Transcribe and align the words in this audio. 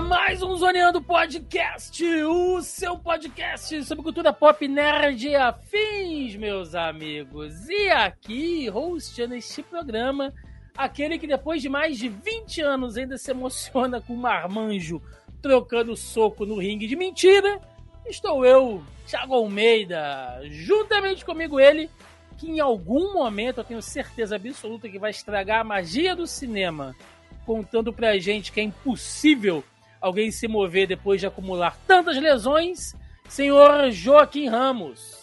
Mais 0.00 0.42
um 0.42 0.56
Zoneando 0.56 1.02
Podcast, 1.02 2.02
o 2.24 2.62
seu 2.62 2.96
podcast 2.96 3.84
sobre 3.84 4.02
cultura 4.02 4.32
pop 4.32 4.66
nerd 4.66 5.28
e 5.28 5.36
afins, 5.36 6.34
meus 6.36 6.74
amigos. 6.74 7.68
E 7.68 7.90
aqui, 7.90 8.70
hosteando 8.70 9.34
este 9.34 9.62
programa, 9.62 10.32
aquele 10.74 11.18
que 11.18 11.26
depois 11.26 11.60
de 11.60 11.68
mais 11.68 11.98
de 11.98 12.08
20 12.08 12.62
anos 12.62 12.96
ainda 12.96 13.18
se 13.18 13.32
emociona 13.32 14.00
com 14.00 14.14
o 14.14 14.16
marmanjo 14.16 15.02
trocando 15.42 15.94
soco 15.94 16.46
no 16.46 16.58
ringue 16.58 16.86
de 16.86 16.96
mentira, 16.96 17.60
estou 18.06 18.46
eu, 18.46 18.82
Thiago 19.06 19.34
Almeida, 19.34 20.40
juntamente 20.44 21.22
comigo 21.22 21.60
ele, 21.60 21.90
que 22.38 22.50
em 22.50 22.60
algum 22.60 23.12
momento 23.12 23.58
eu 23.58 23.64
tenho 23.64 23.82
certeza 23.82 24.36
absoluta 24.36 24.88
que 24.88 24.98
vai 24.98 25.10
estragar 25.10 25.60
a 25.60 25.64
magia 25.64 26.16
do 26.16 26.26
cinema 26.26 26.96
contando 27.44 27.92
pra 27.92 28.18
gente 28.18 28.52
que 28.52 28.60
é 28.60 28.62
impossível 28.62 29.62
alguém 30.02 30.32
se 30.32 30.48
mover 30.48 30.88
depois 30.88 31.20
de 31.20 31.26
acumular 31.26 31.78
tantas 31.86 32.16
lesões, 32.20 32.94
senhor 33.28 33.90
Joaquim 33.92 34.48
Ramos. 34.48 35.22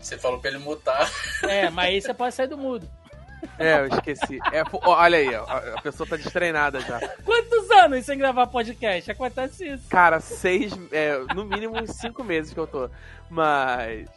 Você 0.00 0.18
falou 0.18 0.38
pra 0.38 0.50
ele 0.50 0.58
mutar. 0.58 1.10
É, 1.44 1.70
mas 1.70 1.88
aí 1.88 2.00
você 2.00 2.14
pode 2.14 2.34
sair 2.34 2.48
do 2.48 2.58
mudo. 2.58 2.88
É, 3.58 3.80
eu 3.80 3.86
esqueci. 3.86 4.38
É, 4.52 4.62
olha 4.82 5.18
aí, 5.18 5.34
ó, 5.34 5.44
a 5.44 5.80
pessoa 5.80 6.08
tá 6.08 6.16
destreinada 6.16 6.80
já. 6.80 7.00
Quantos 7.24 7.70
anos 7.70 8.04
sem 8.04 8.18
gravar 8.18 8.46
podcast? 8.46 9.10
Acontece 9.10 9.68
isso. 9.68 9.88
Cara, 9.88 10.20
seis, 10.20 10.72
é, 10.92 11.18
no 11.34 11.44
mínimo 11.44 11.78
uns 11.80 11.90
cinco 11.96 12.22
meses 12.22 12.52
que 12.52 12.60
eu 12.60 12.66
tô. 12.66 12.90
Mas, 13.28 14.08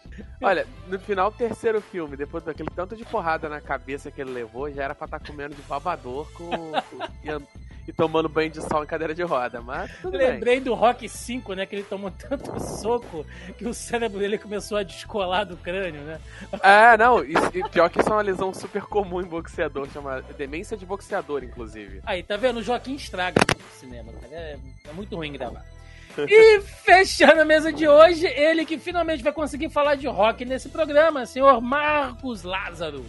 olha, 0.41 0.67
no 0.87 0.99
final 0.99 1.31
do 1.31 1.37
terceiro 1.37 1.81
filme, 1.81 2.15
depois 2.15 2.43
daquele 2.43 2.69
tanto 2.75 2.95
de 2.95 3.05
porrada 3.05 3.49
na 3.49 3.61
cabeça 3.61 4.11
que 4.11 4.21
ele 4.21 4.31
levou, 4.31 4.71
já 4.71 4.83
era 4.83 4.95
pra 4.95 5.05
estar 5.05 5.19
comendo 5.19 5.55
de 5.55 5.61
babador 5.63 6.31
com, 6.33 6.47
com 6.47 7.47
e, 7.89 7.93
tomando 7.93 8.29
banho 8.29 8.49
de 8.49 8.61
sol 8.61 8.83
em 8.83 8.87
cadeira 8.87 9.15
de 9.15 9.23
roda, 9.23 9.61
mas 9.61 9.91
tudo 10.01 10.17
Lembrei 10.17 10.55
bem. 10.55 10.63
do 10.63 10.73
Rock 10.73 11.09
5, 11.09 11.53
né, 11.53 11.65
que 11.65 11.75
ele 11.75 11.83
tomou 11.83 12.11
tanto 12.11 12.59
soco 12.59 13.25
que 13.57 13.65
o 13.65 13.73
cérebro 13.73 14.19
dele 14.19 14.37
começou 14.37 14.77
a 14.77 14.83
descolar 14.83 15.45
do 15.45 15.57
crânio, 15.57 16.01
né? 16.01 16.19
É, 16.61 16.97
não, 16.97 17.23
e, 17.23 17.33
e 17.53 17.69
pior 17.69 17.89
que 17.89 17.99
isso 17.99 18.09
é 18.09 18.13
uma 18.13 18.21
lesão 18.21 18.53
super 18.53 18.83
comum 18.83 19.21
em 19.21 19.25
boxeador, 19.25 19.89
chama 19.91 20.21
demência 20.37 20.77
de 20.77 20.85
boxeador, 20.85 21.43
inclusive. 21.43 22.01
Aí, 22.05 22.21
tá 22.21 22.37
vendo? 22.37 22.57
O 22.57 22.63
Joaquim 22.63 22.95
estraga 22.95 23.41
o 23.41 23.79
cinema, 23.79 24.11
cara. 24.13 24.33
É, 24.33 24.57
é 24.87 24.93
muito 24.93 25.15
ruim 25.15 25.33
gravar. 25.33 25.65
E 26.27 26.59
fechando 26.59 27.39
a 27.39 27.45
mesa 27.45 27.71
de 27.71 27.87
hoje, 27.87 28.25
ele 28.25 28.65
que 28.65 28.77
finalmente 28.77 29.23
vai 29.23 29.31
conseguir 29.31 29.69
falar 29.69 29.95
de 29.95 30.07
rock 30.07 30.43
nesse 30.43 30.67
programa, 30.67 31.25
senhor 31.25 31.61
Marcos 31.61 32.43
Lázaro. 32.43 33.05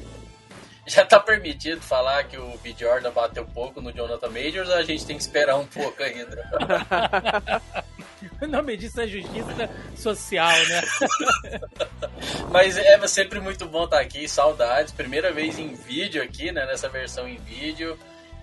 Já 0.90 1.06
tá 1.06 1.20
permitido 1.20 1.80
falar 1.80 2.24
que 2.24 2.36
o 2.36 2.58
B. 2.58 2.74
Jordan 2.76 3.12
bateu 3.12 3.46
pouco 3.46 3.80
no 3.80 3.92
Jonathan 3.92 4.28
Majors 4.28 4.68
a 4.70 4.82
gente 4.82 5.06
tem 5.06 5.16
que 5.16 5.22
esperar 5.22 5.56
um 5.56 5.64
pouco 5.64 6.02
ainda? 6.02 7.62
O 8.42 8.46
nome 8.48 8.76
disso 8.76 9.00
é 9.00 9.06
justiça 9.06 9.70
social, 9.96 10.58
né? 10.66 10.82
Mas 12.50 12.76
é 12.76 13.06
sempre 13.06 13.38
muito 13.38 13.66
bom 13.66 13.84
estar 13.84 14.00
aqui, 14.00 14.28
saudades. 14.28 14.92
Primeira 14.92 15.32
vez 15.32 15.60
em 15.60 15.74
vídeo 15.74 16.20
aqui, 16.20 16.50
né? 16.50 16.66
Nessa 16.66 16.88
versão 16.88 17.28
em 17.28 17.36
vídeo. 17.36 17.96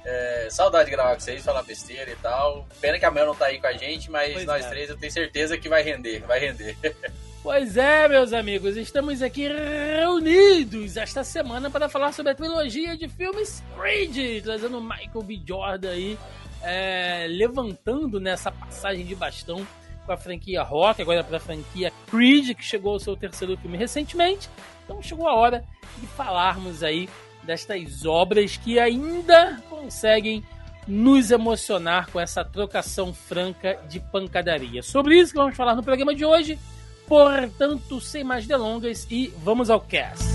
É, 0.06 0.48
saudade 0.50 0.86
de 0.86 0.92
gravar 0.92 1.16
com 1.16 1.20
vocês, 1.20 1.44
falar 1.44 1.64
besteira 1.64 2.10
e 2.10 2.16
tal. 2.16 2.66
Pena 2.80 2.98
que 2.98 3.06
a 3.06 3.12
Mel 3.12 3.26
não 3.26 3.36
tá 3.36 3.48
aí 3.48 3.60
com 3.60 3.68
a 3.68 3.74
gente, 3.74 4.10
mas 4.10 4.32
Pois 4.34 4.46
nós 4.46 4.66
é. 4.66 4.70
três 4.70 4.90
eu 4.90 4.98
tenho 4.98 5.12
certeza 5.12 5.58
que 5.58 5.68
vai 5.68 5.84
render, 5.84 6.22
vai 6.22 6.40
render. 6.40 6.78
Pois 7.48 7.78
é, 7.78 8.10
meus 8.10 8.34
amigos, 8.34 8.76
estamos 8.76 9.22
aqui 9.22 9.48
reunidos 9.48 10.98
esta 10.98 11.24
semana 11.24 11.70
para 11.70 11.88
falar 11.88 12.12
sobre 12.12 12.34
a 12.34 12.36
trilogia 12.36 12.98
de 12.98 13.08
filmes 13.08 13.64
Creed, 13.74 14.44
trazendo 14.44 14.82
Michael 14.82 15.24
B. 15.24 15.42
Jordan 15.48 15.92
aí, 15.92 16.20
é, 16.62 17.26
levantando 17.30 18.20
nessa 18.20 18.52
passagem 18.52 19.06
de 19.06 19.16
bastão 19.16 19.66
com 20.06 20.12
a 20.12 20.18
franquia 20.18 20.62
Rock, 20.62 21.02
agora 21.02 21.24
para 21.24 21.38
a 21.38 21.40
franquia 21.40 21.90
Creed, 22.12 22.54
que 22.54 22.66
chegou 22.66 22.92
ao 22.92 23.00
seu 23.00 23.16
terceiro 23.16 23.56
filme 23.56 23.78
recentemente. 23.78 24.50
Então 24.84 25.02
chegou 25.02 25.26
a 25.26 25.34
hora 25.34 25.64
de 26.00 26.06
falarmos 26.06 26.84
aí 26.84 27.08
destas 27.44 28.06
obras 28.06 28.58
que 28.58 28.78
ainda 28.78 29.58
conseguem 29.70 30.44
nos 30.86 31.32
emocionar 31.32 32.12
com 32.12 32.20
essa 32.20 32.44
trocação 32.44 33.14
franca 33.14 33.80
de 33.88 34.02
pancadaria. 34.02 34.84
Sobre 34.84 35.18
isso 35.18 35.32
que 35.32 35.40
vamos 35.40 35.56
falar 35.56 35.76
no 35.76 35.84
programa 35.84 36.14
de 36.14 36.26
hoje. 36.26 36.60
Portanto, 37.08 38.02
sem 38.02 38.24
mais 38.24 38.46
delongas 38.46 39.08
e 39.10 39.28
vamos 39.44 39.70
ao 39.70 39.80
cast. 39.80 40.26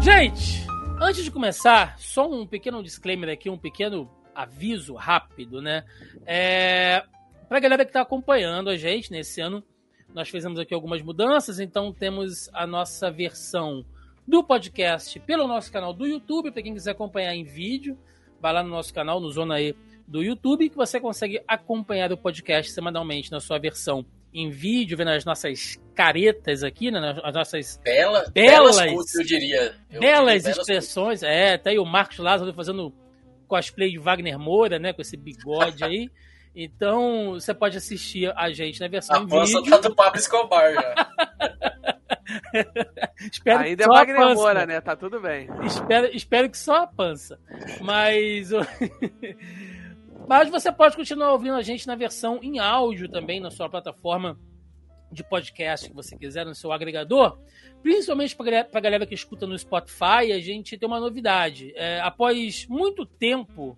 Gente, 0.00 0.64
antes 1.00 1.24
de 1.24 1.30
começar, 1.30 1.98
só 1.98 2.30
um 2.30 2.46
pequeno 2.46 2.82
disclaimer 2.82 3.28
aqui, 3.28 3.50
um 3.50 3.58
pequeno 3.58 4.08
aviso 4.34 4.94
rápido, 4.94 5.60
né? 5.60 5.84
É, 6.24 7.04
pra 7.48 7.58
galera 7.58 7.84
que 7.84 7.92
tá 7.92 8.00
acompanhando 8.00 8.70
a 8.70 8.76
gente 8.76 9.10
nesse 9.10 9.40
ano, 9.40 9.62
nós 10.14 10.28
fizemos 10.28 10.58
aqui 10.58 10.72
algumas 10.72 11.02
mudanças, 11.02 11.58
então 11.58 11.92
temos 11.92 12.48
a 12.52 12.66
nossa 12.66 13.10
versão 13.10 13.84
do 14.26 14.44
podcast 14.44 15.18
pelo 15.20 15.48
nosso 15.48 15.70
canal 15.72 15.92
do 15.92 16.06
YouTube, 16.06 16.52
para 16.52 16.62
quem 16.62 16.74
quiser 16.74 16.92
acompanhar 16.92 17.34
em 17.34 17.44
vídeo, 17.44 17.98
vai 18.40 18.52
lá 18.52 18.62
no 18.62 18.70
nosso 18.70 18.94
canal, 18.94 19.20
no 19.20 19.30
Zona 19.30 19.60
E 19.60 19.74
do 20.10 20.22
YouTube, 20.22 20.68
que 20.68 20.76
você 20.76 20.98
consegue 20.98 21.40
acompanhar 21.46 22.12
o 22.12 22.16
podcast 22.16 22.72
semanalmente 22.72 23.30
na 23.30 23.38
sua 23.38 23.58
versão 23.58 24.04
em 24.34 24.50
vídeo, 24.50 24.96
vendo 24.96 25.10
as 25.10 25.24
nossas 25.24 25.80
caretas 25.94 26.64
aqui, 26.64 26.90
né, 26.90 27.16
as 27.22 27.34
nossas 27.34 27.80
Bela, 27.82 28.28
Belas. 28.32 28.76
belas, 28.76 29.14
eu 29.14 29.24
diria. 29.24 29.74
Eu 29.90 30.00
belas 30.00 30.42
diria 30.42 30.60
expressões. 30.60 31.22
É, 31.22 31.56
tá 31.56 31.70
aí 31.70 31.78
o 31.78 31.84
Marcos 31.84 32.18
Lázaro 32.18 32.52
fazendo 32.52 32.92
cosplay 33.46 33.90
de 33.90 33.98
Wagner 33.98 34.38
Moura, 34.38 34.78
né, 34.78 34.92
com 34.92 35.00
esse 35.00 35.16
bigode 35.16 35.84
aí. 35.84 36.10
Então, 36.52 37.34
você 37.34 37.54
pode 37.54 37.76
assistir 37.76 38.32
a 38.36 38.50
gente 38.50 38.80
na 38.80 38.88
versão 38.88 39.16
A 39.16 39.20
em 39.20 39.24
vídeo. 39.24 39.70
tá 39.70 39.78
do 39.78 39.94
Pablo 39.94 40.18
Escobar 40.18 40.74
já. 40.74 41.10
Espero 43.30 43.60
Ainda 43.60 43.84
é 43.84 43.86
que 43.86 43.92
só 43.92 43.92
a 43.92 43.98
Wagner 43.98 44.16
pança. 44.16 44.34
Moura, 44.34 44.66
né? 44.66 44.80
Tá 44.80 44.96
tudo 44.96 45.20
bem. 45.20 45.48
Espero, 45.64 46.10
espero 46.12 46.50
que 46.50 46.58
só 46.58 46.82
a 46.82 46.86
pança. 46.88 47.38
Mas. 47.80 48.50
Mas 50.28 50.48
você 50.48 50.70
pode 50.70 50.96
continuar 50.96 51.32
ouvindo 51.32 51.54
a 51.54 51.62
gente 51.62 51.86
na 51.86 51.96
versão 51.96 52.38
em 52.42 52.58
áudio 52.58 53.08
também, 53.08 53.40
na 53.40 53.50
sua 53.50 53.68
plataforma 53.68 54.38
de 55.10 55.24
podcast 55.24 55.88
que 55.88 55.94
você 55.94 56.16
quiser, 56.16 56.46
no 56.46 56.54
seu 56.54 56.72
agregador. 56.72 57.38
Principalmente 57.82 58.36
para 58.36 58.68
a 58.72 58.80
galera 58.80 59.06
que 59.06 59.14
escuta 59.14 59.46
no 59.46 59.58
Spotify, 59.58 60.32
a 60.32 60.38
gente 60.38 60.78
tem 60.78 60.86
uma 60.86 61.00
novidade. 61.00 61.72
É, 61.74 62.00
após 62.00 62.66
muito 62.68 63.04
tempo, 63.04 63.76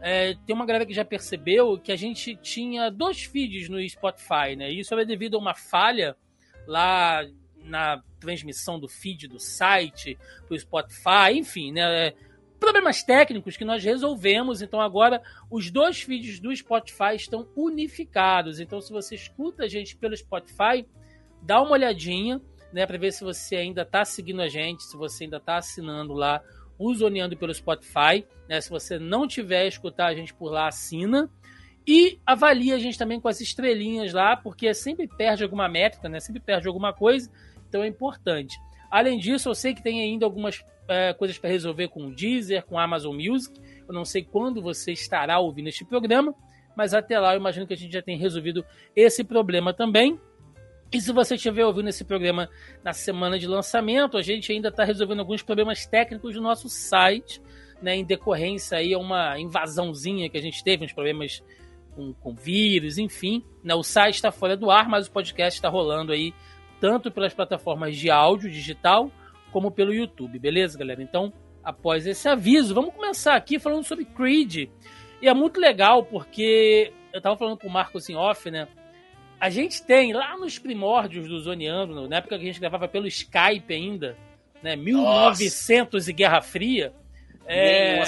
é, 0.00 0.34
tem 0.46 0.54
uma 0.54 0.66
galera 0.66 0.86
que 0.86 0.94
já 0.94 1.04
percebeu 1.04 1.78
que 1.78 1.90
a 1.90 1.96
gente 1.96 2.36
tinha 2.36 2.90
dois 2.90 3.24
feeds 3.24 3.68
no 3.68 3.86
Spotify, 3.88 4.54
né? 4.56 4.70
Isso 4.70 4.94
era 4.94 5.04
devido 5.04 5.36
a 5.36 5.40
uma 5.40 5.54
falha 5.54 6.16
lá 6.66 7.26
na 7.64 8.02
transmissão 8.20 8.78
do 8.78 8.88
feed 8.88 9.26
do 9.26 9.40
site 9.40 10.16
para 10.46 10.54
o 10.54 10.58
Spotify, 10.58 11.32
enfim, 11.32 11.72
né? 11.72 12.12
Problemas 12.58 13.02
técnicos 13.02 13.56
que 13.56 13.64
nós 13.64 13.84
resolvemos, 13.84 14.60
então 14.62 14.80
agora 14.80 15.22
os 15.50 15.70
dois 15.70 16.02
feeds 16.02 16.40
do 16.40 16.54
Spotify 16.54 17.14
estão 17.14 17.48
unificados. 17.54 18.58
Então, 18.58 18.80
se 18.80 18.92
você 18.92 19.14
escuta 19.14 19.64
a 19.64 19.68
gente 19.68 19.96
pelo 19.96 20.16
Spotify, 20.16 20.86
dá 21.40 21.62
uma 21.62 21.72
olhadinha, 21.72 22.40
né, 22.72 22.84
para 22.84 22.98
ver 22.98 23.12
se 23.12 23.22
você 23.22 23.56
ainda 23.56 23.82
está 23.82 24.04
seguindo 24.04 24.42
a 24.42 24.48
gente, 24.48 24.82
se 24.82 24.96
você 24.96 25.24
ainda 25.24 25.36
está 25.36 25.56
assinando 25.56 26.14
lá 26.14 26.42
o 26.78 26.94
Zoneando 26.94 27.36
pelo 27.36 27.52
Spotify, 27.52 28.24
né? 28.48 28.60
Se 28.60 28.70
você 28.70 28.98
não 28.98 29.26
tiver 29.26 29.66
escutar 29.66 30.06
a 30.06 30.14
gente 30.14 30.32
por 30.32 30.50
lá, 30.50 30.68
assina. 30.68 31.28
E 31.86 32.20
avalia 32.24 32.76
a 32.76 32.78
gente 32.78 32.98
também 32.98 33.20
com 33.20 33.28
as 33.28 33.40
estrelinhas 33.40 34.12
lá, 34.12 34.36
porque 34.36 34.72
sempre 34.74 35.08
perde 35.08 35.42
alguma 35.42 35.68
métrica, 35.68 36.08
né? 36.08 36.20
Sempre 36.20 36.40
perde 36.40 36.68
alguma 36.68 36.92
coisa, 36.92 37.30
então 37.68 37.82
é 37.82 37.88
importante. 37.88 38.58
Além 38.90 39.18
disso, 39.18 39.48
eu 39.48 39.54
sei 39.54 39.74
que 39.74 39.82
tem 39.82 40.02
ainda 40.02 40.24
algumas 40.24 40.62
é, 40.88 41.12
coisas 41.12 41.38
para 41.38 41.50
resolver 41.50 41.88
com 41.88 42.06
o 42.06 42.14
Deezer, 42.14 42.64
com 42.64 42.78
a 42.78 42.84
Amazon 42.84 43.14
Music. 43.14 43.60
Eu 43.86 43.94
não 43.94 44.04
sei 44.04 44.24
quando 44.24 44.62
você 44.62 44.92
estará 44.92 45.38
ouvindo 45.38 45.68
este 45.68 45.84
programa, 45.84 46.34
mas 46.74 46.94
até 46.94 47.18
lá 47.18 47.34
eu 47.34 47.38
imagino 47.38 47.66
que 47.66 47.74
a 47.74 47.76
gente 47.76 47.92
já 47.92 48.02
tem 48.02 48.16
resolvido 48.16 48.64
esse 48.96 49.22
problema 49.22 49.74
também. 49.74 50.18
E 50.90 51.00
se 51.00 51.12
você 51.12 51.34
estiver 51.34 51.66
ouvindo 51.66 51.90
esse 51.90 52.02
programa 52.02 52.48
na 52.82 52.94
semana 52.94 53.38
de 53.38 53.46
lançamento, 53.46 54.16
a 54.16 54.22
gente 54.22 54.50
ainda 54.50 54.68
está 54.68 54.84
resolvendo 54.84 55.20
alguns 55.20 55.42
problemas 55.42 55.86
técnicos 55.86 56.32
do 56.32 56.40
nosso 56.40 56.68
site, 56.70 57.42
né, 57.82 57.94
em 57.94 58.04
decorrência 58.04 58.78
aí 58.78 58.94
a 58.94 58.98
uma 58.98 59.38
invasãozinha 59.38 60.30
que 60.30 60.38
a 60.38 60.40
gente 60.40 60.64
teve, 60.64 60.86
uns 60.86 60.92
problemas 60.92 61.42
com, 61.94 62.14
com 62.14 62.34
vírus, 62.34 62.96
enfim. 62.96 63.44
Né? 63.62 63.74
O 63.74 63.82
site 63.82 64.14
está 64.14 64.32
fora 64.32 64.56
do 64.56 64.70
ar, 64.70 64.88
mas 64.88 65.06
o 65.06 65.12
podcast 65.12 65.58
está 65.58 65.68
rolando 65.68 66.10
aí 66.10 66.32
tanto 66.80 67.10
pelas 67.10 67.34
plataformas 67.34 67.96
de 67.96 68.10
áudio 68.10 68.50
digital 68.50 69.10
como 69.52 69.70
pelo 69.70 69.92
YouTube, 69.92 70.38
beleza, 70.38 70.78
galera? 70.78 71.02
Então, 71.02 71.32
após 71.62 72.06
esse 72.06 72.28
aviso, 72.28 72.74
vamos 72.74 72.94
começar 72.94 73.34
aqui 73.34 73.58
falando 73.58 73.84
sobre 73.84 74.04
Creed. 74.04 74.68
E 75.20 75.28
é 75.28 75.34
muito 75.34 75.60
legal 75.60 76.04
porque 76.04 76.92
eu 77.12 77.20
tava 77.20 77.36
falando 77.36 77.58
com 77.58 77.66
o 77.66 77.70
Marcos 77.70 78.08
em 78.08 78.14
off, 78.14 78.50
né? 78.50 78.68
A 79.40 79.50
gente 79.50 79.84
tem 79.84 80.12
lá 80.12 80.36
nos 80.36 80.58
primórdios 80.58 81.28
do 81.28 81.40
Zoneando, 81.40 82.08
na 82.08 82.16
época 82.16 82.36
que 82.36 82.44
a 82.44 82.46
gente 82.46 82.60
gravava 82.60 82.88
pelo 82.88 83.06
Skype 83.06 83.72
ainda, 83.72 84.16
né? 84.62 84.76
1900 84.76 85.92
Nossa. 85.92 86.10
e 86.10 86.12
Guerra 86.12 86.40
Fria. 86.40 86.92
É... 87.46 88.02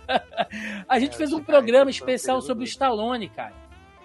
a 0.88 0.98
gente 0.98 1.16
fez 1.16 1.32
um 1.32 1.42
programa 1.42 1.90
especial 1.90 2.40
sobre 2.40 2.64
o 2.64 2.66
Stallone, 2.66 3.28
cara. 3.28 3.54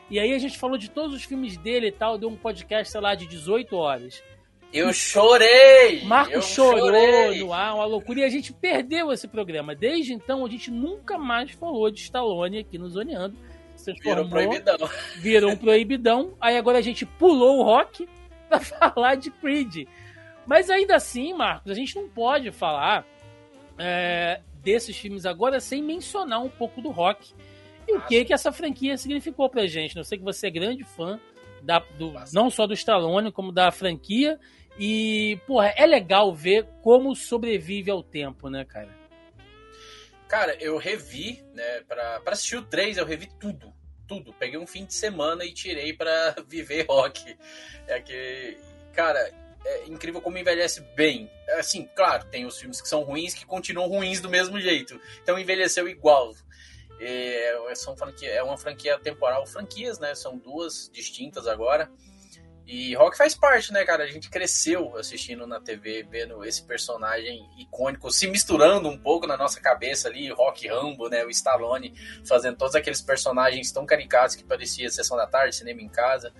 E 0.09 0.19
aí 0.19 0.33
a 0.33 0.39
gente 0.39 0.57
falou 0.57 0.77
de 0.77 0.89
todos 0.89 1.15
os 1.15 1.23
filmes 1.23 1.55
dele 1.55 1.87
e 1.87 1.91
tal, 1.91 2.17
deu 2.17 2.29
um 2.29 2.35
podcast, 2.35 2.91
sei 2.91 2.99
lá, 2.99 3.13
de 3.13 3.27
18 3.27 3.75
horas. 3.75 4.23
Eu 4.71 4.93
chorei! 4.93 6.03
Marco 6.05 6.31
eu 6.31 6.41
chorou 6.41 6.79
chorei. 6.79 7.39
no 7.39 7.51
ar, 7.51 7.75
uma 7.75 7.85
loucura. 7.85 8.19
E 8.19 8.23
a 8.23 8.29
gente 8.29 8.53
perdeu 8.53 9.11
esse 9.11 9.27
programa. 9.27 9.75
Desde 9.75 10.13
então, 10.13 10.45
a 10.45 10.49
gente 10.49 10.69
nunca 10.69 11.17
mais 11.17 11.51
falou 11.51 11.89
de 11.89 12.01
Stallone 12.01 12.59
aqui 12.59 12.77
no 12.77 12.89
Zoneando. 12.89 13.35
Virou 14.03 14.27
proibidão. 14.29 14.77
Virou 15.17 15.51
um 15.51 15.55
proibidão. 15.55 16.33
Aí 16.39 16.57
agora 16.57 16.77
a 16.77 16.81
gente 16.81 17.05
pulou 17.05 17.59
o 17.59 17.63
rock 17.63 18.07
pra 18.47 18.59
falar 18.59 19.15
de 19.15 19.31
Creed. 19.31 19.87
Mas 20.45 20.69
ainda 20.69 20.95
assim, 20.95 21.33
Marcos, 21.33 21.71
a 21.71 21.75
gente 21.75 21.95
não 21.95 22.07
pode 22.07 22.51
falar 22.51 23.05
é, 23.77 24.41
desses 24.61 24.97
filmes 24.97 25.25
agora 25.25 25.59
sem 25.59 25.81
mencionar 25.81 26.43
um 26.43 26.49
pouco 26.49 26.81
do 26.81 26.89
rock. 26.89 27.33
E 27.87 27.95
o 27.95 28.01
que 28.01 28.25
que 28.25 28.33
essa 28.33 28.51
franquia 28.51 28.97
significou 28.97 29.49
pra 29.49 29.65
gente. 29.65 29.97
Eu 29.97 30.03
sei 30.03 30.17
que 30.17 30.23
você 30.23 30.47
é 30.47 30.51
grande 30.51 30.83
fã 30.83 31.19
da, 31.61 31.79
do, 31.97 32.13
não 32.33 32.49
só 32.49 32.67
do 32.67 32.73
Stallone, 32.73 33.31
como 33.31 33.51
da 33.51 33.71
franquia. 33.71 34.39
E, 34.79 35.37
porra, 35.45 35.73
é 35.75 35.85
legal 35.85 36.33
ver 36.33 36.65
como 36.81 37.13
sobrevive 37.13 37.91
ao 37.91 38.01
tempo, 38.01 38.49
né, 38.49 38.63
cara? 38.63 38.89
Cara, 40.29 40.55
eu 40.61 40.77
revi, 40.77 41.43
né, 41.53 41.81
pra, 41.81 42.21
pra 42.21 42.33
assistir 42.33 42.55
o 42.55 42.61
3, 42.61 42.97
eu 42.97 43.05
revi 43.05 43.27
tudo. 43.39 43.73
Tudo. 44.07 44.33
Peguei 44.33 44.57
um 44.57 44.65
fim 44.65 44.85
de 44.85 44.93
semana 44.93 45.43
e 45.43 45.51
tirei 45.51 45.91
pra 45.91 46.35
viver 46.47 46.85
rock. 46.87 47.37
É 47.87 47.99
que, 47.99 48.57
cara, 48.93 49.19
é 49.65 49.85
incrível 49.87 50.21
como 50.21 50.37
envelhece 50.37 50.81
bem. 50.95 51.29
Assim, 51.57 51.87
claro, 51.95 52.25
tem 52.25 52.45
os 52.45 52.57
filmes 52.57 52.81
que 52.81 52.87
são 52.87 53.03
ruins 53.03 53.33
que 53.33 53.45
continuam 53.45 53.89
ruins 53.89 54.21
do 54.21 54.29
mesmo 54.29 54.59
jeito. 54.61 54.99
Então 55.21 55.37
envelheceu 55.37 55.87
igual. 55.89 56.33
É, 57.01 57.55
são 57.75 57.95
franquia, 57.95 58.29
é 58.29 58.41
uma 58.41 58.57
franquia 58.57 58.97
temporal. 58.97 59.45
Franquias, 59.45 59.99
né? 59.99 60.15
São 60.15 60.37
duas 60.37 60.89
distintas 60.93 61.47
agora. 61.47 61.91
E 62.71 62.93
Rock 62.93 63.17
faz 63.17 63.33
parte, 63.33 63.73
né, 63.73 63.83
cara? 63.83 64.03
A 64.03 64.07
gente 64.07 64.29
cresceu 64.29 64.95
assistindo 64.95 65.47
na 65.47 65.59
TV, 65.59 66.03
vendo 66.03 66.45
esse 66.45 66.61
personagem 66.61 67.43
icônico 67.57 68.11
se 68.11 68.27
misturando 68.27 68.87
um 68.87 68.95
pouco 68.95 69.25
na 69.25 69.35
nossa 69.35 69.59
cabeça 69.59 70.07
ali, 70.07 70.29
Rock 70.29 70.67
Rambo, 70.67 71.09
né? 71.09 71.25
O 71.25 71.31
Stallone 71.31 71.95
fazendo 72.23 72.57
todos 72.57 72.75
aqueles 72.75 73.01
personagens 73.01 73.71
tão 73.71 73.87
caricatos 73.87 74.35
que 74.35 74.43
parecia 74.43 74.87
Sessão 74.91 75.17
da 75.17 75.25
Tarde, 75.25 75.55
Cinema 75.55 75.81
em 75.81 75.89
Casa. 75.89 76.31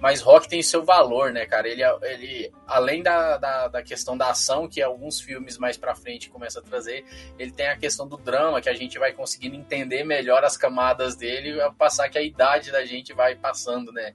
Mas 0.00 0.20
Rock 0.20 0.48
tem 0.48 0.60
seu 0.60 0.84
valor, 0.84 1.32
né, 1.32 1.46
cara? 1.46 1.68
Ele, 1.68 1.82
ele 2.02 2.52
além 2.66 3.00
da, 3.00 3.38
da, 3.38 3.68
da 3.68 3.82
questão 3.82 4.16
da 4.16 4.30
ação, 4.30 4.68
que 4.68 4.82
alguns 4.82 5.20
filmes 5.20 5.56
mais 5.56 5.76
pra 5.76 5.94
frente 5.94 6.28
começam 6.28 6.62
a 6.62 6.66
trazer, 6.66 7.04
ele 7.38 7.52
tem 7.52 7.68
a 7.68 7.76
questão 7.76 8.06
do 8.06 8.16
drama, 8.16 8.60
que 8.60 8.68
a 8.68 8.74
gente 8.74 8.98
vai 8.98 9.12
conseguindo 9.12 9.54
entender 9.54 10.02
melhor 10.02 10.44
as 10.44 10.56
camadas 10.56 11.14
dele, 11.14 11.60
ao 11.60 11.72
passar 11.72 12.08
que 12.10 12.18
a 12.18 12.22
idade 12.22 12.72
da 12.72 12.84
gente 12.84 13.14
vai 13.14 13.36
passando, 13.36 13.92
né? 13.92 14.14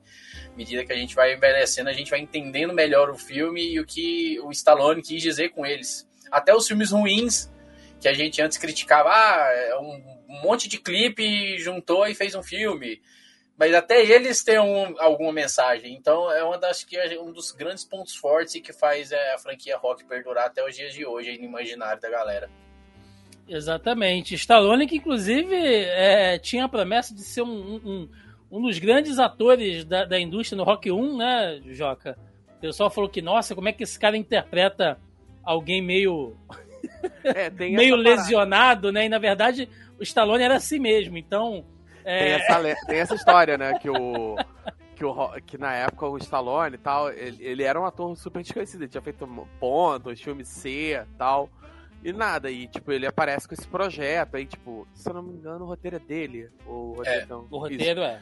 À 0.54 0.56
medida 0.56 0.86
que 0.86 0.92
a 0.92 0.98
gente 0.98 1.16
vai 1.16 1.34
envelhecendo, 1.34 1.61
a 1.62 1.94
gente 1.94 2.12
vai 2.12 2.20
entendendo 2.20 2.74
melhor 2.74 3.10
o 3.10 3.18
filme 3.18 3.74
e 3.74 3.80
o 3.80 3.86
que 3.86 4.40
o 4.42 4.52
Stallone 4.52 5.02
quis 5.02 5.22
dizer 5.22 5.50
com 5.50 5.66
eles. 5.66 6.08
Até 6.32 6.54
os 6.56 6.68
filmes 6.68 6.92
ruins, 6.92 7.52
que 8.00 8.08
a 8.08 8.14
gente 8.14 8.42
antes 8.42 8.58
criticava, 8.58 9.10
ah, 9.10 9.50
é 9.54 9.78
um 9.78 10.22
monte 10.44 10.68
de 10.68 10.78
clipe 10.78 11.58
juntou 11.60 12.08
e 12.08 12.16
fez 12.16 12.36
um 12.36 12.44
filme. 12.44 13.02
Mas 13.58 13.74
até 13.76 14.04
eles 14.04 14.44
têm 14.44 14.60
um, 14.60 14.96
alguma 15.00 15.32
mensagem. 15.32 15.94
Então 15.94 16.32
é 16.32 16.44
uma 16.44 16.58
das 16.58 16.84
que 16.84 16.98
é 16.98 17.20
um 17.20 17.32
dos 17.32 17.52
grandes 17.52 17.86
pontos 17.86 18.16
fortes 18.16 18.56
e 18.56 18.62
que 18.62 18.74
faz 18.74 19.12
é, 19.12 19.34
a 19.34 19.38
franquia 19.38 19.78
rock 19.78 20.04
perdurar 20.06 20.48
até 20.48 20.66
os 20.68 20.76
dias 20.76 20.94
de 20.94 21.06
hoje 21.06 21.38
no 21.38 21.46
imaginário 21.46 22.02
da 22.02 22.10
galera. 22.10 22.50
Exatamente. 23.48 24.34
Stallone, 24.34 24.88
que 24.88 24.96
inclusive 24.96 25.56
é, 25.56 26.40
tinha 26.40 26.66
a 26.66 26.70
promessa 26.70 27.14
de 27.14 27.22
ser 27.22 27.42
um, 27.42 27.76
um 27.76 28.10
um 28.52 28.62
dos 28.62 28.78
grandes 28.78 29.18
atores 29.18 29.86
da, 29.86 30.04
da 30.06 30.20
indústria 30.20 30.58
no 30.58 30.64
Rock 30.64 30.92
1, 30.92 31.18
né, 31.18 31.62
Joca? 31.68 32.18
O 32.58 32.62
pessoal 32.62 32.90
falou 32.92 33.10
que, 33.10 33.22
nossa, 33.22 33.56
como 33.56 33.70
é 33.70 33.72
que 33.72 33.84
esse 33.84 33.98
cara 33.98 34.18
interpreta 34.18 35.00
alguém 35.44 35.82
meio. 35.82 36.36
É, 37.24 37.50
meio 37.52 37.96
lesionado, 37.96 38.92
né? 38.92 39.06
E 39.06 39.10
na 39.10 39.20
verdade 39.20 39.70
o 40.00 40.04
Stallone 40.04 40.44
era 40.44 40.56
assim 40.56 40.80
mesmo, 40.80 41.16
então. 41.16 41.64
É... 42.04 42.18
Tem, 42.18 42.32
essa, 42.34 42.86
tem 42.88 43.00
essa 43.00 43.16
história, 43.16 43.58
né? 43.58 43.78
Que 43.78 43.90
o. 43.90 44.36
Que, 44.96 45.06
o, 45.06 45.32
que 45.46 45.58
na 45.58 45.74
época 45.74 46.08
o 46.08 46.18
Stallone 46.18 46.76
e 46.76 46.80
tal, 46.80 47.12
ele, 47.12 47.38
ele 47.40 47.64
era 47.64 47.80
um 47.80 47.86
ator 47.86 48.16
super 48.18 48.42
desconhecido, 48.42 48.82
ele 48.82 48.90
tinha 48.90 49.02
feito 49.02 49.28
pontos, 49.60 50.20
filme 50.20 50.44
C 50.44 50.94
e 50.96 51.18
tal. 51.18 51.50
E 52.04 52.12
nada, 52.12 52.50
e 52.50 52.68
tipo, 52.68 52.92
ele 52.92 53.06
aparece 53.06 53.48
com 53.48 53.54
esse 53.54 53.68
projeto, 53.68 54.36
aí, 54.36 54.46
tipo, 54.46 54.88
se 54.94 55.08
eu 55.08 55.14
não 55.14 55.22
me 55.22 55.34
engano, 55.34 55.66
o 55.66 55.68
roteiro 55.68 55.98
é 55.98 56.00
dele. 56.00 56.50
O 56.66 56.94
roteiro, 56.98 57.22
é, 57.22 57.26
não, 57.28 57.48
o 57.50 57.58
roteiro 57.60 58.02
é. 58.02 58.22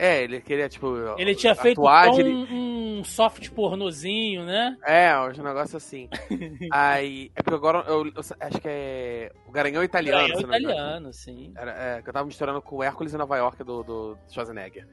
É, 0.00 0.22
ele 0.22 0.40
queria, 0.40 0.66
tipo. 0.66 0.96
Ele 1.18 1.34
tinha 1.34 1.54
feito 1.54 1.78
um, 1.78 2.18
ele... 2.18 2.32
um 2.32 3.04
soft 3.04 3.50
pornozinho, 3.50 4.46
né? 4.46 4.74
É, 4.82 5.14
um 5.14 5.42
negócio 5.42 5.76
assim. 5.76 6.08
Aí. 6.72 7.30
É 7.36 7.42
porque 7.42 7.54
agora 7.54 7.84
eu, 7.86 8.06
eu, 8.06 8.12
acho 8.40 8.60
que 8.62 8.66
é. 8.66 9.30
O 9.46 9.52
Garanhão 9.52 9.84
Italiano. 9.84 10.26
Garanhão 10.26 10.40
Italiano, 10.40 11.12
sim. 11.12 11.52
Era, 11.54 11.72
é, 11.72 12.02
que 12.02 12.08
eu 12.08 12.14
tava 12.14 12.24
misturando 12.24 12.62
com 12.62 12.76
o 12.76 12.82
Hércules 12.82 13.12
em 13.12 13.18
Nova 13.18 13.36
York 13.36 13.62
do, 13.62 13.82
do 13.82 14.18
Schwarzenegger. 14.30 14.88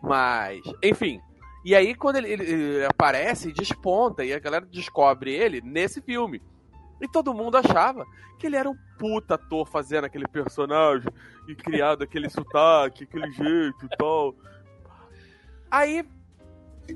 Mas, 0.00 0.60
enfim. 0.80 1.20
E 1.64 1.74
aí, 1.74 1.92
quando 1.92 2.16
ele, 2.16 2.32
ele, 2.32 2.44
ele 2.44 2.84
aparece, 2.84 3.52
desponta, 3.52 4.24
e 4.24 4.32
a 4.32 4.38
galera 4.38 4.64
descobre 4.64 5.34
ele 5.34 5.60
nesse 5.60 6.00
filme. 6.00 6.40
E 7.00 7.08
todo 7.08 7.34
mundo 7.34 7.56
achava 7.56 8.06
que 8.38 8.46
ele 8.46 8.54
era 8.54 8.70
um 8.70 8.76
puta 8.96 9.34
ator 9.34 9.66
fazendo 9.66 10.04
aquele 10.04 10.28
personagem 10.28 11.10
e 11.48 11.54
criado 11.56 12.04
aquele 12.04 12.30
sotaque, 12.30 13.02
aquele 13.02 13.32
jeito 13.32 13.86
e 13.86 13.96
tal. 13.96 14.36
Aí 15.72 16.04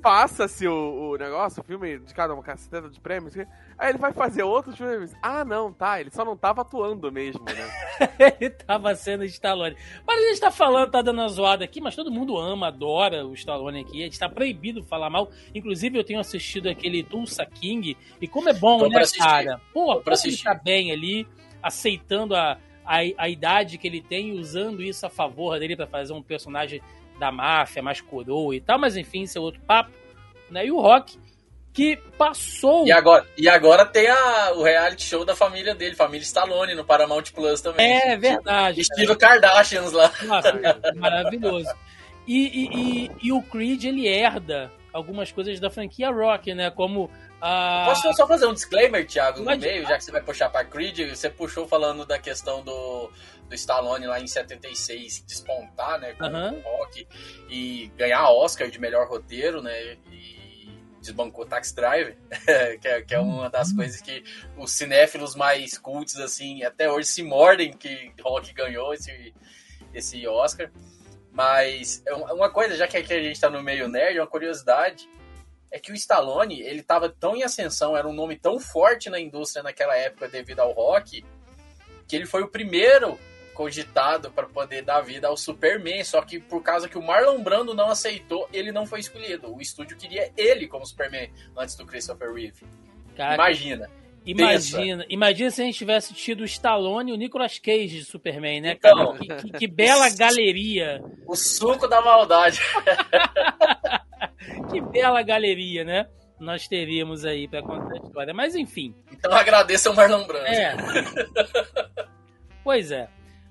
passa-se 0.03 0.69
o, 0.69 1.13
o, 1.13 1.17
negócio, 1.17 1.63
o 1.63 1.65
filme 1.65 1.99
de 1.99 2.13
cada 2.13 2.35
uma 2.35 2.43
caceteta 2.43 2.91
de 2.91 3.01
prêmios. 3.01 3.35
Aí 3.79 3.89
ele 3.89 3.97
vai 3.97 4.13
fazer 4.13 4.43
outros 4.43 4.77
filmes. 4.77 5.15
Ah, 5.23 5.47
não, 5.47 5.73
tá. 5.73 5.99
Ele 5.99 6.11
só 6.11 6.27
não 6.27 6.37
tava 6.37 6.61
atuando 6.61 7.11
mesmo, 7.11 7.43
né? 7.43 7.55
ele 8.39 8.51
tava 8.51 8.95
sendo 8.95 9.25
Stallone. 9.25 9.75
Mas 10.07 10.19
a 10.23 10.29
gente 10.29 10.41
tá 10.41 10.51
falando, 10.51 10.91
tá 10.91 11.01
dando 11.01 11.23
uma 11.23 11.29
zoada 11.29 11.65
aqui, 11.65 11.81
mas 11.81 11.97
todo 11.97 12.11
mundo 12.11 12.37
ama, 12.37 12.67
adora 12.67 13.27
o 13.27 13.33
Stallone 13.33 13.81
aqui. 13.81 14.03
A 14.03 14.05
gente 14.05 14.19
tá 14.19 14.29
proibido 14.29 14.85
falar 14.85 15.09
mal. 15.09 15.31
Inclusive, 15.55 15.99
eu 15.99 16.05
tenho 16.05 16.21
assistido 16.21 16.69
aquele 16.69 17.03
Tulsa 17.03 17.47
King. 17.47 17.97
E 18.21 18.29
como 18.29 18.51
é 18.51 18.53
bom, 18.53 18.81
Tô 18.81 18.89
né, 18.91 19.01
cara? 19.17 19.59
Pô, 19.73 20.03
pra 20.03 20.17
ele 20.23 20.37
tá 20.37 20.55
bem 20.55 20.93
ali, 20.93 21.27
aceitando 21.63 22.37
a, 22.37 22.59
a, 22.85 22.99
a 23.17 23.29
idade 23.31 23.79
que 23.79 23.87
ele 23.87 24.03
tem, 24.03 24.39
usando 24.39 24.83
isso 24.83 25.07
a 25.07 25.09
favor 25.09 25.59
dele 25.59 25.75
para 25.75 25.87
fazer 25.87 26.13
um 26.13 26.23
personagem 26.23 26.83
da 27.19 27.33
máfia, 27.33 27.83
mais 27.83 28.01
coroa 28.01 28.55
e 28.55 28.61
tal, 28.61 28.79
mas 28.79 28.97
enfim, 28.97 29.23
isso 29.23 29.39
é 29.39 29.41
outro 29.41 29.61
papo. 29.63 29.91
Né? 30.51 30.67
E 30.67 30.71
o 30.71 30.81
Rock, 30.81 31.19
que 31.73 31.97
passou. 32.17 32.87
E 32.87 32.93
agora, 32.93 33.27
e 33.37 33.49
agora 33.49 33.85
tem 33.85 34.09
a, 34.09 34.53
o 34.55 34.63
reality 34.63 35.05
show 35.05 35.25
da 35.25 35.37
família 35.37 35.75
dele, 35.75 35.95
família 35.95 36.25
Stallone, 36.25 36.75
no 36.75 36.85
Paramount 36.85 37.25
Plus 37.35 37.61
também. 37.61 37.87
É 37.87 38.17
verdade. 38.17 38.81
Estilo 38.81 39.17
Kardashians 39.17 39.93
lá. 39.93 40.11
Nossa, 40.23 40.59
maravilhoso. 40.97 41.69
E, 42.27 42.47
e, 42.47 42.69
e, 42.75 43.11
e, 43.25 43.33
o 43.33 43.43
Creed, 43.43 43.85
ele 43.85 44.09
herda 44.09 44.73
algumas 44.97 45.31
coisas 45.31 45.61
da 45.61 45.71
franquia 45.71 46.11
Rock, 46.11 46.55
né? 46.55 46.71
Como 46.71 47.11
a. 47.41 47.85
Posso 47.87 48.13
só 48.15 48.27
fazer 48.27 48.47
um 48.47 48.55
disclaimer, 48.55 49.07
Thiago, 49.07 49.41
no 49.41 49.57
meio, 49.57 49.87
já 49.87 49.97
que 49.97 50.05
você 50.05 50.11
vai 50.11 50.23
puxar 50.23 50.49
pra 50.49 50.65
Creed? 50.65 51.11
Você 51.11 51.29
puxou 51.29 51.69
falando 51.69 52.05
da 52.07 52.19
questão 52.19 52.65
do 52.65 53.11
do 53.49 53.55
Stallone 53.55 54.07
lá 54.07 54.21
em 54.21 54.27
76 54.27 55.25
despontar, 55.25 56.01
né, 56.01 56.15
com 56.15 56.25
uhum. 56.25 56.59
o 56.59 56.79
rock 56.79 57.07
e 57.49 57.91
ganhar 57.97 58.29
Oscar 58.31 58.69
de 58.69 58.81
melhor 58.81 59.09
roteiro, 59.09 59.63
né, 59.63 59.97
e 60.11 60.69
desbancou 61.01 61.47
Taxi 61.47 61.75
Driver, 61.75 62.17
que, 62.81 62.89
é, 62.89 63.03
que 63.03 63.15
é 63.15 63.21
uma 63.21 63.49
das 63.49 63.71
uhum. 63.71 63.77
coisas 63.77 64.01
que 64.01 64.25
os 64.57 64.73
cinéfilos 64.73 65.37
mais 65.37 65.79
cultos, 65.79 66.17
assim, 66.17 66.65
até 66.65 66.91
hoje 66.91 67.07
se 67.07 67.23
mordem 67.23 67.73
que 67.73 68.13
Rock 68.21 68.53
ganhou 68.53 68.93
esse, 68.93 69.33
esse 69.95 70.27
Oscar. 70.27 70.71
Mas 71.37 72.03
é 72.07 72.15
uma 72.15 72.49
coisa, 72.49 72.75
já 72.75 72.89
que 72.89 72.97
a 72.97 73.03
gente 73.03 73.39
tá 73.39 73.51
no 73.51 73.63
meio 73.63 73.89
nerd, 73.89 74.19
uma 74.19 74.27
curiosidade, 74.27 75.07
é 75.71 75.79
que 75.79 75.93
o 75.93 75.95
Stallone, 75.95 76.63
ele 76.63 76.83
tava 76.83 77.11
tão 77.11 77.37
em 77.37 77.43
ascensão, 77.43 77.95
era 77.95 78.09
um 78.09 78.15
nome 78.15 78.37
tão 78.37 78.59
forte 78.59 79.11
na 79.11 79.21
indústria 79.21 79.63
naquela 79.63 79.95
época 79.95 80.29
devido 80.29 80.61
ao 80.61 80.73
rock, 80.73 81.23
que 82.09 82.17
ele 82.17 82.25
foi 82.25 82.43
o 82.43 82.49
primeiro 82.49 83.19
cogitado 83.53 84.31
para 84.31 84.47
poder 84.47 84.81
dar 84.81 85.03
vida 85.03 85.29
ao 85.29 85.37
Superman, 85.37 86.03
só 86.05 86.23
que 86.23 86.41
por 86.41 86.63
causa 86.63 86.89
que 86.89 86.97
o 86.97 87.03
Marlon 87.03 87.43
Brando 87.43 87.75
não 87.75 87.91
aceitou, 87.91 88.49
ele 88.51 88.73
não 88.73 88.87
foi 88.87 89.01
escolhido. 89.01 89.55
O 89.55 89.61
estúdio 89.61 89.95
queria 89.99 90.33
ele 90.39 90.67
como 90.67 90.87
Superman 90.87 91.31
antes 91.55 91.77
do 91.77 91.85
Christopher 91.85 92.33
Reeve. 92.33 92.65
Cara, 93.15 93.35
Imagina. 93.35 93.91
Imagina, 94.27 95.07
imagina 95.09 95.51
se 95.51 95.63
a 95.63 95.65
gente 95.65 95.79
tivesse 95.79 96.13
tido 96.13 96.41
o 96.41 96.45
Stallone 96.45 97.13
e 97.13 97.15
o 97.15 97.17
Nicolas 97.17 97.59
Cage 97.61 97.87
de 97.99 98.05
Superman, 98.05 98.61
né, 98.61 98.73
Então. 98.73 99.15
cara? 99.15 99.19
Que, 99.19 99.29
que- 99.51 99.59
que 99.59 99.67
bela 99.69 100.09
galeria. 100.17 101.01
O 101.27 101.37
suco 101.37 101.87
da 101.89 102.01
maldade. 102.03 102.61
Que 104.71 104.81
bela 104.81 105.23
galeria, 105.23 105.85
né? 105.85 106.07
Nós 106.39 106.69
teríamos 106.69 107.25
aí 107.25 107.49
pra 107.49 107.63
contar 107.63 107.95
a 107.95 108.07
história. 108.07 108.35
Mas 108.35 108.55
enfim, 108.55 108.95
Então 109.13 109.33
agradeça 109.33 109.89
ao 109.89 109.95
Marlon 109.95 110.27
Brando. 110.27 110.47
é. 110.47 110.77
pois 112.63 112.91
é. 112.91 113.09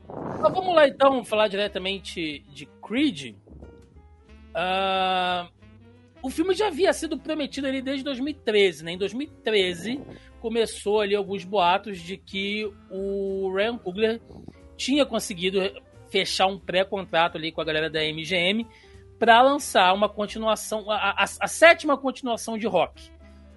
Mas 0.07 0.53
vamos 0.53 0.75
lá 0.75 0.87
então 0.87 1.23
falar 1.25 1.47
diretamente 1.47 2.39
de 2.49 2.65
Creed. 2.85 3.35
Ah, 4.53 5.47
o 6.21 6.29
filme 6.29 6.53
já 6.53 6.67
havia 6.67 6.93
sido 6.93 7.17
prometido 7.17 7.67
ali 7.67 7.81
desde 7.81 8.03
2013, 8.03 8.83
né? 8.83 8.91
Em 8.91 8.97
2013 8.97 9.99
começou 10.45 11.01
ali 11.01 11.15
alguns 11.15 11.43
boatos 11.43 11.99
de 11.99 12.17
que 12.17 12.71
o 12.91 13.51
Ryan 13.51 13.79
Coogler 13.79 14.21
tinha 14.77 15.03
conseguido 15.03 15.59
fechar 16.07 16.45
um 16.45 16.59
pré-contrato 16.59 17.35
ali 17.35 17.51
com 17.51 17.61
a 17.61 17.65
galera 17.65 17.89
da 17.89 17.99
MGM 18.01 18.63
para 19.17 19.41
lançar 19.41 19.91
uma 19.91 20.07
continuação, 20.07 20.91
a, 20.91 21.23
a- 21.23 21.23
a 21.23 21.47
sétima 21.47 21.97
continuação 21.97 22.59
de 22.59 22.67
Rock, 22.67 23.09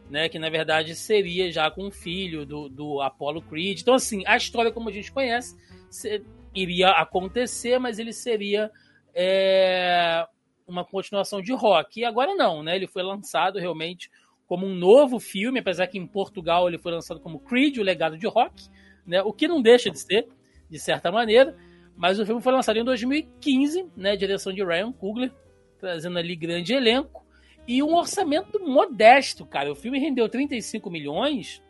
né? 0.09 0.30
Que 0.30 0.38
na 0.38 0.49
verdade 0.49 0.95
seria 0.95 1.52
já 1.52 1.71
com 1.71 1.88
o 1.88 1.90
filho 1.90 2.47
do, 2.47 2.71
do 2.71 3.02
Apollo 3.02 3.42
Creed. 3.42 3.83
Então, 3.83 3.92
assim, 3.92 4.23
a 4.26 4.38
história 4.38 4.73
como 4.73 4.88
a 4.88 4.92
gente 4.92 5.12
conhece 5.12 5.54
se- 5.90 6.25
iria 6.54 6.88
acontecer, 6.92 7.78
mas 7.78 7.99
ele 7.99 8.14
seria 8.14 8.71
é, 9.14 10.26
uma 10.66 10.87
continuação 10.87 11.42
de 11.42 11.52
Rock. 11.52 12.00
E 12.00 12.04
agora 12.07 12.35
não, 12.35 12.62
né? 12.62 12.76
Ele 12.76 12.87
foi 12.87 13.02
lançado 13.02 13.59
realmente 13.59 14.11
como 14.49 14.67
um 14.67 14.75
novo 14.75 15.21
filme, 15.21 15.61
apesar 15.61 15.87
que 15.87 15.99
em 15.99 16.07
Portugal 16.07 16.67
ele 16.67 16.78
foi 16.78 16.90
lançado 16.90 17.21
como 17.21 17.38
Creed, 17.38 17.76
o 17.76 17.83
legado 17.83 18.17
de 18.17 18.26
Rock, 18.26 18.67
né? 19.07 19.23
O 19.23 19.33
que 19.33 19.47
não 19.47 19.61
deixa 19.61 19.90
de 19.90 20.00
ser, 20.00 20.26
de 20.71 20.78
certa 20.78 21.12
maneira. 21.12 21.55
Mas 21.95 22.19
o 22.19 22.25
filme 22.25 22.40
foi 22.40 22.52
lançado 22.52 22.78
em 22.78 22.85
2015, 22.85 23.87
né? 23.95 24.17
Direção 24.17 24.52
de 24.52 24.64
Ryan 24.64 24.90
Coogler, 24.90 25.31
trazendo 25.78 26.19
ali 26.19 26.35
grande 26.35 26.73
elenco 26.73 27.26
e 27.67 27.83
um 27.83 27.95
orçamento 27.95 28.59
modesto, 28.59 29.45
cara. 29.45 29.71
O 29.71 29.75
filme 29.75 29.99
rendeu 29.99 30.26
35 30.28 30.90
milhões 30.90 31.62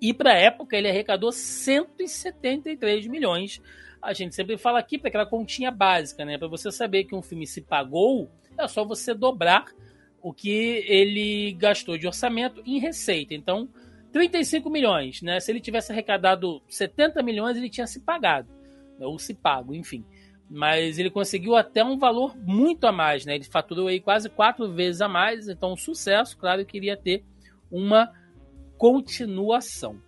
e 0.00 0.14
para 0.14 0.38
época 0.38 0.76
ele 0.76 0.88
arrecadou 0.88 1.32
173 1.32 3.08
milhões. 3.08 3.60
A 4.00 4.12
gente 4.12 4.36
sempre 4.36 4.56
fala 4.56 4.78
aqui 4.78 4.96
para 4.96 5.08
aquela 5.08 5.26
continha 5.26 5.72
básica, 5.72 6.24
né? 6.24 6.38
Para 6.38 6.46
você 6.46 6.70
saber 6.70 7.04
que 7.04 7.16
um 7.16 7.22
filme 7.22 7.44
se 7.44 7.60
pagou, 7.60 8.30
é 8.56 8.68
só 8.68 8.84
você 8.84 9.12
dobrar 9.12 9.66
o 10.22 10.32
que 10.32 10.84
ele 10.86 11.52
gastou 11.52 11.96
de 11.96 12.06
orçamento 12.06 12.62
em 12.66 12.78
receita. 12.78 13.34
Então, 13.34 13.68
35 14.12 14.68
milhões, 14.70 15.22
né? 15.22 15.38
Se 15.40 15.50
ele 15.52 15.60
tivesse 15.60 15.92
arrecadado 15.92 16.62
70 16.68 17.22
milhões, 17.22 17.56
ele 17.56 17.70
tinha 17.70 17.86
se 17.86 18.00
pagado, 18.00 18.48
né? 18.98 19.06
ou 19.06 19.18
se 19.18 19.34
pago, 19.34 19.74
enfim. 19.74 20.04
Mas 20.50 20.98
ele 20.98 21.10
conseguiu 21.10 21.54
até 21.56 21.84
um 21.84 21.98
valor 21.98 22.36
muito 22.36 22.86
a 22.86 22.92
mais, 22.92 23.26
né? 23.26 23.34
Ele 23.34 23.44
faturou 23.44 23.86
aí 23.88 24.00
quase 24.00 24.30
quatro 24.30 24.72
vezes 24.72 25.00
a 25.00 25.08
mais, 25.08 25.48
então 25.48 25.72
um 25.72 25.76
sucesso, 25.76 26.36
claro, 26.38 26.62
eu 26.62 26.66
queria 26.66 26.96
ter 26.96 27.22
uma 27.70 28.10
continuação. 28.78 30.00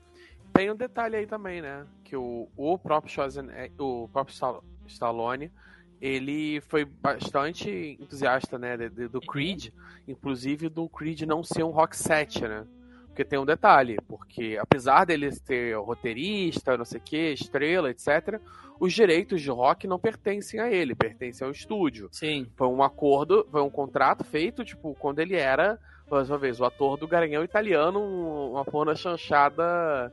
Tem 0.55 0.71
um 0.71 0.77
detalhe 0.77 1.17
aí 1.17 1.27
também, 1.27 1.61
né? 1.61 1.87
Que 2.03 2.17
o, 2.17 2.49
o 2.57 2.79
próprio 2.79 3.13
Schwarzenegger, 3.13 3.73
o 3.79 4.09
próprio 4.09 4.33
Stall- 4.33 4.65
Stallone, 4.87 5.53
ele 6.01 6.61
foi 6.63 6.85
bastante 6.85 7.97
entusiasta, 8.01 8.59
né, 8.59 8.77
do 8.77 9.21
Creed, 9.21 9.69
inclusive 10.09 10.69
do 10.69 10.89
Creed 10.89 11.23
não 11.23 11.43
ser 11.43 11.63
um 11.63 11.71
rock 11.71 11.97
set, 11.97 12.41
né? 12.43 12.65
Porque 13.07 13.25
tem 13.25 13.39
um 13.39 13.45
detalhe, 13.45 13.99
porque 14.09 14.57
apesar 14.61 15.05
dele 15.05 15.31
ter 15.41 15.77
roteirista, 15.77 16.77
não 16.79 16.85
sei 16.85 16.99
o 17.01 17.03
que, 17.03 17.33
estrela, 17.33 17.91
etc., 17.91 18.41
os 18.79 18.95
direitos 18.95 19.43
de 19.43 19.51
rock 19.51 19.87
não 19.87 19.99
pertencem 19.99 20.59
a 20.59 20.71
ele, 20.73 20.95
pertencem 20.95 21.45
ao 21.45 21.51
estúdio. 21.51 22.09
Sim. 22.13 22.47
Foi 22.57 22.69
um 22.69 22.83
acordo, 22.83 23.47
foi 23.51 23.61
um 23.61 23.69
contrato 23.69 24.25
feito, 24.25 24.65
tipo, 24.65 24.95
quando 24.95 25.19
ele 25.19 25.37
era, 25.37 25.79
mais 26.11 26.31
uma 26.31 26.39
vez, 26.39 26.61
o 26.61 26.65
ator 26.65 26.97
do 26.97 27.07
Garanhão 27.07 27.45
Italiano, 27.45 28.01
um- 28.01 28.53
uma 28.53 28.65
porna 28.65 28.95
chanchada, 28.95 30.11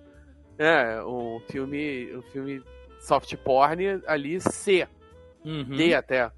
é, 0.57 1.01
um 1.03 1.39
filme, 1.49 2.13
um 2.13 2.21
filme 2.23 2.61
soft 2.99 3.33
porn 3.37 4.01
ali 4.05 4.41
C, 4.41 4.85
Uhum. 5.47 5.75
D 5.75 5.93
até. 5.93 6.31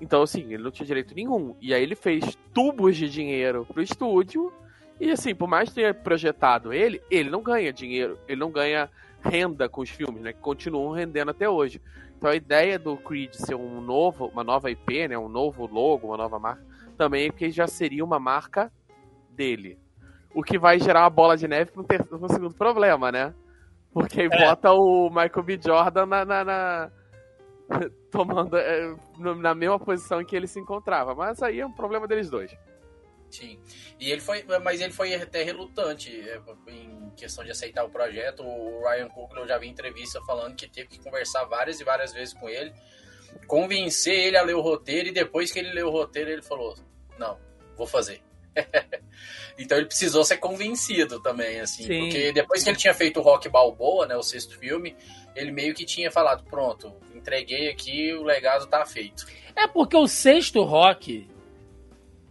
Então, 0.00 0.22
assim, 0.22 0.42
ele 0.52 0.62
não 0.62 0.70
tinha 0.70 0.86
direito 0.86 1.14
nenhum. 1.14 1.56
E 1.60 1.72
aí 1.72 1.82
ele 1.82 1.94
fez 1.94 2.36
tubos 2.52 2.96
de 2.96 3.08
dinheiro 3.08 3.64
pro 3.66 3.82
estúdio, 3.82 4.52
e 5.00 5.10
assim, 5.10 5.34
por 5.34 5.48
mais 5.48 5.68
que 5.68 5.76
tenha 5.76 5.92
projetado 5.94 6.72
ele, 6.72 7.02
ele 7.10 7.30
não 7.30 7.42
ganha 7.42 7.72
dinheiro, 7.72 8.18
ele 8.28 8.40
não 8.40 8.50
ganha 8.50 8.90
renda 9.22 9.68
com 9.68 9.80
os 9.80 9.90
filmes, 9.90 10.22
né, 10.22 10.32
que 10.32 10.40
continuam 10.40 10.92
rendendo 10.92 11.30
até 11.30 11.48
hoje. 11.48 11.80
Então 12.16 12.30
a 12.30 12.34
ideia 12.36 12.78
do 12.78 12.96
Creed 12.96 13.34
ser 13.34 13.54
um 13.56 13.80
novo, 13.80 14.26
uma 14.28 14.44
nova 14.44 14.70
IP, 14.70 15.08
né, 15.08 15.18
um 15.18 15.28
novo 15.28 15.66
logo, 15.66 16.08
uma 16.08 16.16
nova 16.16 16.38
marca, 16.38 16.62
também 16.96 17.26
é 17.26 17.30
que 17.30 17.50
já 17.50 17.66
seria 17.66 18.04
uma 18.04 18.18
marca 18.18 18.72
dele. 19.30 19.78
O 20.34 20.42
que 20.42 20.58
vai 20.58 20.78
gerar 20.78 21.02
uma 21.02 21.10
bola 21.10 21.36
de 21.36 21.46
neve 21.48 21.72
ter- 21.86 22.06
no 22.10 22.28
segundo 22.30 22.54
problema, 22.54 23.10
né? 23.10 23.34
Porque 23.92 24.20
aí 24.22 24.28
É. 24.30 24.44
bota 24.46 24.72
o 24.72 25.08
Michael 25.10 25.42
B. 25.42 25.58
Jordan 25.62 26.06
na, 26.06 26.24
na- 26.24 26.44
na- 26.44 26.90
tomando 28.10 28.56
é, 28.56 28.94
na 29.18 29.54
mesma 29.54 29.78
posição 29.78 30.20
em 30.20 30.24
que 30.24 30.36
ele 30.36 30.46
se 30.46 30.60
encontrava. 30.60 31.14
Mas 31.14 31.42
aí 31.42 31.60
é 31.60 31.66
um 31.66 31.72
problema 31.72 32.06
deles 32.06 32.30
dois. 32.30 32.56
Sim. 33.30 33.58
E 33.98 34.10
ele 34.10 34.20
foi, 34.20 34.44
mas 34.62 34.80
ele 34.80 34.92
foi 34.92 35.14
até 35.14 35.42
relutante 35.42 36.10
é, 36.28 36.40
em 36.68 37.10
questão 37.16 37.44
de 37.44 37.50
aceitar 37.50 37.84
o 37.84 37.90
projeto. 37.90 38.42
O 38.42 38.82
Ryan 38.88 39.08
Coogler 39.08 39.42
eu 39.42 39.48
já 39.48 39.58
vi 39.58 39.68
entrevista 39.68 40.20
falando 40.22 40.54
que 40.54 40.68
teve 40.68 40.88
que 40.88 40.98
conversar 41.00 41.44
várias 41.44 41.80
e 41.80 41.84
várias 41.84 42.12
vezes 42.12 42.34
com 42.34 42.48
ele, 42.48 42.72
convencer 43.46 44.14
ele 44.14 44.36
a 44.36 44.42
ler 44.42 44.54
o 44.54 44.60
roteiro 44.60 45.08
e 45.08 45.12
depois 45.12 45.50
que 45.50 45.58
ele 45.58 45.72
leu 45.72 45.88
o 45.88 45.90
roteiro 45.90 46.30
ele 46.30 46.42
falou: 46.42 46.76
"Não, 47.18 47.38
vou 47.76 47.86
fazer". 47.86 48.22
então 49.58 49.78
ele 49.78 49.86
precisou 49.86 50.24
ser 50.24 50.38
convencido 50.38 51.20
também, 51.20 51.60
assim, 51.60 51.84
Sim. 51.84 52.00
porque 52.00 52.32
depois 52.32 52.62
que 52.62 52.70
ele 52.70 52.76
tinha 52.76 52.94
feito 52.94 53.20
o 53.20 53.22
Rock 53.22 53.48
Balboa, 53.48 54.06
né, 54.06 54.16
o 54.16 54.22
sexto 54.22 54.58
filme, 54.58 54.96
ele 55.34 55.50
meio 55.52 55.74
que 55.74 55.84
tinha 55.84 56.10
falado: 56.10 56.44
"Pronto, 56.44 56.92
entreguei 57.14 57.68
aqui, 57.68 58.12
o 58.12 58.22
legado 58.22 58.66
tá 58.66 58.84
feito". 58.84 59.26
É 59.54 59.66
porque 59.66 59.96
o 59.96 60.06
sexto 60.06 60.62
rock, 60.62 61.28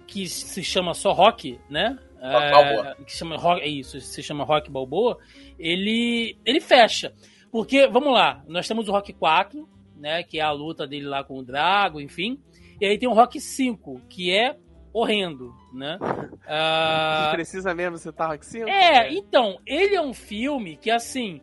que 0.07 0.27
se 0.27 0.63
chama 0.63 0.93
só 0.93 1.11
rock, 1.11 1.59
né? 1.69 1.97
Rock 2.21 2.45
É, 2.45 2.51
Balboa. 2.51 2.95
que 3.05 3.11
chama 3.11 3.37
rock, 3.37 3.61
é 3.61 3.67
isso, 3.67 3.99
se 4.01 4.23
chama 4.23 4.43
rock 4.43 4.69
balboa, 4.69 5.17
ele, 5.59 6.37
ele 6.45 6.59
fecha. 6.59 7.13
Porque, 7.51 7.87
vamos 7.87 8.11
lá, 8.11 8.43
nós 8.47 8.67
temos 8.67 8.89
o 8.89 8.91
Rock 8.91 9.13
4, 9.13 9.65
né? 9.95 10.23
Que 10.23 10.39
é 10.39 10.43
a 10.43 10.51
luta 10.51 10.85
dele 10.85 11.05
lá 11.05 11.23
com 11.23 11.37
o 11.37 11.43
Drago, 11.43 12.01
enfim. 12.01 12.37
E 12.81 12.85
aí 12.85 12.97
tem 12.97 13.07
o 13.07 13.13
Rock 13.13 13.39
5, 13.39 14.01
que 14.09 14.29
é 14.29 14.57
horrendo, 14.95 15.53
né? 15.73 15.99
Ah, 16.47 17.31
Precisa 17.33 17.73
mesmo 17.73 17.97
citar 17.97 18.29
Rock 18.29 18.45
5? 18.45 18.69
é, 18.69 19.11
então, 19.11 19.59
ele 19.65 19.95
é 19.95 20.01
um 20.01 20.13
filme 20.13 20.77
que, 20.77 20.91
assim, 20.91 21.41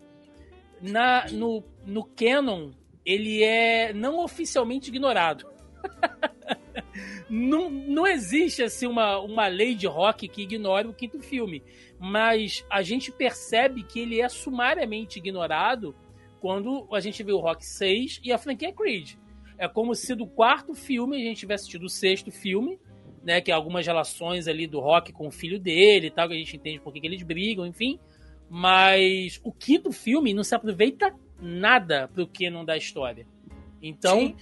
na, 0.80 1.26
no, 1.32 1.64
no 1.84 2.04
canon, 2.04 2.70
ele 3.04 3.42
é 3.42 3.92
não 3.92 4.22
oficialmente 4.22 4.90
ignorado. 4.90 5.50
não, 7.28 7.68
não 7.68 8.06
existe, 8.06 8.62
assim, 8.62 8.86
uma, 8.86 9.18
uma 9.18 9.48
lei 9.48 9.74
de 9.74 9.88
rock 9.88 10.28
que 10.28 10.42
ignore 10.42 10.86
o 10.86 10.94
quinto 10.94 11.18
filme. 11.20 11.64
Mas 11.98 12.64
a 12.70 12.80
gente 12.80 13.10
percebe 13.10 13.82
que 13.82 13.98
ele 13.98 14.20
é 14.20 14.28
sumariamente 14.28 15.18
ignorado 15.18 15.96
quando 16.40 16.86
a 16.92 17.00
gente 17.00 17.24
vê 17.24 17.32
o 17.32 17.40
Rock 17.40 17.66
6 17.66 18.20
e 18.22 18.32
a 18.32 18.38
franquia 18.38 18.72
Creed. 18.72 19.14
É 19.58 19.66
como 19.66 19.96
se 19.96 20.14
do 20.14 20.28
quarto 20.28 20.74
filme 20.74 21.16
a 21.16 21.24
gente 21.24 21.38
tivesse 21.38 21.68
tido 21.68 21.86
o 21.86 21.90
sexto 21.90 22.30
filme, 22.30 22.78
né? 23.22 23.40
Que 23.40 23.50
algumas 23.50 23.86
relações 23.86 24.48
ali 24.48 24.66
do 24.66 24.80
Rock 24.80 25.12
com 25.12 25.28
o 25.28 25.32
filho 25.32 25.58
dele 25.58 26.08
e 26.08 26.10
tal, 26.10 26.28
que 26.28 26.34
a 26.34 26.38
gente 26.38 26.56
entende 26.56 26.80
por 26.80 26.92
que 26.92 27.00
que 27.00 27.06
eles 27.06 27.22
brigam, 27.22 27.66
enfim. 27.66 27.98
Mas 28.48 29.40
o 29.42 29.52
quinto 29.52 29.92
filme 29.92 30.34
não 30.34 30.44
se 30.44 30.54
aproveita 30.54 31.14
nada 31.40 32.08
pro 32.08 32.26
canon 32.26 32.64
da 32.64 32.76
história. 32.76 33.26
Então, 33.80 34.18
Sim. 34.20 34.36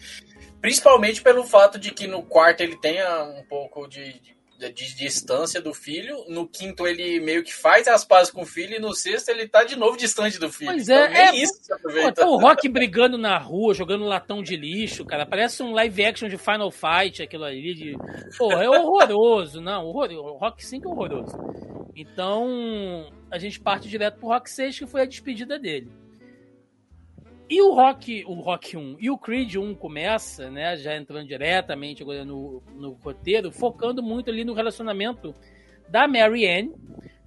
Principalmente 0.61 1.23
pelo 1.23 1.45
fato 1.45 1.79
de 1.79 1.91
que 1.91 2.07
no 2.07 2.23
quarto 2.23 2.61
ele 2.61 2.77
tenha 2.77 3.25
um 3.25 3.43
pouco 3.45 3.87
de, 3.89 4.21
de, 4.21 4.37
de 4.69 4.95
distância 4.95 5.61
do 5.61 5.73
filho. 5.73 6.25
No 6.29 6.47
quinto 6.47 6.87
ele 6.87 7.21
meio 7.21 7.43
que 7.43 7.55
faz 7.55 7.89
as 7.89 8.05
pazes 8.05 8.31
com 8.31 8.43
o 8.43 8.47
filho. 8.47 8.77
E 8.77 8.79
no 8.79 8.95
sexto 8.95 9.29
ele 9.31 9.49
tá 9.49 9.65
de 9.65 9.77
novo 9.77 9.97
distante 9.97 10.39
do 10.39 10.53
filho. 10.53 10.73
Pois 10.73 10.89
é, 10.89 11.05
então, 11.05 11.13
nem 11.13 11.41
é, 11.41 11.43
isso 11.43 11.61
pô, 11.67 11.75
aproveita. 11.75 12.13
tá 12.13 12.27
o 12.27 12.37
Rock 12.37 12.69
brigando 12.69 13.17
na 13.17 13.39
rua, 13.39 13.73
jogando 13.73 14.05
latão 14.05 14.43
de 14.43 14.57
lixo, 14.57 15.05
cara. 15.05 15.25
Parece 15.25 15.63
um 15.63 15.73
live 15.73 16.05
action 16.05 16.29
de 16.29 16.37
Final 16.37 16.71
Fight, 16.71 17.23
aquilo 17.23 17.45
ali. 17.45 17.75
De... 17.75 17.97
Porra, 18.37 18.65
é 18.65 18.69
horroroso. 18.69 19.61
Não, 19.63 19.87
horroroso. 19.87 20.21
O 20.21 20.39
Rock 20.39 20.65
5 20.65 20.89
é 20.89 20.93
horroroso. 20.93 21.37
Então, 21.97 23.11
a 23.31 23.39
gente 23.39 23.61
parte 23.61 23.89
direto 23.89 24.19
pro 24.19 24.29
Rock 24.29 24.51
6, 24.51 24.79
que 24.79 24.87
foi 24.87 25.03
a 25.03 25.07
despedida 25.07 25.59
dele. 25.59 25.91
E 27.51 27.61
o 27.61 27.75
Rock, 27.75 28.25
o 28.29 28.35
Rock 28.35 28.77
1 28.77 28.99
e 29.01 29.11
o 29.11 29.19
Creed 29.19 29.57
1 29.57 29.75
começa, 29.75 30.49
né, 30.49 30.77
já 30.77 30.97
entrando 30.97 31.27
diretamente 31.27 32.01
agora 32.01 32.25
no, 32.25 32.63
no 32.77 32.93
roteiro, 32.93 33.51
focando 33.51 34.01
muito 34.01 34.31
ali 34.31 34.45
no 34.45 34.55
relacionamento 34.55 35.35
da 35.89 36.07
Mary 36.07 36.47
Ann, 36.47 36.71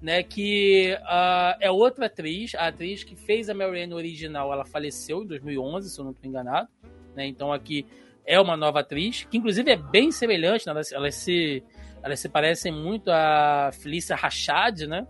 né, 0.02 0.24
que 0.24 0.98
uh, 1.02 1.58
é 1.60 1.70
outra 1.70 2.06
atriz, 2.06 2.56
a 2.56 2.68
atriz 2.68 3.04
que 3.04 3.18
fez 3.18 3.50
a 3.50 3.54
Mary 3.54 3.84
Ann 3.84 3.94
original, 3.94 4.54
ela 4.54 4.64
faleceu 4.64 5.24
em 5.24 5.28
2011, 5.28 5.90
se 5.90 6.00
eu 6.00 6.06
não 6.06 6.12
estou 6.14 6.30
enganado, 6.30 6.70
né, 7.14 7.28
então 7.28 7.52
aqui 7.52 7.86
é 8.26 8.40
uma 8.40 8.56
nova 8.56 8.80
atriz, 8.80 9.28
que 9.30 9.38
inclusive 9.38 9.72
é 9.72 9.76
bem 9.76 10.10
semelhante, 10.10 10.66
né, 10.66 10.82
elas, 10.94 11.16
se, 11.16 11.62
elas 12.02 12.22
se 12.22 12.30
parecem 12.30 12.72
muito 12.72 13.12
a 13.12 13.72
Felícia 13.74 14.16
Rachad, 14.16 14.84
né, 14.88 15.06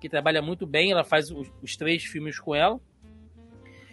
que 0.00 0.08
trabalha 0.08 0.42
muito 0.42 0.66
bem, 0.66 0.90
ela 0.90 1.04
faz 1.04 1.30
os, 1.30 1.52
os 1.62 1.76
três 1.76 2.02
filmes 2.02 2.40
com 2.40 2.52
ela, 2.52 2.80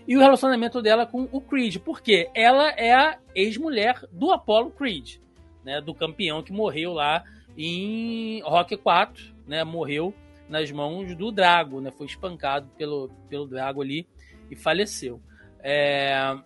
e 0.08 0.18
o 0.18 0.20
relacionamento 0.20 0.82
dela 0.82 1.06
com 1.06 1.28
o 1.32 1.40
Creed, 1.40 1.78
porque 1.78 2.30
ela 2.34 2.70
é 2.72 2.94
a 2.94 3.20
ex-mulher 3.34 4.04
do 4.12 4.32
Apollo 4.32 4.72
Creed, 4.72 5.16
né, 5.64 5.80
do 5.80 5.94
campeão 5.94 6.44
que 6.44 6.52
morreu 6.52 6.94
lá 6.94 7.24
em 7.58 8.42
Rock 8.42 8.76
4, 8.76 9.34
né, 9.48 9.64
morreu 9.64 10.14
nas 10.50 10.72
mãos 10.72 11.16
do 11.16 11.32
Drago, 11.32 11.80
né, 11.80 11.92
foi 11.92 12.08
espancado 12.08 12.70
pelo, 12.78 13.10
pelo 13.30 13.48
Drago 13.48 13.82
ali 13.82 14.06
e 14.52 14.56
faleceu. 14.56 15.22
É... 15.62 16.38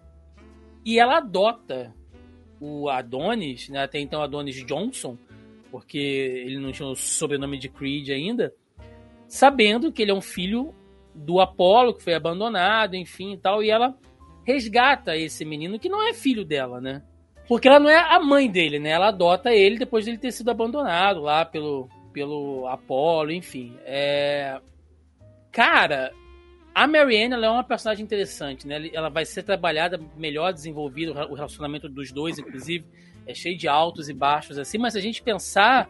E 0.85 0.99
ela 0.99 1.17
adota 1.17 1.93
o 2.59 2.89
Adonis, 2.89 3.69
né, 3.69 3.83
até 3.83 3.99
então 3.99 4.21
Adonis 4.21 4.63
Johnson, 4.65 5.17
porque 5.71 5.97
ele 5.97 6.59
não 6.59 6.71
tinha 6.71 6.87
o 6.87 6.95
sobrenome 6.95 7.57
de 7.57 7.69
Creed 7.69 8.09
ainda, 8.09 8.53
sabendo 9.27 9.91
que 9.91 10.01
ele 10.01 10.11
é 10.11 10.13
um 10.13 10.21
filho 10.21 10.73
do 11.17 11.39
Apolo, 11.39 11.93
que 11.93 12.03
foi 12.03 12.13
abandonado, 12.13 12.95
enfim 12.95 13.33
e 13.33 13.37
tal, 13.37 13.63
e 13.63 13.69
ela 13.69 13.95
resgata 14.45 15.17
esse 15.17 15.43
menino 15.43 15.79
que 15.79 15.89
não 15.89 16.07
é 16.07 16.13
filho 16.13 16.45
dela, 16.45 16.79
né? 16.79 17.01
Porque 17.47 17.67
ela 17.67 17.79
não 17.79 17.89
é 17.89 17.97
a 17.97 18.19
mãe 18.19 18.49
dele, 18.49 18.77
né? 18.77 18.89
Ela 18.89 19.07
adota 19.07 19.51
ele 19.51 19.77
depois 19.77 20.05
de 20.05 20.11
ele 20.11 20.17
ter 20.17 20.31
sido 20.31 20.51
abandonado 20.51 21.21
lá 21.21 21.45
pelo, 21.45 21.89
pelo 22.13 22.67
Apolo, 22.67 23.31
enfim. 23.31 23.75
É... 23.85 24.59
Cara, 25.51 26.11
a 26.75 26.85
Marianne 26.85 27.33
ela 27.33 27.47
é 27.47 27.49
uma 27.49 27.63
personagem 27.63 28.03
interessante, 28.03 28.67
né? 28.67 28.89
Ela 28.93 29.09
vai 29.09 29.25
ser 29.25 29.43
trabalhada 29.43 29.99
melhor, 30.15 30.53
desenvolvida, 30.53 31.11
o 31.27 31.33
relacionamento 31.33 31.89
dos 31.89 32.11
dois, 32.11 32.37
inclusive, 32.37 32.85
é 33.25 33.33
cheio 33.33 33.57
de 33.57 33.67
altos 33.67 34.09
e 34.09 34.13
baixos, 34.13 34.57
assim, 34.57 34.77
mas 34.77 34.93
se 34.93 34.99
a 34.99 35.01
gente 35.01 35.21
pensar. 35.21 35.89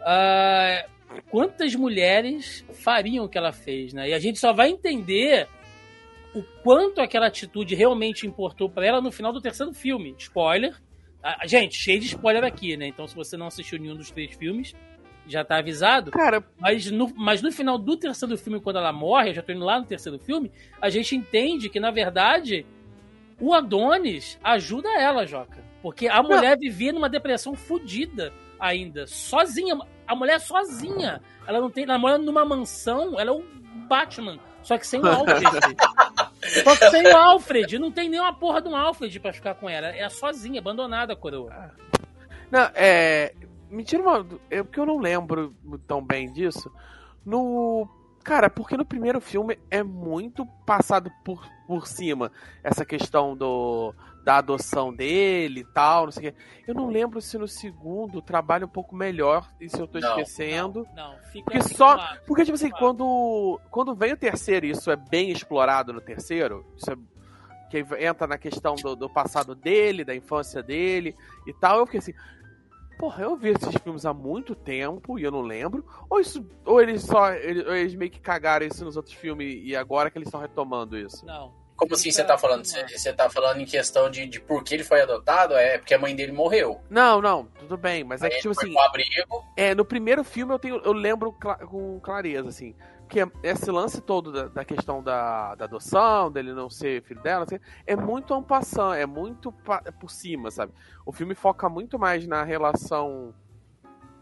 Uh 0.00 0.99
quantas 1.30 1.74
mulheres 1.74 2.64
fariam 2.72 3.24
o 3.24 3.28
que 3.28 3.38
ela 3.38 3.52
fez, 3.52 3.92
né? 3.92 4.10
E 4.10 4.14
a 4.14 4.18
gente 4.18 4.38
só 4.38 4.52
vai 4.52 4.70
entender 4.70 5.48
o 6.34 6.42
quanto 6.62 7.00
aquela 7.00 7.26
atitude 7.26 7.74
realmente 7.74 8.26
importou 8.26 8.68
para 8.68 8.86
ela 8.86 9.00
no 9.00 9.10
final 9.10 9.32
do 9.32 9.40
terceiro 9.40 9.72
filme. 9.72 10.14
Spoiler. 10.18 10.74
Ah, 11.22 11.46
gente, 11.46 11.76
cheio 11.76 12.00
de 12.00 12.06
spoiler 12.06 12.44
aqui, 12.44 12.76
né? 12.76 12.86
Então, 12.86 13.06
se 13.06 13.14
você 13.14 13.36
não 13.36 13.46
assistiu 13.46 13.78
nenhum 13.78 13.96
dos 13.96 14.10
três 14.10 14.34
filmes, 14.34 14.74
já 15.26 15.44
tá 15.44 15.58
avisado. 15.58 16.10
Cara, 16.10 16.42
mas 16.58 16.90
no, 16.90 17.12
mas 17.14 17.42
no 17.42 17.52
final 17.52 17.76
do 17.76 17.96
terceiro 17.96 18.36
filme, 18.38 18.60
quando 18.60 18.76
ela 18.76 18.92
morre, 18.92 19.30
eu 19.30 19.34
já 19.34 19.42
tô 19.42 19.52
indo 19.52 19.64
lá 19.64 19.78
no 19.78 19.86
terceiro 19.86 20.18
filme, 20.18 20.50
a 20.80 20.88
gente 20.88 21.14
entende 21.14 21.68
que, 21.68 21.78
na 21.78 21.90
verdade, 21.90 22.64
o 23.38 23.52
Adonis 23.52 24.38
ajuda 24.42 24.88
ela, 24.98 25.26
Joca. 25.26 25.62
Porque 25.82 26.08
a 26.08 26.22
mulher 26.22 26.58
vivia 26.58 26.92
numa 26.92 27.08
depressão 27.08 27.54
fodida 27.54 28.32
ainda, 28.60 29.06
sozinha 29.06 29.76
a 30.10 30.14
mulher 30.16 30.40
sozinha. 30.40 31.22
Ela 31.46 31.60
não 31.60 31.70
tem. 31.70 31.84
Ela 31.84 31.96
mora 31.96 32.18
numa 32.18 32.44
mansão, 32.44 33.18
ela 33.18 33.30
é 33.30 33.32
um 33.32 33.44
Batman. 33.86 34.40
Só 34.60 34.76
que 34.76 34.84
sem 34.84 35.00
o 35.00 35.06
Alfred. 35.06 35.44
só 36.64 36.76
que 36.76 36.90
sem 36.90 37.06
o 37.06 37.16
Alfred. 37.16 37.78
Não 37.78 37.92
tem 37.92 38.08
nenhuma 38.08 38.34
porra 38.34 38.60
de 38.60 38.68
um 38.68 38.76
Alfred 38.76 39.20
pra 39.20 39.32
ficar 39.32 39.54
com 39.54 39.70
ela. 39.70 39.86
É 39.86 40.08
sozinha, 40.08 40.60
abandonada 40.60 41.12
a 41.12 41.16
coroa. 41.16 41.72
Não, 42.50 42.68
é. 42.74 43.32
Me 43.70 43.84
tira 43.84 44.02
uma. 44.02 44.26
É 44.50 44.64
porque 44.64 44.80
eu 44.80 44.86
não 44.86 44.98
lembro 44.98 45.54
tão 45.86 46.04
bem 46.04 46.32
disso. 46.32 46.72
No. 47.24 47.88
Cara, 48.24 48.50
porque 48.50 48.76
no 48.76 48.84
primeiro 48.84 49.20
filme 49.20 49.58
é 49.70 49.82
muito 49.82 50.44
passado 50.66 51.10
por, 51.24 51.42
por 51.68 51.86
cima 51.86 52.32
essa 52.62 52.84
questão 52.84 53.34
do 53.36 53.94
da 54.24 54.36
adoção 54.36 54.92
dele 54.92 55.60
e 55.60 55.64
tal, 55.64 56.04
não 56.04 56.12
sei 56.12 56.28
o 56.28 56.32
quê. 56.32 56.38
Eu 56.66 56.74
não 56.74 56.88
lembro 56.88 57.20
se 57.20 57.38
no 57.38 57.48
segundo 57.48 58.20
trabalha 58.20 58.66
um 58.66 58.68
pouco 58.68 58.94
melhor, 58.94 59.50
e 59.60 59.68
se 59.68 59.80
eu 59.80 59.86
tô 59.86 59.98
não, 59.98 60.08
esquecendo. 60.08 60.86
Não, 60.94 61.14
não 61.14 61.22
fica 61.24 61.50
porque 61.50 61.74
só. 61.74 61.98
Porque, 62.26 62.44
tipo 62.44 62.54
assim, 62.54 62.70
quando, 62.70 63.60
quando 63.70 63.94
vem 63.94 64.12
o 64.12 64.16
terceiro, 64.16 64.66
e 64.66 64.70
isso 64.70 64.90
é 64.90 64.96
bem 64.96 65.30
explorado 65.30 65.92
no 65.92 66.00
terceiro, 66.00 66.66
isso 66.76 66.90
é, 66.90 66.96
que 67.70 67.84
entra 67.98 68.26
na 68.26 68.36
questão 68.36 68.74
do, 68.74 68.94
do 68.94 69.08
passado 69.08 69.54
dele, 69.54 70.04
da 70.04 70.14
infância 70.14 70.62
dele 70.62 71.14
e 71.46 71.52
tal, 71.52 71.78
eu 71.78 71.86
fiquei 71.86 71.98
assim. 71.98 72.14
Porra, 72.98 73.22
eu 73.22 73.34
vi 73.34 73.48
esses 73.48 73.74
filmes 73.82 74.04
há 74.04 74.12
muito 74.12 74.54
tempo 74.54 75.18
e 75.18 75.22
eu 75.22 75.30
não 75.30 75.40
lembro. 75.40 75.82
Ou 76.10 76.20
isso. 76.20 76.46
Ou 76.66 76.82
eles 76.82 77.02
só. 77.02 77.32
Eles, 77.32 77.66
eles 77.66 77.94
meio 77.94 78.10
que 78.10 78.20
cagaram 78.20 78.66
isso 78.66 78.84
nos 78.84 78.94
outros 78.94 79.14
filmes 79.14 79.58
e 79.64 79.74
agora 79.74 80.10
que 80.10 80.18
eles 80.18 80.26
estão 80.26 80.38
retomando 80.38 80.98
isso? 80.98 81.24
Não. 81.24 81.59
Como 81.80 81.94
assim 81.94 82.10
você 82.10 82.22
tá 82.22 82.36
falando? 82.36 82.62
Você 82.66 83.10
tá 83.10 83.30
falando 83.30 83.58
em 83.58 83.64
questão 83.64 84.10
de, 84.10 84.26
de 84.26 84.38
por 84.38 84.62
que 84.62 84.74
ele 84.74 84.84
foi 84.84 85.00
adotado? 85.00 85.54
É 85.54 85.78
porque 85.78 85.94
a 85.94 85.98
mãe 85.98 86.14
dele 86.14 86.30
morreu. 86.30 86.78
Não, 86.90 87.22
não, 87.22 87.46
tudo 87.58 87.78
bem, 87.78 88.04
mas 88.04 88.20
é 88.20 88.28
que, 88.28 88.36
tipo 88.36 88.50
assim. 88.50 88.74
É, 89.56 89.74
no 89.74 89.82
primeiro 89.82 90.22
filme 90.22 90.52
eu, 90.52 90.58
tenho, 90.58 90.76
eu 90.84 90.92
lembro 90.92 91.34
cl 91.40 91.66
com 91.66 91.98
clareza, 92.00 92.50
assim. 92.50 92.74
Porque 93.08 93.26
esse 93.42 93.70
lance 93.70 93.98
todo 94.02 94.30
da, 94.30 94.48
da 94.48 94.62
questão 94.62 95.02
da, 95.02 95.54
da, 95.54 95.64
adoção, 95.64 96.30
dele 96.30 96.52
não 96.52 96.68
ser 96.68 97.02
filho 97.02 97.22
dela, 97.22 97.44
assim, 97.44 97.58
é 97.86 97.96
muito 97.96 98.34
ampassão, 98.34 98.92
é 98.92 99.06
muito 99.06 99.50
por 99.98 100.10
cima, 100.10 100.50
sabe? 100.50 100.74
O 101.06 101.12
filme 101.12 101.34
foca 101.34 101.66
muito 101.70 101.98
mais 101.98 102.26
na 102.26 102.44
relação 102.44 103.34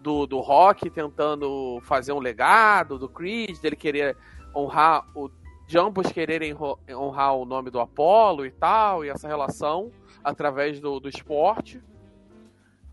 do, 0.01 0.29
do 0.29 0.38
Rock 0.38 0.88
tentando 0.90 1.81
fazer 1.83 2.12
um 2.12 2.21
legado, 2.21 3.01
do 3.01 3.09
Creed, 3.09 3.59
dele 3.59 3.75
querer 3.75 4.16
honrar 4.55 5.05
o 5.12 5.29
de 5.68 5.78
ambos 5.78 6.11
quererem 6.11 6.57
honrar 6.90 7.35
o 7.35 7.44
nome 7.44 7.70
do 7.70 7.78
Apolo 7.78 8.46
e 8.46 8.50
tal, 8.50 9.04
e 9.04 9.11
essa 9.11 9.28
relação 9.28 9.92
através 10.24 10.81
do, 10.81 10.98
do 10.98 11.11
esporte, 11.11 11.78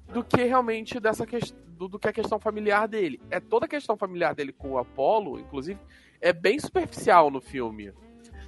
do 0.10 0.22
que 0.22 0.44
realmente 0.44 1.00
dessa 1.00 1.26
questão 1.26 1.58
do, 1.70 1.88
do, 1.88 1.98
que 1.98 2.10
a 2.10 2.14
questão 2.14 2.38
familiar 2.38 2.86
dele. 2.86 3.22
É 3.32 3.40
toda 3.40 3.66
a 3.66 3.70
questão 3.70 3.96
familiar 3.96 4.36
dele 4.36 4.52
com 4.52 4.72
o 4.72 4.78
Apolo, 4.78 5.40
inclusive, 5.40 5.80
é 6.20 6.34
bem 6.34 6.60
superficial 6.60 7.32
no 7.32 7.40
filme. 7.40 7.94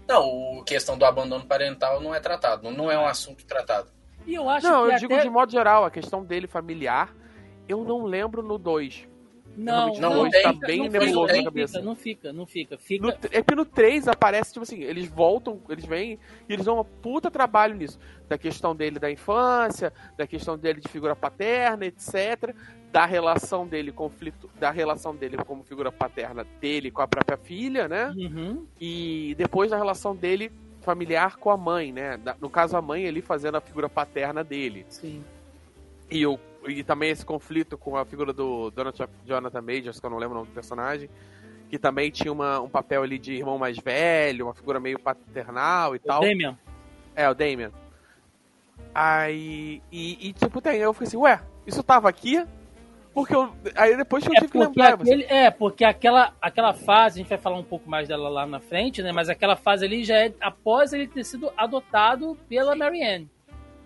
Não, 0.06 0.60
a 0.60 0.64
questão 0.66 0.98
do 0.98 1.06
abandono 1.06 1.46
parental 1.46 2.02
não 2.02 2.14
é 2.14 2.20
tratado, 2.20 2.70
não 2.70 2.92
é 2.92 3.00
um 3.00 3.06
assunto 3.06 3.46
tratado. 3.46 3.92
E 4.26 4.36
eu 4.36 4.50
acho 4.50 4.68
não, 4.68 4.86
eu 4.86 4.92
até... 4.92 4.98
digo 4.98 5.18
de 5.22 5.30
modo 5.30 5.52
geral, 5.54 5.86
a 5.86 5.92
questão 5.92 6.24
dele 6.24 6.48
familiar, 6.48 7.16
eu 7.68 7.86
não 7.86 8.04
lembro 8.04 8.44
no 8.44 8.58
2. 8.58 9.08
Não, 9.58 9.92
não, 9.96 10.24
não 10.24 10.30
tá 10.30 10.54
bem 10.54 10.84
não 10.84 10.90
nebuloso 10.90 11.36
na 11.36 11.44
cabeça. 11.44 11.82
Não 11.82 11.96
fica, 11.96 12.32
não 12.32 12.46
fica, 12.46 12.78
fica. 12.78 13.08
No, 13.08 13.14
é 13.32 13.42
que 13.42 13.56
no 13.56 13.66
3 13.66 14.08
aparece, 14.08 14.54
tipo 14.54 14.62
assim, 14.62 14.84
eles 14.84 15.10
voltam, 15.10 15.60
eles 15.68 15.84
vêm 15.84 16.20
e 16.48 16.54
eles 16.54 16.66
dão 16.66 16.80
um 16.80 16.84
puta 16.84 17.32
trabalho 17.32 17.76
nisso. 17.76 17.98
Da 18.30 18.38
questão 18.38 18.76
dele 18.76 19.00
da 19.00 19.12
infância, 19.12 19.92
da 20.16 20.28
questão 20.28 20.58
dele 20.58 20.80
de 20.80 20.88
figura 20.88 21.16
paterna, 21.16 21.88
etc. 21.88 22.54
Da 22.92 23.08
relação 23.08 23.66
dele, 23.66 23.92
conflito, 23.92 24.48
da 24.60 24.70
relação 24.70 25.16
dele 25.16 25.38
como 25.38 25.64
figura 25.64 25.92
paterna 25.92 26.46
dele 26.62 26.92
com 26.92 27.02
a 27.02 27.08
própria 27.08 27.38
filha, 27.38 27.88
né? 27.88 28.14
Uhum. 28.16 28.64
E 28.80 29.34
depois 29.40 29.72
da 29.72 29.78
relação 29.78 30.16
dele 30.16 30.52
familiar 30.82 31.38
com 31.38 31.50
a 31.50 31.58
mãe, 31.58 31.92
né? 31.92 32.20
No 32.40 32.50
caso, 32.50 32.78
a 32.78 32.82
mãe 32.82 33.08
ali 33.08 33.22
fazendo 33.22 33.56
a 33.56 33.62
figura 33.62 33.90
paterna 33.90 34.44
dele. 34.44 34.86
Sim. 34.88 35.24
E 36.10 36.26
o 36.26 36.40
e 36.68 36.84
também 36.84 37.10
esse 37.10 37.26
conflito 37.26 37.78
com 37.78 37.98
a 37.98 38.06
figura 38.06 38.34
do 38.34 38.72
Jonathan 39.26 39.62
Majors, 39.62 40.00
que 40.00 40.06
eu 40.06 40.10
não 40.10 40.18
lembro 40.18 40.36
o 40.36 40.40
nome 40.40 40.52
do 40.52 40.54
personagem, 40.54 41.10
que 41.70 41.78
também 41.78 42.10
tinha 42.10 42.32
uma, 42.32 42.60
um 42.60 42.70
papel 42.70 43.04
ali 43.04 43.18
de 43.18 43.34
irmão 43.34 43.58
mais 43.58 43.78
velho, 43.78 44.46
uma 44.46 44.54
figura 44.54 44.80
meio 44.80 45.00
paternal 45.00 45.96
e 45.96 45.98
o 45.98 46.02
tal. 46.02 46.22
Damian. 46.22 46.58
É, 47.16 47.30
o 47.30 47.34
Damian. 47.34 47.72
Aí. 48.94 49.82
E, 49.92 50.30
e, 50.30 50.34
tipo, 50.34 50.62
tem, 50.62 50.78
eu 50.78 50.94
fiquei 50.94 51.08
assim, 51.08 51.18
ué, 51.18 51.42
isso 51.66 51.84
tava 51.84 52.10
aqui? 52.10 52.46
Porque 53.14 53.36
eu. 53.36 53.52
Aí 53.76 53.98
depois 53.98 54.24
eu 54.26 54.32
é 54.32 54.36
tive 54.36 54.52
que 54.52 54.58
lembrar. 54.58 54.94
Aquele, 54.94 55.24
é, 55.24 55.50
porque 55.50 55.84
aquela, 55.84 56.34
aquela 56.42 56.74
fase, 56.74 57.20
a 57.20 57.24
gente 57.24 57.30
vai 57.30 57.38
falar 57.38 57.58
um 57.58 57.64
pouco 57.64 57.90
mais 57.90 58.08
dela 58.08 58.30
lá 58.30 58.46
na 58.46 58.60
frente, 58.60 59.02
né? 59.02 59.12
Mas 59.12 59.28
aquela 59.28 59.56
fase 59.56 59.86
ali 59.86 60.04
já 60.04 60.18
é 60.18 60.34
após 60.40 60.94
ele 60.94 61.08
ter 61.08 61.24
sido 61.24 61.52
adotado 61.58 62.38
pela 62.48 62.76
Marianne. 62.76 63.30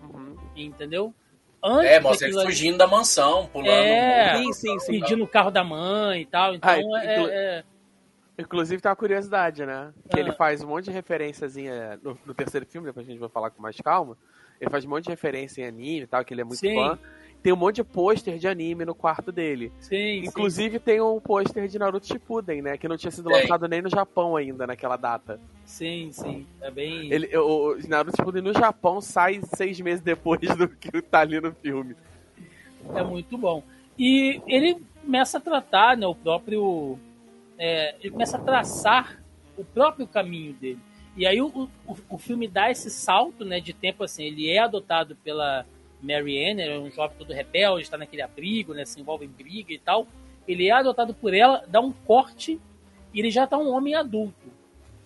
Uhum. 0.02 0.36
Entendeu? 0.54 1.14
Antes 1.62 1.90
é, 1.90 2.00
mostra 2.00 2.28
ele 2.28 2.42
fugindo 2.42 2.78
da 2.78 2.86
mansão, 2.86 3.46
pulando. 3.46 3.70
É, 3.70 4.36
sim, 4.36 4.52
sim, 4.52 4.78
sim. 4.80 5.00
Pedindo 5.00 5.22
o 5.22 5.28
carro 5.28 5.50
da 5.50 5.62
mãe 5.62 6.22
e 6.22 6.26
tal. 6.26 6.54
Então, 6.54 6.70
ah, 6.70 7.04
é, 7.04 7.14
inclu... 7.14 7.28
é, 7.30 7.64
Inclusive 8.38 8.80
tem 8.80 8.90
uma 8.90 8.96
curiosidade, 8.96 9.64
né? 9.64 9.92
Que 10.10 10.18
ah. 10.18 10.20
ele 10.20 10.32
faz 10.32 10.62
um 10.62 10.68
monte 10.68 10.86
de 10.86 10.90
referênciazinha 10.90 11.98
no, 12.02 12.18
no, 12.24 12.34
terceiro 12.34 12.66
filme, 12.66 12.86
depois 12.86 13.06
a 13.06 13.10
gente 13.10 13.20
vai 13.20 13.28
falar 13.28 13.50
com 13.50 13.62
mais 13.62 13.76
calma. 13.76 14.16
Ele 14.60 14.70
faz 14.70 14.84
um 14.84 14.88
monte 14.88 15.04
de 15.04 15.10
referência 15.10 15.62
em 15.62 15.66
anime 15.66 16.02
e 16.02 16.06
tal, 16.06 16.24
que 16.24 16.32
ele 16.32 16.40
é 16.40 16.44
muito 16.44 16.58
sim. 16.58 16.74
fã. 16.74 16.98
Tem 17.42 17.52
um 17.52 17.56
monte 17.56 17.76
de 17.76 17.84
pôster 17.84 18.38
de 18.38 18.46
anime 18.46 18.84
no 18.84 18.94
quarto 18.94 19.32
dele. 19.32 19.72
Sim, 19.80 20.18
Inclusive 20.24 20.78
sim. 20.78 20.84
tem 20.84 21.00
um 21.00 21.18
pôster 21.18 21.66
de 21.66 21.78
Naruto 21.78 22.06
Shippuden, 22.06 22.62
né? 22.62 22.76
Que 22.76 22.86
não 22.86 22.96
tinha 22.96 23.10
sido 23.10 23.28
lançado 23.28 23.66
nem 23.66 23.82
no 23.82 23.90
Japão 23.90 24.36
ainda 24.36 24.66
naquela 24.66 24.96
data. 24.96 25.40
Sim, 25.64 26.10
sim. 26.12 26.46
É 26.60 26.70
bem. 26.70 27.12
Ele, 27.12 27.36
o, 27.36 27.72
o 27.72 27.88
Naruto 27.88 28.16
Shippuden 28.16 28.42
no 28.42 28.52
Japão 28.52 29.00
sai 29.00 29.40
seis 29.56 29.80
meses 29.80 30.00
depois 30.00 30.40
do 30.56 30.68
que 30.68 31.02
tá 31.02 31.20
ali 31.20 31.40
no 31.40 31.52
filme. 31.52 31.96
É 32.94 33.02
muito 33.02 33.36
bom. 33.36 33.62
E 33.98 34.40
ele 34.46 34.76
começa 35.04 35.38
a 35.38 35.40
tratar, 35.40 35.96
né, 35.96 36.06
o 36.06 36.14
próprio. 36.14 36.98
é, 37.58 37.96
ele 38.00 38.10
começa 38.10 38.36
a 38.36 38.40
traçar 38.40 39.20
o 39.56 39.64
próprio 39.64 40.06
caminho 40.06 40.52
dele. 40.54 40.78
E 41.16 41.26
aí 41.26 41.42
o, 41.42 41.68
o, 41.86 41.96
o 42.08 42.18
filme 42.18 42.48
dá 42.48 42.70
esse 42.70 42.88
salto 42.88 43.44
né, 43.44 43.60
de 43.60 43.72
tempo 43.72 44.04
assim. 44.04 44.24
Ele 44.24 44.48
é 44.48 44.60
adotado 44.60 45.16
pela 45.16 45.66
Mary 46.02 46.50
Ann, 46.50 46.60
é 46.60 46.78
um 46.78 46.90
jovem 46.90 47.16
todo 47.16 47.32
rebelde, 47.32 47.82
está 47.82 47.96
naquele 47.96 48.22
abrigo, 48.22 48.74
né, 48.74 48.84
se 48.84 49.00
envolve 49.00 49.24
em 49.24 49.28
briga 49.28 49.72
e 49.72 49.78
tal. 49.78 50.06
Ele 50.46 50.66
é 50.66 50.72
adotado 50.72 51.14
por 51.14 51.32
ela, 51.32 51.64
dá 51.68 51.80
um 51.80 51.92
corte 51.92 52.60
e 53.14 53.20
ele 53.20 53.30
já 53.30 53.44
está 53.44 53.56
um 53.56 53.70
homem 53.70 53.94
adulto. 53.94 54.50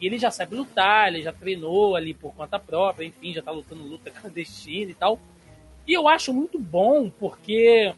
E 0.01 0.07
ele 0.07 0.19
já 0.19 0.31
sabe 0.31 0.57
lutar, 0.57 1.09
ele 1.09 1.23
já 1.23 1.33
treinou 1.33 1.97
ali 1.97 2.15
por 2.15 2.35
conta 2.35 2.59
própria, 2.59 3.07
enfim, 3.07 3.33
já 3.33 3.41
está 3.41 3.51
lutando 3.51 3.83
luta 3.83 4.11
clandestina 4.13 4.91
e 4.91 4.95
tal. 4.95 5.21
E 5.87 5.93
eu 5.93 6.09
acho 6.09 6.33
muito 6.33 6.59
bom 6.59 7.11
porque 7.11 7.95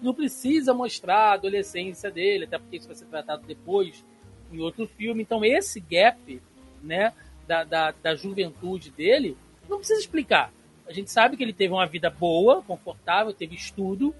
não 0.00 0.14
precisa 0.14 0.72
mostrar 0.72 1.30
a 1.30 1.32
adolescência 1.34 2.10
dele, 2.10 2.44
até 2.44 2.58
porque 2.58 2.76
isso 2.76 2.86
vai 2.86 2.96
ser 2.96 3.06
tratado 3.06 3.44
depois 3.46 4.04
em 4.52 4.60
outro 4.60 4.86
filme. 4.86 5.22
Então 5.22 5.44
esse 5.44 5.80
gap, 5.80 6.40
né, 6.82 7.12
da, 7.46 7.64
da, 7.64 7.90
da 7.90 8.14
juventude 8.14 8.90
dele, 8.90 9.36
não 9.68 9.78
precisa 9.78 10.00
explicar. 10.00 10.52
A 10.86 10.92
gente 10.92 11.10
sabe 11.10 11.36
que 11.36 11.42
ele 11.42 11.52
teve 11.52 11.72
uma 11.72 11.86
vida 11.86 12.10
boa, 12.10 12.62
confortável, 12.62 13.32
teve 13.32 13.54
estudo, 13.54 14.14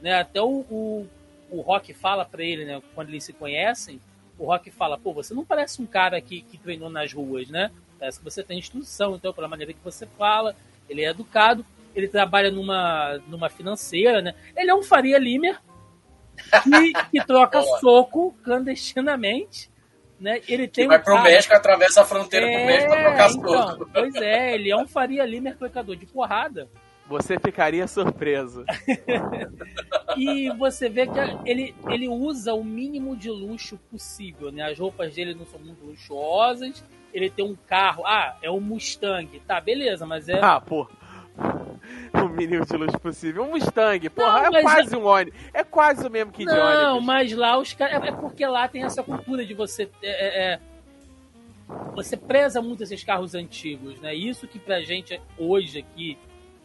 né? 0.00 0.20
Até 0.20 0.42
o, 0.42 0.64
o, 0.70 1.08
o 1.50 1.60
Rock 1.60 1.94
fala 1.94 2.24
para 2.24 2.44
ele, 2.44 2.64
né, 2.64 2.82
quando 2.94 3.08
eles 3.08 3.24
se 3.24 3.32
conhecem, 3.32 4.00
o 4.38 4.46
Rock 4.46 4.70
fala, 4.70 4.98
pô, 4.98 5.12
você 5.12 5.32
não 5.34 5.44
parece 5.44 5.80
um 5.80 5.86
cara 5.86 6.20
que, 6.20 6.42
que 6.42 6.58
treinou 6.58 6.90
nas 6.90 7.12
ruas, 7.12 7.48
né? 7.48 7.70
Parece 7.98 8.18
que 8.18 8.24
você 8.24 8.42
tem 8.42 8.58
instrução, 8.58 9.14
então, 9.14 9.32
pela 9.32 9.48
maneira 9.48 9.72
que 9.72 9.84
você 9.84 10.06
fala, 10.18 10.56
ele 10.88 11.04
é 11.04 11.10
educado, 11.10 11.64
ele 11.94 12.08
trabalha 12.08 12.50
numa, 12.50 13.18
numa 13.28 13.48
financeira, 13.48 14.20
né? 14.20 14.34
Ele 14.56 14.70
é 14.70 14.74
um 14.74 14.82
Faria 14.82 15.18
Limer 15.18 15.60
que, 16.62 16.92
que 17.10 17.24
troca 17.24 17.62
soco 17.78 18.34
clandestinamente, 18.42 19.70
né? 20.22 20.40
Ele 20.48 20.68
tem 20.68 20.86
vai 20.86 21.02
um 21.06 21.22
México, 21.22 21.54
atravessa 21.54 22.02
a 22.02 22.04
fronteira 22.04 22.46
pro 22.46 22.66
México 22.66 22.90
pra 22.92 23.02
trocar 23.02 23.30
então, 23.30 23.68
soco. 23.68 23.90
pois 23.92 24.14
é, 24.14 24.54
ele 24.54 24.70
é 24.70 24.76
um 24.76 24.86
Faria 24.86 25.24
Limer 25.24 25.56
clicador 25.56 25.96
de 25.96 26.06
porrada. 26.06 26.68
Você 27.08 27.38
ficaria 27.38 27.86
surpreso. 27.86 28.64
E 30.14 30.50
você 30.50 30.90
vê 30.90 31.06
que 31.06 31.18
ele, 31.46 31.74
ele 31.88 32.06
usa 32.06 32.52
o 32.52 32.62
mínimo 32.62 33.16
de 33.16 33.30
luxo 33.30 33.78
possível, 33.90 34.52
né? 34.52 34.70
As 34.70 34.78
roupas 34.78 35.14
dele 35.14 35.34
não 35.34 35.46
são 35.46 35.58
muito 35.58 35.82
luxuosas. 35.84 36.84
Ele 37.14 37.30
tem 37.30 37.44
um 37.44 37.56
carro, 37.66 38.06
ah, 38.06 38.36
é 38.42 38.50
um 38.50 38.60
Mustang. 38.60 39.40
Tá, 39.46 39.58
beleza, 39.58 40.04
mas 40.04 40.28
é. 40.28 40.38
Ah, 40.42 40.60
pô. 40.60 40.86
O 42.12 42.28
mínimo 42.28 42.64
de 42.64 42.76
luz 42.76 42.94
possível. 42.96 43.42
Um 43.42 43.52
Mustang, 43.52 44.08
porra, 44.10 44.50
Não, 44.50 44.58
é 44.58 44.62
quase 44.62 44.96
um 44.96 45.04
ônibus. 45.06 45.40
É 45.52 45.64
quase 45.64 46.06
o 46.06 46.10
mesmo 46.10 46.30
que 46.30 46.44
de 46.44 46.52
não, 46.52 46.90
ônibus. 46.96 47.06
mas 47.06 47.32
lá 47.32 47.58
os 47.58 47.72
caras. 47.72 48.02
É 48.02 48.08
é 48.08 48.12
porque 48.12 48.46
lá 48.46 48.68
tem 48.68 48.84
essa 48.84 49.02
cultura 49.02 49.44
de 49.44 49.54
você. 49.54 49.88
é, 50.02 50.10
é, 50.10 50.52
é, 50.52 50.60
você 51.94 52.16
preza 52.16 52.60
muito 52.60 52.82
esses 52.82 53.02
carros 53.02 53.34
antigos, 53.34 53.98
né? 54.00 54.14
Isso 54.14 54.46
que 54.46 54.58
pra 54.58 54.82
gente 54.82 55.18
hoje 55.38 55.78
aqui 55.78 56.18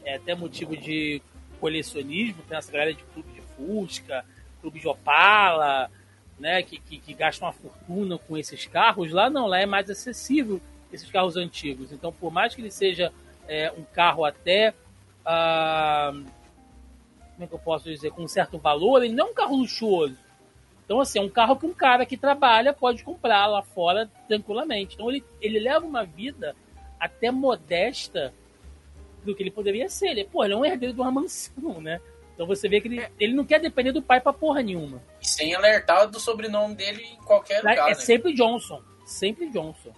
é 0.03 0.15
até 0.15 0.35
motivo 0.35 0.75
de 0.75 1.21
colecionismo, 1.59 2.43
tem 2.47 2.57
essa 2.57 2.71
galera 2.71 2.93
de 2.93 3.03
clube 3.13 3.29
de 3.31 3.41
Fusca, 3.41 4.23
clube 4.61 4.79
de 4.79 4.87
Opala, 4.87 5.89
né? 6.39 6.61
Que, 6.61 6.77
que, 6.77 6.97
que 6.97 7.13
gastam 7.13 7.47
uma 7.47 7.53
fortuna 7.53 8.17
com 8.17 8.37
esses 8.37 8.65
carros. 8.65 9.11
Lá 9.11 9.29
não, 9.29 9.47
lá 9.47 9.59
é 9.59 9.65
mais 9.65 9.89
acessível 9.89 10.61
esses 10.91 11.09
carros 11.09 11.35
antigos. 11.35 11.91
Então, 11.91 12.11
por 12.11 12.31
mais 12.31 12.53
que 12.53 12.61
ele 12.61 12.71
seja 12.71 13.11
é, 13.47 13.71
um 13.71 13.83
carro 13.83 14.25
até. 14.25 14.73
ah, 15.25 16.11
como 17.33 17.43
é 17.43 17.47
que 17.47 17.53
eu 17.53 17.59
posso 17.59 17.85
dizer? 17.85 18.11
Com 18.11 18.23
um 18.23 18.27
certo 18.27 18.57
valor, 18.57 19.03
ele 19.03 19.13
não 19.13 19.27
é 19.27 19.29
um 19.29 19.33
carro 19.33 19.55
luxuoso. 19.55 20.17
Então, 20.83 20.99
assim, 21.01 21.19
é 21.19 21.21
um 21.21 21.29
carro 21.29 21.55
que 21.57 21.65
um 21.65 21.73
cara 21.73 22.05
que 22.05 22.15
trabalha 22.15 22.73
pode 22.73 23.03
comprar 23.03 23.45
lá 23.45 23.61
fora 23.61 24.09
tranquilamente. 24.27 24.95
Então, 24.95 25.09
ele, 25.09 25.23
ele 25.41 25.59
leva 25.59 25.85
uma 25.85 26.03
vida 26.03 26.55
até 26.99 27.29
modesta 27.29 28.33
do 29.23 29.35
que 29.35 29.43
ele 29.43 29.51
poderia 29.51 29.89
ser. 29.89 30.07
Ele, 30.07 30.23
pô, 30.23 30.43
ele 30.43 30.53
é 30.53 30.57
um 30.57 30.65
herdeiro 30.65 30.93
de 30.93 31.01
uma 31.01 31.11
mansão, 31.11 31.81
né? 31.81 31.99
Então 32.33 32.45
você 32.45 32.69
vê 32.69 32.79
que 32.79 32.87
ele, 32.87 33.07
ele 33.19 33.33
não 33.33 33.43
quer 33.43 33.59
depender 33.59 33.91
do 33.91 34.01
pai 34.01 34.21
pra 34.21 34.31
porra 34.31 34.61
nenhuma. 34.61 35.01
E 35.19 35.27
sem 35.27 35.55
alertar 35.55 36.07
do 36.07 36.19
sobrenome 36.19 36.75
dele 36.75 37.03
em 37.03 37.17
qualquer 37.17 37.57
lugar. 37.57 37.87
é 37.87 37.89
né? 37.89 37.93
sempre 37.95 38.31
Johnson. 38.33 38.81
Sempre 39.05 39.49
Johnson. 39.49 39.91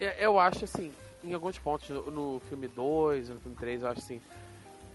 É, 0.00 0.24
Eu 0.24 0.38
acho 0.38 0.64
assim, 0.64 0.90
em 1.24 1.34
alguns 1.34 1.58
pontos, 1.58 1.88
no, 1.88 2.40
filme 2.48 2.68
2, 2.68 3.30
no 3.30 3.40
filme 3.40 3.56
3, 3.56 3.82
eu 3.82 3.88
acho 3.88 4.00
assim, 4.00 4.20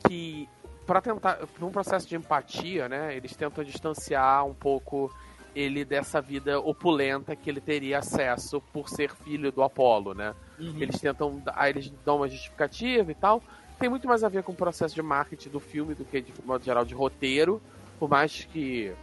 que 0.08 0.48
para 0.86 1.02
tentar, 1.02 1.36
por 1.36 1.64
um 1.64 1.72
processo 1.72 2.08
de 2.08 2.16
empatia, 2.16 2.90
né, 2.90 3.16
eles 3.16 3.36
tentam 3.36 3.64
distanciar 3.64 4.46
um 4.46 4.54
pouco 4.54 5.12
ele 5.56 5.84
dessa 5.84 6.22
vida 6.22 6.60
opulenta 6.60 7.36
que 7.36 7.50
ele 7.50 7.60
teria 7.60 8.00
acesso 8.00 8.62
por 8.72 8.88
ser 8.88 9.14
filho 9.14 9.52
do 9.52 9.64
Apolo, 9.64 10.14
né? 10.14 10.34
Uhum. 10.60 10.76
Eles 10.80 11.00
tentam, 11.00 11.42
aí 11.54 11.72
eles 11.72 11.92
dão 12.06 12.18
uma 12.18 12.28
justificativa 12.28 13.12
e 13.12 13.16
tal. 13.16 13.42
Tem 13.80 13.90
muito 13.90 14.08
mais 14.08 14.24
a 14.24 14.30
ver 14.30 14.44
com 14.44 14.52
o 14.52 14.56
processo 14.56 14.94
de 14.94 15.02
marketing 15.02 15.50
do 15.50 15.60
filme 15.60 15.96
do 15.96 16.06
que 16.06 16.22
de 16.22 16.34
modo 16.46 16.64
geral 16.64 16.86
de 16.86 16.94
roteiro, 16.94 17.62
por 17.98 18.10
mais 18.10 18.46
que 18.46 18.94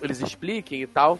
eles 0.00 0.20
expliquem 0.20 0.82
e 0.82 0.86
tal. 0.86 1.18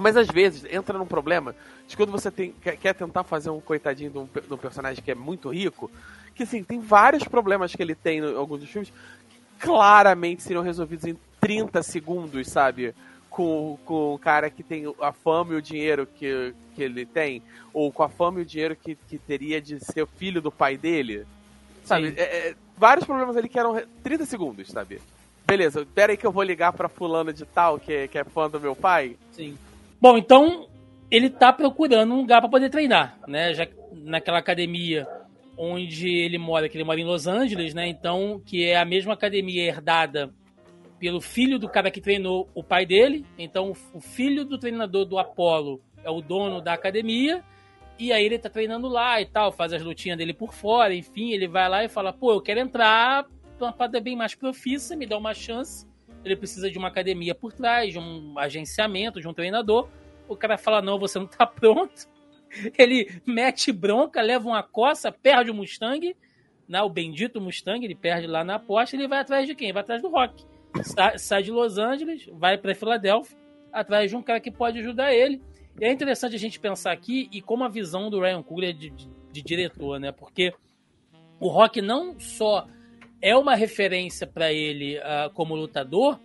Mas 0.00 0.16
às 0.16 0.28
vezes 0.28 0.64
entra 0.70 0.96
num 0.96 1.06
problema 1.06 1.54
de 1.86 1.96
quando 1.96 2.12
você 2.12 2.30
tem, 2.30 2.52
quer, 2.62 2.76
quer 2.76 2.94
tentar 2.94 3.24
fazer 3.24 3.50
um 3.50 3.60
coitadinho 3.60 4.10
de 4.10 4.18
um, 4.18 4.24
de 4.26 4.54
um 4.54 4.56
personagem 4.56 5.02
que 5.02 5.10
é 5.10 5.14
muito 5.14 5.48
rico, 5.50 5.90
que 6.34 6.44
assim, 6.44 6.62
tem 6.62 6.78
vários 6.78 7.24
problemas 7.24 7.74
que 7.74 7.82
ele 7.82 7.94
tem 7.96 8.18
em 8.20 8.36
alguns 8.36 8.60
dos 8.60 8.70
filmes 8.70 8.92
que 9.28 9.40
claramente 9.66 10.42
seriam 10.42 10.62
resolvidos 10.62 11.04
em 11.04 11.18
30 11.40 11.82
segundos, 11.82 12.48
sabe? 12.48 12.94
Com, 13.28 13.78
com 13.84 14.14
o 14.14 14.18
cara 14.18 14.50
que 14.50 14.62
tem 14.62 14.84
a 15.00 15.12
fama 15.12 15.54
e 15.54 15.56
o 15.56 15.62
dinheiro 15.62 16.06
que, 16.06 16.54
que 16.74 16.82
ele 16.82 17.04
tem, 17.04 17.42
ou 17.72 17.92
com 17.92 18.02
a 18.02 18.08
fama 18.08 18.38
e 18.38 18.42
o 18.42 18.46
dinheiro 18.46 18.76
que, 18.76 18.94
que 19.08 19.18
teria 19.18 19.60
de 19.60 19.78
ser 19.84 20.06
filho 20.16 20.40
do 20.40 20.50
pai 20.50 20.76
dele. 20.76 21.26
Sabe? 21.84 22.14
É- 22.16 22.48
é- 22.50 22.54
vários 22.76 23.04
problemas 23.04 23.36
ali 23.36 23.48
que 23.48 23.58
eram 23.58 23.72
re- 23.72 23.86
30 24.02 24.24
segundos, 24.26 24.68
sabe? 24.68 25.00
Beleza, 25.46 25.86
pera 25.94 26.12
aí 26.12 26.16
que 26.16 26.26
eu 26.26 26.32
vou 26.32 26.42
ligar 26.42 26.72
pra 26.72 26.88
fulano 26.88 27.32
de 27.32 27.44
tal, 27.44 27.78
que, 27.78 28.06
que 28.08 28.18
é 28.18 28.24
fã 28.24 28.48
do 28.48 28.60
meu 28.60 28.76
pai. 28.76 29.16
Sim. 29.32 29.56
Bom, 30.00 30.16
então 30.16 30.68
ele 31.10 31.28
tá 31.30 31.52
procurando 31.52 32.14
um 32.14 32.18
lugar 32.18 32.40
para 32.40 32.50
poder 32.50 32.70
treinar, 32.70 33.18
né? 33.26 33.52
Já 33.54 33.66
que 33.66 33.74
naquela 33.92 34.38
academia 34.38 35.06
onde 35.56 36.08
ele 36.08 36.38
mora, 36.38 36.68
que 36.68 36.76
ele 36.76 36.84
mora 36.84 37.00
em 37.00 37.04
Los 37.04 37.26
Angeles, 37.26 37.74
né? 37.74 37.88
Então, 37.88 38.40
que 38.44 38.64
é 38.64 38.76
a 38.76 38.84
mesma 38.84 39.14
academia 39.14 39.64
herdada 39.64 40.32
pelo 40.98 41.20
filho 41.20 41.58
do 41.58 41.68
cara 41.68 41.90
que 41.90 42.00
treinou 42.00 42.48
o 42.54 42.62
pai 42.62 42.86
dele. 42.86 43.24
Então, 43.36 43.72
o 43.92 44.00
filho 44.00 44.44
do 44.44 44.58
treinador 44.58 45.04
do 45.04 45.18
Apollo 45.18 45.80
é 46.04 46.10
o 46.10 46.20
dono 46.20 46.60
da 46.60 46.74
academia. 46.74 47.42
E 47.98 48.12
aí 48.12 48.24
ele 48.24 48.38
tá 48.38 48.48
treinando 48.48 48.86
lá 48.86 49.20
e 49.20 49.26
tal, 49.26 49.50
faz 49.50 49.72
as 49.72 49.82
lutinhas 49.82 50.16
dele 50.16 50.32
por 50.32 50.54
fora, 50.54 50.94
enfim, 50.94 51.32
ele 51.32 51.48
vai 51.48 51.68
lá 51.68 51.82
e 51.82 51.88
fala, 51.88 52.12
pô, 52.12 52.32
eu 52.32 52.40
quero 52.40 52.60
entrar 52.60 53.24
pra 53.56 53.66
uma 53.66 53.72
parada 53.72 54.00
bem 54.00 54.14
mais 54.14 54.36
profissa, 54.36 54.94
me 54.94 55.04
dá 55.04 55.18
uma 55.18 55.34
chance. 55.34 55.87
Ele 56.24 56.36
precisa 56.36 56.70
de 56.70 56.78
uma 56.78 56.88
academia 56.88 57.34
por 57.34 57.52
trás, 57.52 57.92
de 57.92 57.98
um 57.98 58.38
agenciamento, 58.38 59.20
de 59.20 59.28
um 59.28 59.34
treinador. 59.34 59.88
O 60.28 60.36
cara 60.36 60.58
fala, 60.58 60.82
não, 60.82 60.98
você 60.98 61.18
não 61.18 61.26
tá 61.26 61.46
pronto. 61.46 62.06
Ele 62.78 63.20
mete 63.26 63.70
bronca, 63.72 64.20
leva 64.20 64.48
uma 64.48 64.62
coça, 64.62 65.12
perde 65.12 65.50
o 65.50 65.54
Mustang, 65.54 66.16
né, 66.66 66.82
o 66.82 66.88
bendito 66.88 67.40
Mustang, 67.40 67.84
ele 67.84 67.94
perde 67.94 68.26
lá 68.26 68.42
na 68.42 68.56
aposta, 68.56 68.96
ele 68.96 69.08
vai 69.08 69.20
atrás 69.20 69.46
de 69.46 69.54
quem? 69.54 69.72
Vai 69.72 69.82
atrás 69.82 70.02
do 70.02 70.08
Rock. 70.08 70.44
Sa- 70.82 71.16
sai 71.18 71.42
de 71.42 71.50
Los 71.50 71.78
Angeles, 71.78 72.26
vai 72.32 72.58
para 72.58 72.74
Filadélfia, 72.74 73.36
atrás 73.72 74.10
de 74.10 74.16
um 74.16 74.22
cara 74.22 74.40
que 74.40 74.50
pode 74.50 74.78
ajudar 74.78 75.12
ele. 75.14 75.40
E 75.80 75.84
é 75.84 75.92
interessante 75.92 76.34
a 76.34 76.38
gente 76.38 76.58
pensar 76.58 76.92
aqui 76.92 77.28
e 77.32 77.40
como 77.40 77.64
a 77.64 77.68
visão 77.68 78.10
do 78.10 78.20
Ryan 78.20 78.42
Coogler 78.42 78.74
de, 78.74 78.90
de, 78.90 79.08
de 79.30 79.42
diretor, 79.42 80.00
né? 80.00 80.10
Porque 80.10 80.52
o 81.38 81.48
Rock 81.48 81.80
não 81.80 82.18
só 82.18 82.66
é 83.20 83.36
uma 83.36 83.54
referência 83.54 84.26
para 84.26 84.52
ele 84.52 84.98
ah, 84.98 85.30
como 85.34 85.56
lutador, 85.56 86.20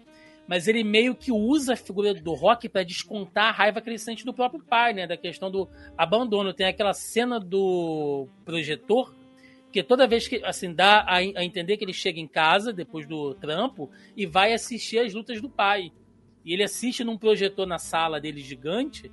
mas 0.48 0.68
ele 0.68 0.84
meio 0.84 1.16
que 1.16 1.32
usa 1.32 1.74
a 1.74 1.78
figura 1.78 2.14
do 2.14 2.34
Rock 2.34 2.68
para 2.68 2.84
descontar 2.84 3.46
a 3.46 3.52
raiva 3.52 3.82
sente 3.98 4.26
do 4.26 4.34
próprio 4.34 4.62
pai, 4.64 4.94
né? 4.94 5.08
Da 5.08 5.16
questão 5.16 5.50
do 5.50 5.70
abandono. 5.98 6.54
Tem 6.54 6.68
aquela 6.68 6.94
cena 6.94 7.40
do 7.40 8.28
projetor 8.44 9.14
que 9.72 9.82
toda 9.82 10.06
vez 10.06 10.28
que 10.28 10.44
assim 10.46 10.74
dá 10.74 11.00
a, 11.00 11.16
a 11.16 11.44
entender 11.44 11.78
que 11.78 11.84
ele 11.84 11.94
chega 11.94 12.20
em 12.20 12.28
casa 12.28 12.72
depois 12.72 13.08
do 13.08 13.34
trampo 13.36 13.90
e 14.16 14.26
vai 14.26 14.54
assistir 14.54 15.00
as 15.00 15.14
lutas 15.14 15.42
do 15.42 15.50
pai. 15.50 15.92
E 16.46 16.54
ele 16.54 16.64
assiste 16.64 17.04
num 17.04 17.18
projetor 17.18 17.66
na 17.66 17.80
sala 17.80 18.20
dele 18.20 18.42
gigante 18.42 19.10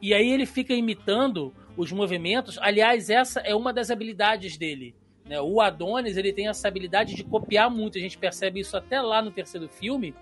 e 0.00 0.12
aí 0.12 0.30
ele 0.30 0.46
fica 0.46 0.74
imitando 0.74 1.52
os 1.76 1.90
movimentos. 1.90 2.58
Aliás, 2.58 3.08
essa 3.08 3.40
é 3.40 3.54
uma 3.54 3.72
das 3.72 3.90
habilidades 3.90 4.56
dele. 4.56 4.94
Né? 5.24 5.40
O 5.40 5.60
Adonis 5.60 6.16
ele 6.16 6.32
tem 6.32 6.48
essa 6.48 6.68
habilidade 6.68 7.14
de 7.14 7.24
copiar 7.24 7.70
muito. 7.70 7.98
A 7.98 8.00
gente 8.00 8.18
percebe 8.18 8.60
isso 8.60 8.76
até 8.76 9.00
lá 9.00 9.22
no 9.22 9.30
terceiro 9.30 9.68
filme. 9.68 10.14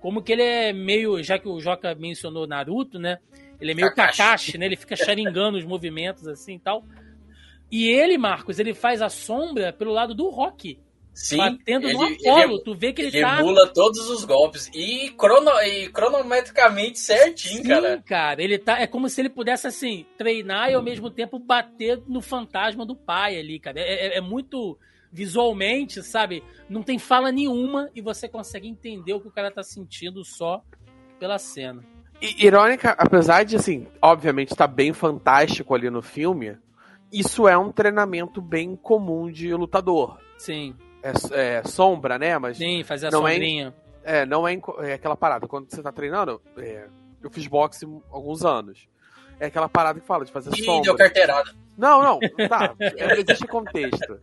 Como 0.00 0.22
que 0.22 0.32
ele 0.32 0.42
é 0.42 0.72
meio. 0.72 1.22
Já 1.22 1.38
que 1.38 1.48
o 1.48 1.60
Joca 1.60 1.94
mencionou 1.94 2.46
Naruto, 2.46 2.98
né? 2.98 3.18
Ele 3.60 3.72
é 3.72 3.74
meio 3.74 3.88
Kakashi. 3.88 4.18
Kakashi, 4.18 4.58
né? 4.58 4.66
Ele 4.66 4.76
fica 4.76 4.96
sharingando 4.96 5.58
os 5.58 5.64
movimentos 5.64 6.26
assim 6.26 6.54
e 6.54 6.58
tal. 6.58 6.84
E 7.70 7.88
ele, 7.88 8.16
Marcos, 8.16 8.58
ele 8.58 8.74
faz 8.74 9.02
a 9.02 9.08
sombra 9.08 9.72
pelo 9.72 9.92
lado 9.92 10.14
do 10.14 10.28
Rock. 10.28 10.78
Sim, 11.18 11.38
batendo 11.38 11.90
no 11.90 12.04
ele- 12.04 12.28
Apolo. 12.28 12.52
ele- 12.52 12.62
tu 12.62 12.74
vê 12.74 12.92
que 12.92 13.00
ele, 13.00 13.08
Ele 13.16 13.22
tá. 13.22 13.40
emula 13.40 13.66
todos 13.72 14.10
os 14.10 14.22
golpes 14.24 14.70
e, 14.74 15.08
crono, 15.16 15.50
e 15.62 15.88
cronometricamente 15.88 16.98
certinho, 16.98 17.62
Sim, 17.62 17.68
cara. 17.68 18.02
cara. 18.06 18.42
Ele 18.42 18.58
tá. 18.58 18.78
É 18.78 18.86
como 18.86 19.08
se 19.08 19.22
ele 19.22 19.30
pudesse, 19.30 19.66
assim, 19.66 20.04
treinar 20.18 20.70
e 20.70 20.74
ao 20.74 20.82
mesmo 20.82 21.10
tempo 21.10 21.38
bater 21.38 22.02
no 22.06 22.20
fantasma 22.20 22.84
do 22.84 22.94
pai 22.94 23.38
ali, 23.38 23.58
cara. 23.58 23.80
É, 23.80 24.08
é- 24.08 24.18
é 24.18 24.20
muito 24.20 24.78
visualmente, 25.10 26.02
sabe? 26.02 26.44
Não 26.68 26.82
tem 26.82 26.98
fala 26.98 27.32
nenhuma 27.32 27.90
e 27.94 28.02
você 28.02 28.28
consegue 28.28 28.68
entender 28.68 29.14
o 29.14 29.20
que 29.20 29.28
o 29.28 29.32
cara 29.32 29.50
tá 29.50 29.62
sentindo 29.62 30.22
só 30.22 30.62
pela 31.18 31.38
cena. 31.38 31.82
I- 32.20 32.44
Irônica, 32.46 32.90
apesar 32.98 33.42
de, 33.44 33.56
assim, 33.56 33.86
obviamente 34.02 34.54
tá 34.54 34.66
bem 34.66 34.92
fantástico 34.92 35.74
ali 35.74 35.88
no 35.88 36.02
filme, 36.02 36.56
isso 37.10 37.48
é 37.48 37.56
um 37.56 37.72
treinamento 37.72 38.42
bem 38.42 38.76
comum 38.76 39.30
de 39.30 39.54
lutador. 39.54 40.18
Sim, 40.36 40.74
É, 41.32 41.58
é 41.58 41.62
sombra, 41.64 42.18
né? 42.18 42.38
Mas 42.38 42.56
sim, 42.58 42.82
fazer 42.84 43.08
a 43.08 43.10
Não 43.10 43.26
é- 43.26 43.32
sombrinha. 43.32 43.74
é, 44.04 44.24
não 44.26 44.46
é, 44.46 44.58
é 44.84 44.92
aquela 44.94 45.16
parada. 45.16 45.46
Quando 45.46 45.70
você 45.70 45.82
tá 45.82 45.92
treinando, 45.92 46.40
é, 46.58 46.86
eu 47.22 47.30
fiz 47.30 47.46
boxe 47.46 47.86
alguns 48.10 48.44
anos. 48.44 48.88
É 49.38 49.46
aquela 49.46 49.68
parada 49.68 50.00
que 50.00 50.06
fala 50.06 50.24
de 50.24 50.32
fazer 50.32 50.50
E 50.54 50.64
sombra. 50.64 50.82
deu 50.84 50.96
carteirada. 50.96 51.50
Não, 51.76 52.02
não, 52.02 52.18
tá. 52.48 52.74
Existe 53.18 53.46
contexto. 53.46 54.18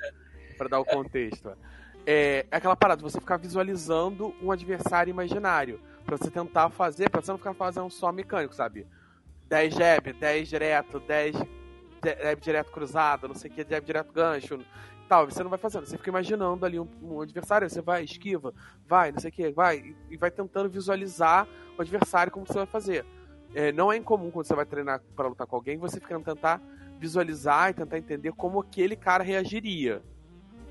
Pra 0.57 0.67
dar 0.67 0.79
o 0.79 0.85
contexto. 0.85 1.51
É, 2.05 2.45
aquela 2.51 2.75
parada 2.75 2.97
de 2.97 3.03
você 3.11 3.19
ficar 3.19 3.37
visualizando 3.37 4.33
um 4.41 4.51
adversário 4.51 5.11
imaginário. 5.11 5.79
Pra 6.05 6.17
você 6.17 6.29
tentar 6.29 6.69
fazer, 6.69 7.09
pra 7.09 7.21
você 7.21 7.31
não 7.31 7.37
ficar 7.37 7.53
fazendo 7.53 7.89
só 7.89 8.11
mecânico, 8.11 8.53
sabe? 8.53 8.85
10 9.47 9.73
jab, 9.75 10.11
10 10.13 10.49
direto, 10.49 10.99
10 10.99 11.35
jab 12.03 12.41
direto 12.41 12.71
cruzado, 12.71 13.27
não 13.27 13.35
sei 13.35 13.49
o 13.49 13.53
que, 13.53 13.63
jab 13.69 13.85
direto 13.85 14.11
gancho. 14.11 14.59
Tal, 15.13 15.29
você 15.29 15.43
não 15.43 15.49
vai 15.51 15.59
fazendo, 15.59 15.85
você 15.85 15.95
fica 15.95 16.09
imaginando 16.09 16.65
ali 16.65 16.79
um, 16.79 16.87
um 17.03 17.21
adversário, 17.21 17.69
você 17.69 17.83
vai, 17.83 18.03
esquiva, 18.03 18.51
vai, 18.87 19.11
não 19.11 19.19
sei 19.19 19.29
o 19.29 19.31
que, 19.31 19.51
vai, 19.51 19.77
e, 19.77 19.95
e 20.09 20.17
vai 20.17 20.31
tentando 20.31 20.67
visualizar 20.67 21.47
o 21.77 21.81
adversário 21.83 22.31
como 22.31 22.47
você 22.47 22.55
vai 22.55 22.65
fazer. 22.65 23.05
É, 23.53 23.71
não 23.71 23.93
é 23.93 23.97
incomum 23.97 24.31
quando 24.31 24.47
você 24.47 24.55
vai 24.55 24.65
treinar 24.65 25.03
pra 25.15 25.27
lutar 25.27 25.45
com 25.45 25.55
alguém, 25.55 25.77
você 25.77 25.99
fica 25.99 26.19
tentar 26.19 26.59
visualizar 26.99 27.69
e 27.69 27.73
tentar 27.75 27.99
entender 27.99 28.31
como 28.31 28.59
aquele 28.59 28.95
cara 28.95 29.23
reagiria. 29.23 30.01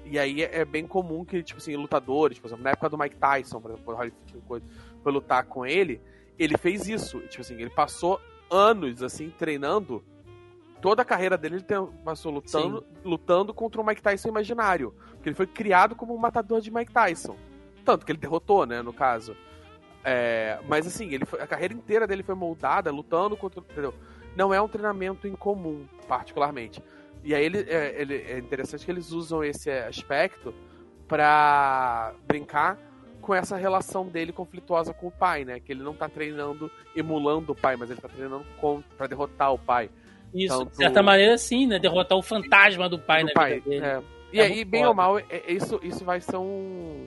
E 0.04 0.18
aí 0.18 0.42
é, 0.42 0.62
é 0.62 0.64
bem 0.64 0.88
comum 0.88 1.24
que, 1.24 1.40
tipo 1.40 1.60
assim, 1.60 1.76
lutadores, 1.76 2.40
por 2.40 2.48
exemplo, 2.48 2.64
na 2.64 2.70
época 2.70 2.88
do 2.88 2.98
Mike 2.98 3.18
Tyson, 3.18 3.60
por 3.60 3.70
exemplo, 3.70 4.12
foi, 4.48 4.60
foi 5.04 5.12
lutar 5.12 5.44
com 5.44 5.64
ele, 5.64 6.00
ele 6.36 6.58
fez 6.58 6.88
isso. 6.88 7.20
Tipo 7.28 7.42
assim, 7.42 7.54
ele 7.54 7.70
passou 7.70 8.20
anos, 8.50 9.04
assim, 9.04 9.30
treinando. 9.30 10.04
Toda 10.82 11.00
a 11.02 11.04
carreira 11.04 11.38
dele 11.38 11.54
ele 11.56 11.62
tem- 11.62 11.86
passou 12.04 12.30
lutando, 12.32 12.84
lutando 13.04 13.54
contra 13.54 13.80
o 13.80 13.86
Mike 13.86 14.02
Tyson 14.02 14.28
imaginário. 14.28 14.92
Porque 15.12 15.28
ele 15.28 15.36
foi 15.36 15.46
criado 15.46 15.94
como 15.96 16.12
um 16.14 16.18
matador 16.18 16.60
de 16.60 16.70
Mike 16.70 16.92
Tyson. 16.92 17.36
Tanto 17.84 18.04
que 18.04 18.12
ele 18.12 18.18
derrotou, 18.18 18.66
né, 18.66 18.82
no 18.82 18.92
caso. 18.92 19.34
É, 20.04 20.58
mas 20.68 20.86
assim, 20.86 21.14
ele 21.14 21.24
foi- 21.24 21.40
a 21.40 21.46
carreira 21.46 21.72
inteira 21.72 22.06
dele 22.06 22.22
foi 22.24 22.34
moldada 22.34 22.90
lutando 22.90 23.36
contra. 23.36 23.60
Entendeu? 23.60 23.94
Não 24.36 24.52
é 24.52 24.60
um 24.60 24.66
treinamento 24.68 25.28
incomum, 25.28 25.86
particularmente. 26.08 26.82
E 27.22 27.32
aí 27.34 27.44
ele, 27.44 27.58
é, 27.68 27.94
ele- 28.00 28.16
é 28.16 28.38
interessante 28.38 28.84
que 28.84 28.90
eles 28.90 29.12
usam 29.12 29.44
esse 29.44 29.70
aspecto 29.70 30.52
pra 31.06 32.14
brincar 32.26 32.76
com 33.20 33.32
essa 33.32 33.56
relação 33.56 34.08
dele 34.08 34.32
conflituosa 34.32 34.92
com 34.92 35.06
o 35.06 35.10
pai, 35.12 35.44
né? 35.44 35.60
Que 35.60 35.70
ele 35.70 35.82
não 35.84 35.94
tá 35.94 36.08
treinando 36.08 36.68
emulando 36.96 37.52
o 37.52 37.54
pai, 37.54 37.76
mas 37.76 37.88
ele 37.90 38.00
tá 38.00 38.08
treinando 38.08 38.44
pra 38.96 39.06
derrotar 39.06 39.52
o 39.52 39.58
pai. 39.58 39.88
Isso, 40.34 40.58
Tanto- 40.58 40.70
de 40.70 40.76
certa 40.76 41.02
maneira, 41.02 41.36
sim, 41.38 41.66
né? 41.66 41.78
Derrotar 41.78 42.16
o 42.16 42.22
fantasma 42.22 42.88
do 42.88 42.98
pai 42.98 43.22
do 43.22 43.26
na 43.28 43.32
pai. 43.34 43.54
vida 43.60 43.68
dele. 43.70 43.84
é. 43.84 44.02
E 44.32 44.40
É 44.40 44.44
aí, 44.44 44.54
muito 44.56 44.68
bem 44.70 44.80
foda. 44.80 44.88
ou 44.90 44.94
mal, 44.94 45.18
é- 45.18 45.24
é- 45.30 45.52
isso, 45.52 45.78
isso 45.82 46.04
vai 46.04 46.20
ser 46.20 46.36
um, 46.36 47.06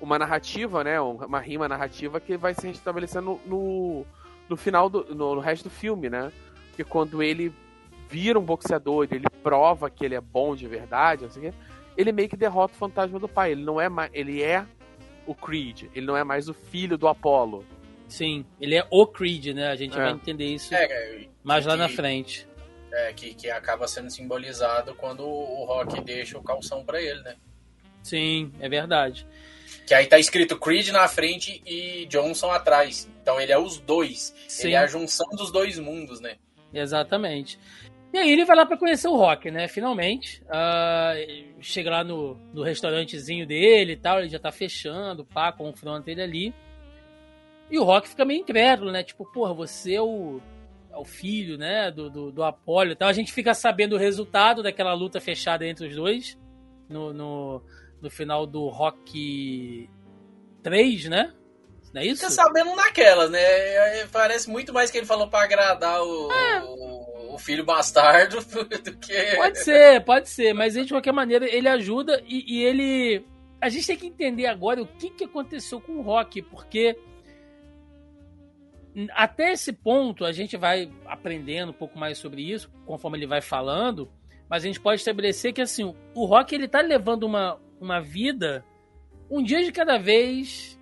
uma 0.00 0.18
narrativa, 0.18 0.82
né? 0.82 1.00
um- 1.00 1.16
Uma 1.16 1.40
rima 1.40 1.68
narrativa 1.68 2.18
que 2.20 2.36
vai 2.36 2.54
se 2.54 2.66
restabelecendo 2.66 3.38
no, 3.44 3.56
no, 4.00 4.06
no 4.48 4.56
final 4.56 4.88
do. 4.88 5.04
No, 5.14 5.34
no 5.34 5.40
resto 5.40 5.64
do 5.64 5.70
filme, 5.70 6.08
né? 6.08 6.32
Porque 6.70 6.84
quando 6.84 7.22
ele 7.22 7.52
vira 8.08 8.38
um 8.38 8.42
boxeador, 8.42 9.06
ele 9.10 9.26
prova 9.42 9.90
que 9.90 10.04
ele 10.04 10.14
é 10.14 10.20
bom 10.20 10.56
de 10.56 10.66
verdade, 10.66 11.24
não 11.24 11.30
sei 11.30 11.48
o 11.48 11.52
quê, 11.52 11.58
ele 11.96 12.12
meio 12.12 12.28
que 12.28 12.36
derrota 12.36 12.72
o 12.74 12.78
fantasma 12.78 13.18
do 13.18 13.28
pai. 13.28 13.52
Ele 13.52 13.62
não 13.62 13.78
é 13.80 13.88
mais. 13.90 14.10
Ele 14.14 14.42
é 14.42 14.64
o 15.26 15.34
Creed, 15.34 15.84
ele 15.94 16.06
não 16.06 16.16
é 16.16 16.24
mais 16.24 16.48
o 16.48 16.54
filho 16.54 16.96
do 16.96 17.06
Apollo. 17.08 17.64
Sim, 18.08 18.44
ele 18.60 18.74
é 18.74 18.86
o 18.90 19.06
Creed, 19.06 19.48
né? 19.54 19.68
A 19.68 19.76
gente 19.76 19.94
É. 19.98 20.02
vai 20.02 20.12
entender 20.12 20.44
isso 20.46 20.74
É, 20.74 20.84
é, 20.84 21.28
mais 21.42 21.64
lá 21.66 21.76
na 21.76 21.88
frente. 21.88 22.46
É, 22.94 23.12
que, 23.12 23.34
que 23.34 23.50
acaba 23.50 23.88
sendo 23.88 24.10
simbolizado 24.10 24.94
quando 24.94 25.26
o 25.26 25.64
Rock 25.64 26.00
deixa 26.00 26.38
o 26.38 26.42
calção 26.42 26.84
pra 26.84 27.02
ele, 27.02 27.20
né? 27.22 27.36
Sim, 28.02 28.52
é 28.60 28.68
verdade. 28.68 29.26
Que 29.86 29.94
aí 29.94 30.06
tá 30.06 30.18
escrito 30.18 30.58
Creed 30.58 30.88
na 30.88 31.08
frente 31.08 31.60
e 31.66 32.06
Johnson 32.06 32.50
atrás. 32.50 33.10
Então 33.20 33.40
ele 33.40 33.52
é 33.52 33.58
os 33.58 33.78
dois. 33.78 34.34
Sim. 34.46 34.68
Ele 34.68 34.76
é 34.76 34.78
a 34.78 34.86
junção 34.86 35.26
dos 35.32 35.50
dois 35.50 35.78
mundos, 35.78 36.20
né? 36.20 36.36
Exatamente. 36.72 37.58
E 38.12 38.18
aí 38.18 38.30
ele 38.30 38.44
vai 38.44 38.56
lá 38.56 38.64
pra 38.64 38.76
conhecer 38.76 39.08
o 39.08 39.16
Rock, 39.16 39.50
né? 39.50 39.66
Finalmente. 39.66 40.42
Ah, 40.48 41.14
chega 41.60 41.90
lá 41.90 42.04
no, 42.04 42.36
no 42.52 42.62
restaurantezinho 42.62 43.46
dele 43.46 43.94
e 43.94 43.96
tal, 43.96 44.20
ele 44.20 44.28
já 44.28 44.38
tá 44.38 44.52
fechando, 44.52 45.24
pá, 45.24 45.50
confronta 45.50 46.10
ele 46.10 46.22
ali. 46.22 46.54
E 47.70 47.78
o 47.78 47.82
Rock 47.82 48.08
fica 48.08 48.24
meio 48.24 48.40
incrédulo, 48.40 48.92
né? 48.92 49.02
Tipo, 49.02 49.24
porra, 49.32 49.52
você 49.52 49.94
é 49.94 50.00
o, 50.00 50.40
é 50.94 50.98
o 50.98 51.04
filho, 51.04 51.58
né? 51.58 51.90
Do, 51.90 52.08
do, 52.08 52.32
do 52.32 52.42
Apollo 52.42 52.92
e 52.92 52.96
tal. 52.96 53.08
A 53.08 53.12
gente 53.12 53.32
fica 53.32 53.52
sabendo 53.52 53.96
o 53.96 53.98
resultado 53.98 54.62
daquela 54.62 54.94
luta 54.94 55.20
fechada 55.20 55.66
entre 55.66 55.88
os 55.88 55.96
dois 55.96 56.38
no, 56.88 57.12
no, 57.12 57.62
no 58.00 58.10
final 58.10 58.46
do 58.46 58.68
Rock 58.68 59.90
3, 60.62 61.06
né? 61.06 61.32
Não 61.92 62.00
é 62.00 62.06
isso? 62.06 62.22
Fica 62.22 62.30
sabendo 62.30 62.74
naquelas, 62.74 63.30
né? 63.30 63.40
É, 63.40 64.06
Parece 64.10 64.48
muito 64.48 64.72
mais 64.72 64.90
que 64.90 64.98
ele 64.98 65.06
falou 65.06 65.28
pra 65.28 65.44
agradar 65.44 66.02
o, 66.02 66.28
o, 66.28 67.34
o 67.34 67.38
filho 67.38 67.64
bastardo 67.64 68.38
do 68.82 68.96
que. 68.96 69.36
Pode 69.36 69.58
ser, 69.58 70.04
pode 70.04 70.28
ser, 70.28 70.52
mas 70.54 70.74
de 70.74 70.88
qualquer 70.88 71.12
maneira 71.12 71.46
ele 71.46 71.68
ajuda 71.68 72.22
e, 72.26 72.58
e 72.58 72.64
ele. 72.64 73.26
A 73.60 73.68
gente 73.68 73.86
tem 73.86 73.96
que 73.96 74.06
entender 74.06 74.46
agora 74.46 74.82
o 74.82 74.86
que, 74.86 75.08
que 75.10 75.24
aconteceu 75.24 75.80
com 75.80 75.94
o 75.94 76.02
Rock, 76.02 76.42
porque 76.42 76.98
até 79.12 79.52
esse 79.52 79.72
ponto 79.72 80.24
a 80.24 80.32
gente 80.32 80.56
vai 80.56 80.90
aprendendo 81.06 81.70
um 81.70 81.74
pouco 81.74 81.98
mais 81.98 82.18
sobre 82.18 82.42
isso, 82.42 82.70
conforme 82.86 83.18
ele 83.18 83.26
vai 83.26 83.40
falando, 83.40 84.10
mas 84.48 84.62
a 84.64 84.66
gente 84.66 84.80
pode 84.80 85.00
estabelecer 85.00 85.52
que 85.52 85.60
assim, 85.62 85.94
o 86.14 86.24
Rock 86.24 86.54
ele 86.54 86.68
tá 86.68 86.80
levando 86.80 87.24
uma, 87.24 87.58
uma 87.80 88.00
vida 88.00 88.64
um 89.30 89.42
dia 89.42 89.64
de 89.64 89.72
cada 89.72 89.98
vez 89.98 90.78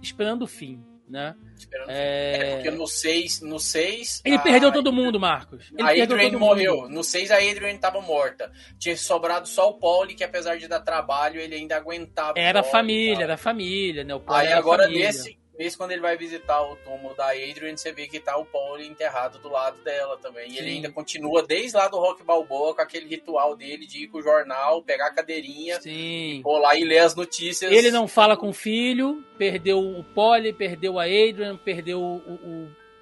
esperando 0.00 0.42
o 0.42 0.46
fim, 0.48 0.82
né? 1.08 1.36
Esperando- 1.56 1.90
É, 1.90 2.36
É, 2.52 2.54
porque 2.56 2.70
no 2.72 2.86
6, 2.88 3.40
no 3.42 3.60
seis, 3.60 4.20
Ele 4.24 4.34
a- 4.36 4.40
perdeu 4.40 4.72
todo 4.72 4.92
mundo, 4.92 5.20
Marcos. 5.20 5.70
Ele 5.78 5.82
a 6.00 6.02
Adrian 6.02 6.38
morreu. 6.38 6.76
mundo. 6.82 6.88
No 6.88 7.04
6 7.04 7.30
a 7.30 7.36
Adrian 7.36 7.76
tava 7.76 8.00
morta. 8.00 8.50
Tinha 8.80 8.96
sobrado 8.96 9.46
só 9.46 9.68
o 9.70 9.74
Pauli, 9.78 10.14
que 10.14 10.24
apesar 10.24 10.56
de 10.56 10.66
dar 10.66 10.80
trabalho, 10.80 11.38
ele 11.40 11.54
ainda 11.54 11.76
aguentava. 11.76 12.32
Era 12.36 12.60
Pauli 12.62 12.68
e 12.68 12.72
família, 12.72 13.24
era 13.24 13.36
família, 13.36 14.02
né? 14.04 14.14
O 14.14 14.20
Paul 14.20 14.38
Aí 14.38 14.52
agora 14.52 14.84
família. 14.84 15.06
nesse, 15.06 15.38
nesse, 15.58 15.76
quando 15.76 15.92
ele 15.92 16.00
vai 16.00 16.16
visitar 16.16 16.60
o 16.62 16.76
túmulo 16.76 17.14
da 17.14 17.30
Adrian, 17.30 17.76
você 17.76 17.92
vê 17.92 18.06
que 18.06 18.18
tá 18.18 18.36
o 18.36 18.44
Pauli 18.44 18.86
enterrado 18.86 19.38
do 19.38 19.48
lado 19.48 19.82
dela 19.82 20.16
também. 20.18 20.50
E 20.50 20.58
ele 20.58 20.68
Sim. 20.68 20.74
ainda 20.76 20.90
continua 20.90 21.42
desde 21.42 21.76
lá 21.76 21.88
do 21.88 21.98
Rock 21.98 22.22
Balboa 22.24 22.74
com 22.74 22.82
aquele 22.82 23.06
ritual 23.06 23.54
dele 23.56 23.86
de 23.86 24.04
ir 24.04 24.08
com 24.08 24.18
o 24.18 24.22
jornal, 24.22 24.82
pegar 24.82 25.08
a 25.08 25.14
cadeirinha, 25.14 25.80
Sim. 25.80 26.40
pôr 26.42 26.58
lá 26.58 26.76
e 26.76 26.84
ler 26.84 26.98
as 26.98 27.14
notícias. 27.14 27.70
Ele 27.70 27.90
não 27.90 28.08
fala 28.08 28.36
com 28.36 28.48
o 28.48 28.54
filho, 28.54 29.24
perdeu 29.36 29.78
o 29.78 30.02
Polly, 30.02 30.52
perdeu 30.52 30.98
a 30.98 31.04
Adrian, 31.04 31.56
perdeu 31.56 32.00
o, 32.00 32.16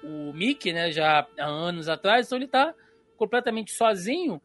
o, 0.03 0.29
o 0.29 0.33
Mickey, 0.33 0.73
né? 0.73 0.91
Já 0.91 1.25
há 1.37 1.45
anos 1.45 1.87
atrás, 1.87 2.25
então 2.25 2.37
ele 2.37 2.47
tá 2.47 2.73
completamente 3.17 3.71
sozinho. 3.71 4.41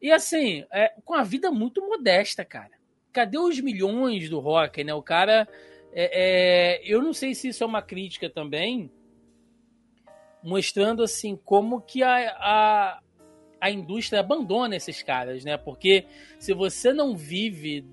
E 0.00 0.10
assim, 0.10 0.64
é, 0.72 0.92
com 1.04 1.14
a 1.14 1.22
vida 1.22 1.50
muito 1.50 1.80
modesta, 1.80 2.44
cara. 2.44 2.72
Cadê 3.12 3.38
os 3.38 3.60
milhões 3.60 4.28
do 4.28 4.40
rock, 4.40 4.82
né? 4.82 4.94
O 4.94 5.02
cara. 5.02 5.46
É, 5.92 6.80
é, 6.80 6.82
eu 6.84 7.02
não 7.02 7.12
sei 7.12 7.34
se 7.34 7.48
isso 7.48 7.62
é 7.62 7.66
uma 7.66 7.82
crítica 7.82 8.30
também, 8.30 8.90
mostrando 10.42 11.02
assim 11.02 11.36
como 11.36 11.80
que 11.80 12.02
a, 12.02 12.30
a, 12.30 13.00
a 13.60 13.70
indústria 13.70 14.20
abandona 14.20 14.74
esses 14.74 15.02
caras, 15.02 15.44
né? 15.44 15.56
Porque 15.56 16.06
se 16.38 16.52
você 16.52 16.92
não 16.92 17.16
vive 17.16 17.84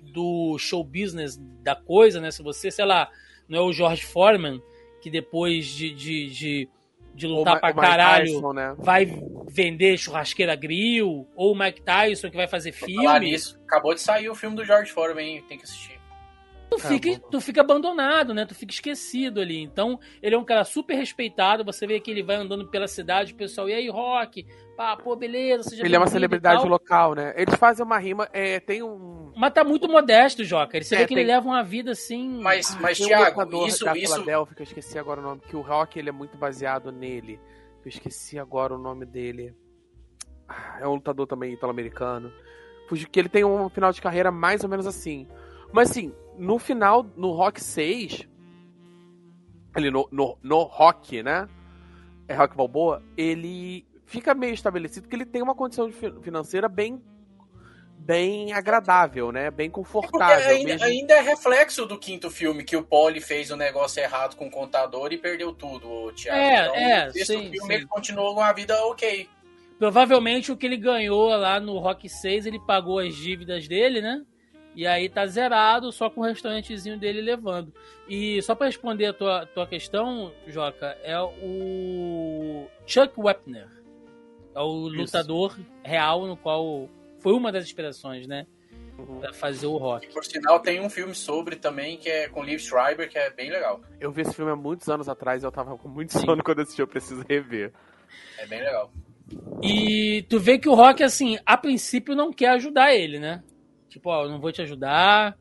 do 0.00 0.56
show 0.58 0.82
business 0.82 1.36
da 1.62 1.76
coisa, 1.76 2.20
né? 2.20 2.30
Se 2.30 2.42
você, 2.42 2.70
sei 2.70 2.84
lá, 2.84 3.10
não 3.48 3.58
é 3.58 3.62
o 3.62 3.72
George 3.72 4.04
Foreman, 4.04 4.62
que 5.02 5.10
depois 5.10 5.66
de, 5.66 5.94
de, 5.94 6.30
de 6.30 6.68
de 7.14 7.26
lutar 7.26 7.60
pra 7.60 7.70
o 7.70 7.74
caralho 7.74 8.26
Tyson, 8.26 8.52
né? 8.52 8.74
vai 8.76 9.06
vender 9.48 9.96
churrasqueira 9.96 10.56
grill, 10.56 11.28
ou 11.36 11.52
o 11.52 11.56
Mike 11.56 11.80
Tyson 11.82 12.28
que 12.28 12.36
vai 12.36 12.48
fazer 12.48 12.72
filme, 12.72 13.20
nisso, 13.20 13.58
acabou 13.64 13.94
de 13.94 14.00
sair 14.00 14.28
o 14.28 14.34
filme 14.34 14.56
do 14.56 14.64
George 14.64 14.90
Foreman, 14.90 15.24
hein? 15.24 15.44
tem 15.48 15.56
que 15.56 15.64
assistir. 15.64 16.00
Tu 16.70 16.76
É, 16.76 16.80
fica, 16.88 17.18
tu 17.30 17.40
fica 17.40 17.60
abandonado, 17.60 18.34
né? 18.34 18.44
Tu 18.46 18.54
fica 18.54 18.72
esquecido 18.72 19.40
ali. 19.40 19.60
Então, 19.62 19.98
ele 20.22 20.34
é 20.34 20.38
um 20.38 20.44
cara 20.44 20.64
super 20.64 20.94
respeitado. 20.94 21.64
Você 21.64 21.86
vê 21.86 22.00
que 22.00 22.10
ele 22.10 22.22
vai 22.22 22.36
andando 22.36 22.66
pela 22.68 22.88
cidade, 22.88 23.32
o 23.32 23.36
pessoal, 23.36 23.68
e 23.68 23.74
aí, 23.74 23.88
Rock? 23.88 24.46
Pá, 24.76 24.96
pô, 24.96 25.14
beleza, 25.14 25.70
seja 25.70 25.84
Ele 25.84 25.94
é 25.94 25.98
uma 25.98 26.06
celebridade 26.08 26.66
local, 26.66 27.14
né? 27.14 27.32
Eles 27.36 27.54
fazem 27.54 27.84
uma 27.86 27.96
rima, 27.98 28.28
é, 28.32 28.58
tem 28.58 28.82
um. 28.82 29.32
Mas 29.36 29.52
tá 29.52 29.62
muito 29.62 29.88
modesto, 29.88 30.42
Joca. 30.44 30.76
Ele- 30.76 30.84
Você 30.84 30.96
É, 30.96 30.98
vê 30.98 31.06
que 31.06 31.14
ele 31.14 31.20
tem- 31.20 31.28
leva 31.34 31.46
uma 31.46 31.62
vida 31.62 31.92
assim. 31.92 32.40
Mas, 32.42 32.76
mas 32.80 32.96
tem 32.98 33.06
um 33.06 33.08
Thiago, 33.10 33.30
lutador 33.40 33.68
isso, 33.68 33.84
da 33.84 33.96
isso, 33.96 34.12
Filadélfia, 34.14 34.54
que 34.56 34.62
eu 34.62 34.66
esqueci 34.66 34.98
agora 34.98 35.20
o 35.20 35.22
nome, 35.22 35.40
que 35.48 35.54
o 35.56 35.60
rock 35.60 35.96
ele 35.98 36.08
é 36.08 36.12
muito 36.12 36.36
baseado 36.36 36.90
nele. 36.90 37.38
Eu 37.84 37.88
esqueci 37.88 38.36
agora 38.38 38.74
o 38.74 38.78
nome 38.78 39.06
dele. 39.06 39.54
Ah, 40.48 40.78
É 40.80 40.88
um 40.88 40.94
lutador 40.94 41.26
também 41.26 41.52
italo-americano. 41.52 42.32
Fugiu 42.88 43.08
que 43.08 43.18
ele 43.18 43.28
tem 43.28 43.44
um 43.44 43.68
final 43.68 43.92
de 43.92 44.02
carreira 44.02 44.30
mais 44.30 44.62
ou 44.64 44.68
menos 44.68 44.86
assim. 44.86 45.26
Mas 45.72 45.90
assim, 45.90 46.12
no 46.38 46.58
final, 46.58 47.04
no 47.16 47.30
Rock 47.32 47.62
6, 47.62 48.28
ele 49.76 49.90
no, 49.90 50.08
no, 50.10 50.38
no 50.42 50.62
Rock, 50.62 51.22
né? 51.22 51.48
É 52.28 52.34
Rock 52.34 52.56
Balboa, 52.56 53.02
ele 53.16 53.86
fica 54.06 54.34
meio 54.34 54.54
estabelecido 54.54 55.08
que 55.08 55.14
ele 55.16 55.26
tem 55.26 55.42
uma 55.42 55.54
condição 55.54 55.86
de 55.88 55.92
fi- 55.94 56.12
financeira 56.22 56.68
bem 56.68 57.02
bem 57.96 58.52
agradável, 58.52 59.32
né? 59.32 59.50
Bem 59.50 59.70
confortável. 59.70 60.50
ainda, 60.50 60.72
mesmo- 60.72 60.84
ainda 60.86 61.14
é 61.14 61.20
reflexo 61.22 61.86
do 61.86 61.98
quinto 61.98 62.30
filme, 62.30 62.62
que 62.62 62.76
o 62.76 62.82
Polly 62.84 63.18
fez 63.20 63.50
o 63.50 63.56
negócio 63.56 64.02
errado 64.02 64.36
com 64.36 64.46
o 64.46 64.50
contador 64.50 65.10
e 65.12 65.16
perdeu 65.16 65.54
tudo, 65.54 66.12
Thiago. 66.12 66.38
É, 66.38 66.60
então, 66.62 66.74
é, 66.74 67.10
sexto 67.12 67.32
sim, 67.32 67.50
filme 67.50 67.66
sim. 67.66 67.72
ele 67.72 67.86
continuou 67.86 68.34
com 68.34 68.42
a 68.42 68.52
vida 68.52 68.76
ok. 68.86 69.26
Provavelmente 69.78 70.52
o 70.52 70.56
que 70.56 70.66
ele 70.66 70.76
ganhou 70.76 71.28
lá 71.30 71.58
no 71.58 71.78
Rock 71.78 72.08
6, 72.08 72.44
ele 72.44 72.60
pagou 72.60 72.98
as 72.98 73.14
dívidas 73.14 73.66
dele, 73.66 74.02
né? 74.02 74.22
E 74.74 74.86
aí 74.86 75.08
tá 75.08 75.26
zerado, 75.26 75.92
só 75.92 76.10
com 76.10 76.20
o 76.20 76.24
restaurantezinho 76.24 76.98
dele 76.98 77.20
levando. 77.20 77.72
E 78.08 78.42
só 78.42 78.54
pra 78.54 78.66
responder 78.66 79.06
a 79.06 79.12
tua, 79.12 79.46
tua 79.46 79.66
questão, 79.66 80.32
Joca, 80.46 80.98
é 81.02 81.18
o 81.20 82.66
Chuck 82.86 83.12
Wepner. 83.16 83.68
É 84.54 84.60
o 84.60 84.88
Isso. 84.88 84.96
lutador 84.96 85.58
real 85.82 86.26
no 86.26 86.36
qual 86.36 86.88
foi 87.20 87.32
uma 87.32 87.50
das 87.50 87.64
inspirações, 87.64 88.26
né? 88.26 88.46
Uhum. 88.98 89.18
Pra 89.18 89.32
fazer 89.32 89.66
o 89.66 89.76
rock. 89.76 90.12
Por 90.12 90.24
sinal, 90.24 90.60
tem 90.60 90.80
um 90.80 90.88
filme 90.88 91.14
sobre 91.14 91.56
também, 91.56 91.96
que 91.96 92.08
é 92.08 92.28
com 92.28 92.44
Liv 92.44 92.60
Schreiber, 92.60 93.08
que 93.08 93.18
é 93.18 93.30
bem 93.30 93.50
legal. 93.50 93.80
Eu 94.00 94.12
vi 94.12 94.22
esse 94.22 94.34
filme 94.34 94.52
há 94.52 94.56
muitos 94.56 94.88
anos 94.88 95.08
atrás 95.08 95.42
e 95.42 95.46
eu 95.46 95.50
tava 95.50 95.76
com 95.76 95.88
muito 95.88 96.12
Sim. 96.12 96.24
sono 96.24 96.44
quando 96.44 96.60
assisti, 96.60 96.80
eu 96.80 96.86
preciso 96.86 97.24
rever. 97.28 97.72
É 98.38 98.46
bem 98.46 98.60
legal. 98.62 98.92
E 99.62 100.24
tu 100.28 100.38
vê 100.38 100.58
que 100.58 100.68
o 100.68 100.74
Rock, 100.74 101.02
assim, 101.02 101.38
a 101.44 101.56
princípio 101.56 102.14
não 102.14 102.32
quer 102.32 102.50
ajudar 102.50 102.94
ele, 102.94 103.18
né? 103.18 103.42
Tipo, 103.94 104.10
ó, 104.10 104.26
não 104.28 104.40
vou 104.40 104.50
te 104.50 104.60
ajudar 104.60 105.38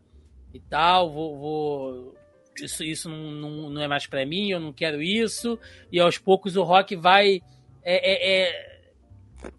e 0.53 0.59
tal, 0.59 1.11
vou. 1.11 1.37
vou- 1.39 2.15
Isso, 2.61 2.83
isso 2.83 3.09
não, 3.09 3.31
não, 3.31 3.69
não 3.71 3.81
é 3.81 3.87
mais 3.87 4.05
pra 4.05 4.23
mim, 4.27 4.51
eu 4.51 4.59
não 4.59 4.71
quero 4.71 5.01
isso. 5.01 5.57
E 5.91 5.99
aos 5.99 6.19
poucos 6.19 6.55
o 6.55 6.61
Rock 6.61 6.95
vai. 6.95 7.41
É, 7.83 8.11
é, 8.11 8.43
é, 8.43 8.81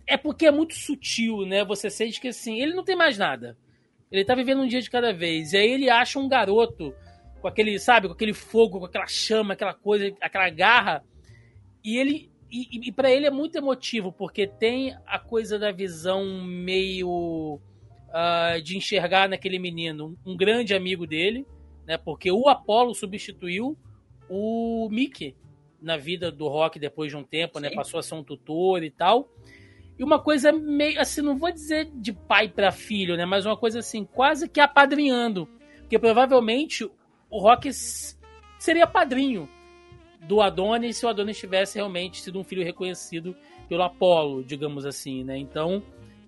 é 0.07 0.17
porque 0.17 0.47
é 0.47 0.53
muito 0.53 0.75
sutil, 0.75 1.45
né? 1.45 1.65
Você 1.65 1.91
sente 1.91 2.21
que 2.21 2.29
assim, 2.29 2.61
ele 2.61 2.73
não 2.73 2.85
tem 2.85 2.95
mais 2.95 3.19
nada. 3.19 3.59
Ele 4.13 4.25
tá 4.25 4.33
vivendo 4.37 4.63
um 4.63 4.69
dia 4.69 4.81
de 4.81 4.89
cada 4.89 5.13
vez. 5.13 5.53
E 5.53 5.57
aí 5.57 5.69
ele 5.73 5.91
acha 5.91 6.21
um 6.21 6.29
garoto 6.29 6.95
com 7.41 7.49
aquele, 7.49 7.77
sabe, 7.81 8.07
com 8.07 8.15
aquele 8.15 8.33
fogo, 8.33 8.79
com 8.79 8.87
aquela 8.87 9.09
chama, 9.09 9.55
aquela 9.55 9.75
coisa, 9.75 10.15
aquela 10.21 10.49
garra. 10.51 11.05
E 11.83 11.97
ele. 11.99 12.31
E, 12.49 12.89
e 12.89 12.93
para 12.93 13.11
ele 13.11 13.27
é 13.27 13.31
muito 13.31 13.59
emotivo, 13.59 14.13
porque 14.13 14.47
tem 14.47 14.97
a 15.05 15.19
coisa 15.19 15.59
da 15.59 15.73
visão 15.73 16.45
meio 16.45 17.61
ah, 18.17 18.61
de 18.63 18.77
enxergar 18.77 19.29
naquele 19.29 19.59
menino 19.59 20.17
um 20.25 20.37
grande 20.37 20.73
amigo 20.73 21.05
dele, 21.05 21.45
né? 21.85 21.99
Porque 21.99 22.31
o 22.31 22.49
Apollo 22.49 22.95
substituiu 22.95 23.77
o 24.31 24.89
Mickey 24.89 25.35
na 25.83 25.97
vida 25.97 26.31
do 26.31 26.47
Rock 26.47 26.79
depois 26.79 27.11
de 27.11 27.17
um 27.17 27.25
tempo, 27.25 27.59
né? 27.59 27.71
Sim. 27.71 27.75
Passou 27.75 27.99
a 27.99 28.03
ser 28.05 28.15
um 28.15 28.23
tutor 28.23 28.85
e 28.85 28.91
tal. 28.91 29.29
E 29.99 30.05
uma 30.05 30.21
coisa 30.21 30.53
meio 30.53 31.01
assim, 31.01 31.23
não 31.23 31.37
vou 31.37 31.51
dizer 31.51 31.91
de 31.93 32.13
pai 32.13 32.49
para 32.49 32.71
filho, 32.71 33.17
né? 33.17 33.27
Mas 33.27 33.47
uma 33.47 33.57
coisa 33.57 33.81
assim, 33.81 34.05
quase 34.05 34.49
que 34.49 34.61
apadrinhando. 34.61 35.49
Porque 35.81 35.99
provavelmente 35.99 36.89
o 37.29 37.39
Rock 37.41 37.69
seria 38.61 38.87
padrinho 38.87 39.49
do 40.21 40.41
Adonis 40.41 40.99
se 40.99 41.05
o 41.05 41.09
Adonis 41.09 41.37
tivesse 41.37 41.79
realmente 41.79 42.21
sido 42.21 42.39
um 42.39 42.45
filho 42.45 42.63
reconhecido 42.63 43.37
pelo 43.69 43.83
Apolo, 43.83 44.45
digamos 44.45 44.87
assim, 44.87 45.25
né? 45.25 45.37
Então 45.37 45.83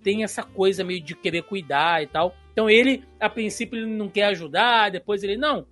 tem 0.06 0.22
essa 0.22 0.44
coisa 0.44 0.84
meio 0.84 1.00
de 1.00 1.16
querer 1.16 1.42
cuidar 1.42 2.00
e 2.00 2.06
tal. 2.06 2.32
Então 2.52 2.70
ele, 2.70 3.02
a 3.18 3.28
princípio, 3.28 3.76
ele 3.76 3.86
não 3.90 4.08
quer 4.08 4.26
ajudar, 4.26 4.88
depois 4.88 5.24
ele, 5.24 5.36
não, 5.36 5.66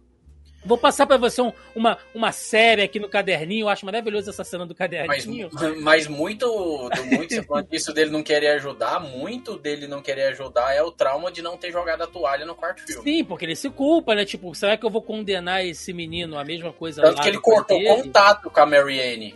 vou 0.65 0.77
passar 0.77 1.07
pra 1.07 1.17
você 1.17 1.41
um- 1.41 1.53
uma, 1.73 1.97
uma 2.13 2.33
série 2.33 2.83
aqui 2.83 2.99
no 2.99 3.09
caderninho, 3.09 3.65
eu 3.65 3.69
acho 3.69 3.87
maravilhoso 3.87 4.29
essa 4.31 4.43
cena 4.43 4.67
do 4.67 4.75
Mas, 4.77 4.79
caderninho. 4.79 5.51
mas 5.83 6.09
muito, 6.09 6.47
do 6.47 7.05
muito 7.07 7.63
disso 7.71 7.93
dele 7.93 8.11
não 8.11 8.25
querer 8.25 8.49
ajudar, 8.57 8.99
muito 8.99 9.57
dele 9.57 9.87
não 9.87 10.03
querer 10.03 10.25
ajudar 10.33 10.75
é 10.75 10.83
o 10.83 10.91
trauma 10.91 11.31
de 11.31 11.41
não 11.43 11.57
ter 11.57 11.71
jogado 11.71 12.03
a 12.03 12.07
toalha 12.09 12.45
no 12.45 12.57
quarto 12.57 12.83
filme. 12.85 13.05
Sim, 13.05 13.23
porque 13.25 13.45
ele 13.45 13.55
se 13.55 13.71
culpa, 13.71 14.17
né? 14.17 14.25
Tipo, 14.25 14.53
será 14.53 14.77
que 14.77 14.85
eu 14.85 14.91
vou 14.91 15.01
condenar 15.01 15.65
esse 15.65 15.93
menino 15.93 16.37
a 16.37 16.45
mesma 16.45 16.73
coisa 16.73 17.03
Tanto 17.03 17.23
que 17.23 17.29
ele 17.29 17.39
cortou 17.41 17.79
dele? 17.79 18.03
contato 18.03 18.51
com 18.51 18.61
a 18.61 18.67
Marianne. 18.67 19.33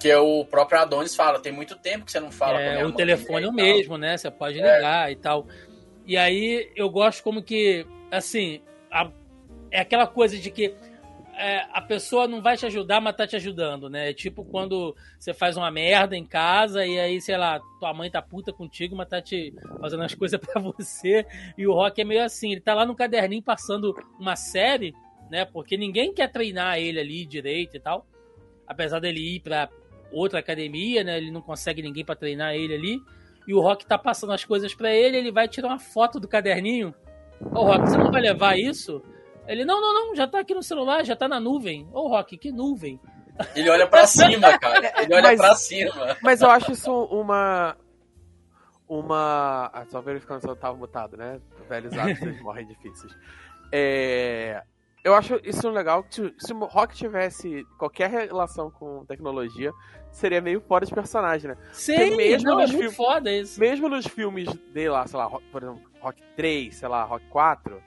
Que 0.00 0.08
é 0.10 0.18
o 0.18 0.44
próprio 0.44 0.80
Adonis 0.80 1.16
fala, 1.16 1.40
tem 1.40 1.52
muito 1.52 1.74
tempo 1.76 2.04
que 2.04 2.12
você 2.12 2.20
não 2.20 2.30
fala 2.30 2.60
É, 2.60 2.84
o 2.84 2.92
telefone 2.92 3.46
é 3.46 3.48
o 3.48 3.52
mesmo, 3.52 3.98
né? 3.98 4.16
Você 4.16 4.30
pode 4.30 4.56
ligar 4.56 5.10
e 5.10 5.16
tal. 5.16 5.46
E 6.06 6.16
aí 6.16 6.70
eu 6.76 6.88
gosto 6.88 7.22
como 7.22 7.42
que, 7.42 7.84
assim, 8.10 8.60
a- 8.90 9.10
é 9.70 9.80
aquela 9.80 10.06
coisa 10.06 10.36
de 10.38 10.50
que 10.50 10.74
é, 11.40 11.64
a 11.72 11.80
pessoa 11.80 12.26
não 12.26 12.42
vai 12.42 12.56
te 12.56 12.66
ajudar, 12.66 13.00
mas 13.00 13.14
tá 13.16 13.24
te 13.26 13.36
ajudando, 13.36 13.88
né? 13.88 14.10
É 14.10 14.12
tipo 14.12 14.44
quando 14.44 14.96
você 15.20 15.32
faz 15.32 15.56
uma 15.56 15.70
merda 15.70 16.16
em 16.16 16.24
casa 16.24 16.84
e 16.84 16.98
aí, 16.98 17.20
sei 17.20 17.36
lá, 17.36 17.60
tua 17.78 17.94
mãe 17.94 18.10
tá 18.10 18.20
puta 18.20 18.52
contigo, 18.52 18.96
mas 18.96 19.08
tá 19.08 19.20
te 19.22 19.54
fazendo 19.80 20.02
as 20.02 20.14
coisas 20.16 20.40
pra 20.40 20.60
você. 20.60 21.24
E 21.56 21.64
o 21.66 21.72
Rock 21.72 22.00
é 22.00 22.04
meio 22.04 22.24
assim, 22.24 22.52
ele 22.52 22.60
tá 22.60 22.74
lá 22.74 22.84
no 22.86 22.96
caderninho 22.96 23.42
passando 23.42 23.94
uma 24.18 24.34
série, 24.34 24.92
né? 25.30 25.44
Porque 25.44 25.76
ninguém 25.76 26.12
quer 26.12 26.26
treinar 26.32 26.78
ele 26.78 26.98
ali 26.98 27.24
direito 27.26 27.76
e 27.76 27.80
tal. 27.80 28.04
Apesar 28.66 28.98
dele 28.98 29.36
ir 29.36 29.40
pra 29.40 29.68
outra 30.12 30.38
academia, 30.40 31.02
né? 31.04 31.16
Ele 31.18 31.30
não 31.30 31.40
consegue 31.40 31.82
ninguém 31.82 32.04
pra 32.04 32.14
treinar 32.16 32.54
ele 32.54 32.74
ali. 32.74 33.00
E 33.46 33.54
o 33.54 33.60
Rock 33.60 33.86
tá 33.86 33.96
passando 33.96 34.32
as 34.32 34.44
coisas 34.44 34.74
pra 34.74 34.92
ele, 34.92 35.16
ele 35.16 35.32
vai 35.32 35.48
tirar 35.48 35.68
uma 35.68 35.78
foto 35.78 36.20
do 36.20 36.28
caderninho. 36.28 36.94
Ô, 37.40 37.62
Rock, 37.64 37.88
você 37.88 37.96
não 37.96 38.10
vai 38.10 38.20
levar 38.20 38.58
isso? 38.58 39.02
Ele, 39.46 39.64
não, 39.64 39.80
não, 39.80 39.94
não, 39.94 40.14
já 40.14 40.26
tá 40.26 40.40
aqui 40.40 40.52
no 40.54 40.62
celular, 40.62 41.04
já 41.04 41.16
tá 41.16 41.26
na 41.26 41.40
nuvem. 41.40 41.88
Ô, 41.92 42.08
Rock, 42.08 42.36
que 42.36 42.52
nuvem? 42.52 43.00
Ele 43.54 43.70
olha 43.70 43.86
pra 43.86 44.06
cima, 44.06 44.58
cara. 44.58 44.92
Ele 45.02 45.14
olha 45.14 45.22
Mas- 45.28 45.38
pra 45.40 45.54
cima. 45.54 46.16
Mas 46.22 46.42
eu 46.42 46.50
acho 46.50 46.72
isso 46.72 46.92
uma. 46.92 47.76
Uma. 48.88 49.70
Ah, 49.72 49.84
só 49.90 50.00
verificando 50.00 50.40
se 50.40 50.48
eu 50.48 50.56
tava 50.56 50.76
mutado, 50.76 51.16
né? 51.16 51.40
Velhos 51.68 51.96
hábitos 51.96 52.40
morrem 52.40 52.66
difíceis. 52.66 53.12
É, 53.70 54.62
Eu 55.08 55.14
acho 55.14 55.40
isso 55.42 55.70
legal. 55.70 56.04
Se 56.10 56.52
o 56.52 56.58
Rock 56.66 56.94
tivesse 56.94 57.66
qualquer 57.78 58.10
relação 58.10 58.70
com 58.70 59.06
tecnologia, 59.06 59.72
seria 60.12 60.38
meio 60.38 60.60
fora 60.60 60.84
de 60.84 60.92
personagem, 60.94 61.48
né? 61.50 61.56
Sim, 61.72 62.14
mesmo 62.14 62.50
não, 62.50 62.60
é 62.60 62.62
nos 62.64 62.72
muito 62.72 62.90
filmes- 62.90 62.96
foda 62.96 63.32
isso. 63.32 63.58
Mesmo 63.58 63.88
nos 63.88 64.06
filmes 64.06 64.52
dele 64.70 64.90
lá, 64.90 65.06
sei 65.06 65.18
lá, 65.18 65.30
por 65.30 65.62
exemplo, 65.62 65.82
Rock 65.98 66.22
3, 66.36 66.74
sei 66.74 66.88
lá, 66.88 67.04
Rock 67.04 67.24
4, 67.28 67.82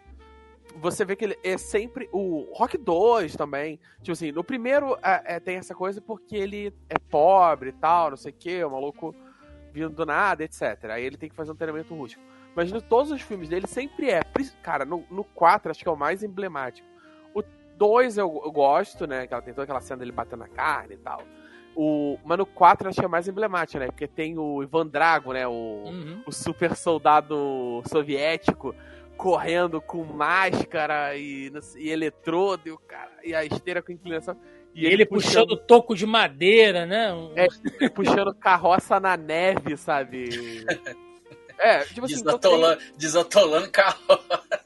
você 0.77 1.05
vê 1.05 1.15
que 1.15 1.25
ele 1.25 1.37
é 1.43 1.59
sempre. 1.59 2.09
O 2.11 2.51
Rock 2.55 2.75
2 2.75 3.35
também. 3.35 3.79
Tipo 3.99 4.13
assim, 4.13 4.31
no 4.31 4.43
primeiro 4.43 4.97
é, 5.03 5.35
é, 5.35 5.39
tem 5.39 5.57
essa 5.57 5.75
coisa 5.75 6.01
porque 6.01 6.35
ele 6.35 6.73
é 6.89 6.97
pobre 6.97 7.69
e 7.69 7.73
tal, 7.73 8.09
não 8.09 8.17
sei 8.17 8.31
o 8.31 8.35
que, 8.35 8.63
o 8.63 8.71
maluco 8.71 9.13
vindo 9.71 9.91
do 9.91 10.07
nada, 10.07 10.43
etc. 10.43 10.85
Aí 10.85 11.05
ele 11.05 11.17
tem 11.17 11.29
que 11.29 11.35
fazer 11.35 11.51
um 11.51 11.55
treinamento 11.55 11.93
rústico. 11.93 12.23
Mas 12.55 12.71
em 12.71 12.79
todos 12.79 13.11
os 13.11 13.21
filmes 13.21 13.47
dele 13.47 13.67
sempre 13.67 14.09
é. 14.09 14.21
Cara, 14.63 14.85
no, 14.85 15.05
no 15.11 15.23
4 15.23 15.69
acho 15.69 15.83
que 15.83 15.87
é 15.87 15.91
o 15.91 15.95
mais 15.95 16.23
emblemático. 16.23 16.89
O 17.75 17.77
2 17.77 18.17
eu, 18.17 18.41
eu 18.45 18.51
gosto, 18.51 19.05
né? 19.07 19.25
Que 19.27 19.33
ela 19.33 19.41
tem 19.41 19.53
toda 19.53 19.63
aquela 19.63 19.81
cena 19.81 19.99
dele 19.99 20.11
batendo 20.11 20.39
na 20.39 20.47
carne 20.47 20.93
e 20.95 20.97
tal. 20.97 21.21
O, 21.75 22.17
mas 22.25 22.37
no 22.37 22.45
4 22.45 22.89
acho 22.89 22.99
que 22.99 23.05
é 23.05 23.07
mais 23.07 23.27
emblemático, 23.27 23.79
né? 23.79 23.87
Porque 23.87 24.07
tem 24.07 24.37
o 24.37 24.61
Ivan 24.61 24.85
Drago, 24.87 25.31
né? 25.33 25.47
O, 25.47 25.51
Uhum. 25.85 26.23
o 26.27 26.31
super 26.31 26.75
soldado 26.75 27.81
soviético 27.87 28.75
correndo 29.15 29.79
com 29.79 30.03
máscara 30.03 31.15
e, 31.15 31.51
e 31.77 31.89
eletrodo 31.89 32.67
e, 32.67 32.71
o 32.71 32.77
cara, 32.77 33.11
e 33.23 33.33
a 33.35 33.45
esteira 33.45 33.81
com 33.81 33.91
inclinação. 33.91 34.35
E 34.73 34.85
ele 34.85 35.05
puxando 35.05 35.55
toco 35.57 35.95
de 35.95 36.05
madeira, 36.05 36.85
né? 36.85 37.13
Um- 37.13 37.33
É, 37.35 37.47
ele 37.79 37.89
puxando 37.89 38.33
carroça 38.33 38.99
na 38.99 39.15
neve, 39.17 39.77
sabe? 39.77 40.29
É, 41.63 41.79
tipo 41.85 42.05
assim, 42.05 42.15
então 42.15 42.39
tem- 42.39 42.49
Desatolando, 42.49 42.81
desatolando 42.97 43.69
carro. 43.69 43.99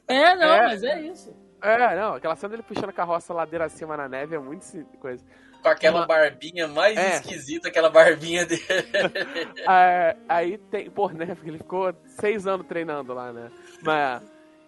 É, 0.08 0.34
não, 0.34 0.54
É. 0.54 0.62
mas 0.68 0.82
é 0.82 1.00
isso. 1.02 1.30
É, 1.68 1.96
não, 1.96 2.14
aquela 2.14 2.36
cena 2.36 2.50
dele 2.50 2.62
puxando 2.62 2.92
carroça 2.92 3.32
ladeira 3.34 3.64
acima 3.64 3.96
na 3.96 4.08
neve 4.08 4.36
é 4.36 4.38
muito 4.38 4.64
coisa. 5.00 5.24
com 5.62 5.68
aquela 5.68 6.00
Uma- 6.00 6.06
barbinha 6.06 6.68
mais 6.68 6.96
É. 6.96 7.16
esquisita, 7.16 7.68
aquela 7.68 7.90
barbinha 7.90 8.46
dele. 8.46 8.62
É, 9.68 10.16
aí 10.28 10.58
tem. 10.58 10.88
Pô, 10.90 11.08
né? 11.08 11.26
Porque 11.34 11.50
ele 11.50 11.58
ficou 11.58 11.92
seis 12.06 12.46
anos 12.46 12.66
treinando 12.66 13.12
lá, 13.12 13.32
né? 13.32 13.50
Mas, 13.82 14.22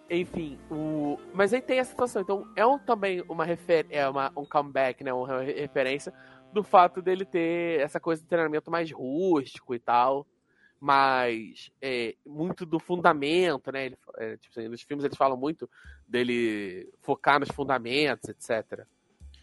enfim, 0.09 0.59
o. 0.69 1.17
Mas 1.33 1.53
aí 1.53 1.61
tem 1.61 1.79
essa 1.79 1.91
situação. 1.91 2.21
Então, 2.21 2.45
é 2.55 2.65
um, 2.65 2.77
também 2.77 3.23
uma 3.29 3.45
refer... 3.45 3.85
é 3.89 4.07
uma, 4.09 4.31
um 4.35 4.43
comeback, 4.45 5.03
né? 5.03 5.13
Uma 5.13 5.41
re- 5.41 5.53
referência 5.61 6.13
do 6.51 6.63
fato 6.63 7.01
dele 7.01 7.23
ter 7.25 7.79
essa 7.79 7.99
coisa 7.99 8.21
de 8.21 8.27
treinamento 8.27 8.69
mais 8.69 8.91
rústico 8.91 9.73
e 9.73 9.79
tal. 9.79 10.25
Mas 10.81 11.69
é, 11.81 12.15
muito 12.25 12.65
do 12.65 12.79
fundamento, 12.79 13.71
né? 13.71 13.87
Ele, 13.87 13.97
é, 14.17 14.37
tipo 14.37 14.57
assim, 14.57 14.67
nos 14.69 14.81
filmes 14.81 15.03
eles 15.05 15.17
falam 15.17 15.37
muito 15.37 15.69
dele 16.09 16.89
focar 17.01 17.39
nos 17.39 17.49
fundamentos, 17.49 18.27
etc. 18.29 18.85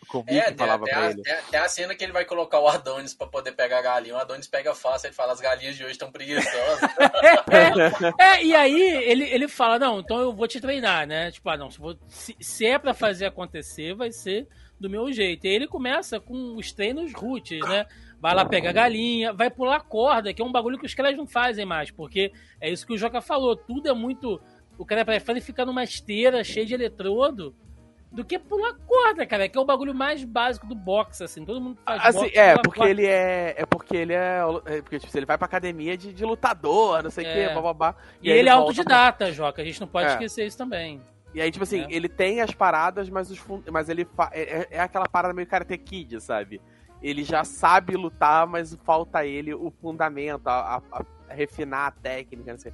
O 0.02 0.06
Kubrick 0.06 0.38
É, 0.38 0.54
falava 0.54 0.84
tem, 0.84 0.94
pra 0.94 1.02
a, 1.06 1.10
ele. 1.10 1.22
tem 1.22 1.32
a- 1.32 1.42
tem 1.42 1.60
a 1.60 1.68
cena 1.68 1.94
que 1.94 2.04
ele 2.04 2.12
vai 2.12 2.24
colocar 2.24 2.60
o 2.60 2.68
Adonis 2.68 3.12
pra 3.14 3.26
poder 3.26 3.52
pegar 3.52 3.78
a 3.78 3.82
galinha. 3.82 4.14
O 4.14 4.18
Adonis 4.18 4.46
pega 4.46 4.74
fácil, 4.74 5.08
ele 5.08 5.14
fala: 5.14 5.32
as 5.32 5.40
galinhas 5.40 5.74
de 5.76 5.82
hoje 5.82 5.92
estão 5.92 6.12
preguiçosas. 6.12 6.80
É, 8.18 8.44
e 8.44 8.54
aí 8.54 8.80
ele, 9.04 9.24
ele 9.24 9.48
fala, 9.48 9.78
não, 9.78 10.00
então 10.00 10.18
eu 10.20 10.32
vou 10.32 10.46
te 10.46 10.60
treinar, 10.60 11.06
né? 11.06 11.30
Tipo, 11.30 11.48
ah, 11.50 11.56
não, 11.56 11.70
se, 12.08 12.36
se- 12.40 12.66
é 12.66 12.78
pra 12.78 12.94
fazer 12.94 13.26
acontecer, 13.26 13.94
vai 13.94 14.12
ser 14.12 14.46
do 14.78 14.90
meu 14.90 15.12
jeito. 15.12 15.44
E 15.46 15.48
aí 15.50 15.54
ele 15.54 15.66
começa 15.66 16.20
com 16.20 16.54
os 16.56 16.72
treinos 16.72 17.12
roots, 17.14 17.58
né? 17.60 17.86
Vai 18.20 18.34
lá 18.34 18.44
pegar 18.44 18.72
galinha, 18.72 19.32
vai 19.32 19.50
pular 19.50 19.80
corda, 19.80 20.32
que 20.32 20.40
é 20.40 20.44
um 20.44 20.52
bagulho 20.52 20.78
que 20.78 20.86
os 20.86 20.94
caras 20.94 21.16
não 21.16 21.26
fazem 21.26 21.64
mais, 21.66 21.90
porque 21.90 22.32
é 22.60 22.70
isso 22.70 22.86
que 22.86 22.92
o 22.94 22.98
Joca 22.98 23.20
falou, 23.20 23.54
tudo 23.56 23.88
é 23.88 23.92
muito... 23.92 24.40
O 24.78 24.84
cara 24.84 25.04
prefere 25.04 25.40
ficar 25.40 25.64
numa 25.64 25.82
esteira 25.84 26.42
cheia 26.44 26.66
de 26.66 26.74
eletrodo 26.74 27.54
do 28.12 28.24
que 28.24 28.38
pular 28.38 28.74
corda, 28.86 29.26
cara, 29.26 29.48
que 29.48 29.58
é 29.58 29.60
o 29.60 29.64
bagulho 29.64 29.94
mais 29.94 30.22
básico 30.24 30.66
do 30.66 30.74
boxe, 30.74 31.24
assim, 31.24 31.44
todo 31.44 31.60
mundo 31.60 31.78
faz 31.84 32.00
Assim, 32.04 32.20
boxe, 32.20 32.38
é, 32.38 32.54
porque 32.56 32.78
corda. 32.78 32.90
ele 32.90 33.04
é. 33.06 33.54
É 33.58 33.66
porque 33.66 33.96
ele 33.96 34.12
é. 34.14 34.40
é 34.66 34.82
porque, 34.82 34.98
tipo, 35.00 35.16
ele 35.18 35.26
vai 35.26 35.36
pra 35.36 35.44
academia 35.46 35.96
de, 35.96 36.12
de 36.12 36.24
lutador, 36.24 37.02
não 37.02 37.10
sei 37.10 37.24
o 37.24 37.28
É. 37.28 37.48
que, 37.48 37.54
bababá. 37.54 37.94
E 38.22 38.30
aí 38.32 38.38
ele 38.38 38.48
é 38.48 38.52
volta 38.52 38.68
autodidata, 38.68 39.32
Joca, 39.32 39.60
a 39.60 39.64
gente 39.64 39.80
não 39.80 39.88
pode 39.88 40.08
É. 40.08 40.12
esquecer 40.12 40.46
isso 40.46 40.56
também. 40.56 41.00
E 41.34 41.40
aí, 41.40 41.50
tipo 41.50 41.64
assim, 41.64 41.82
É. 41.82 41.86
ele 41.90 42.08
tem 42.08 42.40
as 42.40 42.52
paradas, 42.52 43.10
mas, 43.10 43.30
os, 43.30 43.42
mas 43.70 43.88
ele 43.90 44.04
fa- 44.06 44.30
é, 44.32 44.60
é- 44.60 44.68
é 44.72 44.80
aquela 44.80 45.06
parada 45.08 45.34
meio 45.34 45.46
Karate 45.46 45.76
Kid, 45.76 46.18
sabe? 46.20 46.60
Ele 47.02 47.22
já 47.22 47.44
sabe 47.44 47.94
lutar, 47.96 48.46
mas 48.46 48.74
falta 48.84 49.26
ele 49.26 49.52
o 49.52 49.70
fundamento, 49.82 50.46
a, 50.48 50.76
a- 50.76 50.82
a 51.28 51.34
refinar 51.34 51.88
a 51.88 51.90
técnica, 51.90 52.52
não 52.52 52.58
sei. 52.58 52.72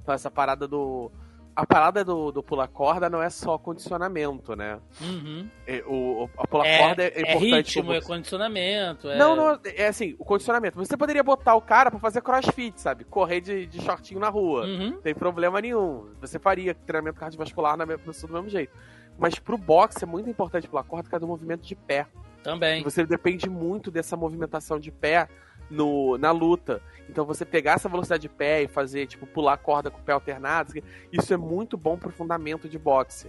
Então 0.00 0.14
essa 0.14 0.30
parada 0.30 0.68
do. 0.68 1.10
A 1.56 1.64
parada 1.64 2.04
do, 2.04 2.32
do 2.32 2.42
pular-corda 2.42 3.08
não 3.08 3.22
é 3.22 3.30
só 3.30 3.56
condicionamento, 3.56 4.56
né? 4.56 4.80
Uhum. 5.00 5.48
É, 5.66 5.84
O, 5.86 6.28
a 6.36 6.46
pular-corda 6.48 7.04
é, 7.04 7.12
é 7.14 7.20
importante. 7.20 7.54
ritmo, 7.54 7.82
como- 7.84 7.94
é 7.94 8.00
condicionamento. 8.00 9.08
É... 9.08 9.16
Não, 9.16 9.36
não, 9.36 9.60
é 9.64 9.86
assim, 9.86 10.16
o 10.18 10.24
condicionamento. 10.24 10.76
Você 10.76 10.96
poderia 10.96 11.22
botar 11.22 11.54
o 11.54 11.60
cara 11.60 11.90
pra 11.92 12.00
fazer 12.00 12.22
crossfit, 12.22 12.80
sabe? 12.80 13.04
Correr 13.04 13.40
de, 13.40 13.66
de 13.66 13.80
shortinho 13.82 14.18
na 14.18 14.28
rua. 14.28 14.64
Uhum. 14.66 14.90
Não 14.90 15.00
tem 15.00 15.14
problema 15.14 15.60
nenhum. 15.60 16.08
Você 16.20 16.38
faria 16.40 16.74
treinamento 16.74 17.20
cardiovascular 17.20 17.76
na 17.76 17.86
mesma 17.86 18.02
pessoa 18.04 18.28
do 18.28 18.34
mesmo 18.34 18.48
jeito. 18.48 18.72
Mas 19.16 19.38
pro 19.38 19.56
boxe 19.56 20.02
é 20.02 20.06
muito 20.06 20.28
importante 20.28 20.66
pular 20.68 20.82
corda 20.82 21.04
por 21.04 21.10
causa 21.10 21.20
do 21.24 21.28
movimento 21.28 21.62
de 21.62 21.76
pé. 21.76 22.06
Também. 22.42 22.82
você 22.82 23.06
depende 23.06 23.48
muito 23.48 23.90
dessa 23.90 24.18
movimentação 24.18 24.78
de 24.78 24.90
pé 24.90 25.28
no, 25.74 26.16
na 26.16 26.30
luta. 26.30 26.80
Então 27.08 27.24
você 27.24 27.44
pegar 27.44 27.74
essa 27.74 27.88
velocidade 27.88 28.22
de 28.22 28.28
pé 28.28 28.62
e 28.62 28.68
fazer, 28.68 29.06
tipo, 29.06 29.26
pular 29.26 29.56
corda 29.58 29.90
com 29.90 30.00
o 30.00 30.02
pé 30.02 30.12
alternado, 30.12 30.72
isso 31.12 31.34
é 31.34 31.36
muito 31.36 31.76
bom 31.76 31.98
pro 31.98 32.10
fundamento 32.10 32.68
de 32.68 32.78
boxe. 32.78 33.28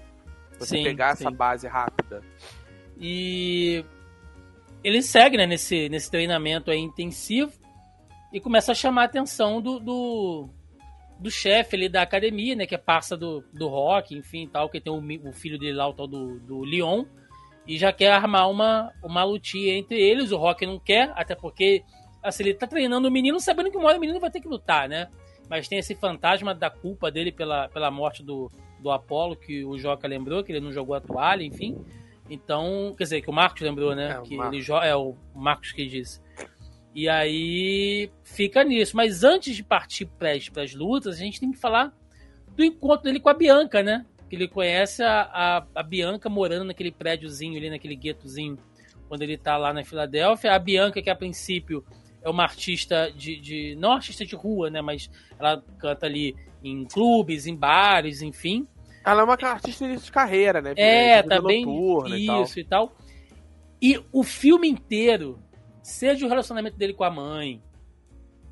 Você 0.57 0.77
Sim, 0.77 0.83
pegar 0.83 1.11
essa 1.11 1.29
sim. 1.29 1.35
base 1.35 1.67
rápida. 1.67 2.21
E 2.97 3.83
ele 4.83 5.01
segue 5.01 5.35
né, 5.35 5.45
nesse, 5.45 5.89
nesse 5.89 6.09
treinamento 6.09 6.71
aí 6.71 6.79
intensivo 6.79 7.51
e 8.31 8.39
começa 8.39 8.71
a 8.71 8.75
chamar 8.75 9.01
a 9.01 9.05
atenção 9.05 9.61
do, 9.61 9.79
do, 9.79 10.49
do 11.19 11.31
chefe 11.31 11.75
ali 11.75 11.89
da 11.89 12.01
academia, 12.01 12.55
né? 12.55 12.65
Que 12.65 12.75
é 12.75 12.77
parça 12.77 13.17
do, 13.17 13.43
do 13.53 13.67
Rock, 13.67 14.15
enfim, 14.15 14.47
tal, 14.47 14.69
que 14.69 14.79
tem 14.79 14.93
o, 14.93 15.29
o 15.29 15.33
filho 15.33 15.57
dele 15.59 15.73
lá, 15.73 15.87
o 15.87 15.93
tal 15.93 16.07
do, 16.07 16.39
do 16.39 16.61
Leon, 16.61 17.05
e 17.67 17.77
já 17.77 17.91
quer 17.91 18.11
armar 18.11 18.49
uma, 18.49 18.91
uma 19.03 19.23
lutinha 19.23 19.73
entre 19.73 19.99
eles. 19.99 20.31
O 20.31 20.37
Rock 20.37 20.65
não 20.65 20.79
quer, 20.79 21.11
até 21.15 21.35
porque 21.35 21.83
assim, 22.25 22.43
ele 22.43 22.53
tá 22.53 22.67
treinando 22.67 23.07
o 23.07 23.11
menino 23.11 23.39
sabendo 23.39 23.71
que 23.71 23.77
uma 23.77 23.87
hora 23.87 23.97
o 23.97 24.01
menino 24.01 24.19
vai 24.19 24.31
ter 24.31 24.41
que 24.41 24.47
lutar, 24.47 24.89
né? 24.89 25.07
Mas 25.49 25.67
tem 25.67 25.77
esse 25.77 25.95
fantasma 25.95 26.53
da 26.55 26.69
culpa 26.69 27.11
dele 27.11 27.31
pela, 27.31 27.69
pela 27.69 27.91
morte 27.91 28.23
do, 28.23 28.51
do 28.79 28.91
Apollo, 28.91 29.35
que 29.35 29.63
o 29.63 29.77
Joca 29.77 30.07
lembrou, 30.07 30.43
que 30.43 30.51
ele 30.51 30.59
não 30.59 30.71
jogou 30.71 30.95
a 30.95 31.01
toalha, 31.01 31.43
enfim. 31.43 31.77
Então, 32.29 32.93
quer 32.97 33.03
dizer, 33.03 33.21
que 33.21 33.29
o 33.29 33.33
Marcos 33.33 33.61
lembrou, 33.61 33.95
né? 33.95 34.17
É, 34.17 34.21
que 34.21 34.35
Marcos. 34.35 34.69
ele 34.69 34.87
é 34.87 34.95
o 34.95 35.15
Marcos 35.35 35.71
que 35.71 35.85
disse. 35.85 36.19
E 36.93 37.07
aí 37.07 38.09
fica 38.23 38.63
nisso. 38.63 38.95
Mas 38.95 39.23
antes 39.23 39.55
de 39.55 39.63
partir 39.63 40.05
para 40.05 40.31
as 40.31 40.73
lutas, 40.73 41.15
a 41.15 41.19
gente 41.19 41.39
tem 41.39 41.51
que 41.51 41.57
falar 41.57 41.93
do 42.55 42.63
encontro 42.63 43.03
dele 43.03 43.19
com 43.19 43.29
a 43.29 43.33
Bianca, 43.33 43.83
né? 43.83 44.05
Que 44.29 44.35
ele 44.35 44.47
conhece 44.47 45.03
a, 45.03 45.21
a, 45.21 45.65
a 45.75 45.83
Bianca 45.83 46.29
morando 46.29 46.65
naquele 46.65 46.91
prédiozinho 46.91 47.57
ali, 47.57 47.69
naquele 47.69 47.95
guetozinho, 47.95 48.57
quando 49.07 49.21
ele 49.21 49.37
tá 49.37 49.57
lá 49.57 49.71
na 49.73 49.83
Filadélfia. 49.83 50.53
A 50.53 50.59
Bianca, 50.59 51.01
que 51.01 51.09
a 51.09 51.15
princípio 51.15 51.85
é 52.25 52.29
uma 52.29 52.43
artista 52.43 53.11
de, 53.15 53.39
de. 53.39 53.75
Não 53.75 53.93
artista 53.93 54.25
de 54.25 54.35
rua, 54.35 54.69
né? 54.69 54.81
Mas 54.81 55.09
ela 55.39 55.63
canta 55.77 56.07
ali 56.07 56.35
em 56.63 56.83
clubes, 56.85 57.45
em 57.45 57.55
bares, 57.55 58.23
enfim. 58.23 58.67
Ela 59.05 59.21
é 59.21 59.23
uma 59.23 59.33
artista 59.33 59.87
de 59.87 60.11
carreira, 60.11 60.59
né? 60.59 60.73
É, 60.75 61.21
Vida 61.21 61.35
tá 61.35 61.41
noturna 61.41 62.17
e 62.17 62.25
tal. 62.25 62.43
isso 62.43 62.59
e 62.59 62.63
tal. 62.63 62.95
E 63.79 64.03
o 64.11 64.23
filme 64.23 64.67
inteiro, 64.67 65.39
seja 65.83 66.25
o 66.25 66.29
relacionamento 66.29 66.75
dele 66.75 66.95
com 66.95 67.03
a 67.03 67.11
mãe, 67.11 67.61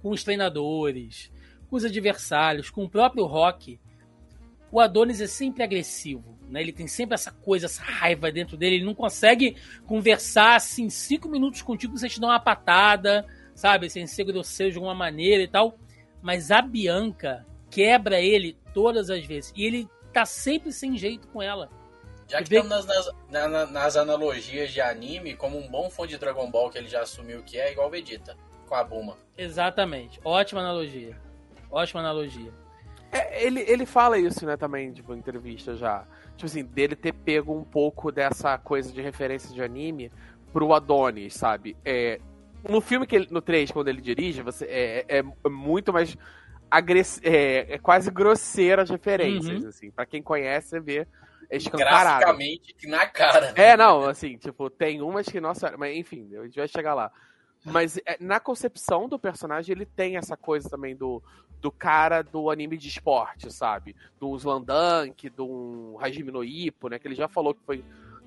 com 0.03 0.11
os 0.11 0.23
treinadores, 0.23 1.31
com 1.67 1.75
os 1.75 1.83
adversários, 1.83 2.69
com 2.69 2.83
o 2.83 2.89
próprio 2.89 3.25
Rock, 3.25 3.79
o 4.71 4.79
Adonis 4.79 5.19
é 5.21 5.27
sempre 5.27 5.63
agressivo, 5.63 6.37
né? 6.47 6.61
Ele 6.61 6.71
tem 6.71 6.87
sempre 6.87 7.15
essa 7.15 7.31
coisa, 7.31 7.65
essa 7.65 7.81
raiva 7.81 8.31
dentro 8.31 8.55
dele. 8.55 8.75
Ele 8.75 8.85
não 8.85 8.93
consegue 8.93 9.55
conversar 9.87 10.55
assim 10.55 10.89
cinco 10.89 11.27
minutos 11.27 11.63
contigo 11.63 11.97
sem 11.97 12.09
te 12.09 12.19
dar 12.19 12.27
uma 12.27 12.39
patada, 12.39 13.25
sabe? 13.63 13.89
Sem 13.89 14.05
ser 14.05 14.25
grosseiro 14.25 14.73
de 14.73 14.77
alguma 14.77 14.93
maneira 14.93 15.41
e 15.41 15.47
tal. 15.47 15.77
Mas 16.21 16.51
a 16.51 16.61
Bianca 16.61 17.45
quebra 17.71 18.19
ele 18.19 18.57
todas 18.73 19.09
as 19.09 19.25
vezes. 19.25 19.53
E 19.55 19.65
ele 19.65 19.87
tá 20.11 20.25
sempre 20.25 20.73
sem 20.73 20.97
jeito 20.97 21.29
com 21.29 21.41
ela. 21.41 21.69
Já 22.27 22.37
que 22.39 22.43
estamos 22.43 22.69
nas, 22.69 22.85
nas, 22.85 23.09
na- 23.31 23.47
na- 23.47 23.65
nas 23.65 23.95
analogias 23.95 24.69
de 24.71 24.81
anime, 24.81 25.33
como 25.35 25.57
um 25.57 25.67
bom 25.69 25.89
fã 25.89 26.05
de 26.05 26.17
Dragon 26.17 26.49
Ball 26.51 26.69
que 26.69 26.77
ele 26.77 26.89
já 26.89 27.01
assumiu 27.03 27.41
que 27.41 27.57
é, 27.57 27.71
igual 27.71 27.87
o 27.87 27.89
Vegeta, 27.91 28.35
com 28.67 28.75
a 28.75 28.83
Buma. 28.83 29.15
Exatamente. 29.37 30.19
Ótima 30.25 30.59
analogia. 30.59 31.17
Ótima 31.71 32.01
analogia. 32.01 32.51
É, 33.13 33.45
ele, 33.45 33.61
ele 33.61 33.85
fala 33.85 34.17
isso, 34.17 34.45
né, 34.45 34.57
também, 34.57 34.91
tipo, 34.91 35.13
em 35.13 35.19
entrevista 35.19 35.75
já. 35.77 36.05
Tipo 36.35 36.47
assim, 36.47 36.65
dele 36.65 36.95
ter 36.97 37.13
pego 37.13 37.53
um 37.55 37.63
pouco 37.63 38.11
dessa 38.11 38.57
coisa 38.57 38.91
de 38.91 39.01
referência 39.01 39.53
de 39.53 39.61
anime 39.63 40.11
pro 40.51 40.73
Adonis, 40.73 41.33
sabe? 41.33 41.77
É, 41.85 42.19
no 42.67 42.81
filme 42.81 43.05
que 43.07 43.15
ele, 43.15 43.27
no 43.31 43.41
3, 43.41 43.71
quando 43.71 43.87
ele 43.87 44.01
dirige, 44.01 44.41
você 44.41 44.65
é, 44.65 45.05
é- 45.07 45.19
é 45.19 45.49
muito 45.49 45.91
mais 45.93 46.17
agress... 46.71 47.19
é, 47.23 47.73
é 47.75 47.77
quase 47.77 48.09
grosseiro 48.09 48.81
as 48.81 48.89
referências, 48.89 49.61
Uhum. 49.63 49.69
assim. 49.69 49.91
Pra 49.91 50.05
quem 50.05 50.21
conhece, 50.23 50.69
você 50.69 50.79
vê 50.79 51.07
é 51.49 51.57
escancarado. 51.57 52.19
Graficamente 52.21 52.87
na 52.87 53.05
cara. 53.05 53.51
né? 53.51 53.69
É, 53.71 53.77
não, 53.77 54.05
assim, 54.05 54.37
tipo, 54.37 54.69
tem 54.69 55.01
umas 55.01 55.27
que, 55.27 55.39
nossa, 55.39 55.75
mas 55.77 55.95
enfim, 55.95 56.29
a 56.37 56.43
gente 56.45 56.55
vai 56.57 56.67
chegar 56.67 56.93
lá. 56.93 57.11
Mas 57.65 57.97
é, 58.05 58.17
na 58.19 58.39
concepção 58.39 59.07
do 59.07 59.17
personagem, 59.19 59.73
ele 59.73 59.85
tem 59.85 60.17
essa 60.17 60.35
coisa 60.35 60.69
também 60.69 60.95
do, 60.95 61.21
do 61.61 61.71
cara 61.71 62.21
do 62.21 62.49
anime 62.49 62.75
de 62.77 62.87
esporte, 62.89 63.53
sabe? 63.53 63.95
Do 64.19 64.35
Slandunk, 64.35 65.29
do 65.29 65.95
Hajime 66.01 66.29
no 66.31 66.43
Ippo, 66.43 66.89
né? 66.89 66.99
Que 66.99 67.07
ele 67.07 67.15
já 67.15 67.27
falou 67.29 67.53
que, 67.53 67.61
foi, 67.65 67.83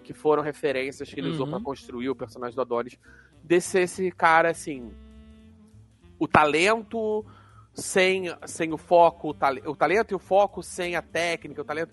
que 0.07 0.15
foram 0.15 0.41
referências 0.43 1.13
que 1.13 1.19
ele 1.19 1.31
usou 1.31 1.47
Uhum. 1.47 1.53
pra 1.55 1.61
construir 1.61 2.09
o 2.09 2.15
personagem 2.15 2.55
do 2.55 2.63
Adonis. 2.63 2.97
Desse 3.43 3.81
esse 3.81 4.11
cara, 4.13 4.51
assim, 4.51 4.93
o 6.19 6.29
talento 6.29 7.25
sem, 7.75 8.25
sem 8.47 8.73
o 8.73 8.79
foco, 8.79 9.31
o, 9.31 9.35
tale- 9.35 9.63
o 9.67 9.75
talento 9.77 10.13
e 10.13 10.15
o 10.15 10.19
foco 10.19 10.63
sem 10.63 10.95
a 10.97 11.03
técnica, 11.03 11.61
o 11.61 11.65
talento 11.65 11.93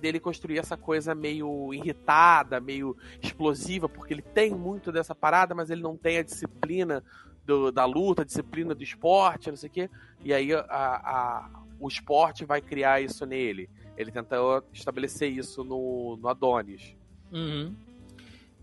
dele 0.00 0.18
construir 0.20 0.58
essa 0.58 0.76
coisa 0.76 1.14
meio 1.14 1.72
irritada, 1.72 2.60
meio 2.60 2.96
explosiva, 3.22 3.88
porque 3.88 4.12
ele 4.12 4.22
tem 4.22 4.50
muito 4.54 4.90
dessa 4.90 5.14
parada, 5.14 5.54
mas 5.54 5.70
ele 5.70 5.80
não 5.82 5.96
tem 5.96 6.18
a 6.18 6.22
disciplina 6.22 7.02
do- 7.44 7.70
da 7.70 7.84
luta, 7.84 8.22
a 8.22 8.24
disciplina 8.24 8.74
do 8.74 8.82
esporte, 8.82 9.50
não 9.50 9.56
sei 9.56 9.68
o 9.70 9.72
quê. 9.72 9.90
E 10.24 10.34
aí 10.34 10.52
a- 10.52 10.58
a- 10.68 11.50
o 11.78 11.86
esporte 11.86 12.44
vai 12.44 12.60
criar 12.60 13.00
isso 13.00 13.24
nele. 13.24 13.70
Ele 13.96 14.10
tentou 14.10 14.62
estabelecer 14.72 15.30
isso 15.30 15.62
no, 15.64 16.18
no 16.20 16.28
Adonis. 16.28 16.95
Uhum. 17.32 17.74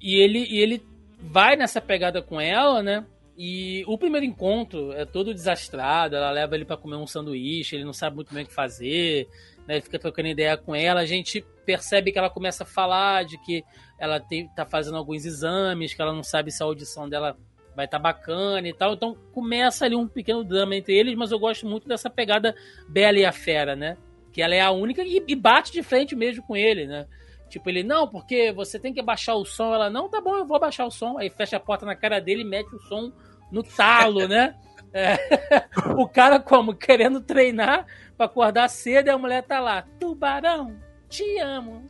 E 0.01 0.15
ele, 0.15 0.45
e 0.49 0.59
ele 0.59 0.83
vai 1.19 1.55
nessa 1.55 1.79
pegada 1.79 2.21
com 2.21 2.39
ela, 2.39 2.83
né? 2.83 3.05
E 3.37 3.83
o 3.87 3.97
primeiro 3.97 4.25
encontro 4.25 4.91
é 4.93 5.05
todo 5.05 5.33
desastrado. 5.33 6.15
Ela 6.15 6.31
leva 6.31 6.55
ele 6.55 6.65
pra 6.65 6.77
comer 6.77 6.97
um 6.97 7.07
sanduíche, 7.07 7.75
ele 7.75 7.85
não 7.85 7.93
sabe 7.93 8.15
muito 8.15 8.33
bem 8.33 8.43
o 8.43 8.47
que 8.47 8.53
fazer. 8.53 9.27
né? 9.67 9.75
Ele 9.75 9.81
fica 9.81 9.97
trocando 9.97 10.27
ideia 10.27 10.57
com 10.57 10.75
ela, 10.75 11.01
a 11.01 11.05
gente 11.05 11.43
percebe 11.65 12.11
que 12.11 12.19
ela 12.19 12.29
começa 12.29 12.63
a 12.63 12.67
falar 12.67 13.23
de 13.23 13.37
que 13.37 13.63
ela 13.97 14.19
tem, 14.19 14.47
tá 14.49 14.65
fazendo 14.65 14.97
alguns 14.97 15.25
exames, 15.25 15.93
que 15.93 16.01
ela 16.01 16.13
não 16.13 16.23
sabe 16.23 16.51
se 16.51 16.61
a 16.61 16.65
audição 16.65 17.07
dela 17.07 17.37
vai 17.75 17.85
estar 17.85 17.97
tá 17.97 18.03
bacana 18.03 18.67
e 18.67 18.73
tal. 18.73 18.93
Então 18.93 19.17
começa 19.31 19.85
ali 19.85 19.95
um 19.95 20.07
pequeno 20.07 20.43
drama 20.43 20.75
entre 20.75 20.93
eles, 20.93 21.15
mas 21.15 21.31
eu 21.31 21.39
gosto 21.39 21.65
muito 21.65 21.87
dessa 21.87 22.09
pegada 22.09 22.55
Bela 22.87 23.17
e 23.17 23.25
a 23.25 23.31
Fera, 23.31 23.75
né? 23.75 23.97
Que 24.31 24.41
ela 24.41 24.53
é 24.53 24.61
a 24.61 24.71
única 24.71 25.03
e, 25.03 25.23
e 25.27 25.35
bate 25.35 25.71
de 25.71 25.81
frente 25.81 26.15
mesmo 26.15 26.43
com 26.43 26.55
ele, 26.55 26.85
né? 26.85 27.07
Tipo, 27.53 27.69
ele, 27.69 27.83
não, 27.83 28.07
porque 28.07 28.51
você 28.51 28.79
tem 28.79 28.91
que 28.91 28.99
abaixar 28.99 29.35
o 29.35 29.45
som. 29.45 29.75
Ela, 29.75 29.87
não, 29.87 30.09
tá 30.09 30.19
bom, 30.19 30.35
eu 30.37 30.43
vou 30.43 30.57
abaixar 30.57 30.87
o 30.87 30.91
som. 30.91 31.19
Aí 31.19 31.29
fecha 31.29 31.57
a 31.57 31.59
porta 31.59 31.85
na 31.85 31.95
cara 31.95 32.19
dele 32.19 32.41
e 32.41 32.45
mete 32.45 32.73
o 32.73 32.79
som 32.79 33.11
no 33.51 33.61
talo, 33.61 34.27
né? 34.27 34.55
É. 34.95 35.17
O 35.97 36.07
cara 36.07 36.39
como? 36.39 36.75
Querendo 36.75 37.19
treinar 37.19 37.87
pra 38.15 38.27
acordar 38.27 38.69
cedo 38.69 39.07
e 39.07 39.09
a 39.09 39.17
mulher 39.17 39.41
tá 39.41 39.59
lá. 39.59 39.83
Tubarão, 39.99 40.79
te 41.09 41.39
amo. 41.39 41.89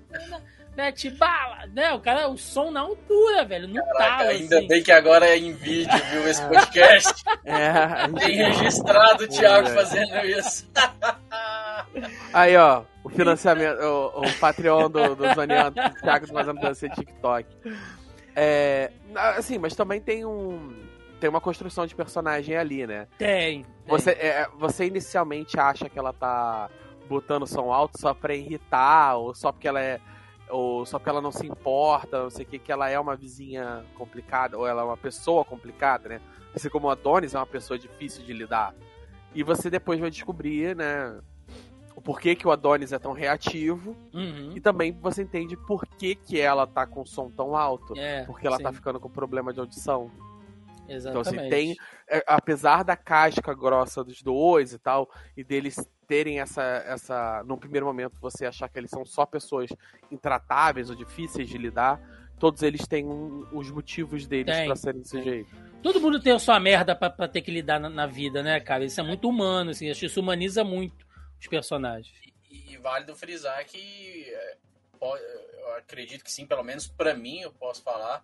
Mete 0.76 1.10
bala, 1.12 1.68
né? 1.72 1.94
O 1.94 2.00
cara, 2.00 2.28
o 2.28 2.38
som 2.38 2.72
na 2.72 2.82
altura, 2.82 3.46
velho. 3.46 3.68
No 3.68 3.76
Caraca, 3.76 4.18
talo, 4.18 4.30
ainda 4.30 4.58
assim. 4.58 4.68
bem 4.68 4.84
que 4.84 4.92
agora 4.92 5.28
é 5.28 5.38
em 5.38 5.54
vídeo, 5.54 5.98
viu? 6.12 6.28
Esse 6.28 6.42
podcast. 6.50 7.24
É, 7.46 8.08
Tem 8.20 8.36
registrado 8.52 9.24
o 9.24 9.28
Thiago 9.28 9.70
fazendo 9.70 10.16
isso. 10.26 10.68
Aí, 12.34 12.58
ó, 12.58 12.84
o 13.04 13.10
financiamento, 13.10 13.80
o, 13.82 14.22
o 14.26 14.34
Patreon 14.40 14.90
do, 14.90 15.16
do 15.16 15.34
Zoneando, 15.36 15.80
o 15.80 16.02
Thiago 16.02 16.28
fazendo 16.28 16.60
dança 16.60 16.90
de 16.90 16.96
TikTok. 16.96 17.48
É, 18.36 18.92
assim, 19.38 19.60
mas 19.60 19.76
também 19.76 20.02
tem 20.02 20.26
um 20.26 20.82
tem 21.20 21.30
uma 21.30 21.40
construção 21.40 21.86
de 21.86 21.96
personagem 21.96 22.58
ali, 22.58 22.86
né? 22.86 23.08
Tem. 23.18 23.64
tem. 23.64 23.66
Você, 23.88 24.10
é, 24.10 24.46
você 24.58 24.86
inicialmente 24.86 25.58
acha 25.58 25.88
que 25.88 25.98
ela 25.98 26.12
tá 26.12 26.70
botando 27.08 27.48
som 27.48 27.72
alto 27.72 27.98
só 27.98 28.14
pra 28.14 28.36
irritar, 28.36 29.16
ou 29.16 29.34
só 29.34 29.52
porque 29.52 29.68
ela 29.68 29.80
é. 29.80 30.02
Ou 30.54 30.86
só 30.86 31.00
porque 31.00 31.10
ela 31.10 31.22
não 31.22 31.32
se 31.32 31.48
importa, 31.48 32.24
não 32.24 32.30
sei 32.30 32.46
o 32.46 32.48
que, 32.48 32.60
que 32.60 32.72
ela 32.72 32.88
é 32.88 33.00
uma 33.00 33.16
vizinha 33.16 33.84
complicada, 33.96 34.56
ou 34.56 34.68
ela 34.68 34.84
é 34.84 34.86
uma 34.86 34.96
pessoa 34.96 35.44
complicada, 35.44 36.08
né? 36.08 36.22
Assim 36.56 36.70
como 36.70 36.90
a 36.90 36.94
Adonis 36.94 37.34
é 37.34 37.40
uma 37.40 37.48
pessoa 37.48 37.78
difícil 37.80 38.24
de 38.24 38.34
lidar. 38.34 38.76
E 39.34 39.42
você 39.42 39.68
depois 39.68 40.00
vai 40.00 40.12
descobrir, 40.12 40.76
né? 40.76 41.20
O 41.96 42.02
porquê 42.02 42.36
que 42.36 42.48
o 42.48 42.52
Adonis 42.52 42.92
é 42.92 43.00
tão 43.00 43.14
reativo. 43.14 43.98
Uhum. 44.14 44.52
E 44.56 44.60
também 44.60 44.92
você 44.92 45.24
entende 45.24 45.58
por 45.58 45.88
que, 45.88 46.14
que 46.14 46.40
ela 46.40 46.68
tá 46.68 46.86
com 46.86 47.04
som 47.04 47.32
tão 47.32 47.56
alto. 47.56 47.98
É, 47.98 48.24
porque 48.26 48.46
ela 48.46 48.58
sim. 48.58 48.64
tá 48.64 48.72
ficando 48.72 49.00
com 49.00 49.10
problema 49.10 49.52
de 49.52 49.60
audição. 49.60 50.12
Então, 50.86 50.96
Exatamente. 50.96 51.30
assim, 51.30 51.50
tem. 51.50 51.76
é, 52.08 52.24
apesar 52.28 52.84
da 52.84 52.96
casca 52.96 53.56
grossa 53.56 54.04
dos 54.04 54.22
dois 54.22 54.74
e 54.74 54.78
tal, 54.78 55.10
e 55.36 55.44
deles 55.44 55.78
terem 56.14 56.40
essa. 56.40 56.62
essa 56.86 57.44
num 57.44 57.58
primeiro 57.58 57.88
momento, 57.88 58.16
você 58.22 58.46
achar 58.46 58.70
que 58.70 58.78
eles 58.78 58.92
são 58.92 59.04
só 59.04 59.26
pessoas 59.26 59.70
intratáveis 60.12 60.90
ou 60.92 60.96
difíceis 60.96 61.50
de 61.50 61.58
lidar, 61.58 62.00
todos 62.40 62.62
eles 62.62 62.88
têm 62.88 63.04
um- 63.06 63.48
os 63.52 63.72
motivos 63.72 64.28
deles 64.28 64.56
Tem, 64.56 64.68
pra 64.68 64.76
serem 64.76 65.02
desse 65.02 65.14
tem. 65.16 65.24
jeito. 65.24 65.50
Todo 65.82 66.00
mundo 66.00 66.20
tem 66.22 66.32
a 66.32 66.40
sua 66.40 66.60
merda 66.60 66.96
pra, 66.96 67.10
pra 67.10 67.28
ter 67.28 67.42
que 67.42 67.50
lidar 67.52 67.80
na, 67.80 67.90
na 67.90 68.06
vida, 68.06 68.44
né, 68.44 68.60
cara? 68.60 68.86
Isso 68.86 69.00
é 69.02 69.04
muito 69.04 69.28
humano, 69.28 69.72
assim. 69.72 69.90
Acho 69.90 70.02
que 70.02 70.06
isso 70.06 70.20
humaniza 70.20 70.64
muito 70.64 71.06
os 71.40 71.48
personagens. 71.48 72.14
E, 72.52 72.74
e 72.74 72.78
válido 72.78 73.16
frisar 73.16 73.66
que 73.66 74.26
é, 74.30 74.56
po- 75.00 75.18
eu 75.18 75.76
acredito 75.78 76.24
que 76.24 76.32
sim, 76.32 76.46
pelo 76.46 76.64
menos 76.64 76.88
pra 76.88 77.16
mim, 77.16 77.40
eu 77.40 77.52
posso 77.52 77.82
falar, 77.82 78.24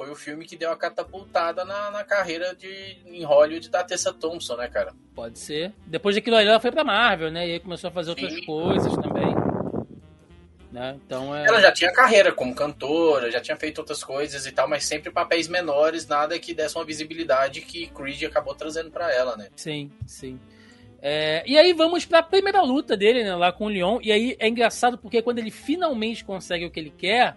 foi 0.00 0.10
o 0.10 0.16
filme 0.16 0.46
que 0.46 0.56
deu 0.56 0.72
a 0.72 0.76
catapultada 0.78 1.62
na, 1.62 1.90
na 1.90 2.02
carreira 2.02 2.54
de, 2.54 2.96
em 3.04 3.22
Hollywood 3.22 3.68
da 3.68 3.84
Tessa 3.84 4.10
Thompson, 4.14 4.56
né, 4.56 4.66
cara? 4.66 4.94
Pode 5.14 5.38
ser. 5.38 5.74
Depois 5.86 6.16
daquilo 6.16 6.36
ali, 6.36 6.48
ela 6.48 6.58
foi 6.58 6.72
pra 6.72 6.82
Marvel, 6.82 7.30
né? 7.30 7.46
E 7.46 7.52
aí 7.52 7.60
começou 7.60 7.88
a 7.88 7.90
fazer 7.90 8.08
outras 8.08 8.32
Sim. 8.32 8.46
coisas 8.46 8.90
também. 8.94 9.34
Né? 10.72 10.98
Então 11.04 11.36
é. 11.36 11.46
Ela 11.46 11.60
já 11.60 11.70
tinha 11.70 11.92
carreira 11.92 12.32
como 12.32 12.54
cantora, 12.54 13.30
já 13.30 13.42
tinha 13.42 13.58
feito 13.58 13.76
outras 13.80 14.02
coisas 14.02 14.46
e 14.46 14.52
tal, 14.52 14.66
mas 14.66 14.86
sempre 14.86 15.10
papéis 15.10 15.48
menores, 15.48 16.06
nada 16.06 16.38
que 16.38 16.54
desse 16.54 16.76
uma 16.76 16.84
visibilidade 16.86 17.60
que 17.60 17.88
Creed 17.88 18.22
acabou 18.22 18.54
trazendo 18.54 18.90
pra 18.90 19.14
ela, 19.14 19.36
né? 19.36 19.48
Sim, 19.54 19.90
sim. 20.06 20.40
É, 21.02 21.42
e 21.46 21.58
aí 21.58 21.74
vamos 21.74 22.06
pra 22.06 22.22
primeira 22.22 22.62
luta 22.62 22.96
dele, 22.96 23.22
né? 23.22 23.36
Lá 23.36 23.52
com 23.52 23.66
o 23.66 23.68
Leon. 23.68 23.98
E 24.02 24.10
aí 24.10 24.34
é 24.38 24.48
engraçado 24.48 24.96
porque 24.96 25.20
quando 25.20 25.40
ele 25.40 25.50
finalmente 25.50 26.24
consegue 26.24 26.64
o 26.64 26.70
que 26.70 26.80
ele 26.80 26.90
quer, 26.90 27.36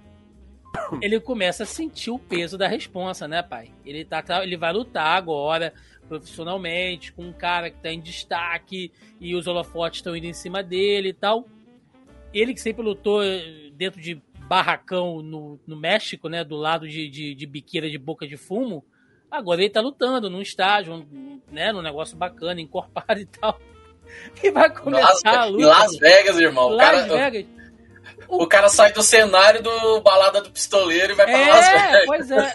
ele 1.01 1.19
começa 1.19 1.63
a 1.63 1.65
sentir 1.65 2.11
o 2.11 2.19
peso 2.19 2.57
da 2.57 2.67
responsa, 2.67 3.27
né, 3.27 3.41
pai? 3.41 3.71
Ele, 3.85 4.03
tá, 4.05 4.21
tá- 4.21 4.43
ele 4.43 4.57
vai 4.57 4.73
lutar 4.73 5.17
agora 5.17 5.73
profissionalmente 6.07 7.11
com 7.13 7.23
um 7.23 7.33
cara 7.33 7.69
que 7.71 7.77
tá 7.79 7.89
em 7.91 7.99
destaque 7.99 8.91
e 9.19 9.35
os 9.35 9.47
holofotes 9.47 9.99
estão 9.99 10.15
indo 10.15 10.25
em 10.27 10.33
cima 10.33 10.61
dele 10.61 11.09
e 11.09 11.13
tal. 11.13 11.47
Ele 12.33 12.53
que 12.53 12.61
sempre 12.61 12.83
lutou 12.83 13.23
eh, 13.23 13.69
dentro 13.73 14.01
de 14.01 14.21
barracão 14.47 15.21
no, 15.21 15.59
no 15.65 15.75
México, 15.75 16.27
né? 16.27 16.43
Do 16.43 16.55
lado 16.55 16.87
de, 16.87 17.09
de, 17.09 17.33
de 17.33 17.45
biqueira 17.45 17.89
de 17.89 17.97
boca 17.97 18.27
de 18.27 18.37
fumo. 18.37 18.83
Agora 19.31 19.61
ele 19.61 19.69
tá 19.69 19.81
lutando 19.81 20.29
num 20.29 20.41
estágio, 20.41 20.93
um, 20.93 21.39
né? 21.51 21.71
Num 21.71 21.81
negócio 21.81 22.17
bacana, 22.17 22.59
encorpado 22.61 23.19
e 23.19 23.25
tal. 23.25 23.59
E 24.43 24.51
vai 24.51 24.67
Em 24.67 24.71
Las, 24.71 24.79
começar 24.81 25.43
a 25.43 25.47
em 25.47 25.51
luta. 25.53 25.65
Las 25.67 25.97
Vegas, 25.97 26.37
irmão. 26.37 26.69
Las 26.69 27.07
cara, 27.07 27.29
Vegas. 27.31 27.45
O 28.41 28.47
cara 28.47 28.69
sai 28.69 28.91
do 28.91 29.03
cenário 29.03 29.61
do 29.61 30.01
Balada 30.01 30.41
do 30.41 30.51
Pistoleiro 30.51 31.13
e 31.13 31.15
vai 31.15 31.25
pra 31.25 31.37
Las 31.39 31.65
É, 31.67 31.91
Vegas. 31.91 32.05
pois 32.05 32.31
é. 32.31 32.53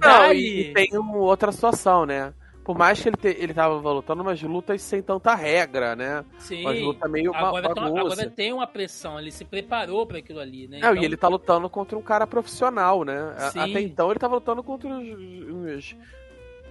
Não, 0.00 0.32
e, 0.32 0.72
tem 0.72 0.88
uma 0.98 1.18
outra 1.18 1.52
situação, 1.52 2.06
né? 2.06 2.32
Por 2.64 2.78
mais 2.78 3.00
que 3.00 3.08
ele, 3.08 3.16
te, 3.16 3.28
ele 3.28 3.52
tava 3.52 3.74
lutando 3.74 4.22
umas 4.22 4.40
lutas 4.40 4.80
sem 4.82 5.02
tanta 5.02 5.34
regra, 5.34 5.96
né? 5.96 6.24
Sim. 6.38 6.60
Umas 6.60 6.80
lutas 6.80 7.10
meio 7.10 7.34
Agora, 7.34 7.68
agora 7.68 8.30
tem 8.30 8.52
uma 8.52 8.66
pressão, 8.66 9.18
ele 9.18 9.32
se 9.32 9.44
preparou 9.44 10.06
pra 10.06 10.18
aquilo 10.18 10.38
ali, 10.38 10.68
né? 10.68 10.78
Não, 10.78 10.94
e 10.94 11.04
ele 11.04 11.16
tá 11.16 11.26
lutando 11.26 11.68
contra 11.68 11.98
um 11.98 12.02
cara 12.02 12.24
profissional, 12.24 13.04
né? 13.04 13.34
Sim. 13.50 13.58
Até 13.58 13.80
então 13.80 14.10
ele 14.10 14.20
tava 14.20 14.36
lutando 14.36 14.62
contra 14.62 14.88
uns, 14.88 15.08
uns, 15.08 15.96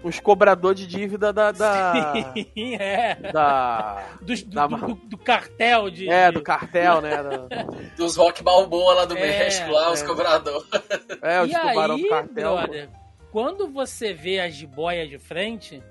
uns 0.03 0.19
cobrador 0.19 0.73
de 0.73 0.85
dívida 0.87 1.31
da. 1.31 1.51
da, 1.51 2.13
Sim, 2.33 2.75
é. 2.79 3.15
da- 3.31 4.03
Dos- 4.21 4.43
do, 4.43 4.55
da- 4.55 4.67
do- 4.67 4.95
do 4.95 5.17
cartel 5.17 5.89
de. 5.89 6.09
é, 6.09 6.31
do 6.31 6.41
cartel, 6.41 7.01
né? 7.01 7.21
Da- 7.23 7.63
Dos 7.95 8.15
rock 8.15 8.41
balboa 8.43 8.93
lá 8.95 9.05
do 9.05 9.17
É, 9.17 9.21
México, 9.21 9.69
lá, 9.71 9.91
os 9.91 10.01
é. 10.01 10.05
cobradores. 10.05 10.67
é, 11.21 11.41
os 11.41 11.51
E 11.51 11.59
tubarão 11.59 11.97
do 11.97 12.07
cartel. 12.09 12.55
brother, 12.55 12.89
quando 13.31 13.67
você 13.67 14.13
vê 14.13 14.39
a 14.39 14.49
jiboia 14.49 15.07
de 15.07 15.17
frente, 15.19 15.81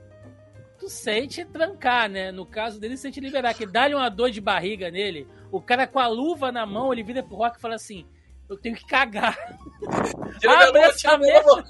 tu 0.79 0.89
sente 0.89 1.45
trancar, 1.45 2.09
né? 2.09 2.33
No 2.33 2.45
caso 2.45 2.81
dele, 2.81 2.97
sente 2.97 3.21
liberar, 3.21 3.55
que 3.55 3.67
dá-lhe 3.67 3.95
uma 3.95 4.09
dor 4.11 4.31
de 4.31 4.41
barriga 4.41 4.91
nele, 4.91 5.27
o 5.53 5.61
cara 5.61 5.87
com 5.87 5.99
a 5.99 6.07
luva 6.07 6.51
na 6.51 6.67
mão, 6.67 6.93
ele 6.93 7.03
vira 7.03 7.23
pro 7.23 7.37
Rock 7.37 7.59
e 7.59 7.61
fala 7.61 7.75
assim, 7.77 8.07
eu 8.49 8.57
tenho 8.57 8.75
que 8.75 8.85
cagar. 8.87 9.37
Abre 10.47 10.81
essa 10.83 11.17
luva. 11.17 11.65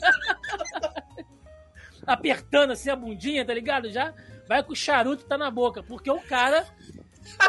Apertando 2.12 2.72
assim 2.72 2.90
a 2.90 2.96
bundinha, 2.96 3.44
tá 3.44 3.54
ligado? 3.54 3.90
Já 3.90 4.12
vai 4.48 4.62
com 4.62 4.72
o 4.72 4.76
charuto 4.76 5.24
tá 5.24 5.38
na 5.38 5.50
boca, 5.50 5.82
porque 5.82 6.11
o 6.11 6.20
cara 6.20 6.66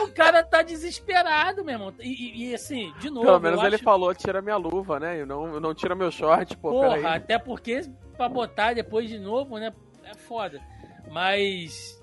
o 0.03 0.07
cara 0.09 0.43
tá 0.43 0.61
desesperado, 0.61 1.63
meu 1.63 1.73
irmão. 1.73 1.93
E, 1.99 2.09
e- 2.09 2.49
e, 2.49 2.55
assim, 2.55 2.93
de 2.99 3.09
novo, 3.09 3.25
Pelo 3.25 3.39
menos 3.39 3.63
ele 3.63 3.77
falou: 3.77 4.13
tira 4.13 4.41
minha 4.41 4.57
luva, 4.57 4.99
né? 4.99 5.19
E 5.21 5.25
não, 5.25 5.59
não 5.59 5.73
tira 5.73 5.95
meu 5.95 6.11
short, 6.11 6.55
pô. 6.57 6.69
porra, 6.69 7.15
até 7.15 7.39
porque 7.39 7.81
pra 8.15 8.29
botar 8.29 8.73
depois 8.73 9.09
de 9.09 9.17
novo, 9.17 9.57
né, 9.57 9.73
é 10.03 10.13
foda. 10.13 10.61
Mas 11.09 12.00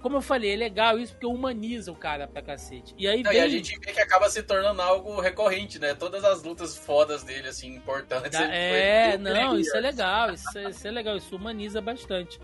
como 0.00 0.16
eu 0.16 0.20
falei, 0.20 0.52
é 0.52 0.56
legal 0.56 0.98
isso 0.98 1.12
porque 1.12 1.26
humaniza 1.26 1.90
o 1.90 1.96
cara 1.96 2.26
pra 2.28 2.42
cacete. 2.42 2.94
E 2.98 3.08
aí 3.08 3.22
Não, 3.22 3.30
vem 3.30 3.40
e 3.40 3.44
a 3.44 3.48
gente 3.48 3.78
vê 3.80 3.92
que 3.92 4.00
acaba 4.00 4.28
se 4.28 4.42
tornando 4.42 4.80
algo 4.80 5.20
recorrente, 5.20 5.78
né? 5.78 5.94
Todas 5.94 6.22
as 6.24 6.42
lutas 6.42 6.76
fodas 6.76 7.22
dele, 7.22 7.48
assim, 7.48 7.74
importantes. 7.74 8.38
É, 8.38 9.12
foi- 9.12 9.18
não, 9.18 9.58
isso 9.58 9.76
é 9.76 9.80
legal, 9.80 10.32
isso 10.32 10.58
é, 10.58 10.70
isso 10.70 10.86
é 10.86 10.90
legal, 10.90 11.16
isso 11.16 11.34
humaniza 11.34 11.80
bastante. 11.80 12.38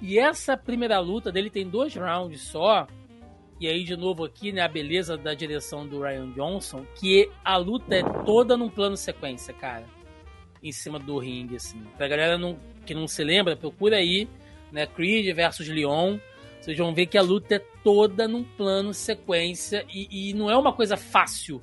E 0.00 0.18
essa 0.18 0.56
primeira 0.56 0.98
luta 0.98 1.30
dele 1.30 1.48
tem 1.50 1.68
dois 1.68 1.94
rounds 1.94 2.42
só. 2.42 2.86
E 3.58 3.66
aí, 3.66 3.84
de 3.84 3.96
novo, 3.96 4.24
aqui, 4.24 4.52
né, 4.52 4.60
a 4.60 4.68
beleza 4.68 5.16
da 5.16 5.32
direção 5.32 5.86
do 5.86 6.02
Ryan 6.02 6.30
Johnson, 6.32 6.84
que 6.94 7.30
a 7.42 7.56
luta 7.56 7.94
é 7.94 8.02
toda 8.24 8.54
num 8.56 8.68
plano 8.68 8.96
sequência, 8.96 9.54
cara. 9.54 9.84
Em 10.62 10.72
cima 10.72 10.98
do 10.98 11.18
ringue, 11.18 11.56
assim. 11.56 11.82
Pra 11.96 12.08
galera 12.08 12.36
não, 12.36 12.58
que 12.84 12.92
não 12.94 13.06
se 13.08 13.24
lembra, 13.24 13.56
procura 13.56 13.96
aí, 13.96 14.28
né, 14.70 14.86
Creed 14.86 15.34
versus 15.34 15.68
Leon. 15.68 16.18
Vocês 16.66 16.78
vão 16.78 16.92
ver 16.92 17.06
que 17.06 17.16
a 17.16 17.22
luta 17.22 17.54
é 17.54 17.58
toda 17.84 18.26
num 18.26 18.42
plano 18.42 18.92
sequência 18.92 19.86
e, 19.88 20.30
e 20.30 20.34
não 20.34 20.50
é 20.50 20.56
uma 20.56 20.72
coisa 20.72 20.96
fácil 20.96 21.62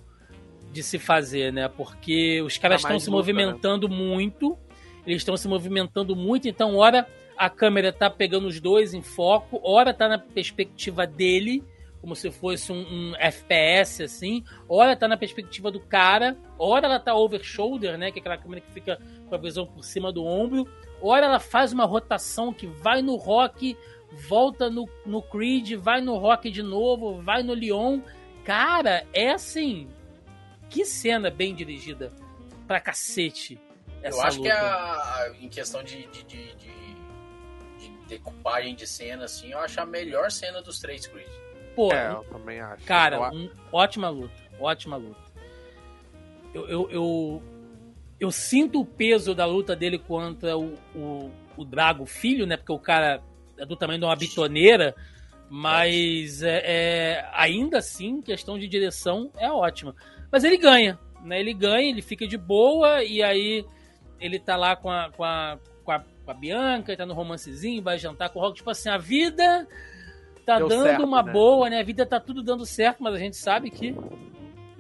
de 0.72 0.82
se 0.82 0.98
fazer, 0.98 1.52
né? 1.52 1.68
Porque 1.68 2.42
os 2.42 2.58
caras 2.58 2.80
estão 2.80 2.98
se 2.98 3.10
luta, 3.10 3.18
movimentando 3.18 3.90
muito, 3.90 4.58
eles 5.06 5.18
estão 5.18 5.36
se 5.36 5.46
movimentando 5.46 6.16
muito, 6.16 6.48
então, 6.48 6.78
hora 6.78 7.06
a 7.38 7.50
câmera 7.50 7.92
tá 7.92 8.10
pegando 8.10 8.48
os 8.48 8.62
dois 8.62 8.94
em 8.94 9.02
foco, 9.02 9.60
hora 9.62 9.94
tá 9.94 10.08
na 10.08 10.18
perspectiva 10.18 11.06
dele, 11.06 11.62
como 12.00 12.16
se 12.16 12.32
fosse 12.32 12.72
um, 12.72 12.80
um 12.80 13.16
FPS, 13.18 14.04
assim, 14.04 14.42
hora 14.70 14.96
tá 14.96 15.06
na 15.06 15.18
perspectiva 15.18 15.70
do 15.70 15.82
cara, 15.82 16.38
hora 16.58 16.86
ela 16.86 17.00
tá 17.00 17.14
over 17.14 17.44
shoulder, 17.44 17.98
né? 17.98 18.10
Que 18.10 18.20
é 18.20 18.22
aquela 18.22 18.38
câmera 18.38 18.62
que 18.62 18.72
fica 18.72 18.98
com 19.28 19.36
a 19.36 19.38
visão 19.38 19.66
por 19.66 19.84
cima 19.84 20.14
do 20.14 20.24
ombro, 20.24 20.66
hora 21.02 21.26
ela 21.26 21.40
faz 21.40 21.74
uma 21.74 21.84
rotação 21.84 22.54
que 22.54 22.68
vai 22.68 23.02
no 23.02 23.18
rock, 23.18 23.76
volta 24.28 24.70
no, 24.70 24.88
no 25.06 25.22
Creed, 25.22 25.74
vai 25.74 26.02
no 26.02 26.18
rock 26.18 26.50
de 26.50 26.62
novo, 26.62 27.22
vai 27.22 27.44
no 27.44 27.54
Leon. 27.54 28.00
cara, 28.44 29.06
é 29.14 29.32
assim. 29.32 29.90
Que 30.70 30.86
cena 30.86 31.30
bem 31.30 31.54
dirigida 31.54 32.12
pra 32.68 32.80
cacete. 32.80 33.60
Eu 34.02 34.22
acho 34.22 34.40
luta. 34.40 34.50
que 34.50 34.56
a, 34.56 35.34
em 35.40 35.50
questão 35.50 35.84
de, 35.84 36.06
de, 36.08 36.24
de, 36.24 36.56
de, 36.56 36.74
de 37.80 37.90
decupagem 38.08 38.76
de 38.76 38.86
cena, 38.86 39.26
assim, 39.26 39.52
eu 39.52 39.60
acho 39.60 39.80
a 39.80 39.86
melhor 39.86 40.32
cena 40.32 40.62
dos 40.62 40.80
três 40.80 41.08
Creed. 41.08 41.30
Pô, 41.76 41.92
é, 41.92 42.12
eu 42.12 42.24
também 42.26 42.60
acho. 42.60 42.86
Cara, 42.86 43.32
um, 43.32 43.50
ótima 43.72 44.10
luta. 44.10 44.34
Ótima 44.60 44.98
luta. 44.98 45.22
Eu, 46.54 46.68
eu, 46.68 46.92
eu, 46.92 47.44
eu, 48.20 48.32
sinto 48.32 48.82
o 48.82 48.86
peso 48.86 49.34
da 49.34 49.46
luta 49.46 49.76
dele 49.76 49.98
contra 49.98 50.56
o, 50.56 50.76
o, 50.96 51.32
o 51.58 51.66
Drago 51.66 52.06
Filho, 52.06 52.46
né? 52.46 52.58
Porque 52.58 52.72
o 52.72 52.80
cara 52.80 53.24
é 53.64 53.66
do 53.66 53.76
tamanho 53.76 54.00
de 54.00 54.06
uma 54.06 54.16
bitoneira. 54.16 54.96
Mas 55.50 56.42
é, 56.42 56.62
é, 56.66 57.30
ainda 57.34 57.78
assim, 57.78 58.22
questão 58.22 58.58
de 58.58 58.68
direção 58.68 59.32
é 59.38 59.52
ótima. 59.52 59.96
Mas 60.32 60.44
ele 60.44 60.58
ganha, 60.58 60.98
né? 61.24 61.40
Ele 61.40 61.54
ganha, 61.54 61.90
ele 61.90 62.02
fica 62.02 62.28
de 62.28 62.38
boa 62.38 63.04
e 63.04 63.22
aí 63.22 63.66
ele 64.20 64.40
tá 64.40 64.56
lá 64.56 64.76
com 64.76 64.90
a, 64.90 65.12
com 65.12 65.24
a, 65.24 65.60
com 65.84 65.92
a, 65.92 66.00
com 66.00 66.32
a 66.32 66.34
Bianca, 66.34 66.92
ele 66.92 66.98
tá 66.98 67.06
no 67.06 67.14
romancezinho, 67.14 67.84
vai 67.84 68.00
jantar 68.00 68.30
com 68.30 68.40
o 68.40 68.42
Rock. 68.42 68.58
Tipo 68.58 68.72
assim, 68.72 68.90
a 68.90 68.98
vida 68.98 69.68
tá 70.46 70.58
Deu 70.58 70.68
dando 70.68 70.84
certo, 70.84 71.04
uma 71.04 71.22
né? 71.22 71.32
boa, 71.32 71.70
né? 71.70 71.80
A 71.80 71.84
vida 71.84 72.06
tá 72.06 72.20
tudo 72.20 72.42
dando 72.42 72.66
certo, 72.66 73.04
mas 73.04 73.14
a 73.14 73.20
gente 73.20 73.36
sabe 73.36 73.70
que 73.70 73.92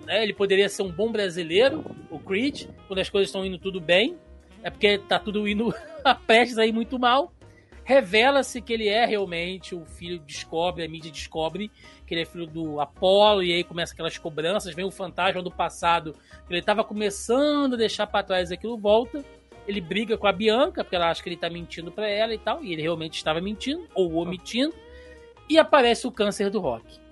né, 0.06 0.24
ele 0.24 0.34
poderia 0.34 0.68
ser 0.70 0.82
um 0.82 0.92
bom 0.92 1.12
brasileiro, 1.12 1.84
o 2.10 2.20
Creed, 2.20 2.68
quando 2.88 3.00
as 3.00 3.10
coisas 3.10 3.30
estão 3.30 3.46
indo 3.46 3.58
tudo 3.58 3.80
bem. 3.80 4.18
É 4.64 4.70
porque 4.70 4.98
tá 4.98 5.20
tudo 5.20 5.48
indo 5.48 5.74
a 6.04 6.16
prestes 6.16 6.58
aí 6.58 6.72
muito 6.72 6.98
mal. 6.98 7.34
Revela-se 7.84 8.62
que 8.62 8.72
ele 8.74 8.88
é 8.88 9.06
realmente 9.06 9.76
o 9.76 9.86
filho, 9.86 10.20
descobre, 10.20 10.84
a 10.84 10.88
mídia 10.88 11.12
descobre 11.12 11.70
que 12.06 12.14
ele 12.14 12.22
é 12.22 12.26
filho 12.26 12.48
do 12.48 12.80
Apolo, 12.80 13.44
e 13.44 13.54
aí 13.54 13.64
começa 13.64 13.94
aquelas 13.94 14.18
cobranças, 14.18 14.74
vem 14.74 14.86
o 14.86 14.92
fantasma 14.92 15.42
do 15.42 15.52
passado, 15.52 16.14
que 16.48 16.54
ele 16.54 16.60
estava 16.60 16.84
começando 16.84 17.74
a 17.74 17.78
deixar 17.78 18.08
para 18.08 18.24
trás 18.24 18.52
aquilo, 18.52 18.78
volta, 18.78 19.24
ele 19.68 19.82
briga 19.82 20.18
com 20.18 20.28
a 20.28 20.32
Bianca, 20.32 20.84
porque 20.84 20.96
ela 20.96 21.10
acha 21.10 21.22
que 21.22 21.30
ele 21.30 21.36
está 21.36 21.50
mentindo 21.50 21.92
para 21.92 22.10
ela 22.10 22.34
e 22.34 22.38
tal, 22.38 22.64
e 22.64 22.74
ele 22.74 22.82
realmente 22.82 23.16
estava 23.16 23.42
mentindo, 23.42 23.88
ou 23.94 24.14
omitindo, 24.16 24.74
e 25.50 25.58
aparece 25.58 26.08
o 26.08 26.12
câncer 26.12 26.50
do 26.50 26.60
Rock. 26.60 27.03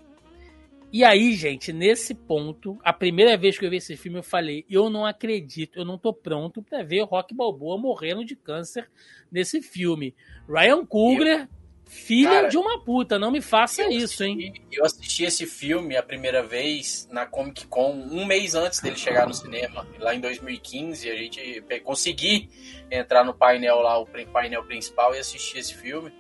E 0.92 1.06
aí, 1.06 1.34
gente, 1.36 1.72
nesse 1.72 2.14
ponto, 2.14 2.78
a 2.84 2.92
primeira 2.92 3.38
vez 3.38 3.58
que 3.58 3.66
eu 3.66 3.70
vi 3.70 3.78
esse 3.78 3.96
filme, 3.96 4.20
eu 4.20 4.24
falei: 4.24 4.66
eu 4.70 4.90
não 4.90 5.06
acredito, 5.06 5.80
eu 5.80 5.86
não 5.86 5.98
tô 5.98 6.14
pronto 6.14 6.62
para 6.62 6.84
ver 6.84 7.02
o 7.02 7.06
Rock 7.06 7.34
Balboa 7.34 7.78
morrendo 7.78 8.26
de 8.26 8.36
câncer 8.36 8.90
nesse 9.32 9.62
filme. 9.62 10.14
Ryan 10.50 10.86
Coogler, 10.86 11.48
filha 11.86 12.30
Cara, 12.30 12.48
de 12.50 12.58
uma 12.58 12.84
puta, 12.84 13.18
não 13.18 13.32
me 13.32 13.42
faça 13.42 13.84
isso, 13.84 14.24
assisti, 14.24 14.24
hein? 14.24 14.54
Eu 14.70 14.86
assisti 14.86 15.24
esse 15.24 15.46
filme 15.46 15.96
a 15.96 16.04
primeira 16.04 16.44
vez 16.44 17.08
na 17.10 17.26
Comic 17.26 17.68
Con, 17.68 17.94
um 17.94 18.26
mês 18.26 18.54
antes 18.54 18.82
dele 18.82 18.98
chegar 18.98 19.26
no 19.26 19.34
cinema, 19.34 19.88
lá 19.98 20.14
em 20.14 20.20
2015. 20.20 21.10
A 21.10 21.16
gente 21.16 21.64
consegui 21.84 22.50
entrar 22.90 23.24
no 23.24 23.34
painel 23.34 23.80
lá, 23.80 23.98
o 23.98 24.06
painel 24.06 24.64
principal, 24.66 25.16
e 25.16 25.20
assistir 25.20 25.60
esse 25.60 25.74
filme. 25.74 26.12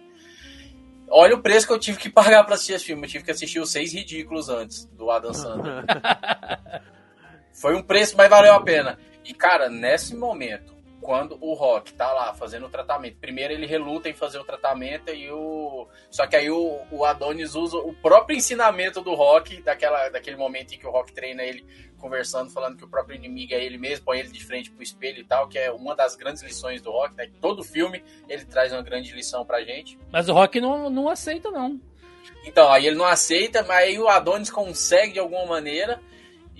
Olha 1.13 1.35
o 1.35 1.41
preço 1.41 1.67
que 1.67 1.73
eu 1.73 1.79
tive 1.79 1.97
que 1.97 2.09
pagar 2.09 2.43
para 2.45 2.55
assistir 2.55 2.73
esse 2.73 2.85
filme. 2.85 3.05
Eu 3.05 3.09
tive 3.09 3.25
que 3.25 3.31
assistir 3.31 3.59
os 3.59 3.69
seis 3.69 3.93
ridículos 3.93 4.47
antes 4.47 4.85
do 4.85 5.11
Adam 5.11 5.33
Sandler. 5.33 5.83
Foi 7.53 7.75
um 7.75 7.83
preço, 7.83 8.15
mas 8.15 8.29
valeu 8.29 8.53
a 8.53 8.63
pena. 8.63 8.97
E, 9.25 9.33
cara, 9.33 9.69
nesse 9.69 10.15
momento, 10.15 10.70
quando 11.01 11.37
o 11.41 11.53
Rock 11.53 11.93
tá 11.93 12.11
lá 12.13 12.33
fazendo 12.33 12.67
o 12.67 12.69
tratamento, 12.69 13.17
primeiro 13.17 13.51
ele 13.51 13.65
reluta 13.65 14.07
em 14.07 14.13
fazer 14.13 14.37
o 14.37 14.43
tratamento 14.43 15.11
e 15.11 15.29
o. 15.31 15.87
Só 16.09 16.27
que 16.27 16.35
aí 16.35 16.49
o, 16.49 16.79
o 16.91 17.03
Adonis 17.03 17.55
usa 17.55 17.77
o 17.77 17.93
próprio 17.93 18.37
ensinamento 18.37 19.01
do 19.01 19.15
Rock, 19.15 19.61
daquela, 19.61 20.09
daquele 20.09 20.37
momento 20.37 20.73
em 20.73 20.77
que 20.77 20.85
o 20.85 20.91
Rock 20.91 21.11
treina 21.11 21.43
ele 21.43 21.65
conversando, 21.97 22.51
falando 22.51 22.77
que 22.77 22.83
o 22.83 22.87
próprio 22.87 23.15
inimigo 23.15 23.53
é 23.53 23.63
ele 23.63 23.77
mesmo, 23.77 24.05
põe 24.05 24.19
ele 24.19 24.29
de 24.29 24.43
frente 24.43 24.71
pro 24.71 24.81
espelho 24.81 25.19
e 25.19 25.23
tal, 25.23 25.47
que 25.47 25.57
é 25.57 25.71
uma 25.71 25.95
das 25.95 26.15
grandes 26.15 26.41
lições 26.41 26.81
do 26.81 26.91
Rock, 26.91 27.15
né? 27.15 27.29
Todo 27.41 27.63
filme 27.63 28.03
ele 28.29 28.45
traz 28.45 28.71
uma 28.71 28.81
grande 28.81 29.11
lição 29.11 29.45
pra 29.45 29.63
gente. 29.63 29.97
Mas 30.11 30.29
o 30.29 30.33
Rock 30.33 30.59
não, 30.59 30.89
não 30.89 31.09
aceita, 31.09 31.49
não. 31.51 31.79
Então, 32.43 32.71
aí 32.71 32.87
ele 32.87 32.95
não 32.95 33.05
aceita, 33.05 33.63
mas 33.63 33.85
aí 33.85 33.99
o 33.99 34.07
Adonis 34.07 34.49
consegue 34.49 35.13
de 35.13 35.19
alguma 35.19 35.45
maneira 35.45 36.01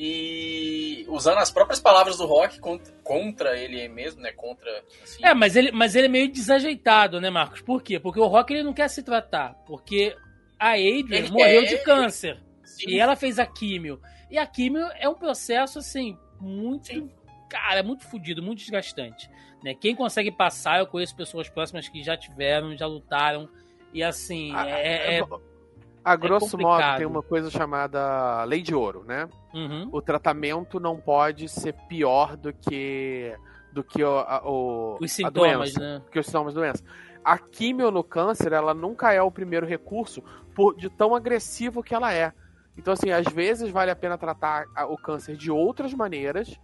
e 0.04 1.06
usando 1.08 1.38
as 1.38 1.52
próprias 1.52 1.80
palavras 1.80 2.18
do 2.18 2.26
Rock 2.26 2.60
contra, 2.60 2.91
contra 3.04 3.56
ele 3.56 3.88
mesmo, 3.88 4.20
né? 4.20 4.32
Contra. 4.32 4.84
Assim. 5.04 5.24
É, 5.24 5.32
mas 5.32 5.56
ele, 5.56 5.72
mas 5.72 5.95
ele 5.95 6.08
é 6.08 6.10
meio 6.10 6.28
desajeitado, 6.28 7.22
né, 7.22 7.30
Marcos? 7.30 7.62
Por 7.62 7.84
quê? 7.84 7.99
Porque 7.99 8.20
o 8.20 8.26
Rock 8.26 8.52
ele 8.52 8.64
não 8.64 8.74
quer 8.74 8.88
se 8.88 9.04
tratar. 9.04 9.54
Porque 9.68 10.18
a 10.58 10.72
Adrian 10.72 11.06
ele 11.20 11.30
morreu 11.30 11.66
de 11.66 11.78
câncer. 11.84 12.41
Sim. 12.64 12.89
E 12.89 12.99
ela 12.99 13.16
fez 13.16 13.38
a 13.38 13.45
químio. 13.45 14.02
E 14.32 14.39
a 14.39 14.47
químio 14.47 14.82
é 14.95 15.08
um 15.08 15.14
processo, 15.14 15.78
assim, 15.78 16.18
muito. 16.39 16.88
Sim. 16.88 17.12
Cara, 17.47 17.82
é 17.82 17.84
muito 17.84 18.04
fodido, 18.04 18.41
muito 18.41 18.58
desgastante. 18.58 19.30
Né? 19.64 19.76
Quem 19.76 19.95
consegue 19.95 20.32
passar, 20.32 20.80
eu 20.80 20.88
conheço 20.88 21.16
pessoas 21.16 21.47
próximas 21.47 21.88
que 21.88 22.02
já 22.02 22.18
tiveram, 22.18 22.76
já 22.76 22.88
lutaram. 22.88 23.47
E 23.93 24.02
assim, 24.02 24.52
ah, 24.56 24.68
é, 24.68 25.18
é, 25.18 25.20
é 25.20 25.24
a 26.04 26.16
grosso 26.16 26.58
é 26.58 26.62
modo, 26.62 26.97
tem 26.97 27.06
uma 27.06 27.22
coisa 27.22 27.49
chamada 27.49 28.43
lei 28.43 28.62
de 28.62 28.74
ouro, 28.74 29.04
né? 29.06 29.30
Uhum. 29.54 29.89
O 29.91 30.02
tratamento 30.02 30.80
não 30.80 30.99
pode 30.99 31.47
ser 31.47 31.74
pior 31.88 32.36
do 32.36 32.54
que 32.54 33.36
do 33.72 33.84
que 33.84 34.04
o, 34.04 34.20
a, 34.20 34.41
o, 34.43 34.97
os 34.99 35.12
sintomas, 35.12 35.74
né? 35.76 36.02
Que 36.12 36.20
os 36.20 36.26
sintomas 36.26 36.54
da 36.54 36.62
doença. 36.62 36.84
A 37.24 37.38
químio 37.38 37.91
no 37.91 38.04
câncer, 38.04 38.52
ela 38.52 38.74
nunca 38.74 39.14
é 39.14 39.22
o 39.22 39.32
primeiro 39.32 39.66
recurso 39.66 40.24
por, 40.56 40.76
de 40.76 40.89
tão 40.89 41.16
agressivo 41.16 41.84
que 41.84 41.93
ela 41.93 42.14
é. 42.14 42.34
Então, 42.78 42.93
assim, 42.93 43.12
às 43.12 43.26
vezes 43.32 43.70
vale 43.70 43.91
a 43.91 43.95
pena 43.95 44.18
tratar 44.18 44.66
o 44.89 44.97
câncer 44.97 45.36
de 45.36 45.52
outras 45.52 45.93
maneiras, 45.93 46.60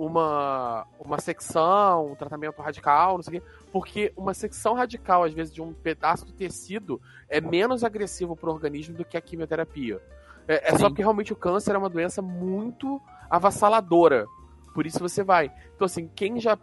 uma, 0.00 0.86
uma 0.98 1.20
secção, 1.20 2.12
um 2.12 2.14
tratamento 2.14 2.62
radical, 2.62 3.16
não 3.16 3.22
sei 3.22 3.38
o 3.38 3.40
quê, 3.40 3.46
porque 3.70 4.12
uma 4.16 4.32
secção 4.32 4.72
radical, 4.72 5.24
às 5.24 5.34
vezes, 5.34 5.52
de 5.52 5.60
um 5.60 5.74
pedaço 5.74 6.24
do 6.24 6.32
tecido 6.32 6.98
é 7.28 7.38
menos 7.38 7.84
agressivo 7.84 8.34
para 8.34 8.48
o 8.48 8.52
organismo 8.54 8.96
do 8.96 9.04
que 9.04 9.18
a 9.18 9.20
quimioterapia. 9.20 10.00
É, 10.48 10.72
é 10.72 10.78
só 10.78 10.88
porque 10.88 11.02
realmente 11.02 11.34
o 11.34 11.36
câncer 11.36 11.74
é 11.74 11.78
uma 11.78 11.90
doença 11.90 12.22
muito 12.22 12.98
avassaladora. 13.28 14.26
Por 14.72 14.86
isso 14.86 14.98
você 14.98 15.22
vai. 15.22 15.52
Então, 15.76 15.84
assim, 15.84 16.08
quem 16.08 16.40
já 16.40 16.58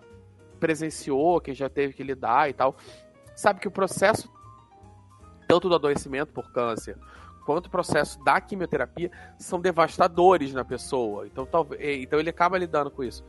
presenciou, 0.60 1.40
quem 1.40 1.54
já 1.54 1.70
teve 1.70 1.94
que 1.94 2.02
lidar 2.02 2.50
e 2.50 2.54
tal, 2.54 2.76
sabe 3.36 3.60
que 3.60 3.68
o 3.68 3.72
processo, 3.72 4.34
tanto 5.48 5.70
do 5.70 5.76
adoecimento 5.76 6.34
por 6.34 6.52
câncer, 6.52 6.98
quanto 7.48 7.68
o 7.68 7.70
processo 7.70 8.22
da 8.26 8.42
quimioterapia, 8.42 9.10
são 9.40 9.58
devastadores 9.62 10.54
na 10.54 10.66
pessoa. 10.66 11.26
Então, 11.26 11.46
talvez, 11.46 12.04
então 12.04 12.20
ele 12.20 12.30
acaba 12.30 12.58
lidando 12.58 12.92
com 12.92 13.06
isso. 13.06 13.24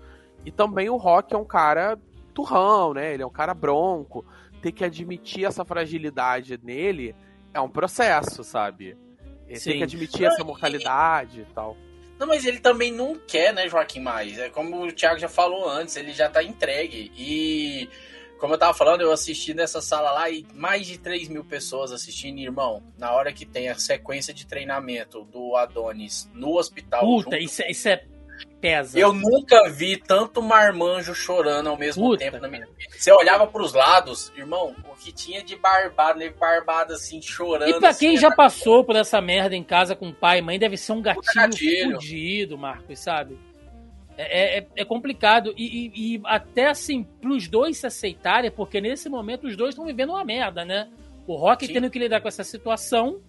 E 0.45 0.51
também 0.51 0.91
o 0.91 0.97
Rock 0.97 1.33
é 1.33 1.39
um 1.39 1.45
cara 1.45 1.97
turrão, 2.35 2.93
né? 2.93 3.15
Ele 3.15 3.23
é 3.23 3.27
um 3.27 3.31
cara 3.31 3.55
bronco. 3.55 4.27
Ter 4.61 4.73
que 4.73 4.85
admitir 4.85 5.45
essa 5.45 5.65
fragilidade 5.65 6.59
nele 6.61 7.15
é 7.55 7.61
um 7.61 7.69
processo, 7.69 8.43
sabe? 8.43 8.97
Ele 9.47 9.61
tem 9.61 9.79
que 9.79 9.85
admitir 9.85 10.27
essa 10.27 10.43
mortalidade 10.43 11.43
e 11.43 11.55
tal. 11.55 11.77
Não, 12.19 12.27
mas 12.27 12.45
ele 12.45 12.59
também 12.59 12.91
não 12.91 13.15
quer, 13.15 13.55
né, 13.55 13.69
Joaquim, 13.69 14.01
mais. 14.01 14.37
É 14.37 14.51
como 14.51 14.85
o 14.85 14.93
Thiago 14.93 15.21
já 15.21 15.29
falou 15.29 15.69
antes, 15.69 15.95
ele 15.95 16.13
já 16.13 16.29
tá 16.29 16.43
entregue. 16.43 17.13
E 17.17 17.89
como 18.39 18.55
eu 18.55 18.59
tava 18.59 18.73
falando, 18.73 19.01
eu 19.01 19.13
assisti 19.13 19.53
nessa 19.53 19.81
sala 19.81 20.13
lá 20.13 20.31
e 20.31 20.47
mais 20.55 20.87
de 20.87 20.99
3 20.99 21.29
mil 21.29 21.45
pessoas 21.45 21.93
assistindo, 21.93 22.39
irmão. 22.39 22.83
Na 22.97 23.13
hora 23.13 23.33
que 23.33 23.45
tem 23.45 23.69
a 23.69 23.75
sequência 23.75 24.33
de 24.33 24.47
treinamento 24.47 25.25
do 25.25 25.57
Adonis 25.57 26.31
no 26.33 26.57
hospital. 26.57 27.01
Puta, 27.01 27.37
junto, 27.37 27.37
isso, 27.37 27.63
é, 27.63 27.71
isso 27.71 27.89
é 27.89 28.05
pesa. 28.61 28.99
Eu 28.99 29.13
nunca 29.13 29.69
vi 29.69 29.97
tanto 29.97 30.41
marmanjo 30.43 31.15
chorando 31.15 31.69
ao 31.69 31.77
mesmo 31.77 32.11
Puta, 32.11 32.25
tempo 32.25 32.39
na 32.39 32.49
minha 32.49 32.67
vida. 32.67 32.97
Você 32.97 33.13
olhava 33.13 33.47
pros 33.47 33.73
lados, 33.73 34.33
irmão, 34.37 34.75
o 34.91 34.95
que 34.97 35.13
tinha 35.13 35.43
de 35.43 35.57
barbado, 35.57 36.19
nego 36.19 36.39
barbado 36.39 36.93
assim, 36.93 37.21
chorando. 37.21 37.71
E 37.71 37.79
pra 37.81 37.91
assim, 37.91 38.09
quem 38.09 38.17
já 38.17 38.31
passou 38.31 38.85
por 38.85 38.97
essa 38.97 39.21
merda 39.21 39.55
em 39.57 39.65
casa 39.65 39.95
com 39.95 40.13
pai 40.13 40.39
e 40.39 40.43
mãe, 40.43 40.59
deve 40.59 40.77
ser 40.77 40.93
um 40.93 41.03
gatilho, 41.03 41.95
fudido, 41.95 42.57
Marcos, 42.57 42.99
sabe? 42.99 43.39
É, 44.19 44.59
é, 44.59 44.67
é 44.77 44.85
complicado. 44.85 45.55
E, 45.57 45.65
e, 45.65 46.17
e, 46.17 46.21
até 46.25 46.67
assim, 46.67 47.05
pros 47.21 47.47
dois 47.47 47.79
se 47.79 47.87
aceitarem, 47.87 48.51
porque 48.51 48.81
nesse 48.81 49.09
momento 49.09 49.47
os 49.47 49.57
dois 49.57 49.71
estão 49.71 49.87
vivendo 49.87 50.11
uma 50.11 50.25
merda, 50.25 50.65
né? 50.65 50.89
O 51.25 51.37
Rock 51.37 51.67
Sim. 51.67 51.75
tendo 51.75 51.89
que 51.89 52.01
lidar 52.01 52.21
com 52.21 52.27
essa 52.27 52.43
situação 52.43 53.21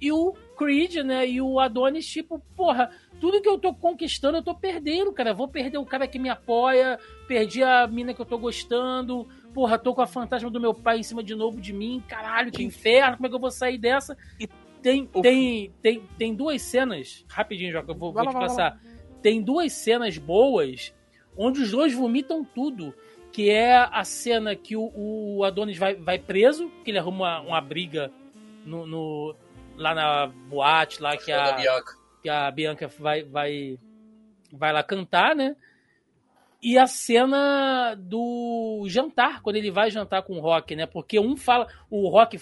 e 0.00 0.10
o 0.10 0.34
Creed, 0.58 0.96
né? 0.96 1.28
E 1.28 1.40
o 1.40 1.60
Adonis, 1.60 2.04
tipo, 2.04 2.40
porra, 2.56 2.90
tudo 3.20 3.40
que 3.40 3.48
eu 3.48 3.56
tô 3.56 3.72
conquistando 3.72 4.38
eu 4.38 4.42
tô 4.42 4.52
perdendo, 4.52 5.12
cara. 5.12 5.32
Vou 5.32 5.46
perder 5.46 5.78
o 5.78 5.86
cara 5.86 6.08
que 6.08 6.18
me 6.18 6.28
apoia, 6.28 6.98
perdi 7.28 7.62
a 7.62 7.86
mina 7.86 8.12
que 8.12 8.20
eu 8.20 8.26
tô 8.26 8.36
gostando, 8.36 9.28
porra, 9.54 9.78
tô 9.78 9.94
com 9.94 10.02
a 10.02 10.08
fantasma 10.08 10.50
do 10.50 10.60
meu 10.60 10.74
pai 10.74 10.98
em 10.98 11.02
cima 11.04 11.22
de 11.22 11.36
novo 11.36 11.60
de 11.60 11.72
mim, 11.72 12.02
caralho, 12.08 12.50
que 12.50 12.64
inferno, 12.64 13.16
como 13.16 13.28
é 13.28 13.30
que 13.30 13.36
eu 13.36 13.40
vou 13.40 13.50
sair 13.52 13.78
dessa? 13.78 14.18
E 14.40 14.48
tem, 14.82 15.06
tem, 15.06 15.72
tem, 15.80 16.02
tem 16.18 16.34
duas 16.34 16.62
cenas, 16.62 17.24
rapidinho, 17.28 17.70
Joca, 17.70 17.92
eu 17.92 17.94
vou, 17.94 18.12
vou 18.12 18.26
te 18.26 18.32
passar 18.32 18.80
tem 19.22 19.42
duas 19.42 19.72
cenas 19.72 20.18
boas 20.18 20.92
onde 21.36 21.62
os 21.62 21.70
dois 21.70 21.94
vomitam 21.94 22.44
tudo. 22.44 22.94
Que 23.32 23.48
é 23.48 23.76
a 23.76 24.04
cena 24.04 24.54
que 24.54 24.76
o, 24.76 24.92
o 24.94 25.42
Adonis 25.42 25.78
vai, 25.78 25.94
vai 25.94 26.18
preso, 26.18 26.70
que 26.84 26.90
ele 26.90 26.98
arruma 26.98 27.40
uma, 27.40 27.48
uma 27.48 27.60
briga 27.62 28.12
no, 28.66 28.86
no, 28.86 29.34
lá 29.74 29.94
na 29.94 30.26
boate, 30.26 31.00
lá 31.00 31.16
que 31.16 31.32
a. 31.32 31.56
que 32.22 32.28
a 32.28 32.50
Bianca 32.50 32.86
vai, 32.86 33.24
vai, 33.24 33.78
vai 34.52 34.72
lá 34.72 34.82
cantar, 34.82 35.34
né? 35.34 35.56
E 36.62 36.78
a 36.78 36.86
cena 36.86 37.96
do 37.98 38.84
jantar, 38.86 39.42
quando 39.42 39.56
ele 39.56 39.70
vai 39.70 39.90
jantar 39.90 40.22
com 40.22 40.38
o 40.38 40.40
Rock, 40.40 40.76
né? 40.76 40.86
Porque 40.86 41.18
um 41.18 41.36
fala, 41.36 41.66
o 41.90 42.08
Rock 42.08 42.40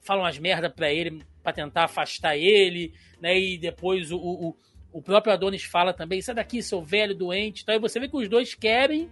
fala 0.00 0.22
umas 0.22 0.38
merda 0.38 0.70
pra 0.70 0.90
ele 0.90 1.22
para 1.42 1.52
tentar 1.52 1.84
afastar 1.84 2.36
ele, 2.36 2.94
né? 3.20 3.38
E 3.38 3.58
depois 3.58 4.10
o, 4.10 4.16
o, 4.16 4.56
o 4.92 5.00
próprio 5.00 5.32
Adonis 5.32 5.62
fala 5.62 5.92
também, 5.92 6.20
sai 6.20 6.34
daqui, 6.34 6.62
seu 6.62 6.82
velho 6.82 7.14
doente. 7.14 7.62
Então 7.62 7.74
aí 7.74 7.80
você 7.80 8.00
vê 8.00 8.08
que 8.08 8.16
os 8.16 8.28
dois 8.28 8.54
querem. 8.54 9.08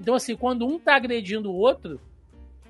Então, 0.00 0.14
assim, 0.14 0.36
quando 0.36 0.66
um 0.66 0.78
tá 0.78 0.96
agredindo 0.96 1.50
o 1.50 1.56
outro, 1.56 2.00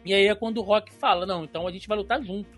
e 0.05 0.15
aí 0.15 0.27
é 0.27 0.35
quando 0.35 0.59
o 0.59 0.63
Rock 0.63 0.93
fala, 0.93 1.27
não, 1.27 1.45
então 1.45 1.67
a 1.67 1.71
gente 1.71 1.87
vai 1.87 1.97
lutar 1.99 2.23
junto. 2.23 2.49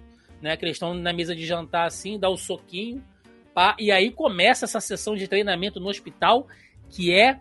Né? 0.41 0.57
Que 0.57 0.65
eles 0.65 0.77
estão 0.77 0.95
na 0.95 1.13
mesa 1.13 1.35
de 1.35 1.45
jantar 1.45 1.87
assim, 1.87 2.19
dá 2.19 2.29
o 2.29 2.35
um 2.35 2.37
soquinho. 2.37 3.05
Pá, 3.53 3.77
e 3.79 3.91
aí 3.91 4.11
começa 4.11 4.65
essa 4.65 4.81
sessão 4.81 5.17
de 5.17 5.27
treinamento 5.27 5.81
no 5.81 5.89
hospital, 5.89 6.47
que 6.89 7.13
é 7.13 7.41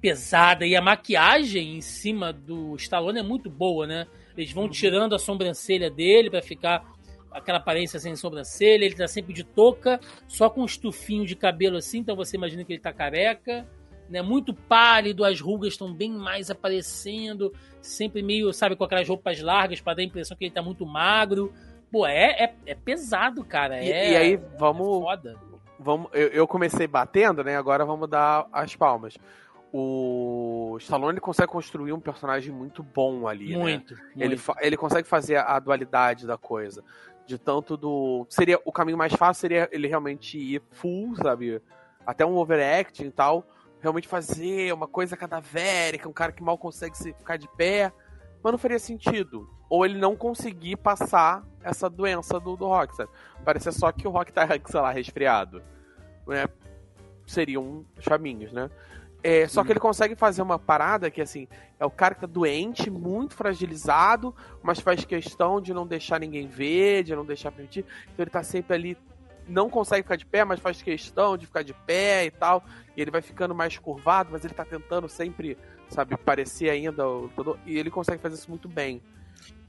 pesada. 0.00 0.64
E 0.64 0.76
a 0.76 0.80
maquiagem 0.80 1.76
em 1.76 1.80
cima 1.80 2.32
do 2.32 2.76
Stallone 2.76 3.18
é 3.18 3.22
muito 3.22 3.50
boa, 3.50 3.86
né? 3.86 4.06
Eles 4.36 4.52
vão 4.52 4.64
uhum. 4.64 4.70
tirando 4.70 5.14
a 5.14 5.18
sobrancelha 5.18 5.90
dele 5.90 6.30
para 6.30 6.42
ficar 6.42 6.95
aquela 7.30 7.58
aparência 7.58 7.98
sem 8.00 8.16
sobrancelha, 8.16 8.84
ele 8.84 8.94
tá 8.94 9.06
sempre 9.06 9.32
de 9.32 9.44
touca, 9.44 10.00
só 10.26 10.48
com 10.48 10.62
um 10.62 10.64
estufinho 10.66 11.26
de 11.26 11.36
cabelo 11.36 11.76
assim, 11.76 11.98
então 11.98 12.16
você 12.16 12.36
imagina 12.36 12.64
que 12.64 12.72
ele 12.72 12.80
tá 12.80 12.92
careca, 12.92 13.66
né? 14.08 14.22
Muito 14.22 14.54
pálido, 14.54 15.24
as 15.24 15.40
rugas 15.40 15.72
estão 15.72 15.92
bem 15.92 16.12
mais 16.12 16.50
aparecendo, 16.50 17.52
sempre 17.80 18.22
meio, 18.22 18.52
sabe, 18.52 18.76
com 18.76 18.84
aquelas 18.84 19.08
roupas 19.08 19.40
largas 19.40 19.80
para 19.80 19.94
dar 19.94 20.02
a 20.02 20.06
impressão 20.06 20.36
que 20.36 20.44
ele 20.44 20.54
tá 20.54 20.62
muito 20.62 20.86
magro. 20.86 21.52
Pô, 21.90 22.06
é, 22.06 22.44
é, 22.44 22.54
é 22.66 22.74
pesado, 22.74 23.44
cara. 23.44 23.82
E, 23.82 23.90
é, 23.90 24.12
e 24.12 24.16
aí, 24.16 24.40
vamos. 24.58 25.04
É 25.24 25.34
vamos 25.78 26.10
eu, 26.12 26.28
eu 26.28 26.46
comecei 26.46 26.86
batendo, 26.86 27.44
né? 27.44 27.56
Agora 27.56 27.84
vamos 27.84 28.08
dar 28.08 28.46
as 28.52 28.74
palmas 28.74 29.16
o 29.78 30.78
Stallone 30.80 31.20
consegue 31.20 31.48
construir 31.48 31.92
um 31.92 32.00
personagem 32.00 32.50
muito 32.50 32.82
bom 32.82 33.28
ali, 33.28 33.54
muito, 33.54 33.94
né? 33.94 34.00
Muito. 34.14 34.24
Ele, 34.24 34.40
ele 34.60 34.76
consegue 34.76 35.06
fazer 35.06 35.36
a 35.36 35.58
dualidade 35.58 36.26
da 36.26 36.38
coisa 36.38 36.82
de 37.26 37.38
tanto 37.38 37.76
do. 37.76 38.26
Seria 38.28 38.60
o 38.64 38.72
caminho 38.72 38.96
mais 38.96 39.12
fácil 39.12 39.40
seria 39.40 39.68
ele 39.72 39.88
realmente 39.88 40.38
ir 40.38 40.62
full, 40.70 41.16
sabe? 41.16 41.60
Até 42.06 42.24
um 42.24 42.36
overacting 42.36 43.06
e 43.06 43.10
tal. 43.10 43.44
Realmente 43.80 44.08
fazer 44.08 44.72
uma 44.72 44.86
coisa 44.86 45.16
cadavérica, 45.16 46.08
um 46.08 46.12
cara 46.12 46.32
que 46.32 46.42
mal 46.42 46.56
consegue 46.56 46.96
se 46.96 47.12
ficar 47.12 47.36
de 47.36 47.48
pé. 47.56 47.92
Mas 48.42 48.52
não 48.52 48.58
faria 48.58 48.78
sentido. 48.78 49.48
Ou 49.68 49.84
ele 49.84 49.98
não 49.98 50.14
conseguir 50.14 50.76
passar 50.76 51.44
essa 51.62 51.90
doença 51.90 52.38
do, 52.38 52.56
do 52.56 52.66
Rock, 52.66 52.94
sabe? 52.94 53.10
Parecia 53.44 53.72
só 53.72 53.90
que 53.90 54.06
o 54.06 54.10
Rock 54.10 54.32
tá, 54.32 54.46
sei 54.66 54.80
lá, 54.80 54.92
resfriado. 54.92 55.62
Né? 56.26 56.48
Seriam 57.26 57.84
os 57.98 58.04
caminhos, 58.04 58.52
né? 58.52 58.70
É, 59.28 59.48
só 59.48 59.64
que 59.64 59.72
ele 59.72 59.80
consegue 59.80 60.14
fazer 60.14 60.40
uma 60.40 60.56
parada 60.56 61.10
que, 61.10 61.20
assim, 61.20 61.48
é 61.80 61.84
o 61.84 61.90
cara 61.90 62.14
que 62.14 62.20
tá 62.20 62.28
doente, 62.28 62.88
muito 62.88 63.34
fragilizado, 63.34 64.32
mas 64.62 64.78
faz 64.78 65.04
questão 65.04 65.60
de 65.60 65.74
não 65.74 65.84
deixar 65.84 66.20
ninguém 66.20 66.46
ver, 66.46 67.02
de 67.02 67.12
não 67.16 67.24
deixar 67.24 67.50
permitir. 67.50 67.84
Então 68.04 68.22
ele 68.22 68.30
tá 68.30 68.44
sempre 68.44 68.76
ali, 68.76 68.96
não 69.48 69.68
consegue 69.68 70.04
ficar 70.04 70.14
de 70.14 70.24
pé, 70.24 70.44
mas 70.44 70.60
faz 70.60 70.80
questão 70.80 71.36
de 71.36 71.44
ficar 71.44 71.62
de 71.62 71.74
pé 71.74 72.26
e 72.26 72.30
tal. 72.30 72.62
E 72.96 73.02
ele 73.02 73.10
vai 73.10 73.20
ficando 73.20 73.52
mais 73.52 73.76
curvado, 73.76 74.28
mas 74.30 74.44
ele 74.44 74.54
tá 74.54 74.64
tentando 74.64 75.08
sempre, 75.08 75.58
sabe, 75.90 76.16
parecer 76.18 76.70
ainda. 76.70 77.02
E 77.66 77.76
ele 77.76 77.90
consegue 77.90 78.22
fazer 78.22 78.36
isso 78.36 78.48
muito 78.48 78.68
bem. 78.68 79.02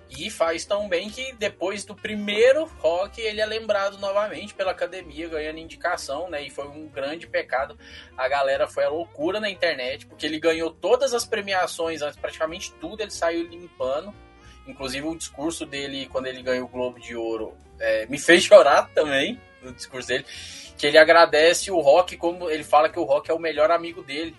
E 0.09 0.29
faz 0.29 0.63
tão 0.63 0.87
bem 0.87 1.09
que 1.09 1.33
depois 1.33 1.83
do 1.83 1.93
primeiro 1.93 2.65
rock 2.79 3.19
ele 3.19 3.41
é 3.41 3.45
lembrado 3.45 3.97
novamente 3.97 4.53
pela 4.53 4.71
academia, 4.71 5.27
ganhando 5.27 5.59
indicação, 5.59 6.29
né? 6.29 6.43
E 6.43 6.49
foi 6.49 6.67
um 6.67 6.87
grande 6.87 7.27
pecado. 7.27 7.77
A 8.17 8.27
galera 8.27 8.67
foi 8.67 8.85
a 8.85 8.89
loucura 8.89 9.39
na 9.39 9.49
internet, 9.49 10.05
porque 10.05 10.25
ele 10.25 10.39
ganhou 10.39 10.71
todas 10.71 11.13
as 11.13 11.25
premiações 11.25 12.01
praticamente 12.21 12.71
tudo 12.73 13.01
ele 13.01 13.11
saiu 13.11 13.43
limpando. 13.47 14.13
Inclusive 14.65 15.07
o 15.07 15.15
discurso 15.15 15.65
dele, 15.65 16.07
quando 16.11 16.27
ele 16.27 16.41
ganhou 16.41 16.65
o 16.65 16.69
Globo 16.69 16.99
de 16.99 17.15
Ouro, 17.15 17.55
é, 17.79 18.05
me 18.07 18.17
fez 18.17 18.43
chorar 18.43 18.89
também, 18.93 19.39
o 19.63 19.71
discurso 19.71 20.07
dele. 20.07 20.25
Que 20.77 20.87
ele 20.87 20.97
agradece 20.97 21.71
o 21.71 21.79
rock, 21.79 22.17
como 22.17 22.49
ele 22.49 22.63
fala 22.63 22.89
que 22.89 22.99
o 22.99 23.03
rock 23.03 23.29
é 23.29 23.33
o 23.33 23.39
melhor 23.39 23.71
amigo 23.71 24.03
dele. 24.03 24.35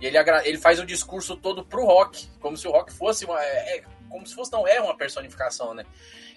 E 0.00 0.06
ele, 0.06 0.16
ele 0.44 0.58
faz 0.58 0.80
o 0.80 0.86
discurso 0.86 1.36
todo 1.36 1.64
pro 1.64 1.84
rock, 1.84 2.28
como 2.40 2.56
se 2.56 2.66
o 2.66 2.72
rock 2.72 2.92
fosse 2.92 3.24
uma. 3.24 3.40
É, 3.42 3.76
é 3.78 3.84
como 4.12 4.26
se 4.26 4.34
fosse, 4.34 4.52
não 4.52 4.68
é 4.68 4.80
uma 4.80 4.96
personificação, 4.96 5.72
né? 5.74 5.84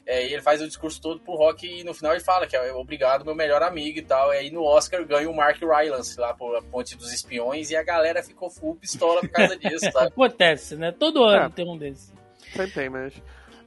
É, 0.06 0.26
e 0.26 0.34
ele 0.34 0.42
faz 0.42 0.62
o 0.62 0.68
discurso 0.68 1.02
todo 1.02 1.20
pro 1.20 1.36
Rock 1.36 1.68
e 1.68 1.84
no 1.84 1.94
final 1.94 2.14
ele 2.14 2.24
fala 2.24 2.46
que 2.46 2.56
é 2.56 2.74
obrigado, 2.74 3.26
meu 3.26 3.36
melhor 3.36 3.64
amigo 3.64 3.98
e 3.98 4.04
tal. 4.04 4.34
E 4.34 4.38
aí 4.38 4.52
no 4.52 4.64
Oscar 4.64 5.04
ganha 5.06 5.30
o 5.30 5.36
Mark 5.36 5.60
Rylance 5.60 6.20
lá 6.20 6.34
por 6.34 6.56
A 6.56 6.62
Ponte 6.62 6.96
dos 6.96 7.12
Espiões 7.12 7.72
e 7.72 7.76
a 7.76 7.84
galera 7.84 8.24
ficou 8.24 8.50
full 8.50 8.76
pistola 8.76 9.22
por 9.22 9.30
causa 9.30 9.58
disso, 9.58 9.92
sabe? 9.92 10.08
Acontece, 10.16 10.76
né? 10.76 10.92
Todo 10.92 11.24
ano 11.24 11.48
é, 11.48 11.50
tem 11.50 11.68
um 11.68 11.78
desses. 11.78 12.14
Sempre 12.54 12.72
tem, 12.72 12.90
mas. 12.90 13.14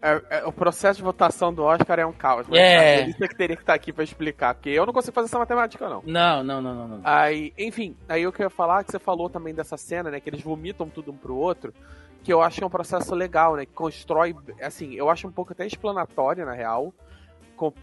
É, 0.00 0.38
é, 0.38 0.44
o 0.44 0.52
processo 0.52 0.98
de 0.98 1.02
votação 1.02 1.52
do 1.52 1.64
Oscar 1.64 1.98
é 1.98 2.06
um 2.06 2.12
caos, 2.12 2.46
mas 2.46 2.61
é. 2.61 3.09
isso 3.09 3.24
é 3.24 3.26
que 3.26 3.36
teria 3.36 3.56
que 3.56 3.62
estar 3.62 3.74
aqui 3.74 3.92
para 3.92 4.04
explicar, 4.04 4.54
porque 4.54 4.70
eu 4.70 4.86
não 4.86 4.92
consigo 4.92 5.12
fazer 5.12 5.26
essa 5.26 5.40
matemática, 5.40 5.88
não. 5.88 6.04
Não, 6.06 6.44
não, 6.44 6.62
não, 6.62 6.72
não, 6.72 6.88
não. 6.88 7.00
Aí, 7.02 7.52
enfim, 7.59 7.96
aí 8.09 8.22
eu 8.22 8.30
queria 8.30 8.48
falar 8.48 8.84
que 8.84 8.92
você 8.92 8.98
falou 9.00 9.28
também 9.28 9.52
dessa 9.52 9.76
cena, 9.76 10.09
né? 10.09 10.20
Que 10.20 10.30
eles 10.30 10.40
vomitam 10.40 10.88
tudo 10.88 11.11
um 11.11 11.16
pro 11.16 11.34
outro 11.34 11.74
que 12.22 12.32
eu 12.32 12.42
acho 12.42 12.58
que 12.58 12.64
é 12.64 12.66
um 12.66 12.70
processo 12.70 13.14
legal, 13.14 13.56
né? 13.56 13.64
Que 13.64 13.72
constrói, 13.72 14.34
assim, 14.60 14.94
eu 14.94 15.08
acho 15.08 15.26
um 15.26 15.32
pouco 15.32 15.52
até 15.52 15.66
explanatório, 15.66 16.44
na 16.44 16.52
real, 16.52 16.92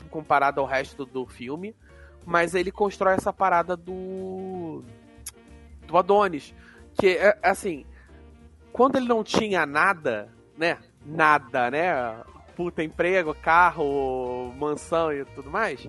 comparado 0.10 0.62
ao 0.62 0.68
resto 0.68 1.06
do 1.06 1.26
filme, 1.26 1.76
mas 2.26 2.56
ele 2.56 2.72
constrói 2.72 3.16
essa 3.16 3.34
parada 3.34 3.76
do 3.76 4.84
do 5.86 5.98
Adonis, 5.98 6.54
que 6.96 7.10
é 7.18 7.38
assim, 7.44 7.86
quando 8.72 8.96
ele 8.96 9.08
não 9.08 9.24
tinha 9.24 9.66
nada, 9.66 10.34
né? 10.58 10.80
Nada, 11.06 11.70
né? 11.70 12.24
Puta 12.56 12.84
emprego, 12.84 13.36
carro, 13.36 14.52
mansão 14.58 15.14
e 15.14 15.26
tudo 15.26 15.52
mais, 15.52 15.88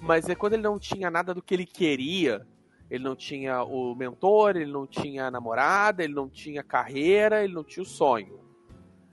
mas 0.00 0.28
é 0.28 0.34
quando 0.34 0.54
ele 0.54 0.62
não 0.62 0.78
tinha 0.78 1.10
nada 1.10 1.34
do 1.34 1.42
que 1.42 1.54
ele 1.54 1.66
queria, 1.66 2.46
ele 2.90 3.02
não 3.02 3.16
tinha 3.16 3.62
o 3.62 3.94
mentor, 3.94 4.56
ele 4.56 4.70
não 4.70 4.86
tinha 4.86 5.26
a 5.26 5.30
namorada, 5.30 6.04
ele 6.04 6.14
não 6.14 6.28
tinha 6.28 6.62
carreira, 6.62 7.42
ele 7.42 7.54
não 7.54 7.64
tinha 7.64 7.82
o 7.82 7.86
sonho. 7.86 8.40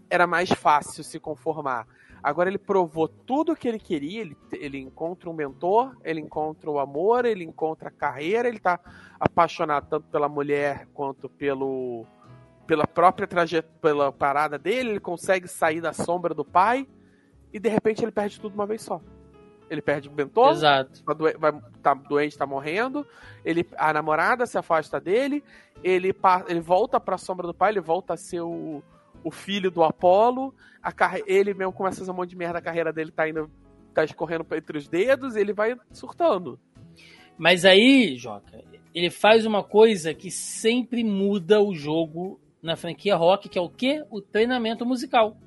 Era 0.09 0.28
mais 0.28 0.49
fácil 0.51 1.03
se 1.03 1.19
conformar. 1.19 1.88
Agora 2.22 2.49
ele 2.49 2.57
provou 2.57 3.07
tudo 3.07 3.53
o 3.53 3.55
que 3.55 3.67
ele 3.67 3.80
queria, 3.80 4.22
ele, 4.22 4.38
ele 4.53 4.78
encontra 4.78 5.30
um 5.30 5.34
mentor, 5.34 5.97
ele 6.03 6.19
encontra 6.19 6.69
o 6.69 6.80
amor, 6.80 7.26
ele 7.26 7.43
encontra 7.43 7.88
a 7.88 7.91
carreira, 7.91 8.47
ele 8.47 8.57
está 8.57 8.80
apaixonado 9.19 9.88
tanto 9.89 10.07
pela 10.07 10.30
mulher 10.30 10.88
quanto 10.93 11.28
pelo 11.30 12.05
pela 12.67 12.88
própria 12.88 13.28
trajetória, 13.28 13.78
pela 13.82 14.11
parada 14.13 14.57
dele, 14.57 14.91
ele 14.91 14.99
consegue 14.99 15.47
sair 15.47 15.82
da 15.82 15.91
sombra 15.91 16.34
do 16.34 16.45
pai 16.45 16.88
e 17.51 17.59
de 17.59 17.67
repente 17.67 18.01
ele 18.01 18.11
perde 18.11 18.39
tudo 18.39 18.53
uma 18.53 18.65
vez 18.65 18.82
só 18.82 19.01
ele 19.72 19.82
perde 19.82 20.09
o 20.09 20.11
mentor, 20.11 20.51
Exato. 20.51 21.01
Tá, 21.01 21.13
doen 21.13 21.32
vai, 21.39 21.53
tá 21.82 21.93
doente, 21.93 22.38
tá 22.38 22.45
morrendo, 22.45 23.07
ele, 23.45 23.65
a 23.78 23.93
namorada 23.93 24.45
se 24.45 24.57
afasta 24.57 24.99
dele, 24.99 25.41
ele, 25.82 26.13
ele 26.49 26.59
volta 26.59 26.99
pra 26.99 27.17
sombra 27.17 27.47
do 27.47 27.53
pai, 27.53 27.72
ele 27.72 27.80
volta 27.80 28.13
a 28.13 28.17
ser 28.17 28.41
o, 28.41 28.84
o 29.24 29.32
filho 29.32 29.72
do 29.72 29.82
Apolo, 29.82 30.53
a 30.84 30.93
ele 31.26 31.53
mesmo 31.53 31.72
começa 31.72 31.97
a 31.97 31.99
fazer 31.99 32.11
um 32.11 32.15
monte 32.15 32.32
de 32.32 32.36
merda, 32.36 32.59
a 32.59 32.61
carreira 32.61 32.91
dele 32.91 33.11
tá 33.11 33.30
indo, 33.30 33.49
tá 33.93 34.03
escorrendo 34.03 34.45
entre 34.51 34.78
os 34.78 34.89
dedos, 34.89 35.38
ele 35.38 35.53
vai 35.53 35.78
surtando. 35.93 36.59
Mas 37.38 37.63
aí, 37.63 38.17
Joca, 38.17 38.61
ele 38.93 39.09
faz 39.09 39.45
uma 39.45 39.63
coisa 39.63 40.13
que 40.13 40.30
sempre 40.30 41.01
muda 41.01 41.61
o 41.61 41.74
jogo 41.74 42.41
na 42.61 42.76
franquia 42.76 43.15
Rock, 43.15 43.47
que 43.47 43.57
é 43.57 43.61
o 43.61 43.69
quê? 43.69 44.03
O 44.09 44.22
treinamento 44.22 44.86
musical 44.86 45.38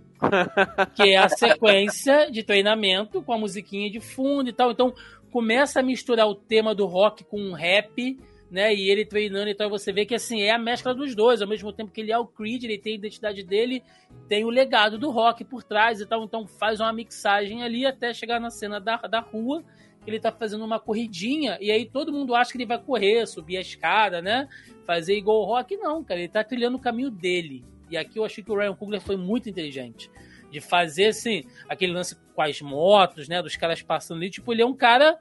que 0.95 1.11
é 1.11 1.17
a 1.17 1.29
sequência 1.29 2.31
de 2.31 2.43
treinamento 2.43 3.23
com 3.23 3.33
a 3.33 3.39
musiquinha 3.39 3.91
de 3.91 4.01
fundo 4.01 4.49
e 4.49 4.53
tal. 4.53 4.71
Então 4.71 4.95
começa 5.31 5.81
a 5.81 5.83
misturar 5.83 6.29
o 6.29 6.35
tema 6.35 6.75
do 6.75 6.87
rock 6.87 7.25
com 7.25 7.51
o 7.51 7.53
rap, 7.53 8.19
né? 8.51 8.73
E 8.75 8.89
ele 8.89 9.05
treinando, 9.05 9.51
então 9.51 9.69
você 9.69 9.93
vê 9.93 10.07
que 10.07 10.15
assim 10.15 10.43
é 10.43 10.53
a 10.53 10.59
mescla 10.59 10.95
dos 10.95 11.15
dois, 11.15 11.43
ao 11.43 11.49
mesmo 11.49 11.73
tempo 11.73 11.91
que 11.91 12.01
ele 12.01 12.13
é 12.13 12.19
o 12.19 12.27
Creed, 12.27 12.65
ele 12.65 12.79
tem 12.79 12.93
a 12.93 12.97
identidade 12.97 13.43
dele, 13.43 13.83
tem 14.29 14.45
o 14.45 14.51
legado 14.51 14.97
do 14.97 15.11
rock 15.11 15.45
por 15.45 15.63
trás 15.63 16.01
e 16.01 16.07
tal. 16.07 16.23
Então 16.23 16.47
faz 16.47 16.81
uma 16.81 16.93
mixagem 16.93 17.63
ali 17.63 17.85
até 17.85 18.15
chegar 18.15 18.41
na 18.41 18.51
cena 18.51 18.81
da, 18.81 18.97
da 18.97 19.21
rua. 19.21 19.65
Ele 20.07 20.21
tá 20.21 20.31
fazendo 20.31 20.65
uma 20.65 20.79
corridinha 20.79 21.57
e 21.61 21.71
aí 21.71 21.87
todo 21.87 22.13
mundo 22.13 22.35
acha 22.35 22.53
que 22.53 22.59
ele 22.59 22.67
vai 22.67 22.79
correr, 22.79 23.27
subir 23.27 23.57
a 23.57 23.61
escada, 23.61 24.21
né? 24.21 24.49
Fazer 24.87 25.17
igual 25.17 25.41
o 25.41 25.45
rock, 25.45 25.77
não, 25.79 26.05
cara. 26.05 26.21
Ele 26.21 26.29
tá 26.29 26.45
trilhando 26.45 26.77
o 26.77 26.81
caminho 26.81 27.11
dele. 27.11 27.65
E 27.91 27.97
aqui 27.97 28.19
eu 28.19 28.25
achei 28.25 28.43
que 28.43 28.51
o 28.51 28.57
Ryan 28.57 28.75
Coogler 28.75 29.01
foi 29.01 29.17
muito 29.17 29.49
inteligente. 29.49 30.11
De 30.51 30.61
fazer, 30.61 31.07
assim, 31.07 31.45
aquele 31.69 31.93
lance 31.93 32.17
com 32.35 32.43
as 32.43 32.61
motos, 32.61 33.29
né? 33.29 33.43
Dos 33.43 33.57
caras 33.57 33.83
passando 33.83 34.19
ali. 34.19 34.31
Tipo, 34.31 34.53
ele 34.53 34.63
é 34.63 34.67
um 34.67 34.75
cara 34.75 35.19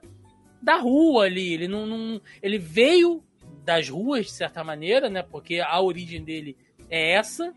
da 0.62 0.76
rua 0.76 1.24
ali. 1.24 1.52
Ele 1.52 1.68
não, 1.68 1.86
não, 1.86 2.20
Ele 2.42 2.58
veio 2.58 3.22
das 3.64 3.88
ruas, 3.88 4.26
de 4.26 4.32
certa 4.32 4.62
maneira, 4.62 5.08
né? 5.08 5.22
Porque 5.22 5.60
a 5.60 5.80
origem 5.80 6.22
dele 6.22 6.56
é 6.88 7.12
essa. 7.12 7.52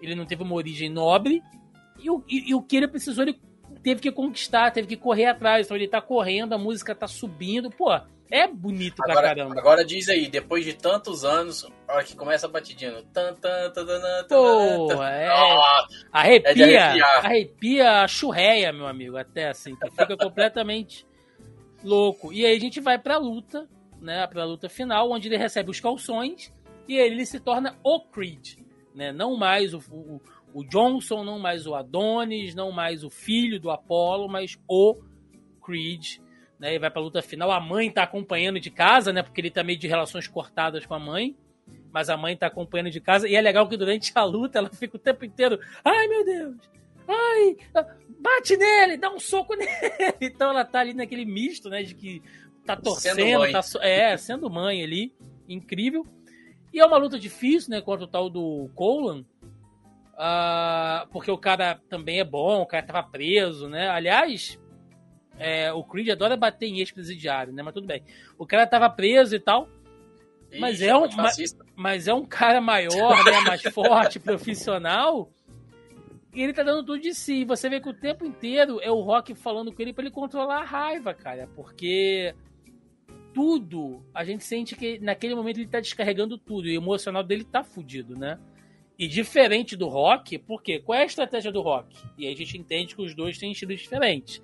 Ele 0.00 0.14
não 0.14 0.24
teve 0.24 0.42
uma 0.42 0.54
origem 0.54 0.88
nobre. 0.88 1.42
E 1.98 2.08
e, 2.28 2.50
e 2.50 2.54
o 2.54 2.62
que 2.62 2.76
ele 2.76 2.88
precisou, 2.88 3.24
ele 3.24 3.38
teve 3.82 4.00
que 4.00 4.10
conquistar, 4.10 4.70
teve 4.70 4.88
que 4.88 4.96
correr 4.96 5.26
atrás. 5.26 5.66
Então 5.66 5.76
ele 5.76 5.88
tá 5.88 6.00
correndo, 6.00 6.54
a 6.54 6.58
música 6.58 6.94
tá 6.94 7.06
subindo. 7.06 7.70
Pô, 7.70 7.90
É 8.32 8.48
bonito 8.48 8.98
agora, 9.02 9.20
pra 9.20 9.28
caramba. 9.28 9.60
Agora 9.60 9.84
diz 9.84 10.08
aí, 10.08 10.26
depois 10.26 10.64
de 10.64 10.72
tantos 10.72 11.22
anos, 11.22 11.70
a 11.86 11.96
hora 11.96 12.02
que 12.02 12.16
começa 12.16 12.46
a 12.46 12.48
batidinha. 12.48 13.04
Tan, 13.12 13.34
tan, 13.34 13.70
tan, 13.70 13.84
tan, 13.84 14.26
Pô, 14.26 15.02
é. 15.02 15.26
Ah, 15.28 15.86
arrepia, 16.10 16.78
é 16.78 17.02
arrepia 17.18 18.00
a 18.00 18.08
churreia, 18.08 18.72
meu 18.72 18.86
amigo, 18.86 19.18
até 19.18 19.50
assim. 19.50 19.76
Tu 19.76 19.90
fica 19.90 20.16
completamente 20.16 21.06
louco. 21.84 22.32
E 22.32 22.46
aí 22.46 22.56
a 22.56 22.58
gente 22.58 22.80
vai 22.80 22.98
pra 22.98 23.18
luta, 23.18 23.68
né? 24.00 24.26
Pra 24.26 24.46
luta 24.46 24.66
final, 24.66 25.10
onde 25.10 25.28
ele 25.28 25.36
recebe 25.36 25.70
os 25.70 25.78
calções 25.78 26.50
e 26.88 26.96
ele 26.96 27.26
se 27.26 27.38
torna 27.38 27.76
o 27.84 28.00
Creed. 28.00 28.54
Né? 28.94 29.12
Não 29.12 29.36
mais 29.36 29.74
o, 29.74 29.78
o, 29.90 30.22
o 30.54 30.64
Johnson, 30.64 31.22
não 31.22 31.38
mais 31.38 31.66
o 31.66 31.74
Adonis, 31.74 32.54
não 32.54 32.72
mais 32.72 33.04
o 33.04 33.10
filho 33.10 33.60
do 33.60 33.70
Apollo, 33.70 34.26
mas 34.26 34.58
o 34.66 34.96
Creed. 35.62 36.16
Né? 36.62 36.76
E 36.76 36.78
vai 36.78 36.88
pra 36.92 37.02
luta 37.02 37.20
final. 37.20 37.50
A 37.50 37.58
mãe 37.58 37.90
tá 37.90 38.04
acompanhando 38.04 38.60
de 38.60 38.70
casa, 38.70 39.12
né? 39.12 39.20
Porque 39.20 39.40
ele 39.40 39.50
tá 39.50 39.64
meio 39.64 39.76
de 39.76 39.88
relações 39.88 40.28
cortadas 40.28 40.86
com 40.86 40.94
a 40.94 40.98
mãe. 41.00 41.36
Mas 41.92 42.08
a 42.08 42.16
mãe 42.16 42.36
tá 42.36 42.46
acompanhando 42.46 42.88
de 42.88 43.00
casa. 43.00 43.28
E 43.28 43.34
é 43.34 43.40
legal 43.40 43.68
que 43.68 43.76
durante 43.76 44.12
a 44.14 44.22
luta 44.22 44.58
ela 44.60 44.70
fica 44.70 44.96
o 44.96 45.00
tempo 45.00 45.24
inteiro. 45.24 45.58
Ai, 45.84 46.06
meu 46.06 46.24
Deus! 46.24 46.56
Ai! 47.08 47.56
Bate 48.20 48.56
nele! 48.56 48.96
Dá 48.96 49.10
um 49.10 49.18
soco 49.18 49.54
nele! 49.58 49.72
Então 50.20 50.50
ela 50.50 50.64
tá 50.64 50.78
ali 50.78 50.94
naquele 50.94 51.24
misto, 51.24 51.68
né? 51.68 51.82
De 51.82 51.96
que 51.96 52.22
tá 52.64 52.76
torcendo, 52.76 53.16
Sendo 53.16 53.50
tá, 53.50 53.60
so- 53.60 53.80
é, 53.82 54.16
sendo 54.16 54.48
mãe 54.48 54.84
ali. 54.84 55.12
Incrível. 55.48 56.06
E 56.72 56.78
é 56.78 56.86
uma 56.86 56.96
luta 56.96 57.18
difícil, 57.18 57.70
né? 57.70 57.80
Contra 57.80 58.04
o 58.04 58.08
tal 58.08 58.30
do 58.30 58.70
Colan. 58.76 59.24
Ah, 60.16 61.08
porque 61.10 61.30
o 61.30 61.36
cara 61.38 61.80
também 61.88 62.20
é 62.20 62.24
bom, 62.24 62.62
o 62.62 62.66
cara 62.66 62.86
tava 62.86 63.02
preso, 63.02 63.68
né? 63.68 63.88
Aliás, 63.88 64.60
é, 65.38 65.72
o 65.72 65.82
Creed 65.84 66.08
adora 66.10 66.36
bater 66.36 66.66
em 66.66 66.78
ex-presidiário, 66.78 67.52
né? 67.52 67.62
Mas 67.62 67.74
tudo 67.74 67.86
bem. 67.86 68.02
O 68.38 68.46
cara 68.46 68.66
tava 68.66 68.88
preso 68.90 69.34
e 69.34 69.40
tal, 69.40 69.68
Mas 70.60 70.80
Ih, 70.80 70.86
é 70.88 70.96
um- 70.96 71.04
antifascista. 71.04 71.64
mas 71.74 72.06
é 72.08 72.12
um 72.14 72.24
cara 72.26 72.60
maior, 72.60 73.24
né? 73.24 73.40
Mais 73.46 73.62
forte, 73.62 74.18
profissional. 74.20 75.30
E 76.34 76.42
ele 76.42 76.52
tá 76.52 76.62
dando 76.62 76.84
tudo 76.84 77.00
de 77.00 77.14
si. 77.14 77.44
Você 77.44 77.68
vê 77.68 77.80
que 77.80 77.88
o 77.88 77.94
tempo 77.94 78.24
inteiro 78.24 78.80
é 78.80 78.90
o 78.90 79.00
Rock 79.00 79.34
falando 79.34 79.72
com 79.72 79.82
ele 79.82 79.92
pra 79.92 80.02
ele 80.04 80.10
controlar 80.10 80.60
a 80.60 80.64
raiva, 80.64 81.12
cara. 81.12 81.48
Porque 81.54 82.34
tudo, 83.34 84.02
a 84.14 84.24
gente 84.24 84.44
sente 84.44 84.76
que 84.76 84.98
naquele 84.98 85.34
momento 85.34 85.58
ele 85.58 85.66
tá 85.68 85.80
descarregando 85.80 86.36
tudo. 86.38 86.68
E 86.68 86.76
o 86.76 86.80
emocional 86.82 87.22
dele 87.22 87.44
tá 87.44 87.62
fudido, 87.64 88.16
né? 88.18 88.38
E 88.98 89.08
diferente 89.08 89.74
do 89.76 89.88
Rock, 89.88 90.38
porque 90.38 90.78
qual 90.80 90.98
é 90.98 91.02
a 91.02 91.06
estratégia 91.06 91.50
do 91.50 91.60
Rock? 91.62 91.96
E 92.18 92.26
aí 92.26 92.32
a 92.32 92.36
gente 92.36 92.58
entende 92.58 92.94
que 92.94 93.02
os 93.02 93.14
dois 93.14 93.38
têm 93.38 93.52
estilos 93.52 93.80
diferentes. 93.80 94.40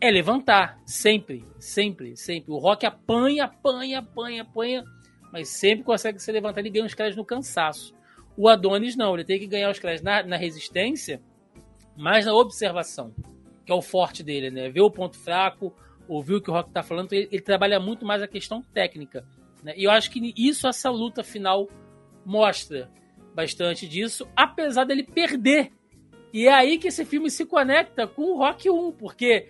É 0.00 0.10
levantar, 0.10 0.80
sempre, 0.84 1.44
sempre, 1.58 2.16
sempre. 2.16 2.52
O 2.52 2.58
Rock 2.58 2.84
apanha, 2.84 3.44
apanha, 3.44 4.00
apanha, 4.00 4.42
apanha, 4.42 4.84
mas 5.32 5.48
sempre 5.48 5.84
consegue 5.84 6.18
se 6.18 6.32
levantar 6.32 6.64
e 6.66 6.70
ganha 6.70 6.84
os 6.84 6.94
caras 6.94 7.14
no 7.14 7.24
cansaço. 7.24 7.94
O 8.36 8.48
Adonis 8.48 8.96
não, 8.96 9.14
ele 9.14 9.24
tem 9.24 9.38
que 9.38 9.46
ganhar 9.46 9.70
os 9.70 9.78
caras 9.78 10.02
na, 10.02 10.22
na 10.22 10.36
resistência, 10.36 11.22
mas 11.96 12.26
na 12.26 12.34
observação, 12.34 13.14
que 13.64 13.70
é 13.70 13.74
o 13.74 13.82
forte 13.82 14.22
dele, 14.22 14.50
né? 14.50 14.68
Ver 14.70 14.80
o 14.80 14.90
ponto 14.90 15.16
fraco, 15.16 15.72
ouvir 16.08 16.34
o 16.34 16.40
que 16.40 16.50
o 16.50 16.52
Rock 16.52 16.70
tá 16.70 16.82
falando, 16.82 17.12
ele, 17.12 17.28
ele 17.30 17.42
trabalha 17.42 17.78
muito 17.78 18.04
mais 18.04 18.22
a 18.22 18.28
questão 18.28 18.62
técnica. 18.62 19.24
Né? 19.62 19.74
E 19.76 19.84
eu 19.84 19.90
acho 19.90 20.10
que 20.10 20.32
isso 20.36 20.66
essa 20.66 20.90
luta 20.90 21.22
final 21.22 21.68
mostra 22.24 22.90
bastante 23.34 23.86
disso, 23.88 24.26
apesar 24.36 24.84
dele 24.84 25.02
perder. 25.02 25.70
E 26.32 26.46
é 26.46 26.52
aí 26.52 26.78
que 26.78 26.88
esse 26.88 27.04
filme 27.04 27.30
se 27.30 27.44
conecta 27.44 28.06
com 28.06 28.22
o 28.22 28.38
Rock 28.38 28.68
1, 28.70 28.92
porque 28.92 29.48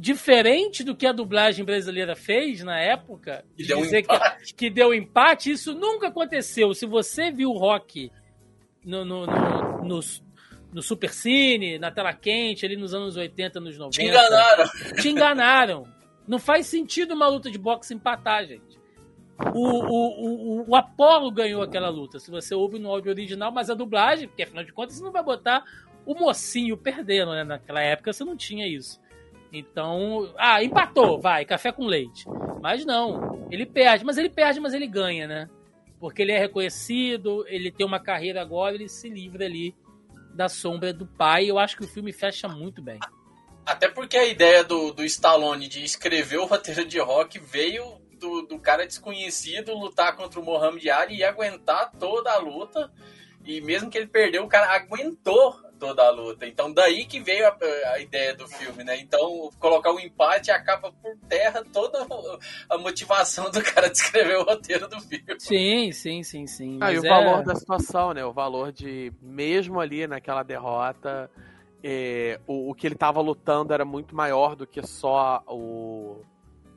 diferente 0.00 0.82
do 0.82 0.96
que 0.96 1.06
a 1.06 1.12
dublagem 1.12 1.62
brasileira 1.62 2.16
fez 2.16 2.64
na 2.64 2.80
época, 2.80 3.44
Que 3.54 3.64
de 3.64 3.68
deu 3.68 3.82
dizer 3.82 4.02
que, 4.02 4.54
que 4.54 4.70
deu 4.70 4.94
empate, 4.94 5.52
isso 5.52 5.74
nunca 5.74 6.08
aconteceu. 6.08 6.72
Se 6.72 6.86
você 6.86 7.30
viu 7.30 7.50
o 7.50 7.58
Rock 7.58 8.10
no, 8.82 9.04
no, 9.04 9.26
no, 9.26 9.84
no, 9.84 10.00
no 10.72 10.82
Super 10.82 11.10
Cine, 11.10 11.78
na 11.78 11.90
tela 11.90 12.14
quente, 12.14 12.64
ali 12.64 12.78
nos 12.78 12.94
anos 12.94 13.14
80, 13.14 13.60
nos 13.60 13.76
90. 13.76 13.90
Te 13.90 14.08
enganaram. 14.08 14.70
Te 15.02 15.08
enganaram. 15.10 15.86
Não 16.26 16.38
faz 16.38 16.66
sentido 16.66 17.12
uma 17.12 17.28
luta 17.28 17.50
de 17.50 17.58
boxe 17.58 17.92
empatar, 17.92 18.46
gente. 18.46 18.80
O, 19.54 19.68
o, 19.68 20.60
o, 20.62 20.70
o 20.70 20.76
Apollo 20.76 21.30
ganhou 21.30 21.62
aquela 21.62 21.90
luta, 21.90 22.18
se 22.18 22.30
você 22.30 22.54
ouve 22.54 22.78
no 22.78 22.90
áudio 22.90 23.10
original, 23.10 23.52
mas 23.52 23.68
a 23.68 23.74
dublagem, 23.74 24.28
porque 24.28 24.42
afinal 24.44 24.64
de 24.64 24.72
contas 24.72 24.96
você 24.96 25.04
não 25.04 25.12
vai 25.12 25.22
botar 25.22 25.62
o 26.06 26.14
mocinho 26.14 26.76
perdendo, 26.76 27.32
né? 27.32 27.44
Naquela 27.44 27.82
época 27.82 28.12
você 28.12 28.24
não 28.24 28.36
tinha 28.36 28.66
isso. 28.66 28.98
Então, 29.52 30.32
ah, 30.38 30.62
empatou, 30.62 31.20
vai, 31.20 31.44
café 31.44 31.72
com 31.72 31.86
leite. 31.86 32.24
Mas 32.60 32.84
não, 32.84 33.48
ele 33.50 33.66
perde, 33.66 34.04
mas 34.04 34.16
ele 34.16 34.28
perde, 34.28 34.60
mas 34.60 34.74
ele 34.74 34.86
ganha, 34.86 35.26
né? 35.26 35.50
Porque 35.98 36.22
ele 36.22 36.32
é 36.32 36.38
reconhecido, 36.38 37.44
ele 37.48 37.70
tem 37.70 37.86
uma 37.86 38.00
carreira 38.00 38.40
agora, 38.40 38.74
ele 38.74 38.88
se 38.88 39.08
livra 39.08 39.44
ali 39.44 39.74
da 40.34 40.48
sombra 40.48 40.92
do 40.92 41.06
pai. 41.06 41.50
Eu 41.50 41.58
acho 41.58 41.76
que 41.76 41.84
o 41.84 41.88
filme 41.88 42.12
fecha 42.12 42.48
muito 42.48 42.80
bem. 42.80 42.98
Até 43.66 43.88
porque 43.88 44.16
a 44.16 44.26
ideia 44.26 44.64
do, 44.64 44.92
do 44.92 45.04
Stallone 45.04 45.68
de 45.68 45.84
escrever 45.84 46.38
o 46.38 46.46
roteiro 46.46 46.84
de 46.84 46.98
rock 46.98 47.38
veio 47.38 48.00
do, 48.18 48.42
do 48.42 48.58
cara 48.58 48.86
desconhecido 48.86 49.74
lutar 49.74 50.16
contra 50.16 50.38
o 50.40 50.44
Mohamed 50.44 50.88
Ali 50.90 51.16
e 51.18 51.24
aguentar 51.24 51.90
toda 51.98 52.32
a 52.32 52.38
luta. 52.38 52.90
E 53.44 53.60
mesmo 53.60 53.90
que 53.90 53.98
ele 53.98 54.06
perdeu, 54.06 54.44
o 54.44 54.48
cara 54.48 54.74
aguentou 54.74 55.58
toda 55.80 56.02
a 56.02 56.10
luta. 56.10 56.46
Então 56.46 56.72
daí 56.72 57.06
que 57.06 57.18
veio 57.18 57.48
a, 57.48 57.56
a 57.94 57.98
ideia 57.98 58.34
do 58.34 58.46
filme, 58.46 58.84
né? 58.84 59.00
Então 59.00 59.50
colocar 59.58 59.90
o 59.90 59.98
empate 59.98 60.50
acaba 60.50 60.92
por 60.92 61.16
terra 61.28 61.64
toda 61.72 62.06
a 62.68 62.78
motivação 62.78 63.50
do 63.50 63.62
cara 63.62 63.88
de 63.88 63.96
escrever 63.96 64.36
o 64.38 64.44
roteiro 64.44 64.86
do 64.86 65.00
filme. 65.00 65.24
Sim, 65.38 65.90
sim, 65.90 66.22
sim, 66.22 66.46
sim. 66.46 66.78
Ah, 66.80 66.92
e 66.92 66.98
o 66.98 67.04
é- 67.04 67.08
valor 67.08 67.42
da 67.42 67.54
situação, 67.54 68.12
né? 68.12 68.24
O 68.24 68.32
valor 68.32 68.70
de, 68.70 69.10
mesmo 69.20 69.80
ali 69.80 70.06
naquela 70.06 70.42
derrota, 70.42 71.30
é, 71.82 72.38
o, 72.46 72.70
o 72.70 72.74
que 72.74 72.86
ele 72.86 72.94
tava 72.94 73.20
lutando 73.20 73.72
era 73.72 73.84
muito 73.84 74.14
maior 74.14 74.54
do 74.54 74.66
que 74.66 74.86
só 74.86 75.42
o, 75.46 76.22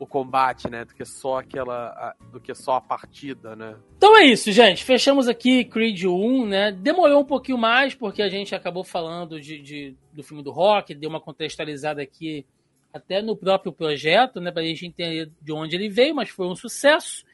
o 0.04 0.08
combate, 0.08 0.70
né? 0.70 0.86
Do 0.86 0.94
que 0.94 1.04
só 1.06 1.40
aquela. 1.40 1.88
a- 1.90 2.16
do 2.32 2.40
que 2.40 2.54
só 2.54 2.76
a 2.76 2.82
partida, 2.82 3.56
né? 3.56 3.76
Então 3.98 4.18
é 4.18 4.26
isso, 4.26 4.52
gente. 4.52 4.84
Fechamos 4.84 5.28
aqui 5.28 5.64
Creed 5.66 6.04
1, 6.06 6.46
né? 6.46 6.72
Demorou 6.72 7.22
um 7.22 7.26
pouquinho 7.26 7.58
mais, 7.58 7.94
porque 7.96 8.22
a 8.22 8.30
gente 8.30 8.54
acabou 8.56 8.84
falando 8.84 9.40
de, 9.40 9.62
de- 9.62 9.96
do 10.14 10.24
filme 10.24 10.44
do 10.44 10.52
rock, 10.52 10.94
deu 10.94 11.10
uma 11.10 11.20
contextualizada 11.22 12.02
aqui 12.02 12.46
até 12.94 13.22
no 13.22 13.36
próprio 13.36 13.72
projeto, 13.74 14.40
né? 14.40 14.52
Pra 14.52 14.62
gente 14.64 14.86
entender 14.86 15.32
de 15.42 15.52
onde 15.52 15.76
ele 15.76 15.90
veio, 15.90 16.14
mas 16.16 16.30
foi 16.30 16.48
um 16.48 16.56
sucesso. 16.56 17.26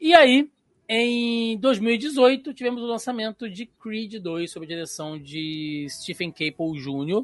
E 0.00 0.12
aí, 0.14 0.50
em 0.88 1.56
2018, 1.58 2.52
tivemos 2.52 2.82
o 2.82 2.86
lançamento 2.86 3.48
de 3.48 3.64
Creed 3.66 4.14
2, 4.20 4.50
sob 4.50 4.66
a 4.66 4.68
direção 4.68 5.18
de 5.18 5.86
Stephen 5.88 6.30
Caple 6.30 6.78
Jr., 6.78 7.22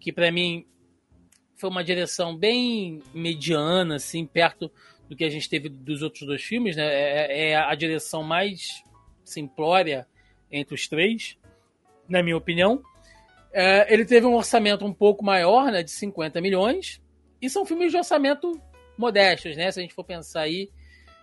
que 0.00 0.10
pra 0.12 0.32
mim 0.32 0.64
foi 1.60 1.68
uma 1.68 1.84
direção 1.84 2.34
bem 2.34 3.02
mediana, 3.12 3.96
assim, 3.96 4.24
perto 4.24 4.72
do 5.08 5.14
que 5.14 5.24
a 5.24 5.28
gente 5.28 5.48
teve 5.48 5.68
dos 5.68 6.00
outros 6.02 6.26
dois 6.26 6.42
filmes, 6.42 6.74
né? 6.74 6.86
É, 6.86 7.50
é 7.50 7.56
a 7.56 7.74
direção 7.74 8.22
mais 8.22 8.82
simplória 9.22 10.06
entre 10.50 10.74
os 10.74 10.88
três, 10.88 11.36
na 12.08 12.22
minha 12.22 12.36
opinião. 12.36 12.82
É, 13.52 13.92
ele 13.92 14.06
teve 14.06 14.26
um 14.26 14.34
orçamento 14.34 14.86
um 14.86 14.92
pouco 14.92 15.22
maior, 15.24 15.70
né, 15.70 15.82
de 15.82 15.90
50 15.90 16.40
milhões, 16.40 17.00
e 17.42 17.50
são 17.50 17.66
filmes 17.66 17.90
de 17.90 17.98
orçamento 17.98 18.58
modestos, 18.96 19.56
né? 19.56 19.70
Se 19.70 19.80
a 19.80 19.82
gente 19.82 19.94
for 19.94 20.04
pensar 20.04 20.42
aí 20.42 20.70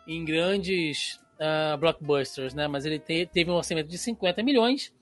em 0.07 0.23
grandes 0.23 1.19
ah, 1.39 1.77
blockbusters, 1.79 2.53
né? 2.53 2.67
Mas 2.67 2.85
ele 2.85 2.99
te- 2.99 3.25
teve 3.25 3.49
um 3.49 3.55
orçamento 3.55 3.89
de 3.89 3.97
50 3.97 4.43
milhões 4.43 4.93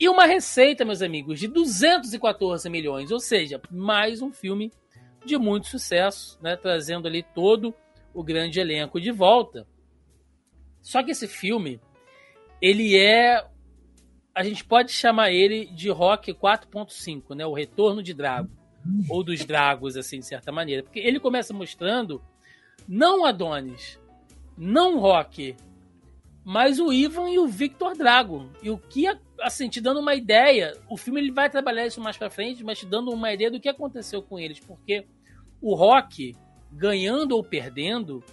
e 0.00 0.08
uma 0.08 0.26
receita, 0.26 0.84
meus 0.84 1.02
amigos, 1.02 1.40
de 1.40 1.48
214 1.48 2.68
milhões, 2.70 3.10
ou 3.10 3.18
seja, 3.18 3.60
mais 3.70 4.22
um 4.22 4.32
filme 4.32 4.72
de 5.24 5.36
muito 5.36 5.66
sucesso, 5.66 6.38
né? 6.40 6.56
Trazendo 6.56 7.08
ali 7.08 7.22
todo 7.22 7.74
o 8.14 8.22
grande 8.22 8.60
elenco 8.60 9.00
de 9.00 9.10
volta. 9.10 9.66
Só 10.80 11.02
que 11.02 11.10
esse 11.10 11.26
filme, 11.26 11.80
ele 12.62 12.96
é. 12.96 13.44
A 14.34 14.44
gente 14.44 14.64
pode 14.64 14.92
chamar 14.92 15.32
ele 15.32 15.66
de 15.66 15.90
Rock 15.90 16.32
4.5, 16.32 17.34
né? 17.34 17.44
O 17.44 17.52
Retorno 17.52 18.02
de 18.02 18.14
Drago. 18.14 18.50
Ou 19.10 19.24
dos 19.24 19.44
Dragos, 19.44 19.96
assim, 19.96 20.20
de 20.20 20.26
certa 20.26 20.52
maneira. 20.52 20.82
Porque 20.82 21.00
ele 21.00 21.18
começa 21.18 21.52
mostrando 21.52 22.22
não 22.86 23.26
Adonis, 23.26 24.00
não 24.56 24.98
Rock, 24.98 25.56
mas 26.50 26.80
o 26.80 26.90
Ivan 26.90 27.28
e 27.28 27.38
o 27.38 27.46
Victor 27.46 27.94
Drago. 27.94 28.50
E 28.62 28.70
o 28.70 28.78
que, 28.78 29.04
assim, 29.38 29.68
te 29.68 29.82
dando 29.82 30.00
uma 30.00 30.14
ideia, 30.14 30.74
o 30.88 30.96
filme 30.96 31.20
ele 31.20 31.30
vai 31.30 31.50
trabalhar 31.50 31.86
isso 31.86 32.00
mais 32.00 32.16
pra 32.16 32.30
frente, 32.30 32.64
mas 32.64 32.78
te 32.78 32.86
dando 32.86 33.10
uma 33.10 33.30
ideia 33.30 33.50
do 33.50 33.60
que 33.60 33.68
aconteceu 33.68 34.22
com 34.22 34.38
eles. 34.38 34.58
Porque 34.58 35.04
o 35.60 35.74
Rock, 35.74 36.34
ganhando 36.72 37.32
ou 37.36 37.44
perdendo, 37.44 38.24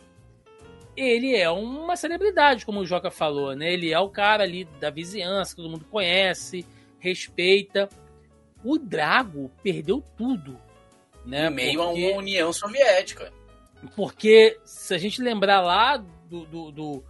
ele 0.95 1.36
é 1.36 1.49
uma 1.49 1.97
celebridade, 1.97 2.66
como 2.66 2.80
o 2.80 2.86
Joca 2.86 3.11
falou, 3.11 3.53
né? 3.53 3.74
Ele 3.74 3.91
é 3.91 3.99
o 3.99 4.07
cara 4.09 4.43
ali 4.43 4.63
da 4.80 4.89
vizinhança, 4.89 5.51
que 5.53 5.57
todo 5.61 5.70
mundo 5.72 5.84
conhece, 5.91 6.66
respeita. 6.99 7.89
O 8.63 8.78
Drago 8.78 9.51
perdeu 9.61 10.01
tudo, 10.16 10.57
né? 11.26 11.47
Em 11.47 11.53
meio 11.53 11.84
Porque- 11.84 12.05
a 12.05 12.11
uma 12.11 12.18
União 12.20 12.53
Soviética. 12.53 13.34
Porque 13.93 14.57
se 14.63 14.93
a 14.93 14.97
gente 14.97 15.22
lembrar 15.22 15.59
lá 15.59 15.97
do, 15.97 16.45
do, 16.45 16.72
do, 16.72 17.03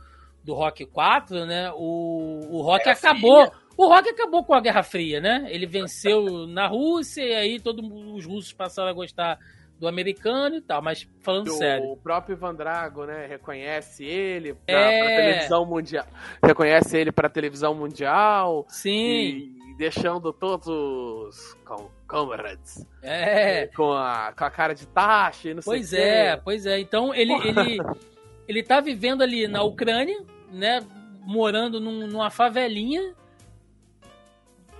do 0.45 0.53
Rock 0.53 0.85
4, 0.85 1.45
né? 1.45 1.71
O, 1.75 2.39
o 2.51 2.61
Rock 2.61 2.85
Guerra 2.85 2.97
acabou. 2.97 3.45
Fria. 3.47 3.65
O 3.77 3.87
Rock 3.87 4.09
acabou 4.09 4.43
com 4.45 4.53
a 4.53 4.61
Guerra 4.61 4.83
Fria, 4.83 5.19
né? 5.19 5.47
Ele 5.49 5.65
venceu 5.65 6.45
na 6.47 6.67
Rússia 6.67 7.23
e 7.23 7.33
aí 7.33 7.59
todos 7.59 7.83
os 8.15 8.25
russos 8.25 8.53
passaram 8.53 8.89
a 8.89 8.93
gostar 8.93 9.37
do 9.79 9.87
americano 9.87 10.55
e 10.55 10.61
tal. 10.61 10.81
Mas 10.81 11.05
falando 11.21 11.49
sério. 11.51 11.85
O 11.91 11.97
próprio 11.97 12.35
Ivan 12.35 12.55
Drago, 12.55 13.05
né, 13.05 13.25
reconhece 13.27 14.05
ele 14.05 14.53
pra, 14.53 14.73
É. 14.79 14.99
pra 14.99 15.07
televisão 15.15 15.65
mundial. 15.65 16.05
Reconhece 16.41 16.97
ele 16.97 17.11
pra 17.11 17.27
televisão 17.27 17.73
mundial. 17.75 18.65
Sim, 18.69 18.93
E 18.93 19.77
deixando 19.77 20.31
todos 20.31 20.67
os 20.67 21.53
com, 21.65 21.89
comrades 22.07 22.85
é. 23.03 23.67
com, 23.75 23.91
a, 23.91 24.31
com 24.37 24.45
a 24.45 24.49
cara 24.49 24.73
de 24.73 24.87
taxa 24.87 25.49
e 25.49 25.53
não 25.53 25.61
Pois 25.61 25.89
sei 25.89 25.99
o 25.99 26.03
é, 26.07 26.37
pois 26.37 26.65
é. 26.65 26.79
Então 26.79 27.13
ele, 27.13 27.33
ele, 27.33 27.77
ele 28.47 28.63
tá 28.63 28.79
vivendo 28.79 29.21
ali 29.21 29.49
na 29.49 29.61
Ucrânia, 29.63 30.23
né? 30.55 30.81
Morando 31.21 31.79
num- 31.79 32.07
numa 32.07 32.29
favelinha, 32.29 33.15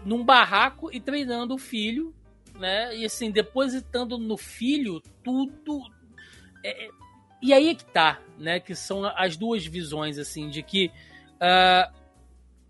num 0.05 0.23
barraco 0.23 0.91
e 0.91 0.99
treinando 0.99 1.55
o 1.55 1.57
filho, 1.57 2.13
né? 2.55 2.95
E 2.95 3.05
assim, 3.05 3.31
depositando 3.31 4.17
no 4.17 4.37
filho 4.37 5.01
tudo. 5.23 5.81
É, 6.63 6.85
é, 6.85 6.89
e 7.41 7.53
aí 7.53 7.69
é 7.69 7.75
que 7.75 7.85
tá, 7.85 8.19
né? 8.37 8.59
Que 8.59 8.75
são 8.75 9.05
as 9.05 9.35
duas 9.35 9.65
visões, 9.65 10.17
assim, 10.17 10.49
de 10.49 10.61
que 10.63 10.91
ah, 11.39 11.91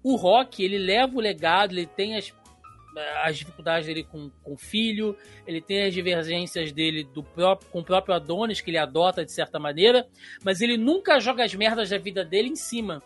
o 0.01 0.16
Rock, 0.16 0.64
ele 0.64 0.78
leva 0.78 1.16
o 1.16 1.22
legado, 1.22 1.72
ele 1.74 1.86
tem 1.86 2.16
as, 2.16 2.34
as 3.23 3.37
dificuldades 3.37 3.87
dele 3.87 4.03
com, 4.03 4.29
com 4.43 4.53
o 4.53 4.57
filho, 4.57 5.17
ele 5.45 5.61
tem 5.61 5.83
as 5.83 5.93
divergências 5.93 6.71
dele 6.71 7.03
do 7.03 7.23
próprio, 7.23 7.69
com 7.69 7.79
o 7.79 7.83
próprio 7.83 8.15
Adonis, 8.15 8.61
que 8.61 8.69
ele 8.69 8.77
adota 8.77 9.25
de 9.25 9.31
certa 9.31 9.59
maneira, 9.59 10.07
mas 10.43 10.61
ele 10.61 10.77
nunca 10.77 11.19
joga 11.19 11.43
as 11.43 11.53
merdas 11.53 11.89
da 11.89 11.97
vida 11.97 12.23
dele 12.23 12.49
em 12.49 12.55
cima. 12.55 13.01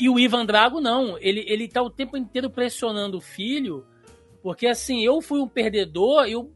E 0.00 0.08
o 0.08 0.18
Ivan 0.18 0.44
Drago, 0.44 0.80
não. 0.80 1.16
Ele, 1.18 1.44
ele 1.48 1.68
tá 1.68 1.82
o 1.82 1.90
tempo 1.90 2.16
inteiro 2.16 2.50
pressionando 2.50 3.18
o 3.18 3.22
filho, 3.22 3.86
porque 4.42 4.66
assim, 4.66 5.04
eu 5.04 5.20
fui 5.20 5.40
um 5.40 5.48
perdedor, 5.48 6.26
eu, 6.26 6.52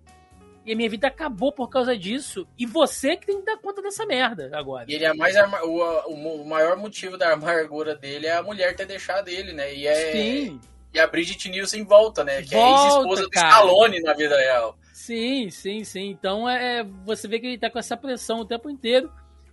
e 0.65 0.73
a 0.73 0.77
minha 0.77 0.89
vida 0.89 1.09
acabou 1.09 1.51
por 1.53 1.69
causa 1.69 1.97
disso, 1.97 2.47
e 2.59 2.67
você 2.67 3.17
que 3.17 3.27
tem 3.27 3.39
que 3.39 3.45
dar 3.45 3.59
conta 3.59 3.83
dessa 3.83 4.07
merda 4.07 4.51
agora. 4.53 4.85
E 4.89 4.95
ele 4.95 5.05
é 5.05 5.13
mais 5.13 5.35
o, 5.63 6.43
o 6.43 6.45
maior 6.47 6.77
motivo 6.77 7.17
da 7.17 7.33
amargura 7.33 7.97
dele 7.97 8.27
é 8.27 8.37
a 8.37 8.43
mulher 8.43 8.77
ter 8.77 8.87
deixado 8.87 9.29
ele, 9.29 9.53
né? 9.53 9.75
E 9.75 9.87
é 9.87 10.13
Sim, 10.13 10.61
e 10.95 11.01
a 11.01 11.07
Bridget 11.07 11.49
Nielsen 11.49 11.85
volta, 11.85 12.23
né? 12.25 12.43
Que 12.43 12.55
é 12.55 12.59
Volta, 12.59 12.85
ex-esposa 12.87 13.23
do. 13.23 13.29
Stallone 13.33 14.01
na 14.01 14.13
vida 14.13 14.37
real. 14.37 14.77
sim, 14.93 15.49
sim, 15.51 15.85
sim. 15.85 16.11
Então 16.11 16.49
é, 16.49 16.85
você 17.05 17.27
vê 17.27 17.39
que 17.41 17.47
ele 17.47 17.59
tá 17.59 17.71
com 17.71 17.79
essa 17.79 17.97
pressão 17.97 18.41
o 18.41 18.45
tempo 18.45 18.69
inteiro, 18.71 19.11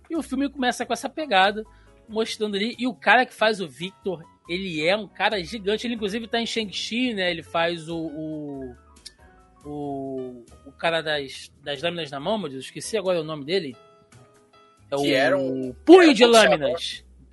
e 0.08 0.16
o 0.16 0.22
filme 0.22 0.48
começa 0.50 0.84
com 0.84 0.92
essa 0.92 1.08
pegada, 1.08 1.64
mostrando 2.08 2.56
ali. 2.56 2.74
E 2.78 2.86
o 2.86 2.94
cara 2.94 3.24
que 3.24 3.32
faz 3.32 3.60
o 3.60 3.68
Victor, 3.68 4.22
ele 4.48 4.86
é 4.86 4.96
um 4.96 5.06
cara 5.08 5.42
gigante. 5.42 5.86
Ele, 5.86 5.94
inclusive, 5.94 6.26
tá 6.28 6.40
em 6.40 6.46
Shang-Chi, 6.46 7.14
né? 7.14 7.30
Ele 7.30 7.42
faz 7.42 7.88
o. 7.88 7.96
o 7.98 8.74
o, 9.62 10.42
o 10.64 10.72
cara 10.72 11.02
das, 11.02 11.52
das 11.62 11.82
lâminas 11.82 12.10
na 12.10 12.18
mão, 12.18 12.38
meu 12.38 12.48
Deus, 12.48 12.64
esqueci 12.64 12.96
agora 12.96 13.20
o 13.20 13.24
nome 13.24 13.44
dele. 13.44 13.76
É 14.90 14.96
Que 14.96 15.02
o 15.02 15.14
era 15.14 15.36
um- 15.38 15.74
Punho 15.84 16.02
era 16.04 16.14
de 16.14 16.24
boxeador. 16.24 16.78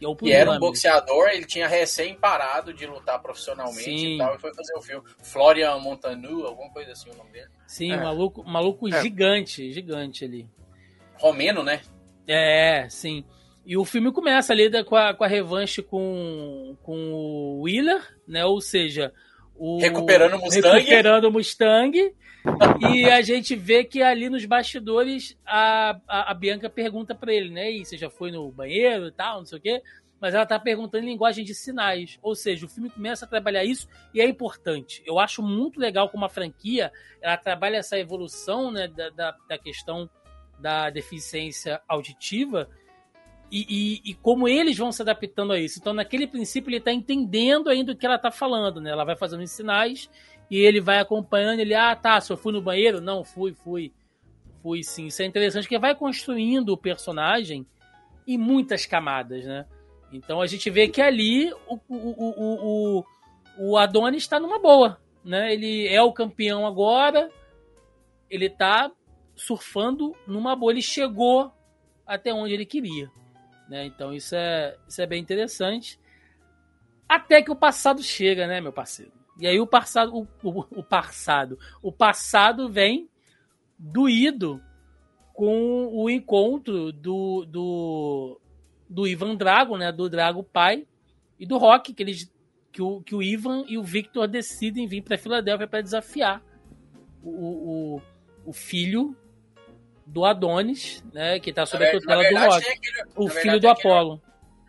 Lâminas. 0.05 0.19
Que 0.19 0.25
é 0.25 0.29
E 0.29 0.33
era 0.33 0.51
um 0.51 0.59
boxeador, 0.59 1.27
ele 1.29 1.45
tinha 1.45 1.67
recém 1.67 2.13
parado 2.15 2.73
de 2.73 2.85
lutar 2.85 3.19
profissionalmente 3.21 3.83
Sim. 3.83 4.15
e 4.15 4.17
tal, 4.17 4.35
e 4.35 4.39
foi 4.39 4.53
fazer 4.53 4.73
o 4.75 4.81
filme. 4.81 5.03
Florian 5.23 5.77
Montanu, 5.79 6.45
alguma 6.45 6.69
coisa 6.71 6.91
assim 6.91 7.09
o 7.09 7.15
nome 7.15 7.31
dele. 7.31 7.47
Sim, 7.67 7.91
É. 7.93 7.97
maluco, 7.97 8.43
maluco 8.43 8.87
É. 8.93 9.01
gigante, 9.01 9.71
gigante 9.73 10.23
ali. 10.25 10.47
Romeno, 11.15 11.63
né? 11.63 11.81
É, 12.27 12.87
sim. 12.89 13.23
E 13.65 13.75
o 13.75 13.83
filme 13.83 14.11
começa 14.11 14.53
ali 14.53 14.69
da- 14.69 14.83
com, 14.83 14.95
a, 14.95 15.13
com 15.13 15.23
a 15.23 15.27
revanche 15.27 15.81
com, 15.81 16.77
com 16.83 16.95
o 17.11 17.61
Wheeler, 17.63 18.01
né? 18.27 18.45
Ou 18.45 18.61
seja, 18.61 19.11
o, 19.55 19.79
Recuperando 19.79 20.35
o 20.35 20.39
Mustang. 20.39 20.77
Recuperando 20.77 21.25
o 21.25 21.31
Mustang. 21.31 22.15
E 22.79 23.05
a 23.09 23.21
gente 23.21 23.55
vê 23.55 23.83
que 23.83 24.01
ali 24.01 24.29
nos 24.29 24.45
bastidores 24.45 25.37
a, 25.45 25.99
a, 26.07 26.31
a 26.31 26.33
Bianca 26.33 26.69
pergunta 26.69 27.13
pra 27.15 27.33
ele, 27.33 27.49
né? 27.49 27.71
E 27.71 27.85
você 27.85 27.97
já 27.97 28.09
foi 28.09 28.31
no 28.31 28.51
banheiro 28.51 29.07
e 29.07 29.11
tal, 29.11 29.39
não 29.39 29.45
sei 29.45 29.57
o 29.57 29.61
quê. 29.61 29.81
Mas 30.19 30.33
ela 30.33 30.45
tá 30.47 30.59
perguntando 30.59 31.03
em 31.05 31.09
linguagem 31.09 31.45
de 31.45 31.53
sinais. 31.53 32.17
Ou 32.23 32.33
seja, 32.33 32.65
o 32.65 32.69
filme 32.69 32.89
começa 32.89 33.25
a 33.25 33.27
trabalhar 33.27 33.63
isso 33.63 33.87
e 34.13 34.19
é 34.21 34.25
importante. 34.27 35.03
Eu 35.05 35.19
acho 35.19 35.43
muito 35.43 35.79
legal 35.79 36.09
como 36.09 36.25
a 36.25 36.29
franquia 36.29 36.91
ela 37.21 37.37
trabalha 37.37 37.77
essa 37.77 37.99
evolução 37.99 38.71
né, 38.71 38.87
da, 38.87 39.09
da, 39.09 39.35
da 39.47 39.57
questão 39.59 40.09
da 40.59 40.89
deficiência 40.89 41.79
auditiva 41.87 42.67
e, 43.51 44.01
e- 44.05 44.11
e 44.11 44.13
como 44.15 44.47
eles 44.47 44.75
vão 44.75 44.91
se 44.91 45.01
adaptando 45.03 45.53
a 45.53 45.59
isso. 45.59 45.77
Então, 45.79 45.93
naquele 45.93 46.25
princípio, 46.25 46.69
ele 46.69 46.77
está 46.77 46.91
entendendo 46.91 47.69
ainda 47.69 47.91
o 47.91 47.95
que 47.95 48.05
ela 48.05 48.15
está 48.15 48.31
falando, 48.31 48.81
né? 48.81 48.89
Ela 48.89 49.05
vai 49.05 49.15
fazendo 49.15 49.43
os 49.43 49.51
sinais 49.51 50.09
e 50.49 50.57
ele 50.57 50.79
vai 50.79 50.99
acompanhando. 50.99 51.59
Ele, 51.59 51.73
ah, 51.73 51.95
tá, 51.95 52.19
se 52.21 52.31
eu 52.31 52.37
fui 52.37 52.53
no 52.53 52.61
banheiro? 52.61 53.01
Não, 53.01 53.23
fui, 53.23 53.53
fui. 53.53 53.93
Fui 54.61 54.83
sim. 54.83 55.07
Isso 55.07 55.21
é 55.21 55.25
interessante, 55.25 55.63
porque 55.63 55.79
vai 55.79 55.95
construindo 55.95 56.69
o 56.69 56.77
personagem 56.77 57.65
em 58.27 58.37
muitas 58.37 58.85
camadas, 58.85 59.45
né? 59.45 59.65
Então, 60.11 60.41
a 60.41 60.47
gente 60.47 60.69
vê 60.69 60.87
que 60.87 61.01
ali 61.01 61.51
o, 61.67 61.79
o, 61.87 62.99
o, 62.99 63.05
o, 63.59 63.77
Adonis 63.77 64.23
está 64.23 64.39
numa 64.39 64.59
boa, 64.59 64.99
né? 65.23 65.53
Ele 65.53 65.87
é 65.87 66.01
o 66.01 66.13
campeão 66.13 66.65
agora, 66.65 67.29
ele 68.29 68.49
tá 68.49 68.91
surfando 69.35 70.15
numa 70.25 70.55
boa. 70.55 70.71
Ele 70.71 70.81
chegou 70.81 71.51
até 72.05 72.33
onde 72.33 72.53
ele 72.53 72.65
queria. 72.65 73.09
Né? 73.69 73.85
Então 73.85 74.13
isso 74.13 74.35
é, 74.35 74.75
isso 74.87 75.01
é 75.01 75.05
bem 75.05 75.21
interessante. 75.21 75.99
Até 77.07 77.41
que 77.41 77.51
o 77.51 77.55
passado 77.55 78.01
chega, 78.01 78.47
né, 78.47 78.59
meu 78.59 78.73
parceiro? 78.73 79.11
E 79.39 79.47
aí 79.47 79.59
o 79.59 79.67
passado, 79.67 80.15
o, 80.15 80.27
o, 80.43 80.65
o 80.79 80.83
passado, 80.83 81.59
o 81.81 81.91
passado 81.91 82.69
vem 82.69 83.09
doído 83.77 84.61
com 85.33 85.87
o 85.93 86.09
encontro 86.09 86.91
do, 86.91 87.45
do, 87.45 88.41
do 88.89 89.07
Ivan 89.07 89.35
Drago, 89.35 89.77
né, 89.77 89.91
do 89.91 90.09
Drago 90.09 90.43
pai 90.43 90.87
e 91.39 91.45
do 91.45 91.57
Rock, 91.57 91.93
que 91.93 92.01
eles 92.01 92.31
que 92.71 92.81
o, 92.81 93.01
que 93.01 93.15
o 93.15 93.23
Ivan 93.23 93.63
e 93.67 93.77
o 93.77 93.83
Victor 93.83 94.27
decidem 94.27 94.87
vir 94.87 95.01
para 95.01 95.17
Filadélfia 95.17 95.67
para 95.67 95.81
desafiar 95.81 96.43
o, 97.23 97.29
o, 97.95 98.01
o 98.45 98.53
filho 98.53 99.15
do 100.05 100.25
Adonis, 100.25 101.03
né, 101.13 101.39
que 101.39 101.51
tá 101.51 101.65
sob 101.65 101.85
a 101.85 101.91
tutela 101.91 102.23
do 102.29 102.35
Rock, 102.35 102.69
aquele, 102.69 103.03
o 103.15 103.29
filho 103.29 103.59
do 103.59 103.67
Apolo. 103.67 104.21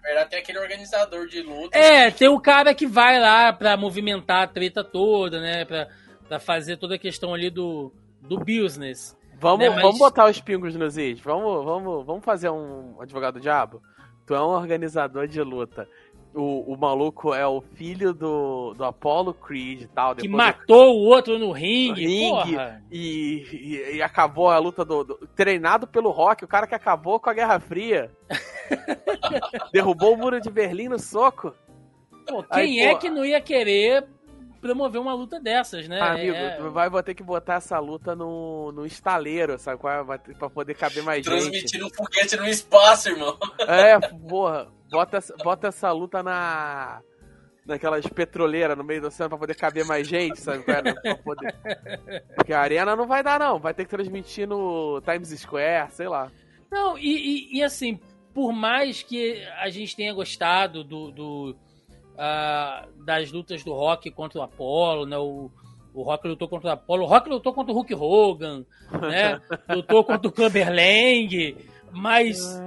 Verdade, 0.09 0.31
tem 0.31 0.39
aquele 0.41 0.59
organizador 0.59 1.27
de 1.27 1.43
lutas. 1.43 1.81
É, 1.81 2.11
tem 2.11 2.29
o 2.29 2.41
cara 2.41 2.75
que 2.75 2.87
vai 2.87 3.19
lá 3.21 3.53
pra 3.53 3.77
movimentar 3.77 4.43
a 4.43 4.47
treta 4.47 4.83
toda, 4.85 5.41
né? 5.41 5.65
Pra, 5.65 5.89
pra 6.29 6.39
fazer 6.39 6.77
toda 6.77 6.95
a 6.97 6.99
questão 6.99 7.33
ali 7.35 7.51
do, 7.51 7.93
do 8.21 8.39
business. 8.39 9.17
Vamos, 9.41 9.61
Né, 9.61 9.71
mas- 9.71 9.83
vamos 9.83 9.99
botar 9.99 10.29
os 10.29 10.41
pingos 10.41 10.75
nos 10.75 10.99
is. 10.99 11.21
Vamos, 11.21 11.65
vamos, 11.65 12.05
vamos 12.07 12.25
fazer 12.25 12.51
um 12.51 13.01
advogado 13.01 13.35
do 13.35 13.41
diabo? 13.41 13.81
Tu 14.27 14.35
é 14.35 14.41
um 14.43 14.49
organizador 14.51 15.27
de 15.27 15.41
luta. 15.41 15.89
O, 16.41 16.72
o 16.72 16.76
maluco 16.78 17.34
é 17.34 17.45
o 17.47 17.61
filho 17.61 18.14
do, 18.14 18.72
do 18.74 18.84
Apollo 18.84 19.34
Creed 19.34 19.82
e 19.82 19.86
tal. 19.89 20.14
Que 20.14 20.28
matou 20.28 20.95
o 20.97 21.05
outro 21.07 21.36
no 21.39 21.51
ringue, 21.51 22.07
Ringue. 22.07 22.30
porra. 22.55 22.82
E, 22.93 23.45
e- 23.53 23.97
e 23.97 24.03
acabou 24.03 24.49
a 24.49 24.57
luta 24.59 24.84
do, 24.84 25.03
do- 25.03 25.28
Treinado 25.34 25.86
pelo 25.86 26.11
Rock, 26.11 26.45
o 26.45 26.49
cara 26.49 26.66
que 26.66 26.74
acabou 26.76 27.18
com 27.18 27.28
a 27.28 27.34
Guerra 27.34 27.59
Fria. 27.59 28.11
Derrubou 29.72 30.14
o 30.14 30.16
muro 30.16 30.41
de 30.41 30.51
Berlim 30.51 30.89
no 30.89 30.99
soco. 30.99 31.53
Pô, 32.26 32.45
Aí, 32.51 32.66
quem 32.66 32.86
é 32.86 32.93
pô, 32.93 32.99
que 32.99 33.11
não 33.11 33.24
ia 33.24 33.41
querer 33.41 34.07
promover 34.61 35.01
uma 35.01 35.15
luta 35.15 35.39
dessas, 35.41 35.87
né? 35.89 36.01
Amigo, 36.01 36.35
É- 36.35 36.57
tu 36.57 36.71
vai 36.71 36.89
vou 36.91 37.03
ter 37.03 37.15
que 37.15 37.23
botar 37.23 37.55
essa 37.55 37.79
luta 37.79 38.15
no, 38.15 38.73
no 38.73 38.85
estaleiro, 38.87 39.59
sabe? 39.59 39.79
qual 39.81 39.93
é? 40.15 40.19
Pra 40.35 40.51
poder 40.51 40.75
caber 40.75 41.03
mais 41.03 41.25
gente. 41.25 41.35
Transmitindo 41.37 41.87
um 41.87 41.91
foguete 41.91 42.37
no 42.37 42.47
espaço, 42.47 43.09
irmão. 43.11 43.37
É, 43.61 43.99
porra. 44.29 44.69
Bota, 44.91 45.19
essa- 45.19 45.37
bota 45.43 45.69
essa 45.69 45.91
luta 45.93 46.23
na. 46.23 47.01
Naquelas 47.67 48.07
petroleiras 48.07 48.79
no 48.79 48.83
meio 48.83 49.03
do 49.03 49.09
oceano 49.09 49.29
pra 49.29 49.37
poder 49.39 49.55
caber 49.55 49.85
mais 49.85 50.09
gente, 50.09 50.41
sabe? 50.41 50.63
qual 50.65 50.75
é? 50.79 50.83
Pra 50.95 51.15
poder... 51.17 51.55
Porque 52.35 52.55
a 52.55 52.61
arena 52.61 52.97
não 52.97 53.07
vai 53.07 53.23
dar, 53.23 53.39
não. 53.39 53.59
Vai 53.59 53.75
ter 53.75 53.85
que 53.85 53.91
transmitir 53.91 54.49
no 54.49 55.03
Times 55.03 55.29
Square, 55.39 55.93
sei 55.93 56.09
lá. 56.09 56.33
Não, 56.73 56.97
e, 56.97 57.03
e- 57.53 57.59
e, 57.59 57.63
assim, 57.63 58.01
por 58.33 58.53
mais 58.55 59.03
que 59.03 59.45
a 59.59 59.69
gente 59.69 59.95
tenha 59.95 60.15
gostado 60.15 60.83
do, 60.83 61.11
do, 61.11 61.57
ah, 62.19 62.89
das 63.05 63.31
lutas 63.31 63.62
do 63.62 63.73
Rock 63.73 64.11
contra 64.11 64.41
o 64.41 64.43
Apollo, 64.43 65.07
né? 65.07 65.16
O, 65.16 65.51
o 65.95 66.03
Rock 66.03 66.27
lutou 66.27 66.49
contra 66.49 66.71
o 66.71 66.73
Apollo, 66.73 67.05
o 67.05 67.07
Rock 67.07 67.29
lutou 67.29 67.53
contra 67.55 67.73
o 67.73 67.77
Hulk 67.77 67.95
Hogan, 67.95 68.66
né? 69.01 69.41
lutou 69.71 70.05
contra 70.05 70.29
o 70.29 70.33
Clubber 70.33 70.69
Lang, 70.69 71.57
mas 71.93 72.61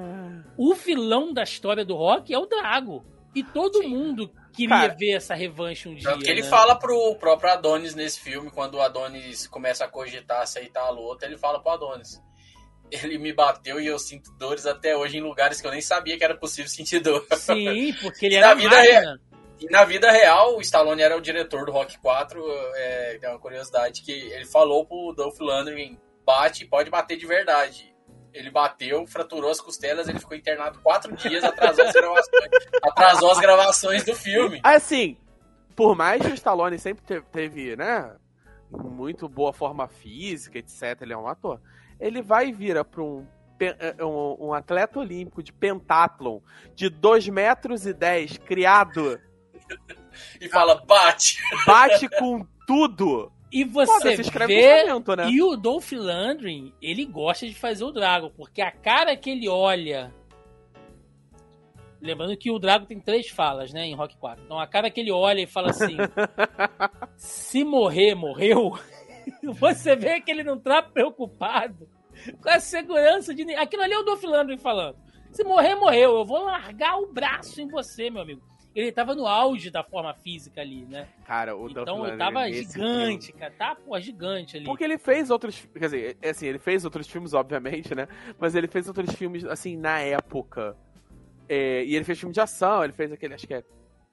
o 0.57 0.73
vilão 0.73 1.33
da 1.33 1.43
história 1.43 1.83
do 1.83 1.95
Rock 1.95 2.33
é 2.33 2.39
o 2.39 2.45
Drago. 2.45 3.03
E 3.33 3.43
todo 3.43 3.83
mundo 3.83 4.29
queria 4.53 4.75
Cara, 4.75 4.95
ver 4.97 5.11
essa 5.13 5.33
revanche 5.33 5.87
um 5.87 5.95
dia. 5.95 6.09
Tanto 6.09 6.23
que 6.23 6.31
ele 6.31 6.41
né? 6.41 6.49
fala 6.49 6.75
pro 6.75 7.15
próprio 7.15 7.51
Adonis 7.51 7.95
nesse 7.95 8.19
filme, 8.19 8.49
quando 8.51 8.75
o 8.75 8.81
Adonis 8.81 9.47
começa 9.47 9.85
a 9.85 9.87
cogitar 9.87 10.41
aceitar 10.41 10.83
a 10.83 10.89
luta, 10.89 11.25
ele 11.25 11.37
fala 11.37 11.61
pro 11.61 11.71
Adonis. 11.71 12.21
ele 12.91 13.17
me 13.17 13.31
bateu 13.33 13.79
e 13.79 13.87
eu 13.87 13.97
sinto 13.97 14.31
dores 14.37 14.65
até 14.65 14.95
hoje 14.95 15.17
em 15.17 15.21
lugares 15.21 15.61
que 15.61 15.67
eu 15.67 15.71
nem 15.71 15.81
sabia 15.81 16.17
que 16.17 16.23
era 16.23 16.35
possível 16.35 16.69
sentir 16.69 16.99
dor. 16.99 17.25
Sim, 17.37 17.93
porque 18.01 18.25
ele 18.27 18.35
era 18.35 18.47
na 18.49 18.53
vida 18.53 18.75
máquina. 18.75 19.30
E 19.61 19.67
na 19.69 19.85
vida 19.85 20.11
real, 20.11 20.57
o 20.57 20.61
Stallone 20.61 21.01
era 21.03 21.15
o 21.15 21.21
diretor 21.21 21.65
do 21.65 21.71
Rock 21.71 21.97
4. 21.99 22.43
É, 22.75 23.17
tem 23.19 23.29
uma 23.29 23.37
curiosidade 23.39 24.01
que 24.01 24.11
ele 24.11 24.45
falou 24.45 24.85
pro 24.85 25.13
Dolph 25.15 25.39
Lundgren, 25.39 25.99
bate, 26.25 26.65
pode 26.65 26.89
bater 26.89 27.15
de 27.15 27.27
verdade. 27.27 27.93
Ele 28.33 28.49
bateu, 28.49 29.05
fraturou 29.05 29.51
as 29.51 29.61
costelas, 29.61 30.07
ele 30.07 30.17
ficou 30.19 30.35
internado 30.35 30.79
quatro 30.79 31.15
dias, 31.15 31.43
atrasou 31.43 31.85
as 31.85 31.93
gravações, 31.93 32.49
atrasou 32.81 33.31
as 33.31 33.39
gravações 33.39 34.03
do 34.03 34.15
filme. 34.15 34.59
Assim, 34.63 35.17
por 35.75 35.95
mais 35.95 36.21
que 36.21 36.31
o 36.31 36.33
Stallone 36.33 36.79
sempre 36.79 37.03
te- 37.05 37.21
teve, 37.29 37.75
né, 37.75 38.15
muito 38.71 39.27
boa 39.29 39.51
forma 39.53 39.87
física, 39.87 40.57
etc, 40.57 41.01
ele 41.01 41.13
é 41.13 41.17
um 41.17 41.27
ator, 41.27 41.61
ele 41.99 42.21
vai 42.21 42.47
e 42.47 42.51
vira 42.53 42.85
pra 42.85 43.03
um, 43.03 43.27
pe- 43.57 43.75
eh, 43.77 44.03
um, 44.03 44.47
um 44.47 44.53
atleta 44.53 44.97
olímpico 44.99 45.43
de 45.43 45.51
pentathlon 45.51 46.39
de 46.73 46.89
2 46.89 47.27
metros 47.27 47.85
e 47.85 47.93
10, 47.93 48.37
criado, 48.37 49.19
E 50.39 50.49
fala, 50.49 50.75
bate! 50.85 51.37
bate 51.65 52.09
com 52.09 52.45
tudo. 52.65 53.31
E 53.51 53.63
você 53.63 54.15
se 54.15 54.21
escreve 54.21 54.55
vê... 54.55 54.85
né? 54.85 55.29
E 55.29 55.41
o 55.41 55.57
Dolph 55.57 55.91
Lundgren, 55.91 56.73
ele 56.81 57.05
gosta 57.05 57.45
de 57.45 57.53
fazer 57.53 57.83
o 57.83 57.91
Drago, 57.91 58.31
porque 58.31 58.61
a 58.61 58.71
cara 58.71 59.15
que 59.15 59.29
ele 59.29 59.49
olha... 59.49 60.13
Lembrando 62.01 62.35
que 62.35 62.49
o 62.49 62.57
Drago 62.57 62.85
tem 62.85 62.99
três 62.99 63.29
falas, 63.29 63.71
né, 63.71 63.85
em 63.85 63.93
Rock 63.93 64.17
4. 64.17 64.43
Então 64.43 64.59
a 64.59 64.65
cara 64.65 64.89
que 64.89 64.99
ele 64.99 65.11
olha 65.11 65.41
e 65.41 65.45
fala 65.45 65.69
assim: 65.69 65.97
se 67.15 67.63
morrer, 67.63 68.15
morreu. 68.15 68.73
Você 69.59 69.95
vê 69.95 70.19
que 70.19 70.31
ele 70.31 70.43
não 70.43 70.57
tá 70.57 70.81
preocupado 70.81 71.87
com 72.41 72.49
a 72.49 72.59
segurança 72.59 73.35
de 73.35 73.45
ninguém. 73.45 73.61
Aquilo 73.61 73.83
ali 73.83 73.93
é 73.93 73.99
o 73.99 74.03
Dolph 74.03 74.23
Lundgren 74.23 74.57
falando. 74.57 74.97
Se 75.31 75.43
morrer, 75.43 75.75
morreu. 75.75 76.17
Eu 76.17 76.25
vou 76.25 76.43
largar 76.43 76.97
o 76.97 77.11
braço 77.11 77.61
em 77.61 77.67
você, 77.67 78.09
meu 78.09 78.23
amigo. 78.23 78.41
Ele 78.73 78.91
tava 78.91 79.13
no 79.13 79.27
auge 79.27 79.69
da 79.69 79.83
forma 79.83 80.13
física 80.13 80.61
ali, 80.61 80.85
né? 80.85 81.07
Cara, 81.25 81.55
o 81.55 81.67
Dolph 81.67 81.81
Então 81.83 81.97
Lundgren 81.97 82.17
tava 82.17 82.43
nesse 82.47 82.71
gigante, 82.73 83.33
cara. 83.33 83.53
Tá, 83.57 83.75
pô, 83.75 83.99
gigante 83.99 84.55
ali. 84.57 84.65
Porque 84.65 84.83
ele 84.83 84.97
fez 84.97 85.29
outros. 85.29 85.67
Quer 85.73 85.79
dizer, 85.85 86.17
é 86.21 86.29
assim, 86.29 86.47
ele 86.47 86.59
fez 86.59 86.85
outros 86.85 87.07
filmes, 87.07 87.33
obviamente, 87.33 87.93
né? 87.93 88.07
Mas 88.39 88.55
ele 88.55 88.67
fez 88.67 88.87
outros 88.87 89.13
filmes, 89.13 89.43
assim, 89.45 89.75
na 89.75 89.99
época. 89.99 90.75
É, 91.49 91.83
e 91.83 91.95
ele 91.95 92.05
fez 92.05 92.17
filme 92.17 92.33
de 92.33 92.39
ação, 92.39 92.81
ele 92.83 92.93
fez 92.93 93.11
aquele, 93.11 93.33
acho 93.33 93.45
que 93.45 93.53
é 93.53 93.63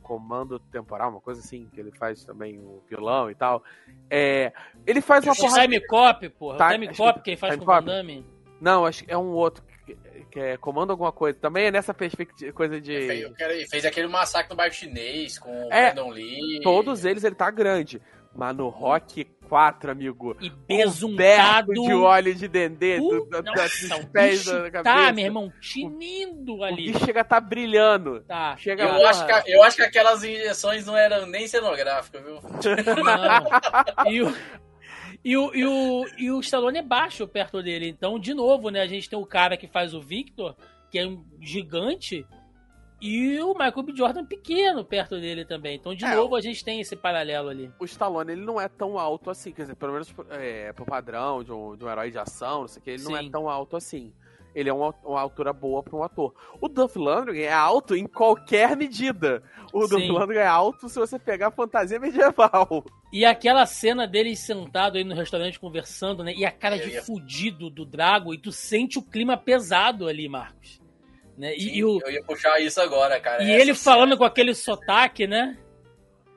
Comando 0.03 0.59
Temporal, 0.59 1.11
uma 1.11 1.21
coisa 1.21 1.41
assim, 1.41 1.69
que 1.73 1.79
ele 1.79 1.93
faz 1.93 2.25
também 2.25 2.59
o 2.59 2.83
vilão 2.89 3.31
e 3.31 3.35
tal. 3.37 3.63
É, 4.11 4.53
ele 4.87 5.01
faz 5.01 5.23
uma 5.25 5.35
O 5.35 5.37
porrada. 5.37 5.63
Time 5.63 5.81
Cop, 5.87 6.29
porra. 6.31 6.73
Time 6.73 6.89
Cop 6.97 7.21
que- 7.23 7.31
ele 7.31 7.37
faz 7.37 7.53
Time 7.55 7.65
com 7.65 7.71
o 7.71 7.75
Van. 7.75 7.85
Damme. 7.85 8.27
Não, 8.61 8.85
acho 8.85 9.05
que 9.05 9.13
é 9.13 9.17
um 9.17 9.29
outro 9.31 9.63
que, 10.31 10.41
é 10.41 10.57
Comando 10.57 10.91
alguma 10.91 11.13
coisa. 11.13 11.39
Também 11.41 11.67
é 11.67 11.71
nessa 11.71 11.93
perspectiva, 11.95 12.53
coisa 12.53 12.81
de. 12.81 12.93
ele 12.93 13.67
fez 13.69 13.85
aquele 13.85 14.07
massacre 14.09 14.51
no 14.51 14.57
bairro 14.57 14.75
chinês 14.75 15.39
com 15.39 15.51
o 15.69 15.73
É, 15.73 15.93
Brandon 15.93 16.11
Lee. 16.11 16.61
Todos 16.63 17.05
eles 17.05 17.25
ele 17.25 17.35
tá 17.35 17.51
grande. 17.51 18.01
Mas 18.37 18.55
no 18.55 18.69
Rock 18.69 19.25
4, 19.49 19.91
amigo. 19.91 20.37
E 20.41 20.49
besuntado. 20.51 21.73
de 21.73 21.93
óleo 21.95 22.35
de 22.35 22.47
dendê, 22.47 22.99
do, 22.99 23.23
Uh, 23.23 23.29
da- 23.31 23.41
da- 23.41 23.51
nossa, 23.53 23.89
dos 23.89 23.99
o 24.05 24.07
pés 24.11 24.45
da 24.45 24.71
cabeça. 24.71 24.83
tá, 24.85 25.13
meu 25.13 25.25
irmão, 25.25 25.53
tinindo 25.61 26.57
O 26.59 26.63
ali. 26.63 26.93
bicho 26.93 27.05
chega 27.05 27.23
a 27.23 27.25
tá 27.25 27.41
brilhando. 27.41 28.21
Tá. 28.21 28.57
Chega 28.57 28.85
Eu 28.85 29.07
acho, 29.09 29.27
que, 29.27 29.51
eu 29.51 29.63
acho 29.63 29.77
que 29.77 29.83
aquelas 29.83 30.23
injeções 30.23 30.87
não 30.87 30.97
eram 30.97 31.27
nem 31.27 31.49
cenográficas, 31.49 32.23
viu? 32.23 32.35
Não. 33.05 34.13
E 34.13 34.23
o, 34.23 34.33
e, 35.31 35.37
o, 35.37 35.55
e, 35.55 35.65
o, 35.67 36.07
e 36.19 36.31
o 36.31 36.41
Stallone 36.41 36.79
é 36.79 36.83
baixo 36.83 37.27
perto 37.29 37.63
dele. 37.63 37.89
Então, 37.89 38.19
de 38.19 38.33
novo, 38.33 38.71
né? 38.71 38.81
A 38.81 38.87
gente 38.87 39.09
tem 39.11 39.19
o 39.19 39.27
cara 39.27 39.57
que 39.57 39.67
faz 39.67 39.93
o 39.95 40.01
Victor, 40.01 40.57
que 40.91 40.99
é 40.99 41.07
um 41.07 41.23
gigante, 41.41 42.27
e 43.01 43.39
o 43.41 43.53
Michael 43.53 43.83
B. 43.83 43.93
Jordan 43.95 44.25
pequeno 44.25 44.85
perto 44.85 45.21
dele 45.21 45.45
também. 45.45 45.77
Então, 45.77 45.95
de 45.95 46.05
É, 46.05 46.15
novo, 46.15 46.35
a 46.35 46.41
gente 46.41 46.65
tem 46.65 46.81
esse 46.81 46.97
paralelo 46.97 47.49
ali. 47.49 47.71
o 47.79 47.85
Stallone 47.85 48.33
ele 48.33 48.45
não 48.45 48.61
é 48.61 48.69
tão 48.69 48.99
alto 48.99 49.31
assim, 49.31 49.53
quer 49.53 49.63
dizer, 49.63 49.77
pelo 49.77 49.93
menos 49.93 50.13
é, 50.31 50.73
pro 50.73 50.85
padrão 50.85 51.45
de 51.45 51.53
um, 51.53 51.77
de 51.77 51.85
um 51.85 51.91
herói 51.91 52.11
de 52.11 52.19
ação, 52.19 52.63
não 52.63 52.69
sei 52.69 52.81
o 52.81 52.83
que, 52.85 52.91
ele 52.91 53.03
não 53.05 53.17
é 53.17 53.23
Sim. 53.23 53.31
tão 53.31 53.49
alto 53.49 53.77
assim. 53.77 54.13
Ele 54.59 54.69
é 54.69 54.73
uma, 54.73 54.95
uma 55.05 55.21
altura 55.21 55.53
boa 55.53 55.83
pra 55.83 55.97
um 55.97 56.03
ator. 56.03 56.35
O 56.61 56.69
Dolph 56.69 56.97
Lundgren 56.97 57.43
é 57.45 57.53
alto 57.53 57.95
em 57.95 58.07
qualquer 58.07 58.77
medida. 58.77 59.43
O 59.73 59.87
Sim. 59.87 60.09
Lundgren 60.11 60.41
é 60.41 60.47
alto 60.47 60.89
se 60.89 60.99
você 60.99 61.19
pegar 61.19 61.51
fantasia 61.53 62.01
medieval. 62.01 62.85
E 63.13 63.25
aquela 63.25 63.65
cena 63.67 64.07
dele 64.07 64.35
sentado 64.37 64.99
aí 64.99 65.05
no 65.05 65.15
restaurante 65.15 65.61
conversando, 65.61 66.25
né? 66.25 66.35
E 66.37 66.45
a 66.45 66.51
cara 66.51 66.77
de 66.79 67.01
fudido 67.03 67.71
do 67.71 67.85
Drago, 67.87 68.35
e 68.35 68.39
tu 68.39 68.51
sente 68.53 68.99
o 68.99 69.03
clima 69.03 69.37
pesado 69.37 70.09
ali, 70.09 70.29
Marcos. 70.29 70.81
Né? 71.37 71.55
E, 71.57 71.79
e 71.79 71.85
o, 71.85 72.01
Eu 72.05 72.11
ia 72.11 72.23
puxar 72.25 72.61
isso 72.61 72.81
agora, 72.81 73.21
cara. 73.21 73.43
e 73.45 73.47
Essa 73.53 73.63
ele 73.63 73.75
cena- 73.75 73.95
falando 73.97 74.19
com 74.19 74.25
aquele 74.25 74.55
sotaque, 74.55 75.27
né? 75.27 75.57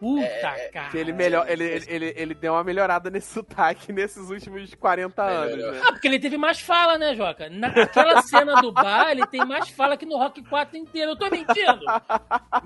Puta, 0.02 0.26
É, 0.26 0.70
cara. 0.70 0.89
Que 0.89 0.97
ele, 0.97 1.14
melhor, 1.14 1.47
ele, 1.47 1.64
ele, 1.64 1.86
ele, 1.88 2.14
ele 2.18 2.34
deu 2.34 2.54
uma 2.54 2.64
melhorada 2.64 3.12
nesse 3.12 3.32
sotaque 3.32 3.93
nesses 3.93 4.32
últimos 4.32 4.74
40 4.74 5.22
anos, 5.22 5.58
né? 5.58 5.82
Ah, 5.86 5.91
porque 5.91 6.08
ele 6.08 6.20
teve 6.20 6.38
mais 6.38 6.60
fala, 6.60 6.97
né, 6.97 7.14
Joca? 7.14 7.47
Naquela 7.52 8.20
cena 8.24 8.60
do 8.64 8.72
bar, 8.72 9.12
ele 9.12 9.28
tem 9.28 9.45
mais 9.45 9.70
fala 9.70 9.95
que 9.95 10.06
no 10.08 10.18
Rock 10.18 10.43
4 10.43 10.76
inteiro. 10.76 11.12
Eu 11.12 11.16
tô 11.16 11.30
mentindo? 11.30 11.86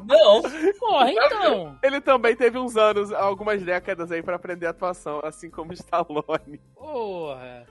Não, 0.06 0.42
Porra, 0.80 1.12
então. 1.12 1.78
Ele 1.84 2.00
também 2.00 2.38
teve 2.38 2.58
uns 2.58 2.78
anos, 2.78 3.12
algumas 3.12 3.62
décadas 3.62 4.14
aí 4.14 4.24
pra 4.24 4.38
aprender 4.38 4.68
atuação, 4.68 5.20
assim 5.22 5.50
como 5.50 5.74
Stallone. 5.74 6.62
Porra. 6.74 7.66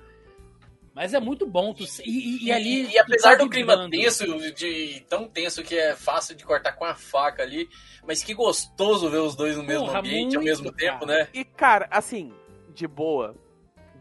Mas 0.94 1.12
é 1.12 1.18
muito 1.18 1.44
bom. 1.46 1.74
Tu... 1.74 1.82
E, 2.04 2.08
e- 2.08 2.44
e 2.46 2.52
ali. 2.52 2.84
E, 2.86 2.92
e 2.92 2.98
apesar 2.98 3.36
tá 3.36 3.42
do 3.44 3.50
clima 3.50 3.90
tenso, 3.90 4.24
de 4.52 5.04
tão 5.08 5.26
tenso 5.28 5.62
que 5.62 5.76
é 5.76 5.96
fácil 5.96 6.36
de 6.36 6.44
cortar 6.44 6.72
com 6.72 6.84
a 6.84 6.94
faca 6.94 7.42
ali, 7.42 7.68
mas 8.06 8.22
que 8.22 8.32
gostoso 8.32 9.10
ver 9.10 9.18
os 9.18 9.34
dois 9.34 9.56
no 9.56 9.64
mesmo 9.64 9.86
Porra, 9.86 9.98
ambiente 9.98 10.36
ao 10.36 10.42
muito, 10.42 10.44
mesmo 10.44 10.72
tempo, 10.72 11.00
cara. 11.00 11.24
né? 11.24 11.28
E, 11.34 11.44
cara, 11.44 11.88
assim, 11.90 12.32
de 12.72 12.86
boa, 12.86 13.34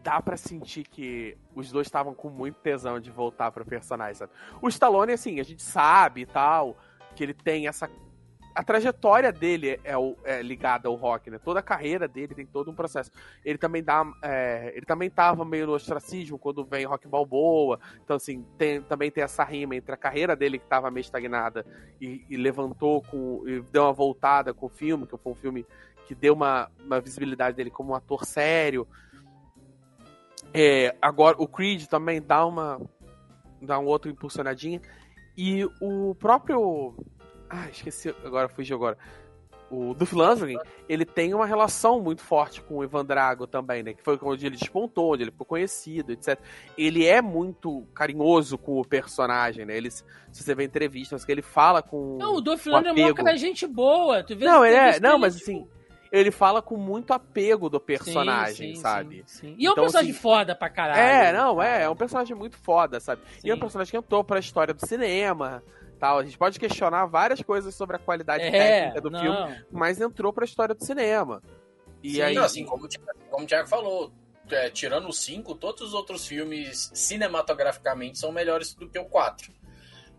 dá 0.04 0.22
pra 0.22 0.36
sentir 0.36 0.84
que 0.84 1.36
os 1.52 1.72
dois 1.72 1.88
estavam 1.88 2.14
com 2.14 2.30
muito 2.30 2.56
tesão 2.60 3.00
de 3.00 3.10
voltar 3.10 3.50
pro 3.50 3.64
personagem, 3.64 4.14
sabe? 4.14 4.32
O 4.62 4.68
Stallone, 4.68 5.12
assim, 5.14 5.40
a 5.40 5.44
gente 5.44 5.62
sabe 5.62 6.20
e 6.20 6.26
tal, 6.26 6.78
que 7.16 7.24
ele 7.24 7.34
tem 7.34 7.66
essa. 7.66 7.90
A 8.54 8.62
trajetória 8.62 9.32
dele 9.32 9.80
é, 9.82 9.96
o- 9.98 10.16
é 10.22 10.40
ligada 10.40 10.88
ao 10.88 10.94
rock, 10.94 11.28
né? 11.28 11.38
Toda 11.38 11.58
a 11.58 11.62
carreira 11.62 12.06
dele 12.06 12.34
tem 12.34 12.46
todo 12.46 12.70
um 12.70 12.74
processo. 12.74 13.10
Ele 13.44 13.58
também 13.58 13.82
dá. 13.82 14.04
é, 14.22 14.72
ele 14.76 14.86
também 14.86 15.10
tava 15.10 15.44
meio 15.44 15.66
no 15.66 15.72
ostracismo 15.72 16.38
quando 16.38 16.64
vem 16.64 16.84
Rock 16.84 17.08
Balboa. 17.08 17.80
Então, 18.04 18.14
assim, 18.16 18.44
tem- 18.56 18.80
também 18.82 19.10
tem 19.10 19.24
essa 19.24 19.42
rima 19.42 19.74
entre 19.74 19.92
a 19.92 19.96
carreira 19.96 20.36
dele 20.36 20.58
que 20.60 20.66
tava 20.66 20.88
meio 20.90 21.02
estagnada 21.02 21.66
e, 22.00 22.24
e 22.30 22.36
levantou 22.36 23.02
com. 23.02 23.42
e 23.48 23.60
deu 23.72 23.82
uma 23.82 23.92
voltada 23.92 24.54
com 24.54 24.66
o 24.66 24.70
filme, 24.70 25.06
que 25.06 25.16
foi 25.16 25.32
um 25.32 25.36
filme 25.36 25.66
que 26.06 26.14
deu 26.14 26.34
uma, 26.34 26.70
uma 26.84 27.00
visibilidade 27.00 27.56
dele 27.56 27.70
como 27.70 27.90
um 27.90 27.94
ator 27.96 28.24
sério. 28.24 28.86
É, 30.52 30.94
agora 31.02 31.34
o 31.40 31.48
Creed 31.48 31.86
também 31.86 32.22
dá 32.22 32.46
uma 32.46 32.80
dá 33.60 33.78
um 33.78 33.86
outro 33.86 34.10
impulsionadinha 34.10 34.80
e 35.36 35.64
o 35.80 36.14
próprio 36.14 36.94
ah 37.48 37.68
esqueci 37.70 38.14
agora 38.24 38.48
fugiu 38.48 38.76
agora 38.76 38.98
o 39.70 39.94
Duff 39.94 40.14
Lundgren, 40.14 40.58
ele 40.88 41.04
tem 41.04 41.34
uma 41.34 41.46
relação 41.46 42.00
muito 42.00 42.22
forte 42.22 42.60
com 42.62 42.76
o 42.78 42.84
Ivan 42.84 43.04
Drago 43.04 43.46
também, 43.46 43.82
né? 43.82 43.94
Que 43.94 44.02
foi 44.02 44.18
onde 44.22 44.46
ele 44.46 44.56
despontou, 44.56 45.14
onde 45.14 45.24
ele 45.24 45.30
ficou 45.30 45.46
conhecido, 45.46 46.12
etc. 46.12 46.38
Ele 46.76 47.06
é 47.06 47.20
muito 47.20 47.86
carinhoso 47.94 48.56
com 48.56 48.80
o 48.80 48.84
personagem, 48.84 49.64
né? 49.64 49.76
Ele, 49.76 49.90
se 49.90 50.04
você 50.32 50.54
vê 50.54 50.64
entrevistas 50.64 51.24
que 51.24 51.32
ele 51.32 51.42
fala 51.42 51.82
com 51.82 52.18
Não, 52.18 52.36
o 52.36 52.40
Dolph 52.40 52.64
Lundgren 52.66 53.02
é 53.02 53.06
uma 53.06 53.14
cara 53.14 53.36
gente 53.36 53.66
boa. 53.66 54.22
Tu 54.22 54.36
vê 54.36 54.44
Não, 54.44 54.64
ele 54.64 54.76
é, 54.76 55.00
não, 55.00 55.18
mas 55.18 55.36
tipo, 55.36 55.50
assim, 55.50 55.68
ele 56.12 56.30
fala 56.30 56.62
com 56.62 56.76
muito 56.76 57.12
apego 57.12 57.68
do 57.68 57.78
sim, 57.78 57.84
personagem, 57.84 58.74
sim, 58.74 58.80
sabe? 58.80 59.24
sim, 59.26 59.48
sim. 59.48 59.56
E 59.58 59.66
é 59.66 59.68
um 59.68 59.72
Então, 59.72 59.84
personagem 59.84 60.12
assim, 60.12 60.20
foda 60.20 60.54
pra 60.54 60.70
caralho. 60.70 61.00
É, 61.00 61.32
não, 61.32 61.60
é, 61.60 61.82
é 61.82 61.90
um 61.90 61.96
personagem 61.96 62.36
muito 62.36 62.56
foda, 62.56 63.00
sabe? 63.00 63.22
E 63.42 63.50
é 63.50 63.52
um 63.52 63.56
Sim. 63.56 63.60
personagem 63.60 63.90
que 63.90 63.96
entrou 63.96 64.22
pra 64.22 64.38
história 64.38 64.72
do 64.72 64.86
cinema, 64.86 65.62
tal. 66.04 66.18
A 66.18 66.24
gente 66.24 66.36
pode 66.36 66.60
questionar 66.60 67.06
várias 67.06 67.40
coisas 67.42 67.74
sobre 67.74 67.96
a 67.96 67.98
qualidade 67.98 68.44
É, 68.44 68.50
técnica 68.50 69.00
do 69.00 69.10
não. 69.10 69.20
filme, 69.20 69.64
mas 69.72 70.00
entrou 70.00 70.32
pra 70.32 70.44
história 70.44 70.74
do 70.74 70.84
cinema. 70.84 71.42
E 72.02 72.16
Sim, 72.16 72.20
aí, 72.22 72.34
Não, 72.34 72.44
assim, 72.44 72.64
como, 72.66 72.84
o 72.84 72.88
como 73.30 73.44
o 73.44 73.46
Thiago 73.46 73.66
falou, 73.66 74.12
é, 74.50 74.68
tirando 74.68 75.08
os 75.08 75.18
cinco, 75.18 75.54
todos 75.54 75.80
os 75.80 75.94
outros 75.94 76.26
filmes 76.26 76.90
cinematograficamente 76.92 78.18
são 78.18 78.30
melhores 78.30 78.74
do 78.74 78.86
que 78.88 78.98
o 78.98 79.06
4. 79.06 79.50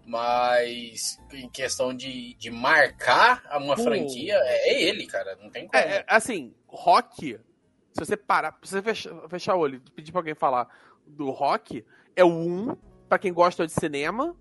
Mas 0.08 1.20
em 1.32 1.48
questão 1.50 1.94
de, 1.94 2.34
de 2.36 2.50
marcar 2.50 3.44
uma 3.60 3.76
Pô. 3.76 3.84
franquia, 3.84 4.36
é, 4.44 4.70
é 4.70 4.84
ele, 4.84 5.06
cara. 5.06 5.36
Não 5.42 5.50
tem 5.52 5.68
como. 5.68 5.84
é, 5.84 5.98
é, 5.98 6.06
assim, 6.08 6.54
rock, 6.68 7.40
se 7.92 8.00
você 8.00 8.18
parar, 8.18 8.58
se 8.64 8.72
você 8.72 8.82
fechar, 8.82 9.30
fechar 9.30 9.56
o 9.56 9.60
olho 9.60 9.76
e 9.86 9.92
pedir 9.92 10.12
pra 10.12 10.20
alguém 10.20 10.36
falar 10.36 10.68
do 11.06 11.30
rock, 11.30 11.86
é 12.16 12.24
o 12.24 12.30
1 12.30 12.76
pra 13.08 13.20
quem 13.20 13.32
gosta 13.34 13.66
de 13.68 13.74
cinema 13.74 14.36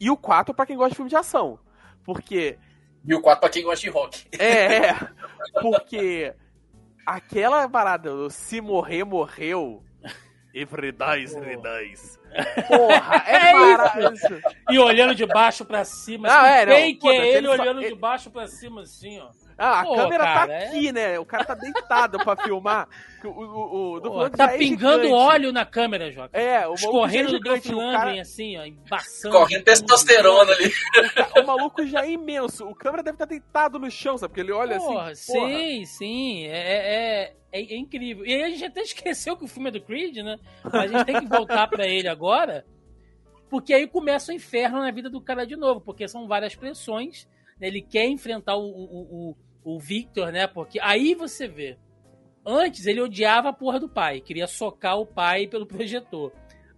e 0.00 0.10
o 0.10 0.16
4 0.16 0.54
pra 0.54 0.66
quem 0.66 0.76
gosta 0.76 0.90
de 0.90 0.96
filme 0.96 1.08
de 1.10 1.16
ação. 1.16 1.58
Porque 2.04 2.58
E 3.06 3.14
o 3.14 3.20
4 3.20 3.40
pra 3.40 3.50
quem 3.50 3.62
gosta 3.64 3.80
de 3.80 3.90
rock. 3.90 4.26
É, 4.38 4.88
é. 4.88 4.96
Porque 5.60 6.34
aquela 7.06 7.68
parada, 7.68 8.10
do 8.10 8.30
se 8.30 8.60
morrer, 8.60 9.04
morreu. 9.04 9.82
He 10.54 10.64
dies, 10.64 11.34
dies. 11.34 12.18
Porra, 12.66 13.22
é, 13.26 13.50
É 13.50 13.52
maravilhoso. 13.54 14.40
E 14.70 14.78
olhando 14.78 15.14
de 15.14 15.24
baixo 15.26 15.64
pra 15.64 15.84
cima. 15.84 16.26
Não, 16.28 16.40
assim, 16.40 16.48
é, 16.48 16.66
não, 16.66 16.74
fake 16.74 17.00
foda-se, 17.00 17.20
é 17.20 17.28
ele 17.28 17.36
ele 17.38 17.46
só- 17.46 17.52
olhando 17.62 17.80
ele- 17.80 17.88
de 17.90 17.94
baixo 17.94 18.30
pra 18.30 18.46
cima, 18.48 18.82
assim, 18.82 19.20
ó. 19.20 19.30
Ah, 19.58 19.80
a 19.80 19.84
Pô, 19.84 19.96
câmera 19.96 20.24
cara, 20.24 20.46
tá 20.46 20.52
é- 20.52 20.68
aqui, 20.68 20.92
né? 20.92 21.18
O 21.18 21.26
cara 21.26 21.44
tá 21.44 21.54
deitado 21.54 22.18
pra 22.18 22.36
filmar. 22.36 22.88
O, 23.24 23.28
o, 23.28 23.96
o, 23.96 24.00
Pô, 24.00 24.30
tá 24.30 24.54
é 24.54 24.58
pingando 24.58 25.02
gigante. 25.02 25.12
óleo 25.12 25.52
na 25.52 25.66
câmera, 25.66 26.12
Joca. 26.12 26.38
É, 26.38 26.64
o 26.68 26.70
é 26.70 26.74
Escorrendo 26.74 27.32
do. 27.32 27.40
Dolph 27.40 27.64
cara, 27.92 28.20
assim, 28.20 28.56
ó, 28.56 28.64
embaçando. 28.64 29.34
Correndo 29.36 29.64
testosterona 29.64 30.52
ali. 30.52 30.72
o 31.42 31.46
maluco 31.46 31.84
já 31.84 32.04
é 32.06 32.12
imenso. 32.12 32.68
O 32.68 32.74
câmera 32.74 33.02
deve 33.02 33.16
estar 33.16 33.24
deitado 33.24 33.80
no 33.80 33.90
chão, 33.90 34.16
sabe? 34.16 34.30
Porque 34.30 34.42
ele 34.42 34.52
olha 34.52 34.78
Porra, 34.78 35.10
assim. 35.10 35.32
Porra. 35.32 35.48
sim, 35.50 35.84
sim. 35.84 36.44
É, 36.46 36.52
é, 36.52 37.34
é, 37.50 37.60
é 37.60 37.76
incrível. 37.76 38.24
E 38.24 38.32
aí 38.32 38.42
a 38.44 38.50
gente 38.50 38.64
até 38.64 38.80
esqueceu 38.82 39.36
que 39.36 39.44
o 39.44 39.48
filme 39.48 39.70
é 39.70 39.72
do 39.72 39.80
Creed, 39.80 40.18
né? 40.18 40.38
Mas 40.62 40.74
a 40.74 40.86
gente 40.86 41.04
tem 41.04 41.18
que 41.20 41.26
voltar 41.26 41.66
pra 41.66 41.84
ele 41.84 42.06
agora. 42.06 42.64
Porque 43.50 43.74
aí 43.74 43.88
começa 43.88 44.30
o 44.30 44.34
inferno 44.34 44.78
na 44.78 44.90
vida 44.92 45.10
do 45.10 45.20
cara 45.20 45.44
de 45.44 45.56
novo. 45.56 45.80
Porque 45.80 46.06
são 46.06 46.28
várias 46.28 46.54
pressões. 46.54 47.26
né? 47.58 47.66
Ele 47.66 47.82
quer 47.82 48.06
enfrentar 48.06 48.54
o, 48.56 48.62
o, 48.68 49.30
o, 49.30 49.36
o 49.74 49.78
Victor, 49.78 50.32
né? 50.32 50.46
Porque 50.46 50.78
aí 50.80 51.14
você 51.14 51.46
vê. 51.46 51.76
Antes 52.44 52.86
ele 52.86 53.00
odiava 53.00 53.50
a 53.50 53.52
porra 53.52 53.78
do 53.78 53.88
pai. 53.88 54.20
Queria 54.20 54.46
socar 54.46 54.98
o 54.98 55.06
pai 55.06 55.46
pelo 55.46 55.66
projetor. 55.66 56.32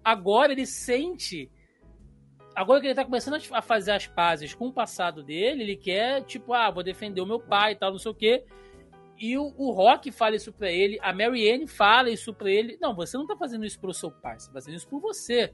Agora 0.04 0.52
ele 0.52 0.66
sente. 0.66 1.50
Agora 2.54 2.80
que 2.80 2.86
ele 2.88 2.94
tá 2.94 3.04
começando 3.04 3.40
a- 3.52 3.62
fazer 3.62 3.92
as 3.92 4.06
pazes 4.06 4.54
com 4.54 4.66
o 4.68 4.72
passado 4.72 5.22
dele, 5.22 5.62
ele 5.62 5.76
quer, 5.76 6.24
tipo, 6.24 6.52
ah, 6.52 6.70
vou 6.70 6.82
defender 6.82 7.20
o 7.20 7.26
meu 7.26 7.38
pai 7.38 7.72
e 7.72 7.76
tal, 7.76 7.92
não 7.92 7.98
sei 7.98 8.10
o 8.10 8.14
quê. 8.14 8.44
E 9.16 9.38
o, 9.38 9.54
o 9.56 9.70
Rock 9.70 10.10
fala 10.10 10.34
isso 10.34 10.52
pra 10.52 10.70
ele, 10.72 10.98
a 11.02 11.12
Mary 11.12 11.48
Ann 11.52 11.66
fala 11.66 12.10
isso 12.10 12.34
pra 12.34 12.50
ele. 12.50 12.76
Não, 12.80 12.94
você 12.94 13.16
não 13.16 13.26
tá 13.26 13.36
fazendo 13.36 13.64
isso 13.64 13.78
pro 13.78 13.94
seu 13.94 14.10
pai, 14.10 14.38
você 14.38 14.46
tá 14.48 14.54
fazendo 14.54 14.74
isso 14.76 14.88
por 14.88 15.00
você. 15.00 15.52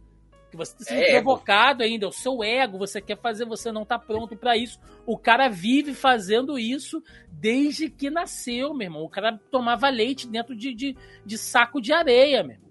Que 0.56 0.64
você 0.64 0.76
tá 0.78 0.84
sendo 0.84 0.98
É 1.00 1.10
ego. 1.10 1.24
provocado 1.24 1.82
ainda, 1.82 2.06
é 2.06 2.08
o 2.08 2.12
seu 2.12 2.42
ego, 2.42 2.78
você 2.78 3.00
quer 3.00 3.18
fazer, 3.18 3.44
você 3.44 3.70
não 3.70 3.84
tá 3.84 3.98
pronto 3.98 4.36
pra 4.36 4.56
isso. 4.56 4.78
O 5.04 5.18
cara 5.18 5.48
vive 5.48 5.92
fazendo 5.94 6.58
isso 6.58 7.02
desde 7.30 7.90
que 7.90 8.08
nasceu, 8.10 8.72
meu 8.74 8.86
irmão. 8.86 9.02
O 9.02 9.08
cara 9.08 9.38
tomava 9.50 9.88
leite 9.88 10.26
dentro 10.26 10.56
de, 10.56 10.74
de, 10.74 10.96
de 11.24 11.38
saco 11.38 11.80
de 11.80 11.92
areia, 11.92 12.42
meu 12.42 12.56
irmão. 12.56 12.66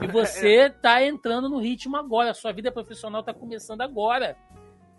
E 0.00 0.06
você 0.12 0.70
tá 0.70 1.02
entrando 1.04 1.48
no 1.48 1.58
ritmo 1.58 1.96
agora, 1.96 2.30
a 2.30 2.34
sua 2.34 2.52
vida 2.52 2.70
profissional 2.72 3.22
tá 3.22 3.32
começando 3.34 3.80
agora. 3.80 4.36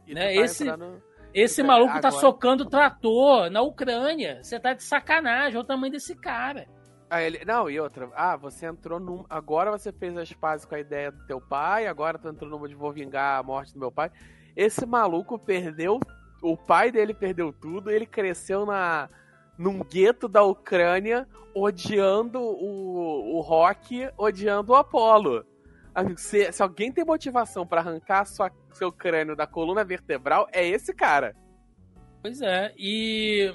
E 0.07 0.13
né, 0.13 0.27
tá 0.35 0.41
esse- 0.41 0.63
entrando- 0.63 1.01
Esse 1.31 1.61
É, 1.61 1.63
maluco 1.63 1.93
tá 2.01 2.07
agora- 2.07 2.21
socando 2.21 2.65
trator 2.65 3.51
na 3.51 3.61
Ucrânia. 3.61 4.39
Você 4.41 4.59
tá 4.59 4.73
de 4.73 4.81
sacanagem, 4.83 5.57
olha 5.57 5.63
o 5.63 5.67
tamanho 5.67 5.91
desse 5.93 6.15
cara. 6.15 6.67
Ah, 7.09 7.21
ele... 7.21 7.43
Não, 7.45 7.69
e 7.69 7.79
outra. 7.79 8.09
Ah, 8.13 8.35
você 8.35 8.65
entrou 8.65 8.99
num. 8.99 9.25
Agora 9.29 9.71
você 9.71 9.91
fez 9.91 10.15
as 10.15 10.31
pazes 10.33 10.65
com 10.65 10.75
a 10.75 10.79
ideia 10.79 11.11
do 11.11 11.25
teu 11.25 11.41
pai, 11.41 11.87
agora 11.87 12.19
tu 12.19 12.27
entrou 12.27 12.49
numa 12.49 12.67
de 12.67 12.75
vou 12.75 12.91
vingar 12.91 13.39
a 13.39 13.43
morte 13.43 13.73
do 13.73 13.79
meu 13.79 13.91
pai. 13.91 14.11
Esse 14.55 14.85
maluco 14.85 15.39
perdeu. 15.39 15.99
O 16.41 16.55
pai 16.55 16.91
dele 16.91 17.13
perdeu 17.13 17.51
tudo, 17.51 17.91
ele 17.91 18.05
cresceu 18.05 18.65
na 18.65 19.09
num 19.57 19.79
gueto 19.83 20.29
da 20.29 20.41
Ucrânia, 20.41 21.27
odiando 21.53 22.39
o, 22.39 23.35
o 23.35 23.41
rock, 23.41 24.09
odiando 24.17 24.71
o 24.71 24.75
Apollo. 24.75 25.45
Amigo, 25.93 26.17
Se, 26.17 26.49
se 26.51 26.63
alguém 26.63 26.93
tem 26.93 27.03
motivação 27.03 27.67
pra 27.67 27.81
arrancar 27.81 28.25
sua, 28.25 28.49
seu 28.71 28.89
crânio 28.89 29.35
da 29.35 29.45
coluna 29.45 29.83
vertebral, 29.83 30.47
é 30.53 30.65
esse 30.65 30.93
cara. 30.93 31.35
Pois 32.21 32.41
é, 32.41 32.73
e. 32.77 33.53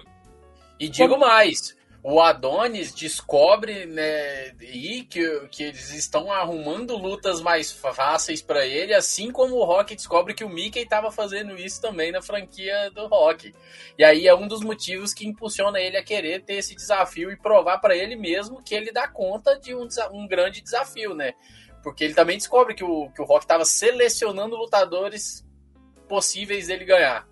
E 0.78 0.88
digo 0.88 1.16
mais, 1.16 1.74
o 2.06 2.20
Adonis 2.20 2.92
descobre, 2.92 3.86
né, 3.86 4.50
e 4.60 5.04
que, 5.04 5.48
que 5.50 5.62
eles 5.62 5.90
estão 5.94 6.30
arrumando 6.30 6.98
lutas 6.98 7.40
mais 7.40 7.72
fáceis 7.72 8.42
pra 8.42 8.66
ele, 8.66 8.92
assim 8.92 9.32
como 9.32 9.54
o 9.56 9.64
Rock 9.64 9.96
descobre 9.96 10.34
que 10.34 10.44
o 10.44 10.48
Mickey 10.50 10.80
estava 10.80 11.10
fazendo 11.10 11.56
isso 11.56 11.80
também 11.80 12.12
na 12.12 12.20
franquia 12.20 12.90
do 12.90 13.06
Rock. 13.06 13.54
E 13.96 14.04
aí 14.04 14.28
é 14.28 14.34
um 14.34 14.46
dos 14.46 14.60
motivos 14.60 15.14
que 15.14 15.26
impulsiona 15.26 15.80
ele 15.80 15.96
a 15.96 16.04
querer 16.04 16.44
ter 16.44 16.56
esse 16.56 16.74
desafio 16.74 17.32
e 17.32 17.38
provar 17.38 17.78
pra 17.78 17.96
ele 17.96 18.16
mesmo 18.16 18.62
que 18.62 18.74
ele 18.74 18.92
dá 18.92 19.08
conta 19.08 19.58
de 19.58 19.74
um, 19.74 19.88
um 20.12 20.28
grande 20.28 20.60
desafio, 20.60 21.14
né? 21.14 21.32
Porque 21.82 22.04
ele 22.04 22.14
também 22.14 22.36
descobre 22.36 22.74
que 22.74 22.84
o, 22.84 23.08
que 23.12 23.22
o 23.22 23.24
Rock 23.24 23.46
estava 23.46 23.64
selecionando 23.64 24.56
lutadores 24.56 25.42
possíveis 26.06 26.66
dele 26.66 26.84
ganhar. 26.84 27.26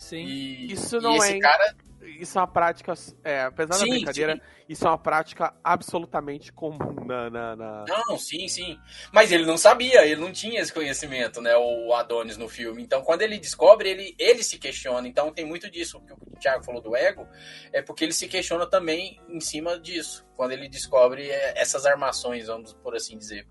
Sim. 0.00 0.24
E, 0.26 0.72
Isso 0.72 0.96
e 0.96 1.00
não 1.00 1.14
esse 1.14 1.36
é- 1.36 1.38
cara 1.38 1.76
Isso 2.06 2.38
é 2.38 2.40
uma 2.40 2.46
prática, 2.46 2.92
é, 3.24 3.42
apesar 3.42 3.74
Sim, 3.74 3.84
da 3.86 3.90
brincadeira, 3.90 4.34
sim. 4.34 4.40
isso 4.68 4.86
é 4.86 4.90
uma 4.90 4.98
prática 4.98 5.54
absolutamente 5.62 6.52
comum 6.52 7.04
na, 7.04 7.28
na, 7.30 7.56
na- 7.56 7.84
Não, 7.88 8.18
sim, 8.18 8.46
sim. 8.48 8.78
Mas 9.12 9.32
ele 9.32 9.44
não 9.44 9.56
sabia, 9.58 10.06
ele 10.06 10.20
não 10.20 10.32
tinha 10.32 10.60
esse 10.60 10.72
conhecimento, 10.72 11.40
né? 11.40 11.56
O 11.56 11.92
Adonis 11.94 12.36
no 12.36 12.48
filme. 12.48 12.82
Então, 12.82 13.02
quando 13.02 13.22
ele 13.22 13.38
descobre, 13.38 13.88
ele, 13.90 14.14
ele 14.18 14.42
se 14.42 14.58
questiona. 14.58 15.06
Então, 15.08 15.32
tem 15.32 15.44
muito 15.44 15.70
disso. 15.70 15.98
O 15.98 16.00
que 16.00 16.12
o 16.12 16.38
Thiago 16.40 16.64
falou 16.64 16.80
do 16.80 16.94
ego 16.96 17.26
é 17.72 17.82
porque 17.82 18.04
ele 18.04 18.12
se 18.12 18.28
questiona 18.28 18.66
também 18.66 19.20
em 19.28 19.40
cima 19.40 19.78
disso. 19.78 20.24
Quando 20.36 20.52
ele 20.52 20.68
descobre 20.68 21.28
é, 21.30 21.60
essas 21.60 21.84
armações, 21.86 22.46
vamos 22.46 22.72
por 22.74 22.94
assim 22.94 23.16
dizer. 23.18 23.46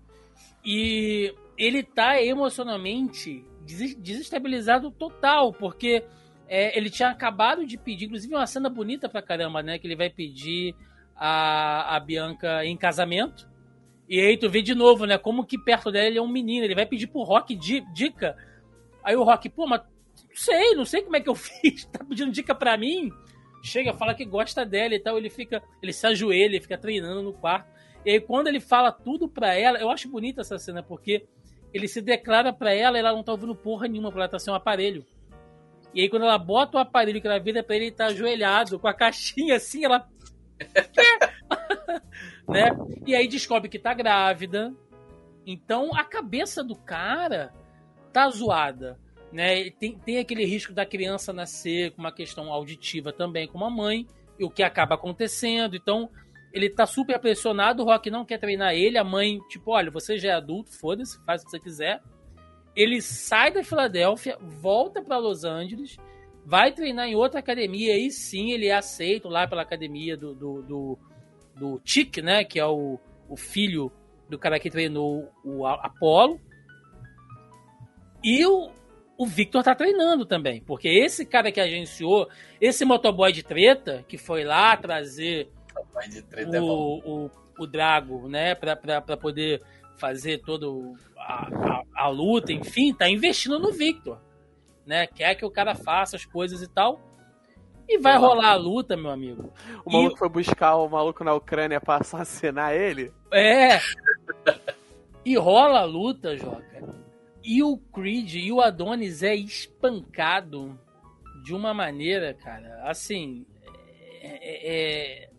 E 0.64 1.34
ele 1.56 1.82
tá 1.82 2.20
emocionalmente 2.22 3.44
des- 3.62 3.94
desestabilizado 3.96 4.90
total, 4.90 5.52
porque 5.52 6.04
é, 6.48 6.76
ele 6.76 6.90
tinha 6.90 7.08
acabado 7.10 7.66
de 7.66 7.76
pedir, 7.76 8.06
inclusive 8.06 8.34
uma 8.34 8.46
cena 8.46 8.68
bonita 8.68 9.08
pra 9.08 9.22
caramba, 9.22 9.62
né? 9.62 9.78
Que 9.78 9.86
ele 9.86 9.96
vai 9.96 10.10
pedir 10.10 10.74
a, 11.14 11.96
a 11.96 12.00
Bianca 12.00 12.64
em 12.64 12.76
casamento. 12.76 13.48
E 14.08 14.20
aí 14.20 14.36
tu 14.36 14.48
vê 14.48 14.62
de 14.62 14.74
novo, 14.74 15.04
né? 15.06 15.18
Como 15.18 15.44
que 15.44 15.58
perto 15.58 15.90
dela 15.90 16.06
ele 16.06 16.18
é 16.18 16.22
um 16.22 16.28
menino. 16.28 16.64
Ele 16.64 16.74
vai 16.74 16.86
pedir 16.86 17.08
pro 17.08 17.22
Rock 17.22 17.54
di- 17.56 17.84
dica. 17.92 18.36
Aí 19.02 19.16
o 19.16 19.24
Rock, 19.24 19.48
pô, 19.48 19.66
mas 19.66 19.80
não 19.80 20.36
sei, 20.36 20.74
não 20.74 20.84
sei 20.84 21.02
como 21.02 21.16
é 21.16 21.20
que 21.20 21.28
eu 21.28 21.34
fiz. 21.36 21.84
Tá 21.86 22.04
pedindo 22.04 22.30
dica 22.30 22.54
pra 22.54 22.76
mim? 22.76 23.10
Chega, 23.62 23.92
fala 23.94 24.14
que 24.14 24.24
gosta 24.24 24.64
dela 24.64 24.94
e 24.94 25.00
tal. 25.00 25.18
Ele 25.18 25.28
fica, 25.30 25.60
ele 25.82 25.92
se 25.92 26.06
ajoelha, 26.06 26.44
ele 26.54 26.60
fica 26.60 26.78
treinando 26.78 27.22
no 27.22 27.32
quarto. 27.32 27.66
E 28.04 28.10
aí, 28.12 28.20
quando 28.20 28.46
ele 28.46 28.60
fala 28.60 28.92
tudo 28.92 29.28
pra 29.28 29.52
ela, 29.54 29.78
eu 29.80 29.90
acho 29.90 30.08
bonita 30.08 30.42
essa 30.42 30.56
cena, 30.58 30.80
porque 30.80 31.26
ele 31.74 31.88
se 31.88 32.00
declara 32.00 32.52
pra 32.52 32.72
ela 32.72 32.96
e 32.96 33.00
ela 33.00 33.12
não 33.12 33.24
tá 33.24 33.32
ouvindo 33.32 33.56
porra 33.56 33.88
nenhuma, 33.88 34.12
pra 34.12 34.20
ela 34.22 34.28
tá 34.28 34.38
sem 34.38 34.52
um 34.52 34.56
aparelho. 34.56 35.04
E 35.96 36.02
aí, 36.02 36.10
quando 36.10 36.24
ela 36.24 36.36
bota 36.36 36.76
o 36.76 36.80
aparelho 36.80 37.22
que 37.22 37.26
ela 37.26 37.40
vira 37.40 37.62
pra 37.62 37.74
ele, 37.74 37.86
ele 37.86 37.94
tá 37.94 38.06
ajoelhado, 38.06 38.78
com 38.78 38.86
a 38.86 38.92
caixinha 38.92 39.56
assim, 39.56 39.82
ela. 39.82 40.06
né? 42.46 42.68
E 43.06 43.14
aí 43.14 43.26
descobre 43.26 43.70
que 43.70 43.78
tá 43.78 43.94
grávida. 43.94 44.74
Então 45.46 45.94
a 45.94 46.04
cabeça 46.04 46.62
do 46.62 46.76
cara 46.76 47.50
tá 48.12 48.28
zoada. 48.28 49.00
Né? 49.32 49.70
Tem, 49.70 49.98
tem 49.98 50.18
aquele 50.18 50.44
risco 50.44 50.74
da 50.74 50.84
criança 50.84 51.32
nascer 51.32 51.92
com 51.92 52.02
uma 52.02 52.12
questão 52.12 52.52
auditiva 52.52 53.10
também, 53.10 53.48
como 53.48 53.64
a 53.64 53.70
mãe, 53.70 54.06
e 54.38 54.44
o 54.44 54.50
que 54.50 54.62
acaba 54.62 54.96
acontecendo. 54.96 55.76
Então, 55.76 56.10
ele 56.52 56.68
tá 56.68 56.84
super 56.84 57.18
pressionado, 57.18 57.82
o 57.82 57.86
Rock 57.86 58.10
não 58.10 58.24
quer 58.24 58.38
treinar 58.38 58.74
ele, 58.74 58.98
a 58.98 59.04
mãe, 59.04 59.40
tipo, 59.48 59.72
olha, 59.72 59.90
você 59.90 60.18
já 60.18 60.30
é 60.30 60.32
adulto, 60.32 60.72
foda-se, 60.78 61.22
faz 61.24 61.40
o 61.40 61.46
que 61.46 61.50
você 61.52 61.60
quiser. 61.60 62.02
Ele 62.76 63.00
sai 63.00 63.50
da 63.50 63.64
Filadélfia, 63.64 64.36
volta 64.40 65.02
para 65.02 65.16
Los 65.16 65.44
Angeles, 65.44 65.96
vai 66.44 66.72
treinar 66.72 67.06
em 67.08 67.16
outra 67.16 67.40
academia, 67.40 67.94
aí 67.94 68.10
sim 68.10 68.52
ele 68.52 68.66
é 68.66 68.74
aceito 68.74 69.28
lá 69.28 69.48
pela 69.48 69.62
academia 69.62 70.16
do, 70.16 70.34
do, 70.34 70.62
do, 70.62 70.98
do 71.56 71.80
Chick, 71.84 72.20
né, 72.20 72.44
que 72.44 72.60
é 72.60 72.66
o, 72.66 73.00
o 73.28 73.36
filho 73.36 73.90
do 74.28 74.38
cara 74.38 74.60
que 74.60 74.70
treinou 74.70 75.32
o 75.42 75.66
Apollo. 75.66 76.40
E 78.22 78.44
o, 78.44 78.70
o 79.16 79.26
Victor 79.26 79.62
tá 79.62 79.74
treinando 79.74 80.26
também, 80.26 80.60
porque 80.60 80.88
esse 80.88 81.24
cara 81.24 81.50
que 81.50 81.60
agenciou, 81.60 82.28
esse 82.60 82.84
motoboy 82.84 83.32
de 83.32 83.42
treta, 83.42 84.04
que 84.06 84.18
foi 84.18 84.44
lá 84.44 84.76
trazer 84.76 85.50
de 86.08 86.22
treta 86.22 86.56
é 86.56 86.60
o, 86.60 87.00
o, 87.04 87.30
o 87.58 87.66
Drago, 87.66 88.28
né, 88.28 88.54
pra, 88.54 88.76
pra, 88.76 89.00
pra 89.00 89.16
poder 89.16 89.62
fazer 89.96 90.38
toda 90.38 90.68
a, 91.26 91.82
a, 92.04 92.08
luta, 92.08 92.52
enfim, 92.52 92.92
tá 92.94 93.08
investindo 93.08 93.58
no 93.58 93.72
Victor, 93.72 94.20
né, 94.86 95.06
quer 95.06 95.34
que 95.34 95.44
o 95.44 95.50
cara 95.50 95.74
faça 95.74 96.16
as 96.16 96.24
coisas 96.24 96.62
e 96.62 96.68
tal, 96.68 97.00
e 97.88 97.98
vai 97.98 98.16
rolar 98.18 98.50
a 98.50 98.56
luta, 98.56 98.96
meu 98.96 99.10
amigo. 99.10 99.52
O 99.84 99.90
E 99.90 99.92
maluco 99.92 100.18
foi 100.18 100.28
buscar 100.28 100.74
o 100.76 100.88
maluco 100.88 101.22
na 101.22 101.34
Ucrânia 101.34 101.80
pra 101.80 101.96
assassinar 102.02 102.74
ele. 102.74 103.12
É. 103.32 103.78
E 105.24 105.36
rola 105.36 105.80
a 105.80 105.84
luta, 105.84 106.36
Joca. 106.36 106.66
E 107.44 107.62
o 107.62 107.76
Creed 107.76 108.34
e 108.34 108.50
o 108.50 108.60
Adonis 108.60 109.22
é 109.22 109.36
espancado 109.36 110.76
de 111.44 111.54
uma 111.54 111.72
maneira, 111.72 112.34
cara, 112.34 112.82
assim. 112.90 113.46
é- 114.20 115.22
é- 115.22 115.30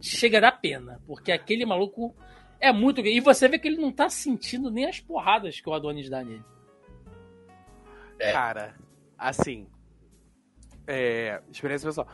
Chega 0.00 0.40
da 0.40 0.52
pena, 0.52 1.00
porque 1.06 1.32
aquele 1.32 1.64
maluco 1.64 2.14
é 2.60 2.72
muito. 2.72 3.00
E 3.00 3.20
você 3.20 3.48
vê 3.48 3.58
que 3.58 3.68
ele 3.68 3.80
não 3.80 3.92
tá 3.92 4.08
sentindo 4.08 4.70
nem 4.70 4.86
as 4.86 5.00
porradas 5.00 5.60
que 5.60 5.68
o 5.68 5.72
Adonis 5.74 6.08
dá 6.10 6.22
nele. 6.24 6.44
É. 8.18 8.32
Cara, 8.32 8.74
assim. 9.18 9.66
É, 10.86 11.40
experiência 11.50 11.88
pessoal. 11.88 12.06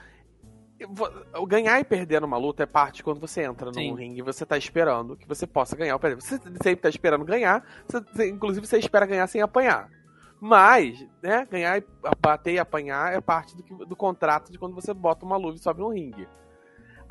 o 1.36 1.46
ganhar 1.46 1.78
e 1.80 1.84
perder 1.84 2.20
numa 2.20 2.38
luta 2.38 2.62
é 2.62 2.66
parte 2.66 3.02
quando 3.02 3.20
você 3.20 3.42
entra 3.42 3.72
Sim. 3.72 3.90
num 3.90 3.94
ringue 3.96 4.20
e 4.20 4.22
você 4.22 4.46
tá 4.46 4.56
esperando 4.56 5.16
que 5.16 5.26
você 5.28 5.46
possa 5.46 5.76
ganhar 5.76 5.94
ou 5.94 6.00
perder. 6.00 6.20
Você 6.22 6.38
sempre 6.38 6.76
tá 6.76 6.88
esperando 6.88 7.24
ganhar, 7.24 7.64
você- 7.86 8.28
inclusive 8.30 8.66
você 8.66 8.78
espera 8.78 9.04
ganhar 9.06 9.26
sem 9.26 9.42
apanhar. 9.42 9.90
Mas, 10.40 11.06
né, 11.22 11.46
ganhar, 11.50 11.76
e 11.78 11.84
bater 12.18 12.54
e 12.54 12.58
apanhar 12.58 13.12
é 13.12 13.20
parte 13.20 13.54
do, 13.54 13.62
que- 13.62 13.84
do 13.84 13.94
contrato 13.94 14.50
de 14.50 14.58
quando 14.58 14.74
você 14.74 14.94
bota 14.94 15.26
uma 15.26 15.36
luva 15.36 15.56
e 15.56 15.58
sobe 15.60 15.80
no 15.80 15.90
ringue. 15.90 16.26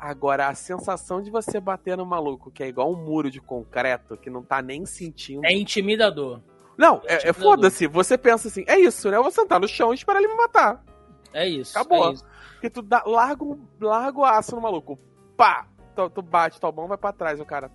Agora, 0.00 0.48
a 0.48 0.54
sensação 0.54 1.20
de 1.20 1.30
você 1.30 1.60
bater 1.60 1.94
no 1.94 2.06
maluco, 2.06 2.50
que 2.50 2.62
é 2.62 2.68
igual 2.68 2.90
um 2.90 2.96
muro 2.96 3.30
de 3.30 3.38
concreto, 3.38 4.16
que 4.16 4.30
não 4.30 4.42
tá 4.42 4.62
nem 4.62 4.86
sentindo. 4.86 5.44
É 5.44 5.52
intimidador. 5.52 6.40
Não, 6.78 7.02
é, 7.04 7.28
é 7.28 7.32
foda-se. 7.34 7.86
Você 7.86 8.16
pensa 8.16 8.48
assim, 8.48 8.64
é 8.66 8.78
isso, 8.78 9.10
né? 9.10 9.18
Eu 9.18 9.22
vou 9.22 9.30
sentar 9.30 9.60
no 9.60 9.68
chão 9.68 9.92
e 9.92 9.96
esperar 9.96 10.18
ele 10.18 10.28
me 10.28 10.36
matar. 10.36 10.82
É 11.34 11.46
isso. 11.46 11.78
Acabou. 11.78 12.08
é 12.08 12.12
isso. 12.14 12.24
Porque 12.54 12.70
tu 12.70 12.80
dá, 12.80 13.02
larga, 13.04 13.44
larga 13.78 14.18
o 14.18 14.24
aço 14.24 14.56
no 14.56 14.62
maluco. 14.62 14.98
Pá! 15.36 15.66
Tu, 15.94 16.08
tu 16.08 16.22
bate, 16.22 16.58
tua 16.58 16.72
mão 16.72 16.88
vai 16.88 16.96
pra 16.96 17.12
trás, 17.12 17.38
o 17.38 17.44
cara. 17.44 17.70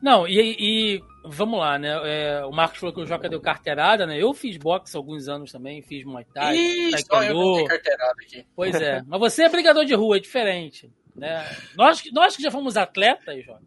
Não, 0.00 0.28
e, 0.28 0.56
e 0.58 1.04
vamos 1.24 1.58
lá, 1.58 1.78
né? 1.78 1.88
É, 2.04 2.44
o 2.44 2.50
Marcos 2.50 2.78
falou 2.78 2.94
que 2.94 3.00
o 3.00 3.06
Joca 3.06 3.28
deu 3.28 3.40
carteirada, 3.40 4.06
né? 4.06 4.16
Eu 4.20 4.32
fiz 4.34 4.56
boxe 4.56 4.96
alguns 4.96 5.28
anos 5.28 5.52
também, 5.52 5.82
fiz 5.82 6.04
Muay 6.04 6.24
Thai, 6.32 6.56
Ih, 6.56 6.90
só 6.90 7.22
eu 7.22 7.34
não 7.34 7.42
Taekwondo. 7.42 7.64
carteirada 7.66 8.14
aqui. 8.22 8.46
Pois 8.56 8.74
é. 8.74 9.02
Mas 9.06 9.20
você 9.20 9.44
é 9.44 9.48
brigador 9.48 9.84
de 9.84 9.94
rua, 9.94 10.16
é 10.16 10.20
diferente. 10.20 10.90
Né? 11.16 11.44
Nós, 11.76 12.00
que- 12.00 12.12
nós 12.12 12.34
que 12.36 12.42
já 12.42 12.50
fomos 12.52 12.76
atletas, 12.78 13.44
Joca. 13.44 13.60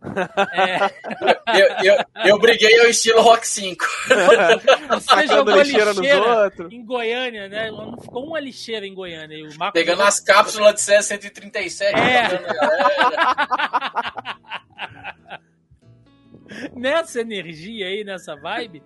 É, 0.55 1.59
Eu, 1.59 1.67
eu, 1.93 2.03
eu 2.25 2.39
briguei 2.39 2.79
ao 2.79 2.87
estilo 2.87 3.21
Rock 3.21 3.45
5. 3.47 3.85
você 4.89 5.01
Sacando 5.01 5.27
jogou 5.27 5.61
lixeira 5.61 5.91
lixeira 5.91 6.53
em 6.71 6.83
Goiânia, 6.85 7.47
né? 7.49 7.69
Não 7.69 7.99
ficou 7.99 8.25
uma 8.25 8.39
lixeira 8.39 8.87
em 8.87 8.93
Goiânia. 8.95 9.35
E 9.37 9.43
o 9.43 9.55
Marcos 9.59 9.79
Pegando 9.79 10.01
as 10.01 10.19
cápsulas 10.21 10.73
de 10.75 10.81
CS 10.81 11.05
137. 11.05 11.93
É. 11.99 12.29
nessa 16.75 17.21
energia 17.21 17.87
aí, 17.87 18.03
nessa 18.03 18.35
vibe. 18.35 18.83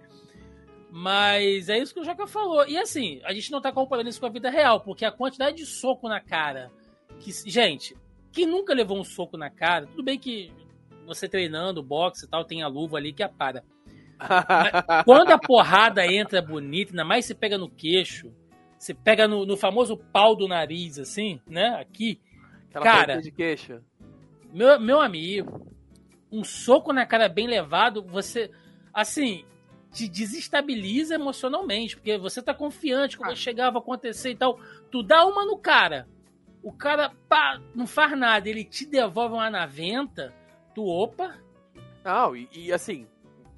Mas 0.89 1.69
é 1.69 1.77
isso 1.77 1.93
que 1.93 1.99
o 1.99 2.03
Joca 2.03 2.27
falou. 2.27 2.65
E 2.67 2.77
assim, 2.77 3.19
a 3.23 3.33
gente 3.33 3.51
não 3.51 3.61
tá 3.61 3.71
comparando 3.71 4.09
isso 4.09 4.19
com 4.19 4.25
a 4.25 4.31
vida 4.31 4.49
real, 4.49 4.79
porque 4.79 5.05
a 5.05 5.11
quantidade 5.11 5.57
de 5.57 5.65
soco 5.65 6.07
na 6.07 6.19
cara. 6.19 6.71
Que, 7.19 7.31
gente, 7.49 7.95
quem 8.31 8.45
nunca 8.45 8.73
levou 8.73 8.99
um 8.99 9.03
soco 9.03 9.37
na 9.37 9.49
cara, 9.49 9.87
tudo 9.87 10.03
bem 10.03 10.17
que 10.17 10.51
você 11.05 11.27
treinando 11.27 11.81
boxe 11.81 12.25
e 12.25 12.29
tal, 12.29 12.45
tem 12.45 12.61
a 12.61 12.67
luva 12.67 12.97
ali 12.97 13.13
que 13.13 13.23
apara. 13.23 13.63
Quando 15.05 15.31
a 15.31 15.37
porrada 15.37 16.05
entra 16.05 16.41
bonita, 16.41 16.91
ainda 16.91 17.05
mais 17.05 17.25
se 17.25 17.33
pega 17.33 17.57
no 17.57 17.69
queixo, 17.69 18.31
você 18.77 18.93
pega 18.93 19.27
no, 19.27 19.45
no 19.45 19.57
famoso 19.57 19.97
pau 19.97 20.35
do 20.35 20.47
nariz, 20.47 20.99
assim, 20.99 21.41
né? 21.47 21.77
Aqui. 21.79 22.19
Aquela 22.69 22.85
Cara. 22.85 23.21
de 23.21 23.31
queixo. 23.31 23.81
Meu, 24.53 24.79
meu 24.79 25.01
amigo, 25.01 25.67
um 26.31 26.43
soco 26.43 26.91
na 26.93 27.05
cara 27.05 27.29
bem 27.29 27.47
levado, 27.47 28.03
você, 28.03 28.51
assim, 28.93 29.45
te 29.91 30.07
desestabiliza 30.07 31.15
emocionalmente, 31.15 31.95
porque 31.95 32.17
você 32.17 32.41
tá 32.41 32.53
confiante 32.53 33.17
que 33.17 33.23
vai 33.23 33.35
chegar, 33.35 33.71
vai 33.71 33.81
acontecer 33.81 34.31
e 34.31 34.35
tal. 34.35 34.59
Tu 34.91 35.01
dá 35.03 35.25
uma 35.25 35.45
no 35.45 35.57
cara, 35.57 36.07
o 36.61 36.71
cara 36.71 37.11
pá, 37.29 37.61
não 37.73 37.87
faz 37.87 38.17
nada, 38.17 38.49
ele 38.49 38.63
te 38.63 38.85
devolve 38.85 39.35
uma 39.35 39.49
na 39.49 39.65
venta, 39.65 40.33
tu 40.75 40.85
opa, 40.85 41.35
Não, 42.03 42.35
e, 42.35 42.49
e 42.53 42.73
assim, 42.73 43.07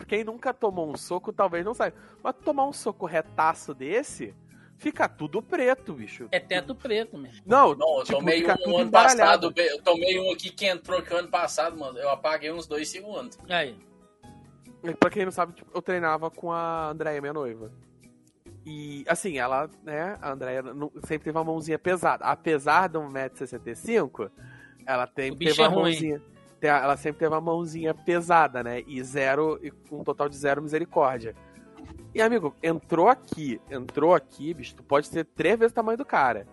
quem 0.08 0.24
nunca 0.24 0.54
tomou 0.54 0.92
um 0.92 0.98
soco 0.98 1.34
talvez 1.34 1.66
não 1.66 1.74
saiba. 1.74 1.98
Mas 2.24 2.36
tomar 2.44 2.66
um 2.66 2.74
soco 2.74 3.06
retaço 3.06 3.74
desse, 3.74 4.34
fica 4.80 5.08
tudo 5.08 5.42
preto, 5.42 5.94
bicho. 5.94 6.28
é 6.32 6.40
teto 6.40 6.74
preto 6.74 7.18
mesmo. 7.18 7.42
Não, 7.46 7.76
Não, 7.76 8.00
eu 8.00 8.04
tipo, 8.06 8.18
tomei 8.20 8.40
fica 8.40 8.54
um 8.54 8.58
tudo 8.58 8.76
ano 8.78 8.88
embaralhado. 8.88 9.54
passado. 9.54 9.70
Eu 9.70 9.82
tomei 9.84 10.20
um 10.20 10.32
aqui 10.32 10.50
que 10.50 10.66
entrou 10.66 11.02
que 11.02 11.14
ano 11.14 11.28
passado, 11.28 11.78
mano. 11.78 12.00
Eu 12.00 12.10
apaguei 12.10 12.52
uns 12.52 12.66
dois 12.66 12.90
segundos. 12.90 13.38
Aí, 13.48 13.78
E 14.84 14.94
Pra 14.96 15.10
quem 15.10 15.26
não 15.26 15.32
sabe, 15.32 15.54
tipo, 15.54 15.70
eu 15.76 15.82
treinava 15.82 16.32
com 16.32 16.52
a 16.52 16.90
Andréia, 16.90 17.22
minha 17.22 17.34
noiva. 17.34 17.72
E, 18.66 19.04
assim, 19.08 19.38
ela, 19.38 19.70
né, 19.84 20.18
a 20.22 20.32
Andréia 20.32 20.64
sempre 21.06 21.26
teve 21.26 21.38
uma 21.38 21.44
mãozinha 21.44 21.78
pesada. 21.80 22.26
Apesar 22.26 22.88
de 22.90 22.98
1,65m, 22.98 24.30
ela 24.86 25.08
tem, 25.08 25.36
teve 25.36 25.62
uma 25.62 25.66
é 25.66 25.68
ruim. 25.70 25.82
mãozinha. 25.92 26.22
Ela 26.62 26.98
sempre 26.98 27.20
teve 27.20 27.34
uma 27.34 27.40
mãozinha 27.42 27.94
pesada, 27.94 28.62
né? 28.62 28.84
E 28.86 29.02
zero, 29.02 29.58
e 29.64 29.72
um 29.92 30.04
total 30.04 30.28
de 30.28 30.36
zero 30.36 30.62
misericórdia. 30.62 31.34
E, 32.14 32.22
amigo, 32.22 32.56
entrou 32.64 33.08
aqui, 33.08 33.62
entrou 33.70 34.14
aqui, 34.14 34.54
bicho, 34.54 34.76
tu 34.76 34.84
pode 34.84 35.08
ser 35.08 35.26
três 35.26 35.58
vezes 35.58 35.72
o 35.72 35.76
tamanho 35.76 35.98
do 35.98 36.06
cara. 36.06 36.48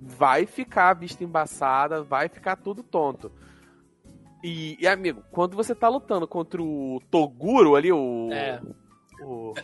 Vai 0.00 0.46
ficar 0.46 0.90
a 0.90 0.94
vista 0.94 1.24
embaçada, 1.24 2.02
vai 2.02 2.28
ficar 2.28 2.56
tudo 2.56 2.82
tonto. 2.82 3.32
E, 4.44 4.76
e, 4.80 4.86
amigo, 4.86 5.22
quando 5.32 5.56
você 5.56 5.74
tá 5.74 5.88
lutando 5.88 6.28
contra 6.28 6.62
o 6.62 7.00
Toguro 7.10 7.74
ali, 7.74 7.92
o. 7.92 8.28
É. 8.30 8.60
O, 9.22 9.54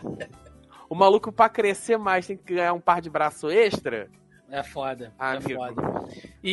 o 0.89 0.95
maluco 0.95 1.31
pra 1.31 1.47
crescer 1.47 1.97
mais 1.97 2.27
tem 2.27 2.35
que 2.35 2.55
ganhar 2.55 2.73
um 2.73 2.81
par 2.81 2.99
de 2.99 3.09
braço 3.09 3.49
extra. 3.49 4.09
É 4.59 4.63
foda, 4.63 5.11
Ah, 5.17 5.33
é 5.33 5.37
amigo. 5.37 5.55
foda. 5.55 5.81
E, 6.43 6.51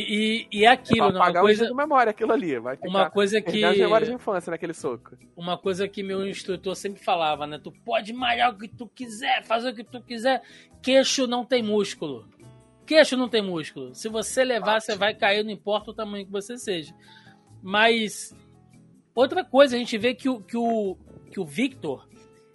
e, 0.52 0.58
e 0.60 0.64
é 0.64 0.68
É 0.68 0.72
aquilo, 0.72 1.12
pra 1.12 1.12
né? 1.12 1.18
uma 1.30 1.40
coisa, 1.40 1.66
de 1.66 1.74
memória 1.74 2.10
aquilo 2.10 2.32
ali. 2.32 2.58
Vai 2.58 2.76
ficar 2.76 2.88
uma 2.88 3.10
coisa 3.10 3.40
que... 3.42 3.62
as 3.62 3.76
memórias 3.76 4.08
de 4.08 4.14
infância 4.14 4.50
naquele 4.50 4.72
soco. 4.72 5.16
uma 5.36 5.58
coisa 5.58 5.86
que 5.86 6.02
meu 6.02 6.26
instrutor 6.26 6.74
sempre 6.74 7.02
falava, 7.02 7.46
né? 7.46 7.60
Tu 7.62 7.70
pode 7.84 8.12
malhar 8.12 8.52
o 8.54 8.58
que 8.58 8.68
tu 8.68 8.86
quiser, 8.88 9.44
fazer 9.44 9.70
o 9.70 9.74
que 9.74 9.84
tu 9.84 10.00
quiser. 10.02 10.42
Queixo 10.82 11.26
não 11.26 11.44
tem 11.44 11.62
músculo. 11.62 12.26
Queixo 12.86 13.16
não 13.16 13.28
tem 13.28 13.42
músculo. 13.42 13.94
Se 13.94 14.08
você 14.08 14.42
levar, 14.44 14.80
você 14.80 14.96
vai 14.96 15.14
cair, 15.14 15.44
não 15.44 15.50
importa 15.52 15.90
o 15.90 15.94
tamanho 15.94 16.24
que 16.24 16.32
você 16.32 16.56
seja. 16.56 16.94
Mas 17.62 18.34
outra 19.14 19.44
coisa, 19.44 19.76
a 19.76 19.78
gente 19.78 19.96
vê 19.98 20.14
que 20.14 20.28
o, 20.28 20.40
que 20.40 20.56
o, 20.56 20.96
que 21.30 21.38
o 21.38 21.44
Victor, 21.44 22.08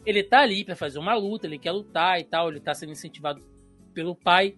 ele 0.06 0.24
tá 0.24 0.40
ali 0.42 0.66
pra 0.66 0.76
fazer 0.76 0.98
uma 1.00 1.14
luta, 1.14 1.46
ele 1.46 1.60
quer 1.60 1.72
lutar 1.72 2.20
e 2.20 2.24
tal, 2.24 2.50
ele 2.50 2.60
tá 2.60 2.74
sendo 2.74 2.92
incentivado 2.92 3.42
pelo 3.94 4.16
pai. 4.16 4.56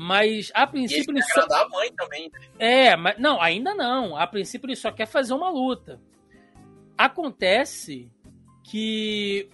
Mas 0.00 0.52
a 0.54 0.62
ele 0.62 0.70
princípio 0.70 1.10
ele 1.12 1.20
quer 1.20 1.32
só, 1.48 1.54
a 1.56 1.68
mãe 1.68 1.92
também. 1.92 2.30
né? 2.30 2.40
é, 2.60 2.96
mas 2.96 3.18
não, 3.18 3.42
ainda 3.42 3.74
não. 3.74 4.16
A 4.16 4.28
princípio 4.28 4.68
ele 4.68 4.76
só 4.76 4.92
quer 4.92 5.06
fazer 5.06 5.34
uma 5.34 5.50
luta. 5.50 6.00
Acontece 6.96 8.08
que 8.62 9.48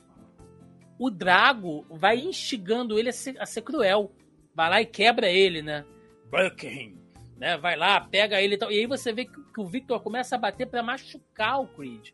o 0.99 1.09
Drago 1.11 1.87
vai 1.91 2.19
instigando 2.19 2.99
ele 2.99 3.09
a 3.09 3.13
ser, 3.13 3.41
a 3.41 3.47
ser 3.47 3.63
cruel. 3.63 4.13
Vai 4.55 4.69
lá 4.69 4.81
e 4.83 4.87
quebra 4.87 5.29
ele, 5.31 5.63
né? 5.63 5.85
Breaking. 6.31 6.99
Né? 7.39 7.57
Vai 7.57 7.75
lá, 7.77 8.01
pega 8.01 8.41
ele 8.41 8.55
e 8.55 8.59
tal. 8.59 8.71
E 8.71 8.79
aí 8.81 8.87
você 8.87 9.13
vê 9.15 9.25
que, 9.25 9.33
que 9.33 9.61
o 9.61 9.67
Victor 9.67 10.01
começa 10.03 10.37
a 10.37 10.39
bater 10.39 10.67
pra 10.67 10.83
machucar 10.83 11.61
o 11.61 11.67
Creed. 11.69 12.11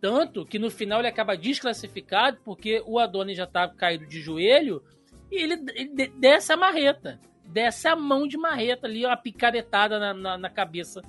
Tanto 0.00 0.44
que 0.46 0.58
no 0.60 0.70
final 0.70 1.00
ele 1.00 1.08
acaba 1.08 1.36
desclassificado 1.36 2.38
porque 2.44 2.82
o 2.86 2.98
Adonis 3.00 3.36
já 3.36 3.46
tá 3.46 3.68
caído 3.68 4.06
de 4.06 4.20
joelho 4.20 4.82
e 5.30 5.42
ele, 5.42 5.54
ele 5.74 5.88
de- 5.94 6.08
desce 6.18 6.52
a 6.52 6.56
marreta. 6.56 7.20
Desce 7.44 7.86
a 7.88 7.94
mão 7.96 8.26
de 8.26 8.36
marreta 8.38 8.86
ali, 8.86 9.04
uma 9.04 9.16
picaretada 9.16 9.98
na, 9.98 10.14
na, 10.14 10.38
na 10.38 10.50
cabeça 10.50 11.02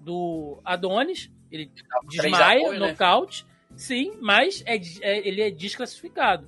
do 0.00 0.58
Adonis. 0.64 1.30
Ele 1.50 1.70
desmaia, 2.08 2.60
apoio, 2.62 2.80
né? 2.80 2.90
nocaute. 2.90 3.46
Sim, 3.74 4.12
mas 4.20 4.62
é, 4.66 4.76
é- 5.02 5.26
ele 5.28 5.40
é 5.42 5.50
desclassificado. 5.50 6.46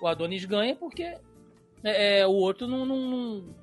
O 0.00 0.06
Adonis 0.06 0.44
ganha 0.44 0.74
porque 0.76 1.02
é, 1.82 2.20
é, 2.20 2.26
o 2.26 2.30
outro 2.32 2.66
não, 2.66 2.84
não- 2.86 2.96
não- 3.10 3.54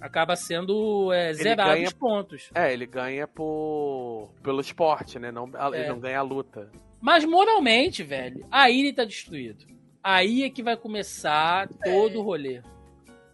acaba 0.00 0.34
sendo 0.36 1.12
é, 1.12 1.32
zerado 1.32 1.70
ganha- 1.70 1.86
os 1.88 1.92
pontos. 1.92 2.50
É, 2.54 2.72
ele 2.72 2.86
ganha 2.86 3.26
por 3.28 4.30
pelo 4.42 4.60
esporte, 4.60 5.18
né? 5.18 5.30
Não, 5.30 5.46
ele 5.72 5.84
É. 5.84 5.88
não 5.88 5.98
ganha 6.00 6.18
a 6.18 6.22
luta. 6.22 6.70
Mas 7.00 7.24
moralmente, 7.24 8.02
velho, 8.02 8.46
aí 8.50 8.80
ele 8.80 8.92
tá 8.92 9.04
destruído. 9.04 9.64
Aí 10.02 10.42
é 10.42 10.50
que 10.50 10.62
vai 10.62 10.76
começar 10.76 11.68
todo 11.84 12.18
o 12.18 12.22
rolê. 12.22 12.60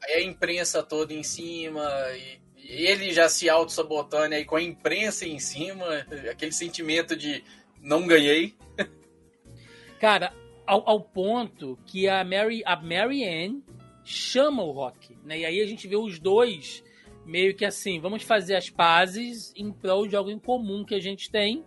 Aí 0.02 0.14
a 0.14 0.22
imprensa 0.22 0.82
toda 0.82 1.12
em 1.12 1.22
cima, 1.22 1.84
e, 2.14 2.40
ele 2.56 3.12
já 3.12 3.28
se 3.28 3.48
auto-sabotando 3.48 4.34
aí 4.34 4.44
com 4.44 4.56
a 4.56 4.62
imprensa 4.62 5.26
em 5.26 5.38
cima, 5.38 6.06
aquele 6.30 6.52
sentimento 6.52 7.16
de 7.16 7.42
não 7.80 8.06
ganhei. 8.06 8.54
Cara, 9.98 10.34
ao, 10.66 10.88
ao 10.88 11.00
ponto 11.00 11.78
que 11.86 12.08
a 12.08 12.22
Mary, 12.22 12.62
a 12.66 12.76
Mary 12.76 13.24
Ann 13.24 13.62
chama 14.04 14.62
o 14.62 14.70
Rock, 14.70 15.16
né? 15.24 15.40
E 15.40 15.46
aí 15.46 15.60
a 15.60 15.66
gente 15.66 15.88
vê 15.88 15.96
os 15.96 16.18
dois 16.18 16.84
meio 17.24 17.54
que 17.54 17.64
assim, 17.64 18.00
vamos 18.00 18.22
fazer 18.22 18.56
as 18.56 18.70
pazes 18.70 19.52
em 19.54 19.70
prol 19.70 20.06
de 20.06 20.16
algo 20.16 20.30
em 20.30 20.38
comum 20.38 20.82
que 20.82 20.94
a 20.94 21.00
gente 21.00 21.30
tem, 21.30 21.62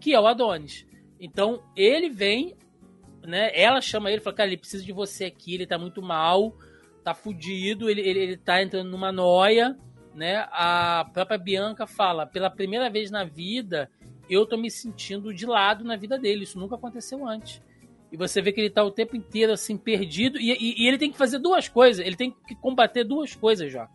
que 0.00 0.14
é 0.14 0.20
o 0.20 0.26
Adonis. 0.26 0.86
Então, 1.20 1.62
ele 1.76 2.08
vem, 2.08 2.56
né? 3.22 3.50
Ela 3.54 3.82
chama 3.82 4.10
ele 4.10 4.22
fala, 4.22 4.36
cara, 4.36 4.48
ele 4.48 4.56
precisa 4.56 4.82
de 4.82 4.92
você 4.92 5.26
aqui, 5.26 5.54
ele 5.54 5.66
tá 5.66 5.78
muito 5.78 6.00
mal, 6.00 6.56
tá 7.04 7.14
fudido, 7.14 7.88
ele, 7.90 8.00
ele, 8.00 8.18
ele 8.20 8.36
tá 8.36 8.62
entrando 8.62 8.90
numa 8.90 9.10
noia, 9.12 9.76
né? 10.14 10.46
A 10.52 11.06
própria 11.12 11.38
Bianca 11.38 11.86
fala, 11.86 12.26
pela 12.26 12.50
primeira 12.50 12.88
vez 12.90 13.10
na 13.10 13.24
vida, 13.24 13.90
eu 14.28 14.44
tô 14.46 14.56
me 14.56 14.70
sentindo 14.70 15.32
de 15.34 15.46
lado 15.46 15.84
na 15.84 15.96
vida 15.96 16.18
dele. 16.18 16.44
Isso 16.44 16.58
nunca 16.58 16.74
aconteceu 16.76 17.26
antes. 17.26 17.62
E 18.12 18.16
você 18.16 18.42
vê 18.42 18.52
que 18.52 18.60
ele 18.60 18.70
tá 18.70 18.82
o 18.82 18.90
tempo 18.90 19.14
inteiro 19.16 19.52
assim, 19.52 19.76
perdido. 19.76 20.38
E, 20.40 20.50
e- 20.52 20.82
e 20.84 20.88
ele 20.88 20.98
tem 20.98 21.10
que 21.12 21.18
fazer 21.18 21.38
duas 21.38 21.68
coisas. 21.68 22.04
Ele 22.04 22.16
tem 22.16 22.34
que 22.46 22.54
combater 22.56 23.04
duas 23.04 23.34
coisas, 23.34 23.70
Joca. 23.70 23.90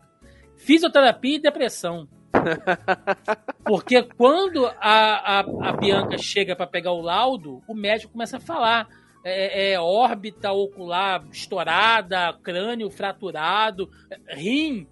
fisioterapia 0.56 1.36
e 1.36 1.38
depressão. 1.38 2.08
Porque 3.64 4.02
quando 4.02 4.66
a, 4.66 4.72
a, 4.80 5.40
a 5.40 5.72
Bianca 5.72 6.16
chega 6.18 6.54
para 6.56 6.66
pegar 6.66 6.92
o 6.92 7.00
laudo, 7.00 7.62
o 7.66 7.74
médico 7.74 8.12
começa 8.12 8.36
a 8.38 8.40
falar. 8.40 8.88
É, 9.28 9.72
é, 9.72 9.80
órbita 9.80 10.52
ocular 10.52 11.26
estourada, 11.32 12.32
crânio 12.44 12.88
fraturado, 12.88 13.90
rim 14.28 14.86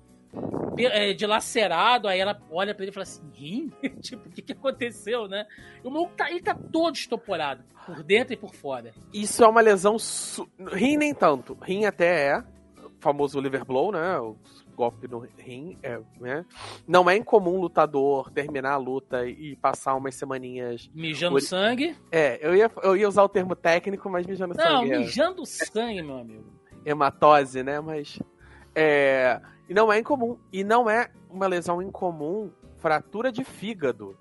é, 0.77 1.13
dilacerado. 1.13 2.09
Aí 2.09 2.19
ela 2.19 2.37
olha 2.51 2.75
para 2.75 2.85
ele 2.85 2.91
e 2.91 2.95
fala 2.95 3.05
assim: 3.05 3.23
rim? 3.33 3.73
tipo, 4.03 4.29
o 4.29 4.33
que, 4.33 4.43
que 4.43 4.53
aconteceu, 4.53 5.29
né? 5.29 5.47
o 5.85 5.91
maluco 5.91 6.15
tá, 6.17 6.29
ele 6.29 6.43
tá 6.43 6.53
todo 6.55 6.97
estoporado, 6.97 7.63
por 7.87 8.03
dentro 8.03 8.35
e 8.35 8.37
por 8.37 8.53
fora. 8.55 8.93
Isso 9.13 9.45
é 9.45 9.49
uma 9.49 9.61
lesão. 9.61 9.99
Su... 10.01 10.49
Rim 10.59 10.97
nem 10.97 11.15
tanto. 11.15 11.57
Rim 11.63 11.85
até 11.85 12.31
é. 12.31 12.45
O 12.85 12.91
famoso 12.99 13.41
liver 13.41 13.65
blow, 13.65 13.93
né? 13.93 14.17
Golpe 14.75 15.09
no 15.09 15.21
rim, 15.39 15.79
é, 15.83 16.01
né? 16.21 16.45
Não 16.87 17.09
é 17.09 17.17
incomum 17.17 17.59
lutador 17.59 18.31
terminar 18.31 18.73
a 18.73 18.77
luta 18.77 19.27
e 19.27 19.57
passar 19.57 19.95
umas 19.95 20.15
semaninhas... 20.15 20.91
Mijando 20.95 21.41
sangue? 21.41 21.97
É, 22.11 22.39
eu 22.47 22.55
ia, 22.55 22.71
eu 22.83 22.97
ia 22.97 23.09
usar 23.09 23.23
o 23.23 23.29
termo 23.29 23.57
técnico, 23.57 24.11
mas 24.11 24.27
mijando 24.27 24.55
Não, 24.55 24.65
sangue... 24.65 24.91
Não, 24.91 24.99
mijando 25.01 25.43
é... 25.43 25.47
sangue, 25.47 26.03
meu 26.03 26.19
amigo. 26.19 26.45
Hematose, 26.85 27.63
né? 27.63 27.81
Mas... 27.81 28.19
É... 28.75 29.41
E 29.69 29.73
não 29.73 29.93
é 29.93 29.99
incomum. 29.99 30.39
E 30.53 30.63
não 30.63 30.91
é 30.91 31.11
uma 31.31 31.47
lesão 31.47 31.81
incomum 31.81 32.51
fratura 32.77 33.33
de 33.33 33.45
fígado 33.45 34.17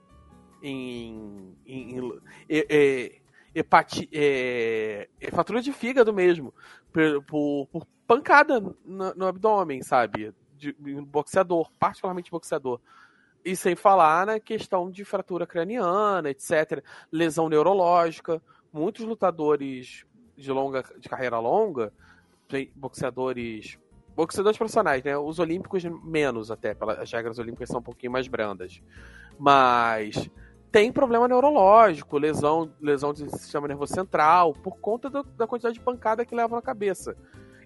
em... 0.61 1.55
em, 1.65 1.97
em 1.97 2.19
é, 2.49 3.23
hepati, 3.55 4.09
é, 4.11 5.07
é, 5.19 5.31
fratura 5.31 5.61
de 5.61 5.71
fígado 5.71 6.13
mesmo, 6.13 6.53
por, 6.91 7.23
por, 7.23 7.67
por 7.67 7.87
pancada 8.07 8.59
no, 8.59 9.13
no, 9.13 9.27
abdômen, 9.27 9.81
sabe? 9.83 10.33
De 10.71 11.01
boxeador, 11.01 11.69
particularmente 11.79 12.31
boxeador. 12.31 12.79
E 13.43 13.55
sem 13.55 13.75
falar 13.75 14.25
na 14.25 14.39
questão 14.39 14.89
de 14.89 15.03
fratura 15.03 15.45
craniana, 15.45 16.29
etc. 16.29 16.83
Lesão 17.11 17.49
neurológica. 17.49 18.41
Muitos 18.71 19.05
lutadores 19.05 20.05
de 20.35 20.51
longa 20.51 20.83
de 20.97 21.09
carreira 21.09 21.37
longa, 21.39 21.91
boxeadores 22.75 23.77
boxeadores 24.15 24.57
profissionais, 24.57 25.03
né? 25.03 25.17
Os 25.17 25.39
olímpicos 25.39 25.83
menos 25.83 26.51
até, 26.51 26.75
as 26.99 27.11
regras 27.11 27.39
olímpicas 27.39 27.69
são 27.69 27.79
um 27.79 27.83
pouquinho 27.83 28.11
mais 28.11 28.27
brandas. 28.27 28.81
Mas 29.39 30.29
tem 30.71 30.91
problema 30.91 31.27
neurológico, 31.27 32.17
lesão, 32.17 32.71
lesão 32.79 33.11
do 33.13 33.29
sistema 33.29 33.67
nervoso 33.67 33.93
central, 33.93 34.53
por 34.53 34.77
conta 34.77 35.09
do, 35.09 35.23
da 35.23 35.47
quantidade 35.47 35.75
de 35.75 35.81
pancada 35.81 36.25
que 36.25 36.35
leva 36.35 36.55
na 36.55 36.61
cabeça. 36.61 37.15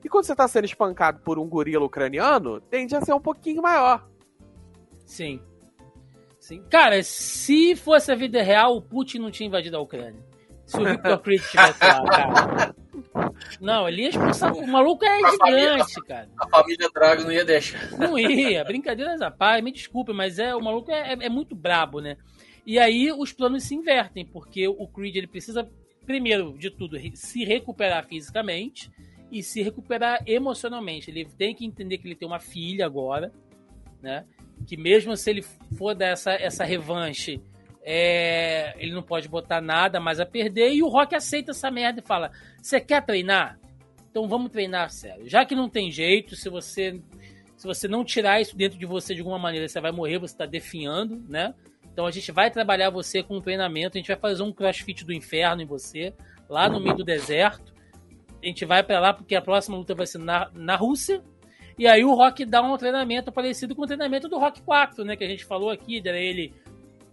E 0.08 0.10
quando 0.10 0.24
você 0.24 0.34
tá 0.34 0.48
sendo 0.48 0.64
espancado 0.64 1.20
por 1.20 1.38
um 1.38 1.50
gorila 1.50 1.84
ucraniano, 1.84 2.62
tende 2.62 2.96
a 2.96 3.02
ser 3.02 3.12
um 3.12 3.20
pouquinho 3.20 3.62
maior. 3.62 4.08
Sim. 5.06 5.42
Sim. 6.40 6.64
Cara, 6.70 7.04
se 7.04 7.76
fosse 7.76 8.10
a 8.10 8.16
vida 8.16 8.42
real, 8.42 8.78
o 8.78 8.82
Putin 8.82 9.20
não 9.20 9.30
tinha 9.30 9.48
invadido 9.48 9.76
a 9.76 9.82
Ucrânia. 9.82 10.24
Se 10.66 10.80
o 10.80 10.86
Victor 10.86 11.20
Creed 11.20 11.42
tivesse 11.42 11.84
lá, 11.84 12.06
cara. 12.06 12.76
Não, 13.60 13.90
ele 13.90 14.04
ia 14.04 14.10
expulsar. 14.12 14.54
O 14.56 14.66
maluco 14.66 15.04
é 15.04 15.10
a 15.10 15.30
gigante, 15.30 15.38
família, 15.40 15.86
cara. 16.08 16.30
A 16.40 16.48
família 16.48 16.90
Drago 16.90 17.24
não 17.24 17.32
ia 17.34 17.44
deixar. 17.44 17.92
Não 18.00 18.18
ia. 18.18 18.64
Brincadeiras 18.64 19.22
à 19.22 19.30
paz, 19.30 19.62
me 19.62 19.74
desculpe, 19.74 20.14
mas 20.14 20.40
é, 20.40 20.56
o 20.56 20.62
maluco 20.62 20.90
é, 20.90 21.16
é, 21.16 21.26
é 21.26 21.30
muito 21.30 21.54
brabo, 21.54 22.00
né? 22.00 22.16
E 22.66 22.80
aí 22.80 23.12
os 23.12 23.34
planos 23.34 23.64
se 23.64 23.76
invertem, 23.76 24.26
porque 24.26 24.70
o 24.70 24.88
Creed 24.88 25.18
ele 25.18 25.28
precisa, 25.28 25.70
primeiro 26.06 26.58
de 26.58 26.72
tudo, 26.72 26.98
se 27.14 27.44
recuperar 27.44 28.08
fisicamente 28.08 28.90
e 29.32 29.44
se 29.44 29.62
recuperar 29.62 30.22
emocionalmente. 30.26 31.10
Ele 31.10 31.26
tem 31.26 31.54
que 31.54 31.66
entender 31.66 31.98
que 31.98 32.08
ele 32.08 32.16
tem 32.16 32.28
uma 32.28 32.40
filha 32.40 32.86
agora, 32.86 33.32
né? 34.02 34.26
Que 34.66 34.78
mesmo 34.78 35.16
se 35.16 35.30
ele 35.30 35.42
for 35.78 35.94
dar 35.94 36.08
essa, 36.08 36.34
essa 36.34 36.64
revanche, 36.64 37.42
é, 37.84 38.74
ele 38.78 38.92
não 38.92 39.04
pode 39.04 39.28
botar 39.28 39.62
nada 39.62 40.00
mais 40.00 40.20
a 40.20 40.26
perder. 40.26 40.74
E 40.74 40.84
o 40.84 40.88
Rock 40.88 41.16
aceita 41.16 41.52
essa 41.52 41.70
merda 41.70 42.02
e 42.02 42.08
fala: 42.08 42.32
Você 42.62 42.80
quer 42.80 43.06
treinar? 43.06 43.60
Então 44.10 44.28
vamos 44.28 44.52
treinar 44.52 44.90
sério. 44.90 45.30
Já 45.30 45.46
que 45.46 45.56
não 45.56 45.70
tem 45.70 45.92
jeito, 45.92 46.36
se 46.36 46.50
você 46.50 47.00
se 47.56 47.66
você 47.66 47.88
não 47.88 48.06
tirar 48.06 48.40
isso 48.40 48.56
dentro 48.56 48.78
de 48.78 48.86
você 48.86 49.16
de 49.16 49.22
alguma 49.22 49.40
maneira, 49.40 49.68
você 49.68 49.82
vai 49.82 49.92
morrer, 49.92 50.20
você 50.20 50.34
está 50.34 50.46
definhando, 50.46 51.24
né? 51.28 51.56
Então 51.92 52.06
a 52.06 52.12
gente 52.12 52.32
vai 52.32 52.52
trabalhar 52.52 52.92
você 52.92 53.24
com 53.24 53.38
um 53.38 53.42
treinamento, 53.42 53.98
a 53.98 54.00
gente 54.00 54.08
vai 54.08 54.18
fazer 54.18 54.44
um 54.44 54.54
crossfit 54.54 55.04
do 55.04 55.12
inferno 55.12 55.64
em 55.64 55.66
você, 55.66 56.14
lá 56.48 56.70
no 56.70 56.80
meio 56.80 56.96
do 56.96 57.04
deserto 57.04 57.77
a 58.42 58.46
gente 58.46 58.66
vai 58.66 58.84
para 58.84 59.00
lá 59.00 59.14
porque 59.14 59.36
a 59.36 59.42
próxima 59.42 59.78
luta 59.78 59.96
vai 59.96 60.06
ser 60.06 60.20
na, 60.20 60.50
na 60.54 60.76
Rússia. 60.76 61.24
E 61.78 61.88
aí 61.88 62.04
o 62.04 62.14
Rock 62.14 62.44
dá 62.46 62.62
um 62.62 62.76
treinamento 62.78 63.32
parecido 63.32 63.76
com 63.76 63.84
o 63.84 63.88
treinamento 63.88 64.28
do 64.28 64.40
Rock 64.40 64.62
4, 64.62 65.06
né? 65.06 65.16
Que 65.16 65.24
a 65.24 65.28
gente 65.28 65.46
falou 65.46 65.70
aqui, 65.70 66.02
era 66.04 66.20
ele 66.20 66.54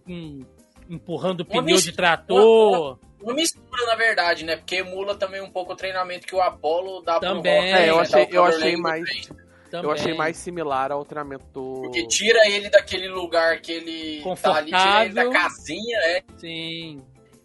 um, 0.07 0.43
empurrando 0.89 1.41
o 1.41 1.45
pneu 1.45 1.77
de 1.77 1.91
trator. 1.91 2.97
Uma, 2.97 2.99
uma, 3.21 3.33
mistura, 3.33 3.85
na 3.85 3.95
verdade, 3.95 4.43
né? 4.43 4.55
Porque 4.55 4.77
emula 4.77 5.15
também 5.15 5.41
um 5.41 5.49
pouco 5.51 5.73
o 5.73 5.75
treinamento 5.75 6.25
que 6.25 6.35
o 6.35 6.41
Apollo 6.41 7.01
dá 7.01 7.19
também, 7.19 7.41
pro 7.41 7.51
Rock. 7.51 7.83
É, 7.83 7.89
eu 7.89 7.99
achei, 7.99 8.27
eu 8.31 8.43
achei 8.43 8.75
mais... 8.75 9.27
Também. 9.69 9.89
Eu 9.89 9.91
achei 9.91 10.13
mais 10.13 10.37
similar 10.37 10.91
ao 10.91 11.03
treinamento 11.03 11.45
do... 11.51 11.81
Porque 11.81 12.07
tira 12.07 12.39
ele 12.47 12.69
daquele 12.69 13.09
lugar 13.09 13.59
que 13.59 13.71
ele 13.71 14.23
tá 14.41 14.55
ali, 14.55 14.71
tira 14.71 15.05
ele 15.05 15.13
da 15.13 15.29
casinha, 15.29 15.97
é. 16.05 16.23
Sim. 16.37 17.01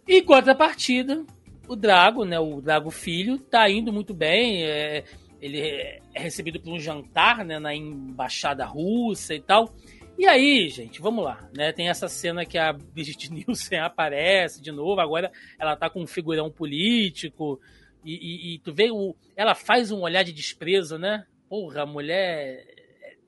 E 0.07 0.21
contrapartida, 0.21 1.25
o 1.71 1.75
Drago, 1.75 2.25
né, 2.25 2.37
o 2.37 2.59
Drago 2.59 2.91
Filho, 2.91 3.39
tá 3.39 3.69
indo 3.69 3.93
muito 3.93 4.13
bem. 4.13 4.65
É, 4.65 5.05
ele 5.39 5.61
é 5.61 6.01
recebido 6.13 6.59
por 6.59 6.73
um 6.73 6.79
jantar 6.79 7.45
né, 7.45 7.59
na 7.59 7.73
embaixada 7.73 8.65
russa 8.65 9.33
e 9.33 9.39
tal. 9.39 9.73
E 10.17 10.27
aí, 10.27 10.67
gente, 10.69 11.01
vamos 11.01 11.23
lá, 11.23 11.49
né? 11.55 11.71
Tem 11.71 11.89
essa 11.89 12.09
cena 12.09 12.45
que 12.45 12.57
a 12.57 12.73
Brigitte 12.93 13.31
Nielsen 13.31 13.79
aparece 13.79 14.61
de 14.61 14.71
novo, 14.71 14.99
agora 14.99 15.31
ela 15.57 15.75
tá 15.75 15.89
com 15.89 16.01
um 16.01 16.07
figurão 16.07 16.51
político, 16.51 17.59
e, 18.03 18.13
e, 18.13 18.55
e 18.55 18.59
tu 18.59 18.73
vê, 18.73 18.91
o, 18.91 19.15
ela 19.35 19.55
faz 19.55 19.91
um 19.91 20.01
olhar 20.01 20.23
de 20.23 20.33
desprezo, 20.33 20.97
né? 20.97 21.25
Porra, 21.47 21.83
a 21.83 21.85
mulher 21.85 22.65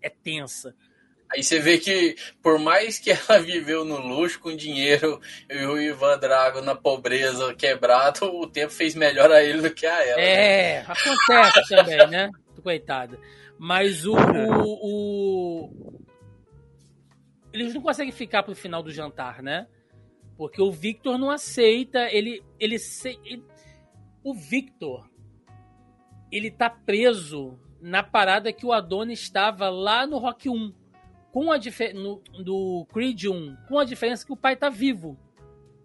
é, 0.01 0.07
é 0.07 0.09
tensa. 0.09 0.75
Aí 1.33 1.43
você 1.43 1.59
vê 1.59 1.79
que, 1.79 2.15
por 2.43 2.59
mais 2.59 2.99
que 2.99 3.09
ela 3.09 3.39
viveu 3.41 3.83
no 3.83 3.97
luxo, 3.97 4.39
com 4.39 4.55
dinheiro, 4.55 5.19
e 5.49 5.65
o 5.65 5.81
Ivan 5.81 6.19
Drago 6.19 6.61
na 6.61 6.75
pobreza, 6.75 7.55
quebrado, 7.55 8.25
o 8.25 8.45
tempo 8.45 8.71
fez 8.71 8.93
melhor 8.93 9.31
a 9.31 9.43
ele 9.43 9.61
do 9.61 9.73
que 9.73 9.85
a 9.87 10.05
ela. 10.05 10.21
É, 10.21 10.83
né? 10.83 10.85
acontece 10.87 11.75
também, 11.75 12.07
né? 12.07 12.29
Coitada. 12.61 13.19
Mas 13.57 14.05
o, 14.05 14.13
o, 14.13 15.67
o, 15.67 16.03
Eles 17.51 17.73
não 17.73 17.81
conseguem 17.81 18.11
ficar 18.11 18.43
pro 18.43 18.55
final 18.55 18.83
do 18.83 18.91
jantar, 18.91 19.41
né? 19.41 19.67
Porque 20.37 20.61
o 20.61 20.71
Victor 20.71 21.17
não 21.17 21.31
aceita, 21.31 22.07
ele. 22.11 22.43
ele, 22.59 22.77
ele 23.25 23.43
o 24.23 24.33
Victor. 24.33 25.09
Ele 26.31 26.49
tá 26.49 26.69
preso 26.69 27.59
na 27.81 28.01
parada 28.01 28.53
que 28.53 28.65
o 28.65 28.71
Adonis 28.71 29.21
estava 29.21 29.69
lá 29.69 30.07
no 30.07 30.17
Rock 30.17 30.49
1 30.49 30.82
com 31.33 31.51
a 31.51 31.57
no, 31.95 32.21
do 32.43 32.85
Creed 32.93 33.25
1, 33.25 33.57
com 33.67 33.79
a 33.79 33.83
diferença 33.83 34.23
que 34.23 34.31
o 34.31 34.37
pai 34.37 34.55
tá 34.55 34.69
vivo. 34.69 35.17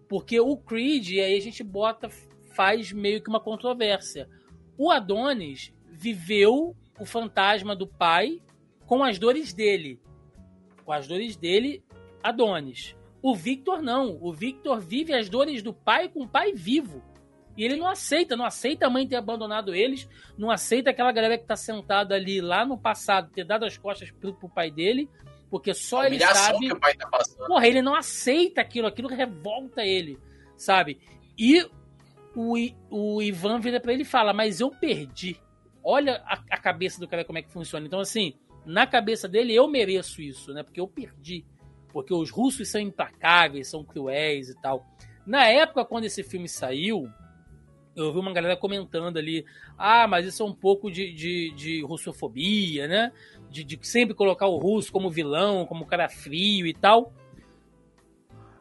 Porque 0.07 0.39
o 0.39 0.55
Creed, 0.55 1.17
aí 1.17 1.35
a 1.35 1.41
gente 1.41 1.63
bota, 1.63 2.07
faz 2.53 2.91
meio 2.91 3.19
que 3.19 3.29
uma 3.29 3.39
controvérsia. 3.39 4.29
O 4.77 4.91
Adonis 4.91 5.73
viveu 5.91 6.77
o 6.99 7.05
fantasma 7.05 7.75
do 7.75 7.87
pai 7.87 8.39
com 8.85 9.03
as 9.03 9.17
dores 9.17 9.51
dele. 9.51 9.99
Com 10.85 10.93
as 10.93 11.07
dores 11.07 11.35
dele, 11.35 11.83
Adonis. 12.21 12.95
O 13.19 13.35
Victor 13.35 13.81
não. 13.81 14.19
O 14.21 14.31
Victor 14.31 14.79
vive 14.79 15.15
as 15.15 15.29
dores 15.29 15.63
do 15.63 15.73
pai 15.73 16.09
com 16.09 16.25
o 16.25 16.29
pai 16.29 16.53
vivo. 16.53 17.03
E 17.57 17.65
ele 17.65 17.75
não 17.75 17.87
aceita, 17.87 18.37
não 18.37 18.45
aceita 18.45 18.85
a 18.85 18.89
mãe 18.89 19.07
ter 19.07 19.15
abandonado 19.15 19.73
eles, 19.73 20.07
não 20.37 20.51
aceita 20.51 20.91
aquela 20.91 21.11
galera 21.11 21.39
que 21.39 21.45
tá 21.45 21.55
sentada 21.55 22.13
ali 22.13 22.39
lá 22.39 22.63
no 22.65 22.77
passado 22.77 23.31
ter 23.31 23.43
dado 23.43 23.65
as 23.65 23.77
costas 23.77 24.11
pro, 24.11 24.33
pro 24.33 24.47
pai 24.47 24.69
dele, 24.71 25.09
porque 25.49 25.73
só 25.73 26.03
ele 26.05 26.19
sabe. 26.19 26.67
Que 26.67 26.73
o 26.73 26.79
pai 26.79 26.95
tá 26.95 27.07
passando. 27.07 27.47
Porra, 27.47 27.67
ele 27.67 27.81
não 27.81 27.95
aceita 27.95 28.61
aquilo, 28.61 28.87
aquilo 28.87 29.09
revolta 29.09 29.83
ele, 29.83 30.19
sabe? 30.55 30.99
E 31.37 31.65
o, 32.35 32.55
o 32.89 33.21
Ivan 33.21 33.59
vira 33.59 33.79
para 33.79 33.93
ele 33.93 34.03
e 34.03 34.05
fala: 34.05 34.33
Mas 34.33 34.59
eu 34.59 34.69
perdi. 34.69 35.39
Olha 35.83 36.21
a, 36.25 36.33
a, 36.51 36.57
cabeça 36.57 36.99
do 36.99 37.07
cara 37.07 37.25
como 37.25 37.39
é 37.39 37.41
que 37.41 37.51
funciona. 37.51 37.85
Então, 37.85 37.99
assim, 37.99 38.33
na 38.65 38.85
cabeça 38.85 39.27
dele, 39.27 39.55
eu 39.55 39.67
mereço 39.67 40.21
isso, 40.21 40.53
né? 40.53 40.61
Porque 40.61 40.79
eu 40.79 40.87
perdi. 40.87 41.45
Porque 41.91 42.13
os 42.13 42.29
russos 42.29 42.69
são 42.69 42.79
implacáveis, 42.79 43.69
são 43.69 43.83
cruéis 43.83 44.49
e 44.49 44.61
tal. 44.61 44.85
Na 45.25 45.47
época, 45.47 45.85
quando 45.85 46.05
esse 46.05 46.23
filme 46.23 46.47
saiu, 46.47 47.09
eu 47.95 48.13
vi 48.13 48.19
uma 48.19 48.33
galera 48.33 48.55
comentando 48.55 49.17
ali: 49.17 49.45
ah, 49.77 50.07
mas 50.07 50.25
isso 50.25 50.43
é 50.43 50.45
um 50.45 50.53
pouco 50.53 50.89
de, 50.91 51.11
de, 51.13 51.51
de 51.55 51.81
russofobia, 51.83 52.87
né? 52.87 53.11
De, 53.49 53.63
de, 53.63 53.79
sempre 53.81 54.13
colocar 54.13 54.47
o 54.47 54.57
russo 54.57 54.91
como 54.91 55.09
vilão, 55.09 55.65
como 55.65 55.85
cara 55.85 56.07
frio 56.07 56.67
e 56.67 56.73
tal. 56.73 57.11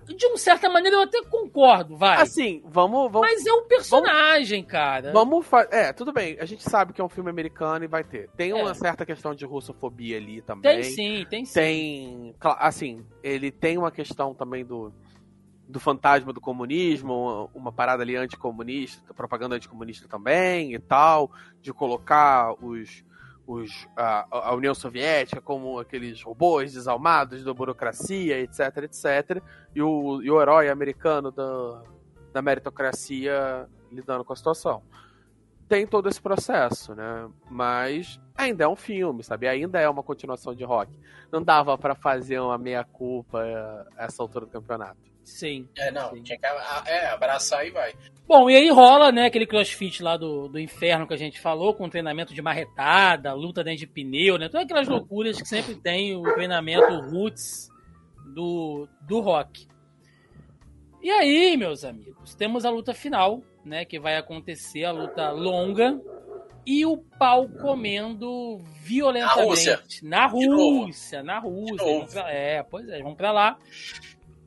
de 0.07 0.27
uma 0.27 0.39
certa 0.39 0.69
maneira 0.71 0.97
eu 0.97 1.03
até 1.03 1.23
concordo, 1.23 1.97
vai. 1.97 2.21
Assim, 2.21 2.63
vamos. 2.65 3.13
vamos 3.13 3.29
Mas 3.29 3.45
é 3.45 3.53
um 3.53 3.67
personagem, 3.69 4.65
cara. 4.65 5.13
Vamos 5.13 5.47
fazer. 5.47 5.75
É, 5.75 5.93
tudo 5.93 6.13
bem. 6.13 6.39
A 6.41 6.47
gente 6.47 6.63
sabe 6.63 6.93
que 6.93 7.01
é 7.01 7.05
um 7.05 7.09
filme 7.09 7.29
americano 7.29 7.85
e 7.85 7.89
vai 7.89 8.03
ter. 8.03 8.31
Tem 8.31 8.53
uma 8.53 8.71
É. 8.71 8.75
certa 8.75 9.05
questão 9.05 9.35
de 9.35 9.45
russofobia 9.45 10.17
ali 10.17 10.41
também. 10.41 10.81
Tem 10.81 10.83
sim, 10.83 11.27
tem 11.29 11.45
sim. 11.45 11.55
Tem. 11.55 12.35
Assim, 12.41 13.05
ele 13.23 13.51
tem 13.51 13.77
uma 13.77 13.91
questão 13.91 14.35
também 14.35 14.65
do. 14.65 14.93
Do 15.69 15.79
fantasma 15.79 16.33
do 16.33 16.41
comunismo, 16.41 17.51
uma, 17.55 17.71
parada 17.71 18.03
ali 18.03 18.17
anticomunista, 18.17 19.13
propaganda 19.13 19.57
anticomunista 19.57 20.09
também 20.09 20.75
e 20.75 20.79
tal, 20.79 21.31
de 21.61 21.75
colocar 21.75 22.55
os, 22.65 23.05
os 23.47 23.87
a, 23.95 24.49
a 24.49 24.55
União 24.55 24.75
Soviética 24.75 25.43
como 25.43 25.79
aqueles 25.79 26.23
robôs 26.23 26.73
desalmados 26.73 27.45
da 27.45 27.53
burocracia, 27.53 28.41
etc, 28.41 28.79
etc, 28.85 29.43
e 29.75 29.83
o, 29.83 30.23
e 30.23 30.31
o 30.31 30.41
herói 30.41 30.71
americano 30.71 31.31
da, 31.31 31.83
da 32.33 32.41
meritocracia 32.41 33.69
lidando 33.91 34.25
com 34.25 34.33
a 34.33 34.37
situação. 34.37 34.83
Tem 35.69 35.87
todo 35.87 36.09
esse 36.09 36.21
processo, 36.21 36.95
né? 36.95 37.29
Mas 37.51 38.19
ainda 38.35 38.65
é 38.65 38.69
um 38.69 38.77
filme, 38.77 39.23
sabe? 39.23 39.47
Ainda 39.47 39.79
é 39.79 39.89
uma 39.89 40.03
continuação 40.03 40.55
de 40.55 40.65
rock. 40.65 40.99
Não 41.31 41.43
dava 41.43 41.77
pra 41.77 41.95
fazer 41.95 42.41
uma 42.41 42.57
meia-culpa 42.57 43.45
eh, 43.45 43.87
essa 43.99 44.23
altura 44.23 44.47
do 44.47 44.53
campeonato. 44.53 44.97
Sim. 45.29 45.69
É, 45.77 45.91
não, 45.91 46.11
Sim. 46.15 46.23
tinha 46.23 46.39
que 46.39 46.47
é, 46.87 47.07
abraçar 47.11 47.67
e 47.67 47.71
vai. 47.71 47.93
Bom, 48.27 48.49
e 48.51 48.57
aí 48.57 48.69
rola, 48.71 49.13
né, 49.13 49.27
aquele 49.27 49.47
crossfit 49.47 50.03
lá 50.03 50.17
do, 50.17 50.49
do 50.49 50.59
inferno 50.59 51.07
que 51.07 51.15
a 51.15 51.19
gente 51.19 51.41
falou, 51.41 51.75
com 51.75 51.89
treinamento 51.89 52.35
de 52.35 52.43
marretada, 52.43 53.33
luta 53.35 53.63
dentro 53.63 53.81
de 53.81 53.87
pneu, 53.87 54.39
né? 54.39 54.49
Todas 54.49 54.65
aquelas 54.65 54.89
loucuras 54.89 55.41
que 55.41 55.47
sempre 55.47 55.77
tem 55.77 56.17
o 56.17 56.23
treinamento 56.35 56.93
roots 57.11 57.71
do, 58.35 58.89
do 59.03 59.21
rock. 59.21 59.69
E 61.03 61.11
aí, 61.11 61.57
meus 61.57 61.85
amigos, 61.85 62.35
temos 62.35 62.65
a 62.65 62.71
luta 62.71 62.93
final, 62.93 63.43
né? 63.65 63.85
Que 63.85 64.01
vai 64.01 64.17
acontecer, 64.17 64.85
a 64.85 64.93
luta 64.93 65.31
longa. 65.31 66.01
E 66.67 66.85
o 66.85 66.99
pau 66.99 67.49
comendo 67.49 68.59
violentamente. 68.83 69.39
Na 69.39 69.47
Rússia. 69.47 69.83
Na. 70.03 70.27
Rússia, 70.27 71.23
na 71.23 71.39
Rússia. 71.39 72.21
É, 72.29 72.63
pois 72.63 72.89
é, 72.89 73.01
vamos 73.01 73.17
pra 73.17 73.31
lá. 73.31 73.57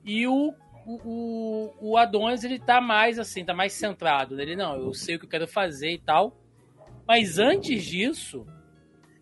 E 0.04 0.28
o, 0.28 0.54
o, 0.86 1.74
o, 1.80 1.98
Adonis, 1.98 2.44
ele 2.44 2.60
tá 2.60 2.82
mais 2.82 3.20
assim, 3.20 3.46
tá 3.46 3.54
mais 3.54 3.74
centrado. 3.74 4.40
Ele, 4.42 4.56
não, 4.56 4.76
eu 4.76 4.94
sei 4.94 5.16
o 5.16 5.20
que 5.20 5.26
eu 5.26 5.30
quero 5.30 5.48
fazer 5.48 5.92
e 5.92 6.00
tal. 6.00 6.38
Mas 7.08 7.38
antes 7.38 7.84
disso, 7.84 8.46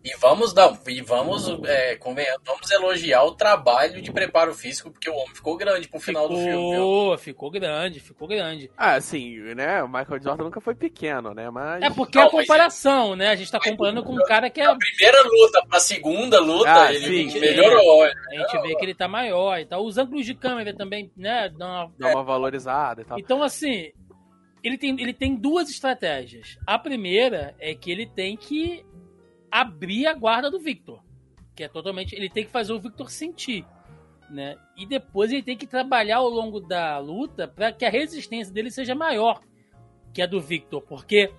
E 0.02 0.16
vamos 0.16 0.54
dar, 0.54 0.72
e 0.88 1.02
vamos, 1.02 1.46
é, 1.66 1.94
convenhamos, 1.96 2.40
vamos 2.46 2.70
elogiar 2.70 3.22
o 3.24 3.32
trabalho 3.32 4.00
de 4.00 4.10
preparo 4.10 4.54
físico, 4.54 4.90
porque 4.90 5.10
o 5.10 5.14
homem 5.14 5.34
ficou 5.34 5.58
grande 5.58 5.88
pro 5.88 6.00
final 6.00 6.26
do 6.26 6.36
filme, 6.36 6.52
viu? 6.52 6.70
ficou, 6.70 7.18
ficou 7.18 7.50
grande, 7.50 8.00
ficou 8.00 8.26
grande. 8.26 8.70
Ah, 8.78 8.94
assim, 8.94 9.36
né? 9.54 9.82
O 9.82 9.88
Michael 9.88 10.22
Jordan 10.22 10.44
nunca 10.44 10.58
foi 10.58 10.74
pequeno, 10.74 11.34
né? 11.34 11.50
Mas. 11.50 11.82
É 11.82 11.90
porque 11.90 12.16
Não, 12.18 12.28
a 12.28 12.32
mas- 12.32 12.46
comparação, 12.46 13.14
né? 13.14 13.28
A 13.28 13.36
gente 13.36 13.52
tá 13.52 13.60
comparando 13.60 14.02
com 14.02 14.14
um 14.14 14.24
cara 14.24 14.48
que 14.48 14.62
é. 14.62 14.64
A 14.64 14.74
primeira 14.74 15.22
luta 15.22 15.66
pra 15.68 15.78
segunda 15.78 16.40
luta, 16.40 16.84
Ah, 16.84 16.94
ele 16.94 17.30
sim. 17.30 17.38
melhorou. 17.38 18.04
A 18.04 18.08
gente 18.36 18.62
vê 18.62 18.74
que 18.76 18.84
ele 18.86 18.94
tá 18.94 19.06
maior 19.06 19.58
e 19.58 19.66
tal. 19.66 19.84
Os 19.84 19.98
ângulos 19.98 20.24
de 20.24 20.34
câmera 20.34 20.74
também, 20.74 21.12
né? 21.14 21.50
dão 21.50 21.68
uma- 21.68 21.92
Dá 21.98 22.08
uma 22.08 22.24
valorizada 22.24 23.02
e 23.02 23.04
tal. 23.04 23.18
Então, 23.18 23.42
assim, 23.42 23.90
ele 24.64 24.78
tem, 24.78 24.98
ele 24.98 25.12
tem 25.12 25.36
duas 25.36 25.68
estratégias. 25.68 26.56
A 26.66 26.78
primeira 26.78 27.54
é 27.60 27.74
que 27.74 27.90
ele 27.90 28.06
tem 28.06 28.34
que 28.34 28.82
abrir 29.50 30.06
a 30.06 30.14
guarda 30.14 30.50
do 30.50 30.58
Victor. 30.58 31.02
Que 31.54 31.64
é 31.64 31.68
totalmente. 31.68 32.14
Ele 32.14 32.28
tem 32.28 32.44
que 32.44 32.50
fazer 32.50 32.72
o 32.72 32.80
Victor 32.80 33.10
sentir. 33.10 33.66
Né? 34.30 34.56
E 34.76 34.86
depois 34.86 35.32
ele 35.32 35.42
tem 35.42 35.56
que 35.56 35.66
trabalhar 35.66 36.18
ao 36.18 36.28
longo 36.28 36.60
da 36.60 36.98
luta 36.98 37.48
para 37.48 37.72
que 37.72 37.84
a 37.84 37.90
resistência 37.90 38.52
dele 38.52 38.70
seja 38.70 38.94
maior 38.94 39.40
que 40.14 40.22
a 40.22 40.26
do 40.26 40.40
Victor. 40.40 40.82
Porque 40.82 41.32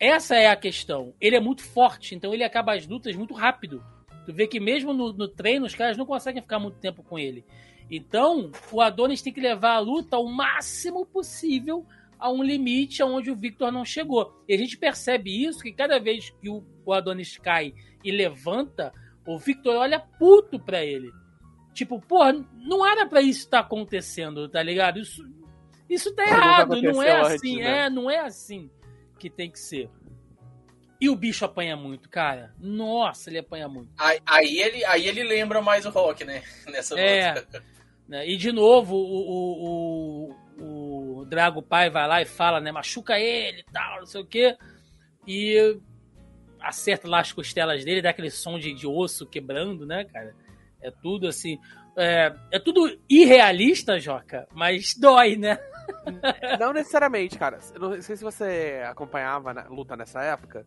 essa 0.00 0.36
é 0.36 0.46
a 0.46 0.56
questão. 0.56 1.14
Ele 1.20 1.36
é 1.36 1.40
muito 1.40 1.62
forte, 1.62 2.14
então 2.14 2.32
ele 2.32 2.44
acaba 2.44 2.74
as 2.74 2.86
lutas 2.86 3.14
muito 3.14 3.34
rápido. 3.34 3.84
Tu 4.24 4.32
vê 4.32 4.46
que 4.46 4.58
mesmo 4.58 4.92
no, 4.92 5.12
no 5.12 5.28
treino 5.28 5.66
os 5.66 5.74
caras 5.74 5.96
não 5.96 6.06
conseguem 6.06 6.42
ficar 6.42 6.58
muito 6.58 6.78
tempo 6.78 7.02
com 7.02 7.18
ele. 7.18 7.44
Então, 7.90 8.50
o 8.72 8.80
Adonis 8.80 9.22
tem 9.22 9.32
que 9.32 9.40
levar 9.40 9.74
a 9.74 9.78
luta 9.78 10.16
ao 10.16 10.26
máximo 10.26 11.06
possível 11.06 11.86
a 12.18 12.30
um 12.30 12.42
limite 12.42 13.02
aonde 13.02 13.30
o 13.30 13.36
Victor 13.36 13.70
não 13.70 13.84
chegou. 13.84 14.42
E 14.48 14.54
a 14.54 14.58
gente 14.58 14.76
percebe 14.76 15.44
isso 15.44 15.60
que 15.60 15.72
cada 15.72 15.98
vez 15.98 16.30
que 16.40 16.48
o, 16.48 16.64
o 16.84 16.92
Adonis 16.92 17.36
cai 17.38 17.74
e 18.02 18.10
levanta, 18.10 18.92
o 19.26 19.38
Victor 19.38 19.76
olha 19.76 20.00
puto 20.00 20.58
pra 20.58 20.84
ele. 20.84 21.10
Tipo, 21.74 22.00
porra, 22.00 22.32
não 22.54 22.86
era 22.86 23.06
pra 23.06 23.20
isso 23.20 23.40
estar 23.40 23.60
acontecendo, 23.60 24.48
tá 24.48 24.62
ligado? 24.62 24.98
Isso, 24.98 25.22
isso 25.90 26.14
tá 26.14 26.24
nunca 26.24 26.36
errado, 26.36 26.82
não 26.82 27.02
é 27.02 27.20
assim, 27.20 27.34
antes, 27.34 27.56
né? 27.56 27.78
é, 27.78 27.90
não 27.90 28.10
é 28.10 28.18
assim 28.20 28.70
que 29.18 29.28
tem 29.28 29.50
que 29.50 29.58
ser. 29.58 29.90
E 31.00 31.10
o 31.10 31.16
bicho 31.16 31.44
apanha 31.44 31.76
muito, 31.76 32.08
cara. 32.08 32.54
Nossa, 32.58 33.28
ele 33.28 33.38
apanha 33.38 33.68
muito. 33.68 33.90
Aí, 33.98 34.18
aí 34.24 34.58
ele, 34.58 34.84
aí 34.86 35.06
ele 35.06 35.22
lembra 35.22 35.60
mais 35.60 35.84
o 35.84 35.90
rock, 35.90 36.24
né? 36.24 36.42
Nessa 36.68 36.98
É. 36.98 37.44
né? 38.08 38.26
E 38.26 38.36
de 38.36 38.50
novo, 38.50 38.96
o, 38.96 39.20
o, 39.28 40.30
o, 40.30 40.36
o 40.58 41.24
Drago 41.28 41.62
Pai 41.62 41.90
vai 41.90 42.06
lá 42.08 42.22
e 42.22 42.24
fala, 42.24 42.60
né? 42.60 42.70
Machuca 42.72 43.18
ele 43.18 43.60
e 43.60 43.72
tal, 43.72 43.98
não 44.00 44.06
sei 44.06 44.20
o 44.20 44.26
quê. 44.26 44.56
E 45.26 45.78
acerta 46.60 47.08
lá 47.08 47.20
as 47.20 47.32
costelas 47.32 47.84
dele, 47.84 48.02
dá 48.02 48.10
aquele 48.10 48.30
som 48.30 48.58
de, 48.58 48.72
de 48.72 48.86
osso 48.86 49.26
quebrando, 49.26 49.86
né, 49.86 50.04
cara? 50.04 50.34
É 50.80 50.90
tudo 50.90 51.26
assim. 51.26 51.58
É, 51.96 52.34
é 52.52 52.58
tudo 52.58 52.98
irrealista, 53.08 53.98
Joca, 53.98 54.46
mas 54.52 54.94
dói, 54.94 55.36
né? 55.36 55.58
Não 56.60 56.72
necessariamente, 56.72 57.38
cara. 57.38 57.58
Eu 57.74 57.80
não 57.80 58.02
sei 58.02 58.16
se 58.16 58.24
você 58.24 58.82
acompanhava 58.86 59.52
a 59.52 59.68
luta 59.68 59.96
nessa 59.96 60.20
época. 60.22 60.66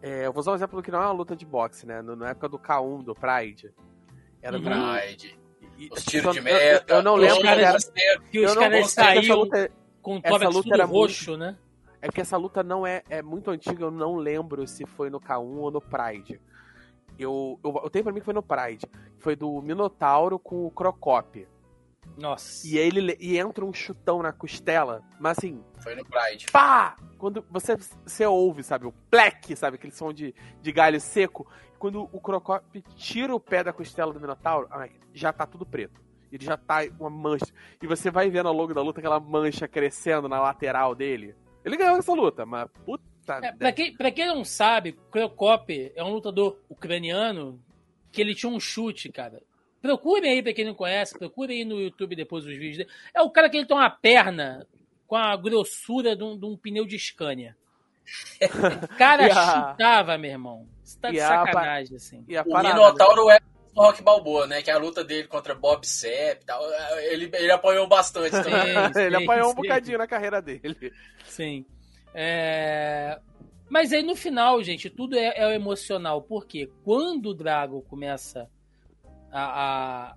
É, 0.00 0.26
eu 0.26 0.32
vou 0.32 0.40
usar 0.40 0.52
um 0.52 0.54
exemplo 0.54 0.82
que 0.82 0.90
não 0.90 1.00
é 1.02 1.06
uma 1.06 1.12
luta 1.12 1.36
de 1.36 1.44
boxe, 1.44 1.86
né? 1.86 2.00
No- 2.00 2.16
Na 2.16 2.30
época 2.30 2.48
do 2.48 2.58
K1, 2.58 3.04
do 3.04 3.14
Pride. 3.14 3.72
Era 4.40 4.56
Uhum. 4.56 4.62
do- 4.62 4.70
Pride. 4.70 5.38
E- 5.84 5.88
Os 5.92 5.98
eu- 5.98 6.04
tiros 6.10 6.32
de 6.32 6.38
eu- 6.38 6.44
meta. 6.44 6.94
Eu, 6.94 7.02
não 7.02 7.14
os 7.14 7.20
lembro 7.20 7.42
caras- 7.42 7.92
era. 7.96 8.20
Que 8.20 8.38
os 8.40 8.50
eu 8.50 8.54
não 8.54 8.62
caras 8.62 9.28
luta. 9.28 9.70
com 10.00 10.16
o 10.16 10.20
essa 10.22 10.48
luta 10.48 10.74
era 10.74 10.86
muito- 10.86 10.98
roxo, 10.98 11.36
né? 11.36 11.56
É 12.00 12.08
que 12.08 12.20
essa 12.20 12.36
luta 12.36 12.62
não 12.64 12.84
é, 12.86 13.02
é 13.08 13.22
muito 13.22 13.50
antiga, 13.50 13.84
eu 13.84 13.90
não 13.90 14.16
lembro 14.16 14.66
se 14.66 14.84
foi 14.84 15.08
no 15.08 15.20
K1 15.20 15.58
ou 15.60 15.70
no 15.70 15.80
Pride. 15.80 16.40
Eu, 17.18 17.60
eu, 17.62 17.80
eu 17.84 17.90
tenho 17.90 18.02
pra 18.04 18.12
mim 18.12 18.18
que 18.18 18.24
foi 18.24 18.34
no 18.34 18.42
Pride. 18.42 18.86
Foi 19.18 19.36
do 19.36 19.60
Minotauro 19.62 20.38
com 20.38 20.66
o 20.66 20.70
Crocop. 20.70 21.46
Nossa. 22.18 22.66
E 22.66 22.78
aí 22.78 22.88
ele 22.88 23.16
e 23.20 23.38
entra 23.38 23.64
um 23.64 23.72
chutão 23.72 24.20
na 24.22 24.32
costela, 24.32 25.02
mas 25.20 25.38
assim, 25.38 25.62
Foi 25.78 25.94
no 25.94 26.04
Pride. 26.04 26.46
pá! 26.52 26.96
Quando 27.16 27.44
você, 27.48 27.76
você 28.04 28.26
ouve, 28.26 28.64
sabe, 28.64 28.86
o 28.86 28.92
plec, 29.08 29.54
sabe, 29.54 29.76
aquele 29.76 29.92
som 29.92 30.12
de, 30.12 30.34
de 30.60 30.72
galho 30.72 31.00
seco. 31.00 31.46
Quando 31.82 32.08
o 32.12 32.20
Crocop 32.20 32.80
tira 32.94 33.34
o 33.34 33.40
pé 33.40 33.64
da 33.64 33.72
costela 33.72 34.12
do 34.12 34.20
Minotauro, 34.20 34.68
já 35.12 35.32
tá 35.32 35.44
tudo 35.44 35.66
preto. 35.66 36.00
Ele 36.30 36.44
já 36.44 36.56
tá 36.56 36.82
uma 37.00 37.10
mancha. 37.10 37.52
E 37.82 37.88
você 37.88 38.08
vai 38.08 38.30
vendo 38.30 38.46
ao 38.46 38.54
longo 38.54 38.72
da 38.72 38.80
luta 38.80 39.00
aquela 39.00 39.18
mancha 39.18 39.66
crescendo 39.66 40.28
na 40.28 40.40
lateral 40.40 40.94
dele. 40.94 41.34
Ele 41.64 41.76
ganhou 41.76 41.96
essa 41.96 42.12
luta, 42.12 42.46
mas 42.46 42.70
puta. 42.86 43.02
É, 43.42 43.50
pra, 43.50 43.72
quem, 43.72 43.96
pra 43.96 44.12
quem 44.12 44.28
não 44.28 44.44
sabe, 44.44 44.92
Krokop 45.10 45.92
é 45.96 46.04
um 46.04 46.12
lutador 46.12 46.56
ucraniano 46.70 47.60
que 48.12 48.20
ele 48.20 48.36
tinha 48.36 48.52
um 48.52 48.60
chute, 48.60 49.10
cara. 49.10 49.42
Procurem 49.80 50.34
aí, 50.34 50.40
pra 50.40 50.52
quem 50.52 50.64
não 50.64 50.74
conhece, 50.76 51.18
procurem 51.18 51.58
aí 51.58 51.64
no 51.64 51.80
YouTube 51.80 52.14
depois 52.14 52.44
os 52.44 52.52
vídeos 52.52 52.76
dele. 52.76 52.90
É 53.12 53.22
o 53.22 53.30
cara 53.30 53.50
que 53.50 53.56
ele 53.56 53.66
tem 53.66 53.76
uma 53.76 53.90
perna 53.90 54.64
com 55.04 55.16
a 55.16 55.34
grossura 55.36 56.14
de 56.14 56.22
um, 56.22 56.38
de 56.38 56.46
um 56.46 56.56
pneu 56.56 56.86
de 56.86 56.96
Scania. 56.96 57.56
O 58.84 58.88
cara 58.98 59.26
a- 59.26 59.70
chutava, 59.70 60.18
meu 60.18 60.30
irmão. 60.30 60.66
Você 60.82 60.98
tá 60.98 61.10
de 61.10 61.16
e 61.16 61.20
a- 61.20 61.28
sacanagem, 61.28 61.96
assim. 61.96 62.24
E 62.28 62.36
a 62.36 62.42
O 62.42 62.48
parada, 62.50 62.74
Minotauro 62.74 63.30
é 63.30 63.38
o 63.74 63.82
Rock 63.82 64.02
Balboa, 64.02 64.46
né? 64.46 64.60
Que 64.62 64.70
é 64.70 64.74
a 64.74 64.78
luta 64.78 65.02
dele 65.02 65.26
contra 65.28 65.54
Bob 65.54 65.86
Sepp 65.86 66.42
e 66.42 66.46
tal. 66.46 66.62
Ele, 67.00 67.30
ele 67.32 67.50
apanhou 67.52 67.86
bastante 67.88 68.30
também. 68.30 68.92
Sim, 68.92 69.00
ele 69.00 69.16
sim, 69.18 69.24
apanhou 69.24 69.46
um 69.46 69.50
sim. 69.50 69.56
bocadinho 69.62 69.98
na 69.98 70.06
carreira 70.06 70.42
dele. 70.42 70.92
Sim. 71.24 71.64
É, 72.14 73.18
Mas 73.70 73.92
aí 73.92 74.02
no 74.02 74.14
final, 74.14 74.62
gente, 74.62 74.90
tudo 74.90 75.16
é, 75.16 75.32
é 75.34 75.46
o 75.46 75.50
emocional. 75.52 76.20
Porque 76.20 76.70
quando 76.84 77.30
o 77.30 77.34
Drago 77.34 77.80
começa 77.88 78.50
a, 79.32 80.10
a, 80.10 80.14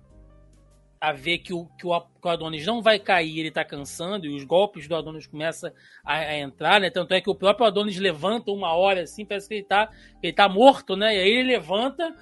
a 1.06 1.12
ver 1.12 1.38
que 1.38 1.54
o, 1.54 1.66
que, 1.78 1.86
o, 1.86 2.00
que 2.00 2.26
o 2.26 2.28
Adonis 2.28 2.66
não 2.66 2.82
vai 2.82 2.98
cair, 2.98 3.38
ele 3.38 3.52
tá 3.52 3.64
cansando, 3.64 4.26
e 4.26 4.36
os 4.36 4.42
golpes 4.42 4.88
do 4.88 4.96
Adonis 4.96 5.24
começam 5.24 5.70
a, 6.04 6.14
a 6.14 6.36
entrar, 6.36 6.80
né? 6.80 6.90
Tanto 6.90 7.14
é 7.14 7.20
que 7.20 7.30
o 7.30 7.34
próprio 7.34 7.64
Adonis 7.64 7.96
levanta 7.96 8.50
uma 8.50 8.72
hora 8.72 9.02
assim, 9.02 9.24
parece 9.24 9.46
que 9.46 9.54
ele 9.54 9.62
tá, 9.62 9.88
ele 10.20 10.32
tá 10.32 10.48
morto, 10.48 10.96
né? 10.96 11.14
E 11.14 11.20
aí 11.20 11.30
ele 11.30 11.50
levanta 11.50 12.12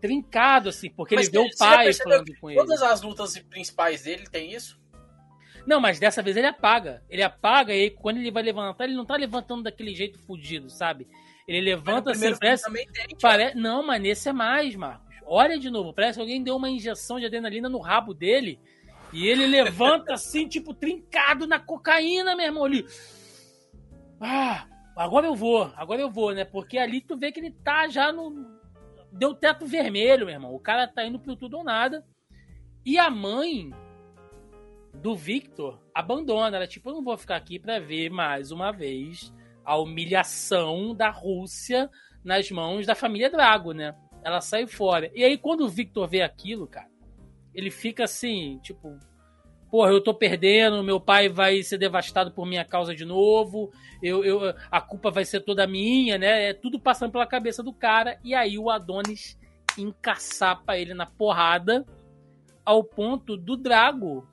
trincado, 0.00 0.68
assim, 0.68 0.90
porque 0.90 1.16
Mas 1.16 1.26
ele 1.26 1.32
vê 1.32 1.38
o 1.44 1.58
pai 1.58 1.92
falando 1.92 2.32
com 2.40 2.50
ele. 2.50 2.60
Todas 2.60 2.82
as 2.82 3.02
lutas 3.02 3.36
principais 3.50 4.04
dele 4.04 4.28
tem 4.30 4.52
isso? 4.52 4.80
Não, 5.66 5.80
mas 5.80 5.98
dessa 5.98 6.22
vez 6.22 6.36
ele 6.36 6.46
apaga. 6.46 7.02
Ele 7.10 7.22
apaga 7.24 7.74
e 7.74 7.80
aí, 7.80 7.90
quando 7.90 8.18
ele 8.18 8.30
vai 8.30 8.44
levantar, 8.44 8.84
ele 8.84 8.94
não 8.94 9.04
tá 9.04 9.16
levantando 9.16 9.64
daquele 9.64 9.92
jeito 9.92 10.20
fudido, 10.20 10.70
sabe? 10.70 11.08
Ele 11.48 11.60
levanta 11.60 12.12
assim, 12.12 12.32
parece, 12.36 12.72
tem. 12.72 13.18
pare... 13.20 13.56
Não, 13.56 13.84
mas 13.84 14.00
nesse 14.00 14.28
é 14.28 14.32
mais, 14.32 14.76
Marcos. 14.76 15.13
Olha 15.26 15.58
de 15.58 15.70
novo, 15.70 15.92
parece 15.92 16.18
que 16.18 16.20
alguém 16.20 16.42
deu 16.42 16.56
uma 16.56 16.68
injeção 16.68 17.18
de 17.18 17.26
adrenalina 17.26 17.68
no 17.68 17.78
rabo 17.78 18.12
dele 18.12 18.58
E 19.12 19.26
ele 19.26 19.46
levanta 19.46 20.12
assim, 20.14 20.46
tipo, 20.46 20.74
trincado 20.74 21.46
na 21.46 21.58
cocaína, 21.58 22.36
meu 22.36 22.46
irmão. 22.46 22.64
Ali. 22.64 22.86
Ah, 24.20 24.66
agora 24.96 25.26
eu 25.26 25.34
vou, 25.34 25.72
agora 25.76 26.00
eu 26.00 26.10
vou, 26.10 26.32
né? 26.32 26.44
Porque 26.44 26.78
ali 26.78 27.00
tu 27.00 27.16
vê 27.16 27.32
que 27.32 27.40
ele 27.40 27.50
tá 27.50 27.88
já 27.88 28.12
no. 28.12 28.52
Deu 29.12 29.34
teto 29.34 29.66
vermelho, 29.66 30.26
meu 30.26 30.34
irmão. 30.34 30.54
O 30.54 30.60
cara 30.60 30.88
tá 30.88 31.04
indo 31.04 31.18
pro 31.18 31.36
tudo 31.36 31.58
ou 31.58 31.64
nada. 31.64 32.04
E 32.84 32.98
a 32.98 33.08
mãe 33.08 33.70
do 34.94 35.14
Victor 35.14 35.80
abandona. 35.94 36.56
Ela, 36.56 36.66
tipo, 36.66 36.88
eu 36.88 36.94
não 36.94 37.04
vou 37.04 37.16
ficar 37.16 37.36
aqui 37.36 37.58
pra 37.58 37.78
ver 37.78 38.10
mais 38.10 38.50
uma 38.50 38.72
vez 38.72 39.32
a 39.64 39.78
humilhação 39.78 40.94
da 40.94 41.10
Rússia 41.10 41.90
nas 42.22 42.50
mãos 42.50 42.86
da 42.86 42.94
família 42.94 43.30
Drago, 43.30 43.72
né? 43.72 43.94
Ela 44.24 44.40
sai 44.40 44.66
fora. 44.66 45.10
E 45.14 45.22
aí, 45.22 45.36
quando 45.36 45.60
o 45.60 45.68
Victor 45.68 46.08
vê 46.08 46.22
aquilo, 46.22 46.66
cara, 46.66 46.88
ele 47.54 47.70
fica 47.70 48.04
assim, 48.04 48.58
tipo, 48.62 48.98
porra, 49.70 49.90
eu 49.90 50.00
tô 50.00 50.14
perdendo, 50.14 50.82
meu 50.82 50.98
pai 50.98 51.28
vai 51.28 51.62
ser 51.62 51.78
devastado 51.78 52.32
por 52.32 52.46
minha 52.46 52.64
causa 52.64 52.94
de 52.94 53.04
novo, 53.04 53.70
eu, 54.02 54.24
eu, 54.24 54.54
a 54.70 54.80
culpa 54.80 55.10
vai 55.10 55.24
ser 55.24 55.40
toda 55.40 55.66
minha, 55.66 56.16
né? 56.16 56.50
É 56.50 56.54
tudo 56.54 56.80
passando 56.80 57.12
pela 57.12 57.26
cabeça 57.26 57.62
do 57.62 57.72
cara, 57.72 58.18
e 58.24 58.34
aí 58.34 58.58
o 58.58 58.70
Adonis 58.70 59.38
encaçapa 59.76 60.78
ele 60.78 60.94
na 60.94 61.06
porrada, 61.06 61.84
ao 62.64 62.82
ponto 62.82 63.36
do 63.36 63.56
Drago, 63.56 64.26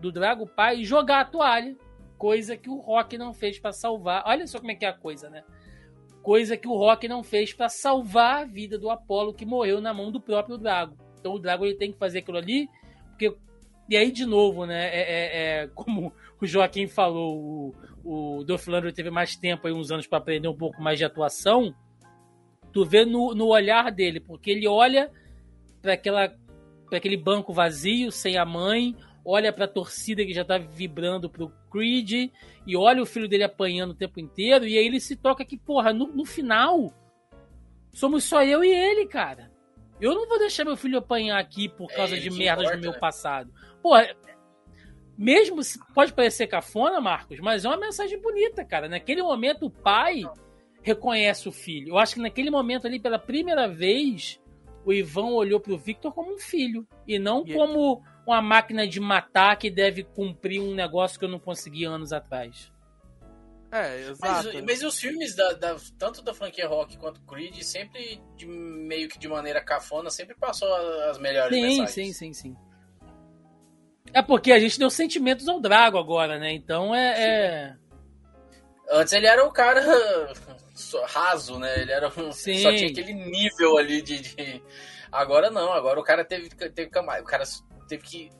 do 0.00 0.10
Drago 0.10 0.46
pai, 0.46 0.82
jogar 0.82 1.20
a 1.20 1.24
toalha, 1.24 1.76
coisa 2.18 2.56
que 2.56 2.68
o 2.68 2.80
Rock 2.80 3.16
não 3.16 3.32
fez 3.32 3.58
para 3.58 3.72
salvar. 3.72 4.22
Olha 4.26 4.46
só 4.46 4.58
como 4.58 4.70
é 4.70 4.74
que 4.74 4.84
é 4.84 4.88
a 4.88 4.92
coisa, 4.92 5.30
né? 5.30 5.44
Coisa 6.26 6.56
que 6.56 6.66
o 6.66 6.76
Rock 6.76 7.06
não 7.06 7.22
fez 7.22 7.52
para 7.52 7.68
salvar 7.68 8.42
a 8.42 8.44
vida 8.44 8.76
do 8.76 8.90
Apolo 8.90 9.32
que 9.32 9.46
morreu 9.46 9.80
na 9.80 9.94
mão 9.94 10.10
do 10.10 10.20
próprio 10.20 10.58
Drago. 10.58 10.96
Então 11.20 11.34
o 11.34 11.38
Drago 11.38 11.64
ele 11.64 11.76
tem 11.76 11.92
que 11.92 11.98
fazer 12.00 12.18
aquilo 12.18 12.36
ali, 12.36 12.68
porque 13.10 13.32
e 13.88 13.96
aí 13.96 14.10
de 14.10 14.26
novo, 14.26 14.66
né? 14.66 14.88
É, 14.88 15.02
é, 15.02 15.62
é 15.62 15.66
como 15.68 16.12
o 16.42 16.44
Joaquim 16.44 16.88
falou, 16.88 17.72
o, 18.04 18.38
o 18.38 18.42
Dolph 18.42 18.66
Lundgren 18.66 18.92
teve 18.92 19.08
mais 19.08 19.36
tempo 19.36 19.68
aí 19.68 19.72
uns 19.72 19.92
anos 19.92 20.08
para 20.08 20.18
aprender 20.18 20.48
um 20.48 20.56
pouco 20.56 20.82
mais 20.82 20.98
de 20.98 21.04
atuação. 21.04 21.72
Tu 22.72 22.84
vê 22.84 23.04
no, 23.04 23.32
no 23.32 23.46
olhar 23.46 23.92
dele, 23.92 24.18
porque 24.18 24.50
ele 24.50 24.66
olha 24.66 25.08
para 25.80 25.92
aquela 25.92 26.34
para 26.88 26.98
aquele 26.98 27.16
banco 27.16 27.52
vazio, 27.52 28.10
sem 28.10 28.36
a 28.36 28.44
mãe, 28.44 28.96
olha 29.26 29.52
para 29.52 29.64
a 29.64 29.68
torcida 29.68 30.24
que 30.24 30.32
já 30.32 30.44
tá 30.44 30.56
vibrando 30.56 31.28
pro 31.28 31.52
Creed 31.70 32.30
e 32.64 32.76
olha 32.76 33.02
o 33.02 33.06
filho 33.06 33.28
dele 33.28 33.42
apanhando 33.42 33.90
o 33.90 33.96
tempo 33.96 34.20
inteiro 34.20 34.66
e 34.66 34.78
aí 34.78 34.86
ele 34.86 35.00
se 35.00 35.16
toca 35.16 35.44
que, 35.44 35.58
porra, 35.58 35.92
no, 35.92 36.06
no 36.06 36.24
final 36.24 36.94
somos 37.92 38.22
só 38.22 38.44
eu 38.44 38.62
e 38.62 38.70
ele, 38.72 39.06
cara. 39.06 39.50
Eu 40.00 40.14
não 40.14 40.28
vou 40.28 40.38
deixar 40.38 40.64
meu 40.64 40.76
filho 40.76 40.98
apanhar 40.98 41.38
aqui 41.38 41.68
por 41.68 41.88
causa 41.92 42.16
é, 42.16 42.20
de 42.20 42.30
merdas 42.30 42.66
importa, 42.66 42.76
do 42.76 42.82
meu 42.82 42.92
né? 42.92 42.98
passado. 42.98 43.52
Pô, 43.82 43.94
mesmo 45.18 45.62
se 45.62 45.78
pode 45.92 46.12
parecer 46.12 46.46
cafona, 46.46 47.00
Marcos, 47.00 47.40
mas 47.40 47.64
é 47.64 47.68
uma 47.68 47.78
mensagem 47.78 48.20
bonita, 48.20 48.64
cara. 48.64 48.88
Naquele 48.88 49.22
momento 49.22 49.66
o 49.66 49.70
pai 49.70 50.22
reconhece 50.82 51.48
o 51.48 51.52
filho. 51.52 51.88
Eu 51.88 51.98
acho 51.98 52.14
que 52.14 52.20
naquele 52.20 52.50
momento 52.50 52.86
ali, 52.86 53.00
pela 53.00 53.18
primeira 53.18 53.66
vez, 53.66 54.40
o 54.84 54.92
Ivan 54.92 55.30
olhou 55.30 55.58
pro 55.58 55.76
Victor 55.76 56.12
como 56.12 56.34
um 56.34 56.38
filho 56.38 56.86
e 57.08 57.18
não 57.18 57.42
e 57.44 57.54
como 57.54 58.04
uma 58.26 58.42
máquina 58.42 58.86
de 58.86 58.98
matar 58.98 59.56
que 59.56 59.70
deve 59.70 60.02
cumprir 60.02 60.60
um 60.60 60.74
negócio 60.74 61.18
que 61.18 61.24
eu 61.24 61.28
não 61.28 61.38
consegui 61.38 61.84
anos 61.84 62.12
atrás. 62.12 62.72
É, 63.70 64.10
exato. 64.10 64.50
Mas, 64.52 64.64
mas 64.64 64.82
os 64.82 64.98
filmes, 64.98 65.34
da, 65.34 65.52
da, 65.52 65.76
tanto 65.98 66.22
da 66.22 66.34
franquia 66.34 66.66
Rock 66.66 66.96
quanto 66.96 67.20
Creed, 67.22 67.62
sempre, 67.62 68.20
de, 68.36 68.46
meio 68.46 69.08
que 69.08 69.18
de 69.18 69.28
maneira 69.28 69.60
cafona, 69.60 70.10
sempre 70.10 70.34
passou 70.34 70.72
as 71.08 71.18
melhores 71.18 71.54
sim, 71.54 71.62
mensagens. 71.62 72.16
Sim, 72.16 72.32
sim, 72.32 72.32
sim, 72.32 72.56
É 74.12 74.22
porque 74.22 74.52
a 74.52 74.58
gente 74.58 74.78
deu 74.78 74.90
sentimentos 74.90 75.48
ao 75.48 75.60
Drago 75.60 75.98
agora, 75.98 76.38
né? 76.38 76.52
Então 76.52 76.94
é... 76.94 77.22
é... 77.22 77.76
Antes 78.88 79.12
ele 79.12 79.26
era 79.26 79.44
o 79.44 79.52
cara 79.52 79.82
raso, 81.08 81.58
né? 81.58 81.80
Ele 81.80 81.92
era 81.92 82.08
um... 82.08 82.32
Sim. 82.32 82.58
só 82.62 82.72
tinha 82.72 82.90
aquele 82.90 83.12
nível 83.12 83.76
ali 83.76 84.00
de, 84.00 84.20
de, 84.20 84.62
Agora 85.10 85.50
não, 85.50 85.72
agora 85.72 85.98
o 85.98 86.04
cara 86.04 86.24
teve, 86.24 86.48
teve 86.50 86.88
o 86.88 87.24
cara 87.24 87.44
teve 87.86 88.02
que 88.02 88.30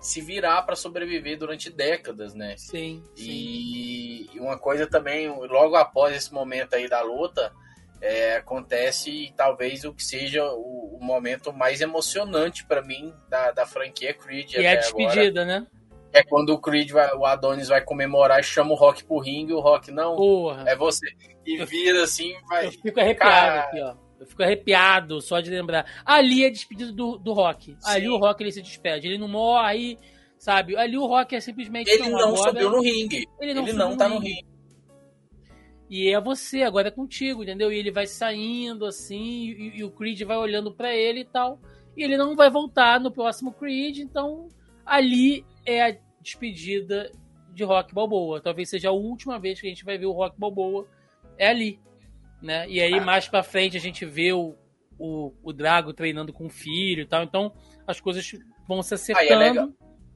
se 0.00 0.20
virar 0.20 0.62
para 0.62 0.74
sobreviver 0.74 1.38
durante 1.38 1.70
décadas, 1.70 2.34
né? 2.34 2.56
Sim. 2.56 3.02
E 3.16 4.28
sim. 4.32 4.40
uma 4.40 4.58
coisa 4.58 4.86
também, 4.86 5.28
logo 5.28 5.76
após 5.76 6.16
esse 6.16 6.32
momento 6.34 6.74
aí 6.74 6.88
da 6.88 7.00
luta, 7.02 7.52
é, 8.00 8.36
acontece 8.36 9.32
talvez 9.36 9.84
o 9.84 9.94
que 9.94 10.04
seja 10.04 10.44
o, 10.44 10.96
o 10.96 11.04
momento 11.04 11.52
mais 11.52 11.80
emocionante 11.80 12.66
para 12.66 12.82
mim 12.82 13.14
da, 13.28 13.52
da 13.52 13.64
franquia 13.64 14.12
Creed. 14.12 14.54
E 14.54 14.66
é 14.66 14.72
a 14.72 14.76
despedida, 14.76 15.42
agora. 15.42 15.60
né? 15.60 15.66
É 16.12 16.22
quando 16.22 16.50
o 16.50 16.60
Creed 16.60 16.90
vai, 16.90 17.14
o 17.14 17.24
Adonis 17.24 17.68
vai 17.68 17.80
comemorar 17.80 18.40
e 18.40 18.42
chama 18.42 18.72
o 18.72 18.74
Rock 18.74 19.04
pro 19.04 19.18
ringue, 19.18 19.54
o 19.54 19.60
Rock 19.60 19.92
não. 19.92 20.16
Porra. 20.16 20.64
É 20.68 20.76
você. 20.76 21.06
E 21.46 21.64
vira 21.64 22.02
assim, 22.02 22.34
vai. 22.48 22.66
Eu 22.66 22.72
fico 22.72 23.00
arrepiado 23.00 23.30
Cara... 23.30 23.60
aqui, 23.60 23.80
ó. 23.80 24.01
Eu 24.22 24.26
fico 24.26 24.42
arrepiado 24.42 25.20
só 25.20 25.40
de 25.40 25.50
lembrar. 25.50 25.84
Ali 26.04 26.44
é 26.44 26.50
despedido 26.50 26.92
do, 26.92 27.18
do 27.18 27.32
Rock. 27.32 27.76
Ali 27.84 28.08
o 28.08 28.16
Rock 28.16 28.40
ele 28.40 28.52
se 28.52 28.62
despede. 28.62 29.08
Ele 29.08 29.18
não 29.18 29.26
morre, 29.26 29.98
sabe? 30.38 30.76
Ali 30.76 30.96
o 30.96 31.06
Rock 31.06 31.34
é 31.34 31.40
simplesmente. 31.40 31.90
Ele 31.90 32.08
não, 32.08 32.30
não 32.30 32.36
subiu 32.36 32.70
no 32.70 32.80
ringue. 32.80 33.26
Ele 33.40 33.52
não, 33.52 33.62
ele 33.66 33.72
não 33.72 33.96
tá 33.96 34.08
no 34.08 34.20
ringue. 34.20 34.34
ringue. 34.34 34.52
E 35.90 36.08
é 36.08 36.20
você, 36.20 36.62
agora 36.62 36.86
é 36.86 36.92
contigo, 36.92 37.42
entendeu? 37.42 37.72
E 37.72 37.76
ele 37.76 37.90
vai 37.90 38.06
saindo 38.06 38.86
assim, 38.86 39.48
e, 39.50 39.78
e 39.78 39.84
o 39.84 39.90
Creed 39.90 40.22
vai 40.22 40.36
olhando 40.36 40.72
para 40.72 40.94
ele 40.94 41.20
e 41.20 41.24
tal. 41.24 41.60
E 41.96 42.04
ele 42.04 42.16
não 42.16 42.36
vai 42.36 42.48
voltar 42.48 43.00
no 43.00 43.10
próximo 43.10 43.52
Creed, 43.52 43.98
então 43.98 44.48
ali 44.86 45.44
é 45.66 45.82
a 45.82 45.96
despedida 46.20 47.10
de 47.52 47.64
Rock 47.64 47.92
Balboa. 47.92 48.40
Talvez 48.40 48.70
seja 48.70 48.90
a 48.90 48.92
última 48.92 49.36
vez 49.40 49.60
que 49.60 49.66
a 49.66 49.70
gente 49.70 49.84
vai 49.84 49.98
ver 49.98 50.06
o 50.06 50.12
Rock 50.12 50.38
Balboa. 50.38 50.86
É 51.36 51.48
ali 51.48 51.80
né? 52.42 52.68
E 52.68 52.80
aí, 52.80 53.00
mais 53.00 53.28
pra 53.28 53.42
frente, 53.42 53.76
a 53.76 53.80
gente 53.80 54.04
vê 54.04 54.32
o, 54.32 54.54
o, 54.98 55.32
o 55.42 55.52
Drago 55.52 55.92
treinando 55.92 56.32
com 56.32 56.46
o 56.46 56.50
filho 56.50 57.02
e 57.02 57.06
tal. 57.06 57.22
Então, 57.22 57.52
as 57.86 58.00
coisas 58.00 58.30
vão 58.66 58.82
se 58.82 58.94
acertando. 58.94 59.30
Ah, 59.30 59.30
e, 59.30 59.32
é 59.32 59.48
legal, 59.48 59.68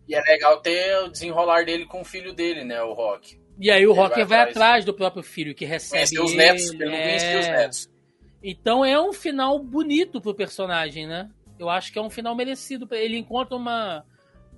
e 0.09 0.15
é 0.15 0.21
legal 0.23 0.61
ter 0.61 0.99
o 1.05 1.09
desenrolar 1.09 1.65
dele 1.65 1.87
com 1.87 2.01
o 2.01 2.05
filho 2.05 2.33
dele, 2.33 2.65
né? 2.65 2.83
O 2.83 2.93
Rock. 2.93 3.39
E 3.59 3.71
aí 3.71 3.87
o 3.87 3.93
Rock 3.93 4.17
vai, 4.17 4.25
vai 4.25 4.39
atrás, 4.39 4.57
atrás 4.57 4.85
do 4.85 4.93
próprio 4.93 5.23
filho, 5.23 5.55
que 5.55 5.65
recebe 5.65 6.21
os 6.21 6.35
netos, 6.35 6.73
ele 6.73 6.95
é... 6.95 7.39
os 7.39 7.49
netos. 7.49 7.91
Então 8.43 8.85
é 8.85 9.01
um 9.01 9.13
final 9.13 9.59
bonito 9.59 10.21
pro 10.21 10.35
personagem, 10.35 11.07
né? 11.07 11.31
Eu 11.59 11.71
acho 11.71 11.93
que 11.93 11.99
é 11.99 12.03
um 12.03 12.11
final 12.11 12.35
merecido. 12.35 12.87
Ele 12.93 13.17
encontra 13.17 13.57
uma, 13.57 14.05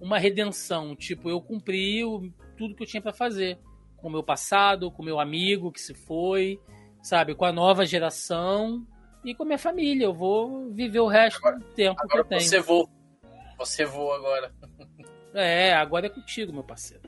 uma 0.01 0.19
redenção. 0.19 0.97
Tipo, 0.97 1.31
eu 1.31 1.41
cumpri 1.41 2.05
o, 2.05 2.31
tudo 2.57 2.75
que 2.75 2.83
eu 2.83 2.87
tinha 2.87 3.01
para 3.01 3.13
fazer. 3.13 3.59
Com 3.97 4.09
o 4.09 4.11
meu 4.11 4.23
passado, 4.23 4.91
com 4.91 5.03
o 5.03 5.05
meu 5.05 5.19
amigo 5.19 5.73
que 5.73 5.81
se 5.81 5.95
foi 5.95 6.61
sabe? 7.09 7.35
Com 7.35 7.47
a 7.47 7.53
nova 7.53 7.87
geração 7.87 8.87
e 9.25 9.35
com 9.35 9.43
a 9.43 9.47
minha 9.47 9.59
família. 9.59 10.05
Eu 10.05 10.13
vou 10.13 10.71
viver 10.71 11.01
o 11.01 11.07
resto 11.07 11.39
agora, 11.39 11.59
do 11.59 11.65
tempo 11.65 12.07
que 12.07 12.19
eu 12.19 12.25
tenho. 12.25 12.41
Você 12.43 12.61
voa. 12.61 12.89
Você 13.57 13.85
voa 13.85 14.17
agora. 14.17 14.53
É, 15.35 15.75
agora 15.75 16.07
é 16.07 16.11
contigo, 16.11 16.53
meu 16.53 16.63
parceiro. 16.63 17.03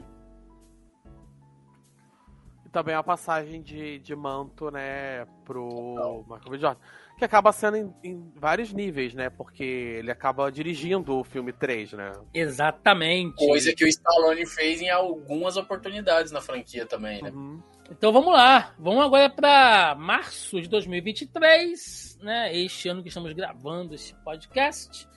E 2.64 2.68
também 2.70 2.94
a 2.94 3.02
passagem 3.02 3.62
de, 3.62 3.98
de 3.98 4.16
manto, 4.16 4.70
né, 4.70 5.26
pro 5.44 6.24
Michael 6.28 6.50
B. 6.50 6.58
Jordan. 6.58 6.80
Que 7.18 7.24
acaba 7.26 7.52
sendo 7.52 7.76
em, 7.76 7.94
em, 8.02 8.32
vários 8.34 8.72
níveis, 8.72 9.12
né? 9.12 9.28
Porque 9.28 9.62
ele 9.62 10.10
acaba 10.10 10.50
dirigindo 10.50 11.18
o 11.18 11.22
filme 11.22 11.52
3, 11.52 11.92
né? 11.92 12.12
Exatamente. 12.32 13.36
Coisa 13.36 13.74
que 13.74 13.84
o 13.84 13.88
Stallone 13.88 14.46
fez 14.46 14.80
em 14.80 14.88
algumas 14.88 15.58
oportunidades 15.58 16.32
na 16.32 16.40
franquia 16.40 16.86
também, 16.86 17.22
né? 17.22 17.30
Uhum. 17.30 17.62
Então 17.90 18.12
vamos 18.12 18.32
lá, 18.32 18.72
vamos 18.78 19.04
agora 19.04 19.28
para 19.28 19.96
março 19.96 20.60
de 20.60 20.68
2023, 20.68 22.20
né? 22.22 22.56
Este 22.56 22.88
ano 22.88 23.02
que 23.02 23.08
estamos 23.08 23.32
gravando 23.32 23.96
esse 23.96 24.14
podcast, 24.22 25.08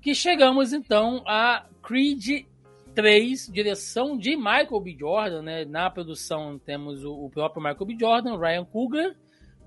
que 0.00 0.14
chegamos 0.14 0.72
então 0.72 1.24
a 1.26 1.66
Creed 1.82 2.46
3, 2.94 3.48
direção 3.52 4.16
de 4.16 4.36
Michael 4.36 4.80
B. 4.80 4.96
Jordan, 4.96 5.42
né? 5.42 5.64
Na 5.64 5.90
produção 5.90 6.56
temos 6.56 7.04
o, 7.04 7.28
próprio 7.30 7.60
Michael 7.60 7.86
B. 7.86 7.96
Jordan, 7.98 8.38
Ryan 8.38 8.64
Coogler 8.64 9.16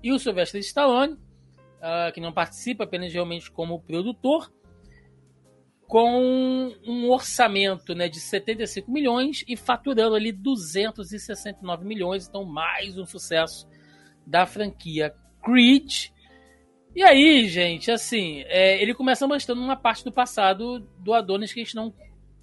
e 0.02 0.10
o 0.10 0.18
Sylvester 0.18 0.60
Stallone, 0.60 1.12
uh, 1.12 2.12
que 2.14 2.20
não 2.20 2.32
participa 2.32 2.84
apenas 2.84 3.12
realmente 3.12 3.50
como 3.50 3.82
produtor 3.82 4.50
com 5.92 6.72
um 6.86 7.10
orçamento 7.10 7.94
né, 7.94 8.08
de 8.08 8.18
75 8.18 8.90
milhões 8.90 9.44
e 9.46 9.58
faturando 9.58 10.14
ali 10.14 10.32
269 10.32 11.84
milhões, 11.84 12.26
então 12.26 12.46
mais 12.46 12.96
um 12.96 13.04
sucesso 13.04 13.68
da 14.26 14.46
franquia 14.46 15.14
Creed. 15.44 16.06
E 16.96 17.02
aí, 17.02 17.46
gente, 17.46 17.90
assim, 17.90 18.42
é, 18.46 18.82
ele 18.82 18.94
começa 18.94 19.26
mostrando 19.26 19.60
uma 19.60 19.76
parte 19.76 20.02
do 20.02 20.10
passado 20.10 20.80
do 20.98 21.12
Adonis 21.12 21.52
que 21.52 21.60
a 21.60 21.62
gente 21.62 21.76
não 21.76 21.92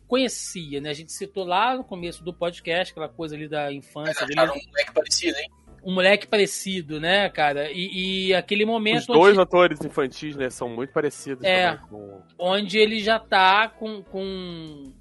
conhecia, 0.07 0.79
né? 0.79 0.91
A 0.91 0.93
gente 0.93 1.11
citou 1.11 1.43
lá 1.43 1.75
no 1.75 1.83
começo 1.83 2.23
do 2.23 2.31
podcast, 2.31 2.91
aquela 2.91 3.09
coisa 3.09 3.35
ali 3.35 3.49
da 3.49 3.73
infância. 3.73 4.27
Mas 4.27 4.37
acharam 4.37 4.53
um 4.53 4.67
moleque 4.67 4.93
parecido, 4.93 5.39
hein? 5.39 5.49
Um 5.83 5.93
moleque 5.93 6.27
parecido, 6.27 6.99
né, 6.99 7.29
cara? 7.29 7.71
E, 7.71 8.27
e 8.27 8.33
aquele 8.33 8.65
momento. 8.65 8.99
Os 8.99 9.07
dois 9.07 9.33
onde... 9.33 9.41
atores 9.41 9.79
infantis, 9.83 10.35
né, 10.35 10.49
são 10.49 10.69
muito 10.69 10.91
parecidos. 10.93 11.43
É. 11.43 11.77
Com... 11.89 12.21
Onde 12.37 12.77
ele 12.77 12.99
já 12.99 13.19
tá 13.19 13.69
com, 13.69 14.03
com 14.03 14.93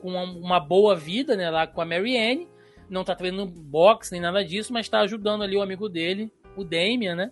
com 0.00 0.12
uma 0.12 0.58
boa 0.58 0.96
vida, 0.96 1.36
né, 1.36 1.50
lá 1.50 1.66
com 1.66 1.80
a 1.80 1.84
Mary 1.84 2.16
Ann. 2.16 2.46
Não 2.88 3.04
tá 3.04 3.14
treinando 3.14 3.46
boxe 3.46 4.10
nem 4.10 4.20
nada 4.20 4.44
disso, 4.44 4.72
mas 4.72 4.88
tá 4.88 5.00
ajudando 5.00 5.44
ali 5.44 5.56
o 5.56 5.62
amigo 5.62 5.88
dele, 5.88 6.32
o 6.56 6.64
Damien, 6.64 7.14
né? 7.14 7.30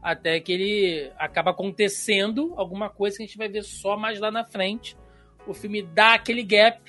Até 0.00 0.38
que 0.38 0.52
ele 0.52 1.12
acaba 1.18 1.50
acontecendo 1.50 2.54
alguma 2.56 2.88
coisa 2.88 3.16
que 3.16 3.24
a 3.24 3.26
gente 3.26 3.36
vai 3.36 3.48
ver 3.48 3.64
só 3.64 3.96
mais 3.96 4.20
lá 4.20 4.30
na 4.30 4.44
frente. 4.44 4.96
O 5.46 5.52
filme 5.52 5.82
dá 5.82 6.14
aquele 6.14 6.44
gap. 6.44 6.80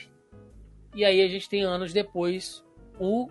E 0.94 1.04
aí 1.04 1.22
a 1.22 1.28
gente 1.28 1.50
tem 1.50 1.64
anos 1.64 1.94
depois 1.94 2.64
o 3.00 3.28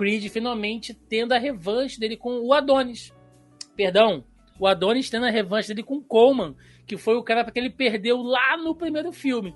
Creed 0.00 0.30
finalmente 0.30 0.94
tendo 0.94 1.32
a 1.32 1.38
revanche 1.38 2.00
dele 2.00 2.16
com 2.16 2.40
o 2.40 2.54
Adonis. 2.54 3.14
Perdão, 3.76 4.24
o 4.58 4.66
Adonis 4.66 5.10
tendo 5.10 5.26
a 5.26 5.30
revanche 5.30 5.68
dele 5.68 5.82
com 5.82 5.96
o 5.96 6.02
Coleman, 6.02 6.56
que 6.86 6.96
foi 6.96 7.16
o 7.16 7.22
cara 7.22 7.44
que 7.50 7.58
ele 7.58 7.68
perdeu 7.68 8.22
lá 8.22 8.56
no 8.56 8.74
primeiro 8.74 9.12
filme. 9.12 9.54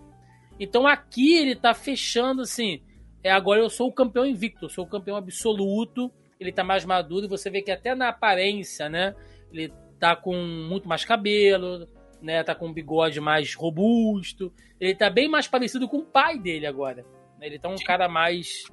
Então 0.61 0.87
aqui 0.87 1.35
ele 1.35 1.57
tá 1.57 1.73
fechando 1.73 2.43
assim. 2.43 2.83
É, 3.23 3.31
agora 3.31 3.59
eu 3.59 3.71
sou 3.71 3.89
o 3.89 3.93
campeão 3.93 4.27
invicto, 4.27 4.67
eu 4.67 4.69
sou 4.69 4.85
o 4.85 4.89
campeão 4.89 5.17
absoluto. 5.17 6.13
Ele 6.39 6.53
tá 6.53 6.63
mais 6.63 6.85
maduro 6.85 7.25
e 7.25 7.29
você 7.29 7.49
vê 7.49 7.63
que 7.63 7.71
até 7.71 7.95
na 7.95 8.11
aparência, 8.11 8.87
né? 8.91 9.15
Ele 9.51 9.73
tá 9.99 10.15
com 10.15 10.37
muito 10.37 10.87
mais 10.87 11.07
cabelo, 11.07 11.89
né? 12.21 12.45
Tá 12.45 12.55
com 12.55 12.67
um 12.67 12.73
bigode 12.73 13.19
mais 13.19 13.55
robusto. 13.55 14.53
Ele 14.79 14.95
tá 14.95 15.09
bem 15.09 15.27
mais 15.27 15.49
parecido 15.49 15.89
com 15.89 16.01
o 16.01 16.05
pai 16.05 16.39
dele 16.39 16.67
agora. 16.67 17.03
Ele 17.41 17.59
tá 17.59 17.71
um 17.71 17.77
cara 17.77 18.11
mais, 18.11 18.65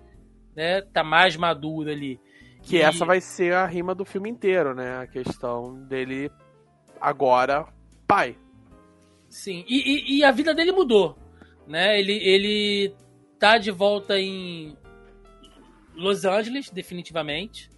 né? 0.55 0.81
Tá 0.81 1.03
mais 1.03 1.35
maduro 1.35 1.89
ali. 1.89 2.19
Que 2.61 2.77
e... 2.77 2.81
essa 2.81 3.05
vai 3.05 3.21
ser 3.21 3.53
a 3.53 3.65
rima 3.65 3.95
do 3.95 4.05
filme 4.05 4.29
inteiro, 4.29 4.73
né? 4.73 4.99
A 4.99 5.07
questão 5.07 5.75
dele 5.85 6.31
agora 6.99 7.65
pai. 8.07 8.37
Sim, 9.29 9.63
e, 9.67 9.77
e, 9.77 10.17
e 10.17 10.23
a 10.23 10.31
vida 10.31 10.53
dele 10.53 10.71
mudou 10.71 11.17
né? 11.71 11.97
Ele, 11.99 12.13
ele 12.13 12.93
tá 13.39 13.57
de 13.57 13.71
volta 13.71 14.19
em 14.19 14.77
Los 15.95 16.25
Angeles, 16.25 16.69
definitivamente. 16.69 17.69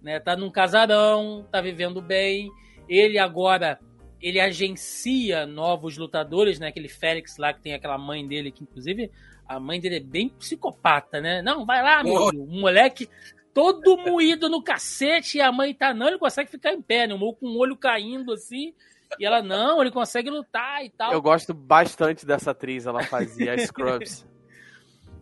Né? 0.00 0.18
Tá 0.18 0.34
num 0.34 0.50
casarão, 0.50 1.46
tá 1.50 1.60
vivendo 1.60 2.00
bem. 2.00 2.50
Ele 2.88 3.18
agora 3.18 3.78
ele 4.20 4.40
agencia 4.40 5.46
novos 5.46 5.98
lutadores, 5.98 6.58
né? 6.58 6.68
Aquele 6.68 6.88
Félix 6.88 7.36
lá 7.36 7.52
que 7.52 7.60
tem 7.60 7.74
aquela 7.74 7.98
mãe 7.98 8.26
dele, 8.26 8.52
que 8.52 8.62
inclusive 8.62 9.10
a 9.56 9.60
mãe 9.60 9.80
dele 9.80 9.96
é 9.96 10.00
bem 10.00 10.28
psicopata, 10.28 11.20
né? 11.20 11.42
Não, 11.42 11.64
vai 11.64 11.82
lá, 11.82 12.02
meu 12.02 12.28
filho. 12.28 12.42
Um 12.42 12.60
moleque 12.60 13.08
todo 13.52 13.96
moído 13.98 14.48
no 14.48 14.62
cacete 14.62 15.38
e 15.38 15.40
a 15.40 15.52
mãe 15.52 15.74
tá, 15.74 15.92
não, 15.92 16.08
ele 16.08 16.18
consegue 16.18 16.50
ficar 16.50 16.72
em 16.72 16.80
pé, 16.80 17.06
né? 17.06 17.14
Com 17.18 17.46
o 17.46 17.58
olho 17.58 17.76
caindo 17.76 18.32
assim. 18.32 18.74
E 19.18 19.26
ela, 19.26 19.42
não, 19.42 19.80
ele 19.80 19.90
consegue 19.90 20.30
lutar 20.30 20.84
e 20.84 20.90
tal. 20.90 21.12
Eu 21.12 21.20
gosto 21.20 21.52
bastante 21.52 22.24
dessa 22.24 22.52
atriz, 22.52 22.86
ela 22.86 23.02
fazia 23.04 23.56
Scrubs. 23.58 24.26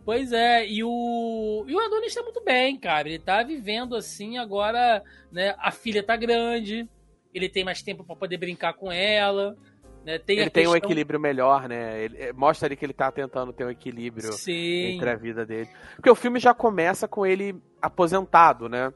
Pois 0.03 0.31
é, 0.31 0.67
e 0.67 0.83
o, 0.83 1.63
e 1.67 1.75
o 1.75 1.79
Adonis 1.79 2.15
tá 2.15 2.23
muito 2.23 2.43
bem, 2.43 2.75
cara. 2.75 3.07
Ele 3.07 3.19
tá 3.19 3.43
vivendo 3.43 3.95
assim, 3.95 4.39
agora, 4.39 5.03
né? 5.31 5.53
A 5.59 5.69
filha 5.69 6.01
tá 6.01 6.15
grande, 6.15 6.89
ele 7.31 7.47
tem 7.47 7.63
mais 7.63 7.83
tempo 7.83 8.03
para 8.03 8.15
poder 8.15 8.37
brincar 8.37 8.73
com 8.73 8.91
ela. 8.91 9.55
Né, 10.03 10.17
tem 10.17 10.39
ele 10.39 10.49
tem 10.49 10.67
um 10.67 10.75
equilíbrio 10.75 11.19
melhor, 11.19 11.69
né? 11.69 12.03
Ele, 12.03 12.17
é, 12.17 12.33
mostra 12.33 12.67
ali 12.67 12.75
que 12.75 12.83
ele 12.83 12.93
tá 12.93 13.11
tentando 13.11 13.53
ter 13.53 13.65
um 13.65 13.69
equilíbrio 13.69 14.33
Sim. 14.33 14.95
entre 14.95 15.09
a 15.09 15.15
vida 15.15 15.45
dele. 15.45 15.69
Porque 15.95 16.09
o 16.09 16.15
filme 16.15 16.39
já 16.39 16.53
começa 16.53 17.07
com 17.07 17.25
ele 17.25 17.55
aposentado, 17.81 18.67
né? 18.67 18.91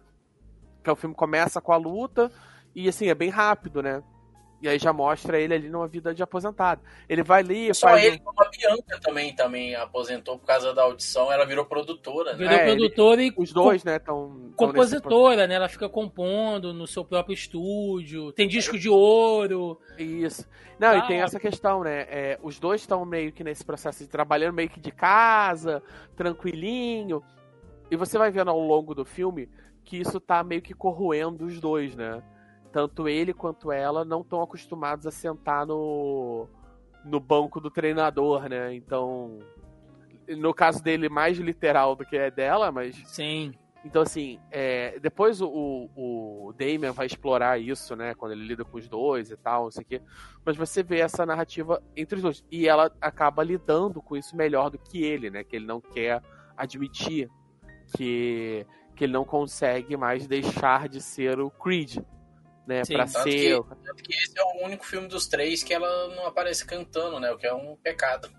Que 0.84 0.90
o 0.90 0.96
filme 0.96 1.16
começa 1.16 1.62
com 1.62 1.72
a 1.72 1.78
luta 1.78 2.32
e 2.76 2.90
assim, 2.90 3.08
é 3.08 3.16
bem 3.16 3.30
rápido, 3.30 3.84
né? 3.84 4.04
E 4.62 4.68
aí 4.68 4.80
já 4.80 4.92
mostra 4.92 5.40
ele 5.40 5.54
ali 5.54 5.70
numa 5.70 5.88
vida 5.88 6.14
de 6.14 6.24
aposentado. 6.24 6.82
Ele 7.08 7.22
vai 7.22 7.42
ali. 7.42 7.74
Só 7.74 7.90
faz... 7.90 8.04
ele, 8.04 8.18
como 8.20 8.42
a 8.42 8.50
Bianca 8.50 9.00
também, 9.00 9.36
também 9.36 9.76
aposentou 9.76 10.40
por 10.40 10.48
causa 10.48 10.74
da 10.74 10.82
audição, 10.82 11.32
ela 11.32 11.46
virou 11.46 11.66
produtora. 11.66 12.32
Né? 12.32 12.38
Virou 12.40 12.54
é, 12.54 12.66
produtora 12.66 13.22
ele, 13.22 13.36
e. 13.38 13.42
Os 13.42 13.54
dois, 13.54 13.84
né? 13.84 14.00
Tão, 14.00 14.45
compositora, 14.56 15.48
né? 15.48 15.56
Ela 15.56 15.70
fica 15.70 15.88
compondo 15.88 16.74
no 16.74 16.88
seu 16.88 17.04
próprio 17.06 17.34
estúdio. 17.34 18.32
Tem 18.32 18.48
disco 18.48 18.78
de 18.78 18.90
ouro. 18.90 19.80
Isso. 19.98 20.48
Não, 20.80 20.90
ah, 20.90 20.98
e 20.98 21.08
tem 21.08 21.22
essa 21.22 21.40
questão, 21.40 21.84
né? 21.84 22.02
É, 22.10 22.40
os 22.42 22.60
dois 22.60 22.82
estão 22.82 23.06
meio 23.06 23.32
que 23.32 23.44
nesse 23.44 23.64
processo 23.64 24.04
de 24.04 24.10
trabalhando 24.10 24.56
meio 24.56 24.70
que 24.70 24.80
de 24.80 24.92
casa, 24.92 25.82
tranquilinho. 26.16 27.24
E 27.90 27.96
você 27.96 28.18
vai 28.18 28.32
vendo 28.32 28.50
ao 28.50 28.60
longo 28.60 28.96
do 28.96 29.06
filme 29.06 29.50
que 29.84 29.98
isso 29.98 30.20
tá 30.20 30.44
meio 30.44 30.62
que 30.62 30.74
corroendo 30.74 31.46
os 31.46 31.60
dois, 31.60 31.96
né? 31.96 32.24
tanto 32.76 33.08
ele 33.08 33.34
quanto 33.34 33.72
ela 33.72 34.04
não 34.04 34.20
estão 34.20 34.42
acostumados 34.42 35.08
a 35.08 35.12
sentar 35.12 35.66
no, 35.66 36.46
no 37.06 37.22
banco 37.22 37.62
do 37.62 37.72
treinador, 37.72 38.50
né? 38.50 38.76
Então, 38.76 39.40
no 40.28 40.54
caso 40.54 40.84
dele, 40.84 41.08
mais 41.08 41.38
literal 41.38 41.96
do 41.96 42.06
que 42.06 42.18
é 42.18 42.30
dela, 42.30 42.74
mas. 42.74 42.98
Sim. 43.06 43.54
Então, 43.86 44.02
assim, 44.02 44.40
é, 44.52 45.00
depois 45.00 45.40
o, 45.42 45.90
o 45.96 46.54
Damian 46.58 46.92
vai 46.92 47.06
explorar 47.06 47.60
isso, 47.60 47.96
né? 47.96 48.16
Quando 48.16 48.32
ele 48.32 48.46
lida 48.46 48.66
com 48.66 48.78
os 48.78 48.90
dois 48.90 49.30
e 49.30 49.38
tal, 49.38 49.66
não 49.66 49.72
sei 49.72 49.84
o 49.84 49.86
quê. 49.86 50.02
Mas 50.44 50.58
você 50.58 50.82
vê 50.82 51.00
essa 51.00 51.26
narrativa 51.26 51.82
entre 51.96 52.16
os 52.16 52.22
dois. 52.24 52.44
E 52.52 52.68
ela 52.68 52.92
acaba 53.00 53.44
lidando 53.44 54.02
com 54.02 54.18
isso 54.18 54.36
melhor 54.36 54.72
do 54.72 54.80
que 54.80 55.04
ele, 55.04 55.30
né? 55.30 55.44
Que 55.44 55.56
ele 55.56 55.68
não 55.68 55.80
quer 55.80 56.22
admitir 56.58 57.30
que, 57.96 58.66
que 58.96 59.04
ele 59.04 59.14
não 59.14 59.24
consegue 59.24 59.96
mais 59.96 60.26
deixar 60.26 60.90
de 60.90 61.00
ser 61.00 61.40
o 61.40 61.52
Creed 61.52 62.00
né? 62.66 62.84
Sim, 62.84 62.94
pra 62.94 63.08
ser. 63.08 63.62
Que, 63.62 63.76
tanto 63.86 64.04
que 64.04 64.14
esse 64.14 64.34
é 64.38 64.44
o 64.44 64.66
único 64.66 64.86
filme 64.86 65.08
dos 65.08 65.28
três 65.28 65.64
que 65.64 65.74
ela 65.74 66.08
não 66.16 66.26
aparece 66.26 66.66
cantando, 66.66 67.20
né? 67.20 67.32
O 67.32 67.38
que 67.38 67.46
é 67.46 67.54
um 67.54 67.76
pecado. 67.76 68.30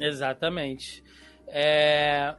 Exatamente. 0.00 1.02
É... 1.46 2.34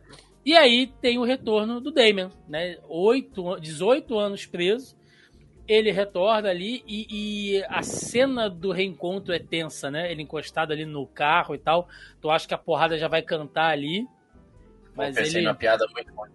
E 0.49 0.57
aí 0.57 0.87
tem 0.99 1.19
o 1.19 1.23
retorno 1.23 1.79
do 1.79 1.91
Damien, 1.91 2.31
né? 2.47 2.79
8, 2.87 3.59
18 3.59 4.17
anos 4.17 4.47
preso. 4.47 4.97
Ele 5.67 5.91
retorna 5.91 6.49
ali 6.49 6.83
e, 6.87 7.05
e, 7.57 7.63
a 7.69 7.83
cena 7.83 8.49
do 8.49 8.71
reencontro 8.71 9.31
é 9.31 9.37
tensa, 9.37 9.91
né? 9.91 10.11
Ele 10.11 10.23
encostado 10.23 10.73
ali 10.73 10.85
no 10.85 11.05
carro 11.05 11.53
e 11.53 11.59
tal. 11.59 11.87
Tu 12.19 12.31
acha 12.31 12.47
que 12.47 12.53
a 12.55 12.57
porrada 12.57 12.97
já 12.97 13.07
vai 13.07 13.21
cantar 13.21 13.69
ali. 13.69 14.07
Mas 14.95 15.15
Pô, 15.15 15.21
ele... 15.21 15.45
uma 15.45 15.53
piada 15.53 15.85
muito 15.93 16.11
boa. 16.13 16.27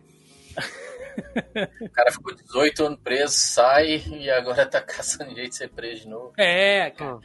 O 1.80 1.90
cara 1.90 2.12
ficou 2.12 2.36
18 2.36 2.86
anos 2.86 3.00
preso, 3.02 3.34
sai 3.34 4.00
e 4.06 4.30
agora 4.30 4.64
tá 4.64 4.78
caçando 4.86 5.34
jeito 5.34 5.50
de 5.50 5.56
ser 5.56 5.70
preso 5.70 6.02
de 6.02 6.08
novo. 6.08 6.32
É, 6.38 6.90
cara. 6.90 7.18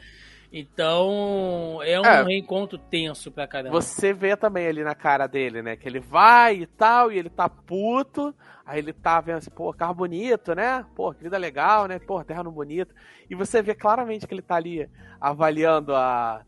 Então, 0.52 1.80
é 1.84 2.00
um 2.00 2.04
é, 2.04 2.24
reencontro 2.24 2.76
tenso 2.76 3.30
pra 3.30 3.46
caramba. 3.46 3.80
Você 3.80 4.12
vê 4.12 4.36
também 4.36 4.66
ali 4.66 4.82
na 4.82 4.96
cara 4.96 5.28
dele, 5.28 5.62
né? 5.62 5.76
Que 5.76 5.88
ele 5.88 6.00
vai 6.00 6.56
e 6.56 6.66
tal, 6.66 7.12
e 7.12 7.18
ele 7.18 7.30
tá 7.30 7.48
puto. 7.48 8.34
Aí 8.66 8.80
ele 8.80 8.92
tá 8.92 9.20
vendo 9.20 9.38
assim, 9.38 9.50
pô, 9.50 9.72
carro 9.72 9.94
bonito, 9.94 10.54
né? 10.54 10.84
Pô, 10.96 11.12
vida 11.12 11.38
legal, 11.38 11.86
né? 11.86 12.00
Pô, 12.00 12.22
terra 12.24 12.42
não 12.42 12.50
bonito. 12.50 12.92
E 13.28 13.34
você 13.34 13.62
vê 13.62 13.74
claramente 13.74 14.26
que 14.26 14.34
ele 14.34 14.42
tá 14.42 14.56
ali 14.56 14.88
avaliando 15.20 15.94
a 15.94 16.44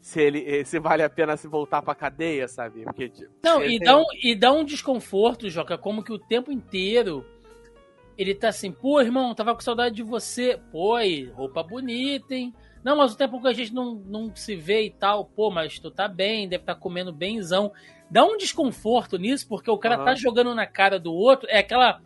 se 0.00 0.22
ele 0.22 0.64
se 0.64 0.78
vale 0.78 1.02
a 1.02 1.10
pena 1.10 1.36
se 1.36 1.46
voltar 1.46 1.82
pra 1.82 1.94
cadeia, 1.94 2.48
sabe? 2.48 2.84
Porque, 2.84 3.10
tipo, 3.10 3.30
não, 3.42 3.62
e, 3.62 3.78
dá 3.78 3.98
um, 3.98 4.04
e 4.22 4.34
dá 4.34 4.52
um 4.52 4.64
desconforto, 4.64 5.50
Joca, 5.50 5.76
como 5.76 6.02
que 6.02 6.12
o 6.12 6.18
tempo 6.18 6.50
inteiro 6.50 7.26
ele 8.16 8.34
tá 8.34 8.48
assim, 8.48 8.72
pô, 8.72 9.02
irmão, 9.02 9.34
tava 9.34 9.54
com 9.54 9.60
saudade 9.60 9.96
de 9.96 10.02
você. 10.02 10.58
Pô, 10.72 10.94
aí, 10.94 11.26
roupa 11.26 11.62
bonita, 11.62 12.34
hein? 12.34 12.54
Não, 12.82 12.96
mas 12.96 13.12
o 13.12 13.16
tempo 13.16 13.40
que 13.40 13.48
a 13.48 13.52
gente 13.52 13.74
não, 13.74 13.94
não 13.94 14.34
se 14.34 14.54
vê 14.54 14.86
e 14.86 14.90
tal, 14.90 15.24
pô, 15.24 15.50
mas 15.50 15.78
tu 15.78 15.90
tá 15.90 16.06
bem, 16.08 16.48
deve 16.48 16.62
estar 16.62 16.74
tá 16.74 16.80
comendo 16.80 17.12
benzão. 17.12 17.72
Dá 18.10 18.24
um 18.24 18.36
desconforto 18.36 19.18
nisso, 19.18 19.46
porque 19.48 19.70
o 19.70 19.78
cara 19.78 19.98
uhum. 19.98 20.04
tá 20.04 20.14
jogando 20.14 20.54
na 20.54 20.66
cara 20.66 20.98
do 20.98 21.12
outro. 21.12 21.48
É 21.50 21.58
aquela. 21.58 22.00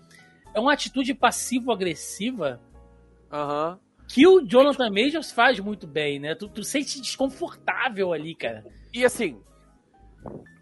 É 0.55 0.61
uma 0.61 0.73
atitude 0.73 1.15
passivo-agressiva. 1.15 2.61
Aham. 3.31 3.73
Uhum 3.73 3.93
que 4.13 4.27
o 4.27 4.43
Jonathan 4.43 4.91
Majors 4.91 5.33
faz 5.33 5.59
muito 5.59 5.87
bem, 5.87 6.19
né? 6.19 6.35
Tu, 6.35 6.47
tu 6.47 6.63
sente 6.63 7.01
desconfortável 7.01 8.13
ali, 8.13 8.35
cara. 8.35 8.63
E 8.93 9.07
assim, 9.07 9.41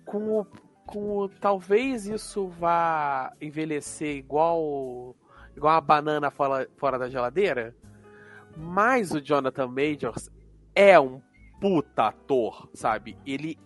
com 0.04 0.40
o, 0.40 0.46
com 0.86 1.16
o, 1.18 1.28
talvez 1.28 2.06
isso 2.06 2.46
vá 2.46 3.32
envelhecer 3.40 4.16
igual 4.16 5.16
igual 5.56 5.74
uma 5.74 5.80
banana 5.80 6.30
fora, 6.30 6.68
fora 6.76 6.96
da 6.96 7.08
geladeira, 7.08 7.74
mas 8.60 9.12
o 9.12 9.20
Jonathan 9.20 9.66
Majors 9.66 10.30
é 10.74 10.98
um 11.00 11.20
puta 11.60 12.08
ator, 12.08 12.68
sabe? 12.74 13.16
Ele 13.26 13.58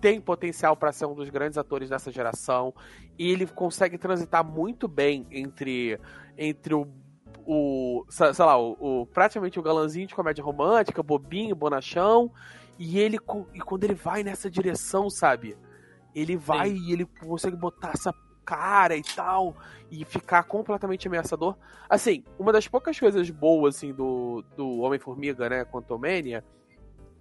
tem 0.00 0.20
potencial 0.20 0.76
para 0.76 0.92
ser 0.92 1.06
um 1.06 1.14
dos 1.14 1.28
grandes 1.28 1.58
atores 1.58 1.90
dessa 1.90 2.10
geração 2.10 2.74
e 3.18 3.30
ele 3.30 3.46
consegue 3.46 3.98
transitar 3.98 4.44
muito 4.44 4.88
bem 4.88 5.26
entre 5.30 6.00
entre 6.36 6.74
o 6.74 6.86
o, 7.52 8.04
sei 8.08 8.44
lá, 8.44 8.56
o, 8.56 8.76
o, 8.78 9.06
praticamente 9.06 9.58
o 9.58 9.62
galãzinho 9.62 10.06
de 10.06 10.14
comédia 10.14 10.44
romântica, 10.44 11.02
bobinho, 11.02 11.56
bonachão, 11.56 12.30
e 12.78 12.98
ele 12.98 13.18
e 13.52 13.60
quando 13.60 13.84
ele 13.84 13.94
vai 13.94 14.22
nessa 14.22 14.50
direção, 14.50 15.10
sabe? 15.10 15.56
Ele 16.14 16.36
vai 16.36 16.70
Sim. 16.70 16.76
e 16.76 16.92
ele 16.92 17.06
consegue 17.06 17.56
botar 17.56 17.90
essa 17.94 18.14
cara 18.50 18.96
e 18.96 19.02
tal 19.02 19.54
e 19.90 20.04
ficar 20.04 20.42
completamente 20.44 21.06
ameaçador. 21.06 21.54
Assim, 21.88 22.24
uma 22.38 22.52
das 22.52 22.66
poucas 22.66 22.98
coisas 22.98 23.28
boas 23.30 23.76
assim 23.76 23.92
do, 23.92 24.44
do 24.56 24.78
Homem-Formiga, 24.80 25.48
né, 25.48 25.64
Quantumania, 25.64 26.44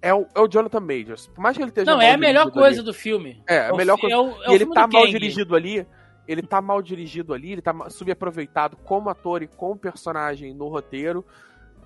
é 0.02 0.14
o, 0.14 0.26
é 0.34 0.40
o 0.40 0.48
Jonathan 0.48 0.80
Majors. 0.80 1.28
Por 1.28 1.42
mais 1.42 1.56
que 1.58 1.64
ele 1.64 1.70
esteja 1.70 1.92
Não, 1.92 2.02
é 2.02 2.12
a 2.14 2.18
melhor 2.18 2.50
coisa 2.52 2.80
ali, 2.80 2.86
do 2.86 2.94
filme. 2.94 3.44
É, 3.48 3.68
a 3.68 3.74
o 3.74 3.78
melhor 3.78 3.98
coisa. 4.00 4.16
é 4.16 4.20
o- 4.20 4.44
é 4.44 4.52
e 4.52 4.56
ele 4.56 4.66
tá 4.68 4.88
mal 4.88 5.02
Kang. 5.04 5.12
dirigido 5.12 5.56
ali. 5.56 5.86
Ele 6.28 6.42
tá 6.44 6.62
mal 6.62 6.82
dirigido 6.82 7.34
ali, 7.34 7.54
ele 7.54 7.62
tá 7.62 7.74
subaproveitado 7.90 8.78
como 8.78 9.10
ator 9.10 9.42
e 9.42 9.48
como 9.48 9.76
personagem 9.76 10.54
no 10.54 10.68
roteiro. 10.68 11.26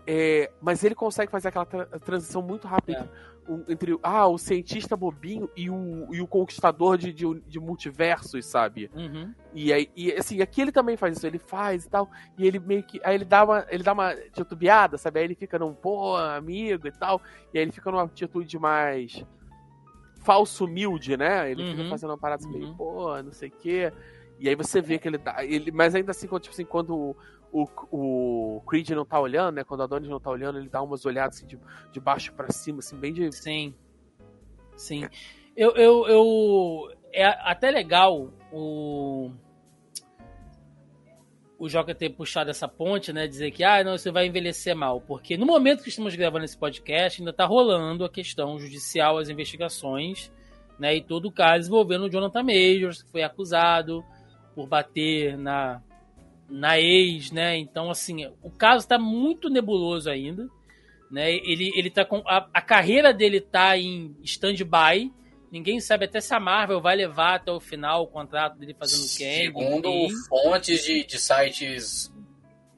É, 0.05 0.51
mas 0.61 0.83
ele 0.83 0.93
consegue 0.95 1.31
fazer 1.31 1.47
aquela 1.47 1.65
tra- 1.65 1.85
transição 1.85 2.41
muito 2.41 2.67
rápida 2.67 3.09
É. 3.09 3.32
entre, 3.47 3.51
o- 3.51 3.65
entre 3.71 3.99
ah, 4.03 4.27
o 4.27 4.37
cientista 4.37 4.95
bobinho 4.95 5.49
e 5.55 5.69
o, 5.69 6.07
e 6.13 6.21
o 6.21 6.27
conquistador 6.27 6.97
de, 6.97 7.11
de, 7.13 7.25
de 7.41 7.59
multiversos, 7.59 8.45
sabe? 8.45 8.89
Uhum. 8.93 9.33
E 9.53 9.71
aí, 9.71 9.89
e, 9.95 10.11
assim, 10.13 10.41
aqui 10.41 10.61
ele 10.61 10.71
também 10.71 10.97
faz 10.97 11.17
isso, 11.17 11.27
ele 11.27 11.37
faz 11.39 11.85
e 11.85 11.89
tal, 11.89 12.09
e 12.37 12.47
ele 12.47 12.59
meio 12.59 12.81
que. 12.83 12.99
Aí 13.03 13.15
ele 13.15 13.25
dá 13.25 13.43
uma, 13.43 13.65
ele 13.69 13.83
dá 13.83 13.93
uma 13.93 14.15
titubeada, 14.33 14.97
sabe? 14.97 15.19
Aí 15.19 15.25
ele 15.25 15.35
fica 15.35 15.59
num, 15.59 15.73
pô, 15.75 16.15
amigo 16.17 16.87
e 16.87 16.91
tal, 16.91 17.21
e 17.53 17.57
aí 17.57 17.63
ele 17.63 17.71
fica 17.71 17.91
numa 17.91 18.03
atitude 18.03 18.57
mais 18.57 19.23
falso 20.23 20.65
humilde, 20.65 21.17
né? 21.17 21.51
Ele 21.51 21.63
fica 21.65 21.83
Uhum. 21.83 21.89
fazendo 21.89 22.09
uma 22.11 22.17
parada 22.17 22.41
assim, 22.43 22.51
meio, 22.51 22.67
Uhum. 22.69 22.75
pô, 22.75 23.21
não 23.21 23.31
sei 23.31 23.49
o 23.49 23.51
quê. 23.51 23.91
E 24.39 24.49
aí 24.49 24.55
você 24.55 24.81
vê 24.81 24.97
que 24.97 25.07
ele 25.07 25.17
dá. 25.17 25.43
Ele, 25.45 25.71
mas 25.71 25.93
ainda 25.93 26.11
assim, 26.11 26.27
quando, 26.27 26.41
tipo 26.43 26.53
assim, 26.53 26.65
quando 26.65 27.15
o, 27.53 27.67
o, 27.91 28.61
Creed 28.61 28.89
não 28.89 29.05
tá 29.05 29.19
olhando, 29.19 29.55
né? 29.55 29.63
Quando 29.63 29.81
a 29.81 29.83
Adonis 29.83 30.09
não 30.09 30.19
tá 30.19 30.31
olhando, 30.31 30.57
ele 30.57 30.67
dá 30.67 30.81
umas 30.81 31.05
olhadas 31.05 31.37
assim, 31.37 31.45
de, 31.45 31.59
de 31.91 31.99
baixo 31.99 32.33
pra 32.33 32.51
cima, 32.51 32.79
assim, 32.79 32.97
bem 32.97 33.13
de. 33.13 33.31
Sim. 33.31 33.75
Sim. 34.75 35.07
Eu, 35.55 35.71
eu, 35.75 36.07
eu. 36.07 36.91
É 37.13 37.25
até 37.25 37.69
legal 37.69 38.33
o. 38.51 39.31
O 41.59 41.69
Joca 41.69 41.93
ter 41.95 42.09
puxado 42.09 42.49
essa 42.49 42.67
ponte, 42.67 43.13
né? 43.13 43.27
Dizer 43.27 43.51
que, 43.51 43.63
ah, 43.63 43.83
não, 43.83 43.97
você 43.97 44.11
vai 44.11 44.25
envelhecer 44.25 44.75
mal. 44.75 44.99
Porque 44.99 45.37
no 45.37 45.45
momento 45.45 45.83
que 45.83 45.89
estamos 45.89 46.13
gravando 46.15 46.43
esse 46.43 46.57
podcast, 46.57 47.21
ainda 47.21 47.31
tá 47.31 47.45
rolando 47.45 48.03
a 48.03 48.09
questão 48.09 48.59
judicial, 48.59 49.19
as 49.19 49.29
investigações, 49.29 50.33
né? 50.79 50.95
E 50.95 51.01
todo 51.01 51.27
o 51.27 51.31
caso 51.31 51.67
envolvendo 51.67 52.05
o 52.05 52.09
Jonathan 52.09 52.43
Majors, 52.43 53.03
que 53.03 53.11
foi 53.11 53.21
acusado 53.21 54.03
por 54.55 54.67
bater 54.67 55.37
na, 55.37 55.81
na 56.53 56.79
ex, 56.79 57.31
né? 57.31 57.57
Então, 57.57 57.89
assim, 57.89 58.25
o 58.41 58.51
caso 58.51 58.87
tá 58.87 58.97
muito 58.97 59.49
nebuloso 59.49 60.09
ainda 60.09 60.47
né? 61.13 61.31
Ele, 61.31 61.71
ele 61.75 61.91
tá 61.91 62.03
com. 62.03 62.23
A, 62.25 62.49
a 62.51 62.59
carreira 62.59 63.13
dele 63.13 63.39
tá 63.39 63.77
em 63.77 64.17
stand-by. 64.23 65.13
Ninguém 65.51 65.79
sabe 65.79 66.05
até 66.05 66.19
se 66.19 66.33
a 66.33 66.39
Marvel 66.39 66.81
vai 66.81 66.95
levar 66.95 67.35
até 67.35 67.51
o 67.51 67.59
final 67.59 68.01
o 68.01 68.07
contrato 68.07 68.57
dele 68.57 68.73
fazendo 68.73 69.01
o 69.01 69.07
Kang. 69.07 69.43
Segundo 69.43 70.09
fontes 70.27 70.83
de, 70.83 71.05
de 71.05 71.19
sites 71.19 72.11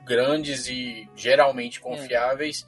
grandes 0.04 0.68
e 0.68 1.10
geralmente 1.16 1.80
confiáveis, 1.80 2.68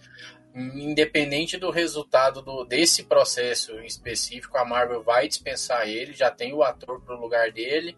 independente 0.55 1.57
do 1.57 1.69
resultado 1.69 2.41
do, 2.41 2.63
desse 2.63 3.03
processo 3.03 3.73
em 3.73 3.85
específico, 3.85 4.57
a 4.57 4.63
Marvel 4.63 5.03
vai 5.03 5.27
dispensar 5.27 5.85
ele, 5.85 6.13
já 6.13 6.31
tem 6.31 6.53
o 6.53 6.63
ator 6.63 7.01
pro 7.01 7.19
lugar 7.19 7.51
dele. 7.51 7.97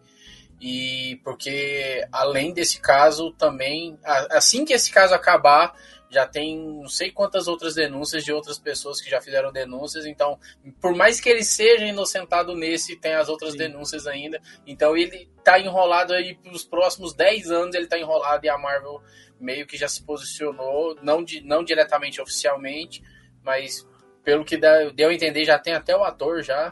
E 0.60 1.18
porque 1.24 2.06
além 2.12 2.52
desse 2.52 2.80
caso 2.80 3.32
também, 3.32 3.98
assim 4.30 4.64
que 4.64 4.74
esse 4.74 4.92
caso 4.92 5.14
acabar, 5.14 5.74
já 6.10 6.26
tem 6.26 6.58
não 6.58 6.88
sei 6.88 7.10
quantas 7.10 7.46
outras 7.48 7.74
denúncias 7.74 8.24
de 8.24 8.32
outras 8.32 8.58
pessoas 8.58 9.00
que 9.00 9.08
já 9.08 9.20
fizeram 9.22 9.50
denúncias, 9.52 10.04
então, 10.04 10.38
por 10.80 10.94
mais 10.94 11.20
que 11.20 11.28
ele 11.28 11.44
seja 11.44 11.86
inocentado 11.86 12.54
nesse, 12.54 12.96
tem 12.96 13.14
as 13.14 13.28
outras 13.28 13.52
Sim. 13.52 13.58
denúncias 13.58 14.06
ainda. 14.06 14.40
Então 14.66 14.96
ele 14.96 15.30
tá 15.44 15.58
enrolado 15.58 16.12
aí 16.12 16.34
pros 16.34 16.64
próximos 16.64 17.14
10 17.14 17.50
anos, 17.50 17.74
ele 17.74 17.86
tá 17.86 17.96
enrolado 17.98 18.44
e 18.44 18.48
a 18.48 18.58
Marvel 18.58 19.00
meio 19.40 19.66
que 19.66 19.78
já 19.78 19.88
se 19.88 20.02
posicionou, 20.02 20.94
não, 21.00 21.24
di- 21.24 21.40
não 21.42 21.64
diretamente 21.64 22.20
oficialmente, 22.20 23.02
mas 23.42 23.88
pelo 24.22 24.44
que 24.44 24.58
deu 24.58 25.08
a 25.08 25.14
entender, 25.14 25.44
já 25.46 25.58
tem 25.58 25.72
até 25.72 25.96
o 25.96 26.04
ator 26.04 26.42
já. 26.42 26.70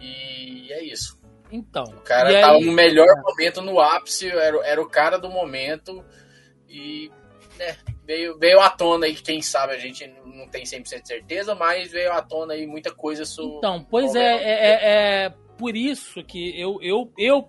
E 0.00 0.72
é 0.72 0.82
isso. 0.82 1.16
Então. 1.50 1.84
O 1.84 2.00
cara 2.00 2.32
e 2.32 2.40
tá 2.40 2.52
aí- 2.52 2.64
no 2.64 2.72
melhor 2.72 3.06
momento, 3.22 3.62
no 3.62 3.80
ápice, 3.80 4.28
era, 4.28 4.66
era 4.66 4.82
o 4.82 4.88
cara 4.88 5.18
do 5.18 5.30
momento. 5.30 6.04
E 6.68 7.10
né, 7.58 7.76
veio, 8.04 8.38
veio 8.38 8.60
à 8.60 8.70
tona 8.70 9.06
aí, 9.06 9.14
quem 9.14 9.40
sabe 9.40 9.72
a 9.74 9.78
gente 9.78 10.06
não 10.24 10.48
tem 10.48 10.64
100% 10.64 11.02
de 11.02 11.08
certeza, 11.08 11.54
mas 11.54 11.90
veio 11.90 12.12
à 12.12 12.22
tona 12.22 12.54
aí 12.54 12.66
muita 12.66 12.92
coisa 12.92 13.24
sobre. 13.24 13.58
Então, 13.58 13.86
pois 13.88 14.14
é, 14.14 14.36
é? 14.36 14.50
é, 14.50 15.24
é, 15.24 15.34
por 15.56 15.76
isso 15.76 16.22
que 16.24 16.58
eu, 16.60 16.78
eu, 16.82 17.12
eu, 17.16 17.48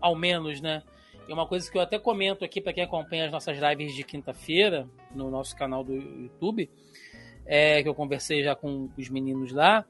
ao 0.00 0.16
menos, 0.16 0.60
né? 0.60 0.82
É 1.28 1.32
uma 1.32 1.46
coisa 1.46 1.70
que 1.70 1.76
eu 1.76 1.82
até 1.82 1.98
comento 1.98 2.44
aqui 2.44 2.60
para 2.60 2.72
quem 2.72 2.84
acompanha 2.84 3.26
as 3.26 3.32
nossas 3.32 3.58
lives 3.58 3.94
de 3.94 4.04
quinta-feira 4.04 4.88
no 5.12 5.28
nosso 5.28 5.56
canal 5.56 5.82
do 5.82 5.92
YouTube, 5.92 6.70
é, 7.44 7.82
que 7.82 7.88
eu 7.88 7.94
conversei 7.94 8.44
já 8.44 8.54
com 8.54 8.88
os 8.96 9.08
meninos 9.08 9.52
lá. 9.52 9.84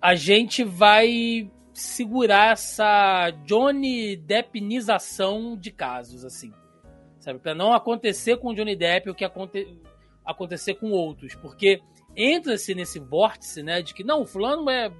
A 0.00 0.14
gente 0.14 0.64
vai 0.64 1.50
segurar 1.74 2.52
essa 2.52 3.30
Johnny 3.44 4.16
Deppinização 4.16 5.56
de 5.56 5.70
casos, 5.70 6.24
assim. 6.24 6.52
Sabe? 7.18 7.38
Para 7.38 7.54
não 7.54 7.72
acontecer 7.72 8.36
com 8.38 8.48
o 8.48 8.54
Johnny 8.54 8.76
Depp 8.76 9.10
o 9.10 9.14
que 9.14 9.24
aconte... 9.24 9.66
acontecer 10.24 10.74
com 10.74 10.90
outros. 10.90 11.34
Porque 11.34 11.82
entra-se 12.16 12.74
nesse 12.74 12.98
vórtice, 12.98 13.62
né, 13.62 13.82
de 13.82 13.92
que 13.92 14.04
não, 14.04 14.22
o 14.22 14.26
fulano 14.26 14.70
é 14.70 14.90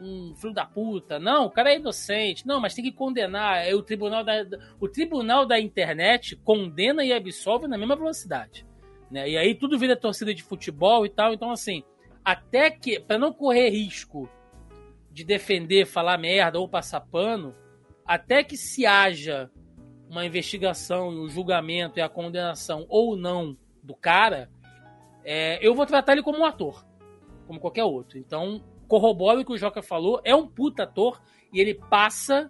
um 0.00 0.34
filho 0.36 0.52
da 0.52 0.64
puta, 0.64 1.18
não, 1.18 1.46
o 1.46 1.50
cara 1.50 1.72
é 1.72 1.76
inocente, 1.76 2.46
não, 2.46 2.60
mas 2.60 2.74
tem 2.74 2.84
que 2.84 2.92
condenar, 2.92 3.66
é 3.66 3.74
o 3.74 3.82
tribunal 3.82 4.24
da, 4.24 4.44
o 4.80 4.88
tribunal 4.88 5.44
da 5.44 5.58
internet 5.58 6.36
condena 6.36 7.04
e 7.04 7.12
absolve 7.12 7.66
na 7.66 7.76
mesma 7.76 7.96
velocidade, 7.96 8.64
né, 9.10 9.28
e 9.28 9.36
aí 9.36 9.54
tudo 9.56 9.78
vira 9.78 9.96
torcida 9.96 10.32
de 10.32 10.42
futebol 10.42 11.04
e 11.04 11.08
tal, 11.08 11.32
então 11.32 11.50
assim, 11.50 11.82
até 12.24 12.70
que, 12.70 13.00
para 13.00 13.18
não 13.18 13.32
correr 13.32 13.70
risco 13.70 14.28
de 15.18 15.24
defender, 15.24 15.84
falar 15.84 16.16
merda 16.16 16.60
ou 16.60 16.68
passar 16.68 17.00
pano, 17.00 17.52
até 18.06 18.44
que 18.44 18.56
se 18.56 18.86
haja 18.86 19.50
uma 20.08 20.24
investigação, 20.24 21.08
o 21.08 21.28
julgamento 21.28 21.98
e 21.98 22.02
a 22.02 22.08
condenação 22.08 22.86
ou 22.88 23.16
não 23.16 23.56
do 23.82 23.96
cara, 23.96 24.48
é, 25.24 25.58
eu 25.60 25.74
vou 25.74 25.84
tratar 25.84 26.12
ele 26.12 26.22
como 26.22 26.38
um 26.38 26.44
ator, 26.44 26.86
como 27.48 27.58
qualquer 27.58 27.82
outro. 27.82 28.16
Então, 28.16 28.62
corroboro 28.86 29.40
o 29.40 29.44
que 29.44 29.52
o 29.52 29.58
Joca 29.58 29.82
falou, 29.82 30.20
é 30.22 30.36
um 30.36 30.46
puta 30.46 30.84
ator 30.84 31.20
e 31.52 31.60
ele 31.60 31.74
passa 31.74 32.48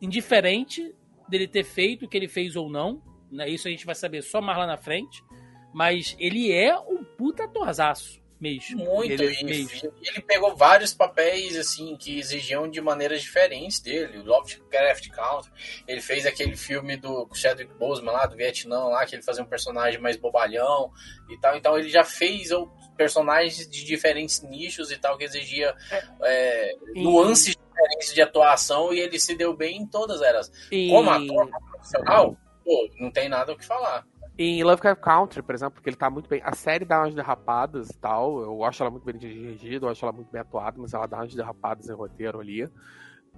indiferente 0.00 0.94
dele 1.26 1.48
ter 1.48 1.64
feito 1.64 2.04
o 2.04 2.08
que 2.08 2.16
ele 2.16 2.28
fez 2.28 2.56
ou 2.56 2.68
não. 2.68 3.02
Né? 3.32 3.48
Isso 3.48 3.68
a 3.68 3.70
gente 3.70 3.86
vai 3.86 3.94
saber 3.94 4.20
só 4.20 4.42
mais 4.42 4.58
lá 4.58 4.66
na 4.66 4.76
frente. 4.76 5.24
Mas 5.72 6.14
ele 6.18 6.52
é 6.52 6.78
um 6.78 7.02
puta 7.02 7.44
atorzaço 7.44 8.22
mesmo. 8.40 8.84
Muito, 8.84 9.10
ele, 9.12 9.34
e 9.40 9.44
mesmo. 9.44 9.92
ele 10.02 10.20
pegou 10.22 10.54
vários 10.56 10.92
papéis 10.94 11.56
assim 11.56 11.96
que 11.96 12.18
exigiam 12.18 12.68
de 12.68 12.80
maneiras 12.80 13.22
diferentes 13.22 13.80
dele. 13.80 14.18
O 14.18 14.24
Lovecraft 14.24 15.08
Country, 15.10 15.50
ele 15.88 16.00
fez 16.00 16.26
aquele 16.26 16.56
filme 16.56 16.96
do 16.96 17.28
Chadwick 17.34 17.72
Boseman 17.74 18.12
lá 18.12 18.26
do 18.26 18.36
Vietnã 18.36 18.84
lá 18.84 19.06
que 19.06 19.14
ele 19.14 19.22
fazia 19.22 19.42
um 19.42 19.46
personagem 19.48 20.00
mais 20.00 20.16
bobalhão 20.16 20.90
e 21.30 21.38
tal. 21.40 21.56
Então 21.56 21.78
ele 21.78 21.88
já 21.88 22.04
fez 22.04 22.50
outros 22.50 22.86
personagens 22.96 23.68
de 23.68 23.84
diferentes 23.84 24.40
nichos 24.42 24.90
e 24.90 24.96
tal 24.96 25.16
que 25.18 25.24
exigia 25.24 25.74
é, 26.22 26.74
nuances 26.94 27.54
diferentes 27.56 28.14
de 28.14 28.22
atuação 28.22 28.92
e 28.92 29.00
ele 29.00 29.18
se 29.18 29.34
deu 29.36 29.54
bem 29.54 29.78
em 29.82 29.86
todas 29.86 30.22
elas. 30.22 30.50
E- 30.70 30.88
Como 30.90 31.10
ator 31.10 31.48
profissional, 31.70 32.36
pô, 32.64 32.88
não 32.98 33.10
tem 33.10 33.28
nada 33.28 33.52
o 33.52 33.56
que 33.56 33.64
falar. 33.64 34.06
Em 34.38 34.62
Lovecraft 34.62 35.00
Country, 35.00 35.42
por 35.42 35.54
exemplo, 35.54 35.74
porque 35.74 35.88
ele 35.88 35.96
tá 35.96 36.10
muito 36.10 36.28
bem. 36.28 36.42
A 36.44 36.54
série 36.54 36.84
dá 36.84 37.00
umas 37.00 37.14
derrapadas 37.14 37.88
e 37.90 37.98
tal. 37.98 38.40
Eu 38.42 38.64
acho 38.64 38.82
ela 38.82 38.90
muito 38.90 39.04
bem 39.04 39.16
dirigida, 39.16 39.86
eu 39.86 39.90
acho 39.90 40.04
ela 40.04 40.12
muito 40.12 40.30
bem 40.30 40.40
atuada, 40.42 40.78
mas 40.78 40.92
ela 40.92 41.06
dá 41.06 41.18
umas 41.18 41.34
derrapadas 41.34 41.88
em 41.88 41.94
roteiro 41.94 42.40
ali. 42.40 42.68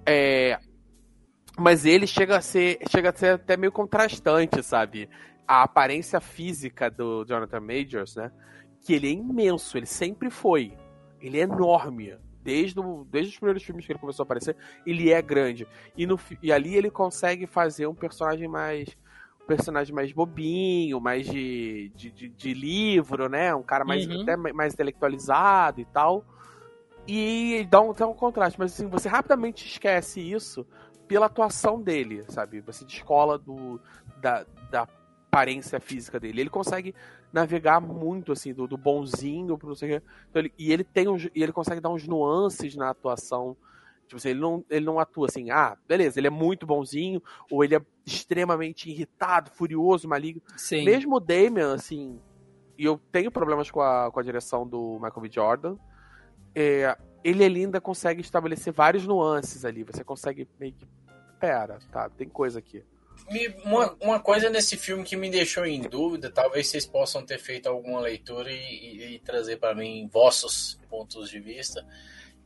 É, 0.05 0.59
Mas 1.57 1.85
ele 1.85 2.07
chega 2.07 2.37
a 2.37 2.41
ser. 2.41 2.79
Chega 2.89 3.09
a 3.11 3.13
ser 3.15 3.35
até 3.35 3.57
meio 3.57 3.71
contrastante, 3.71 4.63
sabe? 4.63 5.09
A 5.47 5.63
aparência 5.63 6.19
física 6.21 6.89
do 6.89 7.25
Jonathan 7.25 7.59
Majors, 7.61 8.15
né? 8.15 8.31
Que 8.81 8.93
ele 8.93 9.07
é 9.07 9.11
imenso, 9.11 9.77
ele 9.77 9.85
sempre 9.85 10.29
foi. 10.29 10.73
Ele 11.21 11.39
é 11.39 11.43
enorme. 11.43 12.17
Desde, 12.41 12.79
o, 12.79 13.05
desde 13.05 13.33
os 13.33 13.37
primeiros 13.37 13.63
filmes 13.63 13.85
que 13.85 13.91
ele 13.91 13.99
começou 13.99 14.23
a 14.23 14.25
aparecer, 14.25 14.55
ele 14.85 15.11
é 15.11 15.21
grande. 15.21 15.67
E, 15.97 16.05
no, 16.07 16.19
e 16.41 16.51
ali 16.51 16.75
ele 16.75 16.89
consegue 16.89 17.45
fazer 17.45 17.87
um 17.87 17.93
personagem 17.95 18.47
mais 18.47 18.97
personagem 19.49 19.93
mais 19.95 20.11
bobinho, 20.11 21.01
mais 21.01 21.25
de, 21.25 21.91
de, 21.95 22.11
de- 22.11 22.29
de 22.29 22.53
livro, 22.53 23.27
né? 23.27 23.53
Um 23.55 23.63
cara 23.63 23.83
mais, 23.83 24.05
Uhum. 24.07 24.21
até 24.21 24.37
mais 24.37 24.73
intelectualizado 24.75 25.81
e 25.81 25.85
tal. 25.85 26.23
E 27.07 27.67
dá 27.69 27.81
um, 27.81 27.91
dá 27.91 28.07
um 28.07 28.13
contraste, 28.13 28.59
mas 28.59 28.71
assim, 28.73 28.87
você 28.87 29.09
rapidamente 29.09 29.65
esquece 29.65 30.21
isso 30.21 30.65
pela 31.07 31.25
atuação 31.25 31.81
dele, 31.81 32.23
sabe? 32.27 32.61
Você 32.61 32.85
descola 32.85 33.39
do, 33.39 33.81
da, 34.21 34.45
da 34.69 34.87
aparência 35.31 35.79
física 35.79 36.19
dele. 36.19 36.41
Ele 36.41 36.49
consegue 36.51 36.93
navegar 37.33 37.79
muito, 37.81 38.31
assim, 38.31 38.53
do, 38.53 38.67
do 38.67 38.77
bonzinho 38.77 39.57
pro 39.57 39.69
não 39.69 39.75
sei 39.75 39.95
o 39.95 39.99
quê. 39.99 40.05
Então, 40.29 40.41
ele- 40.43 40.53
e 40.59 40.71
ele 40.71 40.83
tem 40.83 41.07
uns, 41.07 41.25
e 41.33 41.41
ele 41.41 41.51
consegue 41.51 41.81
dar 41.81 41.89
uns 41.89 42.07
nuances 42.07 42.75
na 42.75 42.91
atuação. 42.91 43.57
Tipo 44.09 44.17
assim, 44.17 44.29
ele 44.29 44.39
não, 44.39 44.65
ele 44.67 44.85
não 44.85 44.99
atua 44.99 45.27
assim, 45.27 45.51
ah, 45.51 45.77
beleza, 45.87 46.19
ele 46.19 46.25
é 46.25 46.31
muito 46.31 46.65
bonzinho, 46.65 47.21
ou 47.51 47.63
ele 47.63 47.75
é 47.75 47.81
extremamente 48.03 48.89
irritado, 48.89 49.51
furioso, 49.51 50.07
maligno. 50.07 50.41
Sim. 50.57 50.83
Mesmo 50.83 51.17
o 51.17 51.19
Damian, 51.19 51.75
assim, 51.75 52.19
e 52.75 52.85
eu 52.85 52.99
tenho 53.11 53.29
problemas 53.29 53.69
com 53.69 53.81
a, 53.81 54.09
com 54.11 54.19
a 54.19 54.23
direção 54.23 54.67
do 54.67 54.95
Michael 54.95 55.21
B. 55.21 55.29
Jordan, 55.31 55.77
é, 56.55 56.97
ele 57.23 57.43
ainda 57.43 57.79
consegue 57.79 58.21
estabelecer 58.21 58.73
vários 58.73 59.05
nuances 59.05 59.63
ali. 59.63 59.83
Você 59.83 60.03
consegue 60.03 60.47
meio 60.59 60.73
que. 60.73 60.87
Pera, 61.39 61.77
tá, 61.91 62.09
tem 62.09 62.27
coisa 62.27 62.57
aqui. 62.57 62.83
Uma, 63.63 63.95
uma 64.01 64.19
coisa 64.19 64.49
nesse 64.49 64.75
filme 64.75 65.03
que 65.03 65.15
me 65.15 65.29
deixou 65.29 65.65
em 65.65 65.81
dúvida, 65.81 66.31
talvez 66.31 66.67
vocês 66.67 66.85
possam 66.85 67.23
ter 67.23 67.37
feito 67.37 67.69
alguma 67.69 67.99
leitura 67.99 68.51
e, 68.51 68.55
e, 68.55 69.15
e 69.15 69.19
trazer 69.19 69.57
para 69.57 69.75
mim 69.75 70.09
vossos 70.11 70.79
pontos 70.89 71.29
de 71.29 71.39
vista, 71.39 71.85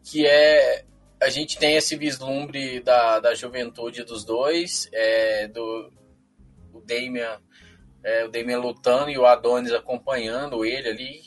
que 0.04 0.26
é 0.26 0.84
a 1.24 1.30
gente 1.30 1.58
tem 1.58 1.78
esse 1.78 1.96
vislumbre 1.96 2.82
da, 2.82 3.20
da 3.20 3.34
juventude 3.34 4.04
dos 4.04 4.26
dois, 4.26 4.90
é, 4.92 5.48
do 5.48 5.92
o 6.74 6.82
Damian, 6.82 7.40
é, 8.04 8.26
o 8.26 8.30
Damian 8.30 8.60
lutando 8.60 9.10
e 9.10 9.18
o 9.18 9.26
Adonis 9.26 9.72
acompanhando 9.72 10.66
ele 10.66 10.90
ali. 10.90 11.22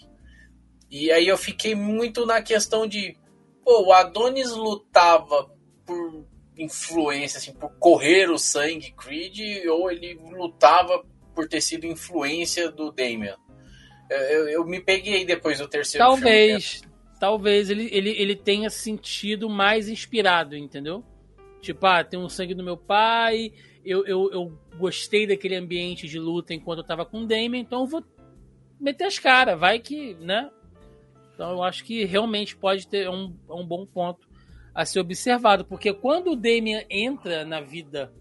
E 0.90 1.10
aí 1.10 1.26
eu 1.26 1.38
fiquei 1.38 1.74
muito 1.74 2.26
na 2.26 2.42
questão 2.42 2.86
de, 2.86 3.16
pô, 3.64 3.86
o 3.86 3.92
Adonis 3.92 4.52
lutava 4.52 5.50
por 5.86 6.26
influência, 6.58 7.38
assim, 7.38 7.52
por 7.52 7.70
correr 7.78 8.30
o 8.30 8.38
sangue 8.38 8.92
Creed, 8.92 9.66
ou 9.66 9.90
ele 9.90 10.14
lutava 10.14 11.04
por 11.34 11.48
ter 11.48 11.60
sido 11.60 11.86
influência 11.86 12.70
do 12.70 12.92
Damian. 12.92 13.36
Eu, 14.10 14.18
eu, 14.18 14.48
eu 14.48 14.64
me 14.64 14.80
peguei 14.80 15.24
depois 15.24 15.58
do 15.58 15.68
terceiro 15.68 16.06
Talvez, 16.06 16.66
filme. 16.66 16.95
Talvez 17.18 17.70
ele, 17.70 17.88
ele, 17.92 18.10
ele 18.10 18.36
tenha 18.36 18.70
sentido 18.70 19.48
mais 19.48 19.88
inspirado, 19.88 20.56
entendeu? 20.56 21.04
Tipo, 21.60 21.86
ah, 21.86 22.04
tem 22.04 22.18
um 22.18 22.28
sangue 22.28 22.54
do 22.54 22.62
meu 22.62 22.76
pai, 22.76 23.52
eu, 23.84 24.04
eu, 24.06 24.30
eu 24.32 24.58
gostei 24.78 25.26
daquele 25.26 25.56
ambiente 25.56 26.06
de 26.06 26.18
luta 26.18 26.52
enquanto 26.52 26.78
eu 26.78 26.84
tava 26.84 27.04
com 27.06 27.22
o 27.22 27.26
Damien, 27.26 27.62
então 27.62 27.80
eu 27.80 27.86
vou 27.86 28.04
meter 28.78 29.04
as 29.04 29.18
caras, 29.18 29.58
vai 29.58 29.78
que, 29.78 30.14
né? 30.14 30.50
Então 31.34 31.50
eu 31.50 31.62
acho 31.62 31.84
que 31.84 32.04
realmente 32.04 32.56
pode 32.56 32.86
ter 32.86 33.08
um, 33.08 33.34
um 33.48 33.66
bom 33.66 33.86
ponto 33.86 34.28
a 34.74 34.84
ser 34.84 35.00
observado, 35.00 35.64
porque 35.64 35.92
quando 35.92 36.32
o 36.32 36.36
Damian 36.36 36.82
entra 36.90 37.44
na 37.44 37.60
vida 37.60 38.12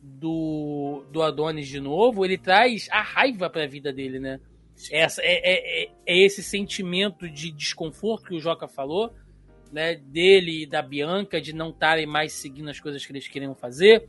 do, 0.00 1.04
do 1.10 1.22
Adonis 1.22 1.68
de 1.68 1.80
novo, 1.80 2.24
ele 2.24 2.38
traz 2.38 2.88
a 2.90 3.02
raiva 3.02 3.48
para 3.48 3.64
a 3.64 3.68
vida 3.68 3.92
dele, 3.92 4.18
né? 4.18 4.40
Essa, 4.90 5.22
é, 5.22 5.84
é, 5.84 5.90
é, 6.06 6.18
esse 6.18 6.42
sentimento 6.42 7.28
de 7.28 7.50
desconforto 7.50 8.26
que 8.26 8.34
o 8.34 8.40
Joca 8.40 8.68
falou, 8.68 9.14
né? 9.72 9.94
Dele 9.94 10.62
e 10.62 10.66
da 10.66 10.82
Bianca, 10.82 11.40
de 11.40 11.52
não 11.54 11.70
estarem 11.70 12.06
mais 12.06 12.32
seguindo 12.32 12.68
as 12.68 12.78
coisas 12.78 13.04
que 13.04 13.12
eles 13.12 13.26
queriam 13.26 13.54
fazer. 13.54 14.08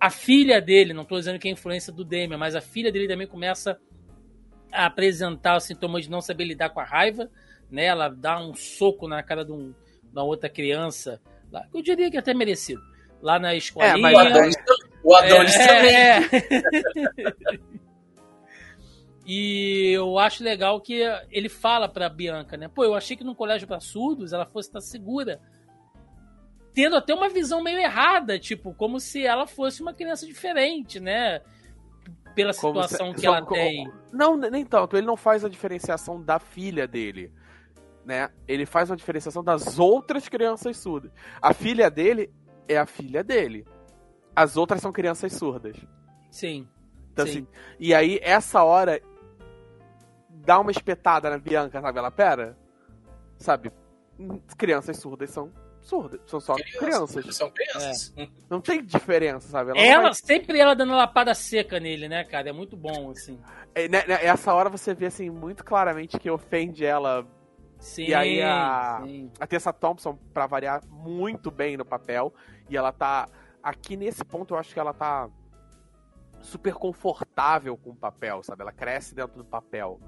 A 0.00 0.08
filha 0.08 0.60
dele, 0.60 0.94
não 0.94 1.02
estou 1.02 1.18
dizendo 1.18 1.38
que 1.38 1.48
é 1.48 1.50
influência 1.50 1.92
do 1.92 2.04
Damian, 2.04 2.38
mas 2.38 2.54
a 2.54 2.60
filha 2.60 2.90
dele 2.90 3.06
também 3.06 3.26
começa 3.26 3.78
a 4.72 4.86
apresentar 4.86 5.56
os 5.56 5.64
sintomas 5.64 6.04
de 6.04 6.10
não 6.10 6.22
saber 6.22 6.44
lidar 6.44 6.70
com 6.70 6.80
a 6.80 6.84
raiva, 6.84 7.30
né? 7.70 7.84
Ela 7.84 8.08
dá 8.08 8.40
um 8.40 8.54
soco 8.54 9.06
na 9.06 9.22
cara 9.22 9.44
de 9.44 9.52
um 9.52 9.74
da 10.12 10.22
outra 10.22 10.48
criança, 10.48 11.20
lá, 11.52 11.66
eu 11.72 11.82
diria 11.82 12.10
que 12.10 12.16
até 12.16 12.34
merecido, 12.34 12.82
lá 13.22 13.38
na 13.38 13.54
escolinha. 13.54 13.92
É, 13.92 13.96
mas 13.96 14.14
o 14.14 14.18
Adonis, 14.18 14.56
o 15.04 15.14
Adonis 15.14 15.54
é, 15.54 16.20
também. 16.20 17.70
E 19.32 19.92
eu 19.92 20.18
acho 20.18 20.42
legal 20.42 20.80
que 20.80 21.02
ele 21.30 21.48
fala 21.48 21.88
pra 21.88 22.08
Bianca, 22.08 22.56
né? 22.56 22.66
Pô, 22.66 22.82
eu 22.82 22.96
achei 22.96 23.16
que 23.16 23.22
no 23.22 23.32
colégio 23.32 23.68
para 23.68 23.78
surdos 23.78 24.32
ela 24.32 24.44
fosse 24.44 24.68
estar 24.68 24.80
segura. 24.80 25.40
Tendo 26.74 26.96
até 26.96 27.14
uma 27.14 27.28
visão 27.28 27.62
meio 27.62 27.78
errada, 27.78 28.40
tipo, 28.40 28.74
como 28.74 28.98
se 28.98 29.24
ela 29.24 29.46
fosse 29.46 29.82
uma 29.82 29.94
criança 29.94 30.26
diferente, 30.26 30.98
né? 30.98 31.42
Pela 32.34 32.52
situação 32.52 33.14
se, 33.14 33.20
que 33.20 33.26
ela 33.28 33.40
como, 33.42 33.54
tem. 33.54 33.88
Não, 34.12 34.36
nem 34.36 34.64
tanto. 34.64 34.96
Ele 34.96 35.06
não 35.06 35.16
faz 35.16 35.44
a 35.44 35.48
diferenciação 35.48 36.20
da 36.20 36.40
filha 36.40 36.88
dele 36.88 37.32
né? 38.04 38.30
Ele 38.48 38.66
faz 38.66 38.90
uma 38.90 38.96
diferenciação 38.96 39.44
das 39.44 39.78
outras 39.78 40.28
crianças 40.28 40.76
surdas. 40.76 41.12
A 41.40 41.54
filha 41.54 41.88
dele 41.88 42.32
é 42.66 42.76
a 42.76 42.86
filha 42.86 43.22
dele. 43.22 43.64
As 44.34 44.56
outras 44.56 44.80
são 44.80 44.90
crianças 44.90 45.32
surdas. 45.34 45.76
Sim. 46.30 46.66
Então, 47.12 47.26
sim. 47.26 47.30
Assim, 47.30 47.46
e 47.78 47.94
aí, 47.94 48.18
essa 48.22 48.64
hora, 48.64 49.00
dá 50.44 50.58
uma 50.58 50.70
espetada 50.70 51.30
na 51.30 51.38
Bianca, 51.38 51.80
sabe? 51.80 51.98
Ela, 51.98 52.10
pera, 52.10 52.56
sabe? 53.38 53.72
Crianças 54.56 54.96
surdas 54.98 55.30
são 55.30 55.52
surdas, 55.80 56.20
são 56.26 56.40
só 56.40 56.54
crianças. 56.54 56.78
crianças. 56.80 57.36
São 57.36 57.50
crianças. 57.50 58.12
É. 58.16 58.28
Não 58.48 58.60
tem 58.60 58.84
diferença, 58.84 59.48
sabe? 59.48 59.70
Ela, 59.70 59.80
ela 59.80 60.02
vai... 60.04 60.14
sempre 60.14 60.58
ela 60.58 60.74
dando 60.74 60.92
lapada 60.92 61.34
seca 61.34 61.80
nele, 61.80 62.08
né, 62.08 62.22
cara? 62.24 62.50
É 62.50 62.52
muito 62.52 62.76
bom, 62.76 63.10
assim. 63.10 63.40
É, 63.74 63.88
né, 63.88 64.04
né, 64.06 64.18
essa 64.24 64.52
hora 64.52 64.68
você 64.68 64.92
vê, 64.94 65.06
assim, 65.06 65.30
muito 65.30 65.64
claramente 65.64 66.18
que 66.18 66.30
ofende 66.30 66.84
ela 66.84 67.26
Sim, 67.80 68.08
e 68.08 68.14
aí 68.14 68.42
a, 68.42 69.00
sim. 69.02 69.30
a 69.40 69.46
Tessa 69.46 69.72
Thompson, 69.72 70.18
pra 70.34 70.46
variar, 70.46 70.82
muito 70.86 71.50
bem 71.50 71.76
no 71.76 71.84
papel. 71.84 72.32
E 72.68 72.76
ela 72.76 72.92
tá. 72.92 73.28
Aqui 73.62 73.96
nesse 73.96 74.24
ponto 74.24 74.54
eu 74.54 74.58
acho 74.58 74.72
que 74.72 74.78
ela 74.78 74.92
tá 74.92 75.28
super 76.42 76.74
confortável 76.74 77.76
com 77.76 77.90
o 77.90 77.96
papel, 77.96 78.42
sabe? 78.42 78.62
Ela 78.62 78.72
cresce 78.72 79.14
dentro 79.14 79.36
do 79.38 79.44
papel. 79.44 79.98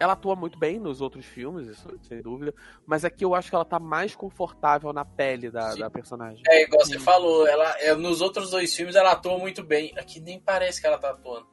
Ela 0.00 0.14
atua 0.14 0.34
muito 0.34 0.58
bem 0.58 0.80
nos 0.80 1.02
outros 1.02 1.26
filmes, 1.26 1.68
isso 1.68 1.86
sem 2.08 2.22
dúvida. 2.22 2.54
Mas 2.86 3.04
aqui 3.04 3.22
eu 3.22 3.34
acho 3.34 3.50
que 3.50 3.54
ela 3.54 3.66
tá 3.66 3.78
mais 3.78 4.16
confortável 4.16 4.92
na 4.94 5.04
pele 5.04 5.50
da, 5.50 5.74
da 5.74 5.90
personagem. 5.90 6.42
É, 6.48 6.62
igual 6.62 6.84
você 6.84 6.98
falou, 6.98 7.46
ela, 7.46 7.78
é, 7.78 7.94
nos 7.94 8.22
outros 8.22 8.50
dois 8.50 8.74
filmes 8.74 8.96
ela 8.96 9.12
atua 9.12 9.38
muito 9.38 9.62
bem. 9.62 9.92
Aqui 9.98 10.18
nem 10.18 10.40
parece 10.40 10.80
que 10.80 10.86
ela 10.86 10.96
tá 10.96 11.10
atuando. 11.10 11.46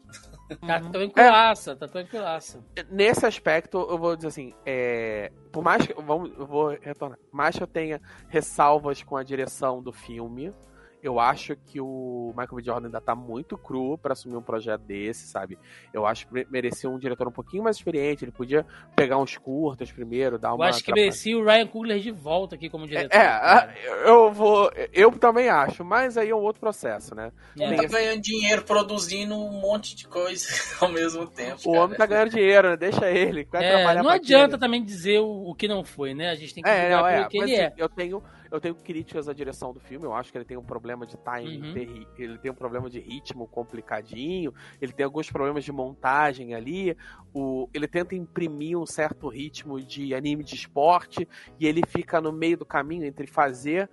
Tá 0.66 0.80
tranquilaça, 0.80 1.76
tá 1.76 1.88
tranquilaça. 1.90 2.64
Nesse 2.90 3.26
aspecto, 3.26 3.86
eu 3.90 3.98
vou 3.98 4.16
dizer 4.16 4.30
assim, 4.30 4.54
é, 4.66 5.30
por 5.52 5.62
mais 5.62 5.86
que. 5.86 5.94
Vamos, 5.94 6.32
eu 6.38 6.46
vou 6.46 6.70
retornar. 6.70 7.20
Por 7.30 7.36
mais 7.36 7.58
que 7.58 7.64
eu 7.64 7.68
tenha 7.68 8.02
ressalvas 8.30 9.04
com 9.04 9.18
a 9.18 9.24
direção 9.24 9.84
do 9.84 9.92
filme, 9.92 10.54
eu 11.02 11.20
acho 11.20 11.56
que 11.56 11.80
o 11.80 12.34
Michael 12.36 12.56
B. 12.56 12.64
Jordan 12.64 12.88
ainda 12.88 13.02
tá 13.02 13.16
muito 13.16 13.58
cru 13.58 13.98
para 13.98 14.14
assumir 14.14 14.36
um 14.36 14.42
projeto 14.42 14.82
desse, 14.82 15.28
sabe? 15.28 15.58
Eu 15.94 16.06
acho 16.06 16.28
que 16.28 16.48
merecia 16.50 16.90
um 16.90 16.98
diretor 16.98 17.28
um 17.28 17.32
pouquinho 17.32 17.64
mais 17.64 17.78
experiente. 17.78 18.26
Ele 18.26 18.32
podia 18.32 18.66
pegar 18.96 19.18
uns 19.18 19.38
curtas 19.38 19.92
primeiro, 19.92 20.40
dar 20.40 20.54
uma. 20.54 20.66
Eu 20.66 20.70
acho 20.70 20.84
que 20.84 20.92
merecia 20.92 21.38
o 21.38 21.44
Ryan 21.46 21.68
Coogler 21.68 22.00
de 22.00 22.12
volta 22.12 22.56
aqui 22.56 22.70
como 22.70 22.88
diretor. 22.88 23.16
É, 23.16 23.26
é 23.26 24.10
eu 24.10 24.32
vou. 24.32 24.72
Eu 24.92 25.12
também 25.12 25.50
acho, 25.50 25.84
mas 25.86 26.18
aí 26.18 26.30
é 26.30 26.36
um 26.36 26.42
outro 26.42 26.60
processo, 26.60 27.14
né? 27.14 27.32
É. 27.60 27.76
Tá 27.76 27.86
ganhando 27.86 28.22
dinheiro 28.22 28.64
produzindo 28.64 29.36
um 29.36 29.52
monte 29.52 29.96
de 29.96 30.08
coisa 30.08 30.48
ao 30.82 30.90
mesmo 30.90 31.28
tempo. 31.28 31.62
O 31.66 31.72
cara. 31.72 31.84
homem 31.84 31.98
tá 31.98 32.06
ganhando 32.06 32.32
dinheiro, 32.32 32.70
né? 32.70 32.78
Deixa 32.78 33.10
ele. 33.10 33.48
Vai 33.52 33.64
é, 33.64 34.02
não 34.02 34.10
adianta 34.10 34.56
ele. 34.56 34.60
também 34.60 34.84
dizer 34.84 35.20
o, 35.20 35.50
o, 35.50 35.56
que 35.56 35.68
não 35.68 35.84
foi, 35.84 36.14
né? 36.14 36.30
A 36.30 36.36
gente 36.36 36.56
tem 36.56 36.64
que 36.64 36.70
é, 36.70 36.90
não, 36.90 37.08
é, 37.08 37.28
que 37.28 37.38
ele 37.38 37.56
é. 37.56 37.74
Eu 37.78 37.88
tenho 37.88 38.24
eu 38.52 38.60
tenho 38.60 38.76
críticas 38.76 39.28
à 39.28 39.34
direção 39.34 39.74
do 39.74 39.80
filme, 39.80 40.06
eu 40.06 40.14
acho 40.14 40.32
que 40.32 40.38
ele 40.38 40.46
tem 40.46 40.58
um 40.58 40.64
problema 40.64 41.06
de 41.06 41.18
timing, 41.18 41.62
uhum. 41.62 42.08
ele 42.18 42.38
tem 42.38 42.52
um 42.52 42.56
problema 42.56 42.90
de 42.90 43.00
ritmo 43.00 43.48
complicadinho, 43.48 44.54
ele 44.82 44.92
tem 44.92 45.06
alguns 45.06 45.30
problemas 45.30 45.64
de 45.64 45.72
montagem 45.72 46.54
ali, 46.54 46.96
o, 47.34 47.70
ele 47.74 47.88
tenta 47.88 48.16
imprimir 48.16 48.78
um 48.78 48.86
certo 48.86 49.28
ritmo 49.28 49.82
de 49.82 50.14
anime 50.14 50.44
de 50.44 50.56
esporte 50.56 51.28
e 51.60 51.68
ele 51.68 51.82
fica 51.86 52.22
no 52.22 52.32
meio 52.32 52.58
do 52.58 52.66
caminho 52.66 53.06
entre 53.06 53.28
fazer 53.28 53.90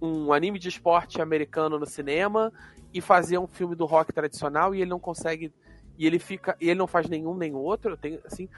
um 0.00 0.32
anime 0.32 0.58
de 0.58 0.68
esporte 0.68 1.20
americano 1.20 1.78
no 1.78 1.86
cinema 1.86 2.52
e 2.92 3.00
fazer 3.00 3.38
um 3.38 3.46
filme 3.46 3.74
do 3.74 3.84
rock 3.84 4.12
tradicional 4.12 4.74
e 4.74 4.80
ele 4.80 4.90
não 4.90 5.00
consegue 5.00 5.52
e 5.98 6.06
ele 6.06 6.18
fica 6.18 6.56
e 6.60 6.70
ele 6.70 6.78
não 6.78 6.86
faz 6.86 7.08
nenhum 7.08 7.36
nem 7.36 7.54
outro, 7.54 7.96
tem 7.96 8.20
assim, 8.24 8.48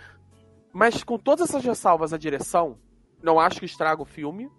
mas 0.73 1.03
com 1.03 1.19
todas 1.19 1.49
essas 1.49 1.65
ressalvas 1.65 2.13
à 2.13 2.19
direção, 2.19 2.79
não 3.23 3.41
acho 3.41 3.59
que 3.59 3.67
estraga 3.67 4.03
o 4.03 4.07
filme. 4.07 4.51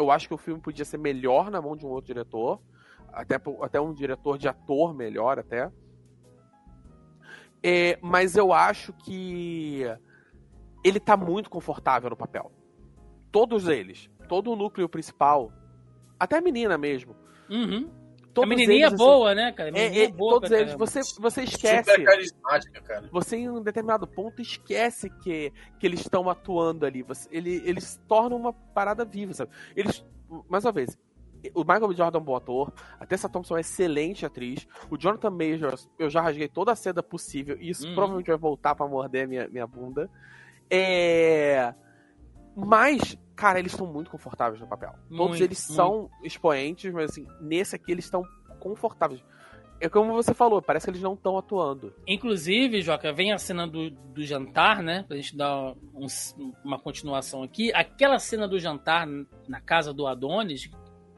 Eu 0.00 0.10
acho 0.10 0.26
que 0.26 0.32
o 0.34 0.38
filme 0.38 0.58
podia 0.58 0.84
ser 0.84 0.96
melhor 0.96 1.50
na 1.50 1.60
mão 1.60 1.76
de 1.76 1.84
um 1.84 1.90
outro 1.90 2.06
diretor. 2.06 2.58
Até, 3.12 3.38
até 3.60 3.78
um 3.78 3.92
diretor 3.92 4.38
de 4.38 4.48
ator 4.48 4.94
melhor, 4.94 5.38
até. 5.38 5.70
É, 7.62 7.98
mas 8.00 8.34
eu 8.34 8.50
acho 8.50 8.94
que 8.94 9.82
ele 10.82 10.98
tá 10.98 11.18
muito 11.18 11.50
confortável 11.50 12.08
no 12.08 12.16
papel. 12.16 12.50
Todos 13.30 13.68
eles. 13.68 14.08
Todo 14.26 14.50
o 14.50 14.56
núcleo 14.56 14.88
principal. 14.88 15.52
Até 16.18 16.38
a 16.38 16.40
menina 16.40 16.78
mesmo. 16.78 17.14
Uhum. 17.50 17.90
Todos 18.32 18.46
a 18.46 18.48
menininha 18.48 18.86
eles, 18.86 18.94
assim, 18.94 19.04
boa, 19.04 19.34
né, 19.34 19.52
cara? 19.52 19.70
É, 19.76 20.04
é, 20.04 20.08
boa 20.08 20.34
todos 20.34 20.50
eles. 20.50 20.74
Você, 20.74 21.00
você 21.18 21.42
esquece. 21.42 21.90
Super 21.90 22.04
carismática, 22.04 22.80
cara. 22.82 23.08
Você, 23.10 23.36
em 23.36 23.50
um 23.50 23.62
determinado 23.62 24.06
ponto, 24.06 24.40
esquece 24.40 25.10
que, 25.10 25.52
que 25.78 25.86
eles 25.86 26.00
estão 26.00 26.28
atuando 26.30 26.86
ali. 26.86 27.02
Você, 27.02 27.28
ele, 27.32 27.62
eles 27.64 28.00
tornam 28.06 28.36
uma 28.36 28.52
parada 28.52 29.04
viva, 29.04 29.34
sabe? 29.34 29.50
Eles, 29.74 30.04
mais 30.48 30.64
uma 30.64 30.72
vez, 30.72 30.96
o 31.54 31.60
Michael 31.60 31.88
B. 31.88 31.94
Jordan 31.94 32.18
é 32.18 32.20
um 32.20 32.24
bom 32.24 32.36
ator, 32.36 32.72
a 32.98 33.06
Tessa 33.06 33.28
Thompson 33.28 33.54
é 33.54 33.56
uma 33.56 33.60
excelente 33.60 34.26
atriz, 34.26 34.66
o 34.90 34.96
Jonathan 34.96 35.30
Majors, 35.30 35.88
eu 35.98 36.10
já 36.10 36.20
rasguei 36.20 36.48
toda 36.48 36.72
a 36.72 36.76
seda 36.76 37.02
possível, 37.02 37.56
e 37.58 37.70
isso 37.70 37.88
hum. 37.88 37.94
provavelmente 37.94 38.28
vai 38.28 38.36
voltar 38.36 38.74
para 38.74 38.86
morder 38.86 39.26
minha, 39.26 39.48
minha 39.48 39.66
bunda. 39.66 40.10
É. 40.70 41.74
Mas, 42.54 43.16
cara, 43.40 43.58
eles 43.58 43.72
estão 43.72 43.86
muito 43.86 44.10
confortáveis 44.10 44.60
no 44.60 44.68
papel. 44.68 44.92
Muito, 45.08 45.16
Todos 45.16 45.40
eles 45.40 45.66
muito. 45.66 45.76
são 45.76 46.10
expoentes, 46.22 46.92
mas 46.92 47.10
assim, 47.10 47.26
nesse 47.40 47.74
aqui 47.74 47.90
eles 47.90 48.04
estão 48.04 48.22
confortáveis. 48.58 49.24
é 49.80 49.88
como 49.88 50.12
você 50.12 50.34
falou, 50.34 50.60
parece 50.60 50.84
que 50.84 50.90
eles 50.90 51.00
não 51.00 51.14
estão 51.14 51.38
atuando. 51.38 51.94
Inclusive, 52.06 52.82
Joca, 52.82 53.10
vem 53.14 53.32
a 53.32 53.38
cena 53.38 53.66
do, 53.66 53.88
do 53.88 54.22
jantar, 54.22 54.82
né? 54.82 55.04
Pra 55.08 55.16
gente 55.16 55.34
dar 55.34 55.72
um, 55.94 56.06
uma 56.62 56.78
continuação 56.78 57.42
aqui. 57.42 57.72
Aquela 57.72 58.18
cena 58.18 58.46
do 58.46 58.60
jantar 58.60 59.08
na 59.48 59.60
casa 59.62 59.94
do 59.94 60.06
Adonis, 60.06 60.70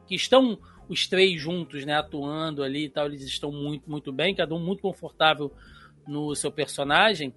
que 0.06 0.14
estão 0.14 0.56
os 0.88 1.08
três 1.08 1.40
juntos, 1.40 1.84
né, 1.84 1.94
atuando 1.94 2.62
ali 2.62 2.84
e 2.84 2.88
tal, 2.88 3.06
eles 3.06 3.22
estão 3.22 3.50
muito, 3.50 3.90
muito 3.90 4.12
bem, 4.12 4.34
cada 4.34 4.54
um 4.54 4.60
muito 4.60 4.82
confortável 4.82 5.50
no 6.06 6.34
seu 6.36 6.52
personagem. 6.52 7.34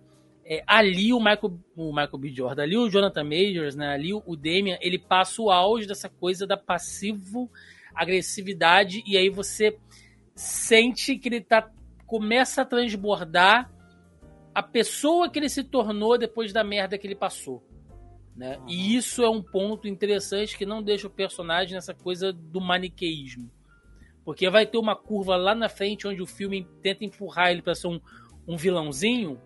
É, 0.47 0.63
ali 0.67 1.11
o 1.11 1.17
Michael, 1.17 1.59
o 1.75 1.89
Michael 1.89 2.17
B. 2.19 2.29
Jordan, 2.29 2.63
ali 2.63 2.77
o 2.77 2.87
Jonathan 2.87 3.23
Majors, 3.23 3.75
né, 3.75 3.87
ali 3.87 4.13
o 4.13 4.35
Damian, 4.35 4.77
ele 4.79 4.99
passa 4.99 5.41
o 5.41 5.49
auge 5.49 5.87
dessa 5.87 6.07
coisa 6.07 6.45
da 6.45 6.55
passivo 6.55 7.49
agressividade 7.95 9.01
e 9.07 9.17
aí 9.17 9.29
você 9.29 9.77
sente 10.35 11.17
que 11.17 11.29
ele 11.29 11.41
tá 11.41 11.71
começa 12.05 12.61
a 12.61 12.65
transbordar 12.65 13.71
a 14.53 14.61
pessoa 14.61 15.29
que 15.29 15.39
ele 15.39 15.49
se 15.49 15.63
tornou 15.63 16.17
depois 16.17 16.53
da 16.53 16.63
merda 16.63 16.97
que 16.97 17.07
ele 17.07 17.15
passou. 17.15 17.63
Né? 18.35 18.57
Uhum. 18.57 18.69
E 18.69 18.95
isso 18.95 19.23
é 19.23 19.29
um 19.29 19.41
ponto 19.41 19.87
interessante 19.87 20.57
que 20.57 20.65
não 20.65 20.83
deixa 20.83 21.07
o 21.07 21.09
personagem 21.09 21.73
nessa 21.73 21.93
coisa 21.93 22.31
do 22.31 22.61
maniqueísmo. 22.61 23.49
Porque 24.23 24.49
vai 24.49 24.65
ter 24.65 24.77
uma 24.77 24.95
curva 24.95 25.35
lá 25.35 25.53
na 25.55 25.69
frente 25.69 26.07
onde 26.07 26.21
o 26.21 26.27
filme 26.27 26.67
tenta 26.81 27.05
empurrar 27.05 27.51
ele 27.51 27.61
para 27.61 27.75
ser 27.75 27.87
um, 27.87 27.99
um 28.47 28.57
vilãozinho, 28.57 29.39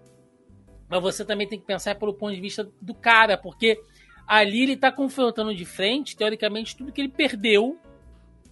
mas 0.90 1.02
você 1.02 1.24
também 1.24 1.48
tem 1.48 1.60
que 1.60 1.66
pensar 1.66 1.96
pelo 1.96 2.14
ponto 2.14 2.34
de 2.34 2.42
vista 2.42 2.70
do 2.82 2.94
cara, 2.94 3.38
porque 3.38 3.80
ali 4.28 4.64
ele 4.64 4.74
está 4.74 4.92
confrontando 4.92 5.54
de 5.54 5.66
frente, 5.66 6.18
teoricamente, 6.18 6.76
tudo 6.76 6.92
que 6.92 7.00
ele 7.00 7.10
perdeu. 7.10 7.78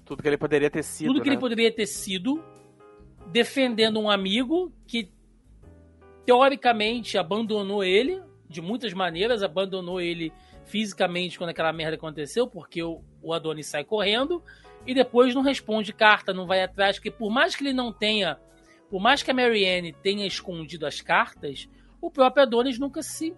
Tudo 0.06 0.22
que 0.22 0.30
ele 0.30 0.38
poderia 0.38 0.70
ter 0.70 0.84
sido. 0.84 1.08
Tudo 1.08 1.22
que 1.22 1.28
né? 1.28 1.34
ele 1.34 1.42
poderia 1.42 1.72
ter 1.72 1.88
sido, 1.88 2.44
defendendo 3.32 4.00
um 4.00 4.10
amigo 4.10 4.72
que 4.86 5.12
teoricamente 6.26 7.18
abandonou 7.18 7.84
ele, 7.84 8.22
de 8.48 8.62
muitas 8.62 8.94
maneiras, 8.94 9.42
abandonou 9.42 10.00
ele 10.00 10.32
fisicamente 10.66 11.38
quando 11.38 11.50
aquela 11.50 11.74
merda 11.74 11.96
aconteceu, 11.96 12.46
porque 12.46 12.84
o, 12.84 13.02
o 13.22 13.34
Adonis 13.34 13.68
sai 13.68 13.84
correndo 13.84 14.44
e 14.86 14.94
depois 14.94 15.34
não 15.34 15.42
responde 15.42 15.94
carta, 15.94 16.34
não 16.34 16.46
vai 16.46 16.62
atrás, 16.62 16.98
porque 16.98 17.12
por 17.12 17.30
mais 17.30 17.56
que 17.56 17.64
ele 17.64 17.74
não 17.74 17.92
tenha, 17.92 18.38
por 18.90 19.02
mais 19.02 19.24
que 19.24 19.32
a 19.32 19.34
Marianne 19.34 19.94
tenha 19.94 20.26
escondido 20.26 20.86
as 20.86 21.02
cartas, 21.02 21.68
o 22.02 22.12
próprio 22.12 22.44
Adonis 22.44 22.80
nunca 22.80 23.02
se 23.02 23.36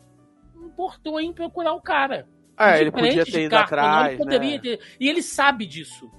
importou 0.56 1.20
em 1.20 1.34
procurar 1.34 1.74
o 1.74 1.82
cara. 1.82 2.28
É, 2.58 2.82
ele 2.82 2.92
podia 2.92 3.26
ter 3.26 3.46
ido 3.46 3.52
carta, 3.52 3.76
atrás, 3.76 4.04
não, 4.04 4.08
ele 4.08 4.18
poderia 4.18 4.56
né? 4.56 4.60
ter, 4.60 4.80
e 5.00 5.08
ele 5.08 5.22
sabe 5.22 5.66
disso. 5.66 6.12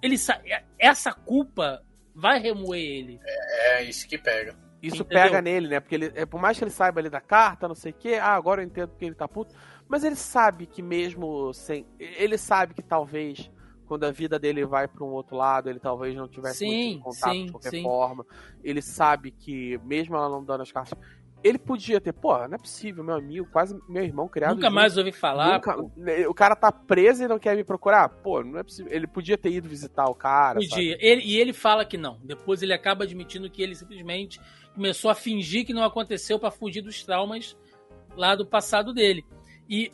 Ele 0.00 0.16
sa... 0.16 0.40
essa 0.78 1.12
culpa 1.12 1.82
vai 2.14 2.38
remoer 2.38 2.80
ele. 2.80 3.20
É, 3.24 3.80
é 3.80 3.84
isso 3.84 4.08
que 4.08 4.16
pega. 4.16 4.56
Isso 4.80 5.02
Entendeu? 5.02 5.22
pega 5.22 5.42
nele, 5.42 5.68
né? 5.68 5.80
Porque 5.80 5.96
ele, 5.96 6.12
é, 6.14 6.24
por 6.24 6.40
mais 6.40 6.56
que 6.56 6.62
ele 6.62 6.70
saiba 6.70 7.00
ali 7.00 7.10
da 7.10 7.20
carta, 7.20 7.66
não 7.66 7.74
sei 7.74 7.90
o 7.90 7.94
quê, 7.94 8.14
ah, 8.14 8.34
agora 8.34 8.62
eu 8.62 8.66
entendo 8.66 8.88
porque 8.90 9.04
ele 9.04 9.14
tá 9.14 9.26
puto. 9.26 9.54
Mas 9.88 10.04
ele 10.04 10.14
sabe 10.14 10.66
que 10.66 10.82
mesmo 10.82 11.52
sem. 11.52 11.84
Ele 11.98 12.38
sabe 12.38 12.74
que 12.74 12.82
talvez 12.82 13.50
quando 13.88 14.04
a 14.04 14.12
vida 14.12 14.38
dele 14.38 14.66
vai 14.66 14.86
para 14.86 15.02
um 15.02 15.08
outro 15.08 15.34
lado, 15.34 15.70
ele 15.70 15.80
talvez 15.80 16.14
não 16.14 16.28
tivesse 16.28 16.58
sim, 16.58 16.90
muito 16.90 17.04
contato 17.04 17.32
sim, 17.32 17.46
de 17.46 17.52
qualquer 17.52 17.70
sim. 17.70 17.82
forma. 17.82 18.26
Ele 18.62 18.82
sabe 18.82 19.30
que, 19.30 19.80
mesmo 19.82 20.14
ela 20.14 20.28
não 20.28 20.44
dando 20.44 20.60
as 20.60 20.70
cartas, 20.70 20.96
ele 21.42 21.58
podia 21.58 22.00
ter, 22.00 22.12
pô, 22.12 22.36
não 22.48 22.54
é 22.54 22.58
possível, 22.58 23.04
meu 23.04 23.14
amigo, 23.14 23.48
quase 23.50 23.78
meu 23.88 24.02
irmão 24.02 24.28
criado. 24.28 24.56
Nunca 24.56 24.66
junto, 24.66 24.74
mais 24.74 24.96
ouvi 24.96 25.12
falar. 25.12 25.54
Nunca, 25.54 26.28
o 26.28 26.34
cara 26.34 26.56
tá 26.56 26.72
preso 26.72 27.24
e 27.24 27.28
não 27.28 27.38
quer 27.38 27.56
me 27.56 27.62
procurar. 27.62 28.08
Pô, 28.08 28.42
não 28.42 28.58
é 28.58 28.62
possível. 28.62 28.92
Ele 28.92 29.06
podia 29.06 29.38
ter 29.38 29.50
ido 29.50 29.68
visitar 29.68 30.06
o 30.06 30.14
cara. 30.14 30.58
Podia. 30.58 30.96
Ele, 31.00 31.22
e 31.22 31.36
ele 31.36 31.52
fala 31.52 31.84
que 31.84 31.96
não. 31.96 32.18
Depois 32.24 32.62
ele 32.62 32.72
acaba 32.72 33.04
admitindo 33.04 33.48
que 33.48 33.62
ele 33.62 33.74
simplesmente 33.74 34.40
começou 34.74 35.10
a 35.10 35.14
fingir 35.14 35.64
que 35.64 35.72
não 35.72 35.84
aconteceu 35.84 36.38
para 36.38 36.50
fugir 36.50 36.82
dos 36.82 37.04
traumas 37.04 37.56
lá 38.16 38.34
do 38.34 38.44
passado 38.44 38.92
dele. 38.92 39.24
E 39.68 39.92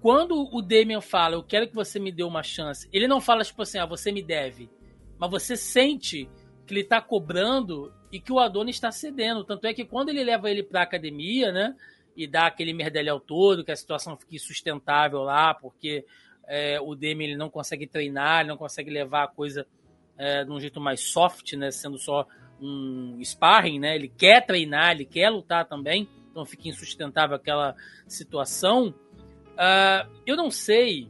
quando 0.00 0.48
o 0.54 0.62
Damian 0.62 1.00
fala, 1.00 1.34
eu 1.34 1.42
quero 1.42 1.66
que 1.66 1.74
você 1.74 1.98
me 1.98 2.12
dê 2.12 2.22
uma 2.22 2.42
chance, 2.42 2.88
ele 2.92 3.08
não 3.08 3.20
fala 3.20 3.42
tipo 3.42 3.62
assim, 3.62 3.78
ah, 3.78 3.86
você 3.86 4.12
me 4.12 4.22
deve. 4.22 4.70
Mas 5.18 5.30
você 5.30 5.56
sente 5.56 6.28
que 6.66 6.74
ele 6.74 6.84
tá 6.84 7.00
cobrando 7.00 7.92
e 8.14 8.20
que 8.20 8.32
o 8.32 8.38
Adonis 8.38 8.76
está 8.76 8.92
cedendo. 8.92 9.42
Tanto 9.42 9.66
é 9.66 9.74
que 9.74 9.84
quando 9.84 10.10
ele 10.10 10.22
leva 10.22 10.48
ele 10.48 10.62
para 10.62 10.82
academia, 10.82 11.50
né? 11.50 11.74
E 12.16 12.28
dá 12.28 12.46
aquele 12.46 12.72
merdelhão 12.72 13.18
todo, 13.18 13.64
que 13.64 13.72
a 13.72 13.76
situação 13.76 14.16
fique 14.16 14.38
sustentável 14.38 15.24
lá, 15.24 15.52
porque 15.52 16.04
é, 16.46 16.80
o 16.80 16.94
Demi 16.94 17.24
ele 17.24 17.36
não 17.36 17.50
consegue 17.50 17.88
treinar, 17.88 18.42
ele 18.42 18.50
não 18.50 18.56
consegue 18.56 18.88
levar 18.88 19.24
a 19.24 19.26
coisa 19.26 19.66
é, 20.16 20.44
de 20.44 20.50
um 20.52 20.60
jeito 20.60 20.80
mais 20.80 21.00
soft, 21.00 21.54
né? 21.54 21.72
Sendo 21.72 21.98
só 21.98 22.24
um 22.62 23.18
sparring, 23.20 23.80
né? 23.80 23.96
Ele 23.96 24.06
quer 24.06 24.46
treinar, 24.46 24.92
ele 24.92 25.04
quer 25.04 25.28
lutar 25.28 25.66
também, 25.66 26.08
então 26.30 26.46
fica 26.46 26.68
insustentável 26.68 27.34
aquela 27.34 27.74
situação. 28.06 28.94
Uh, 29.54 30.08
eu 30.24 30.36
não 30.36 30.52
sei, 30.52 31.08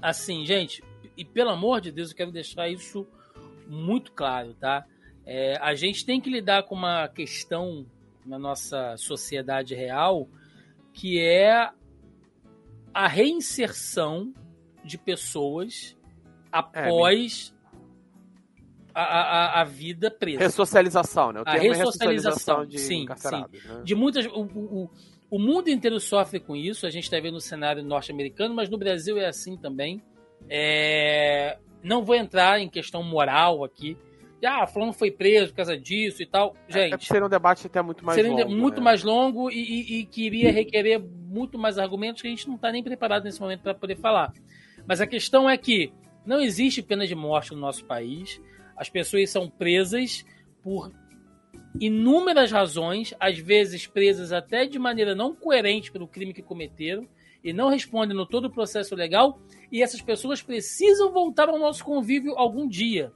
assim, 0.00 0.44
gente, 0.44 0.82
e 1.16 1.24
pelo 1.24 1.50
amor 1.50 1.80
de 1.80 1.92
Deus, 1.92 2.10
eu 2.10 2.16
quero 2.16 2.32
deixar 2.32 2.68
isso 2.68 3.06
muito 3.68 4.10
claro, 4.10 4.54
tá? 4.54 4.84
É, 5.24 5.56
a 5.60 5.74
gente 5.74 6.04
tem 6.04 6.20
que 6.20 6.30
lidar 6.30 6.64
com 6.64 6.74
uma 6.74 7.08
questão 7.08 7.86
na 8.24 8.38
nossa 8.38 8.96
sociedade 8.96 9.74
real 9.74 10.28
que 10.92 11.20
é 11.20 11.70
a 12.92 13.08
reinserção 13.08 14.32
de 14.84 14.98
pessoas 14.98 15.96
após 16.50 17.54
é, 18.94 19.00
a, 19.00 19.02
a, 19.02 19.60
a, 19.62 19.64
vida 19.64 20.10
presa. 20.10 20.40
Ressocialização, 20.40 21.32
né? 21.32 21.40
O 21.40 21.44
a 21.46 21.52
ressocialização, 21.52 22.66
de 22.66 22.78
sim, 22.78 23.06
sim. 23.16 23.30
Né? 23.30 23.82
De 23.82 23.94
muitas, 23.94 24.26
o, 24.26 24.42
o, 24.42 24.90
o 25.30 25.38
mundo 25.38 25.68
inteiro 25.68 25.98
sofre 25.98 26.38
com 26.38 26.54
isso. 26.54 26.86
A 26.86 26.90
gente 26.90 27.04
está 27.04 27.18
vendo 27.18 27.34
no 27.34 27.40
cenário 27.40 27.82
norte-americano, 27.82 28.54
mas 28.54 28.68
no 28.68 28.76
Brasil 28.76 29.16
é 29.18 29.26
assim 29.26 29.56
também. 29.56 30.02
É... 30.48 31.58
Não 31.82 32.04
vou 32.04 32.14
entrar 32.14 32.60
em 32.60 32.68
questão 32.68 33.02
moral 33.02 33.64
aqui, 33.64 33.96
ah, 34.44 34.66
fulano 34.66 34.92
foi 34.92 35.10
preso 35.10 35.48
por 35.48 35.56
causa 35.56 35.78
disso 35.78 36.22
e 36.22 36.26
tal. 36.26 36.54
É, 36.68 36.72
Gente. 36.72 36.94
É, 36.94 36.98
seria 36.98 37.26
um 37.26 37.28
debate 37.28 37.66
até 37.66 37.80
muito 37.80 38.04
mais 38.04 38.16
seria 38.16 38.44
longo. 38.44 38.50
muito 38.50 38.78
né? 38.78 38.84
mais 38.84 39.02
longo 39.02 39.50
e, 39.50 39.56
e, 39.56 40.00
e, 40.00 40.06
queria 40.06 40.50
requerer 40.50 41.00
muito 41.00 41.58
mais 41.58 41.78
argumentos 41.78 42.22
que 42.22 42.28
a 42.28 42.30
gente 42.30 42.48
não 42.48 42.56
está 42.56 42.72
nem 42.72 42.82
preparado 42.82 43.24
nesse 43.24 43.40
momento 43.40 43.62
para 43.62 43.74
poder 43.74 43.96
falar. 43.96 44.32
Mas 44.86 45.00
a 45.00 45.06
questão 45.06 45.48
é 45.48 45.56
que 45.56 45.92
não 46.26 46.40
existe 46.40 46.82
pena 46.82 47.06
de 47.06 47.14
morte 47.14 47.52
no 47.52 47.60
nosso 47.60 47.84
país. 47.84 48.40
As 48.76 48.88
pessoas 48.88 49.30
são 49.30 49.48
presas 49.48 50.24
por 50.62 50.92
inúmeras 51.80 52.50
razões, 52.50 53.14
às 53.18 53.38
vezes 53.38 53.86
presas 53.86 54.32
até 54.32 54.66
de 54.66 54.78
maneira 54.78 55.14
não 55.14 55.34
coerente 55.34 55.90
pelo 55.90 56.08
crime 56.08 56.34
que 56.34 56.42
cometeram 56.42 57.06
e 57.42 57.52
não 57.52 57.70
respondem 57.70 58.16
no 58.16 58.26
todo 58.26 58.46
o 58.46 58.50
processo 58.50 58.94
legal. 58.94 59.40
E 59.70 59.82
essas 59.82 60.00
pessoas 60.00 60.42
precisam 60.42 61.12
voltar 61.12 61.48
ao 61.48 61.58
nosso 61.58 61.84
convívio 61.84 62.36
algum 62.36 62.68
dia. 62.68 63.12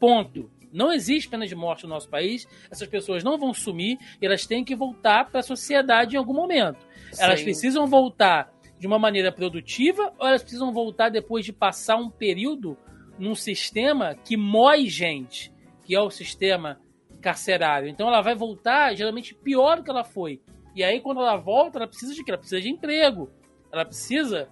Ponto. 0.00 0.50
Não 0.72 0.92
existe 0.92 1.28
pena 1.28 1.46
de 1.46 1.54
morte 1.54 1.84
no 1.84 1.90
nosso 1.90 2.08
país. 2.08 2.48
Essas 2.70 2.88
pessoas 2.88 3.22
não 3.22 3.36
vão 3.36 3.52
sumir 3.52 3.98
e 4.20 4.26
elas 4.26 4.46
têm 4.46 4.64
que 4.64 4.74
voltar 4.74 5.30
para 5.30 5.40
a 5.40 5.42
sociedade 5.42 6.16
em 6.16 6.18
algum 6.18 6.32
momento. 6.32 6.78
Sim. 7.12 7.22
Elas 7.22 7.42
precisam 7.42 7.86
voltar 7.86 8.50
de 8.78 8.86
uma 8.86 8.98
maneira 8.98 9.30
produtiva 9.30 10.12
ou 10.18 10.26
elas 10.26 10.42
precisam 10.42 10.72
voltar 10.72 11.10
depois 11.10 11.44
de 11.44 11.52
passar 11.52 11.96
um 11.96 12.08
período 12.08 12.78
num 13.18 13.34
sistema 13.34 14.14
que 14.14 14.36
mói 14.36 14.86
gente, 14.86 15.52
que 15.84 15.94
é 15.94 16.00
o 16.00 16.08
sistema 16.08 16.80
carcerário. 17.20 17.88
Então 17.88 18.08
ela 18.08 18.22
vai 18.22 18.34
voltar 18.34 18.94
geralmente 18.94 19.34
pior 19.34 19.76
do 19.76 19.84
que 19.84 19.90
ela 19.90 20.04
foi. 20.04 20.40
E 20.74 20.82
aí 20.82 21.00
quando 21.00 21.20
ela 21.20 21.36
volta, 21.36 21.78
ela 21.78 21.86
precisa 21.86 22.14
de 22.14 22.24
quê? 22.24 22.30
Ela 22.30 22.38
precisa 22.38 22.60
de 22.60 22.70
emprego. 22.70 23.30
Ela 23.70 23.84
precisa 23.84 24.48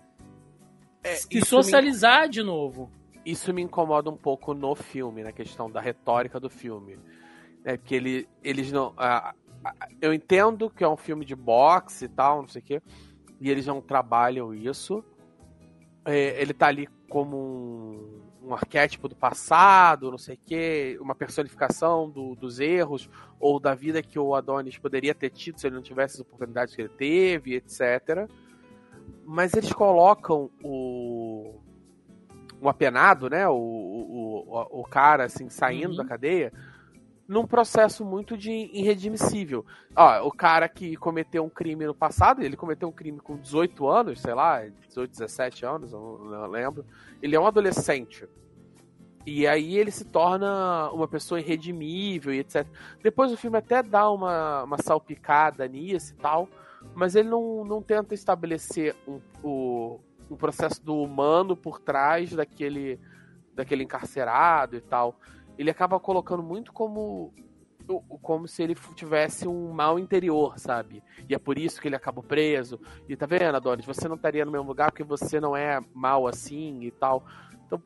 é, 1.03 1.15
se 1.15 1.41
socializar 1.47 2.25
me... 2.25 2.29
de 2.29 2.43
novo 2.43 2.98
isso 3.31 3.53
me 3.53 3.61
incomoda 3.61 4.09
um 4.09 4.17
pouco 4.17 4.55
no 4.55 4.75
filme, 4.75 5.23
na 5.23 5.33
questão 5.33 5.71
da 5.71 5.81
retórica 5.81 6.41
do 6.41 6.49
filme. 6.49 6.99
É 7.63 7.77
que 7.77 7.95
ele, 7.95 8.29
eles 8.43 8.73
não. 8.73 8.95
eu 10.01 10.15
entendo 10.15 10.71
que 10.71 10.83
é 10.83 10.89
um 10.89 10.97
filme 10.97 11.25
de 11.25 11.37
boxe 11.37 12.07
e 12.07 12.09
tal, 12.09 12.41
não 12.41 12.49
sei 12.49 12.63
o 12.63 12.65
quê, 12.65 12.83
e 13.39 13.51
eles 13.51 13.67
não 13.67 13.83
trabalham 13.83 14.55
isso. 14.55 15.05
É, 16.07 16.41
ele 16.41 16.55
tá 16.55 16.69
ali 16.69 16.89
como 17.09 17.37
um, 17.37 18.49
um, 18.49 18.55
arquétipo 18.55 19.09
do 19.09 19.15
passado, 19.15 20.11
não 20.11 20.17
sei 20.17 20.37
o 20.37 20.41
quê, 20.47 20.99
uma 20.99 21.15
personificação 21.15 22.09
do, 22.09 22.35
dos 22.35 22.61
erros 22.61 23.11
ou 23.39 23.61
da 23.61 23.75
vida 23.75 24.03
que 24.03 24.19
o 24.19 24.35
Adonis 24.35 24.79
poderia 24.79 25.15
ter 25.15 25.29
tido 25.29 25.59
se 25.61 25.67
ele 25.67 25.75
não 25.75 25.83
tivesse 25.83 26.15
as 26.15 26.21
oportunidades 26.21 26.75
que 26.75 26.81
ele 26.81 26.89
teve, 26.89 27.57
etc. 27.57 28.27
Mas 29.27 29.53
eles 29.53 29.73
colocam 29.73 30.51
o 30.63 31.61
um 32.61 32.69
apenado, 32.69 33.31
né? 33.31 33.49
O, 33.49 33.55
o, 33.55 34.81
o, 34.81 34.85
cara, 34.85 35.25
assim, 35.25 35.49
saindo 35.49 35.91
uhum. 35.91 35.97
da 35.97 36.05
cadeia, 36.05 36.53
num 37.27 37.47
processo 37.47 38.05
muito 38.05 38.37
de 38.37 38.51
irredimissível. 38.73 39.65
Ó, 39.95 40.27
o 40.27 40.33
cara 40.33 40.69
que 40.69 40.97
cometeu 40.97 41.45
um 41.45 41.51
crime 41.51 41.87
no 41.87 41.95
passado, 41.95 42.43
ele 42.43 42.57
cometeu 42.57 42.89
um 42.89 42.93
crime 42.93 43.21
com 43.21 43.37
18 43.37 43.87
anos, 43.87 44.21
sei 44.21 44.35
lá, 44.35 44.63
18, 44.89 45.11
17 45.11 45.67
anos, 45.67 45.93
eu 45.93 46.21
não 46.25 46.47
lembro. 46.47 46.85
Ele 47.23 47.37
é 47.37 47.41
um 47.41 47.47
adolescente. 47.47 48.27
E 49.27 49.47
aí 49.47 49.77
ele 49.77 49.91
se 49.91 50.07
torna 50.07 50.91
uma 50.91 51.07
pessoa 51.07 51.39
irredimível 51.39 52.33
e 52.33 52.39
etc. 52.39 52.67
Depois 53.03 53.31
o 53.31 53.37
filme 53.37 53.59
até 53.59 53.83
dá 53.83 54.11
uma, 54.11 54.65
uma 54.65 54.79
salpicada 54.79 55.69
nisso 55.69 56.15
e 56.15 56.17
tal, 56.17 56.49
mas 56.95 57.15
ele 57.15 57.29
não, 57.29 57.63
não 57.63 57.83
tenta 57.83 58.15
estabelecer 58.15 58.97
um, 59.07 59.21
o, 59.43 60.01
um 60.31 60.37
processo 60.37 60.85
do 60.85 61.01
humano 61.03 61.57
por 61.57 61.81
trás 61.81 62.33
daquele, 62.33 62.99
daquele 63.55 63.85
encarcerado 63.85 64.77
e 64.77 64.81
tal. 64.81 65.19
Ele 65.57 65.71
acaba 65.71 65.99
colocando 65.99 66.43
muito 66.43 66.73
como 66.73 67.33
como 68.21 68.47
se 68.47 68.63
ele 68.63 68.77
tivesse 68.95 69.49
um 69.49 69.73
mal 69.73 69.99
interior, 69.99 70.59
sabe? 70.59 71.03
E 71.27 71.35
é 71.35 71.39
por 71.39 71.59
isso 71.59 71.81
que 71.81 71.89
ele 71.89 71.97
acabou 71.97 72.23
preso. 72.23 72.79
E 73.09 73.17
tá 73.17 73.25
vendo, 73.25 73.57
Adonis? 73.57 73.87
Você 73.87 74.07
não 74.07 74.17
estaria 74.17 74.45
no 74.45 74.53
mesmo 74.53 74.67
lugar 74.67 74.91
porque 74.91 75.03
você 75.03 75.41
não 75.41 75.57
é 75.57 75.81
mal 75.95 76.27
assim 76.27 76.83
e 76.83 76.91
tal. 76.91 77.25
Então, 77.67 77.83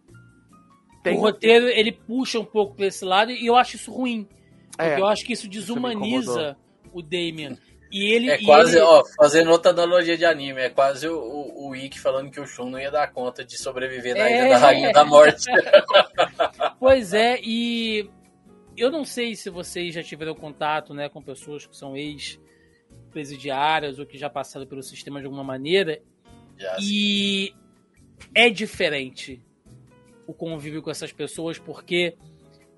tem... 1.04 1.16
O 1.16 1.20
roteiro, 1.20 1.66
ele 1.68 1.92
puxa 1.92 2.40
um 2.40 2.44
pouco 2.44 2.74
pra 2.74 2.86
esse 2.86 3.04
lado 3.04 3.30
e 3.30 3.46
eu 3.46 3.54
acho 3.54 3.76
isso 3.76 3.92
ruim. 3.92 4.28
Porque 4.76 4.82
é, 4.82 4.98
eu 4.98 5.06
acho 5.06 5.24
que 5.24 5.32
isso 5.32 5.48
desumaniza 5.48 6.50
isso 6.50 6.90
o 6.92 7.02
Damien. 7.02 7.56
E 7.92 8.10
ele, 8.10 8.30
é 8.30 8.42
quase, 8.42 8.76
ele... 8.76 8.84
ó, 8.84 9.04
fazendo 9.16 9.50
outra 9.50 9.70
analogia 9.70 10.16
de 10.16 10.24
anime, 10.24 10.62
é 10.62 10.70
quase 10.70 11.06
o, 11.06 11.14
o, 11.14 11.68
o 11.68 11.76
Ikki 11.76 12.00
falando 12.00 12.30
que 12.30 12.40
o 12.40 12.46
Shun 12.46 12.70
não 12.70 12.80
ia 12.80 12.90
dar 12.90 13.12
conta 13.12 13.44
de 13.44 13.58
sobreviver 13.58 14.16
na 14.16 14.30
é... 14.30 14.38
Ilha 14.38 14.48
da 14.48 14.58
Rainha 14.58 14.92
da 14.92 15.04
Morte. 15.04 15.50
pois 16.80 17.12
é, 17.12 17.38
e 17.42 18.08
eu 18.74 18.90
não 18.90 19.04
sei 19.04 19.36
se 19.36 19.50
vocês 19.50 19.94
já 19.94 20.02
tiveram 20.02 20.34
contato 20.34 20.94
né, 20.94 21.10
com 21.10 21.22
pessoas 21.22 21.66
que 21.66 21.76
são 21.76 21.94
ex-presidiárias 21.94 23.98
ou 23.98 24.06
que 24.06 24.16
já 24.16 24.30
passaram 24.30 24.66
pelo 24.66 24.82
sistema 24.82 25.20
de 25.20 25.26
alguma 25.26 25.44
maneira. 25.44 26.00
Já, 26.56 26.74
e 26.80 27.52
é 28.34 28.48
diferente 28.48 29.44
o 30.26 30.32
convívio 30.32 30.80
com 30.80 30.90
essas 30.90 31.12
pessoas, 31.12 31.58
porque, 31.58 32.16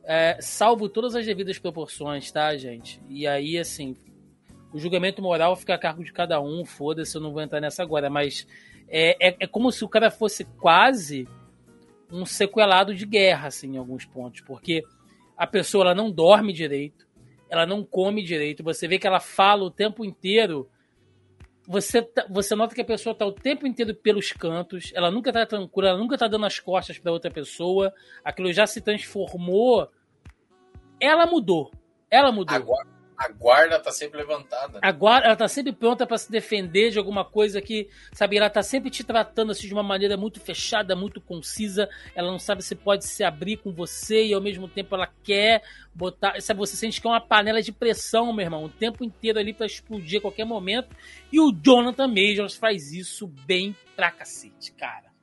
é, 0.02 0.38
salvo 0.40 0.88
todas 0.88 1.14
as 1.14 1.24
devidas 1.24 1.56
proporções, 1.56 2.32
tá, 2.32 2.56
gente? 2.56 3.00
E 3.08 3.28
aí, 3.28 3.56
assim, 3.56 3.96
o 4.74 4.78
julgamento 4.78 5.22
moral 5.22 5.54
fica 5.54 5.72
a 5.72 5.78
cargo 5.78 6.02
de 6.02 6.12
cada 6.12 6.40
um, 6.40 6.64
foda-se, 6.64 7.16
eu 7.16 7.20
não 7.20 7.32
vou 7.32 7.40
entrar 7.40 7.60
nessa 7.60 7.80
agora, 7.80 8.10
mas 8.10 8.44
é, 8.88 9.28
é, 9.28 9.36
é, 9.38 9.46
como 9.46 9.70
se 9.70 9.84
o 9.84 9.88
cara 9.88 10.10
fosse 10.10 10.44
quase 10.44 11.28
um 12.10 12.26
sequelado 12.26 12.92
de 12.92 13.06
guerra, 13.06 13.46
assim, 13.46 13.74
em 13.74 13.76
alguns 13.76 14.04
pontos, 14.04 14.40
porque 14.40 14.82
a 15.36 15.46
pessoa 15.46 15.84
ela 15.84 15.94
não 15.94 16.10
dorme 16.10 16.52
direito, 16.52 17.06
ela 17.48 17.64
não 17.64 17.84
come 17.84 18.20
direito, 18.20 18.64
você 18.64 18.88
vê 18.88 18.98
que 18.98 19.06
ela 19.06 19.20
fala 19.20 19.62
o 19.62 19.70
tempo 19.70 20.04
inteiro, 20.04 20.68
você, 21.68 22.02
tá, 22.02 22.26
você 22.28 22.56
nota 22.56 22.74
que 22.74 22.80
a 22.80 22.84
pessoa 22.84 23.12
está 23.12 23.24
o 23.24 23.32
tempo 23.32 23.68
inteiro 23.68 23.94
pelos 23.94 24.32
cantos, 24.32 24.90
ela 24.92 25.08
nunca 25.08 25.30
está 25.30 25.46
tranquila, 25.46 25.90
ela 25.90 25.98
nunca 25.98 26.16
está 26.16 26.26
dando 26.26 26.46
as 26.46 26.58
costas 26.58 26.98
para 26.98 27.12
outra 27.12 27.30
pessoa, 27.30 27.94
aquilo 28.24 28.52
já 28.52 28.66
se 28.66 28.80
transformou, 28.80 29.88
ela 30.98 31.26
mudou, 31.26 31.70
ela 32.10 32.32
mudou. 32.32 32.56
Agora, 32.56 32.93
a 33.24 33.28
guarda 33.28 33.80
tá 33.80 33.90
sempre 33.90 34.18
levantada. 34.18 34.78
A 34.82 34.92
guarda, 34.92 35.28
ela 35.28 35.36
tá 35.36 35.48
sempre 35.48 35.72
pronta 35.72 36.06
para 36.06 36.18
se 36.18 36.30
defender 36.30 36.90
de 36.90 36.98
alguma 36.98 37.24
coisa 37.24 37.60
que, 37.60 37.88
sabe, 38.12 38.36
ela 38.36 38.50
tá 38.50 38.62
sempre 38.62 38.90
te 38.90 39.02
tratando 39.02 39.52
assim 39.52 39.66
de 39.66 39.72
uma 39.72 39.82
maneira 39.82 40.14
muito 40.16 40.38
fechada, 40.40 40.94
muito 40.94 41.22
concisa. 41.22 41.88
Ela 42.14 42.30
não 42.30 42.38
sabe 42.38 42.62
se 42.62 42.74
pode 42.74 43.06
se 43.06 43.24
abrir 43.24 43.56
com 43.56 43.72
você 43.72 44.26
e 44.26 44.34
ao 44.34 44.42
mesmo 44.42 44.68
tempo 44.68 44.94
ela 44.94 45.08
quer 45.22 45.62
botar, 45.94 46.38
sabe, 46.42 46.58
você 46.58 46.76
sente 46.76 47.00
que 47.00 47.06
é 47.06 47.10
uma 47.10 47.20
panela 47.20 47.62
de 47.62 47.72
pressão, 47.72 48.30
meu 48.32 48.44
irmão, 48.44 48.64
o 48.64 48.68
tempo 48.68 49.02
inteiro 49.02 49.38
ali 49.38 49.54
para 49.54 49.66
explodir 49.66 50.18
a 50.18 50.22
qualquer 50.22 50.44
momento. 50.44 50.94
E 51.32 51.40
o 51.40 51.50
Jonathan 51.50 52.08
Majors 52.08 52.56
faz 52.56 52.92
isso 52.92 53.26
bem 53.46 53.74
pra 53.96 54.10
cacete, 54.10 54.72
cara. 54.72 55.14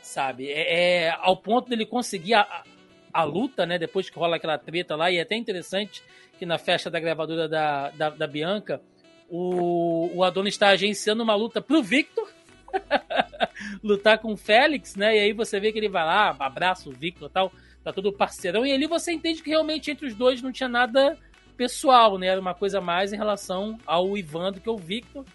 Sabe? 0.00 0.50
É, 0.50 1.08
é 1.08 1.10
ao 1.18 1.36
ponto 1.36 1.68
dele 1.68 1.84
conseguir 1.84 2.34
a, 2.34 2.40
a, 2.40 2.64
a 3.12 3.22
luta, 3.22 3.66
né, 3.66 3.78
depois 3.78 4.08
que 4.08 4.18
rola 4.18 4.36
aquela 4.36 4.56
treta 4.56 4.96
lá, 4.96 5.10
e 5.10 5.18
é 5.18 5.20
até 5.20 5.36
interessante 5.36 6.02
que 6.40 6.46
na 6.46 6.56
festa 6.56 6.90
da 6.90 6.98
gravadora 6.98 7.46
da, 7.46 7.90
da, 7.90 8.08
da 8.08 8.26
Bianca, 8.26 8.80
o, 9.28 10.10
o 10.14 10.24
Adonis 10.24 10.54
está 10.54 10.68
agenciando 10.68 11.22
uma 11.22 11.34
luta 11.34 11.60
pro 11.60 11.82
Victor. 11.82 12.26
lutar 13.84 14.18
com 14.18 14.32
o 14.32 14.36
Félix, 14.38 14.96
né? 14.96 15.16
E 15.16 15.18
aí 15.18 15.32
você 15.34 15.60
vê 15.60 15.70
que 15.70 15.78
ele 15.78 15.90
vai 15.90 16.02
lá, 16.02 16.34
abraça 16.38 16.88
o 16.88 16.92
Victor 16.92 17.28
e 17.28 17.32
tal, 17.32 17.52
tá 17.84 17.92
todo 17.92 18.10
parceirão. 18.10 18.64
E 18.64 18.72
ali 18.72 18.86
você 18.86 19.12
entende 19.12 19.42
que 19.42 19.50
realmente 19.50 19.90
entre 19.90 20.06
os 20.06 20.14
dois 20.14 20.40
não 20.40 20.50
tinha 20.50 20.68
nada 20.68 21.18
pessoal, 21.58 22.16
né? 22.16 22.28
Era 22.28 22.40
uma 22.40 22.54
coisa 22.54 22.80
mais 22.80 23.12
em 23.12 23.18
relação 23.18 23.76
ao 23.84 24.16
Ivan 24.16 24.50
do 24.50 24.62
que 24.62 24.68
ao 24.68 24.78
Victor. 24.78 25.26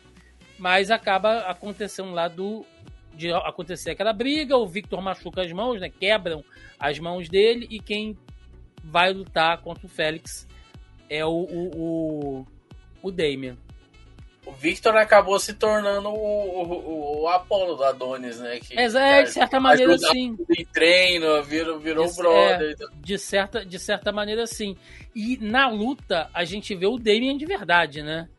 Mas 0.58 0.90
acaba 0.90 1.42
acontecendo 1.42 2.12
lá 2.14 2.28
do. 2.28 2.66
De 3.14 3.32
acontecer 3.32 3.92
aquela 3.92 4.12
briga, 4.12 4.58
o 4.58 4.68
Victor 4.68 5.02
machuca 5.04 5.44
as 5.44 5.52
mãos, 5.52 5.80
né? 5.80 5.88
Quebram 5.88 6.44
as 6.80 6.98
mãos 6.98 7.30
dele 7.30 7.68
e 7.70 7.80
quem 7.80 8.18
vai 8.84 9.14
lutar 9.14 9.62
contra 9.62 9.86
o 9.86 9.90
Félix 9.90 10.48
é 11.10 11.26
o, 11.26 11.30
o, 11.30 11.72
o, 11.76 12.48
o 13.02 13.12
Damien. 13.12 13.58
O 14.46 14.52
Victor 14.52 14.96
acabou 14.96 15.40
se 15.40 15.56
tornando 15.56 16.10
o, 16.10 16.14
o, 16.14 17.22
o 17.24 17.28
Apolo 17.28 17.76
do 17.76 17.84
Adonis, 17.84 18.40
né? 18.40 18.60
Que, 18.60 18.78
é, 18.78 18.84
é 18.84 19.24
de 19.24 19.32
certa 19.32 19.60
maneira 19.60 19.98
sim. 19.98 20.38
Em 20.56 20.66
treino, 20.66 21.42
virou, 21.44 21.80
virou 21.80 22.06
de, 22.06 22.16
brother. 22.16 22.76
É, 22.80 22.86
de, 22.96 23.18
certa, 23.18 23.66
de 23.66 23.80
certa 23.80 24.12
maneira 24.12 24.46
sim. 24.46 24.78
E 25.16 25.38
na 25.42 25.68
luta 25.68 26.30
a 26.32 26.44
gente 26.44 26.76
vê 26.76 26.86
o 26.86 27.00
Damien 27.00 27.38
de 27.38 27.46
verdade, 27.46 28.04
né? 28.04 28.30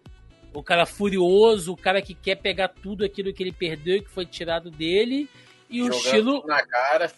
O 0.54 0.62
cara 0.62 0.86
furioso, 0.86 1.72
o 1.72 1.76
cara 1.76 2.00
que 2.00 2.14
quer 2.14 2.36
pegar 2.36 2.68
tudo 2.68 3.04
aquilo 3.04 3.32
que 3.32 3.42
ele 3.42 3.52
perdeu 3.52 3.96
e 3.96 4.02
que 4.02 4.10
foi 4.10 4.24
tirado 4.24 4.70
dele. 4.70 5.28
E 5.68 5.78
Jogando 5.78 5.92
o 5.92 5.96
estilo. 5.96 6.46
Na 6.46 6.64
cara. 6.64 7.12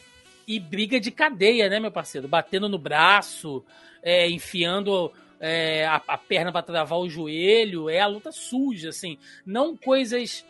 E 0.46 0.58
briga 0.58 0.98
de 0.98 1.10
cadeia, 1.10 1.68
né, 1.68 1.78
meu 1.78 1.92
parceiro? 1.92 2.26
Batendo 2.26 2.70
no 2.70 2.78
braço, 2.78 3.62
é, 4.02 4.30
enfiando 4.30 5.12
é, 5.40 5.86
a, 5.86 6.02
a, 6.06 6.18
perna 6.18 6.52
para 6.52 6.62
travar 6.62 6.98
o 6.98 7.08
joelho, 7.08 7.88
é 7.88 8.00
a 8.00 8.06
luta 8.06 8.32
suja, 8.32 8.88
assim. 8.88 9.18
Não 9.46 9.76
coisas 9.76 10.44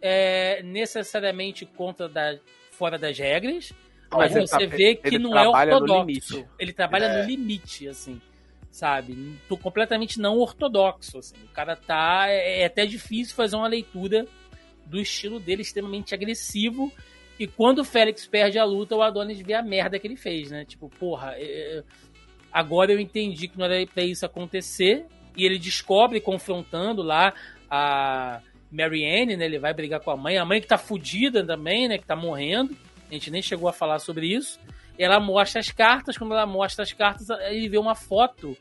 é, 0.00 0.62
necessariamente 0.62 1.66
contra 1.66 2.08
da, 2.08 2.38
fora 2.70 2.98
das 2.98 3.18
regras, 3.18 3.72
mas, 4.10 4.32
mas 4.32 4.50
você 4.50 4.66
tá, 4.66 4.76
vê 4.76 4.94
que 4.94 5.18
não 5.18 5.36
é 5.38 5.48
ortodoxo. 5.48 6.46
Ele 6.58 6.72
trabalha 6.72 7.06
é. 7.06 7.22
no 7.22 7.28
limite, 7.28 7.88
assim, 7.88 8.20
sabe? 8.70 9.38
Tô 9.48 9.56
completamente 9.56 10.18
não 10.18 10.38
ortodoxo, 10.38 11.18
assim. 11.18 11.36
O 11.44 11.52
cara 11.52 11.76
tá... 11.76 12.26
É, 12.28 12.62
é 12.62 12.64
até 12.64 12.86
difícil 12.86 13.34
fazer 13.34 13.56
uma 13.56 13.68
leitura 13.68 14.26
do 14.86 14.98
estilo 14.98 15.38
dele 15.38 15.60
extremamente 15.60 16.14
agressivo 16.14 16.90
e 17.38 17.46
quando 17.46 17.80
o 17.80 17.84
Félix 17.84 18.26
perde 18.26 18.58
a 18.58 18.64
luta, 18.64 18.96
o 18.96 19.02
Adonis 19.02 19.40
vê 19.40 19.54
a 19.54 19.62
merda 19.62 19.98
que 19.98 20.06
ele 20.06 20.16
fez, 20.16 20.50
né? 20.50 20.64
Tipo, 20.64 20.88
porra, 20.88 21.34
é, 21.36 21.84
Agora 22.52 22.92
eu 22.92 22.98
entendi 22.98 23.48
que 23.48 23.58
não 23.58 23.66
era 23.66 23.86
pra 23.86 24.02
isso 24.02 24.24
acontecer. 24.24 25.06
E 25.36 25.44
ele 25.44 25.58
descobre, 25.58 26.20
confrontando 26.20 27.02
lá 27.02 27.32
a 27.70 28.40
Marianne, 28.70 29.36
né? 29.36 29.44
Ele 29.44 29.58
vai 29.58 29.72
brigar 29.72 30.00
com 30.00 30.10
a 30.10 30.16
mãe. 30.16 30.36
A 30.36 30.44
mãe 30.44 30.60
que 30.60 30.66
tá 30.66 30.78
fudida 30.78 31.44
também, 31.44 31.88
né? 31.88 31.98
Que 31.98 32.06
tá 32.06 32.16
morrendo. 32.16 32.76
A 33.08 33.14
gente 33.14 33.30
nem 33.30 33.42
chegou 33.42 33.68
a 33.68 33.72
falar 33.72 33.98
sobre 33.98 34.26
isso. 34.26 34.58
Ela 34.98 35.20
mostra 35.20 35.60
as 35.60 35.70
cartas. 35.70 36.18
Quando 36.18 36.32
ela 36.32 36.46
mostra 36.46 36.82
as 36.82 36.92
cartas, 36.92 37.28
ele 37.50 37.68
vê 37.68 37.78
uma 37.78 37.94
foto 37.94 38.56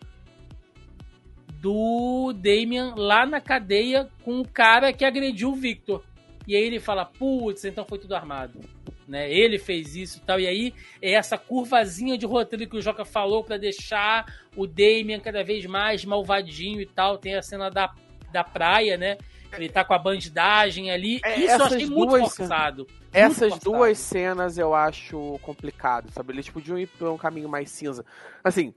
do 1.59 2.31
Damien 2.33 2.93
lá 2.95 3.25
na 3.25 3.41
cadeia 3.41 4.07
com 4.23 4.39
o 4.39 4.47
cara 4.47 4.93
que 4.93 5.03
agrediu 5.03 5.49
o 5.49 5.55
Victor. 5.55 6.03
E 6.47 6.55
aí 6.55 6.63
ele 6.63 6.79
fala, 6.79 7.03
putz, 7.03 7.65
então 7.65 7.83
foi 7.83 7.97
tudo 7.97 8.15
armado 8.15 8.61
né? 9.07 9.31
Ele 9.31 9.57
fez 9.57 9.95
isso 9.95 10.17
e 10.17 10.21
tal. 10.21 10.39
E 10.39 10.47
aí 10.47 10.73
é 11.01 11.13
essa 11.13 11.37
curvazinha 11.37 12.17
de 12.17 12.25
roteiro 12.25 12.67
que 12.67 12.77
o 12.77 12.81
Joca 12.81 13.05
falou 13.05 13.43
para 13.43 13.57
deixar 13.57 14.25
o 14.55 14.67
Damien 14.67 15.19
cada 15.19 15.43
vez 15.43 15.65
mais 15.65 16.03
malvadinho 16.03 16.81
e 16.81 16.85
tal. 16.85 17.17
Tem 17.17 17.35
a 17.35 17.41
cena 17.41 17.69
da, 17.69 17.93
da 18.31 18.43
praia, 18.43 18.97
né? 18.97 19.17
Ele 19.53 19.69
tá 19.69 19.83
com 19.83 19.93
a 19.93 19.99
bandidagem 19.99 20.91
ali. 20.91 21.19
É, 21.23 21.39
isso 21.39 21.55
eu 21.55 21.65
achei 21.65 21.85
muito 21.85 22.17
forçado. 22.17 22.87
Essas 23.13 23.51
muito 23.51 23.63
duas 23.63 23.97
cenas 23.97 24.57
eu 24.57 24.75
acho 24.75 25.39
complicado, 25.41 26.11
sabe? 26.11 26.33
Eles 26.33 26.49
podiam 26.49 26.77
ir 26.77 26.87
por 26.87 27.09
um 27.09 27.17
caminho 27.17 27.47
mais 27.47 27.71
cinza. 27.71 28.05
Assim, 28.43 28.73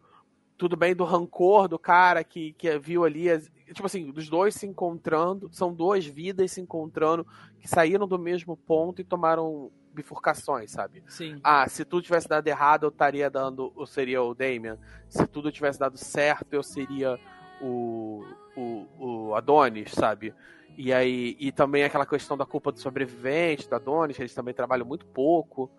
tudo 0.56 0.76
bem 0.76 0.94
do 0.94 1.04
rancor 1.04 1.66
do 1.66 1.78
cara 1.78 2.22
que, 2.22 2.52
que 2.52 2.78
viu 2.78 3.04
ali. 3.04 3.26
Tipo 3.72 3.86
assim, 3.86 4.10
dos 4.10 4.28
dois 4.28 4.54
se 4.54 4.66
encontrando. 4.66 5.48
São 5.52 5.74
duas 5.74 6.06
vidas 6.06 6.52
se 6.52 6.60
encontrando 6.60 7.26
que 7.58 7.68
saíram 7.68 8.06
do 8.06 8.18
mesmo 8.18 8.56
ponto 8.56 9.00
e 9.00 9.04
tomaram 9.04 9.70
bifurcações, 9.92 10.70
sabe? 10.70 11.02
Sim. 11.08 11.40
Ah, 11.42 11.68
se 11.68 11.84
tudo 11.84 12.02
tivesse 12.02 12.28
dado 12.28 12.46
errado, 12.46 12.84
eu 12.84 12.88
estaria 12.90 13.28
dando. 13.28 13.72
Eu 13.76 13.86
seria 13.86 14.22
o 14.22 14.34
Damien. 14.34 14.78
Se 15.08 15.26
tudo 15.26 15.52
tivesse 15.52 15.78
dado 15.78 15.96
certo, 15.96 16.52
eu 16.52 16.62
seria 16.62 17.18
o, 17.60 18.24
o, 18.56 18.86
o 18.98 19.34
Adonis, 19.34 19.92
sabe? 19.92 20.34
E 20.76 20.92
aí. 20.92 21.36
E 21.38 21.52
também 21.52 21.84
aquela 21.84 22.06
questão 22.06 22.36
da 22.36 22.46
culpa 22.46 22.72
do 22.72 22.80
sobrevivente, 22.80 23.68
do 23.68 23.74
Adonis, 23.74 24.18
eles 24.18 24.34
também 24.34 24.54
trabalham 24.54 24.86
muito 24.86 25.06
pouco. 25.06 25.70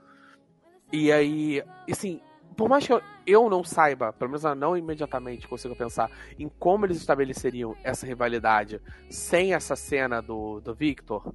E 0.91 1.11
aí. 1.11 1.63
Assim, 1.89 2.21
por 2.55 2.69
mais 2.69 2.85
que 2.85 2.93
eu, 2.93 3.01
eu 3.25 3.49
não 3.49 3.63
saiba, 3.63 4.11
pelo 4.13 4.31
menos 4.31 4.43
não 4.57 4.75
imediatamente 4.75 5.47
consigo 5.47 5.75
pensar 5.75 6.11
em 6.37 6.49
como 6.49 6.85
eles 6.85 6.97
estabeleceriam 6.97 7.75
essa 7.83 8.05
rivalidade 8.05 8.81
sem 9.09 9.53
essa 9.53 9.75
cena 9.75 10.21
do, 10.21 10.59
do 10.59 10.73
Victor, 10.73 11.33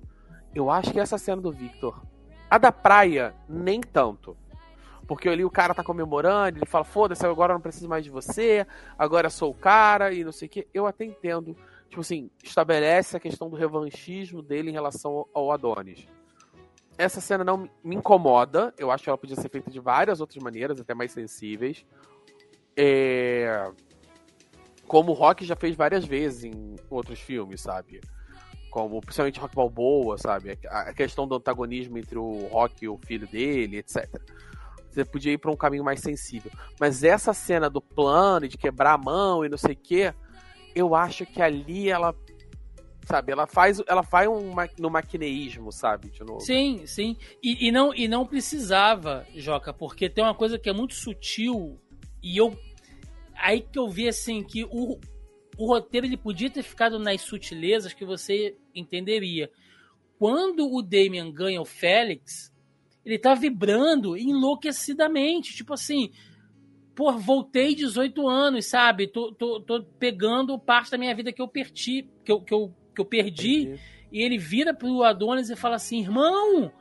eu 0.55 0.71
acho 0.71 0.93
que 0.93 1.01
essa 1.01 1.19
cena 1.19 1.41
do 1.41 1.51
Victor 1.51 2.03
a 2.51 2.59
da 2.59 2.73
praia, 2.73 3.35
nem 3.49 3.81
tanto. 3.81 4.37
Porque 5.07 5.29
ali 5.29 5.45
o 5.45 5.51
cara 5.51 5.75
tá 5.75 5.85
comemorando, 5.85 6.59
ele 6.59 6.67
fala, 6.67 6.85
foda-se, 6.85 7.25
agora 7.25 7.53
eu 7.53 7.55
não 7.55 7.61
preciso 7.61 7.89
mais 7.89 8.05
de 8.05 8.11
você, 8.11 8.67
agora 8.99 9.31
sou 9.31 9.53
o 9.53 9.55
cara 9.55 10.13
e 10.13 10.25
não 10.25 10.33
sei 10.33 10.47
o 10.47 10.51
que. 10.51 10.67
Eu 10.75 10.87
até 10.87 11.05
entendo. 11.05 11.57
Tipo 11.89 12.01
assim, 12.01 12.29
estabelece 12.43 13.17
a 13.17 13.21
questão 13.21 13.49
do 13.49 13.57
revanchismo 13.57 14.43
dele 14.43 14.71
em 14.71 14.73
relação 14.73 15.27
ao 15.33 15.53
Adonis. 15.53 16.09
Essa 16.99 17.21
cena 17.21 17.45
não 17.45 17.71
me 17.85 17.95
incomoda. 17.95 18.75
Eu 18.77 18.91
acho 18.91 19.05
que 19.05 19.11
ela 19.11 19.19
podia 19.19 19.37
ser 19.37 19.49
feita 19.49 19.71
de 19.71 19.79
várias 19.79 20.21
outras 20.21 20.43
maneiras, 20.43 20.81
até 20.81 20.95
mais 20.95 21.13
sensíveis. 21.13 21.87
É... 22.77 23.71
Como 24.89 25.13
o 25.13 25.15
Rock 25.15 25.45
já 25.45 25.55
fez 25.55 25.77
várias 25.77 26.05
vezes 26.05 26.45
em 26.45 26.77
outros 26.91 27.21
filmes, 27.21 27.61
sabe? 27.61 28.01
Como 28.77 29.01
principalmente 29.01 29.41
Rock 29.41 29.57
Balboa, 29.57 30.19
sabe? 30.19 30.59
A 30.69 30.93
questão 30.93 31.27
do 31.27 31.35
antagonismo 31.35 31.97
entre 31.97 32.19
o 32.19 32.47
Rock 32.49 32.85
e 32.85 32.89
o 32.91 32.99
filho 32.99 33.27
dele, 33.27 33.79
etc. 33.79 34.07
Você 34.91 35.03
podia 35.03 35.33
ir 35.33 35.39
para 35.39 35.51
um 35.51 35.57
caminho 35.57 35.83
mais 35.83 35.99
sensível. 36.01 36.53
Mas 36.79 37.03
essa 37.03 37.33
cena 37.33 37.71
do 37.71 37.81
plano, 37.81 38.47
de 38.47 38.59
quebrar 38.59 38.93
a 38.93 38.99
mão 38.99 39.47
e 39.47 39.49
não 39.49 39.57
sei 39.57 39.73
o 39.73 39.79
quê, 39.79 40.13
eu 40.75 40.95
acho 40.95 41.25
que 41.25 41.41
ali 41.41 41.89
ela. 41.89 42.15
Sabe, 43.07 43.33
ela 43.33 43.47
faz, 43.47 43.83
ela 43.89 44.03
faz 44.03 44.29
um, 44.29 44.53
no 44.79 44.91
maquineísmo, 44.91 45.73
sabe? 45.73 46.11
De 46.11 46.23
novo. 46.23 46.41
Sim, 46.41 46.85
sim. 46.85 47.17
E, 47.43 47.69
e, 47.69 47.73
não, 47.73 47.95
e 47.95 48.07
não 48.07 48.27
precisava, 48.27 49.25
Joca, 49.35 49.73
porque 49.73 50.11
tem 50.11 50.23
uma 50.23 50.35
coisa 50.35 50.59
que 50.59 50.69
é 50.69 50.73
muito 50.75 50.93
sutil 50.93 51.81
e 52.23 52.37
eu. 52.37 52.55
Aí 53.37 53.63
que 53.63 53.79
eu 53.79 53.89
vi 53.89 54.07
assim 54.07 54.43
que 54.43 54.65
o, 54.65 55.01
o 55.57 55.67
roteiro 55.67 56.07
ele 56.07 56.17
podia 56.17 56.51
ter 56.51 56.63
ficado 56.63 56.99
nas 56.99 57.21
sutilezas 57.23 57.93
que 57.93 58.05
você 58.05 58.57
entenderia. 58.75 59.51
Quando 60.19 60.73
o 60.73 60.83
Damien 60.83 61.33
ganha 61.33 61.61
o 61.61 61.65
Félix, 61.65 62.53
ele 63.05 63.19
tá 63.19 63.35
vibrando 63.35 64.17
enlouquecidamente. 64.17 65.55
Tipo 65.55 65.75
assim, 65.75 66.11
pô, 66.95 67.13
voltei 67.13 67.75
18 67.75 68.27
anos, 68.27 68.67
sabe? 68.67 69.07
Tô, 69.07 69.33
tô, 69.33 69.61
tô 69.61 69.83
pegando 69.99 70.59
parte 70.59 70.91
da 70.91 70.99
minha 70.99 71.15
vida 71.15 71.33
que 71.33 71.41
eu 71.41 71.49
perdi, 71.49 72.09
que 72.25 72.33
eu, 72.33 72.41
que 72.41 72.53
eu, 72.53 72.75
que 72.95 73.01
eu 73.01 73.05
perdi. 73.05 73.63
Entendi. 73.63 73.81
E 74.13 74.23
ele 74.23 74.39
vira 74.39 74.73
pro 74.73 75.03
Adonis 75.03 75.51
e 75.51 75.57
fala 75.57 75.77
assim: 75.77 76.01
irmão, 76.01 76.73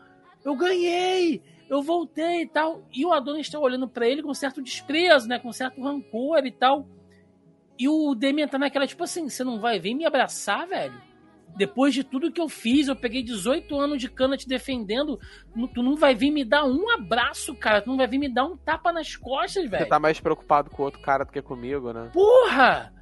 eu 0.44 0.56
ganhei, 0.56 1.42
eu 1.70 1.82
voltei 1.82 2.44
e 2.44 2.48
tal. 2.48 2.88
E 2.94 3.06
o 3.06 3.12
Adonis 3.12 3.48
está 3.48 3.60
olhando 3.60 3.88
para 3.88 4.08
ele 4.08 4.24
com 4.24 4.34
certo 4.34 4.62
desprezo, 4.62 5.28
né? 5.28 5.40
Com 5.40 5.52
certo 5.52 5.82
rancor 5.82 6.46
e 6.46 6.52
tal. 6.52 6.88
E 7.78 7.90
o 7.90 8.16
Demian 8.16 8.48
tá 8.48 8.58
naquela, 8.58 8.88
tipo 8.88 9.04
assim, 9.04 9.28
você 9.28 9.44
não 9.44 9.60
vai 9.60 9.80
vir 9.80 9.94
me 9.94 10.06
abraçar, 10.06 10.68
velho? 10.68 11.02
Depois 11.56 11.94
de 11.94 12.04
tudo 12.04 12.32
que 12.32 12.42
eu 12.42 12.50
fiz, 12.50 12.88
eu 12.88 12.96
peguei 12.96 13.24
18 13.24 13.80
anos 13.80 14.00
de 14.00 14.10
cana 14.10 14.36
te 14.36 14.48
defendendo. 14.48 15.18
Tu 15.74 15.82
não 15.82 15.96
vai 15.96 16.14
vir 16.14 16.30
me 16.30 16.44
dar 16.44 16.66
um 16.66 16.90
abraço, 16.92 17.56
cara. 17.56 17.82
Tu 17.82 17.88
não 17.88 17.96
vai 17.96 18.08
vir 18.08 18.18
me 18.18 18.28
dar 18.28 18.46
um 18.46 18.58
tapa 18.58 18.92
nas 18.92 19.16
costas, 19.16 19.70
velho. 19.70 19.84
Você 19.84 19.90
tá 19.90 20.00
mais 20.00 20.20
preocupado 20.20 20.70
com 20.70 20.82
o 20.82 20.86
outro 20.86 21.00
cara 21.02 21.24
do 21.24 21.32
que 21.32 21.42
comigo, 21.42 21.94
né? 21.94 22.10
Porra! 22.14 22.94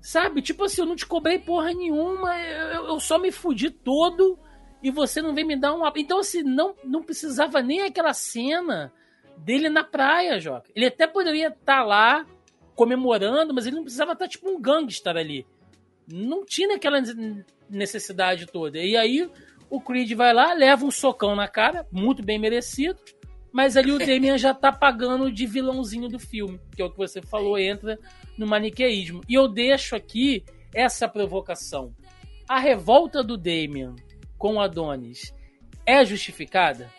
Sabe? 0.00 0.40
Tipo 0.40 0.64
assim, 0.64 0.82
eu 0.82 0.86
não 0.86 0.94
te 0.94 1.04
cobrei 1.04 1.38
porra 1.40 1.72
nenhuma. 1.72 2.36
Eu, 2.38 2.86
eu 2.86 3.00
só 3.00 3.18
me 3.18 3.32
fudi 3.32 3.70
todo 3.70 4.38
e 4.80 4.90
você 4.90 5.20
não 5.20 5.34
vem 5.34 5.44
me 5.44 5.56
dar 5.56 5.72
um 5.74 5.84
abraço. 5.84 5.98
Então, 5.98 6.20
assim, 6.20 6.44
não, 6.44 6.76
não 6.84 7.02
precisava 7.02 7.60
nem 7.60 7.82
aquela 7.82 8.14
cena 8.14 8.92
dele 9.36 9.68
na 9.68 9.82
praia, 9.82 10.38
Joca. 10.38 10.70
Ele 10.76 10.86
até 10.86 11.08
poderia 11.08 11.48
estar 11.48 11.78
tá 11.78 11.82
lá 11.82 12.24
comemorando, 12.76 13.52
mas 13.52 13.66
ele 13.66 13.76
não 13.76 13.82
precisava 13.82 14.12
estar 14.12 14.28
tipo 14.28 14.48
um 14.48 14.60
gangster 14.60 15.16
ali. 15.16 15.44
Não 16.06 16.44
tinha 16.44 16.76
aquela 16.76 17.02
necessidade 17.68 18.46
toda. 18.46 18.78
E 18.78 18.96
aí 18.96 19.28
o 19.68 19.80
Creed 19.80 20.12
vai 20.12 20.32
lá, 20.32 20.52
leva 20.52 20.84
um 20.84 20.90
socão 20.90 21.34
na 21.34 21.48
cara, 21.48 21.86
muito 21.90 22.22
bem 22.22 22.38
merecido, 22.38 23.00
mas 23.50 23.76
ali 23.76 23.90
o 23.90 23.98
Damian 23.98 24.38
já 24.38 24.52
tá 24.52 24.70
pagando 24.70 25.32
de 25.32 25.46
vilãozinho 25.46 26.08
do 26.08 26.18
filme, 26.18 26.60
que 26.76 26.82
é 26.82 26.84
o 26.84 26.90
que 26.90 26.98
você 26.98 27.22
falou, 27.22 27.58
entra 27.58 27.98
no 28.36 28.46
maniqueísmo. 28.46 29.22
E 29.26 29.34
eu 29.34 29.48
deixo 29.48 29.96
aqui 29.96 30.44
essa 30.74 31.08
provocação. 31.08 31.94
A 32.46 32.58
revolta 32.58 33.24
do 33.24 33.36
Damian 33.36 33.96
com 34.36 34.60
Adonis 34.60 35.34
é 35.86 36.04
justificada? 36.04 36.92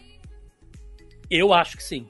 Eu 1.30 1.54
acho 1.54 1.78
que 1.78 1.84
sim. 1.84 2.10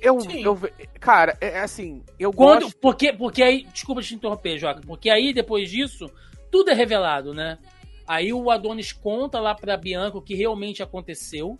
Eu, 0.00 0.18
eu, 0.30 0.58
cara, 1.00 1.36
é, 1.40 1.48
é 1.48 1.60
assim, 1.60 2.02
eu 2.18 2.32
Quando, 2.32 2.62
gosto... 2.62 2.78
Porque, 2.78 3.12
porque 3.12 3.42
aí, 3.42 3.66
desculpa 3.72 4.00
te 4.00 4.14
interromper, 4.14 4.58
Joca, 4.58 4.80
porque 4.86 5.10
aí 5.10 5.32
depois 5.32 5.70
disso, 5.70 6.06
tudo 6.50 6.70
é 6.70 6.74
revelado, 6.74 7.34
né? 7.34 7.58
Aí 8.06 8.32
o 8.32 8.50
Adonis 8.50 8.92
conta 8.92 9.40
lá 9.40 9.54
pra 9.54 9.76
Bianca 9.76 10.18
o 10.18 10.22
que 10.22 10.34
realmente 10.34 10.82
aconteceu, 10.82 11.58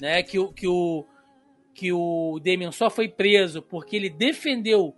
né? 0.00 0.22
Que 0.22 0.38
o, 0.38 0.52
que 0.52 0.68
o, 0.68 1.04
que 1.74 1.92
o 1.92 2.38
Damien 2.42 2.70
só 2.70 2.88
foi 2.88 3.08
preso 3.08 3.60
porque 3.62 3.96
ele 3.96 4.08
defendeu 4.08 4.94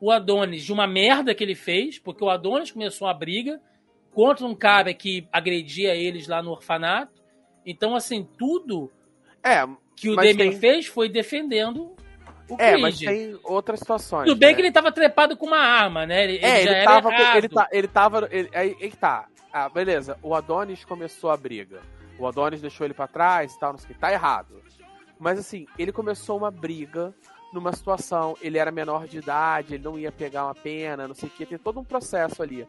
o 0.00 0.10
Adonis 0.10 0.64
de 0.64 0.72
uma 0.72 0.86
merda 0.86 1.34
que 1.34 1.44
ele 1.44 1.54
fez, 1.54 1.98
porque 1.98 2.24
o 2.24 2.30
Adonis 2.30 2.70
começou 2.70 3.08
a 3.08 3.14
briga 3.14 3.60
contra 4.12 4.46
um 4.46 4.54
cara 4.54 4.94
que 4.94 5.28
agredia 5.32 5.94
eles 5.94 6.26
lá 6.26 6.42
no 6.42 6.50
orfanato. 6.50 7.22
Então, 7.66 7.94
assim, 7.94 8.26
tudo 8.38 8.90
é, 9.44 9.66
que 9.94 10.08
o 10.08 10.16
Damien 10.16 10.50
tem... 10.50 10.52
fez 10.52 10.86
foi 10.86 11.08
defendendo 11.08 11.94
o 12.48 12.56
É, 12.58 12.76
mas 12.76 12.98
tem 12.98 13.38
outras 13.44 13.80
situações. 13.80 14.26
Tudo 14.26 14.38
bem 14.38 14.50
né? 14.50 14.54
que 14.54 14.60
ele 14.62 14.72
tava 14.72 14.90
trepado 14.90 15.36
com 15.36 15.46
uma 15.46 15.58
arma, 15.58 16.06
né? 16.06 16.24
Ele, 16.24 16.38
é, 16.38 16.62
ele, 16.62 16.70
ele 16.70 16.84
tava. 16.84 17.10
Ele, 17.36 17.48
tá, 17.48 17.68
ele 17.70 17.88
tava. 17.88 18.28
Ele, 18.30 18.50
aí, 18.54 18.76
aí 18.80 18.90
tá. 18.92 19.26
Ah, 19.52 19.68
beleza. 19.68 20.18
O 20.22 20.34
Adonis 20.34 20.84
começou 20.84 21.30
a 21.30 21.36
briga. 21.36 21.80
O 22.18 22.26
Adonis 22.26 22.60
deixou 22.60 22.86
ele 22.86 22.94
para 22.94 23.06
trás 23.06 23.52
e 23.52 23.58
tal, 23.58 23.72
não 23.72 23.78
sei 23.78 23.90
o 23.90 23.94
que. 23.94 24.00
Tá 24.00 24.12
errado. 24.12 24.62
Mas 25.18 25.38
assim, 25.38 25.66
ele 25.78 25.92
começou 25.92 26.38
uma 26.38 26.50
briga 26.50 27.14
numa 27.52 27.72
situação. 27.72 28.36
Ele 28.40 28.58
era 28.58 28.70
menor 28.70 29.06
de 29.06 29.18
idade, 29.18 29.74
ele 29.74 29.84
não 29.84 29.98
ia 29.98 30.12
pegar 30.12 30.44
uma 30.46 30.54
pena, 30.54 31.08
não 31.08 31.14
sei 31.14 31.28
o 31.28 31.32
que. 31.32 31.44
Tem 31.44 31.58
todo 31.58 31.80
um 31.80 31.84
processo 31.84 32.42
ali. 32.42 32.66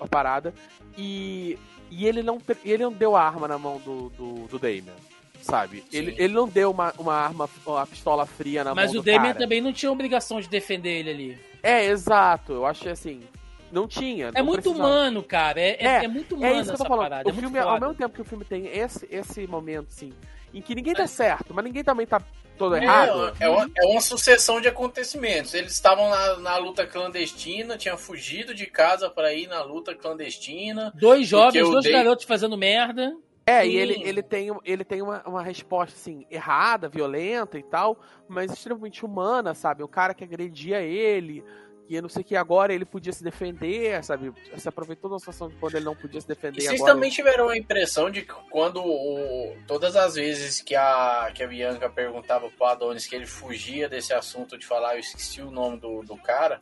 A 0.00 0.08
parada. 0.08 0.52
E, 0.98 1.58
e 1.90 2.06
ele, 2.06 2.22
não, 2.22 2.38
ele 2.64 2.82
não 2.82 2.92
deu 2.92 3.14
a 3.14 3.22
arma 3.22 3.46
na 3.46 3.58
mão 3.58 3.78
do, 3.78 4.10
do, 4.10 4.48
do 4.48 4.58
Damien 4.58 5.11
sabe? 5.42 5.84
Ele, 5.92 6.14
ele 6.18 6.32
não 6.32 6.48
deu 6.48 6.70
uma, 6.70 6.92
uma 6.98 7.14
arma, 7.14 7.48
uma 7.66 7.86
pistola 7.86 8.26
fria 8.26 8.64
na 8.64 8.74
Mas 8.74 8.92
mão 8.92 8.94
do 8.94 8.98
Mas 8.98 9.02
o 9.02 9.04
Damian 9.04 9.32
cara. 9.32 9.44
também 9.44 9.60
não 9.60 9.72
tinha 9.72 9.90
obrigação 9.90 10.40
de 10.40 10.48
defender 10.48 11.00
ele 11.00 11.10
ali. 11.10 11.38
É, 11.62 11.84
exato. 11.84 12.52
Eu 12.52 12.66
achei 12.66 12.92
assim. 12.92 13.22
Não 13.70 13.88
tinha. 13.88 14.28
É 14.28 14.38
não 14.38 14.44
muito 14.44 14.62
precisava. 14.62 14.88
humano, 14.88 15.22
cara. 15.22 15.60
É, 15.60 15.76
é, 15.78 15.86
é, 15.86 16.04
é 16.04 16.08
muito 16.08 16.34
humano 16.34 16.54
é 16.54 16.60
isso 16.60 16.70
que 16.70 16.74
eu 16.74 16.78
tô 16.78 16.84
falando. 16.84 17.08
Parada, 17.08 17.28
o 17.28 17.32
é 17.32 17.34
filme, 17.34 17.58
ao 17.58 17.80
mesmo 17.80 17.94
tempo 17.94 18.14
que 18.14 18.20
o 18.20 18.24
filme 18.24 18.44
tem 18.44 18.66
esse, 18.66 19.08
esse 19.10 19.46
momento, 19.46 19.88
assim, 19.88 20.12
em 20.52 20.60
que 20.60 20.74
ninguém 20.74 20.92
tá 20.92 21.06
certo, 21.06 21.54
mas 21.54 21.64
ninguém 21.64 21.82
também 21.82 22.06
tá 22.06 22.20
todo 22.58 22.76
errado. 22.76 23.34
É, 23.40 23.44
é, 23.44 23.48
uma, 23.48 23.70
é 23.76 23.86
uma 23.86 24.00
sucessão 24.00 24.60
de 24.60 24.68
acontecimentos. 24.68 25.54
Eles 25.54 25.72
estavam 25.72 26.10
na, 26.10 26.36
na 26.38 26.56
luta 26.58 26.86
clandestina, 26.86 27.78
tinham 27.78 27.96
fugido 27.96 28.54
de 28.54 28.66
casa 28.66 29.08
para 29.08 29.32
ir 29.32 29.46
na 29.46 29.62
luta 29.62 29.94
clandestina. 29.94 30.92
Dois 30.94 31.26
jovens, 31.26 31.68
dois 31.68 31.84
dei... 31.84 31.92
garotos 31.92 32.26
fazendo 32.26 32.56
merda. 32.56 33.16
É, 33.44 33.62
Sim. 33.62 33.70
e 33.70 33.76
ele, 33.76 34.02
ele 34.04 34.22
tem, 34.22 34.56
ele 34.64 34.84
tem 34.84 35.02
uma, 35.02 35.22
uma 35.26 35.42
resposta, 35.42 35.96
assim, 35.96 36.24
errada, 36.30 36.88
violenta 36.88 37.58
e 37.58 37.62
tal, 37.62 37.98
mas 38.28 38.52
extremamente 38.52 39.04
humana, 39.04 39.52
sabe? 39.52 39.82
O 39.82 39.88
cara 39.88 40.14
que 40.14 40.22
agredia 40.22 40.80
ele, 40.80 41.44
e 41.88 41.96
eu 41.96 42.02
não 42.02 42.08
sei 42.08 42.22
que 42.22 42.36
agora 42.36 42.72
ele 42.72 42.84
podia 42.84 43.12
se 43.12 43.22
defender, 43.22 44.02
sabe? 44.04 44.32
Se 44.56 44.68
aproveitou 44.68 45.10
da 45.10 45.18
situação 45.18 45.48
de 45.48 45.56
quando 45.56 45.74
ele 45.74 45.84
não 45.84 45.96
podia 45.96 46.20
se 46.20 46.28
defender. 46.28 46.60
E 46.60 46.62
vocês 46.62 46.80
agora... 46.80 46.94
também 46.94 47.10
tiveram 47.10 47.48
a 47.48 47.58
impressão 47.58 48.10
de 48.10 48.22
que 48.22 48.32
quando 48.48 48.80
o, 48.82 49.56
todas 49.66 49.96
as 49.96 50.14
vezes 50.14 50.62
que 50.62 50.76
a, 50.76 51.30
que 51.34 51.42
a 51.42 51.46
Bianca 51.46 51.90
perguntava 51.90 52.48
pro 52.48 52.66
Adonis 52.66 53.06
que 53.06 53.14
ele 53.14 53.26
fugia 53.26 53.88
desse 53.88 54.14
assunto 54.14 54.56
de 54.56 54.64
falar, 54.64 54.94
eu 54.94 55.00
esqueci 55.00 55.42
o 55.42 55.50
nome 55.50 55.78
do, 55.78 56.02
do 56.02 56.16
cara. 56.16 56.60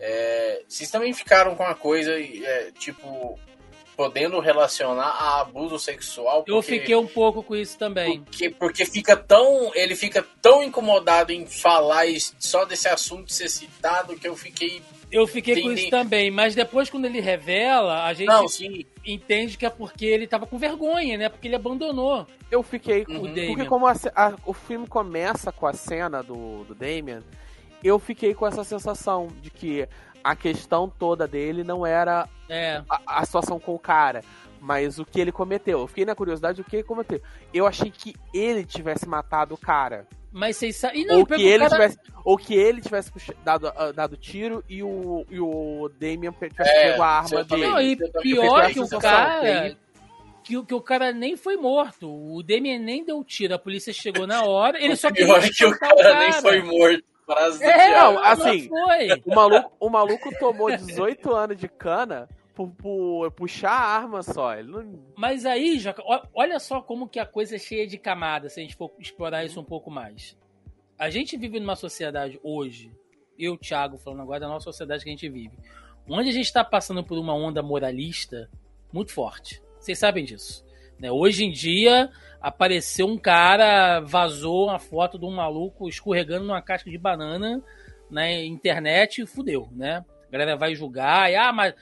É, 0.00 0.64
vocês 0.66 0.90
também 0.90 1.12
ficaram 1.12 1.54
com 1.54 1.62
uma 1.62 1.74
coisa, 1.74 2.18
é, 2.18 2.72
tipo, 2.72 3.38
podendo 4.00 4.40
relacionar 4.40 5.10
a 5.10 5.42
abuso 5.42 5.78
sexual. 5.78 6.42
Porque, 6.42 6.52
eu 6.52 6.62
fiquei 6.62 6.96
um 6.96 7.06
pouco 7.06 7.42
com 7.42 7.54
isso 7.54 7.76
também. 7.76 8.22
Porque, 8.22 8.48
porque 8.48 8.86
fica 8.86 9.14
tão. 9.14 9.72
Ele 9.74 9.94
fica 9.94 10.26
tão 10.40 10.62
incomodado 10.62 11.32
em 11.32 11.44
falar 11.44 12.06
só 12.38 12.64
desse 12.64 12.88
assunto 12.88 13.30
ser 13.30 13.50
citado 13.50 14.16
que 14.16 14.26
eu 14.26 14.34
fiquei. 14.34 14.80
Eu 15.12 15.26
fiquei 15.26 15.60
com 15.60 15.72
isso 15.72 15.90
também, 15.90 16.30
mas 16.30 16.54
depois 16.54 16.88
quando 16.88 17.04
ele 17.04 17.20
revela, 17.20 18.06
a 18.06 18.14
gente 18.14 18.28
Não, 18.28 18.46
entende 19.04 19.58
que 19.58 19.66
é 19.66 19.70
porque 19.70 20.06
ele 20.06 20.26
tava 20.26 20.46
com 20.46 20.56
vergonha, 20.56 21.18
né? 21.18 21.28
Porque 21.28 21.46
ele 21.48 21.56
abandonou. 21.56 22.26
Eu 22.50 22.62
fiquei 22.62 23.04
com. 23.04 23.12
Uhum. 23.12 23.34
Porque 23.48 23.66
como 23.66 23.86
a, 23.86 23.92
a, 24.14 24.34
o 24.46 24.54
filme 24.54 24.86
começa 24.86 25.52
com 25.52 25.66
a 25.66 25.74
cena 25.74 26.22
do, 26.22 26.64
do 26.64 26.74
Damien, 26.74 27.20
eu 27.84 27.98
fiquei 27.98 28.32
com 28.32 28.46
essa 28.46 28.64
sensação 28.64 29.28
de 29.42 29.50
que 29.50 29.86
a 30.22 30.36
questão 30.36 30.88
toda 30.88 31.26
dele 31.26 31.64
não 31.64 31.84
era 31.84 32.28
é. 32.48 32.82
a, 32.88 33.20
a, 33.20 33.24
situação 33.24 33.58
com 33.58 33.74
o 33.74 33.78
cara, 33.78 34.22
mas 34.60 34.98
o 34.98 35.04
que 35.04 35.20
ele 35.20 35.32
cometeu. 35.32 35.80
Eu 35.80 35.86
fiquei 35.86 36.04
na 36.04 36.14
curiosidade 36.14 36.62
do 36.62 36.68
que 36.68 36.76
ele 36.76 36.82
cometeu. 36.84 37.20
Eu 37.52 37.66
achei 37.66 37.90
que 37.90 38.14
ele 38.32 38.64
tivesse 38.64 39.08
matado 39.08 39.54
o 39.54 39.58
cara. 39.58 40.06
Mas 40.32 40.56
vocês 40.56 40.76
sabem. 40.76 41.10
Ou, 41.10 41.26
que 41.26 41.34
ele 41.34 41.58
cara... 41.58 41.70
tivesse, 41.70 41.98
ou 42.24 42.36
que 42.36 42.54
ele 42.54 42.80
tivesse 42.80 43.10
dado, 43.44 43.68
uh, 43.68 43.92
dado 43.92 44.16
tiro 44.16 44.62
e 44.68 44.82
o, 44.82 45.26
e 45.28 45.40
o 45.40 45.90
Damien 45.98 46.32
tivesse 46.32 46.70
é, 46.70 46.90
pego 46.90 47.02
a 47.02 47.08
arma 47.08 47.44
dele. 47.44 47.66
Não, 47.66 47.80
e 47.80 47.96
pior 47.96 48.70
que 48.70 48.80
o 48.80 48.88
cara. 48.98 49.76
que, 50.44 50.64
que 50.64 50.74
o 50.74 50.80
cara 50.80 51.12
nem 51.12 51.36
foi 51.36 51.56
morto. 51.56 52.08
O 52.08 52.42
Damien 52.42 52.78
nem 52.78 53.04
deu 53.04 53.24
tiro. 53.24 53.54
A 53.54 53.58
polícia 53.58 53.92
chegou 53.92 54.26
na 54.26 54.44
hora. 54.44 54.82
Ele 54.82 54.94
só 54.96 55.10
pior 55.10 55.42
é 55.42 55.48
que 55.48 55.64
o 55.64 55.76
cara, 55.76 55.96
cara, 55.96 56.18
nem 56.20 56.32
foi 56.32 56.62
morto. 56.62 57.09
Frase 57.34 57.58
do 57.58 57.64
É, 57.64 57.92
não, 57.92 58.18
assim, 58.18 58.68
foi. 58.68 59.22
O 59.24 59.34
maluco, 59.34 59.72
o 59.78 59.88
maluco 59.90 60.38
tomou 60.38 60.70
18 60.74 61.34
anos 61.34 61.56
de 61.58 61.68
cana 61.68 62.28
por, 62.54 62.68
por 62.70 63.30
puxar 63.32 63.72
a 63.72 63.96
arma 63.98 64.22
só. 64.22 64.54
Ele 64.54 64.68
não... 64.70 65.04
Mas 65.16 65.46
aí, 65.46 65.78
Joca, 65.78 66.02
olha 66.34 66.58
só 66.58 66.80
como 66.80 67.08
que 67.08 67.18
a 67.18 67.26
coisa 67.26 67.56
é 67.56 67.58
cheia 67.58 67.86
de 67.86 67.96
camadas, 67.98 68.52
se 68.52 68.60
a 68.60 68.62
gente 68.62 68.76
for 68.76 68.90
explorar 68.98 69.44
isso 69.44 69.60
um 69.60 69.64
pouco 69.64 69.90
mais. 69.90 70.36
A 70.98 71.08
gente 71.08 71.36
vive 71.36 71.58
numa 71.58 71.76
sociedade 71.76 72.38
hoje, 72.42 72.92
eu, 73.38 73.56
Thiago, 73.56 73.96
falando 73.96 74.20
agora 74.22 74.40
da 74.40 74.48
nossa 74.48 74.64
sociedade 74.64 75.02
que 75.02 75.08
a 75.08 75.12
gente 75.12 75.28
vive, 75.28 75.56
onde 76.08 76.28
a 76.28 76.32
gente 76.32 76.44
está 76.46 76.62
passando 76.62 77.02
por 77.02 77.18
uma 77.18 77.34
onda 77.34 77.62
moralista 77.62 78.50
muito 78.92 79.12
forte. 79.12 79.62
Vocês 79.78 79.98
sabem 79.98 80.24
disso. 80.24 80.64
né? 80.98 81.10
Hoje 81.10 81.44
em 81.44 81.50
dia, 81.50 82.10
apareceu 82.40 83.06
um 83.06 83.18
cara, 83.18 84.00
vazou 84.00 84.68
uma 84.68 84.78
foto 84.78 85.18
de 85.18 85.24
um 85.24 85.30
maluco 85.30 85.88
escorregando 85.88 86.46
numa 86.46 86.62
casca 86.62 86.90
de 86.90 86.96
banana 86.96 87.62
na 88.10 88.30
internet 88.32 89.22
e 89.22 89.26
fudeu, 89.26 89.68
né? 89.72 90.04
A 90.28 90.32
galera 90.32 90.56
vai 90.56 90.74
julgar, 90.74 91.30
e, 91.30 91.36
ah, 91.36 91.52
mas 91.52 91.74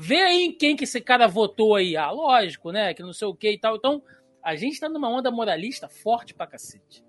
vê 0.00 0.16
aí 0.16 0.44
em 0.46 0.52
quem 0.52 0.76
que 0.76 0.84
esse 0.84 1.00
cara 1.00 1.26
votou 1.26 1.74
aí. 1.74 1.96
Ah, 1.96 2.10
lógico, 2.10 2.72
né? 2.72 2.94
Que 2.94 3.02
não 3.02 3.12
sei 3.12 3.28
o 3.28 3.34
que 3.34 3.50
e 3.50 3.58
tal. 3.58 3.76
Então, 3.76 4.02
a 4.42 4.54
gente 4.54 4.80
tá 4.80 4.88
numa 4.88 5.08
onda 5.08 5.30
moralista 5.30 5.88
forte 5.88 6.32
pra 6.32 6.46
cacete. 6.46 7.04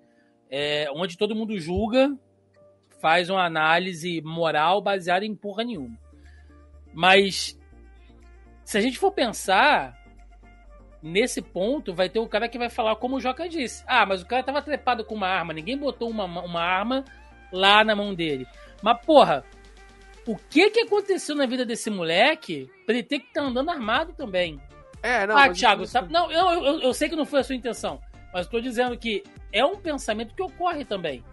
É, 0.49 0.87
onde 0.93 1.17
todo 1.17 1.35
mundo 1.35 1.59
julga, 1.59 2.15
faz 2.99 3.29
uma 3.29 3.45
análise 3.45 4.21
moral 4.21 4.81
baseada 4.81 5.25
em 5.25 5.35
porra 5.35 5.63
nenhuma. 5.63 5.97
Mas, 6.93 7.57
se 8.65 8.77
a 8.77 8.81
gente 8.81 8.97
for 8.97 9.11
pensar, 9.11 9.96
nesse 11.07 11.41
ponto, 11.41 11.93
vai 11.93 12.09
ter 12.09 12.19
o 12.19 12.27
cara 12.27 12.47
que 12.47 12.57
vai 12.57 12.69
falar 12.69 12.95
como 12.97 13.15
o 13.15 13.19
Joca 13.19 13.47
disse. 13.49 13.83
Ah, 13.87 14.05
mas 14.05 14.21
o 14.21 14.25
cara 14.25 14.43
tava 14.43 14.61
trepado 14.61 15.03
com 15.03 15.15
uma 15.15 15.27
arma, 15.27 15.53
ninguém 15.53 15.77
botou 15.77 16.09
uma, 16.09 16.25
uma 16.25 16.61
arma 16.61 17.03
lá 17.51 17.83
na 17.83 17.95
mão 17.95 18.13
dele. 18.13 18.45
Mas, 18.81 18.99
porra, 19.05 19.43
o 20.25 20.35
que 20.35 20.69
que 20.69 20.81
aconteceu 20.81 21.35
na 21.35 21.45
vida 21.45 21.65
desse 21.65 21.89
moleque 21.89 22.69
pra 22.85 22.93
ele 22.95 23.03
ter 23.03 23.19
que 23.19 23.27
estar 23.27 23.41
andando 23.41 23.69
armado 23.71 24.13
também? 24.13 24.59
É, 25.01 25.25
não. 25.25 25.37
ah, 25.37 25.49
Thiago, 25.49 25.83
isso- 25.83 25.93
sabe? 25.93 26.11
Não, 26.11 26.31
eu, 26.31 26.63
eu, 26.63 26.79
eu 26.81 26.93
sei 26.93 27.07
que 27.09 27.15
não 27.15 27.25
foi 27.25 27.39
a 27.39 27.43
sua 27.43 27.55
intenção, 27.55 27.99
mas 28.33 28.45
eu 28.45 28.51
tô 28.51 28.59
dizendo 28.59 28.97
que 28.97 29.23
é 29.53 29.63
um 29.65 29.77
pensamento 29.77 30.35
que 30.35 30.41
ocorre 30.43 30.83
também. 30.83 31.23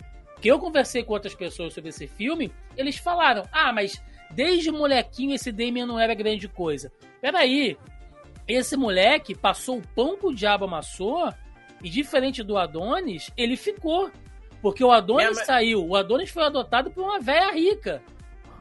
Que 0.40 0.48
eu 0.50 0.58
conversei 0.58 1.02
com 1.02 1.12
outras 1.14 1.34
pessoas 1.34 1.72
sobre 1.72 1.90
esse 1.90 2.06
filme, 2.06 2.52
eles 2.76 2.96
falaram: 2.98 3.42
ah, 3.50 3.72
mas 3.72 4.02
desde 4.30 4.70
molequinho 4.70 5.34
esse 5.34 5.50
Damien 5.50 5.86
não 5.86 5.98
era 5.98 6.14
grande 6.14 6.46
coisa. 6.48 6.92
Peraí, 7.20 7.76
esse 8.46 8.76
moleque 8.76 9.34
passou 9.34 9.78
o 9.78 9.88
pão 9.94 10.16
que 10.16 10.26
o 10.26 10.34
diabo 10.34 10.64
amassou 10.64 11.32
e, 11.82 11.88
diferente 11.88 12.42
do 12.42 12.56
Adonis, 12.56 13.30
ele 13.36 13.56
ficou. 13.56 14.10
Porque 14.62 14.82
o 14.82 14.90
Adonis 14.90 15.26
É, 15.26 15.30
mas- 15.34 15.46
saiu, 15.46 15.86
o 15.86 15.94
Adonis 15.96 16.30
foi 16.30 16.44
adotado 16.44 16.90
por 16.90 17.04
uma 17.04 17.20
velha 17.20 17.50
rica. 17.52 18.02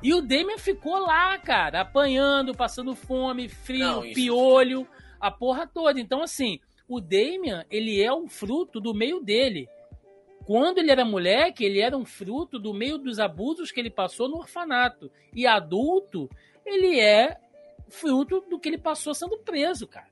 E 0.01 0.13
o 0.13 0.21
Damien 0.21 0.57
ficou 0.57 0.97
lá, 0.99 1.37
cara, 1.37 1.79
apanhando, 1.81 2.53
passando 2.53 2.93
fome, 2.93 3.47
frio, 3.47 3.79
Não, 3.79 4.05
isso- 4.05 4.13
piolho, 4.15 4.85
a 5.19 5.31
porra 5.31 5.65
toda. 5.65 5.97
Então, 5.99 6.21
assim, 6.21 6.59
o 6.89 6.99
Damien, 6.99 7.63
ele 7.71 8.01
é 8.01 8.13
um 8.13 8.27
fruto 8.27 8.81
do 8.81 8.93
meio 8.93 9.21
dele. 9.21 9.69
Quando 10.45 10.79
ele 10.79 10.91
era 10.91 11.05
moleque, 11.05 11.63
ele 11.63 11.79
era 11.79 11.97
um 11.97 12.03
fruto 12.03 12.59
do 12.59 12.73
meio 12.73 12.97
dos 12.97 13.17
abusos 13.17 13.71
que 13.71 13.79
ele 13.79 13.89
passou 13.89 14.27
no 14.27 14.39
orfanato. 14.39 15.09
E 15.33 15.47
adulto, 15.47 16.29
ele 16.65 16.99
é 16.99 17.37
fruto 17.93 18.41
do 18.49 18.59
que 18.59 18.69
ele 18.69 18.77
passou 18.77 19.13
sendo 19.13 19.37
preso, 19.39 19.87
cara. 19.87 20.07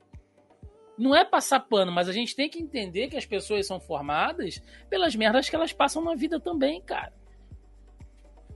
Não 0.98 1.14
é 1.14 1.24
passar 1.24 1.60
pano, 1.60 1.90
mas 1.90 2.08
a 2.08 2.12
gente 2.12 2.36
tem 2.36 2.48
que 2.48 2.60
entender 2.60 3.08
que 3.08 3.16
as 3.16 3.26
pessoas 3.26 3.66
são 3.66 3.80
formadas 3.80 4.62
pelas 4.88 5.14
merdas 5.16 5.48
que 5.48 5.56
elas 5.56 5.72
passam 5.72 6.02
na 6.04 6.14
vida 6.14 6.38
também, 6.38 6.80
cara. 6.80 7.12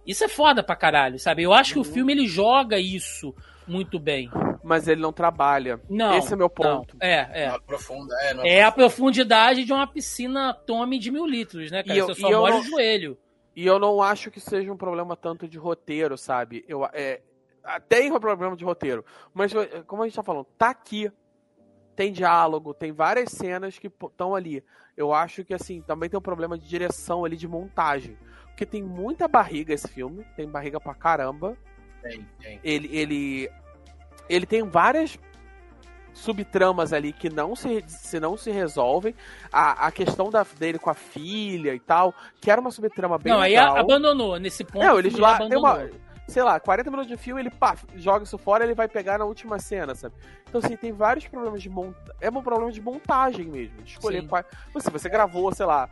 Isso 0.07 0.23
é 0.23 0.28
foda 0.28 0.62
pra 0.62 0.77
caralho, 0.77 1.19
sabe? 1.19 1.43
Eu 1.43 1.53
acho 1.53 1.73
que 1.73 1.78
o 1.81 1.85
filme 1.85 2.12
ele 2.12 2.27
joga 2.28 2.78
isso 2.78 3.35
muito 3.66 3.98
bem. 3.98 4.31
Mas 4.62 4.86
ele 4.86 5.01
não 5.01 5.12
trabalha. 5.12 5.81
Não. 5.90 6.16
Esse 6.16 6.32
é 6.32 6.36
meu 6.36 6.48
ponto. 6.48 6.97
Não. 6.97 7.07
É, 7.09 7.28
é. 7.32 7.48
Não 7.48 7.57
aprofunda, 7.57 8.15
é, 8.23 8.35
não 8.35 8.44
É 8.44 8.62
a 8.62 8.70
profundidade 8.70 9.65
de 9.65 9.73
uma 9.73 9.86
piscina 9.86 10.55
Tome 10.55 10.98
de 10.98 11.11
mil 11.11 11.27
litros, 11.27 11.70
né, 11.73 11.82
cara? 11.82 11.97
E 11.97 11.98
eu- 11.98 12.07
Você 12.07 12.20
só 12.20 12.28
e 12.28 12.32
eu 12.32 12.40
molha 12.40 12.55
não- 12.55 12.61
o 12.61 12.65
joelho. 12.65 13.19
E 13.57 13.66
eu 13.66 13.78
não 13.78 14.01
acho 14.03 14.31
que 14.31 14.39
seja 14.39 14.70
um 14.73 14.77
problema 14.77 15.16
tanto 15.16 15.48
de 15.48 15.57
roteiro, 15.59 16.16
sabe? 16.16 16.65
Eu, 16.69 16.85
é, 16.93 17.23
tem 17.89 18.13
um 18.13 18.19
problema 18.21 18.57
de 18.57 18.65
roteiro. 18.65 19.05
Mas, 19.35 19.55
é, 19.55 19.83
como 19.87 20.03
a 20.03 20.07
gente 20.07 20.17
tá 20.17 20.23
falando, 20.23 20.47
tá 20.59 20.71
aqui. 20.71 21.11
Tem 21.95 22.13
diálogo, 22.13 22.75
tem 22.75 22.93
várias 22.93 23.31
cenas 23.33 23.79
que 23.79 23.87
estão 23.87 24.35
ali. 24.35 24.63
Eu 24.95 25.15
acho 25.15 25.43
que, 25.45 25.55
assim, 25.55 25.81
também 25.81 26.11
tem 26.11 26.19
um 26.19 26.23
problema 26.23 26.59
de 26.59 26.69
direção 26.69 27.25
ali, 27.25 27.37
de 27.37 27.49
montagem. 27.49 28.19
Porque 28.49 28.67
tem 28.67 28.83
muita 28.83 29.27
barriga 29.27 29.73
esse 29.73 29.89
filme. 29.89 30.25
Tem 30.37 30.47
barriga 30.49 30.79
pra 30.79 30.95
caramba. 30.95 31.57
tem, 32.03 32.27
tem. 32.39 32.61
Ele, 32.63 32.89
ele, 32.95 33.51
ele 34.29 34.45
tem 34.47 34.63
várias 34.63 35.19
subtramas 36.13 36.93
ali 36.93 37.13
que 37.13 37.29
não 37.29 37.55
se, 37.55 37.83
se 37.87 38.19
não 38.21 38.37
se 38.37 38.51
resolvem. 38.51 39.15
A, 39.53 39.87
a 39.87 39.91
questão 39.93 40.31
da, 40.31 40.45
dele 40.59 40.79
com 40.79 40.91
a 40.91 40.95
filha 40.95 41.75
e 41.75 41.81
tal, 41.81 42.15
que 42.41 42.51
era 42.51 42.61
uma 42.61 42.71
subtrama 42.71 43.19
bem 43.19 43.33
não, 43.33 43.41
aí 43.41 43.53
legal. 43.53 43.77
a- 43.77 43.81
abandonou. 43.81 44.39
Nesse 44.39 44.65
ponto, 44.65 44.85
Não, 44.85 44.99
eles 44.99 45.15
lá. 45.17 45.39
Tem 45.39 45.57
uma. 45.57 45.89
Sei 46.28 46.43
lá, 46.43 46.59
40 46.59 46.90
minutos 46.90 47.11
de 47.11 47.16
filme, 47.16 47.40
ele 47.40 47.51
pá, 47.51 47.77
joga 47.94 48.24
isso 48.24 48.36
fora 48.36 48.65
ele 48.65 48.74
vai 48.74 48.89
pegar 48.89 49.19
na 49.19 49.24
última 49.24 49.59
cena, 49.59 49.94
sabe? 49.94 50.15
Então, 50.48 50.61
assim, 50.62 50.77
tem 50.77 50.93
vários 50.93 51.27
problemas 51.27 51.62
de 51.62 51.69
montagem. 51.69 52.15
É 52.20 52.28
um 52.28 52.43
problema 52.43 52.73
de 52.73 52.81
montagem 52.81 53.47
mesmo. 53.47 53.82
De 53.82 53.93
escolher 53.93 54.23
Sim. 54.23 54.28
qual. 54.28 54.44
Você, 54.73 54.90
você 54.90 55.09
gravou, 55.09 55.55
sei 55.55 55.66
lá, 55.66 55.89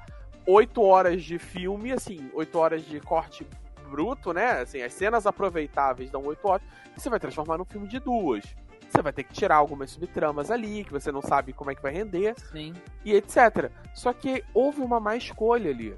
8 0.47 0.83
horas 0.83 1.23
de 1.23 1.39
filme, 1.39 1.93
assim, 1.93 2.31
8 2.35 2.59
horas 2.59 2.85
de 2.85 3.01
corte 3.01 3.47
bruto, 3.89 4.33
né? 4.33 4.63
Assim, 4.63 4.83
as 4.83 4.93
cenas 4.93 5.27
aproveitáveis 5.27 6.11
dão 6.11 6.23
8 6.25 6.49
horas. 6.49 6.67
E 6.97 7.01
você 7.01 7.09
vai 7.09 7.21
transformar 7.21 7.59
num 7.59 7.65
filme 7.65 7.87
de 7.87 7.99
duas. 8.01 8.45
Você 8.91 9.03
vai 9.03 9.13
ter 9.13 9.25
que 9.25 9.33
tirar 9.33 9.57
algumas 9.57 9.91
subtramas 9.91 10.51
ali, 10.51 10.85
que 10.85 10.93
você 10.93 11.11
não 11.11 11.23
sabe 11.23 11.53
como 11.53 11.71
é 11.71 11.75
que 11.75 11.83
vai 11.83 11.93
render 11.93 12.35
Sim. 12.53 12.73
e 13.05 13.13
etc. 13.13 13.71
Só 13.93 14.13
que 14.13 14.45
houve 14.53 14.81
uma 14.83 15.01
má 15.01 15.17
escolha 15.17 15.71
ali. 15.71 15.97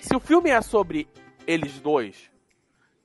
Se 0.00 0.14
o 0.16 0.20
filme 0.20 0.50
é 0.50 0.60
sobre 0.60 1.08
eles 1.46 1.78
dois, 1.78 2.27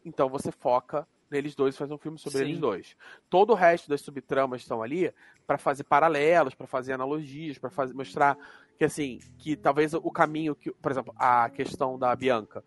então 0.06 0.30
você 0.30 0.52
foca 0.52 1.08
neles 1.30 1.56
dois 1.56 1.74
e 1.74 1.78
faz 1.78 1.90
um 1.90 1.98
filme 1.98 2.18
sobre 2.18 2.40
Sim. 2.40 2.46
eles 2.46 2.60
dois. 2.60 2.96
Todo 3.30 3.52
o 3.52 3.56
resto 3.56 3.90
das 3.90 4.02
subtramas 4.02 4.62
estão 4.62 4.84
ali 4.84 5.12
para 5.48 5.58
fazer 5.58 5.84
paralelos, 5.84 6.54
para 6.54 6.68
fazer 6.68 6.94
analogias, 6.94 7.58
para 7.58 7.70
fazer 7.70 7.94
mostrar 7.94 8.38
que 8.78 8.86
assim, 8.86 9.20
que 9.38 9.56
talvez 9.56 9.94
o 9.94 10.12
caminho 10.12 10.56
que, 10.56 10.72
por 10.72 10.92
exemplo, 10.92 11.14
a 11.18 11.50
questão 11.50 11.98
da 11.98 12.16
Bianca 12.16 12.64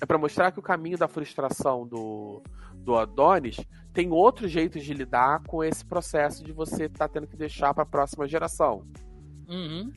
é 0.00 0.06
para 0.06 0.16
mostrar 0.16 0.52
que 0.52 0.58
o 0.58 0.62
caminho 0.62 0.96
da 0.96 1.08
frustração 1.08 1.86
do 1.86 2.42
do 2.76 2.96
Adonis 2.96 3.56
tem 3.92 4.10
outros 4.10 4.50
jeitos 4.50 4.84
de 4.84 4.94
lidar 4.94 5.42
com 5.42 5.62
esse 5.62 5.84
processo 5.84 6.42
de 6.44 6.52
você 6.52 6.84
estar 6.84 7.08
tendo 7.08 7.26
que 7.26 7.36
deixar 7.36 7.74
para 7.74 7.82
a 7.82 7.86
próxima 7.86 8.26
geração 8.26 8.86
Uhum. 9.48 9.90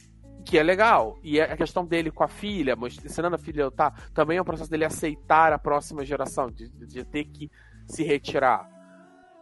Que 0.45 0.57
é 0.57 0.63
legal. 0.63 1.17
E 1.23 1.39
a 1.39 1.55
questão 1.55 1.85
dele 1.85 2.11
com 2.11 2.23
a 2.23 2.27
filha, 2.27 2.75
ensinando 3.05 3.35
a 3.35 3.39
filha 3.39 3.63
a 3.63 3.65
lutar, 3.67 4.11
também 4.11 4.37
é 4.37 4.41
um 4.41 4.45
processo 4.45 4.69
dele 4.69 4.85
aceitar 4.85 5.53
a 5.53 5.59
próxima 5.59 6.05
geração, 6.05 6.49
de, 6.49 6.69
de- 6.69 7.05
ter 7.05 7.25
que 7.25 7.49
se 7.85 8.03
retirar. 8.03 8.69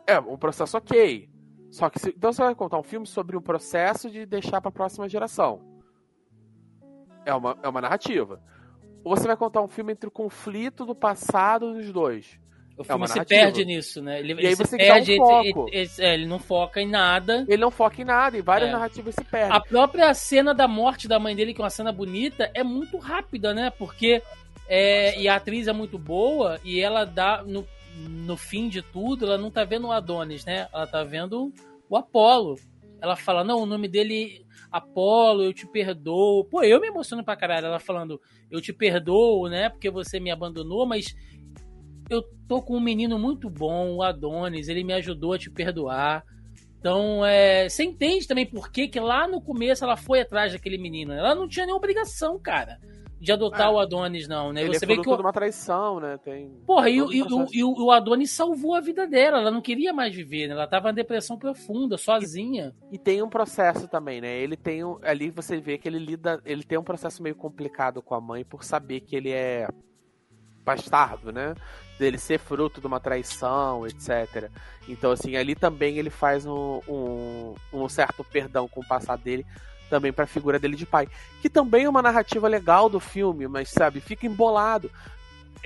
É 0.08 0.20
um 0.20 0.38
processo 0.38 0.78
ok. 0.78 1.30
Só 1.72 1.90
que 1.90 2.00
se- 2.00 2.14
então 2.16 2.34
você 2.34 2.42
vai 2.42 2.56
contar 2.56 2.80
um 2.80 2.84
filme 2.84 3.06
sobre 3.06 3.38
o 3.38 3.42
processo 3.42 4.10
de 4.10 4.26
deixar 4.26 4.60
para 4.62 4.70
a 4.70 4.72
próxima 4.72 5.08
geração. 5.08 5.62
É 7.26 7.34
uma, 7.34 7.58
é 7.62 7.70
uma 7.70 7.82
narrativa. 7.82 8.42
Ou 9.04 9.16
você 9.16 9.28
vai 9.28 9.38
contar 9.38 9.62
um 9.62 9.68
filme 9.68 9.94
entre 9.94 10.08
o 10.08 10.12
conflito 10.12 10.86
do 10.86 10.96
passado 10.96 11.74
dos 11.74 11.92
dois. 11.92 12.40
O 12.80 12.84
filme 12.84 13.02
uma 13.02 13.08
se 13.08 13.26
perde 13.26 13.66
nisso, 13.66 14.02
né? 14.02 14.20
Ele, 14.20 14.34
E 14.42 14.48
aí 14.48 14.56
se 14.56 14.64
você 14.64 14.78
dar 14.78 14.84
um 14.84 14.88
perde, 14.88 15.16
foco. 15.18 15.68
ele, 15.70 15.80
ele- 15.82 15.90
é, 16.00 16.14
ele 16.14 16.26
não 16.26 16.40
foca 16.40 16.82
em 16.82 16.88
nada. 16.88 17.46
Ele 17.48 17.62
não 17.62 17.70
foca 17.72 18.02
em 18.02 18.06
nada, 18.06 18.38
e 18.38 18.42
várias 18.42 18.70
É. 18.70 18.72
narrativas 18.72 19.14
se 19.16 19.24
perdem. 19.26 19.52
A 19.56 19.60
própria 19.60 20.14
cena 20.14 20.54
da 20.54 20.68
morte 20.68 21.08
da 21.08 21.20
mãe 21.20 21.36
dele, 21.36 21.54
que 21.54 21.60
é 21.60 21.64
uma 21.66 21.70
cena 21.70 21.92
bonita, 21.92 22.50
é 22.54 22.64
muito 22.64 22.98
rápida, 22.98 23.54
né? 23.54 23.70
Porque 23.70 24.22
é, 24.68 25.20
e 25.20 25.28
a 25.28 25.36
atriz 25.36 25.68
é 25.68 25.74
muito 25.74 25.98
boa 26.00 26.60
e 26.64 26.80
ela 26.80 27.04
dá 27.04 27.44
no, 27.46 27.68
no 28.08 28.38
fim 28.38 28.70
de 28.70 28.82
tudo, 28.82 29.26
ela 29.26 29.38
não 29.38 29.52
tá 29.52 29.66
vendo 29.66 29.88
o 29.88 29.92
Adonis, 29.92 30.46
né? 30.46 30.68
Ela 30.74 30.88
tá 30.88 31.04
vendo 31.04 31.52
o 31.90 31.98
Apolo. 31.98 32.56
Ela 33.02 33.16
fala: 33.18 33.44
"Não, 33.44 33.62
o 33.62 33.66
nome 33.66 33.88
dele 33.90 34.46
Apolo, 34.72 35.44
eu 35.44 35.54
te 35.54 35.66
perdoo". 35.68 36.46
Pô, 36.46 36.64
eu 36.64 36.80
me 36.80 36.88
emociono 36.88 37.24
pra 37.26 37.36
caralho 37.36 37.66
ela 37.66 37.80
falando: 37.80 38.22
"Eu 38.50 38.62
te 38.62 38.72
perdoo, 38.72 39.50
né? 39.50 39.70
Porque 39.70 39.90
você 39.90 40.20
me 40.20 40.32
abandonou, 40.32 40.86
mas 40.86 41.14
eu 42.10 42.24
tô 42.48 42.62
com 42.62 42.76
um 42.78 42.82
menino 42.82 43.18
muito 43.20 43.50
bom, 43.50 43.96
o 43.96 44.04
Adonis, 44.04 44.68
ele 44.68 44.84
me 44.84 44.94
ajudou 44.94 45.34
a 45.34 45.38
te 45.40 45.50
perdoar". 45.50 46.24
Então, 46.80 47.26
é, 47.26 47.68
você 47.68 47.84
entende 47.84 48.26
também 48.28 48.46
por 48.46 48.72
que, 48.72 48.88
que 48.88 49.00
lá 49.00 49.28
no 49.28 49.42
começo 49.42 49.84
ela 49.84 49.98
foi 49.98 50.22
atrás 50.22 50.54
daquele 50.54 50.78
menino. 50.78 51.12
Ela 51.12 51.36
não 51.36 51.48
tinha 51.48 51.66
nem 51.66 51.76
obrigação, 51.76 52.40
cara, 52.40 52.78
de 53.20 53.34
adotar 53.34 53.68
É. 53.68 53.70
o 53.70 53.78
Adonis, 53.80 54.30
não, 54.30 54.54
né? 54.54 54.64
Ele 54.64 54.80
Você 54.80 54.86
é 54.86 54.88
vê 54.88 54.98
que 54.98 55.10
o, 55.10 55.16
uma 55.16 55.34
traição, 55.34 56.00
né? 56.00 56.18
Tem. 56.24 56.50
Porra, 56.66 56.90
e, 56.90 56.96
e, 56.96 57.02
o- 57.02 57.48
e 57.52 57.64
o, 57.66 57.92
e 57.92 57.94
Adonis 57.94 58.32
salvou 58.32 58.76
a 58.76 58.80
vida 58.80 59.06
dela. 59.06 59.40
Ela 59.40 59.52
não 59.52 59.60
queria 59.62 59.92
mais 59.92 60.16
viver, 60.16 60.48
né? 60.48 60.54
Ela 60.54 60.68
tava 60.68 60.90
em 60.90 60.94
depressão 60.94 61.38
profunda, 61.38 61.98
sozinha. 61.98 62.74
E 62.90 62.98
tem 62.98 63.22
um 63.22 63.28
processo 63.30 63.86
também, 63.90 64.22
né? 64.22 64.38
Ele 64.38 64.56
tem 64.56 64.82
um, 64.86 64.98
ali 65.04 65.30
você 65.32 65.60
vê 65.60 65.78
que 65.78 65.86
ele 65.86 66.00
lida, 66.00 66.42
ele 66.46 66.64
tem 66.64 66.78
um 66.78 66.84
processo 66.84 67.22
meio 67.22 67.36
complicado 67.36 68.02
com 68.02 68.16
a 68.16 68.22
mãe 68.22 68.46
por 68.46 68.64
saber 68.64 69.02
que 69.02 69.18
ele 69.18 69.32
é 69.32 69.68
bastardo, 70.64 71.32
né? 71.32 71.56
Dele 71.98 72.18
ser 72.18 72.40
fruto 72.40 72.80
de 72.80 72.88
uma 72.88 73.00
traição, 73.00 73.86
etc. 73.86 74.50
Então 74.88 75.12
assim, 75.12 75.36
ali 75.36 75.56
também 75.56 75.98
ele 75.98 76.10
faz 76.10 76.46
um, 76.46 76.82
um, 76.88 77.56
um 77.74 77.90
certo 77.90 78.24
perdão 78.24 78.68
com 78.68 78.82
o 78.82 78.88
passado 78.88 79.22
dele 79.22 79.46
também 79.90 80.14
pra 80.14 80.28
figura 80.28 80.60
dele 80.60 80.76
de 80.76 80.86
pai, 80.86 81.10
que 81.42 81.50
também 81.50 81.86
é 81.86 81.90
uma 81.90 82.02
narrativa 82.02 82.48
legal 82.48 82.88
do 82.90 83.00
filme, 83.00 83.48
mas 83.48 83.70
sabe, 83.70 84.00
fica 84.00 84.28
embolado. 84.28 84.90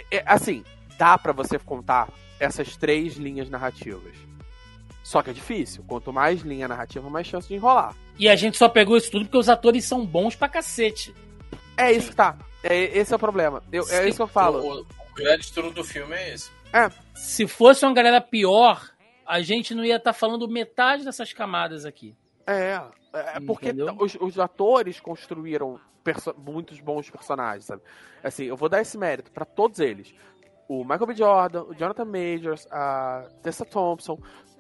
É, 0.10 0.24
assim, 0.26 0.64
dá 0.98 1.18
pra 1.18 1.34
você 1.34 1.60
contar 1.60 2.08
essas 2.40 2.76
três 2.78 3.16
linhas 3.16 3.50
narrativas. 3.50 4.16
Só 5.04 5.22
que 5.22 5.30
é 5.30 5.34
difícil. 5.34 5.84
Quanto 5.86 6.14
mais 6.14 6.42
linha 6.42 6.68
narrativa, 6.68 7.10
mais 7.10 7.28
chance 7.28 7.48
de 7.48 7.56
enrolar. 7.56 7.94
E 8.18 8.30
a 8.30 8.36
gente 8.36 8.58
só 8.58 8.70
pegou 8.70 8.96
isso 8.96 9.12
tudo 9.12 9.26
porque 9.26 9.38
os 9.38 9.50
atores 9.50 9.84
são 9.84 10.06
bons 10.06 10.36
pra 10.36 10.48
cacete. 10.48 11.14
É 11.76 11.92
isso 11.92 12.10
que 12.10 12.16
tá. 12.16 12.38
É, 12.64 12.98
esse 12.98 13.14
é 13.14 13.16
o 13.16 13.20
problema. 13.20 13.62
Eu- 13.72 13.88
é 13.90 14.08
isso 14.08 14.18
que 14.18 14.24
eu 14.24 14.28
falo. 14.28 14.60
O, 14.60 14.82
o 14.82 15.14
grande 15.16 15.52
truque 15.52 15.74
do 15.76 15.84
filme 15.84 16.16
é 16.16 16.34
esse. 16.34 16.50
Se 17.14 17.46
fosse 17.48 17.86
uma 17.86 17.94
galera 17.94 18.20
pior, 18.20 18.90
a 19.26 19.42
gente 19.42 19.76
não 19.76 19.84
ia 19.86 19.98
estar 19.98 20.14
falando 20.14 20.48
metade 20.48 21.06
dessas 21.06 21.32
camadas 21.34 21.86
aqui. 21.86 22.16
É, 22.48 22.82
é 23.14 23.40
porque 23.40 23.68
Entendeu? 23.70 23.96
os, 24.00 24.16
os 24.20 24.40
atores 24.40 25.00
construíram 25.00 25.80
muitos 26.38 26.80
bons 26.80 27.10
personagens, 27.10 27.66
sabe? 27.66 27.82
Assim, 28.24 28.46
eu 28.46 28.58
vou 28.58 28.68
dar 28.68 28.82
esse 28.82 28.98
mérito 28.98 29.32
pra 29.32 29.46
todos 29.46 29.80
eles. 29.80 30.14
O 30.68 30.84
Michael 30.84 31.06
B. 31.08 31.16
Jordan, 31.16 31.64
o 31.64 31.76
Jonathan 31.76 32.06
Majors, 32.06 32.68
a 32.72 33.28
Tessa 33.42 33.66
Thompson, 33.66 34.18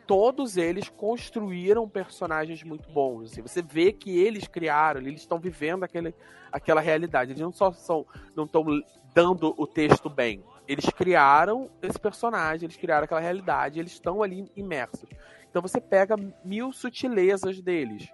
todos 0.07 0.57
eles 0.57 0.89
construíram 0.89 1.87
personagens 1.87 2.63
muito 2.63 2.89
bons. 2.91 3.31
Assim. 3.31 3.41
Você 3.41 3.61
vê 3.61 3.91
que 3.91 4.17
eles 4.19 4.47
criaram, 4.47 5.01
eles 5.01 5.21
estão 5.21 5.39
vivendo 5.39 5.83
aquele, 5.83 6.13
aquela 6.51 6.81
realidade. 6.81 7.31
Eles 7.31 7.41
não 7.41 7.51
só 7.51 7.71
são, 7.71 8.05
não 8.35 8.45
estão 8.45 8.65
dando 9.13 9.53
o 9.57 9.67
texto 9.67 10.09
bem. 10.09 10.43
Eles 10.67 10.85
criaram 10.85 11.69
esse 11.81 11.99
personagem, 11.99 12.65
eles 12.65 12.77
criaram 12.77 13.03
aquela 13.03 13.19
realidade, 13.19 13.79
eles 13.79 13.91
estão 13.91 14.23
ali 14.23 14.49
imersos. 14.55 15.09
Então 15.49 15.61
você 15.61 15.79
pega 15.79 16.15
mil 16.43 16.71
sutilezas 16.71 17.61
deles. 17.61 18.09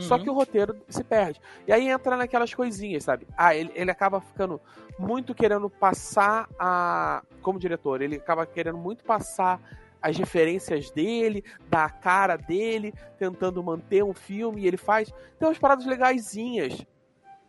Só 0.00 0.16
Uhum. 0.16 0.24
que 0.24 0.30
o 0.30 0.34
roteiro 0.34 0.76
se 0.88 1.04
perde. 1.04 1.40
E 1.68 1.72
aí 1.72 1.88
entra 1.88 2.16
naquelas 2.16 2.52
coisinhas, 2.52 3.04
sabe? 3.04 3.28
Ah, 3.36 3.54
ele, 3.54 3.70
ele 3.76 3.92
acaba 3.92 4.20
ficando 4.20 4.60
muito 4.98 5.32
querendo 5.34 5.70
passar 5.70 6.48
a. 6.58 7.22
Como 7.40 7.60
diretor, 7.60 8.02
ele 8.02 8.16
acaba 8.16 8.44
querendo 8.44 8.76
muito 8.76 9.04
passar 9.04 9.60
as 10.04 10.18
referências 10.18 10.90
dele, 10.90 11.42
da 11.66 11.88
cara 11.88 12.36
dele, 12.36 12.92
tentando 13.18 13.64
manter 13.64 14.04
um 14.04 14.12
filme, 14.12 14.60
e 14.60 14.66
ele 14.66 14.76
faz. 14.76 15.10
Tem 15.38 15.48
umas 15.48 15.58
paradas 15.58 15.86
legaisinhas. 15.86 16.84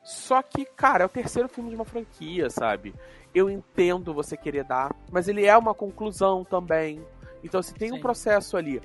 Só 0.02 0.41
que, 0.41 0.64
cara, 0.64 1.03
é 1.03 1.06
o 1.06 1.10
terceiro 1.10 1.49
filme 1.49 1.72
de 1.72 1.76
uma 1.76 1.84
franquia, 1.84 2.49
sabe? 2.49 2.95
Eu 3.34 3.49
entendo 3.49 4.14
você 4.14 4.38
querer 4.38 4.64
dar, 4.64 4.95
mas 5.11 5.27
ele 5.27 5.45
é 5.45 5.57
uma 5.57 5.73
conclusão 5.73 6.45
também. 6.45 7.06
Então, 7.44 7.61
se 7.61 7.73
tem 7.73 7.91
um 7.91 7.95
Sim. 7.95 8.02
processo 8.02 8.56
ali. 8.56 8.82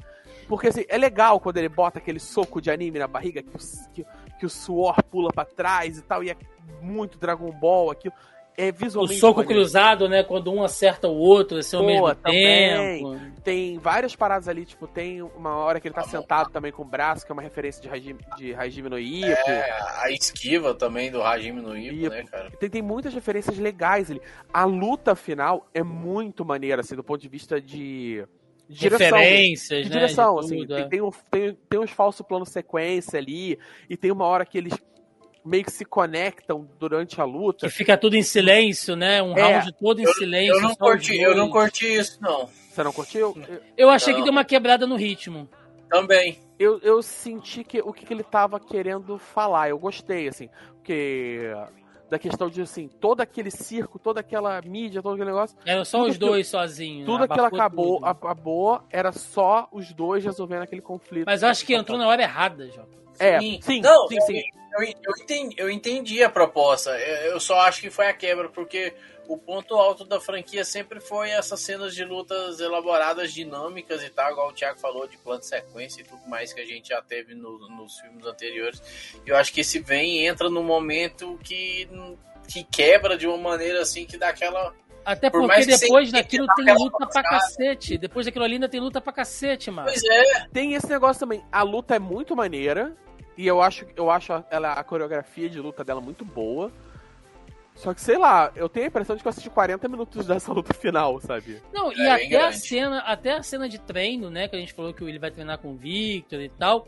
Porque 0.49 0.67
assim, 0.67 0.85
é 0.89 0.99
legal 0.99 1.39
quando 1.39 1.59
ele 1.59 1.69
bota 1.69 2.01
aquele 2.01 2.19
soco 2.19 2.61
de 2.61 2.73
anime 2.73 2.99
na 2.99 3.07
barriga, 3.07 3.41
que 3.41 3.51
o, 3.51 3.93
que, 3.93 4.07
que 4.41 4.47
o 4.47 4.51
suor 4.51 5.01
pula 5.05 5.31
pra 5.31 5.45
trás 5.45 5.97
e 5.97 6.03
tal, 6.03 6.25
e 6.25 6.31
é 6.31 6.37
muito 6.83 7.19
Dragon 7.19 7.53
Ball, 7.53 7.93
aquilo. 7.93 8.15
É 8.57 8.69
O 8.71 8.75
visualmente. 8.75 9.19
soco 9.21 9.41
maneiro. 9.41 9.61
cruzado, 9.61 10.09
né? 10.09 10.23
Quando 10.23 10.53
um 10.53 10.63
acerta 10.63 11.09
o 11.09 11.15
outro, 11.17 11.59
assim, 11.59 11.77
ao 11.77 11.83
Pô, 11.83 11.89
mesmo 11.89 12.15
também. 12.17 12.99
tempo. 13.03 13.41
Tem 13.43 13.79
várias 13.79 14.15
paradas 14.15 14.49
ali, 14.49 14.67
tipo, 14.67 14.87
tem 14.87 15.23
uma 15.23 15.57
hora 15.57 15.81
que 15.81 15.89
ele 15.89 15.95
tá 15.95 16.03
sentado 16.03 16.51
também 16.51 16.71
com 16.71 16.83
o 16.83 16.85
braço, 16.85 17.25
que 17.25 17.33
é 17.33 17.35
uma 17.35 17.41
referência 17.43 17.81
de 17.81 17.89
Hajime, 17.89 18.21
de 18.37 18.55
Hajime 18.55 18.89
no 18.91 18.99
Ippo. 18.99 19.51
É, 19.51 19.71
a 20.03 20.11
esquiva 20.11 20.75
também 20.75 21.11
do 21.11 21.23
Hajime 21.23 21.61
no 21.63 21.77
Ippo, 21.77 21.95
Ippo. 22.07 22.11
né, 22.11 22.25
cara? 22.31 22.51
Tem, 22.59 22.69
tem 22.69 22.83
muitas 22.83 23.15
referências 23.15 23.59
legais 23.59 24.11
ali. 24.11 24.21
A 24.53 24.65
luta 24.65 25.15
final 25.15 25.67
é 25.73 25.83
muito 25.83 26.45
maneira, 26.45 26.83
assim, 26.83 26.95
do 26.95 27.03
ponto 27.05 27.21
de 27.23 27.29
vista 27.29 27.59
de, 27.61 28.25
de 28.69 28.79
direção. 28.79 29.17
Referências, 29.19 29.85
De 29.85 29.89
né? 29.89 29.95
direção, 29.95 30.35
de 30.35 30.41
assim. 30.45 30.57
tudo, 30.59 30.75
Tem, 30.75 30.85
é. 30.85 30.89
tem, 30.89 31.01
um- 31.01 31.11
tem- 31.31 31.59
tem 31.69 31.81
uns 31.81 31.91
falsos 31.91 32.27
planos 32.27 32.51
sequência 32.51 33.19
ali, 33.19 33.59
e 33.89 33.97
tem 33.97 34.11
uma 34.13 34.27
hora 34.27 34.45
que 34.45 34.59
eles 34.59 34.75
meio 35.45 35.65
que 35.65 35.73
se 35.73 35.85
conectam 35.85 36.69
durante 36.79 37.21
a 37.21 37.25
luta. 37.25 37.67
Que 37.67 37.73
fica 37.73 37.97
tudo 37.97 38.17
em 38.17 38.23
silêncio, 38.23 38.95
né? 38.97 39.23
Um 39.23 39.37
É. 39.37 39.43
round 39.59 39.73
todo 39.79 40.01
em 40.01 40.07
silêncio. 40.15 40.55
Eu 40.55 40.61
não, 40.61 40.75
curti, 40.75 41.19
eu 41.21 41.35
não 41.37 41.49
curti 41.51 41.87
isso, 41.95 42.19
não. 42.21 42.49
Você 42.71 42.83
não 42.85 42.93
curtiu? 42.93 43.37
Eu- 43.49 43.61
Eu 43.77 43.91
achei 43.91 44.13
que 44.13 44.19
Não. 44.21 44.25
deu 44.27 44.33
uma 44.33 44.45
quebrada 44.45 44.87
no 44.87 44.97
ritmo. 44.97 45.49
Também. 45.89 46.39
eu, 46.59 46.79
eu 46.83 47.03
senti 47.03 47.65
que 47.65 47.81
o 47.81 47.93
que, 47.93 48.05
que 48.07 48.13
ele 48.15 48.23
tava 48.23 48.61
querendo 48.61 49.19
falar. 49.19 49.71
Eu 49.71 49.79
gostei, 49.79 50.29
assim, 50.29 50.49
porque 50.77 51.41
da 52.09 52.19
questão 52.19 52.49
de 52.51 52.61
assim, 52.63 52.87
todo 53.01 53.21
aquele 53.23 53.51
circo, 53.51 53.99
toda 53.99 54.21
aquela 54.21 54.61
mídia, 54.63 55.01
todo 55.03 55.15
aquele 55.15 55.31
negócio, 55.31 55.57
Eram 55.65 55.85
só 55.85 55.99
Tudo 55.99 56.11
os 56.11 56.15
aquilo- 56.17 56.31
dois 56.33 56.47
sozinhos. 56.49 57.07
tudo 57.07 57.19
né? 57.21 57.25
aquilo 57.25 57.47
Abafou 57.47 57.59
acabou, 57.61 57.95
tudo. 57.97 58.07
acabou, 58.07 58.83
era 58.91 59.11
só 59.13 59.69
os 59.73 59.93
dois 59.93 60.25
resolvendo 60.25 60.63
aquele 60.63 60.83
conflito. 60.83 61.25
Mas 61.27 61.43
eu 61.43 61.49
acho 61.49 61.65
que 61.65 61.75
entrou 61.75 61.97
na 61.99 62.07
hora 62.07 62.23
errada, 62.23 62.67
Jota. 62.69 62.89
É, 63.19 63.41
sim, 63.41 63.81
não, 63.81 64.07
sim, 64.09 64.17
eu, 64.17 64.23
sim. 64.23 64.43
Eu, 64.73 64.83
eu 64.85 65.13
entendi, 65.23 65.55
eu 65.59 65.71
entendi 65.71 66.23
a 66.23 66.29
proposta. 66.31 66.91
Eu 66.99 67.41
só 67.41 67.61
acho 67.61 67.81
que 67.81 67.91
foi 67.91 68.07
a 68.07 68.13
quebra, 68.13 68.49
porque 68.49 68.95
o 69.29 69.37
ponto 69.39 69.75
alto 69.77 70.05
da 70.05 70.21
franquia 70.21 70.65
sempre 70.65 71.01
foi 71.01 71.31
essas 71.31 71.61
cenas 71.61 71.95
de 71.95 72.05
lutas 72.05 72.59
elaboradas, 72.61 73.33
dinâmicas 73.33 74.03
e 74.03 74.11
tal, 74.11 74.33
igual 74.33 74.49
o 74.49 74.53
Thiago 74.53 74.79
falou, 74.81 75.07
de 75.07 75.17
plano 75.19 75.41
de 75.41 75.47
sequência 75.47 76.01
e 76.01 76.05
tudo 76.05 76.23
mais 76.29 76.53
que 76.53 76.61
a 76.61 76.67
gente 76.67 76.89
já 76.89 77.01
teve 77.01 77.35
no- 77.35 77.59
nos 77.69 77.99
filmes 78.01 78.27
anteriores. 78.27 78.83
Eu 79.25 79.37
acho 79.37 79.53
que 79.53 79.61
esse 79.61 79.79
vem 79.79 80.27
entra 80.27 80.51
num 80.51 80.65
momento 80.65 81.39
que, 81.45 81.89
que 82.49 82.65
quebra 82.65 83.17
de 83.17 83.27
uma 83.29 83.39
maneira 83.39 83.81
assim 83.83 84.05
que 84.05 84.17
dá 84.17 84.29
aquela. 84.31 84.75
Até 85.05 85.31
Por 85.31 85.43
porque 85.47 85.65
depois 85.65 86.13
daquilo 86.13 86.47
tem 86.57 86.75
luta 86.75 87.07
pra 87.07 87.23
cacete. 87.23 87.97
Depois 87.97 88.27
daquilo 88.27 88.45
ali 88.45 88.55
ainda 88.55 88.69
tem 88.69 88.81
luta 88.81 89.01
pra 89.01 89.13
cacete, 89.13 89.71
mano. 89.71 89.89
Pois 89.89 90.03
é, 90.05 90.47
Tem 90.53 90.75
esse 90.75 90.89
negócio 90.89 91.21
também. 91.21 91.43
A 91.51 91.63
luta 91.63 91.95
é 91.95 91.99
muito 91.99 92.37
maneira. 92.37 92.95
E 93.37 93.47
eu 93.47 93.61
acho, 93.63 93.87
eu 93.97 94.11
acho 94.11 94.33
ela, 94.51 94.73
a 94.73 94.85
coreografia 94.85 95.49
de 95.49 95.61
luta 95.61 95.85
dela 95.85 96.01
muito 96.01 96.25
boa. 96.25 96.71
Só 97.75 97.95
que, 97.95 98.01
sei 98.01 98.19
lá, 98.19 98.53
eu 98.55 98.69
tenho 98.69 98.87
a 98.87 98.89
impressão 98.89 99.17
de 99.17 99.23
que 99.23 99.29
eu 99.29 99.31
assisti 99.31 99.49
40 99.49 99.89
minutos 99.89 100.27
dessa 100.27 100.53
luta 100.53 100.75
final, 100.75 101.21
sabe? 101.21 101.63
Não, 101.73 101.91
e 101.93 102.01
É, 102.03 102.17
bem 102.17 102.27
até 102.27 102.37
a 102.37 102.41
grande. 102.41 102.59
cena, 102.59 102.99
até 102.99 103.33
a 103.33 103.43
cena 103.43 103.69
de 103.69 103.79
treino, 103.79 104.29
né, 104.29 104.49
que 104.49 104.57
a 104.57 104.59
gente 104.59 104.75
falou 104.75 104.93
que 104.93 105.03
ele 105.03 105.19
vai 105.19 105.31
treinar 105.31 105.59
com 105.59 105.73
o 105.73 105.77
Victor 105.77 106.41
e 106.41 106.49
tal. 106.51 106.87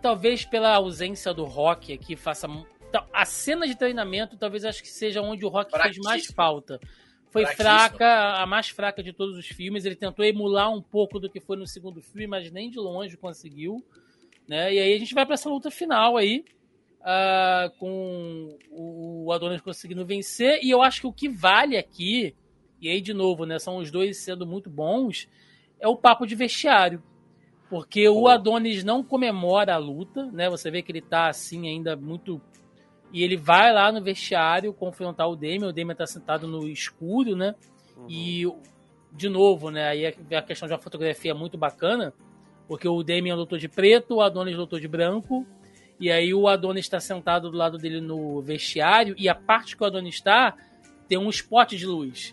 Talvez 0.00 0.44
pela 0.44 0.74
ausência 0.74 1.34
do 1.34 1.44
Rock 1.44 1.92
aqui 1.92 2.16
faça 2.16 2.48
a 3.12 3.24
cena 3.24 3.66
de 3.66 3.76
treinamento 3.76 4.36
talvez 4.36 4.64
acho 4.64 4.82
que 4.82 4.88
seja 4.88 5.20
onde 5.20 5.44
o 5.44 5.48
Rock 5.48 5.70
fez 5.70 5.98
mais 5.98 6.26
falta. 6.26 6.80
Foi 7.30 7.46
fraca, 7.46 8.34
a 8.34 8.46
mais 8.46 8.68
fraca 8.70 9.02
de 9.02 9.12
todos 9.12 9.36
os 9.36 9.46
filmes. 9.46 9.84
Ele 9.84 9.94
tentou 9.94 10.24
emular 10.24 10.72
um 10.72 10.82
pouco 10.82 11.20
do 11.20 11.30
que 11.30 11.38
foi 11.38 11.56
no 11.56 11.66
segundo 11.66 12.02
filme, 12.02 12.26
mas 12.26 12.50
nem 12.50 12.68
de 12.68 12.78
longe 12.78 13.16
conseguiu. 13.16 13.84
Né? 14.50 14.74
E 14.74 14.80
aí 14.80 14.94
a 14.94 14.98
gente 14.98 15.14
vai 15.14 15.24
para 15.24 15.34
essa 15.34 15.48
luta 15.48 15.70
final 15.70 16.16
aí, 16.16 16.44
ah, 17.02 17.70
com 17.78 18.58
o 18.72 19.30
Adonis 19.30 19.60
conseguindo 19.60 20.04
vencer. 20.04 20.58
E 20.60 20.68
eu 20.68 20.82
acho 20.82 21.02
que 21.02 21.06
o 21.06 21.12
que 21.12 21.28
vale 21.28 21.76
aqui, 21.76 22.34
e 22.80 22.88
aí 22.88 23.00
de 23.00 23.14
novo, 23.14 23.46
né, 23.46 23.60
são 23.60 23.76
os 23.76 23.92
dois 23.92 24.18
sendo 24.18 24.44
muito 24.44 24.68
bons, 24.68 25.28
é 25.78 25.86
o 25.86 25.94
papo 25.94 26.26
de 26.26 26.34
vestiário. 26.34 27.00
Porque 27.68 28.08
o 28.08 28.22
Pô. 28.22 28.28
Adonis 28.28 28.82
não 28.82 29.04
comemora 29.04 29.74
a 29.74 29.78
luta, 29.78 30.26
né? 30.32 30.50
Você 30.50 30.68
vê 30.68 30.82
que 30.82 30.90
ele 30.90 31.00
tá 31.00 31.28
assim 31.28 31.68
ainda 31.68 31.94
muito. 31.94 32.42
E 33.12 33.22
ele 33.22 33.36
vai 33.36 33.72
lá 33.72 33.92
no 33.92 34.02
vestiário 34.02 34.74
confrontar 34.74 35.30
o 35.30 35.36
Damian. 35.36 35.68
O 35.68 35.72
Damian 35.72 35.94
tá 35.94 36.08
sentado 36.08 36.48
no 36.48 36.66
escuro, 36.66 37.36
né? 37.36 37.54
E, 38.08 38.44
de 39.12 39.28
novo, 39.28 39.70
né? 39.70 39.86
Aí 39.86 40.04
é 40.04 40.36
a 40.36 40.42
questão 40.42 40.66
de 40.66 40.74
uma 40.74 40.80
fotografia 40.80 41.32
muito 41.32 41.56
bacana, 41.56 42.12
porque 42.70 42.86
o 42.86 43.02
Damian 43.02 43.34
lutou 43.34 43.58
de 43.58 43.66
preto, 43.66 44.14
o 44.14 44.20
Adonis 44.22 44.54
lutou 44.54 44.78
de 44.78 44.86
branco, 44.86 45.44
e 45.98 46.08
aí 46.08 46.32
o 46.32 46.46
Adonis 46.46 46.84
está 46.84 47.00
sentado 47.00 47.50
do 47.50 47.56
lado 47.56 47.76
dele 47.76 48.00
no 48.00 48.40
vestiário, 48.40 49.12
e 49.18 49.28
a 49.28 49.34
parte 49.34 49.76
que 49.76 49.82
o 49.82 49.86
Adonis 49.86 50.14
está 50.14 50.56
tem 51.08 51.18
um 51.18 51.28
spot 51.30 51.72
de 51.72 51.84
luz. 51.84 52.32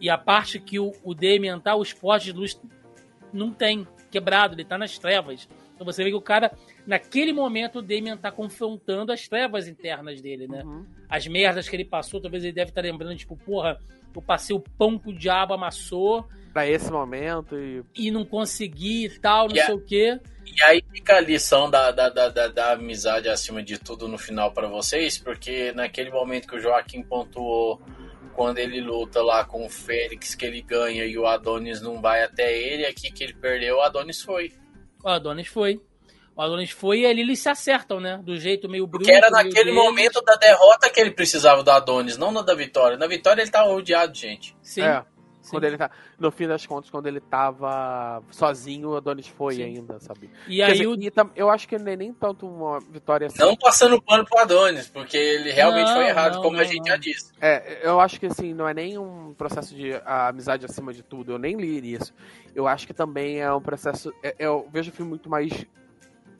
E 0.00 0.08
a 0.08 0.16
parte 0.16 0.60
que 0.60 0.78
o, 0.78 0.92
o 1.02 1.12
Damian 1.12 1.58
tá, 1.58 1.74
o 1.74 1.82
spot 1.82 2.22
de 2.22 2.30
luz 2.30 2.56
não 3.32 3.50
tem, 3.50 3.84
quebrado, 4.12 4.54
ele 4.54 4.64
tá 4.64 4.78
nas 4.78 4.96
trevas. 4.96 5.48
Então 5.74 5.84
você 5.84 6.04
vê 6.04 6.10
que 6.10 6.16
o 6.16 6.22
cara, 6.22 6.52
naquele 6.86 7.32
momento, 7.32 7.80
o 7.80 7.82
Damien 7.82 8.16
tá 8.16 8.30
confrontando 8.30 9.10
as 9.10 9.26
trevas 9.26 9.66
internas 9.66 10.20
dele, 10.20 10.46
né? 10.46 10.62
Uhum. 10.62 10.86
As 11.08 11.26
merdas 11.26 11.68
que 11.68 11.74
ele 11.74 11.84
passou, 11.84 12.20
talvez 12.20 12.44
ele 12.44 12.52
deve 12.52 12.70
estar 12.70 12.80
lembrando, 12.80 13.16
tipo, 13.16 13.36
porra, 13.36 13.76
eu 14.14 14.22
passei 14.22 14.54
o 14.54 14.60
pão 14.60 14.96
que 14.96 15.08
o 15.08 15.12
diabo 15.12 15.52
amassou 15.52 16.28
Pra 16.54 16.66
esse 16.68 16.90
momento 16.90 17.58
e. 17.58 17.82
e 17.96 18.10
não 18.10 18.24
consegui 18.24 19.04
e 19.06 19.18
tal, 19.18 19.48
não 19.48 19.54
Yeah. 19.56 19.66
sei 19.66 19.74
o 19.74 19.84
quê. 19.84 20.20
E 20.46 20.62
aí 20.62 20.84
fica 20.92 21.16
a 21.16 21.20
lição 21.20 21.68
da, 21.68 21.90
da, 21.90 22.08
da, 22.08 22.28
da, 22.28 22.48
da 22.48 22.72
amizade 22.72 23.28
acima 23.28 23.60
de 23.62 23.76
tudo 23.76 24.06
no 24.06 24.16
final 24.16 24.52
pra 24.52 24.68
vocês, 24.68 25.18
porque 25.18 25.72
naquele 25.72 26.10
momento 26.10 26.46
que 26.46 26.54
o 26.56 26.60
Joaquim 26.60 27.02
pontuou, 27.02 27.82
quando 28.34 28.58
ele 28.58 28.80
luta 28.80 29.20
lá 29.20 29.44
com 29.44 29.66
o 29.66 29.68
Félix, 29.68 30.34
que 30.36 30.46
ele 30.46 30.62
ganha 30.62 31.04
e 31.04 31.18
o 31.18 31.26
Adonis 31.26 31.80
não 31.82 32.00
vai 32.00 32.22
até 32.22 32.56
ele, 32.56 32.86
aqui 32.86 33.10
que 33.10 33.24
ele 33.24 33.34
perdeu, 33.34 33.78
o 33.78 33.80
Adonis 33.80 34.22
foi. 34.22 34.52
O 35.02 35.08
Adonis 35.08 35.48
foi. 35.48 35.80
O 36.36 36.42
Adonis 36.42 36.70
foi 36.70 37.00
e 37.00 37.06
ali 37.06 37.20
eles 37.22 37.38
se 37.40 37.48
acertam, 37.48 37.98
né? 38.00 38.20
Do 38.22 38.36
jeito 38.38 38.68
meio 38.68 38.86
bruto. 38.86 39.04
Porque 39.04 39.16
era 39.16 39.30
naquele 39.30 39.54
deles. 39.54 39.74
momento 39.74 40.20
da 40.22 40.34
derrota 40.36 40.90
que 40.90 41.00
ele 41.00 41.12
precisava 41.12 41.62
do 41.62 41.70
Adonis, 41.70 42.16
não 42.16 42.30
na 42.32 42.42
da 42.42 42.54
vitória. 42.54 42.96
Na 42.96 43.06
vitória 43.06 43.40
ele 43.42 43.50
tava 43.50 43.70
rodeado, 43.70 44.14
gente. 44.16 44.56
Sim. 44.62 44.82
É. 44.82 45.04
sim. 45.44 45.50
Quando 45.52 45.64
ele 45.64 45.76
tá. 45.78 45.90
No 46.18 46.30
fim 46.30 46.46
das 46.48 46.64
contas, 46.66 46.90
quando 46.90 47.06
ele 47.06 47.20
tava 47.20 48.22
sozinho, 48.30 48.90
o 48.90 48.96
Adonis 48.96 49.26
foi 49.28 49.54
Sim. 49.56 49.62
ainda, 49.64 50.00
sabe? 50.00 50.30
E 50.48 50.56
Quer 50.56 50.64
aí 50.64 50.72
dizer, 50.72 50.86
o. 50.86 50.94
e 50.94 51.10
tam- 51.10 51.30
eu 51.36 51.50
acho 51.50 51.68
que 51.68 51.78
não 51.78 51.92
é 51.92 51.96
nem 51.96 52.12
tanto 52.12 52.46
uma 52.46 52.80
vitória 52.80 53.26
assim. 53.26 53.38
Não 53.38 53.56
passando 53.56 54.00
pano 54.02 54.24
pro 54.24 54.38
Adonis, 54.40 54.88
porque 54.88 55.16
ele 55.16 55.50
realmente 55.52 55.88
Não, 55.88 55.94
foi 55.94 56.06
errado, 56.08 56.34
não, 56.36 56.42
como 56.42 56.56
a 56.56 56.60
não, 56.60 56.64
gente 56.66 56.78
não. 56.78 56.86
já 56.86 56.96
disse. 56.96 57.32
É, 57.40 57.80
eu 57.86 58.00
acho 58.00 58.18
que 58.18 58.26
assim, 58.26 58.52
não 58.54 58.66
é 58.68 58.74
nem 58.74 58.96
um 58.98 59.34
processo 59.34 59.74
de 59.74 59.94
a 60.04 60.28
amizade 60.28 60.64
acima 60.64 60.92
de 60.92 61.02
tudo, 61.02 61.32
eu 61.32 61.38
nem 61.38 61.56
li 61.56 61.92
isso. 61.92 62.12
Eu 62.54 62.66
acho 62.66 62.86
que 62.86 62.94
também 62.94 63.40
é 63.40 63.52
um 63.52 63.60
processo. 63.60 64.12
é- 64.22 64.34
eu 64.38 64.68
vejo 64.72 64.90
o 64.90 64.94
filme 64.94 65.08
muito 65.10 65.28
mais. 65.28 65.66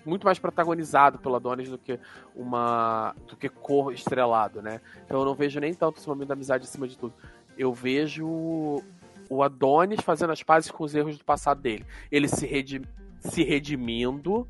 Muito 0.07 0.25
mais 0.27 0.39
protagonizado 0.39 1.19
pelo 1.19 1.35
Adonis 1.35 1.71
do 1.71 1.79
que 1.79 1.99
uma. 2.37 3.15
do 3.27 3.37
que 3.37 3.49
cor 3.49 3.91
estrelado, 3.93 4.61
né? 4.61 4.81
Então 5.05 5.19
eu 5.21 5.25
não 5.25 5.35
vejo 5.35 5.59
nem 5.61 5.73
tanto 5.73 5.99
esse 5.99 6.07
momento 6.07 6.29
da 6.29 6.35
amizade 6.35 6.65
acima 6.65 6.87
de 6.87 6.99
tudo. 6.99 7.15
Eu 7.59 7.73
vejo 7.73 8.83
o 9.31 9.43
Adonis 9.43 10.01
fazendo 10.01 10.33
as 10.33 10.43
pazes 10.43 10.71
com 10.71 10.85
os 10.85 10.95
erros 10.95 11.17
do 11.19 11.25
passado 11.25 11.61
dele. 11.61 11.85
Ele 12.11 12.29
se, 12.29 12.47
redi- 12.47 12.83
se 13.21 13.43
redimindo 13.43 14.47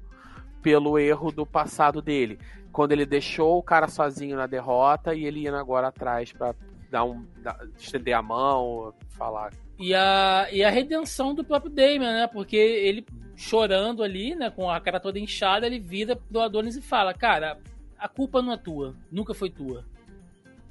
pelo 0.63 0.99
erro 0.99 1.31
do 1.31 1.45
passado 1.47 2.01
dele. 2.03 2.39
Quando 2.73 2.93
ele 2.93 3.07
deixou 3.07 3.59
o 3.59 3.63
cara 3.63 3.87
sozinho 3.89 4.37
na 4.37 4.47
derrota 4.47 5.15
e 5.15 5.25
ele 5.25 5.47
indo 5.47 5.57
agora 5.57 5.89
atrás 5.89 6.33
pra 6.33 6.55
dar 6.91 7.05
um. 7.05 7.25
dar- 7.43 7.61
estender 7.79 8.15
a 8.15 8.23
mão, 8.23 8.93
falar. 9.11 9.53
E 9.79 9.95
a, 9.95 10.49
e 10.53 10.63
a 10.65 10.71
redenção 10.71 11.35
do 11.35 11.45
próprio 11.45 11.71
Damien, 11.71 12.01
né? 12.01 12.27
Porque 12.27 12.57
ele 12.57 13.07
chorando 13.37 14.03
ali, 14.03 14.35
né? 14.35 14.51
Com 14.51 14.71
a 14.71 14.81
cara 14.81 14.99
toda 15.01 15.19
inchada, 15.19 15.67
ele 15.67 15.79
vira 15.79 16.17
pro 16.17 16.41
Adonis 16.41 16.77
e 16.77 16.83
fala: 16.83 17.13
Cara, 17.15 17.59
a 17.99 18.09
culpa 18.09 18.41
não 18.43 18.53
é 18.53 18.57
tua, 18.57 18.95
nunca 19.11 19.35
foi 19.35 19.51
tua. 19.51 19.85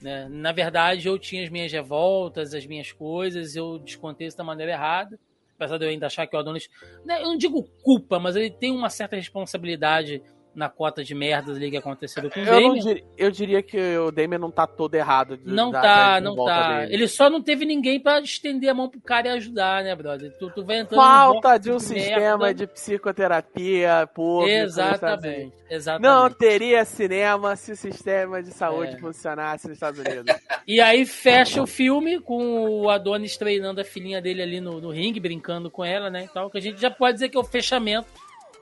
Né? 0.04 0.28
Na 0.30 0.52
verdade, 0.52 1.08
eu 1.08 1.18
tinha 1.18 1.42
as 1.42 1.50
minhas 1.50 1.72
revoltas, 1.72 2.54
as 2.54 2.66
minhas 2.66 2.92
coisas, 2.92 3.56
eu 3.56 3.80
descontei 3.80 4.28
isso 4.28 4.36
da 4.36 4.44
maneira 4.44 4.74
errada. 4.74 5.18
Apesar 5.56 5.78
de 5.78 5.86
eu 5.86 5.90
ainda 5.90 6.08
achar 6.08 6.28
que 6.28 6.36
o 6.36 6.40
Adonis. 6.40 6.68
né, 7.06 7.22
Eu 7.22 7.28
não 7.28 7.38
digo 7.38 7.64
culpa, 7.82 8.20
mas 8.20 8.36
ele 8.36 8.52
tem 8.52 8.70
uma 8.70 8.90
certa 8.90 9.16
responsabilidade 9.16 10.22
na 10.56 10.70
cota 10.70 11.04
de 11.04 11.16
merdas 11.16 11.58
ali 11.58 11.72
que 11.72 11.78
aconteceu 11.78 12.30
com 12.30 12.40
o 12.40 12.44
Eu, 12.44 12.74
dir- 12.76 13.04
eu 13.18 13.32
diria 13.32 13.62
que 13.64 13.98
o 13.98 14.12
Damien 14.12 14.40
não 14.40 14.52
tá 14.52 14.68
todo 14.68 14.94
errado. 14.96 15.36
de- 15.38 15.52
Não 15.52 15.72
da- 15.72 15.82
tá, 15.82 16.22
não 16.22 16.36
tá. 16.46 16.80
dele. 16.82 16.94
Ele 16.94 17.08
só 17.08 17.30
não 17.30 17.42
teve 17.42 17.66
ninguém 17.66 18.00
pra 18.00 18.20
estender 18.22 18.70
a 18.70 18.74
mão 18.74 18.88
pro 18.90 19.02
cara 19.02 19.28
e 19.28 19.32
ajudar, 19.32 19.84
né, 19.84 19.96
brother? 19.96 20.32
Tu, 20.38 20.50
tu 20.52 20.64
vai 20.64 20.80
entrando 20.80 21.02
Falta 21.02 21.58
de 21.58 21.70
um 21.70 21.74
merda. 21.74 21.86
sistema 21.86 22.54
de 22.54 22.68
psicoterapia 22.68 24.08
público. 24.14 24.50
Exatamente, 24.52 25.54
exatamente. 25.70 26.04
Não 26.12 26.30
teria 26.30 26.86
cinema 26.86 27.56
se 27.56 27.72
o 27.72 27.76
sistema 27.76 28.42
de 28.44 28.52
saúde 28.52 28.96
É. 28.96 29.00
funcionasse 29.00 29.68
nos 29.68 29.78
Estados 29.78 30.00
Unidos. 30.00 30.26
E 30.66 30.80
aí 30.80 31.06
fecha 31.06 31.62
o 31.62 31.68
filme 31.68 32.22
com 32.22 32.70
o 32.84 32.90
Adonis 32.90 33.36
treinando 33.36 33.82
a 33.82 33.84
filhinha 33.84 34.22
dele 34.22 34.42
ali 34.42 34.62
no, 34.62 34.80
no 34.80 34.92
ringue, 34.92 35.20
brincando 35.20 35.70
com 35.70 35.84
ela, 35.84 36.10
né? 36.10 36.24
Então, 36.24 36.50
que 36.50 36.58
a 36.58 36.62
gente 36.62 36.80
já 36.80 36.90
pode 36.90 37.16
dizer 37.16 37.28
que 37.28 37.36
é 37.36 37.40
o 37.40 37.44
fechamento 37.44 38.08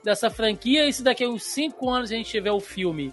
dessa 0.04 0.30
franquia. 0.30 0.86
E 0.88 0.94
se 0.94 1.04
daqui 1.04 1.24
a 1.24 1.30
uns 1.30 1.44
5 1.44 1.90
anos 1.90 2.12
a 2.12 2.16
gente 2.16 2.30
tiver 2.30 2.52
o 2.52 2.60
filme 2.60 3.12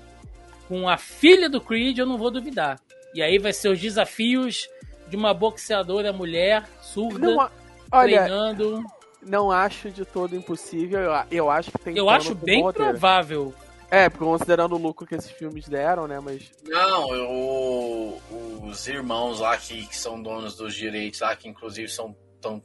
com 0.69 0.89
a 0.89 0.97
filha 0.97 1.49
do 1.49 1.61
Creed, 1.61 1.99
eu 1.99 2.07
não 2.07 2.19
vou 2.19 2.31
duvidar. 2.31 2.79
E 3.15 3.23
aí 3.23 3.39
vai 3.39 3.53
ser 3.53 3.71
os 3.71 3.81
desafios 3.81 4.69
de 5.09 5.17
uma 5.17 5.33
boxeadora 5.33 6.13
mulher 6.13 6.69
surda 6.83 7.27
Não, 7.35 7.51
olha, 7.91 8.19
treinando. 8.25 8.85
não 9.23 9.51
acho 9.51 9.91
de 9.91 10.05
todo 10.05 10.37
impossível. 10.37 11.01
Eu, 11.01 11.13
eu 11.31 11.51
acho 11.51 11.71
que 11.73 11.79
tem 11.79 11.97
Eu 11.97 12.11
acho 12.11 12.35
bem 12.35 12.63
roteiro. 12.63 12.91
provável. 12.91 13.55
É, 13.91 14.11
porque 14.11 14.23
considerando 14.27 14.75
o 14.75 14.79
lucro 14.79 15.07
que 15.07 15.15
esses 15.15 15.31
filmes 15.31 15.67
deram, 15.67 16.07
né? 16.07 16.21
Mas. 16.21 16.51
Não, 16.67 17.15
eu- 17.15 18.21
os 18.69 18.87
irmãos 18.87 19.41
lá 19.41 19.57
que, 19.57 19.87
que 19.87 19.97
são 19.97 20.23
donos 20.23 20.55
dos 20.57 20.75
direitos 20.75 21.21
lá, 21.21 21.35
que 21.35 21.49
inclusive 21.49 21.89
são 21.89 22.15
tão, 22.39 22.63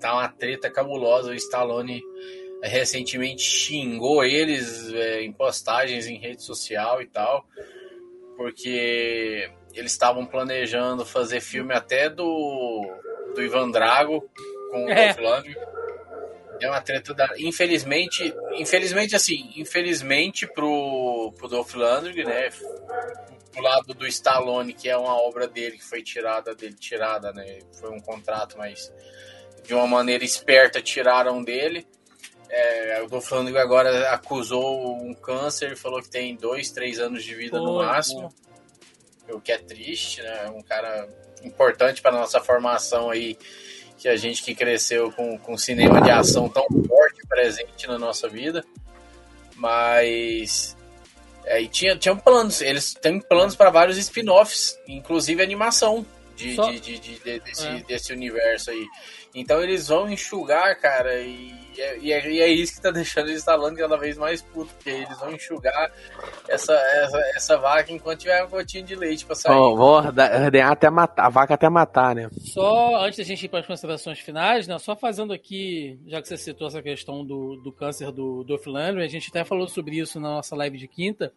tá 0.00 0.14
uma 0.14 0.28
treta 0.30 0.70
cabulosa. 0.70 1.30
O 1.30 1.34
Stallone 1.34 2.00
recentemente 2.62 3.42
xingou 3.42 4.24
eles 4.24 4.92
é, 4.92 5.22
em 5.22 5.32
postagens 5.32 6.06
em 6.06 6.18
rede 6.18 6.42
social 6.42 7.00
e 7.02 7.06
tal, 7.06 7.46
porque 8.36 9.50
eles 9.74 9.92
estavam 9.92 10.24
planejando 10.24 11.04
fazer 11.04 11.40
filme 11.40 11.74
até 11.74 12.08
do, 12.08 12.82
do 13.34 13.42
Ivan 13.42 13.70
Drago 13.70 14.28
com 14.70 14.84
o 14.84 14.90
É. 14.90 15.12
Dolph 15.12 15.18
Lundgren. 15.18 15.66
É 16.58 16.70
uma 16.70 16.80
treta 16.80 17.12
da. 17.12 17.28
Infelizmente, 17.38 18.34
infelizmente 18.54 19.14
assim, 19.14 19.52
infelizmente 19.56 20.46
pro, 20.46 21.32
pro 21.36 21.48
Dolph 21.48 21.74
Lundgren, 21.74 22.24
né? 22.24 22.48
Pro 23.52 23.62
lado 23.62 23.92
do 23.92 24.06
Stallone, 24.06 24.72
que 24.72 24.88
é 24.88 24.96
uma 24.96 25.20
obra 25.20 25.46
dele 25.46 25.76
que 25.76 25.84
foi 25.84 26.02
tirada 26.02 26.54
dele, 26.54 26.74
tirada, 26.74 27.32
né? 27.32 27.58
Foi 27.78 27.90
um 27.90 28.00
contrato, 28.00 28.56
mas 28.56 28.90
de 29.64 29.74
uma 29.74 29.86
maneira 29.86 30.24
esperta 30.24 30.80
tiraram 30.80 31.42
dele. 31.42 31.86
É, 32.48 33.02
o 33.02 33.34
Lundgren 33.36 33.60
agora 33.62 34.10
acusou 34.10 34.96
um 34.96 35.12
câncer 35.14 35.72
e 35.72 35.76
falou 35.76 36.00
que 36.00 36.08
tem 36.08 36.36
dois, 36.36 36.70
três 36.70 36.98
anos 37.00 37.24
de 37.24 37.34
vida 37.34 37.58
no 37.58 37.76
Foi, 37.76 37.86
máximo. 37.86 38.32
O 39.28 39.40
que 39.40 39.50
é 39.52 39.58
triste, 39.58 40.22
né? 40.22 40.48
Um 40.54 40.62
cara 40.62 41.08
importante 41.42 42.00
para 42.00 42.12
nossa 42.12 42.40
formação 42.40 43.10
aí 43.10 43.36
que 43.98 44.08
a 44.08 44.16
gente 44.16 44.42
que 44.42 44.54
cresceu 44.54 45.10
com, 45.12 45.36
com 45.38 45.56
cinema 45.58 46.00
de 46.00 46.10
ação 46.10 46.48
tão 46.48 46.64
forte 46.86 47.26
presente 47.28 47.86
na 47.88 47.98
nossa 47.98 48.28
vida. 48.28 48.64
Mas. 49.56 50.76
É, 51.44 51.60
e 51.60 51.68
tinha, 51.68 51.96
tinham 51.96 52.16
planos, 52.16 52.60
eles 52.60 52.92
têm 52.94 53.20
planos 53.20 53.54
para 53.54 53.70
vários 53.70 53.96
spin-offs, 53.98 54.76
inclusive 54.88 55.40
animação 55.42 56.04
de, 56.34 56.56
Só- 56.56 56.70
de, 56.70 56.80
de- 56.80 56.98
de- 56.98 57.18
de- 57.18 57.40
desse, 57.40 57.66
É. 57.66 57.78
desse 57.82 58.12
universo 58.12 58.70
aí. 58.70 58.84
Então 59.34 59.62
eles 59.62 59.86
vão 59.88 60.10
enxugar, 60.10 60.78
cara, 60.80 61.20
e 61.20 61.54
é, 61.80 61.98
e 61.98 62.12
é, 62.12 62.30
e 62.30 62.40
é 62.40 62.48
isso 62.48 62.74
que 62.74 62.80
tá 62.80 62.90
deixando 62.90 63.28
eles 63.28 63.44
falando 63.44 63.76
cada 63.76 63.96
vez 63.96 64.16
mais 64.16 64.42
puto, 64.42 64.72
porque 64.74 64.90
eles 64.90 65.18
vão 65.18 65.32
enxugar 65.32 65.92
essa, 66.48 66.72
essa, 66.72 67.18
essa 67.34 67.56
vaca 67.58 67.92
enquanto 67.92 68.20
tiver 68.20 68.40
uma 68.42 68.48
gotinha 68.48 68.82
de 68.82 68.94
leite 68.94 69.24
pra 69.24 69.34
sair. 69.34 69.54
Vou 69.54 69.76
orda- 69.76 70.44
ordenar 70.44 70.72
até 70.72 70.90
matar. 70.90 71.26
A 71.26 71.28
vaca 71.28 71.54
até 71.54 71.68
matar, 71.68 72.14
né? 72.14 72.28
Só 72.38 72.96
antes 73.04 73.18
da 73.18 73.24
gente 73.24 73.44
ir 73.46 73.48
para 73.48 73.60
as 73.60 73.66
considerações 73.66 74.18
finais, 74.18 74.66
né? 74.66 74.78
Só 74.78 74.96
fazendo 74.96 75.32
aqui, 75.32 75.98
já 76.06 76.20
que 76.20 76.28
você 76.28 76.36
citou 76.36 76.68
essa 76.68 76.82
questão 76.82 77.24
do, 77.24 77.56
do 77.56 77.72
câncer 77.72 78.10
do 78.12 78.44
Dolph 78.44 78.66
Lundgren, 78.66 79.04
a 79.04 79.08
gente 79.08 79.28
até 79.30 79.44
falou 79.44 79.68
sobre 79.68 79.98
isso 79.98 80.18
na 80.20 80.28
nossa 80.28 80.54
live 80.56 80.78
de 80.78 80.88
quinta. 80.88 81.32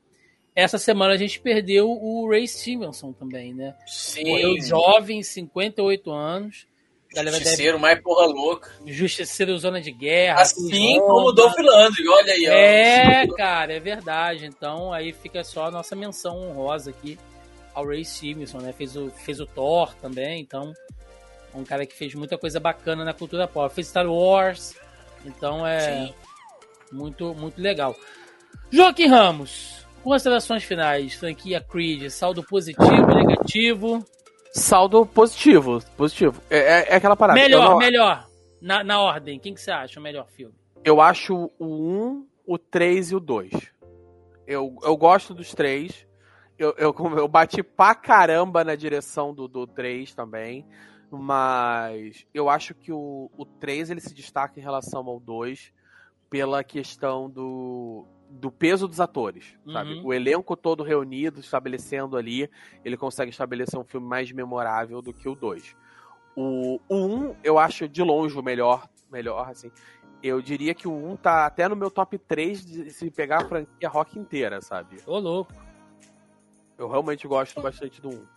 Essa 0.55 0.77
semana 0.77 1.13
a 1.13 1.17
gente 1.17 1.39
perdeu 1.39 1.89
o 1.89 2.27
Ray 2.29 2.47
Stevenson 2.47 3.13
também, 3.13 3.53
né? 3.53 3.75
Morreu 4.25 4.53
Sim, 4.55 4.61
jovem, 4.61 5.23
58 5.23 6.11
anos. 6.11 6.67
Deve 7.13 7.31
justiceiro 7.31 7.79
mais 7.79 7.99
porra 8.01 8.27
louca. 8.27 8.69
justiceiro 8.85 9.57
zona 9.57 9.81
de 9.81 9.91
guerra. 9.91 10.41
Assim 10.41 10.99
como 10.99 11.29
o. 11.29 11.31
Dolph 11.31 11.57
Lundgren, 11.57 12.07
olha 12.09 12.33
aí. 12.33 12.47
ó. 12.47 12.51
É, 12.51 13.27
cara, 13.35 13.73
é 13.73 13.79
verdade. 13.79 14.45
Então 14.45 14.93
aí 14.93 15.11
fica 15.11 15.43
só 15.43 15.65
a 15.65 15.71
nossa 15.71 15.95
menção 15.95 16.37
honrosa 16.37 16.91
aqui 16.91 17.17
ao 17.73 17.87
Ray 17.87 18.05
Stevenson, 18.05 18.59
né? 18.59 18.73
Fez 18.73 18.95
o, 18.95 19.09
fez 19.09 19.39
o 19.39 19.45
Thor 19.47 19.93
também, 19.95 20.41
então 20.41 20.73
um 21.53 21.63
cara 21.63 21.85
que 21.85 21.95
fez 21.95 22.13
muita 22.13 22.37
coisa 22.37 22.59
bacana 22.59 23.03
na 23.03 23.13
cultura 23.13 23.47
pop. 23.47 23.73
Fez 23.73 23.87
Star 23.87 24.07
Wars, 24.07 24.75
então 25.25 25.65
é 25.65 25.79
Sim. 25.79 26.13
muito, 26.91 27.33
muito 27.33 27.59
legal. 27.59 27.95
Joaquim 28.71 29.07
Ramos, 29.07 29.85
considerações 30.03 30.63
finais, 30.63 31.15
franquia 31.15 31.59
Creed, 31.59 32.09
saldo 32.11 32.43
positivo, 32.43 33.07
negativo. 33.15 34.05
Saldo 34.51 35.05
positivo. 35.05 35.79
Positivo. 35.95 36.41
É, 36.49 36.57
é- 36.57 36.87
é 36.89 36.95
aquela 36.95 37.15
parada. 37.15 37.39
melhor, 37.39 37.69
não- 37.71 37.77
melhor. 37.77 38.27
Na, 38.61 38.83
na 38.83 39.01
ordem, 39.01 39.39
quem 39.39 39.53
que 39.53 39.61
você 39.61 39.71
acha 39.71 39.99
o 39.99 40.03
melhor 40.03 40.27
filme? 40.27 40.53
eu 40.83 41.01
acho 41.01 41.51
o 41.59 41.65
1, 41.65 42.25
o 42.45 42.57
3 42.57 43.11
e 43.11 43.15
o 43.15 43.19
2. 43.19 43.51
Eu, 44.47 44.77
eu 44.81 44.95
gosto 44.97 45.33
dos 45.33 45.53
três. 45.53 46.07
Eu, 46.57 46.73
eu, 46.77 46.95
eu 47.17 47.27
bati 47.27 47.61
pra 47.61 47.93
caramba 47.93 48.63
na 48.63 48.75
direção 48.75 49.33
do, 49.33 49.47
do 49.47 49.67
3 49.67 50.13
também. 50.15 50.65
Mas 51.11 52.25
eu 52.33 52.49
acho 52.49 52.73
que 52.73 52.91
o, 52.91 53.29
o 53.37 53.45
3 53.45 53.89
ele 53.89 53.99
se 53.99 54.13
destaca 54.13 54.59
em 54.59 54.63
relação 54.63 55.05
ao 55.07 55.19
2 55.19 55.71
pela 56.29 56.63
questão 56.63 57.29
do, 57.29 58.05
do 58.29 58.51
peso 58.51 58.87
dos 58.87 58.99
atores, 58.99 59.57
sabe? 59.71 59.95
Uhum. 59.95 60.05
O 60.05 60.13
elenco 60.13 60.55
todo 60.55 60.83
reunido, 60.83 61.39
estabelecendo 61.39 62.15
ali, 62.15 62.49
ele 62.85 62.95
consegue 62.95 63.31
estabelecer 63.31 63.79
um 63.79 63.83
filme 63.83 64.07
mais 64.07 64.31
memorável 64.31 65.01
do 65.01 65.11
que 65.11 65.27
o 65.27 65.35
2. 65.35 65.75
O 66.35 66.79
1, 66.89 66.95
um, 66.95 67.35
eu 67.43 67.57
acho 67.57 67.87
de 67.87 68.03
longe 68.03 68.37
o 68.37 68.43
melhor, 68.43 68.87
melhor, 69.11 69.49
assim. 69.49 69.71
Eu 70.21 70.41
diria 70.41 70.75
que 70.75 70.87
o 70.87 70.91
1 70.91 71.11
um 71.11 71.15
tá 71.15 71.45
até 71.45 71.67
no 71.67 71.75
meu 71.75 71.89
top 71.89 72.17
3 72.17 72.65
de 72.65 72.91
se 72.91 73.09
pegar 73.09 73.41
a 73.41 73.45
franquia 73.45 73.89
rock 73.89 74.19
inteira, 74.19 74.61
sabe? 74.61 74.97
Ô, 75.07 75.17
louco. 75.17 75.53
Eu 76.77 76.87
realmente 76.87 77.27
gosto 77.27 77.59
bastante 77.61 77.99
do 77.99 78.09
1. 78.09 78.11
Um. 78.13 78.27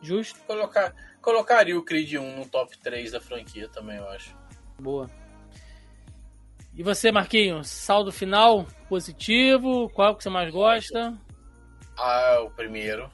Justo. 0.00 0.38
Colocar, 0.46 0.94
colocaria 1.20 1.76
o 1.76 1.82
Creed 1.82 2.14
1 2.14 2.36
no 2.36 2.46
top 2.46 2.78
3 2.78 3.12
da 3.12 3.20
franquia 3.20 3.68
também, 3.68 3.96
eu 3.96 4.08
acho. 4.10 4.36
Boa. 4.78 5.10
E 6.78 6.82
você, 6.84 7.10
Marquinhos? 7.10 7.66
Saldo 7.66 8.12
final 8.12 8.64
positivo? 8.88 9.90
Qual 9.90 10.14
que 10.14 10.22
você 10.22 10.30
mais 10.30 10.48
gosta? 10.48 11.12
Ah, 11.96 12.38
o 12.44 12.50
primeiro. 12.52 13.10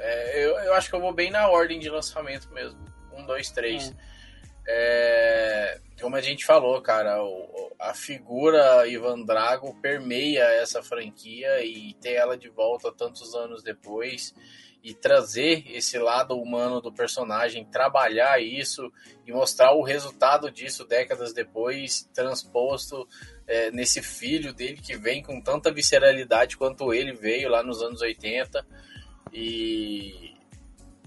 É, 0.00 0.44
eu, 0.44 0.58
eu 0.58 0.74
acho 0.74 0.90
que 0.90 0.96
eu 0.96 1.00
vou 1.00 1.14
bem 1.14 1.30
na 1.30 1.48
ordem 1.48 1.78
de 1.78 1.88
lançamento 1.88 2.52
mesmo. 2.52 2.76
Um, 3.12 3.24
dois, 3.24 3.52
três. 3.52 3.94
É. 4.66 5.76
É, 5.76 5.80
como 6.00 6.16
a 6.16 6.20
gente 6.20 6.44
falou, 6.44 6.82
cara, 6.82 7.22
o, 7.22 7.72
a 7.78 7.94
figura 7.94 8.84
Ivan 8.88 9.22
Drago 9.22 9.80
permeia 9.80 10.42
essa 10.42 10.82
franquia 10.82 11.64
e 11.64 11.94
ter 12.00 12.14
ela 12.14 12.36
de 12.36 12.48
volta 12.48 12.90
tantos 12.90 13.32
anos 13.36 13.62
depois 13.62 14.34
e 14.84 14.92
trazer 14.92 15.64
esse 15.74 15.98
lado 15.98 16.38
humano 16.38 16.78
do 16.78 16.92
personagem, 16.92 17.64
trabalhar 17.64 18.38
isso 18.38 18.92
e 19.26 19.32
mostrar 19.32 19.72
o 19.72 19.82
resultado 19.82 20.50
disso 20.50 20.84
décadas 20.84 21.32
depois, 21.32 22.06
transposto 22.12 23.08
é, 23.46 23.70
nesse 23.70 24.02
filho 24.02 24.52
dele 24.52 24.76
que 24.76 24.94
vem 24.94 25.22
com 25.22 25.40
tanta 25.40 25.72
visceralidade 25.72 26.58
quanto 26.58 26.92
ele 26.92 27.14
veio 27.14 27.48
lá 27.48 27.62
nos 27.62 27.80
anos 27.80 28.02
80. 28.02 28.64
E. 29.32 30.34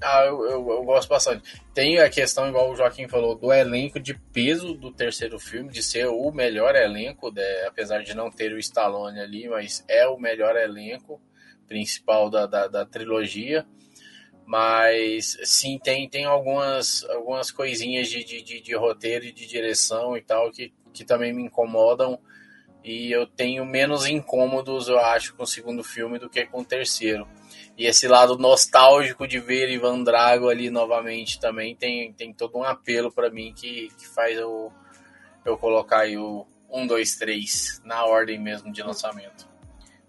Ah, 0.01 0.25
eu, 0.25 0.43
eu, 0.43 0.69
eu 0.69 0.83
gosto 0.83 1.09
bastante. 1.09 1.61
Tem 1.73 1.99
a 1.99 2.09
questão, 2.09 2.47
igual 2.47 2.71
o 2.71 2.75
Joaquim 2.75 3.07
falou, 3.07 3.35
do 3.35 3.53
elenco 3.53 3.99
de 3.99 4.15
peso 4.15 4.73
do 4.73 4.91
terceiro 4.91 5.39
filme, 5.39 5.71
de 5.71 5.83
ser 5.83 6.07
o 6.07 6.31
melhor 6.31 6.75
elenco, 6.75 7.31
de, 7.31 7.65
apesar 7.65 8.03
de 8.03 8.15
não 8.15 8.31
ter 8.31 8.51
o 8.53 8.59
Stallone 8.59 9.19
ali, 9.19 9.47
mas 9.47 9.83
é 9.87 10.07
o 10.07 10.19
melhor 10.19 10.55
elenco 10.55 11.19
principal 11.67 12.29
da, 12.29 12.45
da, 12.45 12.67
da, 12.67 12.85
trilogia. 12.85 13.65
Mas 14.45 15.37
sim, 15.43 15.77
tem, 15.77 16.07
tem 16.09 16.25
algumas, 16.25 17.03
algumas 17.09 17.51
coisinhas 17.51 18.07
de, 18.07 18.23
de, 18.23 18.61
de, 18.61 18.75
roteiro 18.75 19.25
e 19.25 19.31
de 19.31 19.45
direção 19.45 20.15
e 20.15 20.21
tal 20.21 20.49
que, 20.51 20.73
que 20.93 21.03
também 21.03 21.33
me 21.33 21.43
incomodam. 21.43 22.19
E 22.83 23.11
eu 23.11 23.27
tenho 23.27 23.65
menos 23.65 24.07
incômodos, 24.07 24.87
eu 24.87 24.97
acho, 24.97 25.35
com 25.35 25.43
o 25.43 25.47
segundo 25.47 25.83
filme 25.83 26.17
do 26.17 26.29
que 26.29 26.45
com 26.45 26.61
o 26.61 26.65
terceiro. 26.65 27.27
E 27.77 27.85
esse 27.85 28.07
lado 28.07 28.37
nostálgico 28.37 29.27
de 29.27 29.39
ver 29.39 29.69
Ivan 29.69 30.03
Drago 30.03 30.49
ali 30.49 30.69
novamente 30.69 31.39
também 31.39 31.75
tem, 31.75 32.13
tem 32.13 32.33
todo 32.33 32.57
um 32.57 32.63
apelo 32.63 33.11
para 33.11 33.29
mim 33.29 33.53
que, 33.53 33.89
que 33.97 34.07
faz 34.07 34.37
eu, 34.37 34.71
eu 35.45 35.57
colocar 35.57 35.99
aí 35.99 36.17
o 36.17 36.47
1, 36.69 36.87
2, 36.87 37.15
3 37.17 37.81
na 37.85 38.05
ordem 38.05 38.39
mesmo 38.39 38.71
de 38.71 38.81
lançamento. 38.81 39.47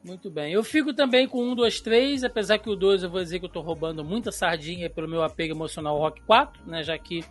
Muito 0.05 0.31
bem. 0.31 0.53
Eu 0.53 0.63
fico 0.63 0.95
também 0.95 1.27
com 1.27 1.43
1, 1.43 1.55
2, 1.57 1.81
3, 1.81 2.25
apesar 2.25 2.59
que 2.59 2.71
o 2.71 2.77
2 2.77 3.03
eu 3.03 3.11
vou 3.11 3.23
dizer 3.23 3.41
que 3.41 3.47
eu 3.47 3.51
tô 3.51 3.61
roubando 3.61 4.05
muita 4.05 4.31
sardinha 4.31 4.89
pelo 4.89 5.09
meu 5.09 5.23
apego 5.23 5.55
emocional 5.55 5.97
ao 5.97 6.03
Rock 6.03 6.23
4, 6.23 6.63
né? 6.67 6.83
Já 6.83 6.97
que 6.97 7.25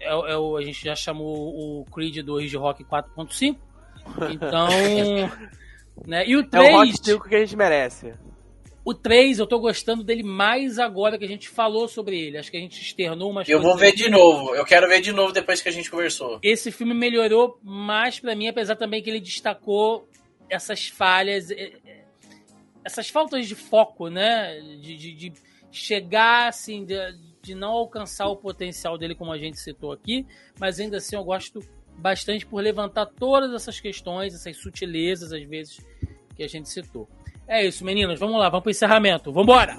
é, 0.00 0.08
é 0.08 0.36
o, 0.36 0.56
a 0.56 0.62
gente 0.62 0.84
já 0.84 0.94
chamou 0.94 1.80
o 1.80 1.84
Creed 1.92 2.18
2 2.18 2.50
de 2.50 2.56
Rock 2.56 2.84
4.5. 2.84 3.56
Então. 4.30 4.68
né? 6.06 6.26
E 6.26 6.36
o 6.36 6.46
3. 6.46 6.66
É 6.66 6.70
o 6.70 6.76
Rock 6.76 6.92
5 7.02 7.28
que 7.28 7.34
a 7.34 7.40
gente 7.40 7.56
merece. 7.56 8.14
O 8.84 8.94
3, 8.94 9.38
eu 9.38 9.46
tô 9.46 9.58
gostando 9.58 10.02
dele 10.02 10.22
mais 10.22 10.78
agora 10.78 11.18
que 11.18 11.24
a 11.24 11.28
gente 11.28 11.48
falou 11.48 11.88
sobre 11.88 12.18
ele. 12.18 12.38
Acho 12.38 12.50
que 12.50 12.56
a 12.56 12.60
gente 12.60 12.80
externou 12.80 13.30
umas 13.30 13.46
Eu 13.46 13.60
vou 13.60 13.76
ver 13.76 13.92
de 13.92 14.08
novo. 14.08 14.54
Eu 14.54 14.64
quero 14.64 14.88
ver 14.88 15.02
de 15.02 15.12
novo 15.12 15.30
depois 15.30 15.60
que 15.60 15.68
a 15.68 15.72
gente 15.72 15.90
conversou. 15.90 16.38
Esse 16.42 16.70
filme 16.70 16.94
melhorou 16.94 17.58
mais 17.62 18.18
para 18.18 18.34
mim, 18.34 18.48
apesar 18.48 18.76
também 18.76 19.02
que 19.02 19.10
ele 19.10 19.20
destacou 19.20 20.08
essas 20.48 20.88
falhas, 20.88 21.48
essas 22.84 23.08
faltas 23.08 23.46
de 23.46 23.54
foco, 23.54 24.08
né? 24.08 24.60
De, 24.80 24.96
de, 24.96 25.14
de 25.14 25.32
chegar, 25.70 26.48
assim, 26.48 26.84
de, 26.84 26.96
de, 27.42 27.54
não 27.54 27.70
alcançar 27.70 28.26
o 28.26 28.36
potencial 28.36 28.96
dele, 28.96 29.14
como 29.14 29.32
a 29.32 29.38
gente 29.38 29.58
citou 29.58 29.92
aqui, 29.92 30.26
mas 30.58 30.80
ainda 30.80 30.96
assim 30.96 31.16
eu 31.16 31.24
gosto 31.24 31.60
bastante 31.98 32.46
por 32.46 32.62
levantar 32.62 33.06
todas 33.06 33.52
essas 33.52 33.78
questões, 33.80 34.34
essas 34.34 34.56
sutilezas, 34.56 35.32
às 35.32 35.42
vezes, 35.44 35.78
que 36.34 36.42
a 36.42 36.48
gente 36.48 36.68
citou. 36.68 37.08
É 37.46 37.64
isso, 37.64 37.84
meninos. 37.84 38.20
Vamos 38.20 38.38
lá, 38.38 38.48
vamos 38.48 38.62
pro 38.62 38.70
encerramento. 38.70 39.32
Vambora! 39.32 39.76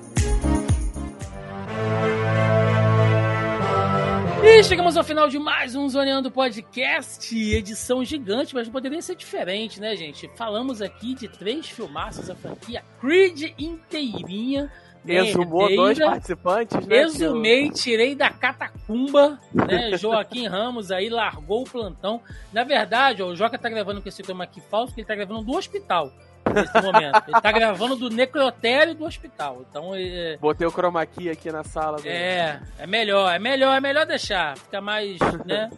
E 4.52 4.64
chegamos 4.64 4.98
ao 4.98 5.04
final 5.04 5.30
de 5.30 5.38
mais 5.38 5.76
um 5.76 5.88
Zoneando 5.88 6.32
Podcast, 6.32 7.34
edição 7.38 8.04
gigante, 8.04 8.54
mas 8.56 8.66
não 8.66 8.74
poderia 8.74 9.00
ser 9.00 9.16
diferente, 9.16 9.80
né, 9.80 9.96
gente? 9.96 10.28
Falamos 10.36 10.82
aqui 10.82 11.14
de 11.14 11.28
três 11.28 11.70
filmaços 11.70 12.28
da 12.28 12.36
franquia 12.36 12.84
Creed 13.00 13.54
inteirinha. 13.60 14.70
Exumou 15.06 15.70
herdeira, 15.70 15.84
dois 15.84 16.00
participantes, 16.00 16.88
né? 16.88 16.98
Exumei, 17.04 17.70
tirei 17.70 18.16
da 18.16 18.32
catacumba, 18.32 19.40
né? 19.54 19.96
Joaquim 19.96 20.48
Ramos 20.48 20.92
aí 20.92 21.10
largou 21.10 21.62
o 21.62 21.70
plantão. 21.70 22.20
Na 22.52 22.64
verdade, 22.64 23.22
ó, 23.22 23.28
o 23.28 23.36
Joca 23.36 23.58
tá 23.58 23.70
gravando 23.70 24.02
com 24.02 24.10
esse 24.10 24.24
tema 24.24 24.46
aqui 24.46 24.60
falso, 24.60 24.88
porque 24.88 25.02
ele 25.02 25.08
tá 25.08 25.16
gravando 25.16 25.44
do 25.44 25.56
hospital 25.56 26.12
nesse 26.54 26.82
momento. 26.82 27.24
Ele 27.28 27.42
tá 27.42 27.52
gravando 27.52 27.96
do 27.96 28.10
necrotério 28.10 28.96
do 28.96 29.06
hospital. 29.06 29.66
Então, 29.70 29.96
é... 29.96 30.38
Botei 30.38 30.66
o 30.66 30.72
chroma 30.72 31.06
key 31.06 31.30
aqui 31.30 31.52
na 31.52 31.64
sala. 31.64 31.98
Do... 31.98 32.08
É, 32.08 32.62
é 32.78 32.88
melhor, 32.88 33.34
é 33.34 33.40
melhor, 33.40 33.76
é 33.76 33.80
melhor 33.80 34.06
deixar. 34.06 34.58
Fica 34.58 34.82
mais, 34.82 35.18
né? 35.46 35.70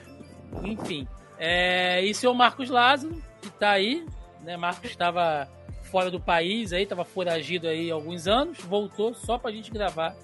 Enfim. 0.62 1.06
É, 1.38 2.02
e 2.02 2.12
seu 2.14 2.34
Marcos 2.34 2.68
Lázaro, 2.68 3.22
que 3.40 3.50
tá 3.50 3.70
aí, 3.70 4.04
né? 4.42 4.56
Marcos 4.56 4.90
estava 4.90 5.48
fora 5.90 6.10
do 6.10 6.20
país 6.20 6.72
aí, 6.72 6.86
tava 6.86 7.04
foragido 7.04 7.66
aí 7.66 7.90
há 7.90 7.94
alguns 7.94 8.28
anos, 8.28 8.58
voltou 8.58 9.14
só 9.14 9.38
pra 9.38 9.50
gente 9.50 9.70
gravar 9.70 10.14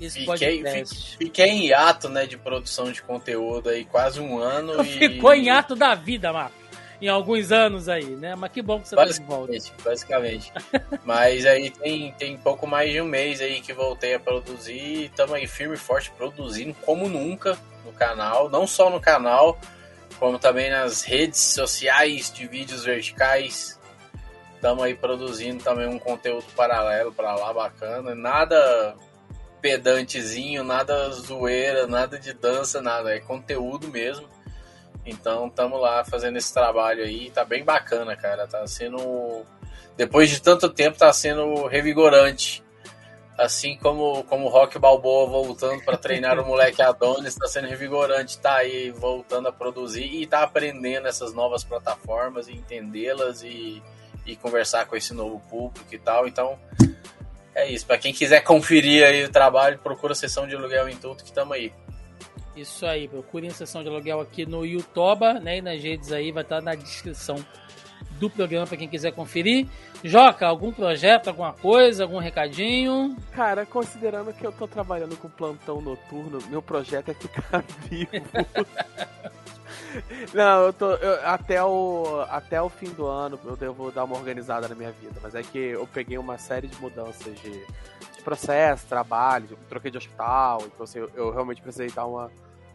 esse 0.00 0.20
fiquei, 0.20 0.62
podcast. 0.62 1.16
Fiquei 1.16 1.46
em 1.46 1.66
hiato, 1.68 2.08
né, 2.08 2.26
de 2.26 2.36
produção 2.36 2.92
de 2.92 3.02
conteúdo 3.02 3.70
aí 3.70 3.84
quase 3.84 4.20
um 4.20 4.38
ano. 4.38 4.80
e... 4.84 4.98
Ficou 4.98 5.32
em 5.32 5.46
hiato 5.46 5.74
da 5.74 5.94
vida, 5.94 6.32
Marcos 6.32 6.59
em 7.00 7.08
alguns 7.08 7.50
anos 7.50 7.88
aí, 7.88 8.16
né? 8.16 8.34
Mas 8.34 8.52
que 8.52 8.60
bom 8.60 8.80
que 8.80 8.88
você 8.88 8.96
tá 8.96 9.04
de 9.04 9.20
volta. 9.22 9.52
Basicamente. 9.82 10.52
Mas 11.04 11.46
aí 11.46 11.70
tem, 11.70 12.12
tem 12.12 12.36
pouco 12.36 12.66
mais 12.66 12.92
de 12.92 13.00
um 13.00 13.06
mês 13.06 13.40
aí 13.40 13.60
que 13.60 13.72
voltei 13.72 14.14
a 14.14 14.20
produzir. 14.20 15.06
Estamos 15.06 15.34
aí 15.34 15.46
firme 15.46 15.74
e 15.74 15.78
forte 15.78 16.10
produzindo 16.10 16.74
como 16.82 17.08
nunca 17.08 17.58
no 17.84 17.92
canal. 17.92 18.50
Não 18.50 18.66
só 18.66 18.90
no 18.90 19.00
canal, 19.00 19.58
como 20.18 20.38
também 20.38 20.70
nas 20.70 21.02
redes 21.02 21.40
sociais 21.40 22.30
de 22.30 22.46
vídeos 22.46 22.84
verticais. 22.84 23.78
Estamos 24.54 24.84
aí 24.84 24.94
produzindo 24.94 25.64
também 25.64 25.88
um 25.88 25.98
conteúdo 25.98 26.44
paralelo 26.54 27.12
para 27.12 27.34
lá 27.34 27.50
bacana. 27.52 28.14
Nada 28.14 28.94
pedantezinho, 29.62 30.64
nada 30.64 31.10
zoeira, 31.10 31.86
nada 31.86 32.18
de 32.18 32.34
dança, 32.34 32.82
nada. 32.82 33.14
É 33.14 33.20
conteúdo 33.20 33.88
mesmo. 33.88 34.28
Então 35.04 35.46
estamos 35.46 35.80
lá 35.80 36.04
fazendo 36.04 36.36
esse 36.36 36.52
trabalho 36.52 37.02
aí, 37.02 37.30
tá 37.30 37.44
bem 37.44 37.64
bacana, 37.64 38.16
cara. 38.16 38.46
Tá 38.46 38.66
sendo. 38.66 39.44
Depois 39.96 40.30
de 40.30 40.40
tanto 40.40 40.68
tempo, 40.68 40.98
tá 40.98 41.12
sendo 41.12 41.66
revigorante. 41.66 42.62
Assim 43.38 43.76
como, 43.78 44.22
como 44.24 44.46
o 44.46 44.48
Rock 44.50 44.78
Balboa 44.78 45.26
voltando 45.26 45.82
para 45.82 45.96
treinar 45.96 46.38
o 46.38 46.44
moleque 46.44 46.82
Adonis, 46.82 47.34
tá 47.34 47.46
sendo 47.46 47.68
revigorante, 47.68 48.38
tá 48.38 48.56
aí 48.56 48.90
voltando 48.90 49.48
a 49.48 49.52
produzir 49.52 50.04
e 50.04 50.26
tá 50.26 50.42
aprendendo 50.42 51.08
essas 51.08 51.32
novas 51.32 51.64
plataformas 51.64 52.48
e 52.48 52.52
entendê-las 52.52 53.42
e, 53.42 53.82
e 54.26 54.36
conversar 54.36 54.84
com 54.86 54.94
esse 54.94 55.14
novo 55.14 55.40
público 55.48 55.86
e 55.90 55.98
tal. 55.98 56.28
Então, 56.28 56.58
é 57.54 57.66
isso. 57.70 57.86
Para 57.86 57.96
quem 57.96 58.12
quiser 58.12 58.42
conferir 58.42 59.06
aí 59.06 59.24
o 59.24 59.32
trabalho, 59.32 59.78
procura 59.78 60.12
a 60.12 60.16
sessão 60.16 60.46
de 60.46 60.54
aluguel 60.54 60.88
em 60.90 60.96
tudo 60.96 61.22
que 61.22 61.30
estamos 61.30 61.56
aí. 61.56 61.72
Isso 62.56 62.84
aí, 62.84 63.06
procurem 63.08 63.50
sessão 63.50 63.82
de 63.82 63.88
aluguel 63.88 64.20
aqui 64.20 64.44
no 64.44 64.64
YouTube, 64.64 65.40
né? 65.40 65.58
E 65.58 65.62
nas 65.62 65.82
redes 65.82 66.12
aí, 66.12 66.32
vai 66.32 66.42
estar 66.42 66.60
na 66.60 66.74
descrição 66.74 67.36
do 68.18 68.28
programa 68.28 68.66
para 68.66 68.76
quem 68.76 68.88
quiser 68.88 69.12
conferir. 69.12 69.66
Joca, 70.04 70.46
algum 70.46 70.72
projeto, 70.72 71.28
alguma 71.28 71.52
coisa, 71.52 72.04
algum 72.04 72.18
recadinho? 72.18 73.16
Cara, 73.32 73.64
considerando 73.64 74.32
que 74.32 74.44
eu 74.44 74.52
tô 74.52 74.66
trabalhando 74.66 75.16
com 75.16 75.28
plantão 75.28 75.80
noturno, 75.80 76.38
meu 76.48 76.60
projeto 76.60 77.10
é 77.10 77.14
ficar 77.14 77.64
vivo. 77.88 78.10
Não, 80.32 80.66
eu 80.66 80.72
tô. 80.72 80.92
Eu, 80.94 81.26
até, 81.26 81.62
o, 81.62 82.24
até 82.28 82.62
o 82.62 82.68
fim 82.68 82.90
do 82.90 83.06
ano 83.06 83.38
eu 83.44 83.56
devo 83.56 83.90
dar 83.90 84.04
uma 84.04 84.16
organizada 84.16 84.68
na 84.68 84.74
minha 84.74 84.92
vida. 84.92 85.18
Mas 85.22 85.34
é 85.34 85.42
que 85.42 85.58
eu 85.58 85.86
peguei 85.86 86.16
uma 86.16 86.38
série 86.38 86.68
de 86.68 86.80
mudanças 86.80 87.38
de 87.40 87.66
processo, 88.22 88.86
trabalho, 88.86 89.58
troquei 89.68 89.90
de 89.90 89.98
hospital. 89.98 90.62
Então 90.66 90.84
assim, 90.84 90.98
eu, 90.98 91.10
eu 91.14 91.30
realmente 91.30 91.60
precisei 91.60 91.90
dar 91.90 92.06
uma, 92.06 92.30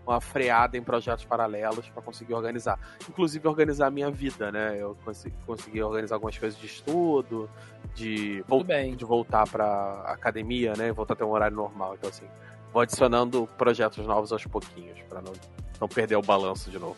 uma 0.06 0.22
freada 0.22 0.78
em 0.78 0.84
projetos 0.84 1.26
paralelos 1.26 1.90
para 1.90 2.02
conseguir 2.02 2.34
organizar. 2.34 2.80
Inclusive 3.10 3.48
organizar 3.48 3.88
a 3.88 3.92
minha 3.92 4.12
vida, 4.12 4.52
né? 4.52 4.78
Eu 4.80 4.96
consegui, 5.04 5.36
consegui 5.46 5.82
organizar 5.82 6.16
algumas 6.16 6.38
coisas 6.38 6.60
de 6.60 6.68
estudo, 6.68 7.50
de, 7.96 8.44
vol 8.48 8.64
de 8.64 9.06
voltar 9.06 9.48
para 9.50 10.04
academia, 10.08 10.74
né? 10.78 10.92
Voltar 10.92 11.14
a 11.14 11.18
ter 11.18 11.24
um 11.24 11.32
horário 11.32 11.56
normal. 11.56 11.96
Então, 11.96 12.10
assim, 12.10 12.26
vou 12.72 12.82
adicionando 12.82 13.50
projetos 13.58 14.06
novos 14.06 14.32
aos 14.32 14.46
pouquinhos, 14.46 15.00
para 15.10 15.22
não, 15.22 15.34
não 15.80 15.88
perder 15.88 16.16
o 16.16 16.22
balanço 16.22 16.70
de 16.70 16.78
novo. 16.78 16.98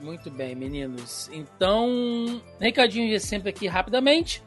Muito 0.00 0.30
bem, 0.30 0.54
meninos. 0.54 1.30
Então, 1.32 2.40
recadinho 2.60 3.08
de 3.08 3.18
sempre 3.18 3.48
aqui 3.48 3.66
rapidamente. 3.66 4.42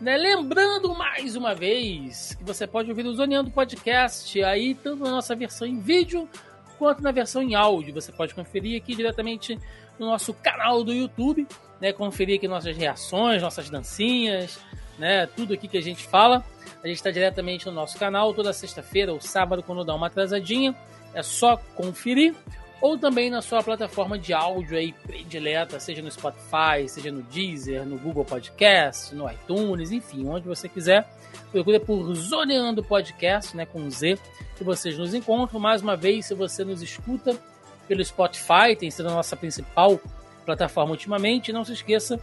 Né? 0.00 0.16
Lembrando 0.16 0.94
mais 0.94 1.34
uma 1.34 1.54
vez 1.54 2.34
que 2.34 2.44
você 2.44 2.66
pode 2.68 2.88
ouvir 2.88 3.04
o 3.04 3.14
Zoneando 3.14 3.50
Podcast 3.50 4.42
aí, 4.44 4.74
tanto 4.74 5.02
na 5.02 5.10
nossa 5.10 5.34
versão 5.34 5.66
em 5.66 5.80
vídeo 5.80 6.28
quanto 6.78 7.02
na 7.02 7.10
versão 7.10 7.42
em 7.42 7.56
áudio. 7.56 7.92
Você 7.94 8.12
pode 8.12 8.32
conferir 8.32 8.80
aqui 8.80 8.94
diretamente 8.94 9.58
no 9.98 10.06
nosso 10.06 10.32
canal 10.32 10.84
do 10.84 10.92
YouTube, 10.94 11.48
né? 11.80 11.92
Conferir 11.92 12.36
aqui 12.36 12.46
nossas 12.46 12.76
reações, 12.76 13.42
nossas 13.42 13.68
dancinhas, 13.68 14.60
né? 14.96 15.26
Tudo 15.26 15.54
aqui 15.54 15.66
que 15.66 15.76
a 15.76 15.82
gente 15.82 16.04
fala. 16.04 16.44
A 16.82 16.86
gente 16.86 16.98
está 16.98 17.10
diretamente 17.10 17.66
no 17.66 17.72
nosso 17.72 17.98
canal 17.98 18.32
toda 18.32 18.52
sexta-feira 18.52 19.12
ou 19.12 19.20
sábado 19.20 19.64
quando 19.64 19.84
dá 19.84 19.96
uma 19.96 20.06
atrasadinha. 20.06 20.76
É 21.12 21.24
só 21.24 21.56
conferir 21.74 22.36
ou 22.80 22.96
também 22.96 23.28
na 23.30 23.42
sua 23.42 23.62
plataforma 23.62 24.18
de 24.18 24.32
áudio 24.32 24.78
aí 24.78 24.92
predileta, 24.92 25.80
seja 25.80 26.00
no 26.00 26.10
Spotify, 26.10 26.88
seja 26.88 27.10
no 27.10 27.22
Deezer, 27.22 27.84
no 27.84 27.98
Google 27.98 28.24
Podcast, 28.24 29.14
no 29.14 29.28
iTunes, 29.30 29.90
enfim, 29.90 30.26
onde 30.28 30.46
você 30.46 30.68
quiser. 30.68 31.08
Procure 31.50 31.80
por 31.80 32.14
Zoneando 32.14 32.82
Podcast, 32.82 33.56
né, 33.56 33.66
com 33.66 33.90
Z, 33.90 34.18
que 34.56 34.62
vocês 34.62 34.96
nos 34.96 35.12
encontram. 35.12 35.58
Mais 35.58 35.82
uma 35.82 35.96
vez, 35.96 36.26
se 36.26 36.34
você 36.34 36.64
nos 36.64 36.80
escuta 36.82 37.36
pelo 37.88 38.04
Spotify, 38.04 38.76
tem 38.78 38.90
sido 38.90 39.08
a 39.08 39.12
nossa 39.12 39.36
principal 39.36 40.00
plataforma 40.44 40.92
ultimamente, 40.92 41.52
não 41.52 41.64
se 41.64 41.72
esqueça 41.72 42.20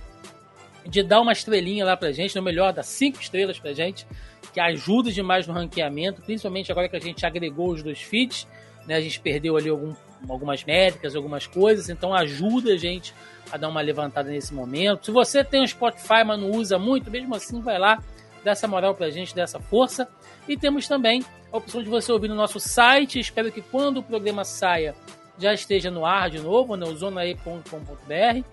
de 0.87 1.03
dar 1.03 1.21
uma 1.21 1.33
estrelinha 1.33 1.83
lá 1.83 1.97
pra 1.97 2.11
gente, 2.11 2.35
no 2.35 2.41
melhor, 2.41 2.71
dar 2.71 2.83
cinco 2.83 3.19
estrelas 3.19 3.59
pra 3.59 3.73
gente, 3.73 4.05
que 4.53 4.59
ajuda 4.59 5.11
demais 5.11 5.47
no 5.47 5.53
ranqueamento, 5.53 6.21
principalmente 6.21 6.71
agora 6.71 6.87
que 6.87 6.95
a 6.95 6.99
gente 6.99 7.25
agregou 7.25 7.71
os 7.71 7.83
dois 7.83 8.01
feeds, 8.01 8.47
né, 8.87 8.95
a 8.95 9.01
gente 9.01 9.19
perdeu 9.19 9.57
ali 9.57 9.69
algum 9.69 9.93
algumas 10.33 10.63
métricas, 10.63 11.15
algumas 11.15 11.47
coisas, 11.47 11.89
então 11.89 12.13
ajuda 12.13 12.73
a 12.73 12.77
gente 12.77 13.13
a 13.51 13.57
dar 13.57 13.69
uma 13.69 13.81
levantada 13.81 14.29
nesse 14.29 14.53
momento. 14.53 15.05
Se 15.05 15.11
você 15.11 15.43
tem 15.43 15.61
um 15.61 15.67
Spotify, 15.67 16.23
mas 16.25 16.39
não 16.39 16.51
usa 16.51 16.77
muito, 16.79 17.11
mesmo 17.11 17.35
assim, 17.35 17.61
vai 17.61 17.77
lá, 17.77 18.01
dá 18.43 18.51
essa 18.51 18.67
moral 18.67 18.95
pra 18.95 19.09
gente, 19.09 19.35
dá 19.35 19.43
essa 19.43 19.59
força. 19.59 20.07
E 20.47 20.55
temos 20.55 20.87
também 20.87 21.23
a 21.51 21.57
opção 21.57 21.81
de 21.81 21.89
você 21.89 22.11
ouvir 22.11 22.27
no 22.27 22.35
nosso 22.35 22.59
site. 22.59 23.19
Espero 23.19 23.51
que 23.51 23.61
quando 23.61 23.97
o 23.97 24.03
programa 24.03 24.43
saia 24.43 24.95
já 25.37 25.53
esteja 25.53 25.91
no 25.91 26.05
ar 26.05 26.29
de 26.29 26.39
novo, 26.39 26.75
no 26.77 26.87
né, 26.87 26.95
zonae.com.br. 26.95 28.43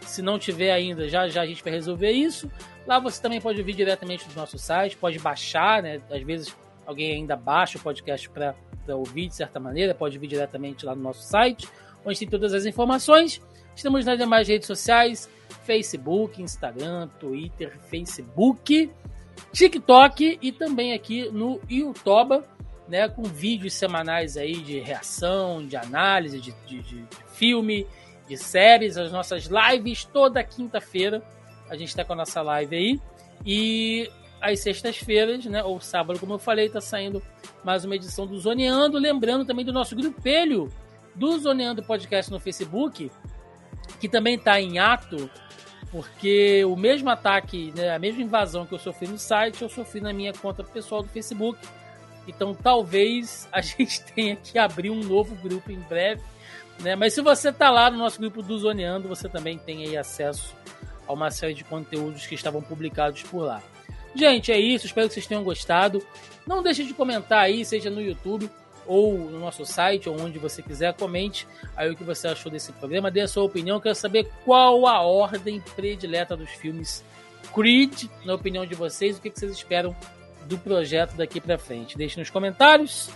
Se 0.00 0.20
não 0.20 0.38
tiver 0.38 0.72
ainda, 0.72 1.08
já 1.08 1.28
já 1.28 1.42
a 1.42 1.46
gente 1.46 1.62
vai 1.62 1.72
resolver 1.72 2.10
isso. 2.10 2.50
Lá 2.86 2.98
você 2.98 3.22
também 3.22 3.40
pode 3.40 3.60
ouvir 3.60 3.74
diretamente 3.74 4.28
do 4.28 4.34
nosso 4.34 4.58
site, 4.58 4.96
pode 4.96 5.18
baixar, 5.20 5.82
né? 5.82 6.00
Às 6.10 6.22
vezes 6.22 6.56
alguém 6.86 7.12
ainda 7.12 7.36
baixa 7.36 7.78
o 7.78 7.80
podcast 7.80 8.28
para 8.30 8.54
ouvir 8.88 9.28
de 9.28 9.36
certa 9.36 9.60
maneira, 9.60 9.94
pode 9.94 10.18
vir 10.18 10.26
diretamente 10.26 10.84
lá 10.84 10.94
no 10.94 11.02
nosso 11.02 11.22
site, 11.22 11.68
onde 12.04 12.18
tem 12.18 12.28
todas 12.28 12.52
as 12.52 12.64
informações. 12.64 13.40
Estamos 13.74 14.04
nas 14.04 14.18
demais 14.18 14.48
redes 14.48 14.66
sociais: 14.66 15.28
Facebook, 15.64 16.42
Instagram, 16.42 17.08
Twitter, 17.18 17.78
Facebook, 17.88 18.90
TikTok 19.52 20.38
e 20.40 20.52
também 20.52 20.92
aqui 20.92 21.30
no 21.30 21.60
YouTube, 21.68 22.42
né, 22.88 23.08
com 23.08 23.22
vídeos 23.22 23.74
semanais 23.74 24.36
aí 24.36 24.56
de 24.56 24.78
reação, 24.80 25.66
de 25.66 25.76
análise 25.76 26.40
de, 26.40 26.52
de, 26.66 26.82
de 26.82 27.04
filme, 27.34 27.86
de 28.28 28.36
séries, 28.36 28.96
as 28.96 29.10
nossas 29.12 29.48
lives 29.48 30.04
toda 30.04 30.42
quinta-feira. 30.42 31.22
A 31.68 31.76
gente 31.76 31.88
está 31.88 32.04
com 32.04 32.12
a 32.12 32.16
nossa 32.16 32.42
live 32.42 32.76
aí. 32.76 33.00
E 33.44 34.10
às 34.42 34.58
sextas-feiras, 34.58 35.46
né, 35.46 35.62
ou 35.62 35.80
sábado, 35.80 36.18
como 36.18 36.34
eu 36.34 36.38
falei, 36.38 36.66
está 36.66 36.80
saindo 36.80 37.22
mais 37.62 37.84
uma 37.84 37.94
edição 37.94 38.26
do 38.26 38.36
Zoneando. 38.36 38.98
Lembrando 38.98 39.44
também 39.44 39.64
do 39.64 39.72
nosso 39.72 39.94
grupelho 39.94 40.68
do 41.14 41.38
Zoneando 41.38 41.82
Podcast 41.82 42.30
no 42.30 42.40
Facebook, 42.40 43.08
que 44.00 44.08
também 44.08 44.34
está 44.34 44.60
em 44.60 44.80
ato, 44.80 45.30
porque 45.92 46.64
o 46.64 46.74
mesmo 46.74 47.08
ataque, 47.08 47.72
né, 47.76 47.94
a 47.94 47.98
mesma 48.00 48.20
invasão 48.20 48.66
que 48.66 48.74
eu 48.74 48.80
sofri 48.80 49.06
no 49.06 49.16
site, 49.16 49.62
eu 49.62 49.68
sofri 49.68 50.00
na 50.00 50.12
minha 50.12 50.32
conta 50.32 50.64
pessoal 50.64 51.04
do 51.04 51.08
Facebook. 51.08 51.58
Então 52.26 52.52
talvez 52.52 53.48
a 53.52 53.60
gente 53.62 54.02
tenha 54.02 54.34
que 54.34 54.58
abrir 54.58 54.90
um 54.90 55.04
novo 55.04 55.36
grupo 55.36 55.70
em 55.70 55.78
breve. 55.78 56.20
Né? 56.80 56.96
Mas 56.96 57.14
se 57.14 57.20
você 57.20 57.50
está 57.50 57.70
lá 57.70 57.88
no 57.88 57.98
nosso 57.98 58.18
grupo 58.18 58.42
do 58.42 58.58
Zoneando, 58.58 59.06
você 59.06 59.28
também 59.28 59.56
tem 59.56 59.86
aí 59.86 59.96
acesso 59.96 60.56
a 61.06 61.12
uma 61.12 61.30
série 61.30 61.54
de 61.54 61.62
conteúdos 61.62 62.26
que 62.26 62.34
estavam 62.34 62.60
publicados 62.60 63.22
por 63.22 63.44
lá. 63.44 63.62
Gente, 64.14 64.52
é 64.52 64.58
isso. 64.58 64.86
Espero 64.86 65.08
que 65.08 65.14
vocês 65.14 65.26
tenham 65.26 65.42
gostado. 65.42 66.04
Não 66.46 66.62
deixe 66.62 66.84
de 66.84 66.94
comentar 66.94 67.40
aí, 67.40 67.64
seja 67.64 67.90
no 67.90 68.00
YouTube 68.00 68.50
ou 68.86 69.16
no 69.16 69.38
nosso 69.38 69.64
site, 69.64 70.08
ou 70.08 70.20
onde 70.20 70.38
você 70.38 70.60
quiser, 70.60 70.92
comente 70.94 71.46
aí 71.76 71.90
o 71.90 71.96
que 71.96 72.02
você 72.02 72.28
achou 72.28 72.50
desse 72.50 72.72
programa, 72.72 73.10
dê 73.10 73.20
a 73.20 73.28
sua 73.28 73.44
opinião. 73.44 73.80
Quero 73.80 73.94
saber 73.94 74.28
qual 74.44 74.86
a 74.86 75.00
ordem 75.02 75.62
predileta 75.76 76.36
dos 76.36 76.50
filmes 76.50 77.04
Creed, 77.54 78.04
na 78.24 78.34
opinião 78.34 78.66
de 78.66 78.74
vocês, 78.74 79.18
o 79.18 79.20
que 79.20 79.30
vocês 79.30 79.52
esperam 79.52 79.94
do 80.46 80.58
projeto 80.58 81.14
daqui 81.14 81.40
para 81.40 81.58
frente. 81.58 81.96
Deixe 81.96 82.18
nos 82.18 82.30
comentários. 82.30 83.10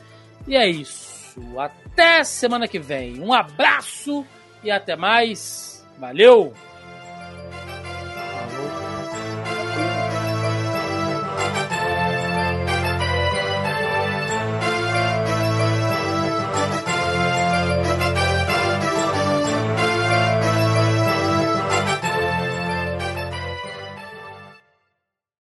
E 0.47 0.57
é 0.57 0.69
isso. 0.69 1.17
Até 1.59 2.23
semana 2.25 2.69
que 2.69 2.79
vem. 2.79 3.21
Um 3.21 3.33
abraço 3.33 4.25
e 4.63 4.71
até 4.71 4.97
mais. 4.97 5.85
Valeu! 5.99 6.66